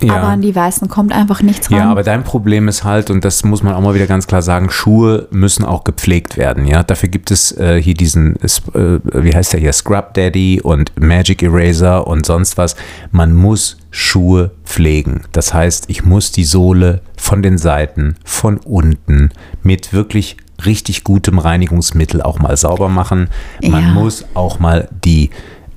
Ja. 0.00 0.16
Aber 0.16 0.28
an 0.28 0.42
die 0.42 0.54
weißen 0.54 0.88
kommt 0.88 1.12
einfach 1.12 1.42
nichts 1.42 1.70
ran. 1.70 1.78
Ja, 1.78 1.90
aber 1.90 2.02
dein 2.02 2.22
Problem 2.24 2.68
ist 2.68 2.84
halt, 2.84 3.10
und 3.10 3.24
das 3.24 3.44
muss 3.44 3.62
man 3.62 3.74
auch 3.74 3.80
mal 3.80 3.94
wieder 3.94 4.06
ganz 4.06 4.26
klar 4.26 4.42
sagen, 4.42 4.68
Schuhe 4.70 5.26
müssen 5.30 5.64
auch 5.64 5.84
gepflegt 5.84 6.36
werden, 6.36 6.66
ja. 6.66 6.82
Dafür 6.82 7.08
gibt 7.08 7.30
es 7.30 7.52
äh, 7.56 7.80
hier 7.80 7.94
diesen, 7.94 8.36
äh, 8.36 8.98
wie 9.12 9.34
heißt 9.34 9.52
der 9.52 9.60
hier, 9.60 9.72
Scrub 9.72 10.14
Daddy 10.14 10.60
und 10.62 10.92
Magic 11.00 11.42
Eraser 11.42 12.06
und 12.06 12.26
sonst 12.26 12.58
was. 12.58 12.76
Man 13.10 13.34
muss 13.34 13.78
Schuhe 13.90 14.50
pflegen. 14.64 15.22
Das 15.32 15.54
heißt, 15.54 15.84
ich 15.88 16.04
muss 16.04 16.30
die 16.32 16.44
Sohle 16.44 17.00
von 17.16 17.42
den 17.42 17.56
Seiten, 17.56 18.16
von 18.24 18.58
unten 18.58 19.30
mit 19.62 19.92
wirklich 19.94 20.36
richtig 20.64 21.04
gutem 21.04 21.38
Reinigungsmittel 21.38 22.22
auch 22.22 22.38
mal 22.38 22.56
sauber 22.56 22.88
machen. 22.88 23.28
Man 23.62 23.82
Ja. 23.82 23.88
muss 23.92 24.24
auch 24.34 24.58
mal 24.58 24.88
die 25.04 25.30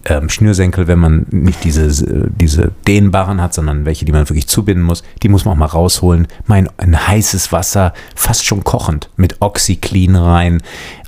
ähm, 0.05 0.29
Schnürsenkel, 0.29 0.87
wenn 0.87 0.99
man 0.99 1.25
nicht 1.31 1.63
diese, 1.63 2.29
diese 2.29 2.71
dehnbaren 2.87 3.41
hat, 3.41 3.53
sondern 3.53 3.85
welche, 3.85 4.05
die 4.05 4.11
man 4.11 4.29
wirklich 4.29 4.47
zubinden 4.47 4.83
muss, 4.83 5.03
die 5.23 5.29
muss 5.29 5.45
man 5.45 5.53
auch 5.53 5.59
mal 5.59 5.65
rausholen. 5.65 6.27
Mein, 6.45 6.69
ein 6.77 7.07
heißes 7.07 7.51
Wasser, 7.51 7.93
fast 8.15 8.45
schon 8.45 8.63
kochend, 8.63 9.09
mit 9.17 9.41
OxyClean 9.41 10.15
rein 10.15 10.61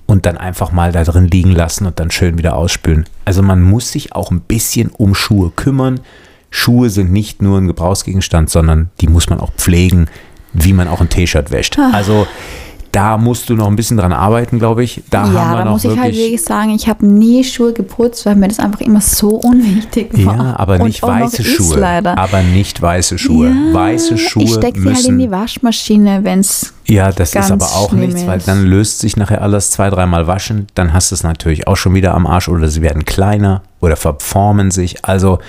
und 0.05 0.25
dann 0.25 0.37
einfach 0.37 0.71
mal 0.71 0.91
da 0.91 1.03
drin 1.03 1.27
liegen 1.27 1.51
lassen 1.51 1.85
und 1.85 1.99
dann 1.99 2.11
schön 2.11 2.37
wieder 2.37 2.55
ausspülen. 2.55 3.05
Also 3.23 3.41
man 3.41 3.61
muss 3.61 3.91
sich 3.91 4.13
auch 4.13 4.31
ein 4.31 4.41
bisschen 4.41 4.89
um 4.89 5.15
Schuhe 5.15 5.51
kümmern. 5.55 6.01
Schuhe 6.49 6.89
sind 6.89 7.11
nicht 7.11 7.41
nur 7.41 7.57
ein 7.57 7.67
Gebrauchsgegenstand, 7.67 8.49
sondern 8.49 8.89
die 8.99 9.07
muss 9.07 9.29
man 9.29 9.39
auch 9.39 9.53
pflegen, 9.53 10.07
wie 10.51 10.73
man 10.73 10.89
auch 10.89 10.99
ein 10.99 11.07
T-Shirt 11.07 11.51
wäscht. 11.51 11.79
Also 11.93 12.27
da 12.91 13.17
musst 13.17 13.49
du 13.49 13.55
noch 13.55 13.67
ein 13.67 13.75
bisschen 13.75 13.97
dran 13.97 14.11
arbeiten, 14.11 14.59
glaube 14.59 14.83
ich. 14.83 15.01
Da 15.09 15.21
haben 15.21 15.33
ja, 15.33 15.51
wir 15.51 15.57
da 15.57 15.65
noch 15.65 15.71
muss 15.71 15.85
ich 15.85 15.97
halt 15.97 16.13
wirklich 16.13 16.43
sagen, 16.43 16.71
ich 16.71 16.89
habe 16.89 17.05
nie 17.05 17.43
Schuhe 17.43 17.71
geputzt, 17.71 18.25
weil 18.25 18.35
mir 18.35 18.49
das 18.49 18.59
einfach 18.59 18.81
immer 18.81 18.99
so 18.99 19.29
unwichtig 19.29 20.09
war. 20.25 20.35
Ja, 20.35 20.59
aber 20.59 20.79
nicht 20.79 21.01
weiße 21.01 21.43
Schuhe. 21.43 21.79
Leider. 21.79 22.17
Aber 22.17 22.41
nicht 22.41 22.81
weiße 22.81 23.17
Schuhe. 23.17 23.49
Ja, 23.49 23.73
weiße 23.73 24.17
Schuhe 24.17 24.43
Ich 24.43 24.53
stecke 24.53 24.81
sie 24.81 24.93
halt 24.93 25.05
in 25.05 25.19
die 25.19 25.31
Waschmaschine, 25.31 26.23
wenn 26.23 26.39
es. 26.39 26.73
ja, 26.85 27.11
das 27.11 27.33
ist 27.33 27.51
aber 27.51 27.65
auch 27.65 27.93
nichts, 27.93 28.25
weil 28.27 28.39
ist. 28.39 28.47
dann 28.47 28.65
löst 28.65 28.99
sich 28.99 29.15
nachher 29.15 29.41
alles 29.41 29.71
zwei, 29.71 29.89
dreimal 29.89 30.27
waschen. 30.27 30.67
Dann 30.75 30.91
hast 30.91 31.11
du 31.11 31.15
es 31.15 31.23
natürlich 31.23 31.67
auch 31.67 31.77
schon 31.77 31.93
wieder 31.93 32.13
am 32.13 32.27
Arsch 32.27 32.49
oder 32.49 32.67
sie 32.67 32.81
werden 32.81 33.05
kleiner 33.05 33.63
oder 33.79 33.95
verformen 33.95 34.69
sich. 34.69 35.05
Also 35.05 35.39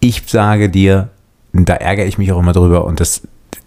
ich 0.00 0.22
sage 0.26 0.68
dir, 0.68 1.10
da 1.52 1.74
ärgere 1.74 2.06
ich 2.06 2.18
mich 2.18 2.32
auch 2.32 2.40
immer 2.40 2.52
drüber 2.52 2.84
und 2.84 2.98
das. 2.98 3.22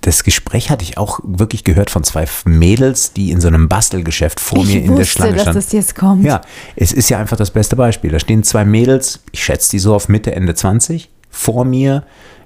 Das 0.06 0.24
Gespräch 0.24 0.70
hatte 0.70 0.84
ich 0.84 1.00
auch 1.00 1.20
wirklich 1.24 1.64
gehört 1.64 1.90
von 1.90 2.04
zwei 2.04 2.28
Mädels, 2.46 3.14
die 3.14 3.32
in 3.32 3.42
so 3.42 3.48
einem 3.48 3.68
Bastelgeschäft 3.68 4.40
vor 4.40 4.60
Ich 4.60 4.68
mir 4.68 4.82
in 4.82 4.88
der 4.90 4.98
wusste, 5.00 5.06
Schlange 5.06 5.34
dass 5.34 5.42
standen. 5.42 5.60
das 5.60 5.72
jetzt 5.72 5.96
kommt. 5.96 6.24
Ja, 6.24 6.42
es 6.76 6.94
ist 6.94 7.10
ja 7.10 7.18
einfach 7.18 7.38
das 7.38 7.50
beste 7.50 7.76
Beispiel. 7.76 8.12
Da 8.12 8.20
stehen 8.20 8.44
zwei 8.44 8.66
Mädels, 8.66 9.22
ich 9.32 9.44
schätze 9.44 9.72
die 9.72 9.80
so 9.80 9.96
auf 9.96 10.08
Mitte, 10.08 10.36
Ende 10.36 10.54
20, 10.54 11.10
vor 11.32 11.66
mir 11.66 12.04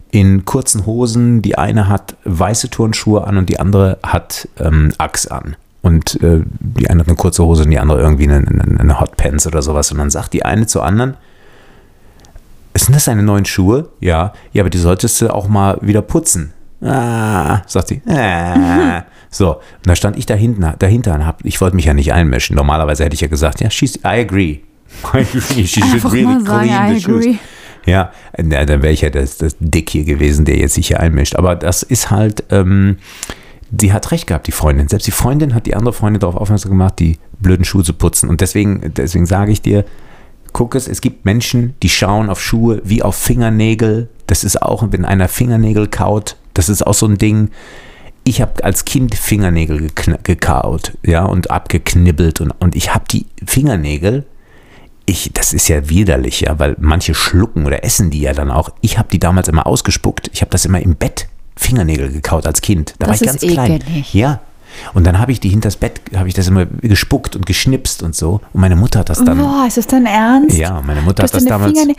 in 0.10 0.46
kurzen 0.46 0.86
Hosen. 0.86 1.42
Die 1.42 1.58
eine 1.58 1.90
hat 1.90 2.16
weiße 2.24 2.70
Turnschuhe 2.70 3.28
an 3.28 3.36
und 3.36 3.50
die 3.50 3.60
andere 3.60 4.00
hat 4.04 4.48
ähm, 4.58 4.94
Axe 4.98 5.30
an. 5.30 5.58
Und 5.82 6.24
äh, 6.24 6.44
die 6.62 6.90
eine 6.90 7.02
hat 7.02 7.08
eine 7.10 7.18
kurze 7.18 7.44
Hose 7.44 7.64
und 7.64 7.72
die 7.72 7.80
andere 7.80 8.00
irgendwie 8.00 8.24
eine, 8.24 8.38
eine, 8.38 8.80
eine 8.80 9.00
Hotpants 9.02 9.46
oder 9.48 9.62
sowas. 9.62 9.92
Und 9.92 9.98
dann 9.98 10.12
sagt 10.12 10.32
die 10.32 10.46
eine 10.46 10.66
zur 10.66 10.86
anderen, 10.86 11.18
sind 12.74 12.96
das 12.96 13.04
deine 13.04 13.24
neuen 13.24 13.44
Schuhe? 13.44 13.90
Ja. 14.00 14.32
Ja, 14.54 14.64
aber 14.64 14.70
die 14.70 14.78
solltest 14.78 15.20
du 15.20 15.34
auch 15.34 15.50
mal 15.50 15.78
wieder 15.82 16.02
putzen. 16.02 16.54
Ah, 16.82 17.62
sagt 17.68 17.90
sie. 17.90 18.02
Ah. 18.08 19.04
So, 19.32 19.58
und 19.58 19.62
da 19.86 19.96
stand 19.96 20.18
ich 20.18 20.26
da 20.26 20.34
hinten, 20.34 20.66
dahinter 20.80 21.14
und 21.14 21.24
hab, 21.24 21.46
ich 21.46 21.62
wollte 21.62 21.76
mich 21.76 21.86
ja 21.86 21.94
nicht 21.94 22.14
einmischen. 22.14 22.56
Normalerweise 22.56 23.04
hätte 23.06 23.14
ich 23.14 23.22
ja 23.22 23.28
gesagt, 23.28 23.62
ja, 23.62 23.70
she's, 23.70 23.98
I 23.98 24.22
agree. 24.22 24.62
I 25.14 25.18
agree. 25.20 25.68
She 25.68 25.68
should 25.68 25.84
Einfach 25.84 26.12
really 26.14 26.44
sagen, 26.44 26.46
clean 26.46 26.92
I 26.92 26.96
the 26.96 27.02
shoes. 27.02 27.26
agree. 27.26 27.38
Ja, 27.86 28.12
na, 28.42 28.66
dann 28.66 28.82
wäre 28.82 28.92
ich 28.92 29.02
ja 29.02 29.12
das, 29.12 29.38
das 29.38 29.56
Dick 29.60 29.92
hier 29.92 30.04
gewesen, 30.04 30.46
der 30.46 30.58
jetzt 30.58 30.74
sich 30.74 30.88
hier 30.88 31.00
einmischt. 31.00 31.36
Aber 31.36 31.56
das 31.56 31.84
ist 31.84 32.10
halt, 32.10 32.44
ähm, 32.50 32.98
die 33.70 33.94
hat 33.94 34.10
recht 34.12 34.26
gehabt, 34.26 34.48
die 34.48 34.52
Freundin. 34.52 34.88
Selbst 34.88 35.06
die 35.06 35.12
Freundin 35.12 35.54
hat 35.54 35.68
die 35.68 35.76
andere 35.76 35.94
Freundin 35.94 36.20
darauf 36.22 36.36
aufmerksam 36.36 36.72
gemacht, 36.72 36.96
die 36.98 37.20
blöden 37.40 37.66
Schuhe 37.66 37.84
zu 37.84 37.94
putzen. 37.94 38.30
Und 38.30 38.42
deswegen, 38.42 38.94
deswegen 38.96 39.28
sage 39.28 39.52
ich 39.52 39.62
dir, 39.62 39.86
guck 40.54 40.74
es, 40.74 40.88
es 40.88 41.02
gibt 41.02 41.26
Menschen, 41.26 41.76
die 41.84 41.90
schauen 41.90 42.32
auf 42.32 42.42
Schuhe 42.42 42.82
wie 42.84 43.04
auf 43.04 43.16
Fingernägel. 43.16 44.10
Das 44.26 44.44
ist 44.44 44.60
auch, 44.60 44.88
wenn 44.90 45.06
einer 45.06 45.28
Fingernägel 45.28 45.88
kaut, 45.88 46.36
das 46.60 46.68
ist 46.70 46.86
auch 46.86 46.94
so 46.94 47.06
ein 47.08 47.18
Ding. 47.18 47.50
Ich 48.26 48.42
habe 48.42 48.64
als 48.64 48.86
Kind 48.86 49.16
Fingernägel 49.16 49.90
gekaut, 50.24 50.98
ja, 51.04 51.24
und 51.26 51.50
abgeknibbelt 51.50 52.42
und, 52.42 52.52
und 52.52 52.76
ich 52.76 52.94
habe 52.94 53.06
die 53.10 53.26
Fingernägel, 53.46 54.26
ich, 55.06 55.32
das 55.34 55.54
ist 55.54 55.70
ja 55.70 55.90
widerlich, 55.90 56.42
ja, 56.42 56.60
weil 56.60 56.76
manche 56.80 57.16
schlucken 57.16 57.66
oder 57.66 57.84
essen 57.84 58.12
die 58.12 58.22
ja 58.22 58.34
dann 58.34 58.52
auch. 58.52 58.70
Ich 58.82 58.98
habe 59.00 59.08
die 59.12 59.18
damals 59.20 59.48
immer 59.48 59.66
ausgespuckt. 59.66 60.30
Ich 60.34 60.42
habe 60.42 60.52
das 60.52 60.66
immer 60.66 60.80
im 60.82 60.96
Bett 60.96 61.28
Fingernägel 61.56 62.12
gekaut 62.12 62.46
als 62.46 62.62
Kind. 62.62 62.94
Da 63.00 63.08
Das 63.08 63.08
war 63.08 63.16
ich 63.16 63.22
ist 63.22 63.42
ganz 63.42 63.54
klein. 63.54 63.72
ekelig. 63.82 64.14
Ja. 64.14 64.42
Und 64.94 65.06
dann 65.06 65.20
habe 65.20 65.32
ich 65.32 65.40
die 65.40 65.50
hinters 65.50 65.76
Bett, 65.76 66.02
habe 66.16 66.28
ich 66.28 66.34
das 66.34 66.48
immer 66.48 66.66
gespuckt 66.66 67.36
und 67.36 67.46
geschnipst 67.46 68.04
und 68.04 68.16
so. 68.16 68.42
Und 68.54 68.62
meine 68.62 68.76
Mutter 68.76 69.00
hat 69.00 69.10
das 69.10 69.24
dann. 69.24 69.38
Boah, 69.38 69.66
ist 69.68 69.78
das 69.78 69.88
dein 69.88 70.06
Ernst? 70.06 70.58
Ja, 70.58 70.82
meine 70.86 71.02
Mutter 71.02 71.24
hat 71.24 71.34
das 71.34 71.46
damals. 71.46 71.78
Finger 71.78 71.94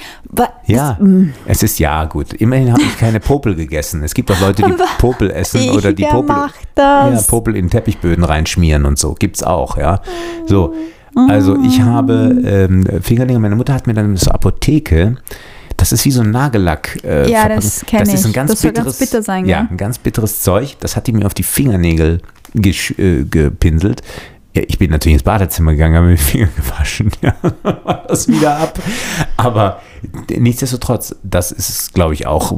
Ja, 0.66 0.96
mm. 1.00 1.32
es 1.46 1.62
ist 1.62 1.78
ja 1.78 2.04
gut. 2.04 2.32
Immerhin 2.34 2.72
habe 2.72 2.82
ich 2.82 2.98
keine 2.98 3.20
Popel 3.20 3.54
gegessen. 3.54 4.02
Es 4.02 4.14
gibt 4.14 4.30
auch 4.30 4.40
Leute, 4.40 4.62
die 4.62 4.74
Popel 4.98 5.30
essen 5.30 5.70
oder 5.70 5.92
die 5.92 6.04
Popel, 6.04 6.36
macht 6.36 6.68
das? 6.74 7.26
Ja, 7.26 7.30
Popel 7.30 7.56
in 7.56 7.70
Teppichböden 7.70 8.24
reinschmieren 8.24 8.86
und 8.86 8.98
so. 8.98 9.14
Gibt's 9.14 9.42
auch, 9.42 9.76
ja. 9.76 10.00
So, 10.46 10.74
also 11.14 11.56
ich 11.64 11.80
habe 11.80 12.36
ähm, 12.44 12.86
Fingernägel. 13.02 13.40
Meine 13.40 13.56
Mutter 13.56 13.74
hat 13.74 13.86
mir 13.86 13.94
dann 13.94 14.16
so 14.16 14.30
Apotheke. 14.30 15.16
Das 15.80 15.92
ist 15.92 16.04
wie 16.04 16.10
so 16.10 16.20
ein 16.20 16.30
Nagellack. 16.30 16.98
Äh, 17.02 17.30
Ja, 17.30 17.40
Verpackung. 17.40 17.56
das 17.56 17.84
kenn 17.86 17.98
Das 18.00 18.14
ist 18.14 18.24
ein 18.24 18.28
ich. 18.30 18.34
ganz 18.34 18.50
Das 18.50 18.60
soll 18.60 18.72
ganz 18.72 18.84
bitteres, 18.86 18.98
bitter 18.98 19.22
sein, 19.22 19.46
ja, 19.46 19.60
gell? 19.62 19.68
ein 19.72 19.76
ganz 19.76 19.98
bitteres 19.98 20.40
Zeug. 20.42 20.76
Das 20.80 20.94
hat 20.94 21.06
die 21.06 21.12
mir 21.12 21.26
auf 21.26 21.34
die 21.34 21.42
Fingernägel 21.42 22.20
äh, 22.54 23.24
gepinselt. 23.24 24.02
Ja, 24.52 24.62
ich 24.66 24.78
bin 24.78 24.90
natürlich 24.90 25.14
ins 25.14 25.22
Badezimmer 25.22 25.72
gegangen, 25.72 25.94
habe 25.94 26.06
mir 26.06 26.16
die 26.16 26.22
Finger 26.22 26.48
gewaschen. 26.56 27.10
Ja, 27.22 27.34
das 28.08 28.26
wieder 28.26 28.56
ab. 28.56 28.78
Aber 29.36 29.80
nichtsdestotrotz, 30.28 31.14
das 31.22 31.52
ist, 31.52 31.92
glaube 31.94 32.14
ich, 32.14 32.26
auch, 32.26 32.52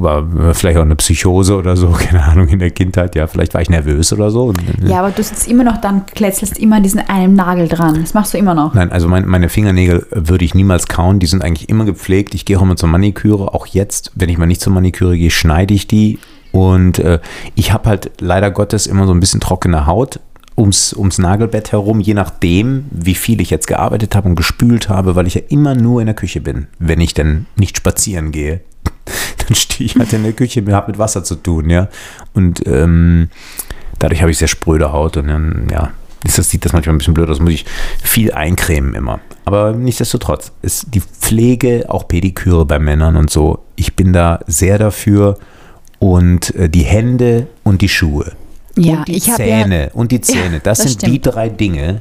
vielleicht 0.55 0.79
auch 0.79 0.83
eine 0.83 0.97
Psychose 0.97 1.57
oder 1.57 1.77
so, 1.77 1.91
keine 1.99 2.23
Ahnung, 2.23 2.49
in 2.49 2.61
der 2.61 2.71
Kindheit. 2.71 3.15
Ja, 3.15 3.27
vielleicht 3.27 3.53
war 3.53 3.61
ich 3.61 3.69
nervös 3.69 4.13
oder 4.13 4.31
so. 4.31 4.53
Ja, 4.85 5.01
aber 5.01 5.11
du 5.11 5.23
sitzt 5.23 5.49
immer 5.49 5.65
noch 5.65 5.79
dann, 5.79 6.07
kletzelst 6.07 6.59
immer 6.59 6.77
an 6.77 6.83
diesen 6.83 7.01
einen 7.01 7.35
Nagel 7.35 7.69
dran. 7.69 8.01
Das 8.01 8.15
machst 8.15 8.33
du 8.33 8.39
immer 8.39 8.55
noch. 8.55 8.73
Nein, 8.73 8.93
also 8.93 9.09
mein, 9.09 9.27
meine 9.27 9.49
Fingernägel 9.49 10.07
würde 10.11 10.45
ich 10.45 10.55
niemals 10.55 10.87
kauen. 10.87 11.19
Die 11.19 11.27
sind 11.27 11.43
eigentlich 11.45 11.69
immer 11.69 11.85
gepflegt. 11.85 12.35
Ich 12.35 12.45
gehe 12.45 12.59
auch 12.59 12.63
immer 12.63 12.77
zur 12.77 12.89
Maniküre. 12.89 13.53
Auch 13.53 13.67
jetzt, 13.67 14.13
wenn 14.15 14.29
ich 14.29 14.39
mal 14.39 14.47
nicht 14.47 14.61
zur 14.61 14.73
Maniküre 14.73 15.17
gehe, 15.19 15.31
schneide 15.31 15.75
ich 15.75 15.89
die. 15.89 16.19
Und 16.53 16.99
äh, 17.01 17.19
ich 17.55 17.73
habe 17.73 17.89
halt 17.89 18.13
leider 18.21 18.51
Gottes 18.51 18.87
immer 18.87 19.07
so 19.07 19.13
ein 19.13 19.21
bisschen 19.21 19.41
trockene 19.41 19.87
Haut 19.87 20.21
ums, 20.63 20.95
ums 20.95 21.19
Nagelbett 21.19 21.73
herum, 21.73 22.01
je 22.01 22.15
nachdem, 22.15 22.85
wie 22.91 23.17
viel 23.17 23.41
ich 23.41 23.51
jetzt 23.51 23.67
gearbeitet 23.67 24.15
habe 24.15 24.29
und 24.29 24.37
gespült 24.37 24.89
habe, 24.89 25.17
weil 25.17 25.27
ich 25.27 25.35
ja 25.35 25.43
immer 25.49 25.75
nur 25.75 26.01
in 26.01 26.07
der 26.07 26.15
Küche 26.15 26.41
bin, 26.41 26.69
wenn 26.79 27.01
ich 27.01 27.15
dann 27.15 27.47
nicht 27.57 27.77
spazieren 27.77 28.31
gehe. 28.33 28.61
Dann 29.39 29.57
stehe 29.57 29.87
ich 29.87 29.97
halt 29.97 30.13
in 30.13 30.23
der 30.23 30.33
Küche, 30.33 30.65
habe 30.71 30.93
mit 30.93 30.99
Wasser 30.99 31.25
zu 31.25 31.35
tun, 31.35 31.69
ja. 31.69 31.89
Und 32.33 32.65
ähm, 32.67 33.29
dadurch 33.99 34.21
habe 34.21 34.31
ich 34.31 34.39
sehr 34.39 34.49
spröde 34.49 34.93
Haut 34.93 35.17
und 35.17 35.27
dann, 35.27 35.67
ja, 35.71 35.91
ist 36.25 36.39
das, 36.39 36.49
sieht 36.49 36.65
das 36.65 36.73
manchmal 36.73 36.95
ein 36.95 36.99
bisschen 36.99 37.15
blöd 37.15 37.29
aus, 37.29 37.41
muss 37.41 37.53
ich 37.53 37.67
viel 38.03 38.33
eincremen 38.33 38.95
immer. 38.95 39.19
Aber 39.45 39.73
nichtsdestotrotz, 39.73 40.53
ist 40.63 40.95
die 40.95 41.01
Pflege, 41.01 41.87
auch 41.89 42.07
Pediküre 42.07 42.65
bei 42.65 42.79
Männern 42.79 43.17
und 43.17 43.31
so, 43.31 43.65
ich 43.75 43.97
bin 43.97 44.13
da 44.13 44.41
sehr 44.47 44.79
dafür 44.79 45.39
und 45.99 46.55
äh, 46.55 46.69
die 46.69 46.85
Hände 46.85 47.49
und 47.65 47.83
die 47.83 47.89
Schuhe 47.89 48.33
Ja, 48.77 48.99
und 48.99 49.09
die 49.09 49.21
Zähne 49.21 49.85
ja, 49.87 49.91
und 49.95 50.13
die 50.13 50.21
Zähne, 50.23 50.61
das, 50.61 50.79
das 50.79 50.91
sind 50.93 51.03
die 51.03 51.07
stimmt. 51.19 51.27
drei 51.35 51.49
Dinge, 51.49 52.01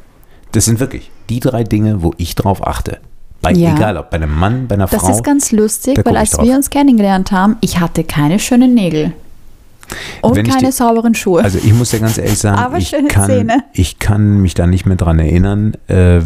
das 0.51 0.65
sind 0.65 0.79
wirklich 0.79 1.11
die 1.29 1.39
drei 1.39 1.63
Dinge, 1.63 2.01
wo 2.03 2.13
ich 2.17 2.35
drauf 2.35 2.65
achte. 2.65 2.99
Bei, 3.41 3.51
Ja. 3.53 3.75
Egal, 3.75 3.97
ob 3.97 4.09
bei 4.11 4.17
einem 4.17 4.37
Mann, 4.37 4.67
bei 4.67 4.75
einer 4.75 4.87
Das 4.87 5.01
Frau. 5.01 5.09
ist 5.11 5.23
ganz 5.23 5.51
lustig, 5.51 5.99
weil 6.05 6.15
als 6.15 6.37
wir 6.39 6.55
uns 6.55 6.69
kennengelernt 6.69 7.31
haben, 7.31 7.57
ich 7.61 7.79
hatte 7.79 8.03
keine 8.03 8.37
schönen 8.39 8.73
Nägel. 8.73 9.13
Und 10.21 10.35
Wenn 10.35 10.47
keine 10.47 10.67
die- 10.67 10.71
sauberen 10.71 11.15
Schuhe. 11.15 11.43
Also 11.43 11.57
ich 11.57 11.73
muss 11.73 11.91
dir 11.91 11.99
ganz 11.99 12.17
ehrlich 12.17 12.37
sagen, 12.37 12.57
Aber 12.57 12.77
ich, 12.77 12.89
schöne 12.89 13.07
kann, 13.07 13.51
ich 13.73 13.99
kann 13.99 14.41
mich 14.41 14.53
da 14.53 14.67
nicht 14.67 14.85
mehr 14.85 14.95
dran 14.97 15.19
erinnern, 15.19 15.73
äh, 15.87 16.19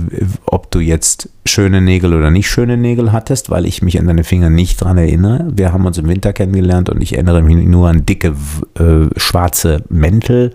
ob 0.46 0.72
du 0.72 0.80
jetzt 0.80 1.30
schöne 1.46 1.82
Nägel 1.82 2.14
oder 2.14 2.32
nicht 2.32 2.50
schöne 2.50 2.78
Nägel 2.78 3.12
hattest, 3.12 3.50
weil 3.50 3.66
ich 3.66 3.82
mich 3.82 4.00
an 4.00 4.08
deine 4.08 4.24
Finger 4.24 4.50
nicht 4.50 4.78
dran 4.82 4.98
erinnere. 4.98 5.48
Wir 5.56 5.72
haben 5.74 5.86
uns 5.86 5.98
im 5.98 6.08
Winter 6.08 6.34
kennengelernt 6.34 6.90
und 6.90 7.02
ich 7.02 7.14
erinnere 7.14 7.42
mich 7.42 7.56
nur 7.66 7.90
an 7.90 8.06
dicke 8.06 8.36
äh, 8.80 9.08
schwarze 9.18 9.84
Mäntel 9.90 10.52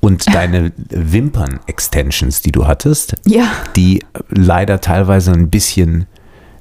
und 0.00 0.26
deine 0.34 0.72
Wimpern-Extensions, 0.90 2.42
die 2.42 2.52
du 2.52 2.66
hattest, 2.66 3.14
ja. 3.26 3.44
die 3.76 4.02
leider 4.28 4.80
teilweise 4.80 5.32
ein 5.32 5.50
bisschen 5.50 6.06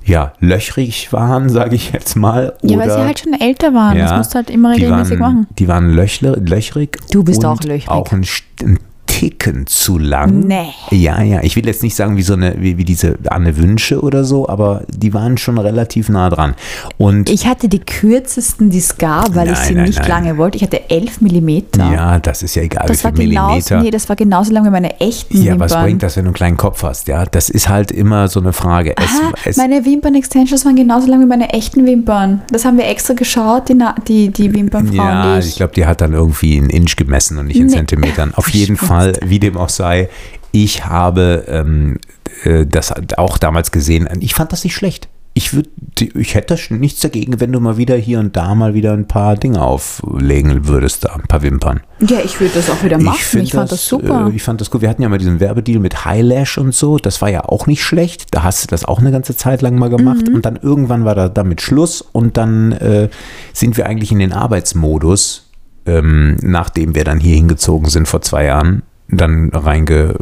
ja, 0.03 0.33
löchrig 0.39 1.11
waren, 1.13 1.49
sage 1.59 1.75
ich 1.75 1.91
jetzt 1.91 2.15
mal. 2.15 2.53
ja, 2.61 2.77
weil 2.77 2.89
sie 2.89 2.95
oder- 2.95 3.05
halt 3.05 3.19
schon 3.19 3.33
älter 3.33 3.73
waren. 3.73 3.97
Das 3.97 4.11
ja, 4.11 4.17
musst 4.17 4.31
du 4.31 4.35
halt 4.35 4.49
immer 4.49 4.73
die 4.75 4.83
regelmäßig 4.83 5.19
waren, 5.19 5.33
machen. 5.35 5.47
Die 5.59 5.67
waren 5.67 5.89
löchle, 5.89 6.31
löchrig. 6.43 6.97
Du 7.11 7.23
bist 7.23 7.43
und 7.43 7.49
auch 7.49 7.61
löchrig. 7.63 7.89
Auch 7.89 8.11
ein, 8.11 8.25
ein 8.61 8.79
Ticken 9.21 9.67
zu 9.67 9.99
lang. 9.99 10.47
Nee. 10.47 10.69
Ja, 10.89 11.21
ja. 11.21 11.43
Ich 11.43 11.55
will 11.55 11.65
jetzt 11.67 11.83
nicht 11.83 11.93
sagen 11.95 12.17
wie 12.17 12.23
so 12.23 12.33
eine, 12.33 12.55
wie, 12.59 12.77
wie 12.79 12.83
diese 12.85 13.19
Anne 13.29 13.55
Wünsche 13.55 14.01
oder 14.01 14.23
so, 14.23 14.49
aber 14.49 14.81
die 14.89 15.13
waren 15.13 15.37
schon 15.37 15.59
relativ 15.59 16.09
nah 16.09 16.27
dran. 16.31 16.55
Und 16.97 17.29
Ich 17.29 17.45
hatte 17.45 17.69
die 17.69 17.77
kürzesten, 17.79 18.71
die 18.71 18.79
es 18.79 18.97
gab, 18.97 19.35
weil 19.35 19.47
ich 19.51 19.53
Nein, 19.59 19.67
sie 19.67 19.73
nein, 19.75 19.85
nicht 19.85 19.99
nein. 19.99 20.09
lange 20.09 20.37
wollte. 20.37 20.57
Ich 20.57 20.63
hatte 20.63 20.89
11 20.89 21.21
Millimeter. 21.21 21.91
ja, 21.93 22.17
das 22.17 22.41
ist 22.41 22.55
ja 22.55 22.63
egal, 22.63 22.85
das 22.87 23.01
wie 23.01 23.03
war 23.03 23.15
viel 23.15 23.29
genauso, 23.29 23.49
Millimeter. 23.51 23.81
nee, 23.83 23.91
das 23.91 24.09
war 24.09 24.15
genauso 24.15 24.51
lang 24.53 24.65
wie 24.65 24.71
meine 24.71 24.99
echten 24.99 25.37
ja, 25.37 25.51
Wimpern. 25.51 25.69
was 25.69 25.83
bringt 25.83 26.01
das, 26.01 26.17
wenn 26.17 26.23
du 26.25 26.29
einen 26.29 26.33
kleinen 26.35 26.57
Kopf 26.57 26.81
hast? 26.81 27.07
Ja, 27.07 27.25
das 27.25 27.49
ist 27.51 27.69
halt 27.69 27.91
immer 27.91 28.27
so 28.27 28.39
eine 28.39 28.53
Frage. 28.53 28.95
Es, 28.97 29.03
Aha, 29.03 29.31
es, 29.45 29.57
meine 29.57 29.85
Wimpern-Extensions 29.85 30.65
waren 30.65 30.75
genauso 30.75 31.07
lang 31.07 31.21
wie 31.21 31.25
meine 31.27 31.51
echten 31.53 31.85
Wimpern. 31.85 32.41
Das 32.51 32.65
haben 32.65 32.77
wir 32.77 32.87
extra 32.87 33.13
geschaut, 33.13 33.69
die, 33.69 33.75
Na- 33.75 33.93
die, 34.07 34.29
die 34.29 34.51
Wimpernfrauen, 34.51 34.95
Ja, 34.97 35.39
die 35.39 35.47
ich 35.47 35.57
glaube, 35.57 35.73
die 35.75 35.85
hat 35.85 36.01
dann 36.01 36.13
irgendwie 36.13 36.57
in 36.57 36.71
Inch 36.71 36.95
gemessen 36.95 37.37
und 37.37 37.45
nicht 37.47 37.59
in 37.59 37.67
Nee. 37.67 37.73
Zentimetern. 37.73 38.33
Auf 38.33 38.49
jeden 38.49 38.77
Fall, 38.77 39.10
wie 39.23 39.39
dem 39.39 39.57
auch 39.57 39.69
sei, 39.69 40.09
ich 40.51 40.85
habe 40.85 41.45
ähm, 41.47 41.97
äh, 42.43 42.65
das 42.65 42.93
auch 43.17 43.37
damals 43.37 43.71
gesehen. 43.71 44.07
Ich 44.19 44.33
fand 44.33 44.51
das 44.51 44.63
nicht 44.63 44.75
schlecht. 44.75 45.07
Ich, 45.33 45.53
würd, 45.53 45.69
ich 46.13 46.35
hätte 46.35 46.57
nichts 46.73 46.99
dagegen, 46.99 47.39
wenn 47.39 47.53
du 47.53 47.61
mal 47.61 47.77
wieder 47.77 47.95
hier 47.95 48.19
und 48.19 48.35
da 48.35 48.53
mal 48.53 48.73
wieder 48.73 48.91
ein 48.91 49.07
paar 49.07 49.37
Dinge 49.37 49.61
auflegen 49.61 50.67
würdest, 50.67 51.05
da 51.05 51.13
ein 51.13 51.21
paar 51.21 51.41
Wimpern. 51.41 51.79
Ja, 52.01 52.19
ich 52.19 52.37
würde 52.41 52.55
das 52.55 52.69
auch 52.69 52.83
wieder 52.83 52.97
machen. 52.97 53.15
Ich, 53.17 53.23
find 53.23 53.49
fand 53.49 53.71
das, 53.71 53.85
super. 53.85 54.27
Äh, 54.27 54.35
ich 54.35 54.43
fand 54.43 54.59
das 54.59 54.69
gut. 54.69 54.81
Wir 54.81 54.89
hatten 54.89 55.01
ja 55.01 55.07
mal 55.07 55.19
diesen 55.19 55.39
Werbedeal 55.39 55.79
mit 55.79 56.03
Highlash 56.03 56.57
und 56.57 56.75
so. 56.75 56.97
Das 56.97 57.21
war 57.21 57.29
ja 57.29 57.45
auch 57.45 57.65
nicht 57.65 57.81
schlecht. 57.81 58.25
Da 58.31 58.43
hast 58.43 58.63
du 58.63 58.67
das 58.67 58.83
auch 58.83 58.99
eine 58.99 59.13
ganze 59.13 59.37
Zeit 59.37 59.61
lang 59.61 59.79
mal 59.79 59.89
gemacht. 59.89 60.27
Mhm. 60.27 60.35
Und 60.35 60.45
dann 60.45 60.57
irgendwann 60.57 61.05
war 61.05 61.15
da 61.15 61.29
damit 61.29 61.61
Schluss. 61.61 62.01
Und 62.01 62.35
dann 62.35 62.73
äh, 62.73 63.07
sind 63.53 63.77
wir 63.77 63.85
eigentlich 63.85 64.11
in 64.11 64.19
den 64.19 64.33
Arbeitsmodus, 64.33 65.49
ähm, 65.85 66.35
nachdem 66.41 66.93
wir 66.93 67.05
dann 67.05 67.21
hier 67.21 67.35
hingezogen 67.35 67.89
sind 67.89 68.09
vor 68.09 68.21
zwei 68.21 68.45
Jahren, 68.45 68.83
dann 69.11 69.49
reinge, 69.53 70.15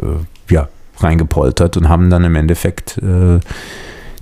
äh, 0.48 0.52
ja, 0.54 0.68
reingepoltert 0.98 1.76
und 1.76 1.88
haben 1.88 2.10
dann 2.10 2.24
im 2.24 2.34
Endeffekt 2.36 2.98
äh, 2.98 3.40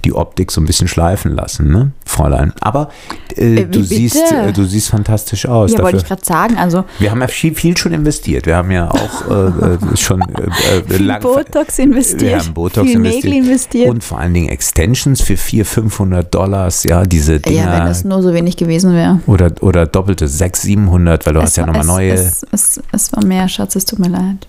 die 0.05 0.13
Optik 0.15 0.53
so 0.53 0.61
ein 0.61 0.65
bisschen 0.65 0.87
schleifen 0.87 1.33
lassen, 1.35 1.73
ne, 1.73 1.91
Fräulein. 2.07 2.53
Aber 2.61 2.89
äh, 3.37 3.63
Äh, 3.63 3.65
du, 3.67 3.83
siehst, 3.83 4.31
äh, 4.31 4.53
du 4.53 4.65
siehst 4.65 4.91
fantastisch 4.91 5.45
aus. 5.45 5.73
ja, 5.73 5.79
wollte 5.81 5.97
dafür. 5.97 5.99
ich 5.99 6.07
gerade 6.07 6.25
sagen. 6.25 6.57
Also 6.57 6.85
Wir 7.01 7.11
haben 7.11 7.21
ja 7.21 7.27
viel, 7.27 7.53
viel 7.57 7.77
schon 7.77 7.93
investiert. 7.93 8.47
Wir 8.47 8.55
haben 8.57 8.71
ja 8.71 8.89
auch 8.93 9.29
äh, 9.29 9.75
äh, 9.75 9.97
schon 9.97 10.23
viel 10.89 11.05
lang- 11.05 11.21
Botox 11.21 11.81
investiert, 11.81 12.23
wir 12.23 12.39
haben 12.39 12.55
Botox 12.55 12.87
viel 12.87 12.97
investiert. 12.97 13.25
Nägel 13.25 13.39
investiert. 13.45 13.89
und 13.91 14.05
vor 14.05 14.21
allen 14.21 14.35
Dingen 14.35 14.49
Extensions 14.51 15.21
für 15.21 15.37
400, 15.37 15.67
500 15.75 16.33
Dollars, 16.35 16.85
ja, 16.85 17.03
diese 17.03 17.41
Dinger. 17.41 17.65
ja, 17.65 17.73
wenn 17.81 17.87
das 17.87 18.05
nur 18.05 18.23
so 18.23 18.33
wenig 18.33 18.57
gewesen 18.57 18.95
wäre. 18.95 19.19
oder, 19.27 19.51
oder 19.63 19.87
doppelte 19.87 20.29
600, 20.29 20.57
700, 20.63 21.27
weil 21.27 21.35
du 21.35 21.43
hast 21.43 21.57
ja 21.57 21.67
nochmal 21.67 21.85
neue. 21.85 22.13
Es, 22.13 22.47
es, 22.53 22.81
es 22.93 23.13
war 23.13 23.25
mehr, 23.25 23.49
Schatz, 23.49 23.75
es 23.75 23.85
tut 23.85 23.99
mir 23.99 24.09
leid. 24.11 24.47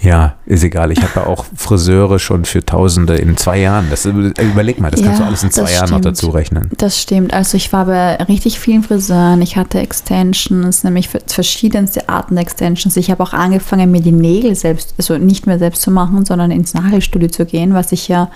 Ja, 0.00 0.34
ist 0.46 0.64
egal. 0.64 0.92
Ich 0.92 1.00
habe 1.02 1.12
ja 1.16 1.26
auch 1.26 1.44
Friseure 1.56 2.18
schon 2.18 2.44
für 2.44 2.64
Tausende 2.64 3.16
in 3.16 3.36
zwei 3.36 3.60
Jahren. 3.60 3.86
Das, 3.90 4.04
überleg 4.04 4.78
mal, 4.80 4.90
das 4.90 5.02
kannst 5.02 5.18
du 5.18 5.22
Ja, 5.22 5.28
alles 5.28 5.42
in 5.42 5.50
zwei 5.50 5.72
Jahren 5.72 5.82
noch 5.90 5.98
stimmt. 5.98 6.04
dazu 6.06 6.30
rechnen. 6.30 6.70
Das 6.76 7.00
stimmt. 7.00 7.32
Also 7.32 7.56
ich 7.56 7.72
war 7.72 7.86
bei 7.86 8.16
richtig 8.16 8.60
vielen 8.60 8.82
Friseuren. 8.82 9.40
Ich 9.42 9.56
hatte 9.56 9.78
Extensions, 9.78 10.84
nämlich 10.84 11.08
verschiedenste 11.26 12.08
Arten 12.08 12.34
der 12.34 12.42
Extensions. 12.42 12.96
Ich 12.96 13.10
habe 13.10 13.22
auch 13.22 13.32
angefangen, 13.32 13.90
mir 13.90 14.02
die 14.02 14.12
Nägel 14.12 14.54
selbst, 14.54 14.94
also 14.98 15.16
nicht 15.18 15.46
mehr 15.46 15.58
selbst 15.58 15.82
zu 15.82 15.90
machen, 15.90 16.24
sondern 16.24 16.50
ins 16.50 16.74
Nagelstudio 16.74 17.28
zu 17.28 17.46
gehen, 17.46 17.74
was 17.74 17.92
ich 17.92 18.08
ja 18.08 18.30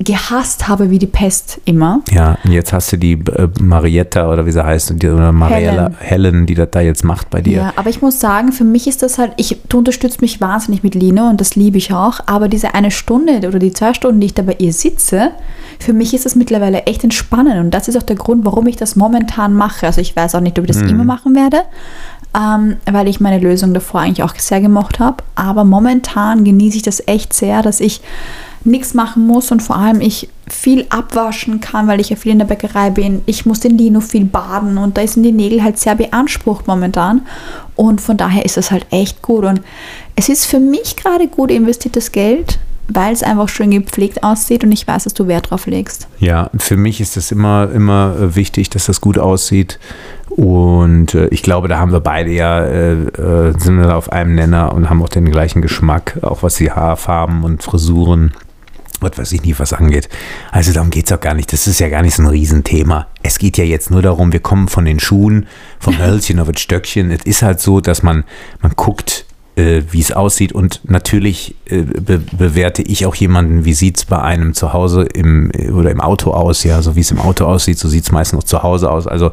gehasst 0.00 0.68
habe 0.68 0.90
wie 0.90 0.98
die 0.98 1.06
Pest 1.06 1.60
immer. 1.64 2.02
Ja, 2.10 2.38
und 2.44 2.52
jetzt 2.52 2.72
hast 2.72 2.92
du 2.92 2.96
die 2.96 3.14
äh, 3.14 3.48
Marietta 3.60 4.30
oder 4.32 4.46
wie 4.46 4.52
sie 4.52 4.64
heißt, 4.64 4.92
und 4.92 5.02
die, 5.02 5.08
oder 5.08 5.32
Mariella 5.32 5.90
Helen. 5.98 6.24
Helen, 6.24 6.46
die 6.46 6.54
das 6.54 6.68
da 6.70 6.80
jetzt 6.80 7.04
macht 7.04 7.30
bei 7.30 7.40
dir. 7.40 7.56
Ja, 7.56 7.72
aber 7.74 7.90
ich 7.90 8.00
muss 8.00 8.20
sagen, 8.20 8.52
für 8.52 8.64
mich 8.64 8.86
ist 8.86 9.02
das 9.02 9.18
halt, 9.18 9.32
ich, 9.36 9.58
du 9.68 9.78
unterstützt 9.78 10.20
mich 10.20 10.40
wahnsinnig 10.40 10.84
mit 10.84 10.94
Lino 10.94 11.28
und 11.28 11.40
das 11.40 11.56
liebe 11.56 11.78
ich 11.78 11.92
auch, 11.92 12.20
aber 12.26 12.48
diese 12.48 12.74
eine 12.74 12.92
Stunde 12.92 13.46
oder 13.48 13.58
die 13.58 13.72
zwei 13.72 13.92
Stunden, 13.92 14.20
die 14.20 14.26
ich 14.26 14.34
da 14.34 14.42
bei 14.42 14.56
ihr 14.58 14.72
sitze, 14.72 15.32
für 15.80 15.92
mich 15.92 16.14
ist 16.14 16.24
das 16.24 16.36
mittlerweile 16.36 16.82
echt 16.84 17.02
entspannend 17.02 17.58
und 17.58 17.72
das 17.72 17.88
ist 17.88 17.96
auch 17.96 18.02
der 18.02 18.16
Grund, 18.16 18.44
warum 18.44 18.68
ich 18.68 18.76
das 18.76 18.94
momentan 18.94 19.54
mache. 19.54 19.86
Also 19.86 20.00
ich 20.00 20.14
weiß 20.14 20.34
auch 20.36 20.40
nicht, 20.40 20.58
ob 20.58 20.64
ich 20.64 20.70
das 20.70 20.82
immer 20.82 21.04
machen 21.04 21.34
werde, 21.34 21.62
ähm, 22.36 22.76
weil 22.86 23.08
ich 23.08 23.20
meine 23.20 23.38
Lösung 23.38 23.74
davor 23.74 24.00
eigentlich 24.00 24.22
auch 24.22 24.34
sehr 24.36 24.60
gemocht 24.60 25.00
habe, 25.00 25.24
aber 25.34 25.64
momentan 25.64 26.44
genieße 26.44 26.76
ich 26.76 26.82
das 26.82 27.02
echt 27.06 27.32
sehr, 27.32 27.62
dass 27.62 27.80
ich 27.80 28.00
nichts 28.64 28.94
machen 28.94 29.26
muss 29.26 29.50
und 29.50 29.62
vor 29.62 29.76
allem 29.76 30.00
ich 30.00 30.28
viel 30.48 30.86
abwaschen 30.88 31.60
kann, 31.60 31.86
weil 31.86 32.00
ich 32.00 32.10
ja 32.10 32.16
viel 32.16 32.32
in 32.32 32.38
der 32.38 32.46
Bäckerei 32.46 32.90
bin. 32.90 33.22
Ich 33.26 33.46
muss 33.46 33.60
den 33.60 33.76
Lino 33.76 34.00
viel 34.00 34.24
baden 34.24 34.78
und 34.78 34.96
da 34.96 35.06
sind 35.06 35.22
die 35.22 35.32
Nägel 35.32 35.62
halt 35.62 35.78
sehr 35.78 35.94
beansprucht 35.94 36.66
momentan. 36.66 37.22
Und 37.76 38.00
von 38.00 38.16
daher 38.16 38.44
ist 38.44 38.56
das 38.56 38.70
halt 38.70 38.86
echt 38.90 39.22
gut. 39.22 39.44
Und 39.44 39.60
es 40.16 40.28
ist 40.28 40.46
für 40.46 40.60
mich 40.60 40.96
gerade 40.96 41.28
gut 41.28 41.50
investiertes 41.50 42.12
Geld, 42.12 42.58
weil 42.88 43.12
es 43.12 43.22
einfach 43.22 43.48
schön 43.48 43.70
gepflegt 43.70 44.22
aussieht 44.22 44.64
und 44.64 44.72
ich 44.72 44.86
weiß, 44.86 45.04
dass 45.04 45.14
du 45.14 45.26
Wert 45.26 45.50
drauf 45.50 45.66
legst. 45.66 46.08
Ja, 46.18 46.50
für 46.58 46.76
mich 46.76 47.00
ist 47.00 47.16
das 47.16 47.30
immer, 47.30 47.70
immer 47.72 48.16
äh, 48.18 48.34
wichtig, 48.34 48.70
dass 48.70 48.86
das 48.86 49.00
gut 49.00 49.18
aussieht. 49.18 49.78
Und 50.30 51.14
äh, 51.14 51.28
ich 51.28 51.42
glaube, 51.42 51.68
da 51.68 51.78
haben 51.78 51.92
wir 51.92 52.00
beide 52.00 52.30
ja, 52.30 52.60
äh, 52.60 52.92
äh, 52.92 53.58
sind 53.58 53.78
wir 53.78 53.96
auf 53.96 54.10
einem 54.10 54.34
Nenner 54.34 54.72
und 54.72 54.88
haben 54.88 55.02
auch 55.02 55.08
den 55.08 55.30
gleichen 55.30 55.62
Geschmack, 55.62 56.18
auch 56.22 56.42
was 56.42 56.56
die 56.56 56.70
Haarfarben 56.70 57.44
und 57.44 57.62
Frisuren, 57.62 58.32
was 59.00 59.16
weiß 59.16 59.32
ich 59.32 59.42
nicht, 59.42 59.58
was 59.60 59.72
angeht. 59.72 60.08
Also 60.50 60.72
darum 60.72 60.90
geht 60.90 61.06
es 61.06 61.12
auch 61.12 61.20
gar 61.20 61.34
nicht. 61.34 61.52
Das 61.52 61.66
ist 61.66 61.80
ja 61.80 61.88
gar 61.88 62.02
nicht 62.02 62.14
so 62.14 62.22
ein 62.22 62.28
Riesenthema. 62.28 63.06
Es 63.22 63.38
geht 63.38 63.56
ja 63.58 63.64
jetzt 63.64 63.90
nur 63.90 64.02
darum, 64.02 64.32
wir 64.32 64.40
kommen 64.40 64.68
von 64.68 64.84
den 64.84 65.00
Schuhen, 65.00 65.46
vom 65.78 65.98
Hölzchen 65.98 66.40
auf 66.40 66.50
das 66.50 66.60
Stöckchen. 66.60 67.10
Es 67.10 67.24
ist 67.24 67.42
halt 67.42 67.60
so, 67.60 67.80
dass 67.80 68.02
man, 68.02 68.24
man 68.60 68.72
guckt, 68.74 69.26
äh, 69.58 69.82
wie 69.90 70.00
es 70.00 70.12
aussieht. 70.12 70.52
Und 70.52 70.80
natürlich 70.84 71.56
äh, 71.66 71.82
be 71.82 72.18
bewerte 72.18 72.82
ich 72.82 73.06
auch 73.06 73.14
jemanden, 73.16 73.64
wie 73.64 73.74
sieht 73.74 73.96
es 73.96 74.04
bei 74.04 74.22
einem 74.22 74.54
zu 74.54 74.72
Hause 74.72 75.02
im, 75.02 75.50
oder 75.74 75.90
im 75.90 76.00
Auto 76.00 76.30
aus. 76.30 76.62
Ja, 76.62 76.80
so 76.80 76.94
wie 76.94 77.00
es 77.00 77.10
im 77.10 77.18
Auto 77.18 77.44
aussieht, 77.44 77.78
so 77.78 77.88
sieht 77.88 78.04
es 78.04 78.12
meistens 78.12 78.38
auch 78.38 78.44
zu 78.44 78.62
Hause 78.62 78.90
aus. 78.90 79.08
Also 79.08 79.32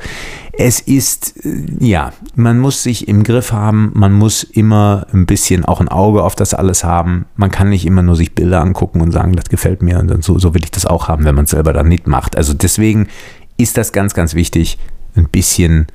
es 0.53 0.79
ist, 0.79 1.45
äh, 1.45 1.65
ja, 1.79 2.11
man 2.33 2.57
muss 2.57 2.81
sich 2.81 3.07
im 3.07 3.23
Griff 3.23 3.51
haben, 3.51 3.91
man 3.93 4.13
muss 4.13 4.43
immer 4.43 5.05
ein 5.13 5.27
bisschen 5.27 5.63
auch 5.63 5.79
ein 5.79 5.89
Auge 5.89 6.23
auf 6.23 6.35
das 6.35 6.55
alles 6.55 6.83
haben. 6.83 7.25
Man 7.35 7.51
kann 7.51 7.69
nicht 7.69 7.85
immer 7.85 8.01
nur 8.01 8.15
sich 8.15 8.33
Bilder 8.33 8.61
angucken 8.61 9.01
und 9.01 9.11
sagen, 9.11 9.33
das 9.33 9.45
gefällt 9.45 9.83
mir 9.83 9.99
und 9.99 10.23
so, 10.23 10.39
so 10.39 10.55
will 10.55 10.63
ich 10.63 10.71
das 10.71 10.87
auch 10.87 11.07
haben, 11.07 11.25
wenn 11.25 11.35
man 11.35 11.45
es 11.45 11.51
selber 11.51 11.71
dann 11.71 11.87
nicht 11.87 12.07
macht. 12.07 12.35
Also 12.35 12.55
deswegen 12.55 13.09
ist 13.57 13.77
das 13.77 13.91
ganz, 13.91 14.15
ganz 14.15 14.33
wichtig, 14.33 14.79
ein 15.15 15.29
bisschen, 15.29 15.85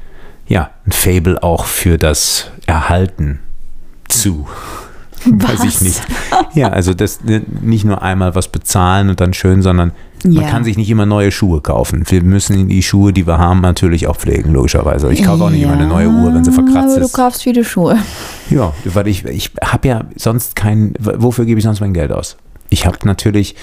ja, 0.47 0.70
ein 0.86 0.93
Fable 0.93 1.43
auch 1.43 1.65
für 1.65 1.98
das 1.98 2.51
Erhalten 2.66 3.40
zu. 4.11 4.47
Weiß 5.27 5.65
ich 5.65 5.74
Was? 5.74 5.81
nicht. 5.82 6.03
Ja, 6.55 6.69
also 6.69 6.95
das 6.95 7.23
ne, 7.24 7.43
nicht 7.61 7.85
nur 7.85 8.01
einmal 8.03 8.35
was 8.35 8.49
bezahlen 8.49 9.11
und 9.11 9.20
dann 9.20 9.35
schön, 9.35 9.61
sondern 9.61 9.93
man 10.24 10.32
Ja. 10.32 10.49
kann 10.49 10.65
sich 10.65 10.78
nicht 10.78 10.89
immer 10.89 11.05
neue 11.05 11.31
Schuhe 11.31 11.61
kaufen. 11.61 12.05
Wir 12.09 12.23
müssen 12.23 12.69
die 12.69 12.82
Schuhe, 12.82 13.12
die 13.12 13.27
wir 13.27 13.37
haben, 13.37 13.61
natürlich 13.61 14.07
auch 14.07 14.16
pflegen, 14.16 14.53
logischerweise. 14.53 15.12
Ich 15.12 15.23
kaufe 15.23 15.45
auch 15.45 15.51
nicht 15.51 15.62
immer 15.62 15.74
eine 15.74 15.87
neue 15.87 16.09
Uhr, 16.09 16.32
wenn 16.35 16.43
sie 16.45 16.53
verkratzt 16.53 16.95
aber 16.97 17.01
ist. 17.03 17.15
du 17.15 17.16
kaufst 17.23 17.43
viele 17.43 17.65
Schuhe. 17.65 17.99
Ja, 18.49 18.73
weil 18.85 19.09
ich, 19.09 19.24
ich 19.27 19.51
habe 19.62 19.89
ja 19.89 20.05
sonst 20.16 20.57
kein, 20.57 20.95
wofür 20.99 21.45
gebe 21.45 21.59
ich 21.59 21.65
sonst 21.65 21.81
mein 21.81 21.93
Geld 21.95 22.12
aus? 22.12 22.37
Ich 22.70 22.87
habe 22.87 22.97
natürlich, 23.05 23.57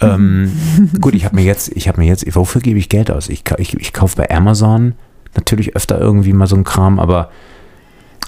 ähm, 0.00 0.50
gut, 1.00 1.14
ich 1.14 1.24
habe 1.26 1.36
mir 1.36 1.44
jetzt, 1.44 1.68
ich 1.76 1.88
habe 1.88 2.00
mir 2.00 2.06
jetzt, 2.06 2.24
wofür 2.34 2.62
gebe 2.62 2.78
ich 2.78 2.88
Geld 2.88 3.10
aus? 3.10 3.28
Ich, 3.28 3.44
ich, 3.58 3.74
ich 3.78 3.92
kaufe 3.92 4.16
bei 4.16 4.30
Amazon 4.30 4.94
natürlich 5.34 5.76
öfter 5.76 6.00
irgendwie 6.00 6.32
mal 6.32 6.46
so 6.46 6.56
ein 6.56 6.64
Kram, 6.64 6.98
aber 6.98 7.28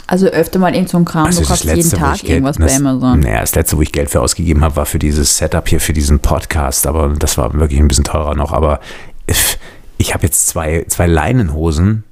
Also 0.06 0.26
öfter 0.26 0.58
mal 0.58 0.74
irgend 0.74 0.88
so 0.88 0.98
ein 0.98 1.04
Kram. 1.04 1.26
also 1.26 1.42
du 1.42 1.48
kaufst 1.48 1.64
jeden 1.64 1.90
Tag 1.90 2.18
Geld- 2.20 2.30
irgendwas 2.30 2.56
das, 2.56 2.72
bei 2.72 2.76
Amazon. 2.78 3.20
Naja, 3.20 3.40
das 3.40 3.54
letzte, 3.54 3.76
wo 3.76 3.82
ich 3.82 3.92
Geld 3.92 4.10
für 4.10 4.20
ausgegeben 4.22 4.62
habe, 4.64 4.76
war 4.76 4.86
für 4.86 4.98
dieses 4.98 5.36
Setup 5.36 5.68
hier, 5.68 5.80
für 5.80 5.92
diesen 5.92 6.20
Podcast, 6.20 6.86
aber 6.86 7.08
das 7.18 7.36
war 7.36 7.52
wirklich 7.54 7.78
ein 7.80 7.88
bisschen 7.88 8.04
teurer 8.04 8.34
noch, 8.34 8.52
aber 8.52 8.80
ich, 9.26 9.58
ich 9.98 10.14
habe 10.14 10.24
jetzt 10.26 10.46
zwei, 10.46 10.84
zwei 10.88 11.06
Leinenhosen 11.06 12.04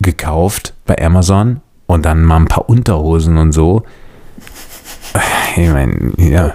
gekauft 0.00 0.74
bei 0.86 0.96
Amazon 1.04 1.60
und 1.86 2.04
dann 2.04 2.22
mal 2.22 2.36
ein 2.36 2.46
paar 2.46 2.68
Unterhosen 2.68 3.36
und 3.38 3.52
so. 3.52 3.82
Ich 5.56 5.68
meine, 5.68 6.12
ja. 6.16 6.54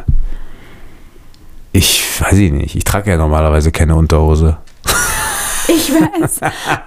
Ich 1.71 2.03
weiß 2.19 2.33
ich 2.33 2.51
nicht. 2.51 2.75
Ich 2.75 2.83
trage 2.83 3.11
ja 3.11 3.17
normalerweise 3.17 3.71
keine 3.71 3.95
Unterhose. 3.95 4.57
Ich 5.69 5.91
weiß. 5.93 6.39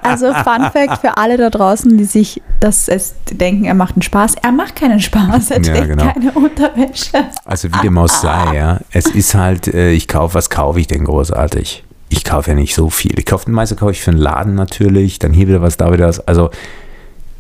Also 0.03 0.33
Fun 0.35 0.71
Fact 0.73 1.01
für 1.01 1.17
alle 1.17 1.37
da 1.37 1.51
draußen, 1.51 1.97
die 1.97 2.05
sich 2.05 2.43
das 2.61 2.91
denken, 3.31 3.65
er 3.65 3.75
macht 3.75 3.95
einen 3.95 4.03
Spaß. 4.03 4.35
Er 4.43 4.53
macht 4.53 4.77
keinen 4.77 5.01
Spaß, 5.01 5.51
er 5.53 5.63
Ja, 5.63 5.73
trägt 5.73 5.89
genau. 5.89 6.13
keine 6.13 6.33
Unterwäsche. 6.33 7.25
Also 7.45 7.69
wie 7.73 7.81
dem 7.83 7.97
auch 7.99 8.09
sei, 8.09 8.57
ja. 8.57 8.81
Es 8.91 9.07
ist 9.07 9.35
halt, 9.35 9.69
äh, 9.69 9.93
ich 9.93 10.09
kaufe, 10.09 10.35
was 10.35 10.51
kaufe 10.51 10.81
ich 10.81 10.87
denn 10.89 11.05
großartig? 11.05 11.85
Ich 12.09 12.25
kaufe 12.25 12.51
ja 12.51 12.55
nicht 12.55 12.75
so 12.75 12.91
viel. 12.91 13.19
Ich 13.19 13.27
kaufe, 13.27 13.47
den 13.47 13.55
meiste 13.55 13.77
kaufe 13.77 13.93
ich 13.93 14.03
für 14.03 14.11
einen 14.11 14.21
Laden 14.21 14.55
natürlich, 14.55 15.19
dann 15.19 15.33
hier 15.33 15.49
wieder 15.49 15.63
was, 15.63 15.77
da 15.77 15.93
wieder 15.93 16.09
was. 16.09 16.27
Also 16.27 16.51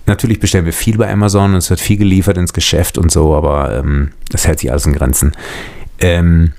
natürlich 0.06 0.40
bestellen 0.40 0.64
wir 0.64 0.73
viel 0.73 0.97
bei 0.97 1.10
Amazon 1.12 1.52
und 1.52 1.59
es 1.59 1.70
wird 1.70 1.81
viel 1.81 1.97
geliefert 1.98 2.39
ins 2.39 2.52
Geschäft 2.52 2.98
und 2.98 3.10
so, 3.12 3.35
aber 3.35 3.77
ähm, 3.78 4.12
das 4.31 4.47
hält 4.47 4.60
sich 4.60 4.70
alles 4.70 4.86
in 4.86 4.94
Grenzen. 4.94 5.32
Ähm, 6.01 6.52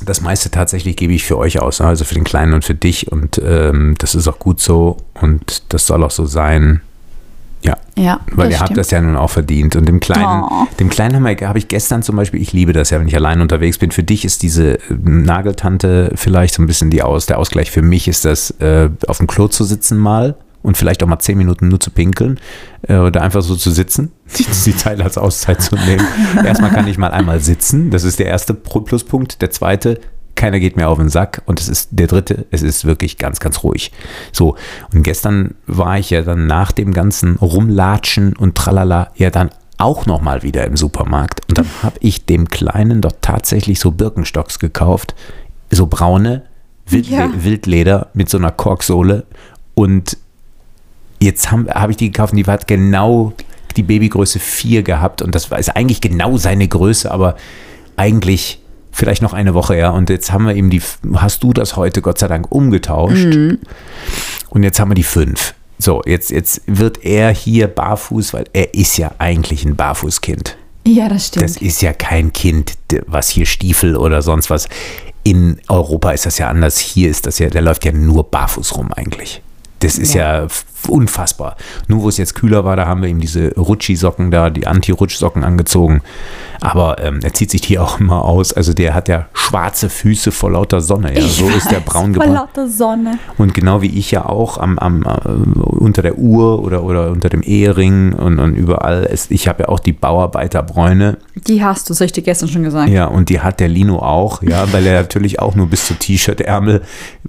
das 0.00 0.20
meiste 0.20 0.50
tatsächlich 0.50 0.96
gebe 0.96 1.12
ich 1.12 1.24
für 1.24 1.38
euch 1.38 1.60
aus, 1.60 1.80
ne? 1.80 1.86
also 1.86 2.04
für 2.04 2.14
den 2.14 2.24
Kleinen 2.24 2.54
und 2.54 2.64
für 2.64 2.74
dich 2.74 3.10
und 3.12 3.40
ähm, 3.44 3.94
das 3.98 4.14
ist 4.14 4.28
auch 4.28 4.38
gut 4.38 4.60
so 4.60 4.96
und 5.20 5.62
das 5.72 5.86
soll 5.86 6.02
auch 6.04 6.10
so 6.10 6.26
sein. 6.26 6.80
Ja, 7.62 7.78
Ja, 7.96 8.20
weil 8.32 8.50
ihr 8.50 8.58
habt 8.58 8.68
stimmt. 8.68 8.78
das 8.78 8.90
ja 8.90 9.00
nun 9.00 9.16
auch 9.16 9.30
verdient. 9.30 9.74
Und 9.74 9.86
dem 9.88 9.98
Kleinen, 9.98 10.42
Oh. 10.44 10.66
dem 10.78 10.90
Kleinen 10.90 11.26
habe 11.26 11.46
hab 11.48 11.56
ich 11.56 11.68
gestern 11.68 12.02
zum 12.02 12.14
Beispiel, 12.14 12.42
ich 12.42 12.52
liebe 12.52 12.74
das 12.74 12.90
ja, 12.90 13.00
wenn 13.00 13.08
ich 13.08 13.16
allein 13.16 13.40
unterwegs 13.40 13.78
bin. 13.78 13.90
Für 13.90 14.02
dich 14.02 14.26
ist 14.26 14.42
diese 14.42 14.74
äh, 14.74 14.80
Nageltante 15.02 16.12
vielleicht 16.14 16.54
so 16.54 16.62
ein 16.62 16.66
bisschen 16.66 16.90
die 16.90 17.02
Aus, 17.02 17.24
der 17.24 17.38
Ausgleich. 17.38 17.70
Für 17.70 17.80
mich 17.80 18.06
ist 18.06 18.26
das, 18.26 18.50
äh, 18.60 18.90
auf 19.06 19.16
dem 19.16 19.26
Klo 19.26 19.48
zu 19.48 19.64
sitzen 19.64 19.96
mal 19.96 20.34
und 20.64 20.78
vielleicht 20.78 21.02
auch 21.02 21.06
mal 21.06 21.18
zehn 21.18 21.36
Minuten 21.36 21.68
nur 21.68 21.78
zu 21.78 21.90
pinkeln 21.90 22.40
äh, 22.88 22.96
oder 22.96 23.20
einfach 23.22 23.42
so 23.42 23.54
zu 23.54 23.70
sitzen, 23.70 24.10
die, 24.38 24.44
die 24.44 24.76
Zeit 24.76 25.00
als 25.00 25.18
Auszeit 25.18 25.62
zu 25.62 25.76
nehmen. 25.76 26.04
Erstmal 26.44 26.70
kann 26.70 26.88
ich 26.88 26.98
mal 26.98 27.10
einmal 27.10 27.38
sitzen, 27.40 27.90
das 27.90 28.02
ist 28.02 28.18
der 28.18 28.26
erste 28.26 28.54
Pluspunkt. 28.54 29.42
Der 29.42 29.50
zweite, 29.50 30.00
keiner 30.34 30.58
geht 30.58 30.76
mir 30.76 30.88
auf 30.88 30.98
den 30.98 31.10
Sack 31.10 31.42
und 31.44 31.60
es 31.60 31.68
ist 31.68 31.90
der 31.92 32.06
dritte, 32.06 32.46
es 32.50 32.62
ist 32.62 32.86
wirklich 32.86 33.18
ganz, 33.18 33.40
ganz 33.40 33.62
ruhig. 33.62 33.92
So, 34.32 34.56
und 34.92 35.02
gestern 35.02 35.54
war 35.66 35.98
ich 35.98 36.10
ja 36.10 36.22
dann 36.22 36.46
nach 36.46 36.72
dem 36.72 36.94
ganzen 36.94 37.36
Rumlatschen 37.36 38.34
und 38.34 38.54
Tralala 38.54 39.12
ja 39.16 39.28
dann 39.28 39.50
auch 39.76 40.06
nochmal 40.06 40.42
wieder 40.42 40.64
im 40.64 40.78
Supermarkt 40.78 41.42
und 41.48 41.58
dann 41.58 41.66
habe 41.82 41.96
ich 42.00 42.24
dem 42.24 42.48
Kleinen 42.48 43.02
doch 43.02 43.12
tatsächlich 43.20 43.80
so 43.80 43.90
Birkenstocks 43.90 44.58
gekauft, 44.58 45.14
so 45.70 45.86
braune, 45.86 46.44
Wild, 46.86 47.06
Ja. 47.06 47.30
Wildleder 47.34 48.08
mit 48.14 48.30
so 48.30 48.38
einer 48.38 48.50
Korksohle 48.50 49.26
und 49.74 50.16
jetzt 51.24 51.50
habe 51.50 51.70
hab 51.74 51.90
ich 51.90 51.96
die 51.96 52.10
gekauft 52.12 52.32
und 52.32 52.38
die 52.38 52.44
hat 52.46 52.66
genau 52.66 53.32
die 53.76 53.82
Babygröße 53.82 54.38
4 54.38 54.82
gehabt 54.82 55.20
und 55.22 55.34
das 55.34 55.50
war- 55.50 55.58
ist 55.58 55.74
eigentlich 55.74 56.00
genau 56.00 56.36
seine 56.36 56.68
Größe, 56.68 57.10
aber 57.10 57.36
eigentlich 57.96 58.60
vielleicht 58.92 59.22
noch 59.22 59.32
eine 59.32 59.54
Woche 59.54 59.74
her 59.74 59.92
und 59.94 60.10
jetzt 60.10 60.30
haben 60.32 60.46
wir 60.46 60.54
ihm 60.54 60.70
die, 60.70 60.80
hast 61.16 61.42
du 61.42 61.52
das 61.52 61.76
heute 61.76 62.00
Gott 62.00 62.18
sei 62.18 62.28
Dank 62.28 62.50
umgetauscht 62.52 63.24
und 64.50 64.62
jetzt 64.62 64.78
haben 64.78 64.90
wir 64.90 64.94
die 64.94 65.02
5. 65.02 65.54
So, 65.78 66.02
jetzt, 66.06 66.30
jetzt 66.30 66.62
wird 66.66 67.04
er 67.04 67.32
hier 67.34 67.66
barfuß, 67.66 68.32
weil 68.32 68.44
er 68.52 68.74
ist 68.74 68.96
ja 68.96 69.10
eigentlich 69.18 69.64
ein 69.64 69.74
Barfußkind. 69.74 70.56
Ja, 70.86 71.08
das 71.08 71.26
stimmt. 71.28 71.44
Das 71.44 71.56
ist 71.56 71.82
ja 71.82 71.92
kein 71.92 72.32
Kind, 72.32 72.74
was 73.06 73.28
hier 73.28 73.44
Stiefel 73.46 73.96
oder 73.96 74.22
sonst 74.22 74.50
was. 74.50 74.68
In 75.24 75.58
Europa 75.68 76.12
ist 76.12 76.26
das 76.26 76.38
ja 76.38 76.48
anders. 76.48 76.78
Hier 76.78 77.10
ist 77.10 77.26
das 77.26 77.38
ja, 77.40 77.48
der 77.50 77.62
läuft 77.62 77.84
ja 77.84 77.90
nur 77.92 78.30
barfuß 78.30 78.76
rum 78.76 78.92
eigentlich. 78.92 79.42
Das 79.80 79.98
ist 79.98 80.14
ja, 80.14 80.44
f- 80.44 80.64
unfassbar. 80.88 81.56
Nur 81.88 82.02
wo 82.02 82.08
es 82.08 82.16
jetzt 82.18 82.34
kühler 82.34 82.64
war, 82.64 82.76
da 82.76 82.86
haben 82.86 83.02
wir 83.02 83.08
ihm 83.08 83.20
diese 83.20 83.54
Rutschi-Socken 83.54 84.30
da, 84.30 84.50
die 84.50 84.66
Anti-Rutsch-Socken 84.66 85.44
angezogen. 85.44 86.02
Aber 86.60 87.02
ähm, 87.02 87.20
er 87.22 87.34
zieht 87.34 87.50
sich 87.50 87.60
die 87.60 87.78
auch 87.78 88.00
immer 88.00 88.24
aus. 88.24 88.52
Also 88.52 88.72
der 88.72 88.94
hat 88.94 89.08
ja 89.08 89.26
schwarze 89.34 89.90
Füße 89.90 90.32
vor 90.32 90.50
lauter 90.52 90.80
Sonne. 90.80 91.12
Ja, 91.12 91.20
Ich 91.20 91.32
so 91.36 91.48
ist 91.48 91.70
der 91.70 91.78
weiß, 91.78 91.84
braun 91.84 92.14
Vor 92.14 92.24
gebrannt. 92.24 92.34
lauter 92.56 92.68
Sonne. 92.68 93.18
Und 93.36 93.54
genau 93.54 93.82
wie 93.82 93.98
ich 93.98 94.10
ja 94.10 94.24
auch 94.26 94.58
am, 94.58 94.78
am, 94.78 95.02
äh, 95.02 95.28
unter 95.28 96.02
der 96.02 96.16
Uhr 96.18 96.62
oder, 96.62 96.82
oder 96.84 97.10
unter 97.10 97.28
dem 97.28 97.42
Ehering 97.42 98.12
und, 98.14 98.38
und 98.38 98.54
überall, 98.54 99.04
ist, 99.04 99.30
ich 99.30 99.48
habe 99.48 99.64
ja 99.64 99.68
auch 99.68 99.80
die 99.80 99.92
Bauarbeiterbräune. 99.92 101.18
Die 101.46 101.62
hast 101.62 101.88
du, 101.88 101.92
das 101.92 102.00
hab 102.00 102.06
ich 102.06 102.12
dir 102.12 102.22
gestern 102.22 102.48
schon 102.48 102.62
gesagt. 102.62 102.88
Ja, 102.88 103.06
und 103.06 103.28
die 103.28 103.40
hat 103.40 103.60
der 103.60 103.68
Lino 103.68 103.98
auch, 103.98 104.42
ja, 104.42 104.72
weil 104.72 104.86
er 104.86 105.02
natürlich 105.02 105.40
auch 105.40 105.54
nur 105.54 105.66
bis 105.66 105.86
zu 105.86 105.94
T-Shirt-Ärmel 105.94 106.82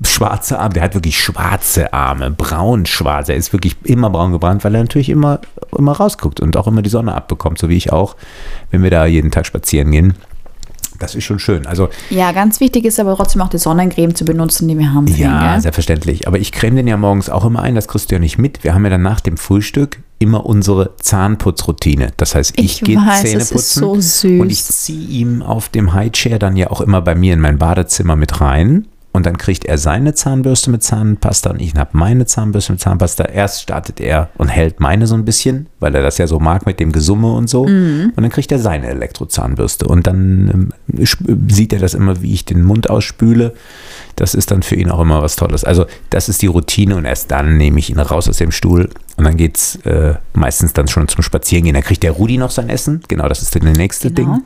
schwarze 0.03 0.59
Arme, 0.59 0.73
der 0.73 0.83
hat 0.83 0.93
wirklich 0.93 1.17
schwarze 1.19 1.93
Arme, 1.93 2.31
braun-schwarz. 2.31 3.29
Ist 3.45 3.53
wirklich 3.53 3.75
immer 3.83 4.09
braun 4.09 4.31
gebrannt, 4.31 4.63
weil 4.63 4.73
er 4.73 4.81
natürlich 4.81 5.09
immer, 5.09 5.39
immer 5.77 5.91
rausguckt 5.91 6.39
und 6.39 6.57
auch 6.57 6.65
immer 6.65 6.81
die 6.81 6.89
Sonne 6.89 7.13
abbekommt, 7.13 7.59
so 7.59 7.69
wie 7.69 7.77
ich 7.77 7.91
auch, 7.91 8.15
wenn 8.71 8.81
wir 8.81 8.89
da 8.89 9.05
jeden 9.05 9.29
Tag 9.29 9.45
spazieren 9.45 9.91
gehen. 9.91 10.15
Das 10.99 11.13
ist 11.13 11.25
schon 11.25 11.39
schön. 11.39 11.67
Also 11.67 11.89
Ja, 12.09 12.31
ganz 12.31 12.59
wichtig 12.59 12.85
ist 12.85 12.99
aber 12.99 13.15
trotzdem 13.15 13.41
auch 13.41 13.49
die 13.49 13.57
Sonnencreme 13.57 14.15
zu 14.15 14.25
benutzen, 14.25 14.67
die 14.67 14.77
wir 14.79 14.93
haben. 14.93 15.07
Ja, 15.07 15.51
gell? 15.51 15.61
selbstverständlich. 15.61 16.27
Aber 16.27 16.39
ich 16.39 16.51
creme 16.51 16.77
den 16.77 16.87
ja 16.87 16.97
morgens 16.97 17.29
auch 17.29 17.45
immer 17.45 17.61
ein, 17.61 17.75
das 17.75 17.87
kriegst 17.87 18.09
du 18.09 18.15
ja 18.15 18.19
nicht 18.19 18.37
mit. 18.37 18.63
Wir 18.63 18.73
haben 18.73 18.83
ja 18.83 18.89
dann 18.89 19.03
nach 19.03 19.19
dem 19.19 19.37
Frühstück 19.37 19.99
immer 20.17 20.45
unsere 20.45 20.95
Zahnputzroutine. 20.97 22.13
Das 22.17 22.33
heißt, 22.33 22.53
ich, 22.57 22.65
Ich 22.65 22.81
gehe 22.81 22.97
Zähne 23.21 23.43
putzen 23.43 24.01
so 24.01 24.27
und 24.41 24.49
ich 24.49 24.63
ziehe 24.63 25.07
ihm 25.07 25.43
auf 25.43 25.69
dem 25.69 25.93
Highchair 25.93 26.39
dann 26.39 26.55
ja 26.55 26.71
auch 26.71 26.81
immer 26.81 27.01
bei 27.01 27.13
mir 27.13 27.33
in 27.33 27.41
mein 27.41 27.57
Badezimmer 27.57 28.15
mit 28.15 28.39
rein. 28.39 28.87
Und 29.15 29.25
dann 29.25 29.37
kriegt 29.37 29.63
er 29.63 29.77
seine 29.77 30.13
Zahnbürste 30.13 30.69
mit 30.69 30.83
Zahnpasta 30.83 31.51
und 31.51 31.61
ich 31.61 31.73
habe 31.75 31.91
meine 31.93 32.25
Zahnbürste 32.25 32.73
mit 32.73 32.81
Zahnpasta. 32.81 33.23
Erst 33.23 33.61
startet 33.61 34.01
er 34.01 34.29
und 34.37 34.49
hält 34.49 34.81
meine 34.81 35.07
so 35.07 35.15
ein 35.15 35.23
bisschen, 35.23 35.67
weil 35.79 35.95
er 35.95 36.01
das 36.03 36.17
ja 36.17 36.27
so 36.27 36.39
mag 36.39 36.65
mit 36.65 36.81
dem 36.81 36.91
Gesumme 36.91 37.31
und 37.31 37.49
so. 37.49 37.65
Mhm. 37.65 38.11
Und 38.13 38.21
dann 38.21 38.29
kriegt 38.29 38.51
er 38.51 38.59
seine 38.59 38.87
Elektrozahnbürste. 38.87 39.87
Und 39.87 40.05
dann 40.05 40.73
sp- 40.99 41.31
sieht 41.47 41.71
er 41.71 41.79
das 41.79 41.93
immer, 41.93 42.21
wie 42.21 42.33
ich 42.33 42.43
den 42.43 42.63
Mund 42.63 42.89
ausspüle. 42.89 43.53
Das 44.17 44.35
ist 44.35 44.51
dann 44.51 44.63
für 44.63 44.75
ihn 44.75 44.89
auch 44.89 44.99
immer 44.99 45.21
was 45.21 45.37
Tolles. 45.37 45.63
Also 45.63 45.85
das 46.09 46.27
ist 46.27 46.41
die 46.41 46.47
Routine 46.47 46.97
und 46.97 47.05
erst 47.05 47.31
dann 47.31 47.55
nehme 47.57 47.79
ich 47.79 47.89
ihn 47.89 47.99
raus 47.99 48.27
aus 48.27 48.37
dem 48.37 48.51
Stuhl 48.51 48.89
und 49.17 49.23
dann 49.23 49.37
geht 49.37 49.55
es 49.57 49.75
äh, 49.85 50.15
meistens 50.33 50.73
dann 50.73 50.87
schon 50.89 51.07
zum 51.07 51.23
Spazierengehen. 51.23 51.73
Dann 51.73 51.83
kriegt 51.83 52.03
der 52.03 52.11
Rudi 52.11 52.37
noch 52.37 52.51
sein 52.51 52.67
Essen. 52.69 53.01
Genau, 53.07 53.29
das 53.29 53.41
ist 53.41 53.55
dann 53.55 53.63
das 53.63 53.77
nächste 53.77 54.11
Genau. 54.11 54.33
Ding. 54.33 54.43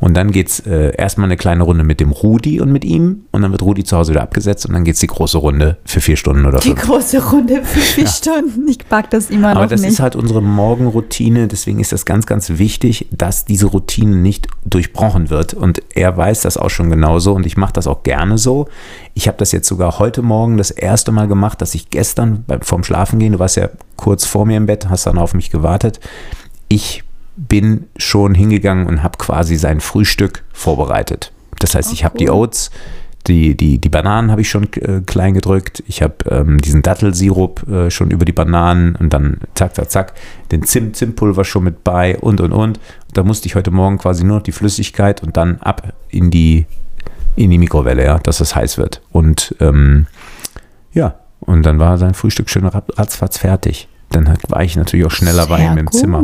Und 0.00 0.14
dann 0.16 0.30
geht 0.30 0.48
es 0.48 0.60
äh, 0.60 0.94
erstmal 0.96 1.26
eine 1.26 1.36
kleine 1.36 1.64
Runde 1.64 1.82
mit 1.82 1.98
dem 2.00 2.12
Rudi 2.12 2.60
und 2.60 2.70
mit 2.70 2.84
ihm 2.84 3.24
und 3.32 3.42
dann 3.42 3.50
wird 3.50 3.62
Rudi 3.62 3.82
zu 3.84 3.96
Hause 3.96 4.12
wieder 4.12 4.22
abgesetzt 4.22 4.66
und 4.66 4.72
dann 4.74 4.84
geht 4.84 4.94
es 4.94 5.00
die 5.00 5.08
große 5.08 5.38
Runde 5.38 5.78
für 5.84 6.00
vier 6.00 6.16
Stunden 6.16 6.46
oder 6.46 6.58
Die 6.60 6.68
fünf. 6.68 6.82
große 6.82 7.30
Runde 7.30 7.62
für 7.64 7.80
vier 7.80 8.06
Stunden. 8.06 8.68
Ich 8.68 8.88
pack 8.88 9.10
das 9.10 9.30
immer 9.30 9.50
Aber 9.50 9.62
noch 9.64 9.68
das 9.70 9.80
nicht. 9.80 9.90
ist 9.92 10.00
halt 10.00 10.14
unsere 10.14 10.42
Morgenroutine, 10.42 11.48
deswegen 11.48 11.80
ist 11.80 11.92
das 11.92 12.04
ganz, 12.04 12.26
ganz 12.26 12.50
wichtig, 12.50 13.08
dass 13.10 13.44
diese 13.44 13.66
Routine 13.66 14.16
nicht 14.16 14.46
durchbrochen 14.64 15.30
wird. 15.30 15.54
Und 15.54 15.82
er 15.94 16.16
weiß 16.16 16.42
das 16.42 16.56
auch 16.56 16.70
schon 16.70 16.90
genauso 16.90 17.32
und 17.32 17.46
ich 17.46 17.56
mache 17.56 17.72
das 17.72 17.86
auch 17.86 18.02
gerne 18.02 18.38
so. 18.38 18.68
Ich 19.14 19.28
habe 19.28 19.38
das 19.38 19.52
jetzt 19.52 19.68
sogar 19.68 20.00
heute 20.00 20.22
Morgen 20.22 20.56
das 20.56 20.70
erste 20.72 21.12
Mal 21.12 21.28
gemacht, 21.28 21.62
dass 21.62 21.74
ich 21.74 21.90
gestern 21.90 22.44
beim, 22.46 22.62
vorm 22.62 22.82
Schlafengehen, 22.82 23.32
du 23.32 23.38
warst 23.38 23.56
ja 23.56 23.68
kurz 23.96 24.26
vor 24.26 24.44
mir 24.44 24.56
im 24.56 24.66
Bett, 24.66 24.88
hast 24.88 25.06
dann 25.06 25.18
auf 25.18 25.34
mich 25.34 25.50
gewartet. 25.50 26.00
Ich 26.68 27.04
bin 27.36 27.86
schon 27.96 28.34
hingegangen 28.34 28.86
und 28.86 29.02
habe 29.02 29.18
quasi 29.18 29.56
sein 29.56 29.80
Frühstück 29.80 30.44
vorbereitet. 30.52 31.32
Das 31.60 31.74
heißt, 31.74 31.92
ich 31.92 32.04
habe 32.04 32.18
die 32.18 32.30
Oats, 32.30 32.70
die, 33.26 33.56
die, 33.56 33.78
die 33.78 33.88
Bananen 33.88 34.30
habe 34.30 34.42
ich 34.42 34.50
schon 34.50 34.64
äh, 34.74 35.00
klein 35.00 35.32
gedrückt. 35.32 35.82
Ich 35.86 36.02
habe 36.02 36.16
ähm, 36.28 36.60
diesen 36.60 36.82
Dattelsirup 36.82 37.66
äh, 37.68 37.90
schon 37.90 38.10
über 38.10 38.24
die 38.24 38.32
Bananen 38.32 38.96
und 38.96 39.14
dann 39.14 39.38
zack, 39.54 39.74
zack, 39.74 39.90
zack, 39.90 40.14
den 40.52 40.62
Zimt, 40.64 40.96
Zimtpulver 40.96 41.44
schon 41.44 41.64
mit 41.64 41.84
bei 41.84 42.18
und 42.18 42.40
und 42.40 42.52
und. 42.52 42.80
Da 43.14 43.22
musste 43.22 43.46
ich 43.46 43.54
heute 43.54 43.70
Morgen 43.70 43.96
quasi 43.96 44.24
nur 44.24 44.38
noch 44.38 44.42
die 44.42 44.52
Flüssigkeit 44.52 45.22
und 45.22 45.36
dann 45.38 45.58
ab 45.60 45.94
in 46.10 46.30
die, 46.30 46.66
in 47.36 47.50
die 47.50 47.58
Mikrowelle, 47.58 48.04
ja, 48.04 48.18
dass 48.18 48.40
es 48.40 48.54
heiß 48.54 48.78
wird. 48.78 49.02
Und 49.10 49.54
ähm, 49.60 50.06
ja, 50.92 51.16
und 51.40 51.64
dann 51.64 51.78
war 51.78 51.98
sein 51.98 52.14
Frühstück 52.14 52.48
schön 52.48 52.66
rat- 52.66 52.98
ratzfatz 52.98 53.38
fertig. 53.38 53.88
Dann 54.10 54.32
war 54.48 54.62
ich 54.62 54.76
natürlich 54.76 55.06
auch 55.06 55.10
schneller 55.10 55.46
bei 55.46 55.64
ihm 55.64 55.76
im 55.76 55.86
gut. 55.86 55.94
Zimmer. 55.94 56.22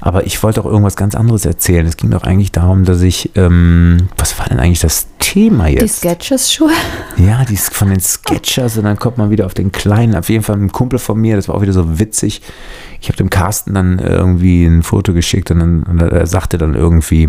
Aber 0.00 0.26
ich 0.26 0.42
wollte 0.42 0.60
auch 0.60 0.64
irgendwas 0.64 0.96
ganz 0.96 1.14
anderes 1.14 1.44
erzählen. 1.44 1.86
Es 1.86 1.96
ging 1.96 2.10
doch 2.10 2.24
eigentlich 2.24 2.50
darum, 2.50 2.84
dass 2.84 3.02
ich, 3.02 3.30
ähm, 3.36 4.08
was 4.16 4.36
war 4.40 4.46
denn 4.46 4.58
eigentlich 4.58 4.80
das 4.80 5.06
Thema 5.20 5.66
Die 5.66 5.74
jetzt? 5.74 5.98
Sketchers-Schuhe. 5.98 6.72
Ja, 7.18 7.44
die 7.44 7.56
von 7.56 7.90
den 7.90 8.00
Sketchers 8.00 8.76
und 8.78 8.84
dann 8.84 8.98
kommt 8.98 9.18
man 9.18 9.30
wieder 9.30 9.46
auf 9.46 9.54
den 9.54 9.70
kleinen. 9.70 10.16
Auf 10.16 10.28
jeden 10.28 10.42
Fall 10.42 10.56
ein 10.56 10.72
Kumpel 10.72 10.98
von 10.98 11.20
mir, 11.20 11.36
das 11.36 11.46
war 11.46 11.54
auch 11.54 11.62
wieder 11.62 11.72
so 11.72 12.00
witzig. 12.00 12.42
Ich 13.00 13.08
habe 13.08 13.16
dem 13.16 13.30
Carsten 13.30 13.74
dann 13.74 14.00
irgendwie 14.00 14.64
ein 14.64 14.82
Foto 14.82 15.12
geschickt 15.12 15.52
und, 15.52 15.60
dann, 15.60 15.82
und 15.84 16.02
er 16.02 16.26
sagte 16.26 16.58
dann 16.58 16.74
irgendwie, 16.74 17.28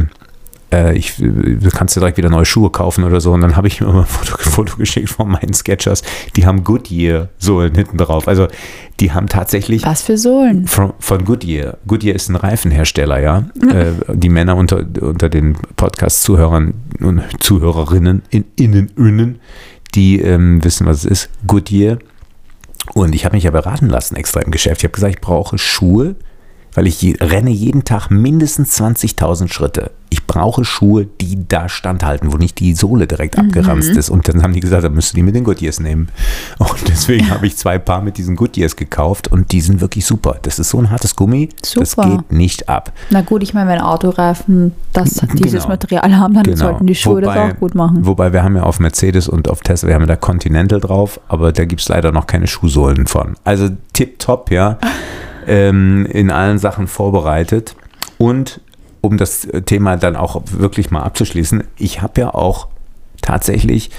äh, 0.74 0.98
ich, 0.98 1.16
du 1.18 1.70
kannst 1.72 1.96
dir 1.96 2.00
direkt 2.00 2.18
wieder 2.18 2.30
neue 2.30 2.46
Schuhe 2.46 2.70
kaufen 2.70 3.04
oder 3.04 3.22
so. 3.22 3.32
Und 3.32 3.42
dann 3.42 3.56
habe 3.56 3.68
ich 3.68 3.80
ihm 3.80 3.88
immer 3.88 4.02
ein 4.02 4.06
Foto, 4.06 4.38
Foto 4.38 4.78
geschickt 4.78 5.10
von 5.10 5.30
meinen 5.30 5.54
Sketchers. 5.54 6.02
Die 6.36 6.46
haben 6.46 6.64
Goodyear 6.64 7.30
Sohlen 7.38 7.76
hinten 7.76 7.98
drauf. 7.98 8.28
Also 8.28 8.48
die 9.00 9.12
haben 9.12 9.28
tatsächlich 9.28 9.86
Was 9.86 10.02
für 10.02 10.18
Sohlen? 10.18 10.68
von, 10.68 10.94
von 11.00 11.26
Goodyear. 11.26 11.78
Goodyear 11.88 12.16
ist 12.16 12.30
ein 12.30 12.36
Reifenhersteller, 12.36 13.20
ja. 13.20 13.46
Äh, 13.62 13.92
die 14.14 14.30
Männer 14.30 14.56
unter, 14.56 14.86
unter 15.02 15.30
den 15.30 15.56
Podcast-Zuhörern 15.76 16.74
und 17.00 17.22
Zuhörerinnen, 17.40 18.24
in, 18.30 18.46
innen, 18.56 18.90
innen, 18.98 19.40
die 19.96 20.20
ähm, 20.20 20.64
wissen, 20.64 20.88
was 20.88 21.00
es 21.00 21.06
ist. 21.06 21.30
Goodyear. 21.46 22.00
Und 22.94 23.16
ich 23.16 23.26
habe 23.26 23.36
mich 23.36 23.46
ja 23.46 23.52
beraten 23.52 23.88
lassen 23.88 24.16
extra 24.16 24.42
im 24.42 24.52
Geschäft. 24.52 24.82
Ich 24.82 24.86
habe 24.86 24.94
gesagt, 24.94 25.16
ich 25.16 25.22
brauche 25.22 25.58
Schuhe, 25.58 26.16
weil 26.76 26.88
ich 26.88 27.02
je, 27.02 27.16
renne 27.20 27.50
jeden 27.50 27.84
Tag 27.84 28.10
mindestens 28.10 28.80
20.000 28.80 29.52
Schritte. 29.52 29.92
Ich 30.10 30.26
brauche 30.28 30.64
Schuhe, 30.64 31.08
die 31.22 31.48
da 31.48 31.70
standhalten, 31.70 32.32
wo 32.32 32.38
nicht 32.38 32.60
die 32.60 32.76
Sohle 32.76 33.08
direkt 33.08 33.38
abgeranzt 33.38 33.90
ist. 33.92 34.10
Und 34.12 34.28
dann 34.28 34.44
haben 34.44 34.54
die 34.54 34.60
gesagt, 34.60 34.84
dann 34.84 34.94
müsst 34.94 35.12
du 35.12 35.16
die 35.16 35.24
mit 35.24 35.34
den 35.34 35.44
Goodyears 35.44 35.80
nehmen. 35.80 36.10
Und 36.60 36.88
deswegen 36.88 37.32
habe 37.32 37.48
ich 37.48 37.58
zwei 37.58 37.80
Paar 37.80 38.02
mit 38.02 38.18
diesen 38.18 38.36
Goodyears 38.36 38.76
gekauft 38.76 39.32
und 39.32 39.52
die 39.52 39.62
sind 39.62 39.82
wirklich 39.82 40.06
super. 40.06 40.38
Das 40.44 40.60
ist 40.60 40.70
so 40.70 40.78
ein 40.78 40.92
hartes 40.92 41.16
Gummi, 41.16 41.50
das 41.62 41.92
Super. 41.92 42.10
geht 42.10 42.32
nicht 42.32 42.70
ab. 42.70 42.92
Na 43.10 43.22
gut, 43.22 43.42
ich 43.44 43.54
meine, 43.54 43.70
wenn 43.70 43.82
Autoreifen 43.82 44.72
das, 44.94 45.22
dieses 45.34 45.64
Genau. 45.64 45.68
Material 45.70 46.18
haben, 46.18 46.34
dann 46.36 46.56
sollten 46.56 46.86
die 46.86 46.96
Schuhe 46.96 47.22
das 47.22 47.36
auch 47.36 47.56
gut 47.60 47.76
machen. 47.76 48.06
Wobei 48.06 48.34
wir 48.34 48.44
haben 48.44 48.56
ja 48.56 48.64
auf 48.64 48.80
Mercedes 48.80 49.28
und 49.28 49.50
auf 49.50 49.62
Tesla, 49.62 49.88
wir 49.90 49.96
haben 49.96 50.04
ja 50.04 50.08
da 50.08 50.16
Continental 50.16 50.80
drauf, 50.80 51.20
aber 51.28 51.52
da 51.52 51.66
gibt 51.66 51.82
es 51.82 51.90
leider 51.90 52.12
noch 52.12 52.28
keine 52.28 52.48
Schuhsohlen 52.48 53.08
von. 53.08 53.36
Also 53.44 53.70
tipptopp, 53.94 54.52
ja. 54.52 54.78
ähm, 55.48 56.06
in 56.06 56.32
allen 56.32 56.58
Sachen 56.58 56.88
vorbereitet. 56.88 57.76
Und 58.18 58.62
um 59.02 59.18
das 59.18 59.48
Thema 59.66 59.98
dann 59.98 60.16
auch 60.16 60.42
wirklich 60.52 60.92
mal 60.92 61.04
abzuschließen, 61.04 61.64
ich 61.78 62.02
habe 62.02 62.22
ja 62.22 62.34
auch 62.34 62.68
tatsächlich 63.22 63.90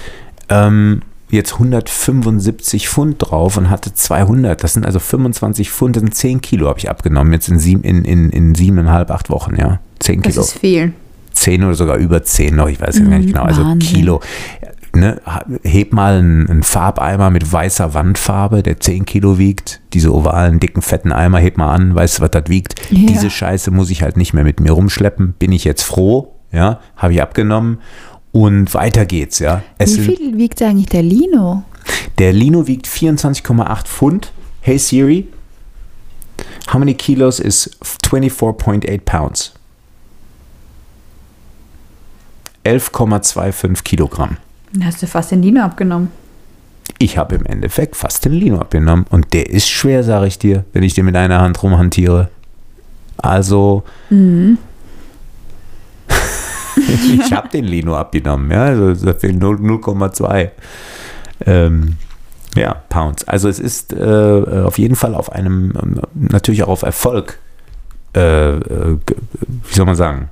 ähm, 0.49 1.01
jetzt 1.29 1.53
175 1.53 2.89
Pfund 2.89 3.15
drauf 3.19 3.57
und 3.57 3.69
hatte 3.69 3.93
200. 3.93 4.63
Das 4.63 4.73
sind 4.73 4.85
also 4.85 4.99
25 4.99 5.69
Pfund, 5.71 5.95
das 5.95 6.01
sind 6.01 6.15
10 6.15 6.41
Kilo 6.41 6.67
habe 6.67 6.79
ich 6.79 6.89
abgenommen, 6.89 7.33
jetzt 7.33 7.49
in, 7.49 7.59
sieben, 7.59 7.83
in, 7.83 8.05
in, 8.05 8.29
in 8.29 8.55
siebeneinhalb, 8.55 9.11
acht 9.11 9.29
Wochen, 9.29 9.55
ja. 9.55 9.79
10 9.99 10.21
Das 10.21 10.33
Kilo. 10.33 10.43
ist 10.43 10.59
viel. 10.59 10.93
10 11.31 11.63
oder 11.63 11.75
sogar 11.75 11.97
über 11.97 12.23
10 12.23 12.55
noch, 12.55 12.69
ich 12.69 12.79
weiß 12.79 12.99
ja 12.99 13.05
gar 13.05 13.17
nicht 13.17 13.27
genau, 13.27 13.43
also 13.43 13.61
Wahnsinn. 13.63 13.79
Kilo. 13.79 14.21
Ne, 14.95 15.21
heb 15.63 15.91
mal 15.91 16.19
einen, 16.19 16.49
einen 16.49 16.63
Farbeimer 16.63 17.29
mit 17.29 17.51
weißer 17.51 17.93
Wandfarbe, 17.93 18.63
der 18.63 18.79
10 18.79 19.03
Kilo 19.03 19.37
wiegt, 19.37 19.81
diese 19.93 20.13
ovalen, 20.13 20.61
dicken, 20.61 20.81
fetten 20.81 21.11
Eimer, 21.11 21.39
heb 21.39 21.57
mal 21.57 21.73
an, 21.73 21.93
weißt 21.93 22.19
du, 22.19 22.21
was 22.23 22.31
das 22.31 22.45
wiegt? 22.47 22.75
Ja. 22.91 23.05
Diese 23.07 23.29
Scheiße 23.29 23.71
muss 23.71 23.89
ich 23.89 24.03
halt 24.03 24.15
nicht 24.15 24.33
mehr 24.33 24.45
mit 24.45 24.61
mir 24.61 24.71
rumschleppen, 24.71 25.33
bin 25.33 25.51
ich 25.51 25.65
jetzt 25.65 25.83
froh, 25.83 26.35
ja, 26.53 26.79
habe 26.95 27.13
ich 27.13 27.21
abgenommen 27.21 27.79
und 28.31 28.73
weiter 28.73 29.05
geht's, 29.05 29.39
ja. 29.39 29.63
Es 29.77 29.97
Wie 29.97 30.15
viel 30.15 30.37
wiegt 30.37 30.61
eigentlich 30.61 30.87
der 30.87 31.03
Lino? 31.03 31.63
der 32.17 32.33
Lino 32.33 32.67
wiegt 32.67 32.87
24,8 32.87 33.85
Pfund. 33.85 34.31
Hey 34.61 34.77
Siri, 34.77 35.27
how 36.71 36.79
many 36.79 36.93
kilos 36.93 37.39
is 37.39 37.77
24.8 37.83 39.01
pounds? 39.01 39.53
11,25 42.63 43.83
Kilogramm. 43.83 44.37
Dann 44.75 44.85
hast 44.85 45.01
du 45.01 45.07
fast 45.07 45.31
den 45.31 45.41
Lino 45.41 45.61
abgenommen. 45.61 46.09
Ich 46.99 47.17
habe 47.17 47.35
im 47.35 47.45
Endeffekt 47.45 47.95
fast 47.95 48.23
den 48.25 48.33
Lino 48.33 48.59
abgenommen 48.59 49.05
und 49.09 49.33
der 49.33 49.49
ist 49.49 49.67
schwer, 49.69 50.03
sage 50.03 50.27
ich 50.27 50.37
dir, 50.37 50.65
wenn 50.73 50.83
ich 50.83 50.93
den 50.93 51.05
mit 51.05 51.15
einer 51.15 51.39
Hand 51.41 51.61
rumhantiere. 51.63 52.29
Also, 53.17 53.83
ich 56.77 57.33
habe 57.33 57.49
den 57.49 57.65
Lino 57.65 57.95
abgenommen, 57.95 58.51
ja, 58.51 58.65
also 58.65 58.93
das 58.93 59.19
fehlen 59.21 59.39
0 59.39 59.57
0,2 59.57 60.49
ähm, 61.45 61.97
ja, 62.55 62.73
Pounds. 62.89 63.27
Also 63.27 63.49
es 63.49 63.59
ist 63.59 63.93
äh, 63.93 64.63
auf 64.65 64.77
jeden 64.77 64.95
Fall 64.95 65.15
auf 65.15 65.31
einem, 65.31 65.73
ähm, 65.81 66.01
natürlich 66.13 66.63
auch 66.63 66.69
auf 66.69 66.83
Erfolg, 66.83 67.39
äh, 68.15 68.57
äh, 68.57 68.97
ge- 69.05 69.17
wie 69.69 69.73
soll 69.73 69.85
man 69.85 69.95
sagen, 69.95 70.29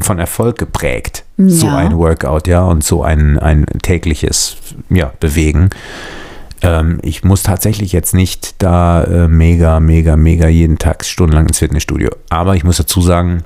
von 0.00 0.18
Erfolg 0.18 0.58
geprägt, 0.58 1.24
so 1.36 1.66
Ja. 1.66 1.76
ein 1.76 1.96
Workout, 1.96 2.46
ja, 2.46 2.64
und 2.64 2.84
so 2.84 3.02
ein, 3.02 3.38
ein 3.38 3.66
tägliches 3.82 4.56
ja, 4.90 5.12
Bewegen. 5.20 5.70
Ähm, 6.62 6.98
ich 7.02 7.24
muss 7.24 7.42
tatsächlich 7.42 7.92
jetzt 7.92 8.14
nicht 8.14 8.62
da 8.62 9.04
äh, 9.04 9.28
mega, 9.28 9.80
mega, 9.80 10.16
mega 10.16 10.48
jeden 10.48 10.78
Tag 10.78 11.04
stundenlang 11.04 11.46
ins 11.46 11.58
Fitnessstudio. 11.58 12.10
Aber 12.30 12.56
ich 12.56 12.64
muss 12.64 12.78
dazu 12.78 13.00
sagen, 13.00 13.44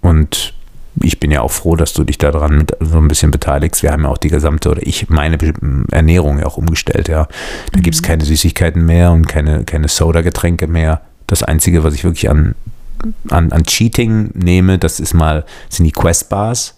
und 0.00 0.54
ich 1.02 1.18
bin 1.18 1.32
ja 1.32 1.40
auch 1.40 1.50
froh, 1.50 1.74
dass 1.74 1.92
du 1.92 2.04
dich 2.04 2.18
daran 2.18 2.58
mit 2.58 2.76
so 2.78 2.98
ein 2.98 3.08
bisschen 3.08 3.32
beteiligst. 3.32 3.82
Wir 3.82 3.90
haben 3.90 4.04
ja 4.04 4.08
auch 4.10 4.18
die 4.18 4.28
gesamte, 4.28 4.70
oder 4.70 4.86
ich 4.86 5.08
meine 5.08 5.36
Ernährung 5.90 6.38
ja 6.38 6.46
auch 6.46 6.56
umgestellt, 6.56 7.08
ja. 7.08 7.26
Da 7.72 7.80
gibt 7.80 7.96
es 7.96 8.02
keine 8.02 8.24
Süßigkeiten 8.24 8.84
mehr 8.86 9.10
und 9.10 9.26
keine, 9.26 9.64
keine 9.64 9.88
Soda-Getränke 9.88 10.68
mehr. 10.68 11.00
Das 11.26 11.42
Einzige, 11.42 11.82
was 11.82 11.94
ich 11.94 12.04
wirklich 12.04 12.30
an, 12.30 12.54
an, 13.30 13.52
an 13.52 13.64
Cheating 13.64 14.30
nehme, 14.34 14.78
das 14.78 15.00
ist 15.00 15.14
mal, 15.14 15.44
sind 15.68 15.84
die 15.84 15.92
Quest 15.92 16.28
Bars. 16.28 16.74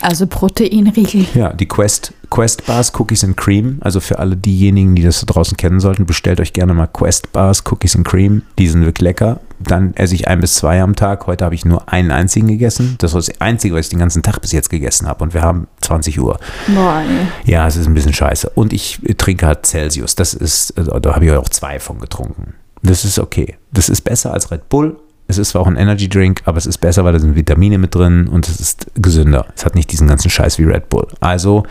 Also 0.00 0.26
Proteinriegel. 0.26 1.26
Ja, 1.34 1.52
die 1.52 1.66
Quest, 1.66 2.12
Quest 2.30 2.66
Bars, 2.66 2.92
Cookies 2.98 3.24
and 3.24 3.36
Cream. 3.36 3.78
Also 3.80 4.00
für 4.00 4.18
alle 4.18 4.36
diejenigen, 4.36 4.94
die 4.94 5.02
das 5.02 5.20
da 5.20 5.26
draußen 5.26 5.56
kennen 5.56 5.80
sollten, 5.80 6.06
bestellt 6.06 6.40
euch 6.40 6.52
gerne 6.52 6.74
mal 6.74 6.86
Quest 6.86 7.32
Bars, 7.32 7.64
Cookies 7.70 7.96
and 7.96 8.06
Cream. 8.06 8.42
Die 8.58 8.68
sind 8.68 8.84
wirklich 8.84 9.02
lecker. 9.02 9.40
Dann 9.58 9.94
esse 9.94 10.14
ich 10.14 10.28
ein 10.28 10.40
bis 10.40 10.54
zwei 10.54 10.80
am 10.80 10.94
Tag. 10.94 11.26
Heute 11.26 11.44
habe 11.44 11.54
ich 11.54 11.64
nur 11.64 11.92
einen 11.92 12.12
einzigen 12.12 12.46
gegessen. 12.46 12.96
Das 12.98 13.12
war 13.14 13.20
das 13.20 13.40
Einzige, 13.40 13.74
was 13.74 13.86
ich 13.86 13.90
den 13.90 13.98
ganzen 13.98 14.22
Tag 14.22 14.40
bis 14.40 14.52
jetzt 14.52 14.70
gegessen 14.70 15.08
habe. 15.08 15.24
Und 15.24 15.34
wir 15.34 15.42
haben 15.42 15.66
20 15.80 16.20
Uhr. 16.20 16.38
Boah, 16.68 17.02
ey. 17.02 17.50
Ja, 17.50 17.66
es 17.66 17.76
ist 17.76 17.86
ein 17.86 17.94
bisschen 17.94 18.14
scheiße. 18.14 18.50
Und 18.50 18.72
ich 18.72 19.00
trinke 19.16 19.46
halt 19.46 19.66
Celsius. 19.66 20.14
Das 20.14 20.34
ist, 20.34 20.78
also 20.78 20.98
da 20.98 21.14
habe 21.14 21.26
ich 21.26 21.32
auch 21.32 21.48
zwei 21.48 21.80
von 21.80 21.98
getrunken. 21.98 22.54
Das 22.82 23.04
ist 23.04 23.18
okay. 23.18 23.56
Das 23.72 23.88
ist 23.88 24.02
besser 24.02 24.32
als 24.32 24.50
Red 24.50 24.68
Bull. 24.68 24.98
Es 25.28 25.38
ist 25.38 25.50
zwar 25.50 25.62
auch 25.62 25.66
ein 25.66 25.76
Energy 25.76 26.08
Drink, 26.08 26.42
aber 26.46 26.56
es 26.56 26.66
ist 26.66 26.78
besser, 26.78 27.04
weil 27.04 27.12
da 27.12 27.18
sind 27.18 27.36
Vitamine 27.36 27.78
mit 27.78 27.94
drin 27.94 28.28
und 28.28 28.48
es 28.48 28.60
ist 28.60 28.86
gesünder. 28.94 29.46
Es 29.54 29.64
hat 29.64 29.74
nicht 29.74 29.92
diesen 29.92 30.08
ganzen 30.08 30.30
Scheiß 30.30 30.58
wie 30.58 30.64
Red 30.64 30.88
Bull. 30.88 31.06
Also, 31.20 31.64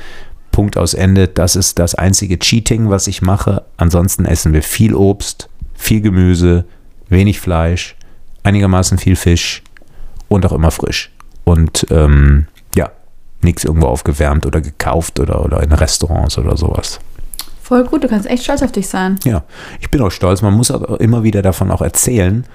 Punkt 0.51 0.77
aus 0.77 0.93
Ende. 0.93 1.27
Das 1.27 1.55
ist 1.55 1.79
das 1.79 1.95
einzige 1.95 2.37
Cheating, 2.39 2.89
was 2.89 3.07
ich 3.07 3.21
mache. 3.21 3.63
Ansonsten 3.77 4.25
essen 4.25 4.53
wir 4.53 4.61
viel 4.61 4.93
Obst, 4.93 5.49
viel 5.73 6.01
Gemüse, 6.01 6.65
wenig 7.09 7.39
Fleisch, 7.39 7.95
einigermaßen 8.43 8.99
viel 8.99 9.15
Fisch 9.15 9.63
und 10.27 10.45
auch 10.45 10.53
immer 10.53 10.71
frisch. 10.71 11.11
Und 11.43 11.87
ähm, 11.89 12.47
ja, 12.75 12.91
nichts 13.41 13.63
irgendwo 13.63 13.87
aufgewärmt 13.87 14.45
oder 14.45 14.61
gekauft 14.61 15.19
oder, 15.19 15.43
oder 15.43 15.63
in 15.63 15.71
Restaurants 15.71 16.37
oder 16.37 16.57
sowas. 16.57 16.99
Voll 17.61 17.83
gut, 17.83 18.03
du 18.03 18.07
kannst 18.07 18.29
echt 18.29 18.43
stolz 18.43 18.61
auf 18.61 18.71
dich 18.71 18.87
sein. 18.87 19.19
Ja, 19.25 19.43
ich 19.79 19.89
bin 19.89 20.01
auch 20.01 20.11
stolz. 20.11 20.41
Man 20.41 20.53
muss 20.53 20.71
aber 20.71 21.01
immer 21.01 21.23
wieder 21.23 21.41
davon 21.41 21.69
auch 21.69 21.81
erzählen. 21.81 22.45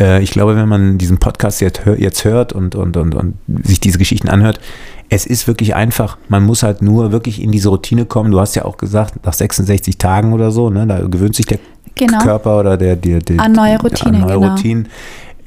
Äh, 0.00 0.22
ich 0.22 0.30
glaube, 0.30 0.56
wenn 0.56 0.68
man 0.68 0.98
diesen 0.98 1.18
Podcast 1.18 1.60
jetzt, 1.60 1.84
hör, 1.84 1.98
jetzt 1.98 2.24
hört 2.24 2.52
und, 2.52 2.74
und, 2.74 2.96
und, 2.96 3.14
und 3.14 3.34
sich 3.64 3.80
diese 3.80 3.98
Geschichten 3.98 4.28
anhört, 4.28 4.60
es 5.08 5.26
ist 5.26 5.46
wirklich 5.46 5.74
einfach. 5.74 6.18
Man 6.28 6.42
muss 6.44 6.62
halt 6.62 6.82
nur 6.82 7.12
wirklich 7.12 7.40
in 7.40 7.52
diese 7.52 7.68
Routine 7.68 8.04
kommen. 8.06 8.30
Du 8.30 8.40
hast 8.40 8.56
ja 8.56 8.64
auch 8.64 8.76
gesagt, 8.76 9.24
nach 9.24 9.32
66 9.32 9.98
Tagen 9.98 10.32
oder 10.32 10.50
so, 10.50 10.70
ne, 10.70 10.86
da 10.86 11.00
gewöhnt 11.06 11.34
sich 11.36 11.46
der 11.46 11.58
Genau. 11.98 12.18
Körper 12.18 12.60
oder 12.60 12.76
der, 12.76 12.94
der, 12.94 13.20
der 13.20 13.40
An 13.40 13.52
neue 13.52 13.80
Routine, 13.80 14.18
an 14.18 14.20
neue 14.28 14.34
genau. 14.38 14.48
Routinen. 14.50 14.88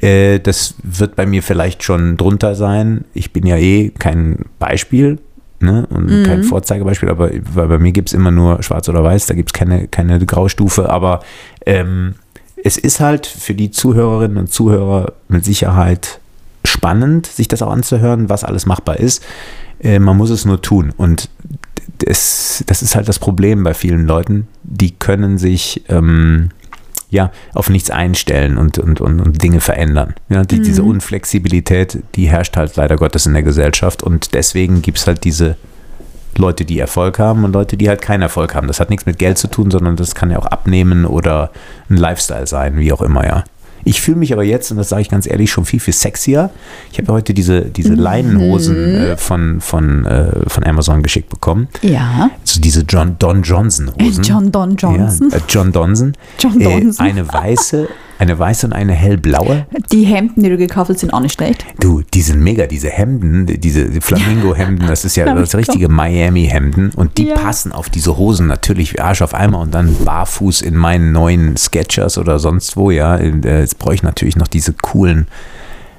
Äh, 0.02 0.40
das 0.40 0.74
wird 0.82 1.16
bei 1.16 1.28
mir 1.28 1.44
vielleicht 1.44 1.84
schon 1.84 2.18
drunter 2.18 2.56
sein. 2.56 3.06
Ich 3.14 3.34
bin 3.34 3.46
ja 3.46 3.56
eh 3.58 3.90
kein 3.90 4.46
Beispiel 4.58 5.20
ne? 5.60 5.86
und 5.92 6.06
Mhm. 6.08 6.24
kein 6.24 6.44
Vorzeigebeispiel, 6.44 7.10
aber 7.10 7.30
weil 7.54 7.68
bei 7.68 7.78
mir 7.78 7.92
gibt 7.92 8.10
es 8.10 8.14
immer 8.14 8.32
nur 8.32 8.64
schwarz 8.64 8.90
oder 8.90 9.04
weiß, 9.04 9.28
da 9.28 9.36
gibt 9.36 9.50
es 9.50 9.54
keine, 9.54 9.88
keine 9.88 10.26
Graustufe. 10.26 10.90
Aber 10.90 11.20
ähm, 11.68 12.16
es 12.64 12.78
ist 12.78 13.00
halt 13.00 13.26
für 13.26 13.54
die 13.54 13.72
Zuhörerinnen 13.72 14.38
und 14.38 14.52
Zuhörer 14.52 15.14
mit 15.28 15.46
Sicherheit 15.46 16.20
spannend, 16.66 17.28
sich 17.28 17.48
das 17.48 17.62
auch 17.62 17.72
anzuhören, 17.72 18.30
was 18.30 18.44
alles 18.44 18.66
machbar 18.66 18.98
ist. 18.98 19.24
Äh, 19.80 20.00
man 20.00 20.18
muss 20.18 20.30
es 20.30 20.46
nur 20.46 20.62
tun. 20.62 20.94
Und 20.98 21.30
das, 22.00 22.64
das 22.68 22.82
ist 22.82 22.96
halt 22.96 23.08
das 23.08 23.20
Problem 23.20 23.64
bei 23.64 23.74
vielen 23.74 24.06
Leuten. 24.06 24.48
Die 24.64 24.92
können 24.92 25.38
sich 25.38 25.84
ähm, 25.90 26.50
ja 27.10 27.32
auf 27.54 27.70
nichts 27.70 27.90
einstellen 27.90 28.58
und, 28.58 28.78
und, 28.78 29.02
und, 29.02 29.20
und 29.20 29.42
Dinge 29.42 29.62
verändern. 29.62 30.14
Ja, 30.30 30.44
die, 30.44 30.62
Diese 30.62 30.84
Unflexibilität, 30.84 32.00
die 32.16 32.30
herrscht 32.30 32.58
halt 32.58 32.76
leider 32.76 32.98
Gottes 32.98 33.26
in 33.26 33.34
der 33.34 33.44
Gesellschaft. 33.44 34.04
Und 34.04 34.34
deswegen 34.34 34.82
gibt 34.82 34.98
es 34.98 35.08
halt 35.08 35.24
diese 35.24 35.56
Leute, 36.38 36.66
die 36.66 36.80
Erfolg 36.80 37.20
haben 37.20 37.44
und 37.44 37.54
Leute, 37.54 37.76
die 37.78 37.90
halt 37.90 38.02
keinen 38.02 38.22
Erfolg 38.22 38.56
haben. 38.56 38.68
Das 38.68 38.80
hat 38.80 38.90
nichts 38.90 39.06
mit 39.06 39.20
Geld 39.20 39.38
zu 39.38 39.48
tun, 39.48 39.72
sondern 39.72 39.96
das 39.96 40.16
kann 40.16 40.32
ja 40.32 40.40
auch 40.40 40.46
abnehmen 40.46 41.06
oder 41.06 41.52
ein 41.90 41.98
Lifestyle 41.98 42.48
sein, 42.48 42.78
wie 42.78 42.94
auch 42.94 43.02
immer, 43.02 43.26
ja. 43.26 43.44
Ich 43.86 44.02
fühle 44.02 44.18
mich 44.18 44.34
aber 44.34 44.44
jetzt, 44.44 44.72
und 44.72 44.78
das 44.78 44.90
sage 44.90 45.02
ich 45.04 45.10
ganz 45.10 45.26
ehrlich, 45.26 45.50
schon 45.52 45.64
viel, 45.64 45.80
viel 45.80 45.94
sexier. 45.94 46.50
Ich 46.92 47.00
habe 47.00 47.14
heute 47.14 47.34
diese, 47.34 47.62
diese 47.62 47.94
Leinenhosen 47.94 48.76
äh, 48.96 49.18
von, 49.18 49.62
von, 49.62 50.06
äh, 50.06 50.50
von 50.50 50.66
Amazon 50.66 51.02
geschickt 51.02 51.30
bekommen. 51.30 51.70
Ja. 51.82 52.30
So 52.44 52.60
diese 52.60 52.82
John, 52.82 53.16
Don 53.20 53.42
Johnson 53.42 53.90
Hosen. 54.02 54.24
John 54.24 54.52
Don 54.52 54.76
Johnson. 54.76 55.30
Ja, 55.32 55.38
äh, 55.38 55.42
John 55.48 55.72
Donson. 55.72 56.14
John 56.40 56.60
Äh, 56.60 56.64
Donson. 56.82 57.06
eine 57.06 57.28
weiße, 57.32 57.88
eine 58.20 58.38
weiße 58.38 58.68
und 58.68 58.74
eine 58.74 58.94
hellblaue. 58.94 59.66
Die 59.92 60.04
Hemden, 60.04 60.44
die 60.44 60.50
du 60.50 60.58
gekauft 60.58 60.90
hast, 60.90 61.00
sind 61.00 61.14
auch 61.14 61.22
nicht 61.22 61.34
schlecht. 61.34 61.66
Du, 61.80 62.02
die 62.14 62.22
sind 62.22 62.42
mega, 62.42 62.68
diese 62.68 62.90
Hemden, 62.90 63.46
diese 63.48 63.90
Flamingo-Hemden, 64.02 64.88
das 64.88 65.06
ist 65.06 65.16
ja 65.16 65.34
das 65.34 65.56
richtige 65.56 65.88
Miami-Hemden 65.90 66.92
und 66.96 67.18
die 67.18 67.28
Ja. 67.30 67.36
passen 67.36 67.72
auf 67.72 67.90
diese 67.90 68.18
Hosen 68.18 68.48
natürlich 68.48 68.94
wie 68.94 69.00
Arsch 69.00 69.22
auf 69.22 69.34
einmal 69.34 69.62
und 69.62 69.74
dann 69.74 69.96
barfuß 70.04 70.62
in 70.62 70.76
meinen 70.76 71.12
neuen 71.14 71.56
Sketchers 71.58 72.18
oder 72.18 72.40
sonst 72.40 72.76
wo, 72.78 72.92
ja. 72.92 73.16
Äh, 73.16 73.60
Jetzt 73.62 73.80
brauche 73.80 73.94
ich 73.96 74.04
natürlich 74.04 74.36
noch 74.36 74.48
diese 74.48 74.74
coolen, 74.74 75.28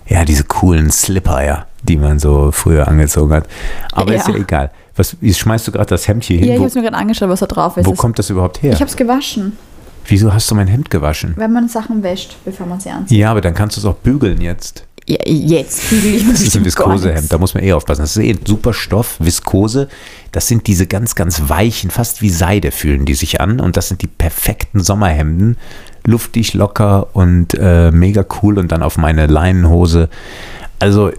ja, 0.06 0.24
diese 0.24 0.44
coolen 0.44 0.90
Slipper, 0.90 1.44
ja, 1.44 1.66
die 1.84 1.96
man 1.96 2.18
so 2.18 2.50
früher 2.52 2.86
angezogen 2.86 3.32
hat. 3.32 3.48
Aber 3.92 4.14
ist 4.14 4.28
Ja. 4.28 4.34
ja 4.34 4.40
egal. 4.40 4.70
Was, 4.96 5.16
wie 5.22 5.32
schmeißt 5.32 5.66
du 5.68 5.72
gerade 5.72 5.86
das 5.88 6.06
Hemd 6.06 6.24
hier 6.24 6.36
Ja, 6.36 6.42
hin? 6.42 6.52
ich 6.52 6.58
Wo, 6.58 6.62
habe 6.64 6.68
es 6.68 6.74
mir 6.74 6.82
gerade 6.82 6.96
angeschaut, 6.96 7.28
was 7.30 7.40
da 7.40 7.46
drauf 7.46 7.76
ist. 7.78 7.86
wo 7.86 7.92
kommt 7.94 8.18
das 8.18 8.28
überhaupt 8.28 8.62
her? 8.62 8.72
ich 8.74 8.80
habe 8.80 8.90
es 8.90 8.96
gewaschen, 8.96 9.56
Wieso 10.06 10.32
hast 10.32 10.50
du 10.50 10.54
mein 10.54 10.66
Hemd 10.66 10.90
gewaschen? 10.90 11.34
wenn 11.36 11.52
man 11.52 11.68
Sachen 11.68 12.02
wäscht, 12.02 12.36
bevor 12.44 12.66
man 12.66 12.80
sie 12.80 12.90
anzieht. 12.90 13.18
Ja, 13.18 13.30
aber 13.30 13.40
dann 13.40 13.54
kannst 13.54 13.76
du 13.76 13.80
es 13.80 13.84
auch 13.86 13.94
bügeln 13.94 14.40
jetzt. 14.40 14.84
ja, 15.06 15.18
jetzt 15.26 15.88
bügel 15.90 16.14
ich 16.14 16.28
Das 16.28 16.40
ist 16.40 16.56
ein 16.56 16.64
Viskosehemd, 16.64 17.32
da 17.32 17.38
muss 17.38 17.54
man 17.54 17.62
eh 17.62 17.72
aufpassen. 17.72 18.02
Das 18.02 18.16
ist 18.16 18.22
eh 18.22 18.30
ein 18.30 18.40
super 18.44 18.72
Stoff, 18.72 19.16
Viskose. 19.18 19.88
Das 20.32 20.46
sind 20.48 20.66
diese 20.66 20.86
ganz, 20.86 21.14
ganz 21.14 21.48
weichen, 21.48 21.90
fast 21.90 22.22
wie 22.22 22.30
Seide 22.30 22.70
fühlen 22.70 23.04
die 23.04 23.14
sich 23.14 23.40
an. 23.40 23.60
Und 23.60 23.76
das 23.76 23.88
sind 23.88 24.02
die 24.02 24.06
perfekten 24.08 24.80
Sommerhemden. 24.80 25.56
Luftig, 26.06 26.54
locker 26.54 27.08
und 27.14 27.54
äh, 27.54 27.90
mega 27.90 28.24
cool. 28.42 28.58
Und 28.58 28.72
dann 28.72 28.82
auf 28.82 28.96
meine 28.96 29.26
Leinenhose. 29.26 30.08
Also, 30.78 31.10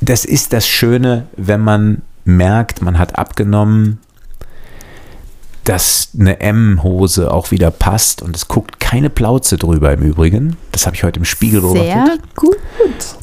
das 0.00 0.24
ist 0.24 0.52
das 0.52 0.66
Schöne, 0.66 1.26
wenn 1.36 1.60
man 1.60 2.02
merkt, 2.24 2.82
man 2.82 2.98
hat 2.98 3.18
abgenommen, 3.18 3.98
dass 5.68 6.12
eine 6.18 6.40
M-Hose 6.40 7.30
auch 7.30 7.50
wieder 7.50 7.70
passt 7.70 8.22
und 8.22 8.34
es 8.34 8.48
guckt 8.48 8.80
keine 8.80 9.10
Plauze 9.10 9.58
drüber 9.58 9.92
im 9.92 10.00
Übrigen. 10.00 10.56
Das 10.72 10.86
habe 10.86 10.96
ich 10.96 11.04
heute 11.04 11.18
im 11.18 11.26
Spiegel 11.26 11.60
beobachtet. 11.60 11.84
Sehr 11.84 12.18
gut. 12.34 12.56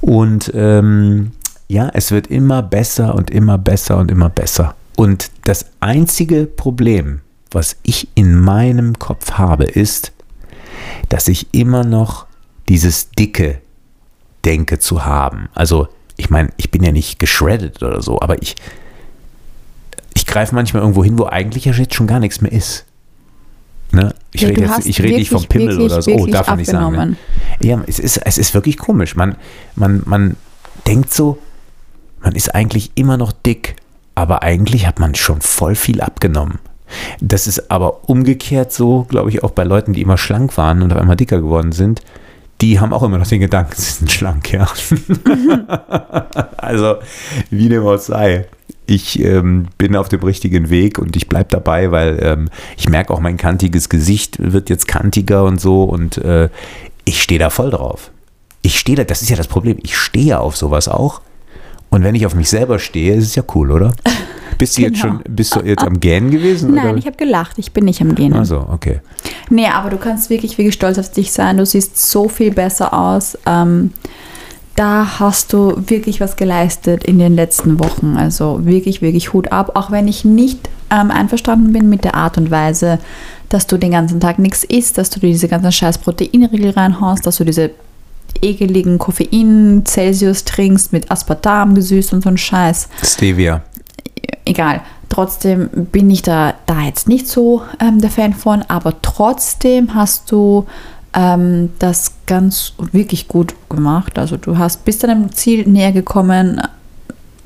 Und 0.01 0.51
ähm, 0.53 1.31
ja, 1.67 1.89
es 1.91 2.11
wird 2.11 2.27
immer 2.27 2.61
besser 2.61 3.15
und 3.15 3.31
immer 3.31 3.57
besser 3.57 3.97
und 3.97 4.11
immer 4.11 4.29
besser. 4.29 4.75
Und 4.95 5.31
das 5.45 5.65
einzige 5.79 6.45
Problem, 6.45 7.21
was 7.49 7.77
ich 7.81 8.09
in 8.13 8.39
meinem 8.39 8.99
Kopf 8.99 9.31
habe, 9.31 9.63
ist, 9.63 10.11
dass 11.09 11.27
ich 11.27 11.51
immer 11.51 11.83
noch 11.83 12.27
dieses 12.69 13.09
dicke 13.09 13.59
denke 14.45 14.77
zu 14.77 15.03
haben. 15.03 15.49
Also, 15.55 15.87
ich 16.15 16.29
meine, 16.29 16.49
ich 16.57 16.69
bin 16.69 16.83
ja 16.83 16.91
nicht 16.91 17.17
geschreddet 17.17 17.81
oder 17.81 18.03
so, 18.03 18.21
aber 18.21 18.39
ich, 18.43 18.55
ich 20.15 20.25
greife 20.25 20.55
manchmal 20.55 20.81
irgendwo 20.81 21.03
hin, 21.03 21.19
wo 21.19 21.25
eigentlich 21.25 21.65
ja 21.65 21.73
jetzt 21.73 21.93
schon 21.93 22.07
gar 22.07 22.19
nichts 22.19 22.41
mehr 22.41 22.51
ist. 22.51 22.85
Ne? 23.91 24.13
Ich 24.31 24.41
Ja, 24.41 24.49
rede 24.49 24.61
jetzt, 24.61 24.85
ich 24.85 25.01
rede 25.01 25.17
nicht 25.17 25.29
vom 25.29 25.45
Pimmel 25.45 25.77
wirklich, 25.77 25.91
oder 25.91 26.01
so. 26.01 26.11
Oh, 26.11 26.25
darf 26.25 26.47
man 26.47 26.57
nicht 26.57 26.71
sagen. 26.71 26.95
Ne? 26.95 27.15
Ja, 27.61 27.83
es 27.87 27.99
ist, 27.99 28.17
es 28.17 28.37
ist 28.37 28.53
wirklich 28.53 28.77
komisch. 28.77 29.15
Man, 29.15 29.35
man, 29.75 30.01
man 30.05 30.35
denkt 30.87 31.13
so, 31.13 31.37
man 32.21 32.33
ist 32.33 32.53
eigentlich 32.53 32.91
immer 32.95 33.17
noch 33.17 33.31
dick, 33.31 33.75
aber 34.15 34.41
eigentlich 34.43 34.87
hat 34.87 34.99
man 34.99 35.15
schon 35.15 35.41
voll 35.41 35.75
viel 35.75 36.01
abgenommen. 36.01 36.59
Das 37.21 37.47
ist 37.47 37.71
aber 37.71 38.09
umgekehrt 38.09 38.71
so, 38.71 39.03
glaube 39.03 39.29
ich, 39.29 39.43
auch 39.43 39.51
bei 39.51 39.63
Leuten, 39.63 39.93
die 39.93 40.01
immer 40.01 40.17
schlank 40.17 40.57
waren 40.57 40.81
und 40.81 40.91
auf 40.91 40.99
einmal 40.99 41.15
dicker 41.15 41.41
geworden 41.41 41.71
sind. 41.71 42.01
Die 42.61 42.79
haben 42.79 42.93
auch 42.93 43.03
immer 43.03 43.17
noch 43.17 43.27
den 43.27 43.41
Gedanken, 43.41 43.73
sie 43.75 43.91
sind 43.91 44.11
schlank, 44.11 44.51
ja. 44.51 44.67
also, 46.57 46.95
wie 47.49 47.69
dem 47.69 47.85
auch 47.85 47.97
sei. 47.97 48.47
Ich 48.87 49.19
ähm, 49.19 49.67
bin 49.77 49.95
auf 49.95 50.09
dem 50.09 50.21
richtigen 50.23 50.69
Weg 50.69 50.99
und 50.99 51.15
ich 51.15 51.27
bleibe 51.27 51.47
dabei, 51.49 51.91
weil 51.91 52.19
ähm, 52.21 52.49
ich 52.77 52.87
merke 52.89 53.13
auch, 53.13 53.19
mein 53.19 53.37
kantiges 53.37 53.89
Gesicht 53.89 54.37
wird 54.39 54.69
jetzt 54.69 54.87
kantiger 54.87 55.43
und 55.43 55.59
so 55.59 55.83
und 55.83 56.17
äh, 56.19 56.49
ich 57.03 57.21
stehe 57.21 57.39
da 57.39 57.49
voll 57.49 57.71
drauf. 57.71 58.11
Ich 58.61 58.79
stehe 58.79 58.95
da, 58.95 59.03
das 59.03 59.21
ist 59.21 59.29
ja 59.29 59.35
das 59.35 59.47
Problem, 59.47 59.77
ich 59.83 59.97
stehe 59.97 60.39
auf 60.39 60.55
sowas 60.57 60.87
auch. 60.87 61.21
Und 61.89 62.03
wenn 62.03 62.15
ich 62.15 62.25
auf 62.25 62.35
mich 62.35 62.49
selber 62.49 62.79
stehe, 62.79 63.13
ist 63.15 63.25
es 63.25 63.35
ja 63.35 63.43
cool, 63.55 63.71
oder? 63.71 63.93
Bist 64.57 64.77
du 64.77 64.83
jetzt 64.83 65.01
Genau. 65.01 65.15
schon, 65.15 65.35
bist 65.35 65.53
du 65.55 65.59
jetzt 65.59 65.83
am 65.83 65.99
Gähnen 65.99 66.31
gewesen? 66.31 66.73
Nein, 66.75 66.91
oder? 66.91 66.97
ich 66.97 67.05
habe 67.07 67.17
gelacht. 67.17 67.57
Ich 67.57 67.73
bin 67.73 67.83
nicht 67.83 67.99
am 68.01 68.15
Gehen. 68.15 68.31
Also, 68.31 68.65
okay. 68.71 69.01
Nee, 69.49 69.67
aber 69.67 69.89
du 69.89 69.97
kannst 69.97 70.29
wirklich, 70.29 70.57
wirklich 70.57 70.73
stolz 70.75 70.97
auf 70.97 71.11
dich 71.11 71.33
sein. 71.33 71.57
Du 71.57 71.65
siehst 71.65 71.97
so 72.09 72.29
viel 72.29 72.51
besser 72.51 72.93
aus. 72.93 73.37
Ähm, 73.45 73.91
da 74.75 75.19
hast 75.19 75.53
du 75.53 75.73
wirklich 75.87 76.19
was 76.19 76.35
geleistet 76.35 77.05
in 77.05 77.17
den 77.17 77.35
letzten 77.35 77.79
Wochen. 77.79 78.17
Also 78.17 78.65
wirklich, 78.65 79.01
wirklich 79.01 79.31
Hut 79.31 79.51
ab. 79.51 79.71
Auch 79.75 79.89
wenn 79.89 80.07
ich 80.07 80.25
nicht 80.25 80.69
ähm, 80.91 81.11
einverstanden 81.11 81.71
bin 81.71 81.89
mit 81.89 82.03
der 82.03 82.15
Art 82.15 82.37
und 82.37 82.51
Weise, 82.51 82.99
dass 83.49 83.67
du 83.67 83.77
den 83.77 83.91
ganzen 83.91 84.19
Tag 84.19 84.37
nichts 84.37 84.63
isst, 84.65 84.97
dass 84.97 85.09
du 85.09 85.19
diese 85.19 85.47
ganzen 85.47 85.71
scheiß 85.71 85.99
Proteinriegel 85.99 86.71
reinhaust, 86.71 87.25
dass 87.25 87.37
du 87.37 87.45
diese 87.45 87.71
ekeligen 88.41 88.99
Koffein-Celsius 88.99 90.43
trinkst 90.43 90.91
mit 90.91 91.09
Aspartam 91.09 91.73
gesüßt 91.73 92.11
und 92.11 92.23
so 92.23 92.29
ein 92.29 92.37
Scheiß 92.37 92.89
Stevia. 93.01 93.61
egal. 94.43 94.81
Trotzdem 95.07 95.69
bin 95.91 96.09
ich 96.09 96.23
da, 96.23 96.55
da 96.65 96.81
jetzt 96.81 97.07
nicht 97.07 97.27
so 97.27 97.61
ähm, 97.79 98.01
der 98.01 98.09
Fan 98.09 98.33
von, 98.33 98.63
aber 98.67 99.01
trotzdem 99.01 99.93
hast 99.93 100.31
du 100.31 100.65
ähm, 101.15 101.71
das 101.79 102.11
ganz 102.25 102.73
wirklich 102.91 103.27
gut 103.27 103.55
gemacht. 103.69 104.19
Also 104.19 104.37
du 104.37 104.57
hast 104.57 104.85
bis 104.85 104.99
deinem 104.99 105.31
Ziel 105.31 105.67
näher 105.67 105.93
gekommen 105.93 106.61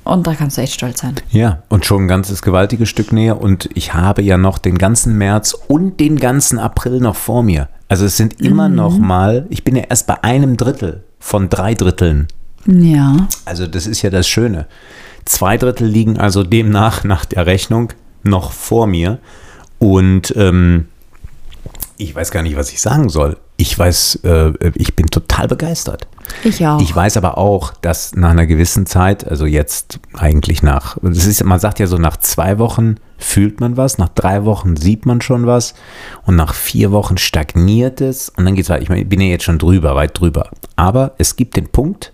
und 0.03 0.25
da 0.25 0.33
kannst 0.33 0.57
du 0.57 0.61
echt 0.61 0.73
stolz 0.73 1.01
sein. 1.01 1.15
Ja, 1.29 1.61
und 1.69 1.85
schon 1.85 2.05
ein 2.05 2.07
ganzes 2.07 2.41
gewaltiges 2.41 2.89
Stück 2.89 3.11
näher. 3.11 3.39
Und 3.39 3.69
ich 3.75 3.93
habe 3.93 4.23
ja 4.23 4.37
noch 4.37 4.57
den 4.57 4.77
ganzen 4.77 5.17
März 5.17 5.55
und 5.67 5.99
den 5.99 6.17
ganzen 6.17 6.57
April 6.57 6.99
noch 6.99 7.15
vor 7.15 7.43
mir. 7.43 7.69
Also 7.87 8.05
es 8.05 8.17
sind 8.17 8.41
immer 8.41 8.69
noch 8.69 8.97
mal, 8.97 9.45
ich 9.49 9.63
bin 9.63 9.75
ja 9.75 9.83
erst 9.83 10.07
bei 10.07 10.23
einem 10.23 10.57
Drittel 10.57 11.03
von 11.19 11.49
drei 11.49 11.75
Dritteln. 11.75 12.27
Ja. 12.65 13.27
Also 13.45 13.67
das 13.67 13.87
ist 13.87 14.01
ja 14.01 14.09
das 14.09 14.27
Schöne. 14.27 14.67
Zwei 15.25 15.57
Drittel 15.57 15.87
liegen 15.87 16.17
also 16.17 16.43
demnach 16.43 17.03
nach 17.03 17.25
der 17.25 17.45
Rechnung 17.45 17.93
noch 18.23 18.51
vor 18.51 18.87
mir. 18.87 19.19
Und 19.77 20.33
ähm, 20.35 20.87
ich 21.97 22.15
weiß 22.15 22.31
gar 22.31 22.41
nicht, 22.41 22.55
was 22.55 22.71
ich 22.71 22.81
sagen 22.81 23.09
soll. 23.09 23.37
Ich 23.61 23.77
weiß, 23.77 24.21
äh, 24.23 24.53
ich 24.75 24.95
bin 24.95 25.07
total 25.07 25.49
begeistert. 25.49 26.07
Ich 26.45 26.65
auch. 26.65 26.79
Ich 26.81 26.95
weiß 26.95 27.17
aber 27.17 27.37
auch, 27.37 27.73
dass 27.81 28.15
nach 28.15 28.29
einer 28.29 28.45
gewissen 28.45 28.85
Zeit, 28.85 29.27
also 29.27 29.45
jetzt 29.45 29.99
eigentlich 30.13 30.63
nach, 30.63 30.97
das 31.01 31.25
ist, 31.25 31.43
man 31.43 31.59
sagt 31.59 31.77
ja 31.79 31.85
so, 31.85 31.97
nach 31.97 32.15
zwei 32.15 32.57
Wochen 32.57 32.95
fühlt 33.17 33.59
man 33.59 33.75
was, 33.75 33.97
nach 33.97 34.07
drei 34.07 34.45
Wochen 34.45 34.77
sieht 34.77 35.05
man 35.05 35.19
schon 35.19 35.45
was 35.45 35.73
und 36.25 36.37
nach 36.37 36.53
vier 36.53 36.93
Wochen 36.93 37.17
stagniert 37.17 37.99
es 37.99 38.29
und 38.29 38.45
dann 38.45 38.55
geht 38.55 38.63
es 38.63 38.69
weiter. 38.69 38.81
Ich 38.81 38.87
meine, 38.87 39.01
ich 39.01 39.09
bin 39.09 39.19
ja 39.19 39.27
jetzt 39.27 39.43
schon 39.43 39.59
drüber, 39.59 39.93
weit 39.93 40.17
drüber. 40.17 40.51
Aber 40.77 41.15
es 41.17 41.35
gibt 41.35 41.57
den 41.57 41.67
Punkt, 41.67 42.13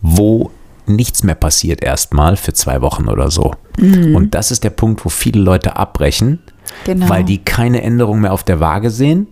wo 0.00 0.52
nichts 0.86 1.24
mehr 1.24 1.34
passiert 1.34 1.82
erstmal 1.82 2.36
für 2.36 2.52
zwei 2.52 2.80
Wochen 2.82 3.08
oder 3.08 3.32
so. 3.32 3.52
Und 3.80 4.30
das 4.34 4.52
ist 4.52 4.62
der 4.62 4.70
Punkt, 4.70 5.04
wo 5.04 5.08
viele 5.08 5.40
Leute 5.40 5.74
abbrechen, 5.76 6.38
Genau. 6.84 7.08
weil 7.08 7.24
die 7.24 7.38
keine 7.38 7.82
Änderung 7.82 8.20
mehr 8.20 8.32
auf 8.32 8.44
der 8.44 8.60
Waage 8.60 8.90
sehen, 8.90 9.26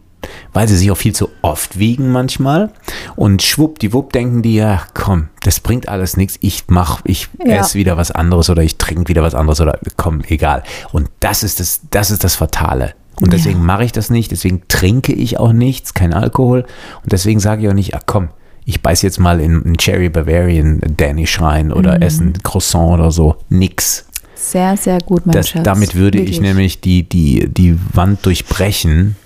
weil 0.53 0.69
sie 0.69 0.77
sich 0.77 0.90
auch 0.90 0.97
viel 0.97 1.15
zu 1.15 1.28
oft 1.43 1.78
wiegen 1.78 2.11
manchmal 2.12 2.70
und 3.16 3.43
schwuppdiwupp 3.43 4.12
denken 4.12 4.43
die, 4.43 4.57
ja 4.57 4.82
komm, 4.94 5.28
das 5.43 5.61
bringt 5.61 5.89
alles 5.89 6.16
nichts, 6.16 6.36
ich 6.40 6.65
mach, 6.69 7.01
ich 7.05 7.28
Ja. 7.44 7.57
esse 7.57 7.74
wieder 7.78 7.97
was 7.97 8.11
anderes 8.11 8.51
oder 8.51 8.62
ich 8.62 8.77
trinke 8.77 9.09
wieder 9.09 9.23
was 9.23 9.35
anderes 9.35 9.61
oder 9.61 9.78
komm, 9.97 10.23
egal. 10.28 10.62
Und 10.93 11.09
das 11.20 11.43
ist 11.43 11.61
das, 11.61 11.81
das 11.90 12.11
ist 12.11 12.24
das 12.24 12.35
Fatale. 12.36 12.94
Und 13.20 13.32
Ja. 13.32 13.39
deswegen 13.39 13.65
mache 13.65 13.85
ich 13.85 13.93
das 13.93 14.11
nicht, 14.11 14.31
deswegen 14.31 14.62
trinke 14.69 15.12
ich 15.12 15.39
auch 15.39 15.53
nichts, 15.53 15.94
kein 15.94 16.12
Alkohol 16.12 16.66
und 17.03 17.12
deswegen 17.12 17.40
sage 17.40 17.62
ich 17.62 17.69
auch 17.69 17.74
nicht, 17.74 17.94
ach 17.94 18.03
komm, 18.07 18.28
ich 18.65 18.82
beiß 18.82 19.03
jetzt 19.03 19.20
mal 19.20 19.40
in 19.40 19.62
einen 19.65 19.77
Cherry 19.78 20.09
Bavarian 20.09 20.81
Danish 20.97 21.40
rein 21.40 21.69
Mhm. 21.69 21.73
oder 21.74 22.03
esse 22.03 22.24
ein 22.24 22.32
Croissant 22.43 22.94
oder 22.94 23.11
so. 23.12 23.36
Nix. 23.48 24.05
Sehr, 24.35 24.77
sehr 24.77 24.98
gut, 25.01 25.24
mein 25.24 25.32
Das, 25.35 25.48
Schatz. 25.48 25.62
damit 25.65 25.94
würde 25.94 26.19
ich 26.19 26.24
Wirklich. 26.27 26.40
nämlich 26.40 26.81
die, 26.81 27.03
die, 27.09 27.48
die 27.48 27.78
Wand 27.94 28.27
durchbrechen, 28.27 29.16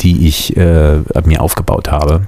die 0.00 0.26
ich 0.26 0.56
äh, 0.56 0.98
mir 1.24 1.40
aufgebaut 1.40 1.90
habe. 1.90 2.22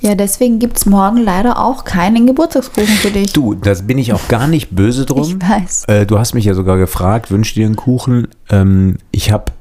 Ja, 0.00 0.16
deswegen 0.16 0.58
gibt 0.58 0.78
es 0.78 0.86
morgen 0.86 1.18
leider 1.18 1.64
auch 1.64 1.84
keinen 1.84 2.26
Geburtstagskuchen 2.26 2.88
für 2.88 3.12
dich. 3.12 3.32
Du, 3.32 3.54
das 3.54 3.86
bin 3.86 3.98
ich 3.98 4.12
auch 4.12 4.26
gar 4.26 4.48
nicht 4.48 4.74
böse 4.74 5.06
drum. 5.06 5.22
Ich 5.22 5.48
weiß. 5.48 5.84
Äh, 5.86 6.06
du 6.06 6.18
hast 6.18 6.34
mich 6.34 6.44
ja 6.44 6.54
sogar 6.54 6.76
gefragt, 6.76 7.30
wünschst 7.30 7.54
du 7.54 7.60
dir 7.60 7.66
einen 7.66 7.76
Kuchen? 7.76 8.26
Ähm, 8.50 8.96
ich 9.12 9.30
habe 9.30 9.52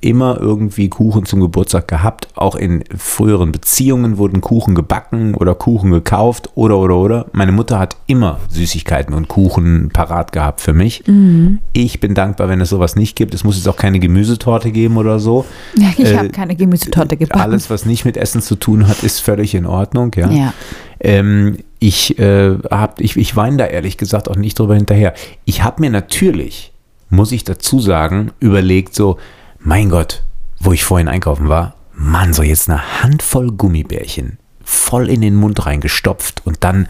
immer 0.00 0.38
irgendwie 0.40 0.88
Kuchen 0.88 1.24
zum 1.24 1.40
Geburtstag 1.40 1.86
gehabt. 1.86 2.28
Auch 2.34 2.56
in 2.56 2.82
früheren 2.96 3.52
Beziehungen 3.52 4.18
wurden 4.18 4.40
Kuchen 4.40 4.74
gebacken 4.74 5.34
oder 5.34 5.54
Kuchen 5.54 5.92
gekauft 5.92 6.50
oder 6.56 6.78
oder 6.78 6.96
oder. 6.96 7.26
Meine 7.32 7.52
Mutter 7.52 7.78
hat 7.78 7.96
immer 8.06 8.40
Süßigkeiten 8.50 9.14
und 9.14 9.28
Kuchen 9.28 9.90
parat 9.92 10.32
gehabt 10.32 10.60
für 10.60 10.72
mich. 10.72 11.04
Mhm. 11.06 11.60
Ich 11.72 12.00
bin 12.00 12.14
dankbar, 12.14 12.48
wenn 12.48 12.60
es 12.60 12.70
sowas 12.70 12.96
nicht 12.96 13.14
gibt. 13.14 13.34
Es 13.34 13.44
muss 13.44 13.56
jetzt 13.56 13.68
auch 13.68 13.76
keine 13.76 14.00
Gemüsetorte 14.00 14.72
geben 14.72 14.96
oder 14.96 15.20
so. 15.20 15.44
Ja, 15.76 15.90
ich 15.96 16.06
Äh, 16.10 16.16
habe 16.16 16.28
keine 16.30 16.56
Gemüsetorte 16.56 17.16
gebacken. 17.16 17.40
Alles, 17.40 17.70
was 17.70 17.86
nicht 17.86 18.04
mit 18.04 18.16
Essen 18.16 18.42
zu 18.42 18.56
tun 18.56 18.88
hat, 18.88 19.04
ist 19.04 19.20
völlig 19.20 19.54
in 19.54 19.64
Ordnung, 19.66 20.10
ja. 20.16 20.28
Ja. 20.30 20.54
Ähm, 21.00 21.58
ich, 21.78 22.18
äh, 22.18 22.56
hab, 22.70 23.00
ich, 23.00 23.16
ich 23.16 23.36
weine 23.36 23.58
da 23.58 23.66
ehrlich 23.66 23.96
gesagt 23.96 24.28
auch 24.28 24.34
nicht 24.34 24.58
drüber 24.58 24.74
hinterher. 24.74 25.14
Ich 25.44 25.62
habe 25.62 25.80
mir 25.80 25.90
natürlich, 25.90 26.72
muss 27.10 27.30
ich 27.30 27.44
dazu 27.44 27.78
sagen, 27.78 28.32
überlegt 28.40 28.96
so, 28.96 29.18
mein 29.60 29.90
Gott, 29.90 30.24
wo 30.60 30.72
ich 30.72 30.84
vorhin 30.84 31.08
einkaufen 31.08 31.48
war, 31.48 31.74
Mann, 31.92 32.32
so 32.32 32.42
jetzt 32.42 32.68
eine 32.68 33.02
Handvoll 33.02 33.52
Gummibärchen 33.52 34.38
voll 34.64 35.08
in 35.08 35.22
den 35.22 35.34
Mund 35.34 35.64
reingestopft 35.64 36.42
und 36.44 36.62
dann 36.62 36.88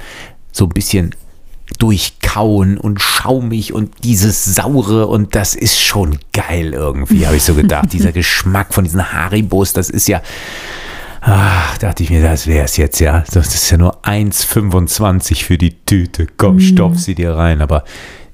so 0.53 0.65
ein 0.65 0.71
bisschen 0.71 1.15
durchkauen 1.79 2.79
und 2.79 3.01
schaumig 3.01 3.73
und 3.73 4.05
dieses 4.05 4.45
saure 4.45 5.07
und 5.07 5.35
das 5.35 5.55
ist 5.55 5.79
schon 5.79 6.19
geil 6.33 6.73
irgendwie, 6.73 7.27
habe 7.27 7.37
ich 7.37 7.45
so 7.45 7.55
gedacht. 7.55 7.87
Dieser 7.93 8.13
Geschmack 8.13 8.75
von 8.75 8.85
diesen 8.85 9.13
Haribos, 9.13 9.73
das 9.73 9.91
ist 9.91 10.09
ja, 10.09 10.23
Ach, 11.21 11.77
dachte 11.79 12.05
ich 12.05 12.11
mir, 12.11 12.23
das 12.23 12.47
wäre 12.47 12.65
es 12.65 12.77
jetzt, 12.77 13.01
ja. 13.01 13.25
Das 13.33 13.55
ist 13.55 13.69
ja 13.71 13.77
nur 13.77 14.05
1,25 14.05 15.45
für 15.45 15.59
die 15.59 15.85
Tüte. 15.85 16.29
Komm, 16.37 16.61
stopf 16.61 16.99
sie 16.99 17.17
dir 17.17 17.33
rein. 17.33 17.61
Aber 17.61 17.83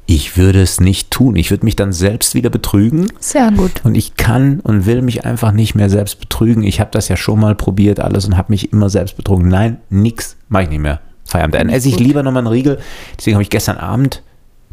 ich 0.07 0.37
würde 0.37 0.61
es 0.61 0.81
nicht 0.81 1.11
tun. 1.11 1.37
Ich 1.37 1.51
würde 1.51 1.65
mich 1.65 1.77
dann 1.77 1.93
selbst 1.93 2.35
wieder 2.35 2.51
betrügen. 2.51 3.07
Sehr 3.21 3.51
gut. 3.53 3.81
Und 3.85 3.95
ich 3.95 4.17
kann 4.17 4.61
und 4.61 4.87
will 4.87 5.03
mich 5.03 5.25
einfach 5.25 5.53
nicht 5.53 5.75
mehr 5.75 5.89
selbst 5.89 6.21
betrügen. 6.21 6.63
Ich 6.63 6.81
habe 6.81 6.91
das 6.93 7.09
ja 7.09 7.17
schon 7.17 7.41
mal 7.41 7.55
probiert 7.55 8.01
alles 8.01 8.27
und 8.27 8.37
habe 8.37 8.53
mich 8.53 8.73
immer 8.73 8.91
selbst 8.91 9.17
betrogen. 9.17 9.49
Nein, 9.49 9.79
nix, 9.89 10.37
mache 10.49 10.65
ich 10.65 10.69
nicht 10.69 10.81
mehr. 10.81 11.01
Feierabend. 11.25 11.55
Dann 11.55 11.69
esse 11.71 11.89
ich 11.89 11.99
lieber 11.99 12.23
nochmal 12.23 12.43
einen 12.43 12.53
Riegel. 12.53 12.79
Deswegen 13.19 13.37
habe 13.37 13.43
ich 13.43 13.51
gestern 13.51 13.79
Abend, 13.79 14.23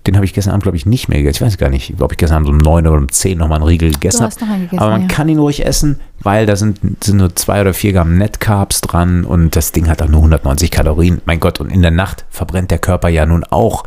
den 0.08 0.16
habe 0.16 0.26
ich 0.26 0.34
gestern 0.34 0.52
Abend, 0.52 0.64
glaube 0.64 0.78
ich, 0.78 0.88
nicht 0.88 1.10
mehr 1.10 1.20
gegessen. 1.20 1.44
Ich 1.44 1.48
weiß 1.48 1.58
gar 1.60 1.70
nicht, 1.70 1.94
ob 2.00 2.12
ich 2.12 2.18
gestern 2.18 2.38
Abend 2.38 2.50
um 2.50 2.58
9 2.58 2.88
oder 2.88 2.98
um 2.98 3.10
10 3.10 3.38
nochmal 3.38 3.58
einen 3.58 3.68
Riegel 3.68 3.92
gegessen 3.92 4.24
habe. 4.24 4.34
Aber 4.78 4.90
man 4.90 5.02
ja. 5.02 5.08
kann 5.08 5.30
ihn 5.30 5.38
ruhig 5.38 5.64
essen, 5.64 6.00
weil 6.22 6.48
da 6.48 6.56
sind, 6.56 6.80
sind 7.04 7.18
nur 7.18 7.36
2 7.36 7.62
oder 7.62 7.74
4 7.74 7.94
Gramm 7.94 8.18
Net-Carbs 8.18 8.82
dran 8.82 9.26
und 9.26 9.56
das 9.56 9.72
Ding 9.74 9.88
hat 9.88 10.02
auch 10.02 10.08
nur 10.08 10.22
190 10.22 10.72
Kalorien. 10.72 11.22
Mein 11.26 11.40
Gott, 11.40 11.60
und 11.60 11.70
in 11.70 11.84
der 11.84 11.92
Nacht 11.92 12.26
verbrennt 12.32 12.72
der 12.72 12.80
Körper 12.80 13.10
ja 13.10 13.28
nun 13.28 13.44
auch 13.44 13.84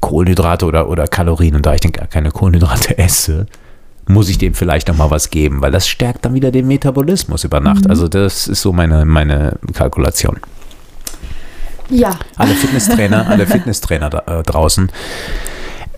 Kohlenhydrate 0.00 0.64
oder, 0.64 0.88
oder 0.88 1.06
Kalorien. 1.06 1.54
Und 1.54 1.66
da 1.66 1.74
ich 1.74 1.80
gar 1.80 2.06
keine 2.06 2.30
Kohlenhydrate 2.30 2.96
esse, 2.98 3.46
muss 4.06 4.30
ich 4.30 4.38
dem 4.38 4.54
vielleicht 4.54 4.88
noch 4.88 4.96
mal 4.96 5.10
was 5.10 5.28
geben, 5.28 5.60
weil 5.60 5.70
das 5.70 5.86
stärkt 5.86 6.24
dann 6.24 6.32
wieder 6.32 6.50
den 6.50 6.66
Metabolismus 6.66 7.44
über 7.44 7.60
Nacht. 7.60 7.84
Mhm. 7.84 7.90
Also 7.90 8.08
das 8.08 8.48
ist 8.48 8.62
so 8.62 8.72
meine, 8.72 9.04
meine 9.04 9.58
Kalkulation. 9.74 10.38
Ja. 11.90 12.18
Alle 12.36 12.54
Fitnesstrainer, 12.54 13.28
alle 13.28 13.46
Fitnesstrainer 13.46 14.08
da, 14.08 14.38
äh, 14.38 14.42
draußen 14.42 14.90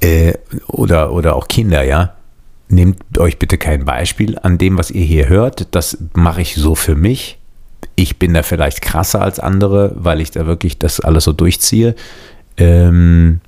äh, 0.01 0.35
oder, 0.67 1.13
oder 1.13 1.37
auch 1.37 1.49
Kinder, 1.49 1.83
ja, 1.83 2.15
nehmt 2.69 3.19
euch 3.19 3.39
bitte 3.39 3.59
kein 3.59 3.85
Beispiel 3.85 4.39
an 4.39 4.59
dem, 4.59 4.79
was 4.79 4.91
ihr 4.91 5.05
hier 5.05 5.29
hört. 5.29 5.69
Das 5.75 5.99
mache 6.15 6.41
ich 6.41 6.55
so 6.55 6.75
für 6.75 6.95
mich. 6.95 7.39
Ich 7.97 8.19
bin 8.19 8.33
da 8.33 8.43
vielleicht 8.43 8.81
krasser 8.81 9.21
als 9.21 9.41
andere, 9.41 9.93
weil 9.97 10.21
ich 10.21 10.31
da 10.31 10.47
wirklich 10.47 10.79
das 10.79 11.01
alles 11.01 11.25
so 11.25 11.33
durchziehe. 11.33 11.95
Ähm, 12.57 13.41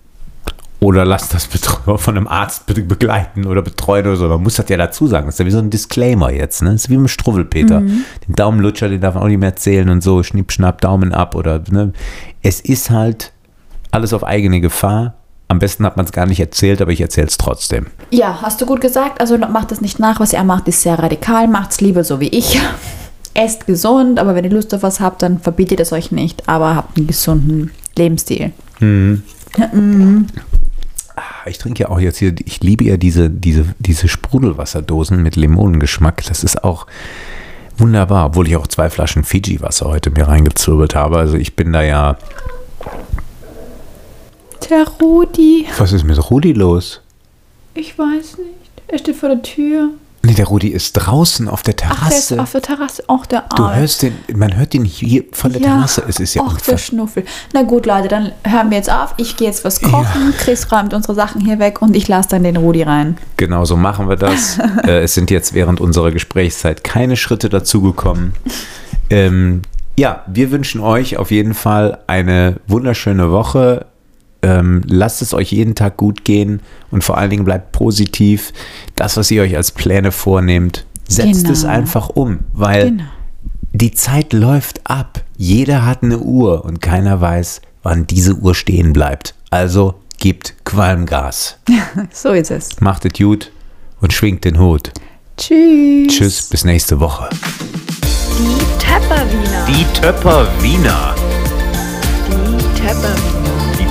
oder 0.80 1.04
lasst 1.04 1.32
das 1.32 1.44
von 1.46 2.16
einem 2.16 2.26
Arzt 2.26 2.66
be- 2.66 2.74
begleiten 2.82 3.46
oder 3.46 3.62
betreuen 3.62 4.04
oder 4.04 4.16
so. 4.16 4.28
Man 4.28 4.42
muss 4.42 4.56
das 4.56 4.68
ja 4.68 4.76
dazu 4.76 5.06
sagen. 5.06 5.26
Das 5.26 5.36
ist 5.36 5.38
ja 5.38 5.46
wie 5.46 5.52
so 5.52 5.58
ein 5.58 5.70
Disclaimer 5.70 6.32
jetzt. 6.32 6.60
Ne? 6.60 6.72
Das 6.72 6.82
ist 6.82 6.90
wie 6.90 6.96
mit 6.96 7.10
Struwwelpeter. 7.10 7.80
Den 8.26 8.34
Daumenlutscher, 8.34 8.88
den 8.88 9.00
darf 9.00 9.14
man 9.14 9.22
auch 9.22 9.28
nicht 9.28 9.38
mehr 9.38 9.50
erzählen 9.50 9.88
und 9.88 10.02
so. 10.02 10.24
Schnipp, 10.24 10.50
schnapp, 10.50 10.80
Daumen 10.80 11.12
ab. 11.12 11.36
Oder, 11.36 11.62
ne? 11.70 11.92
Es 12.42 12.58
ist 12.60 12.90
halt 12.90 13.32
alles 13.92 14.12
auf 14.12 14.24
eigene 14.24 14.60
Gefahr. 14.60 15.14
Am 15.52 15.58
besten 15.58 15.84
hat 15.84 15.98
man 15.98 16.06
es 16.06 16.12
gar 16.12 16.24
nicht 16.24 16.40
erzählt, 16.40 16.80
aber 16.80 16.92
ich 16.92 17.02
erzähle 17.02 17.26
es 17.26 17.36
trotzdem. 17.36 17.88
Ja, 18.08 18.40
hast 18.40 18.62
du 18.62 18.64
gut 18.64 18.80
gesagt. 18.80 19.20
Also 19.20 19.36
macht 19.36 19.70
es 19.70 19.82
nicht 19.82 19.98
nach. 19.98 20.18
Was 20.18 20.32
er 20.32 20.44
macht, 20.44 20.66
ist 20.66 20.80
sehr 20.80 20.98
radikal. 20.98 21.46
Macht's 21.46 21.82
lieber 21.82 22.04
so 22.04 22.20
wie 22.20 22.28
ich. 22.28 22.58
Esst 23.34 23.66
gesund, 23.66 24.18
aber 24.18 24.34
wenn 24.34 24.44
ihr 24.44 24.50
Lust 24.50 24.72
auf 24.72 24.82
was 24.82 24.98
habt, 25.00 25.20
dann 25.20 25.40
verbietet 25.40 25.78
es 25.80 25.92
euch 25.92 26.10
nicht. 26.10 26.48
Aber 26.48 26.74
habt 26.74 26.96
einen 26.96 27.06
gesunden 27.06 27.70
Lebensstil. 27.98 28.52
Ich 31.44 31.58
trinke 31.58 31.82
ja 31.82 31.90
auch 31.90 32.00
jetzt 32.00 32.16
hier, 32.16 32.34
ich 32.46 32.62
liebe 32.62 32.84
ja 32.84 32.96
diese, 32.96 33.28
diese, 33.28 33.66
diese 33.78 34.08
Sprudelwasserdosen 34.08 35.22
mit 35.22 35.36
Limonengeschmack. 35.36 36.24
Das 36.28 36.44
ist 36.44 36.64
auch 36.64 36.86
wunderbar, 37.76 38.24
obwohl 38.24 38.48
ich 38.48 38.56
auch 38.56 38.68
zwei 38.68 38.88
Flaschen 38.88 39.22
Fiji-Wasser 39.22 39.84
heute 39.84 40.10
mir 40.10 40.28
reingezirbelt 40.28 40.94
habe. 40.94 41.18
Also 41.18 41.36
ich 41.36 41.56
bin 41.56 41.74
da 41.74 41.82
ja. 41.82 42.16
Der 44.72 44.88
Rudi. 45.02 45.66
Was 45.76 45.92
ist 45.92 46.02
mit 46.04 46.30
Rudi 46.30 46.54
los? 46.54 47.02
Ich 47.74 47.98
weiß 47.98 48.38
nicht. 48.38 48.70
Er 48.88 48.98
steht 48.98 49.16
vor 49.16 49.28
der 49.28 49.42
Tür. 49.42 49.90
Nee, 50.22 50.32
der 50.32 50.46
Rudi 50.46 50.68
ist 50.68 50.94
draußen 50.94 51.46
auf 51.46 51.62
der 51.62 51.74
Ach, 51.84 52.08
der 52.08 52.16
ist 52.16 52.28
Terrasse. 52.28 52.42
auf 52.42 52.52
der 52.52 52.62
Terrasse. 52.62 53.04
Auch 53.06 53.26
der 53.26 53.44
du 53.54 53.64
Arme. 53.64 53.76
hörst 53.76 54.00
den, 54.00 54.16
man 54.34 54.56
hört 54.56 54.72
den 54.72 54.86
hier 54.86 55.24
von 55.32 55.52
der 55.52 55.60
Terrasse. 55.60 56.02
Es 56.08 56.20
ist 56.20 56.32
ja 56.32 56.42
Och, 56.42 56.58
der. 56.62 56.78
Schnuffel. 56.78 57.26
Na 57.52 57.64
gut, 57.64 57.84
Leute, 57.84 58.08
dann 58.08 58.32
hören 58.44 58.70
wir 58.70 58.78
jetzt 58.78 58.90
auf. 58.90 59.12
Ich 59.18 59.36
gehe 59.36 59.48
jetzt 59.48 59.62
was 59.66 59.82
kochen. 59.82 60.32
Chris 60.38 60.72
räumt 60.72 60.94
unsere 60.94 61.14
Sachen 61.14 61.42
hier 61.44 61.58
weg 61.58 61.82
und 61.82 61.94
ich 61.94 62.08
lasse 62.08 62.30
dann 62.30 62.42
den 62.42 62.56
Rudi 62.56 62.82
rein. 62.82 63.18
Genau 63.36 63.66
so 63.66 63.76
machen 63.76 64.08
wir 64.08 64.16
das. 64.16 64.58
äh, 64.86 65.02
es 65.02 65.12
sind 65.12 65.30
jetzt 65.30 65.52
während 65.52 65.82
unserer 65.82 66.12
Gesprächszeit 66.12 66.82
keine 66.82 67.18
Schritte 67.18 67.50
dazugekommen. 67.50 68.32
Ähm, 69.10 69.60
ja, 69.98 70.24
wir 70.28 70.50
wünschen 70.50 70.80
euch 70.80 71.18
auf 71.18 71.30
jeden 71.30 71.52
Fall 71.52 71.98
eine 72.06 72.56
wunderschöne 72.68 73.30
Woche. 73.30 73.84
Ähm, 74.42 74.82
lasst 74.86 75.22
es 75.22 75.34
euch 75.34 75.52
jeden 75.52 75.74
Tag 75.76 75.96
gut 75.96 76.24
gehen 76.24 76.60
und 76.90 77.04
vor 77.04 77.16
allen 77.16 77.30
Dingen 77.30 77.44
bleibt 77.44 77.70
positiv. 77.72 78.52
Das, 78.96 79.16
was 79.16 79.30
ihr 79.30 79.42
euch 79.42 79.54
als 79.56 79.70
Pläne 79.70 80.10
vornehmt, 80.12 80.84
setzt 81.08 81.42
Genau. 81.42 81.52
es 81.52 81.64
einfach 81.64 82.08
um, 82.08 82.40
weil 82.52 82.90
Genau. 82.90 83.04
die 83.72 83.92
Zeit 83.92 84.32
läuft 84.32 84.80
ab. 84.84 85.22
Jeder 85.36 85.86
hat 85.86 86.02
eine 86.02 86.18
Uhr 86.18 86.64
und 86.64 86.80
keiner 86.82 87.20
weiß, 87.20 87.60
wann 87.84 88.06
diese 88.06 88.34
Uhr 88.34 88.54
stehen 88.54 88.92
bleibt. 88.92 89.34
Also 89.50 89.94
gebt 90.18 90.54
Qualmgas. 90.64 91.58
So 92.12 92.30
ist 92.30 92.50
es. 92.50 92.80
Macht 92.80 93.04
es 93.04 93.12
gut 93.12 93.52
und 94.00 94.12
schwingt 94.12 94.44
den 94.44 94.58
Hut. 94.58 94.92
Tschüss. 95.36 96.08
Tschüss, 96.08 96.42
bis 96.48 96.64
nächste 96.64 96.98
Woche. 97.00 97.28
Die 98.38 98.78
Tepperwiener. 98.78 99.66
Die 99.68 100.00
Töpper 100.00 100.46
Wiener. 100.60 101.14
Die 102.28 102.80
Tepperwiener. 102.80 103.16
Die 103.38 103.41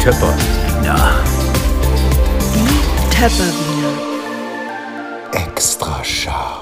Töpper 0.02 0.34
Wiener. 0.36 1.14
Die 2.56 3.16
Tepperwiener. 3.16 3.96
Extra 5.32 6.04
scharf. 6.04 6.61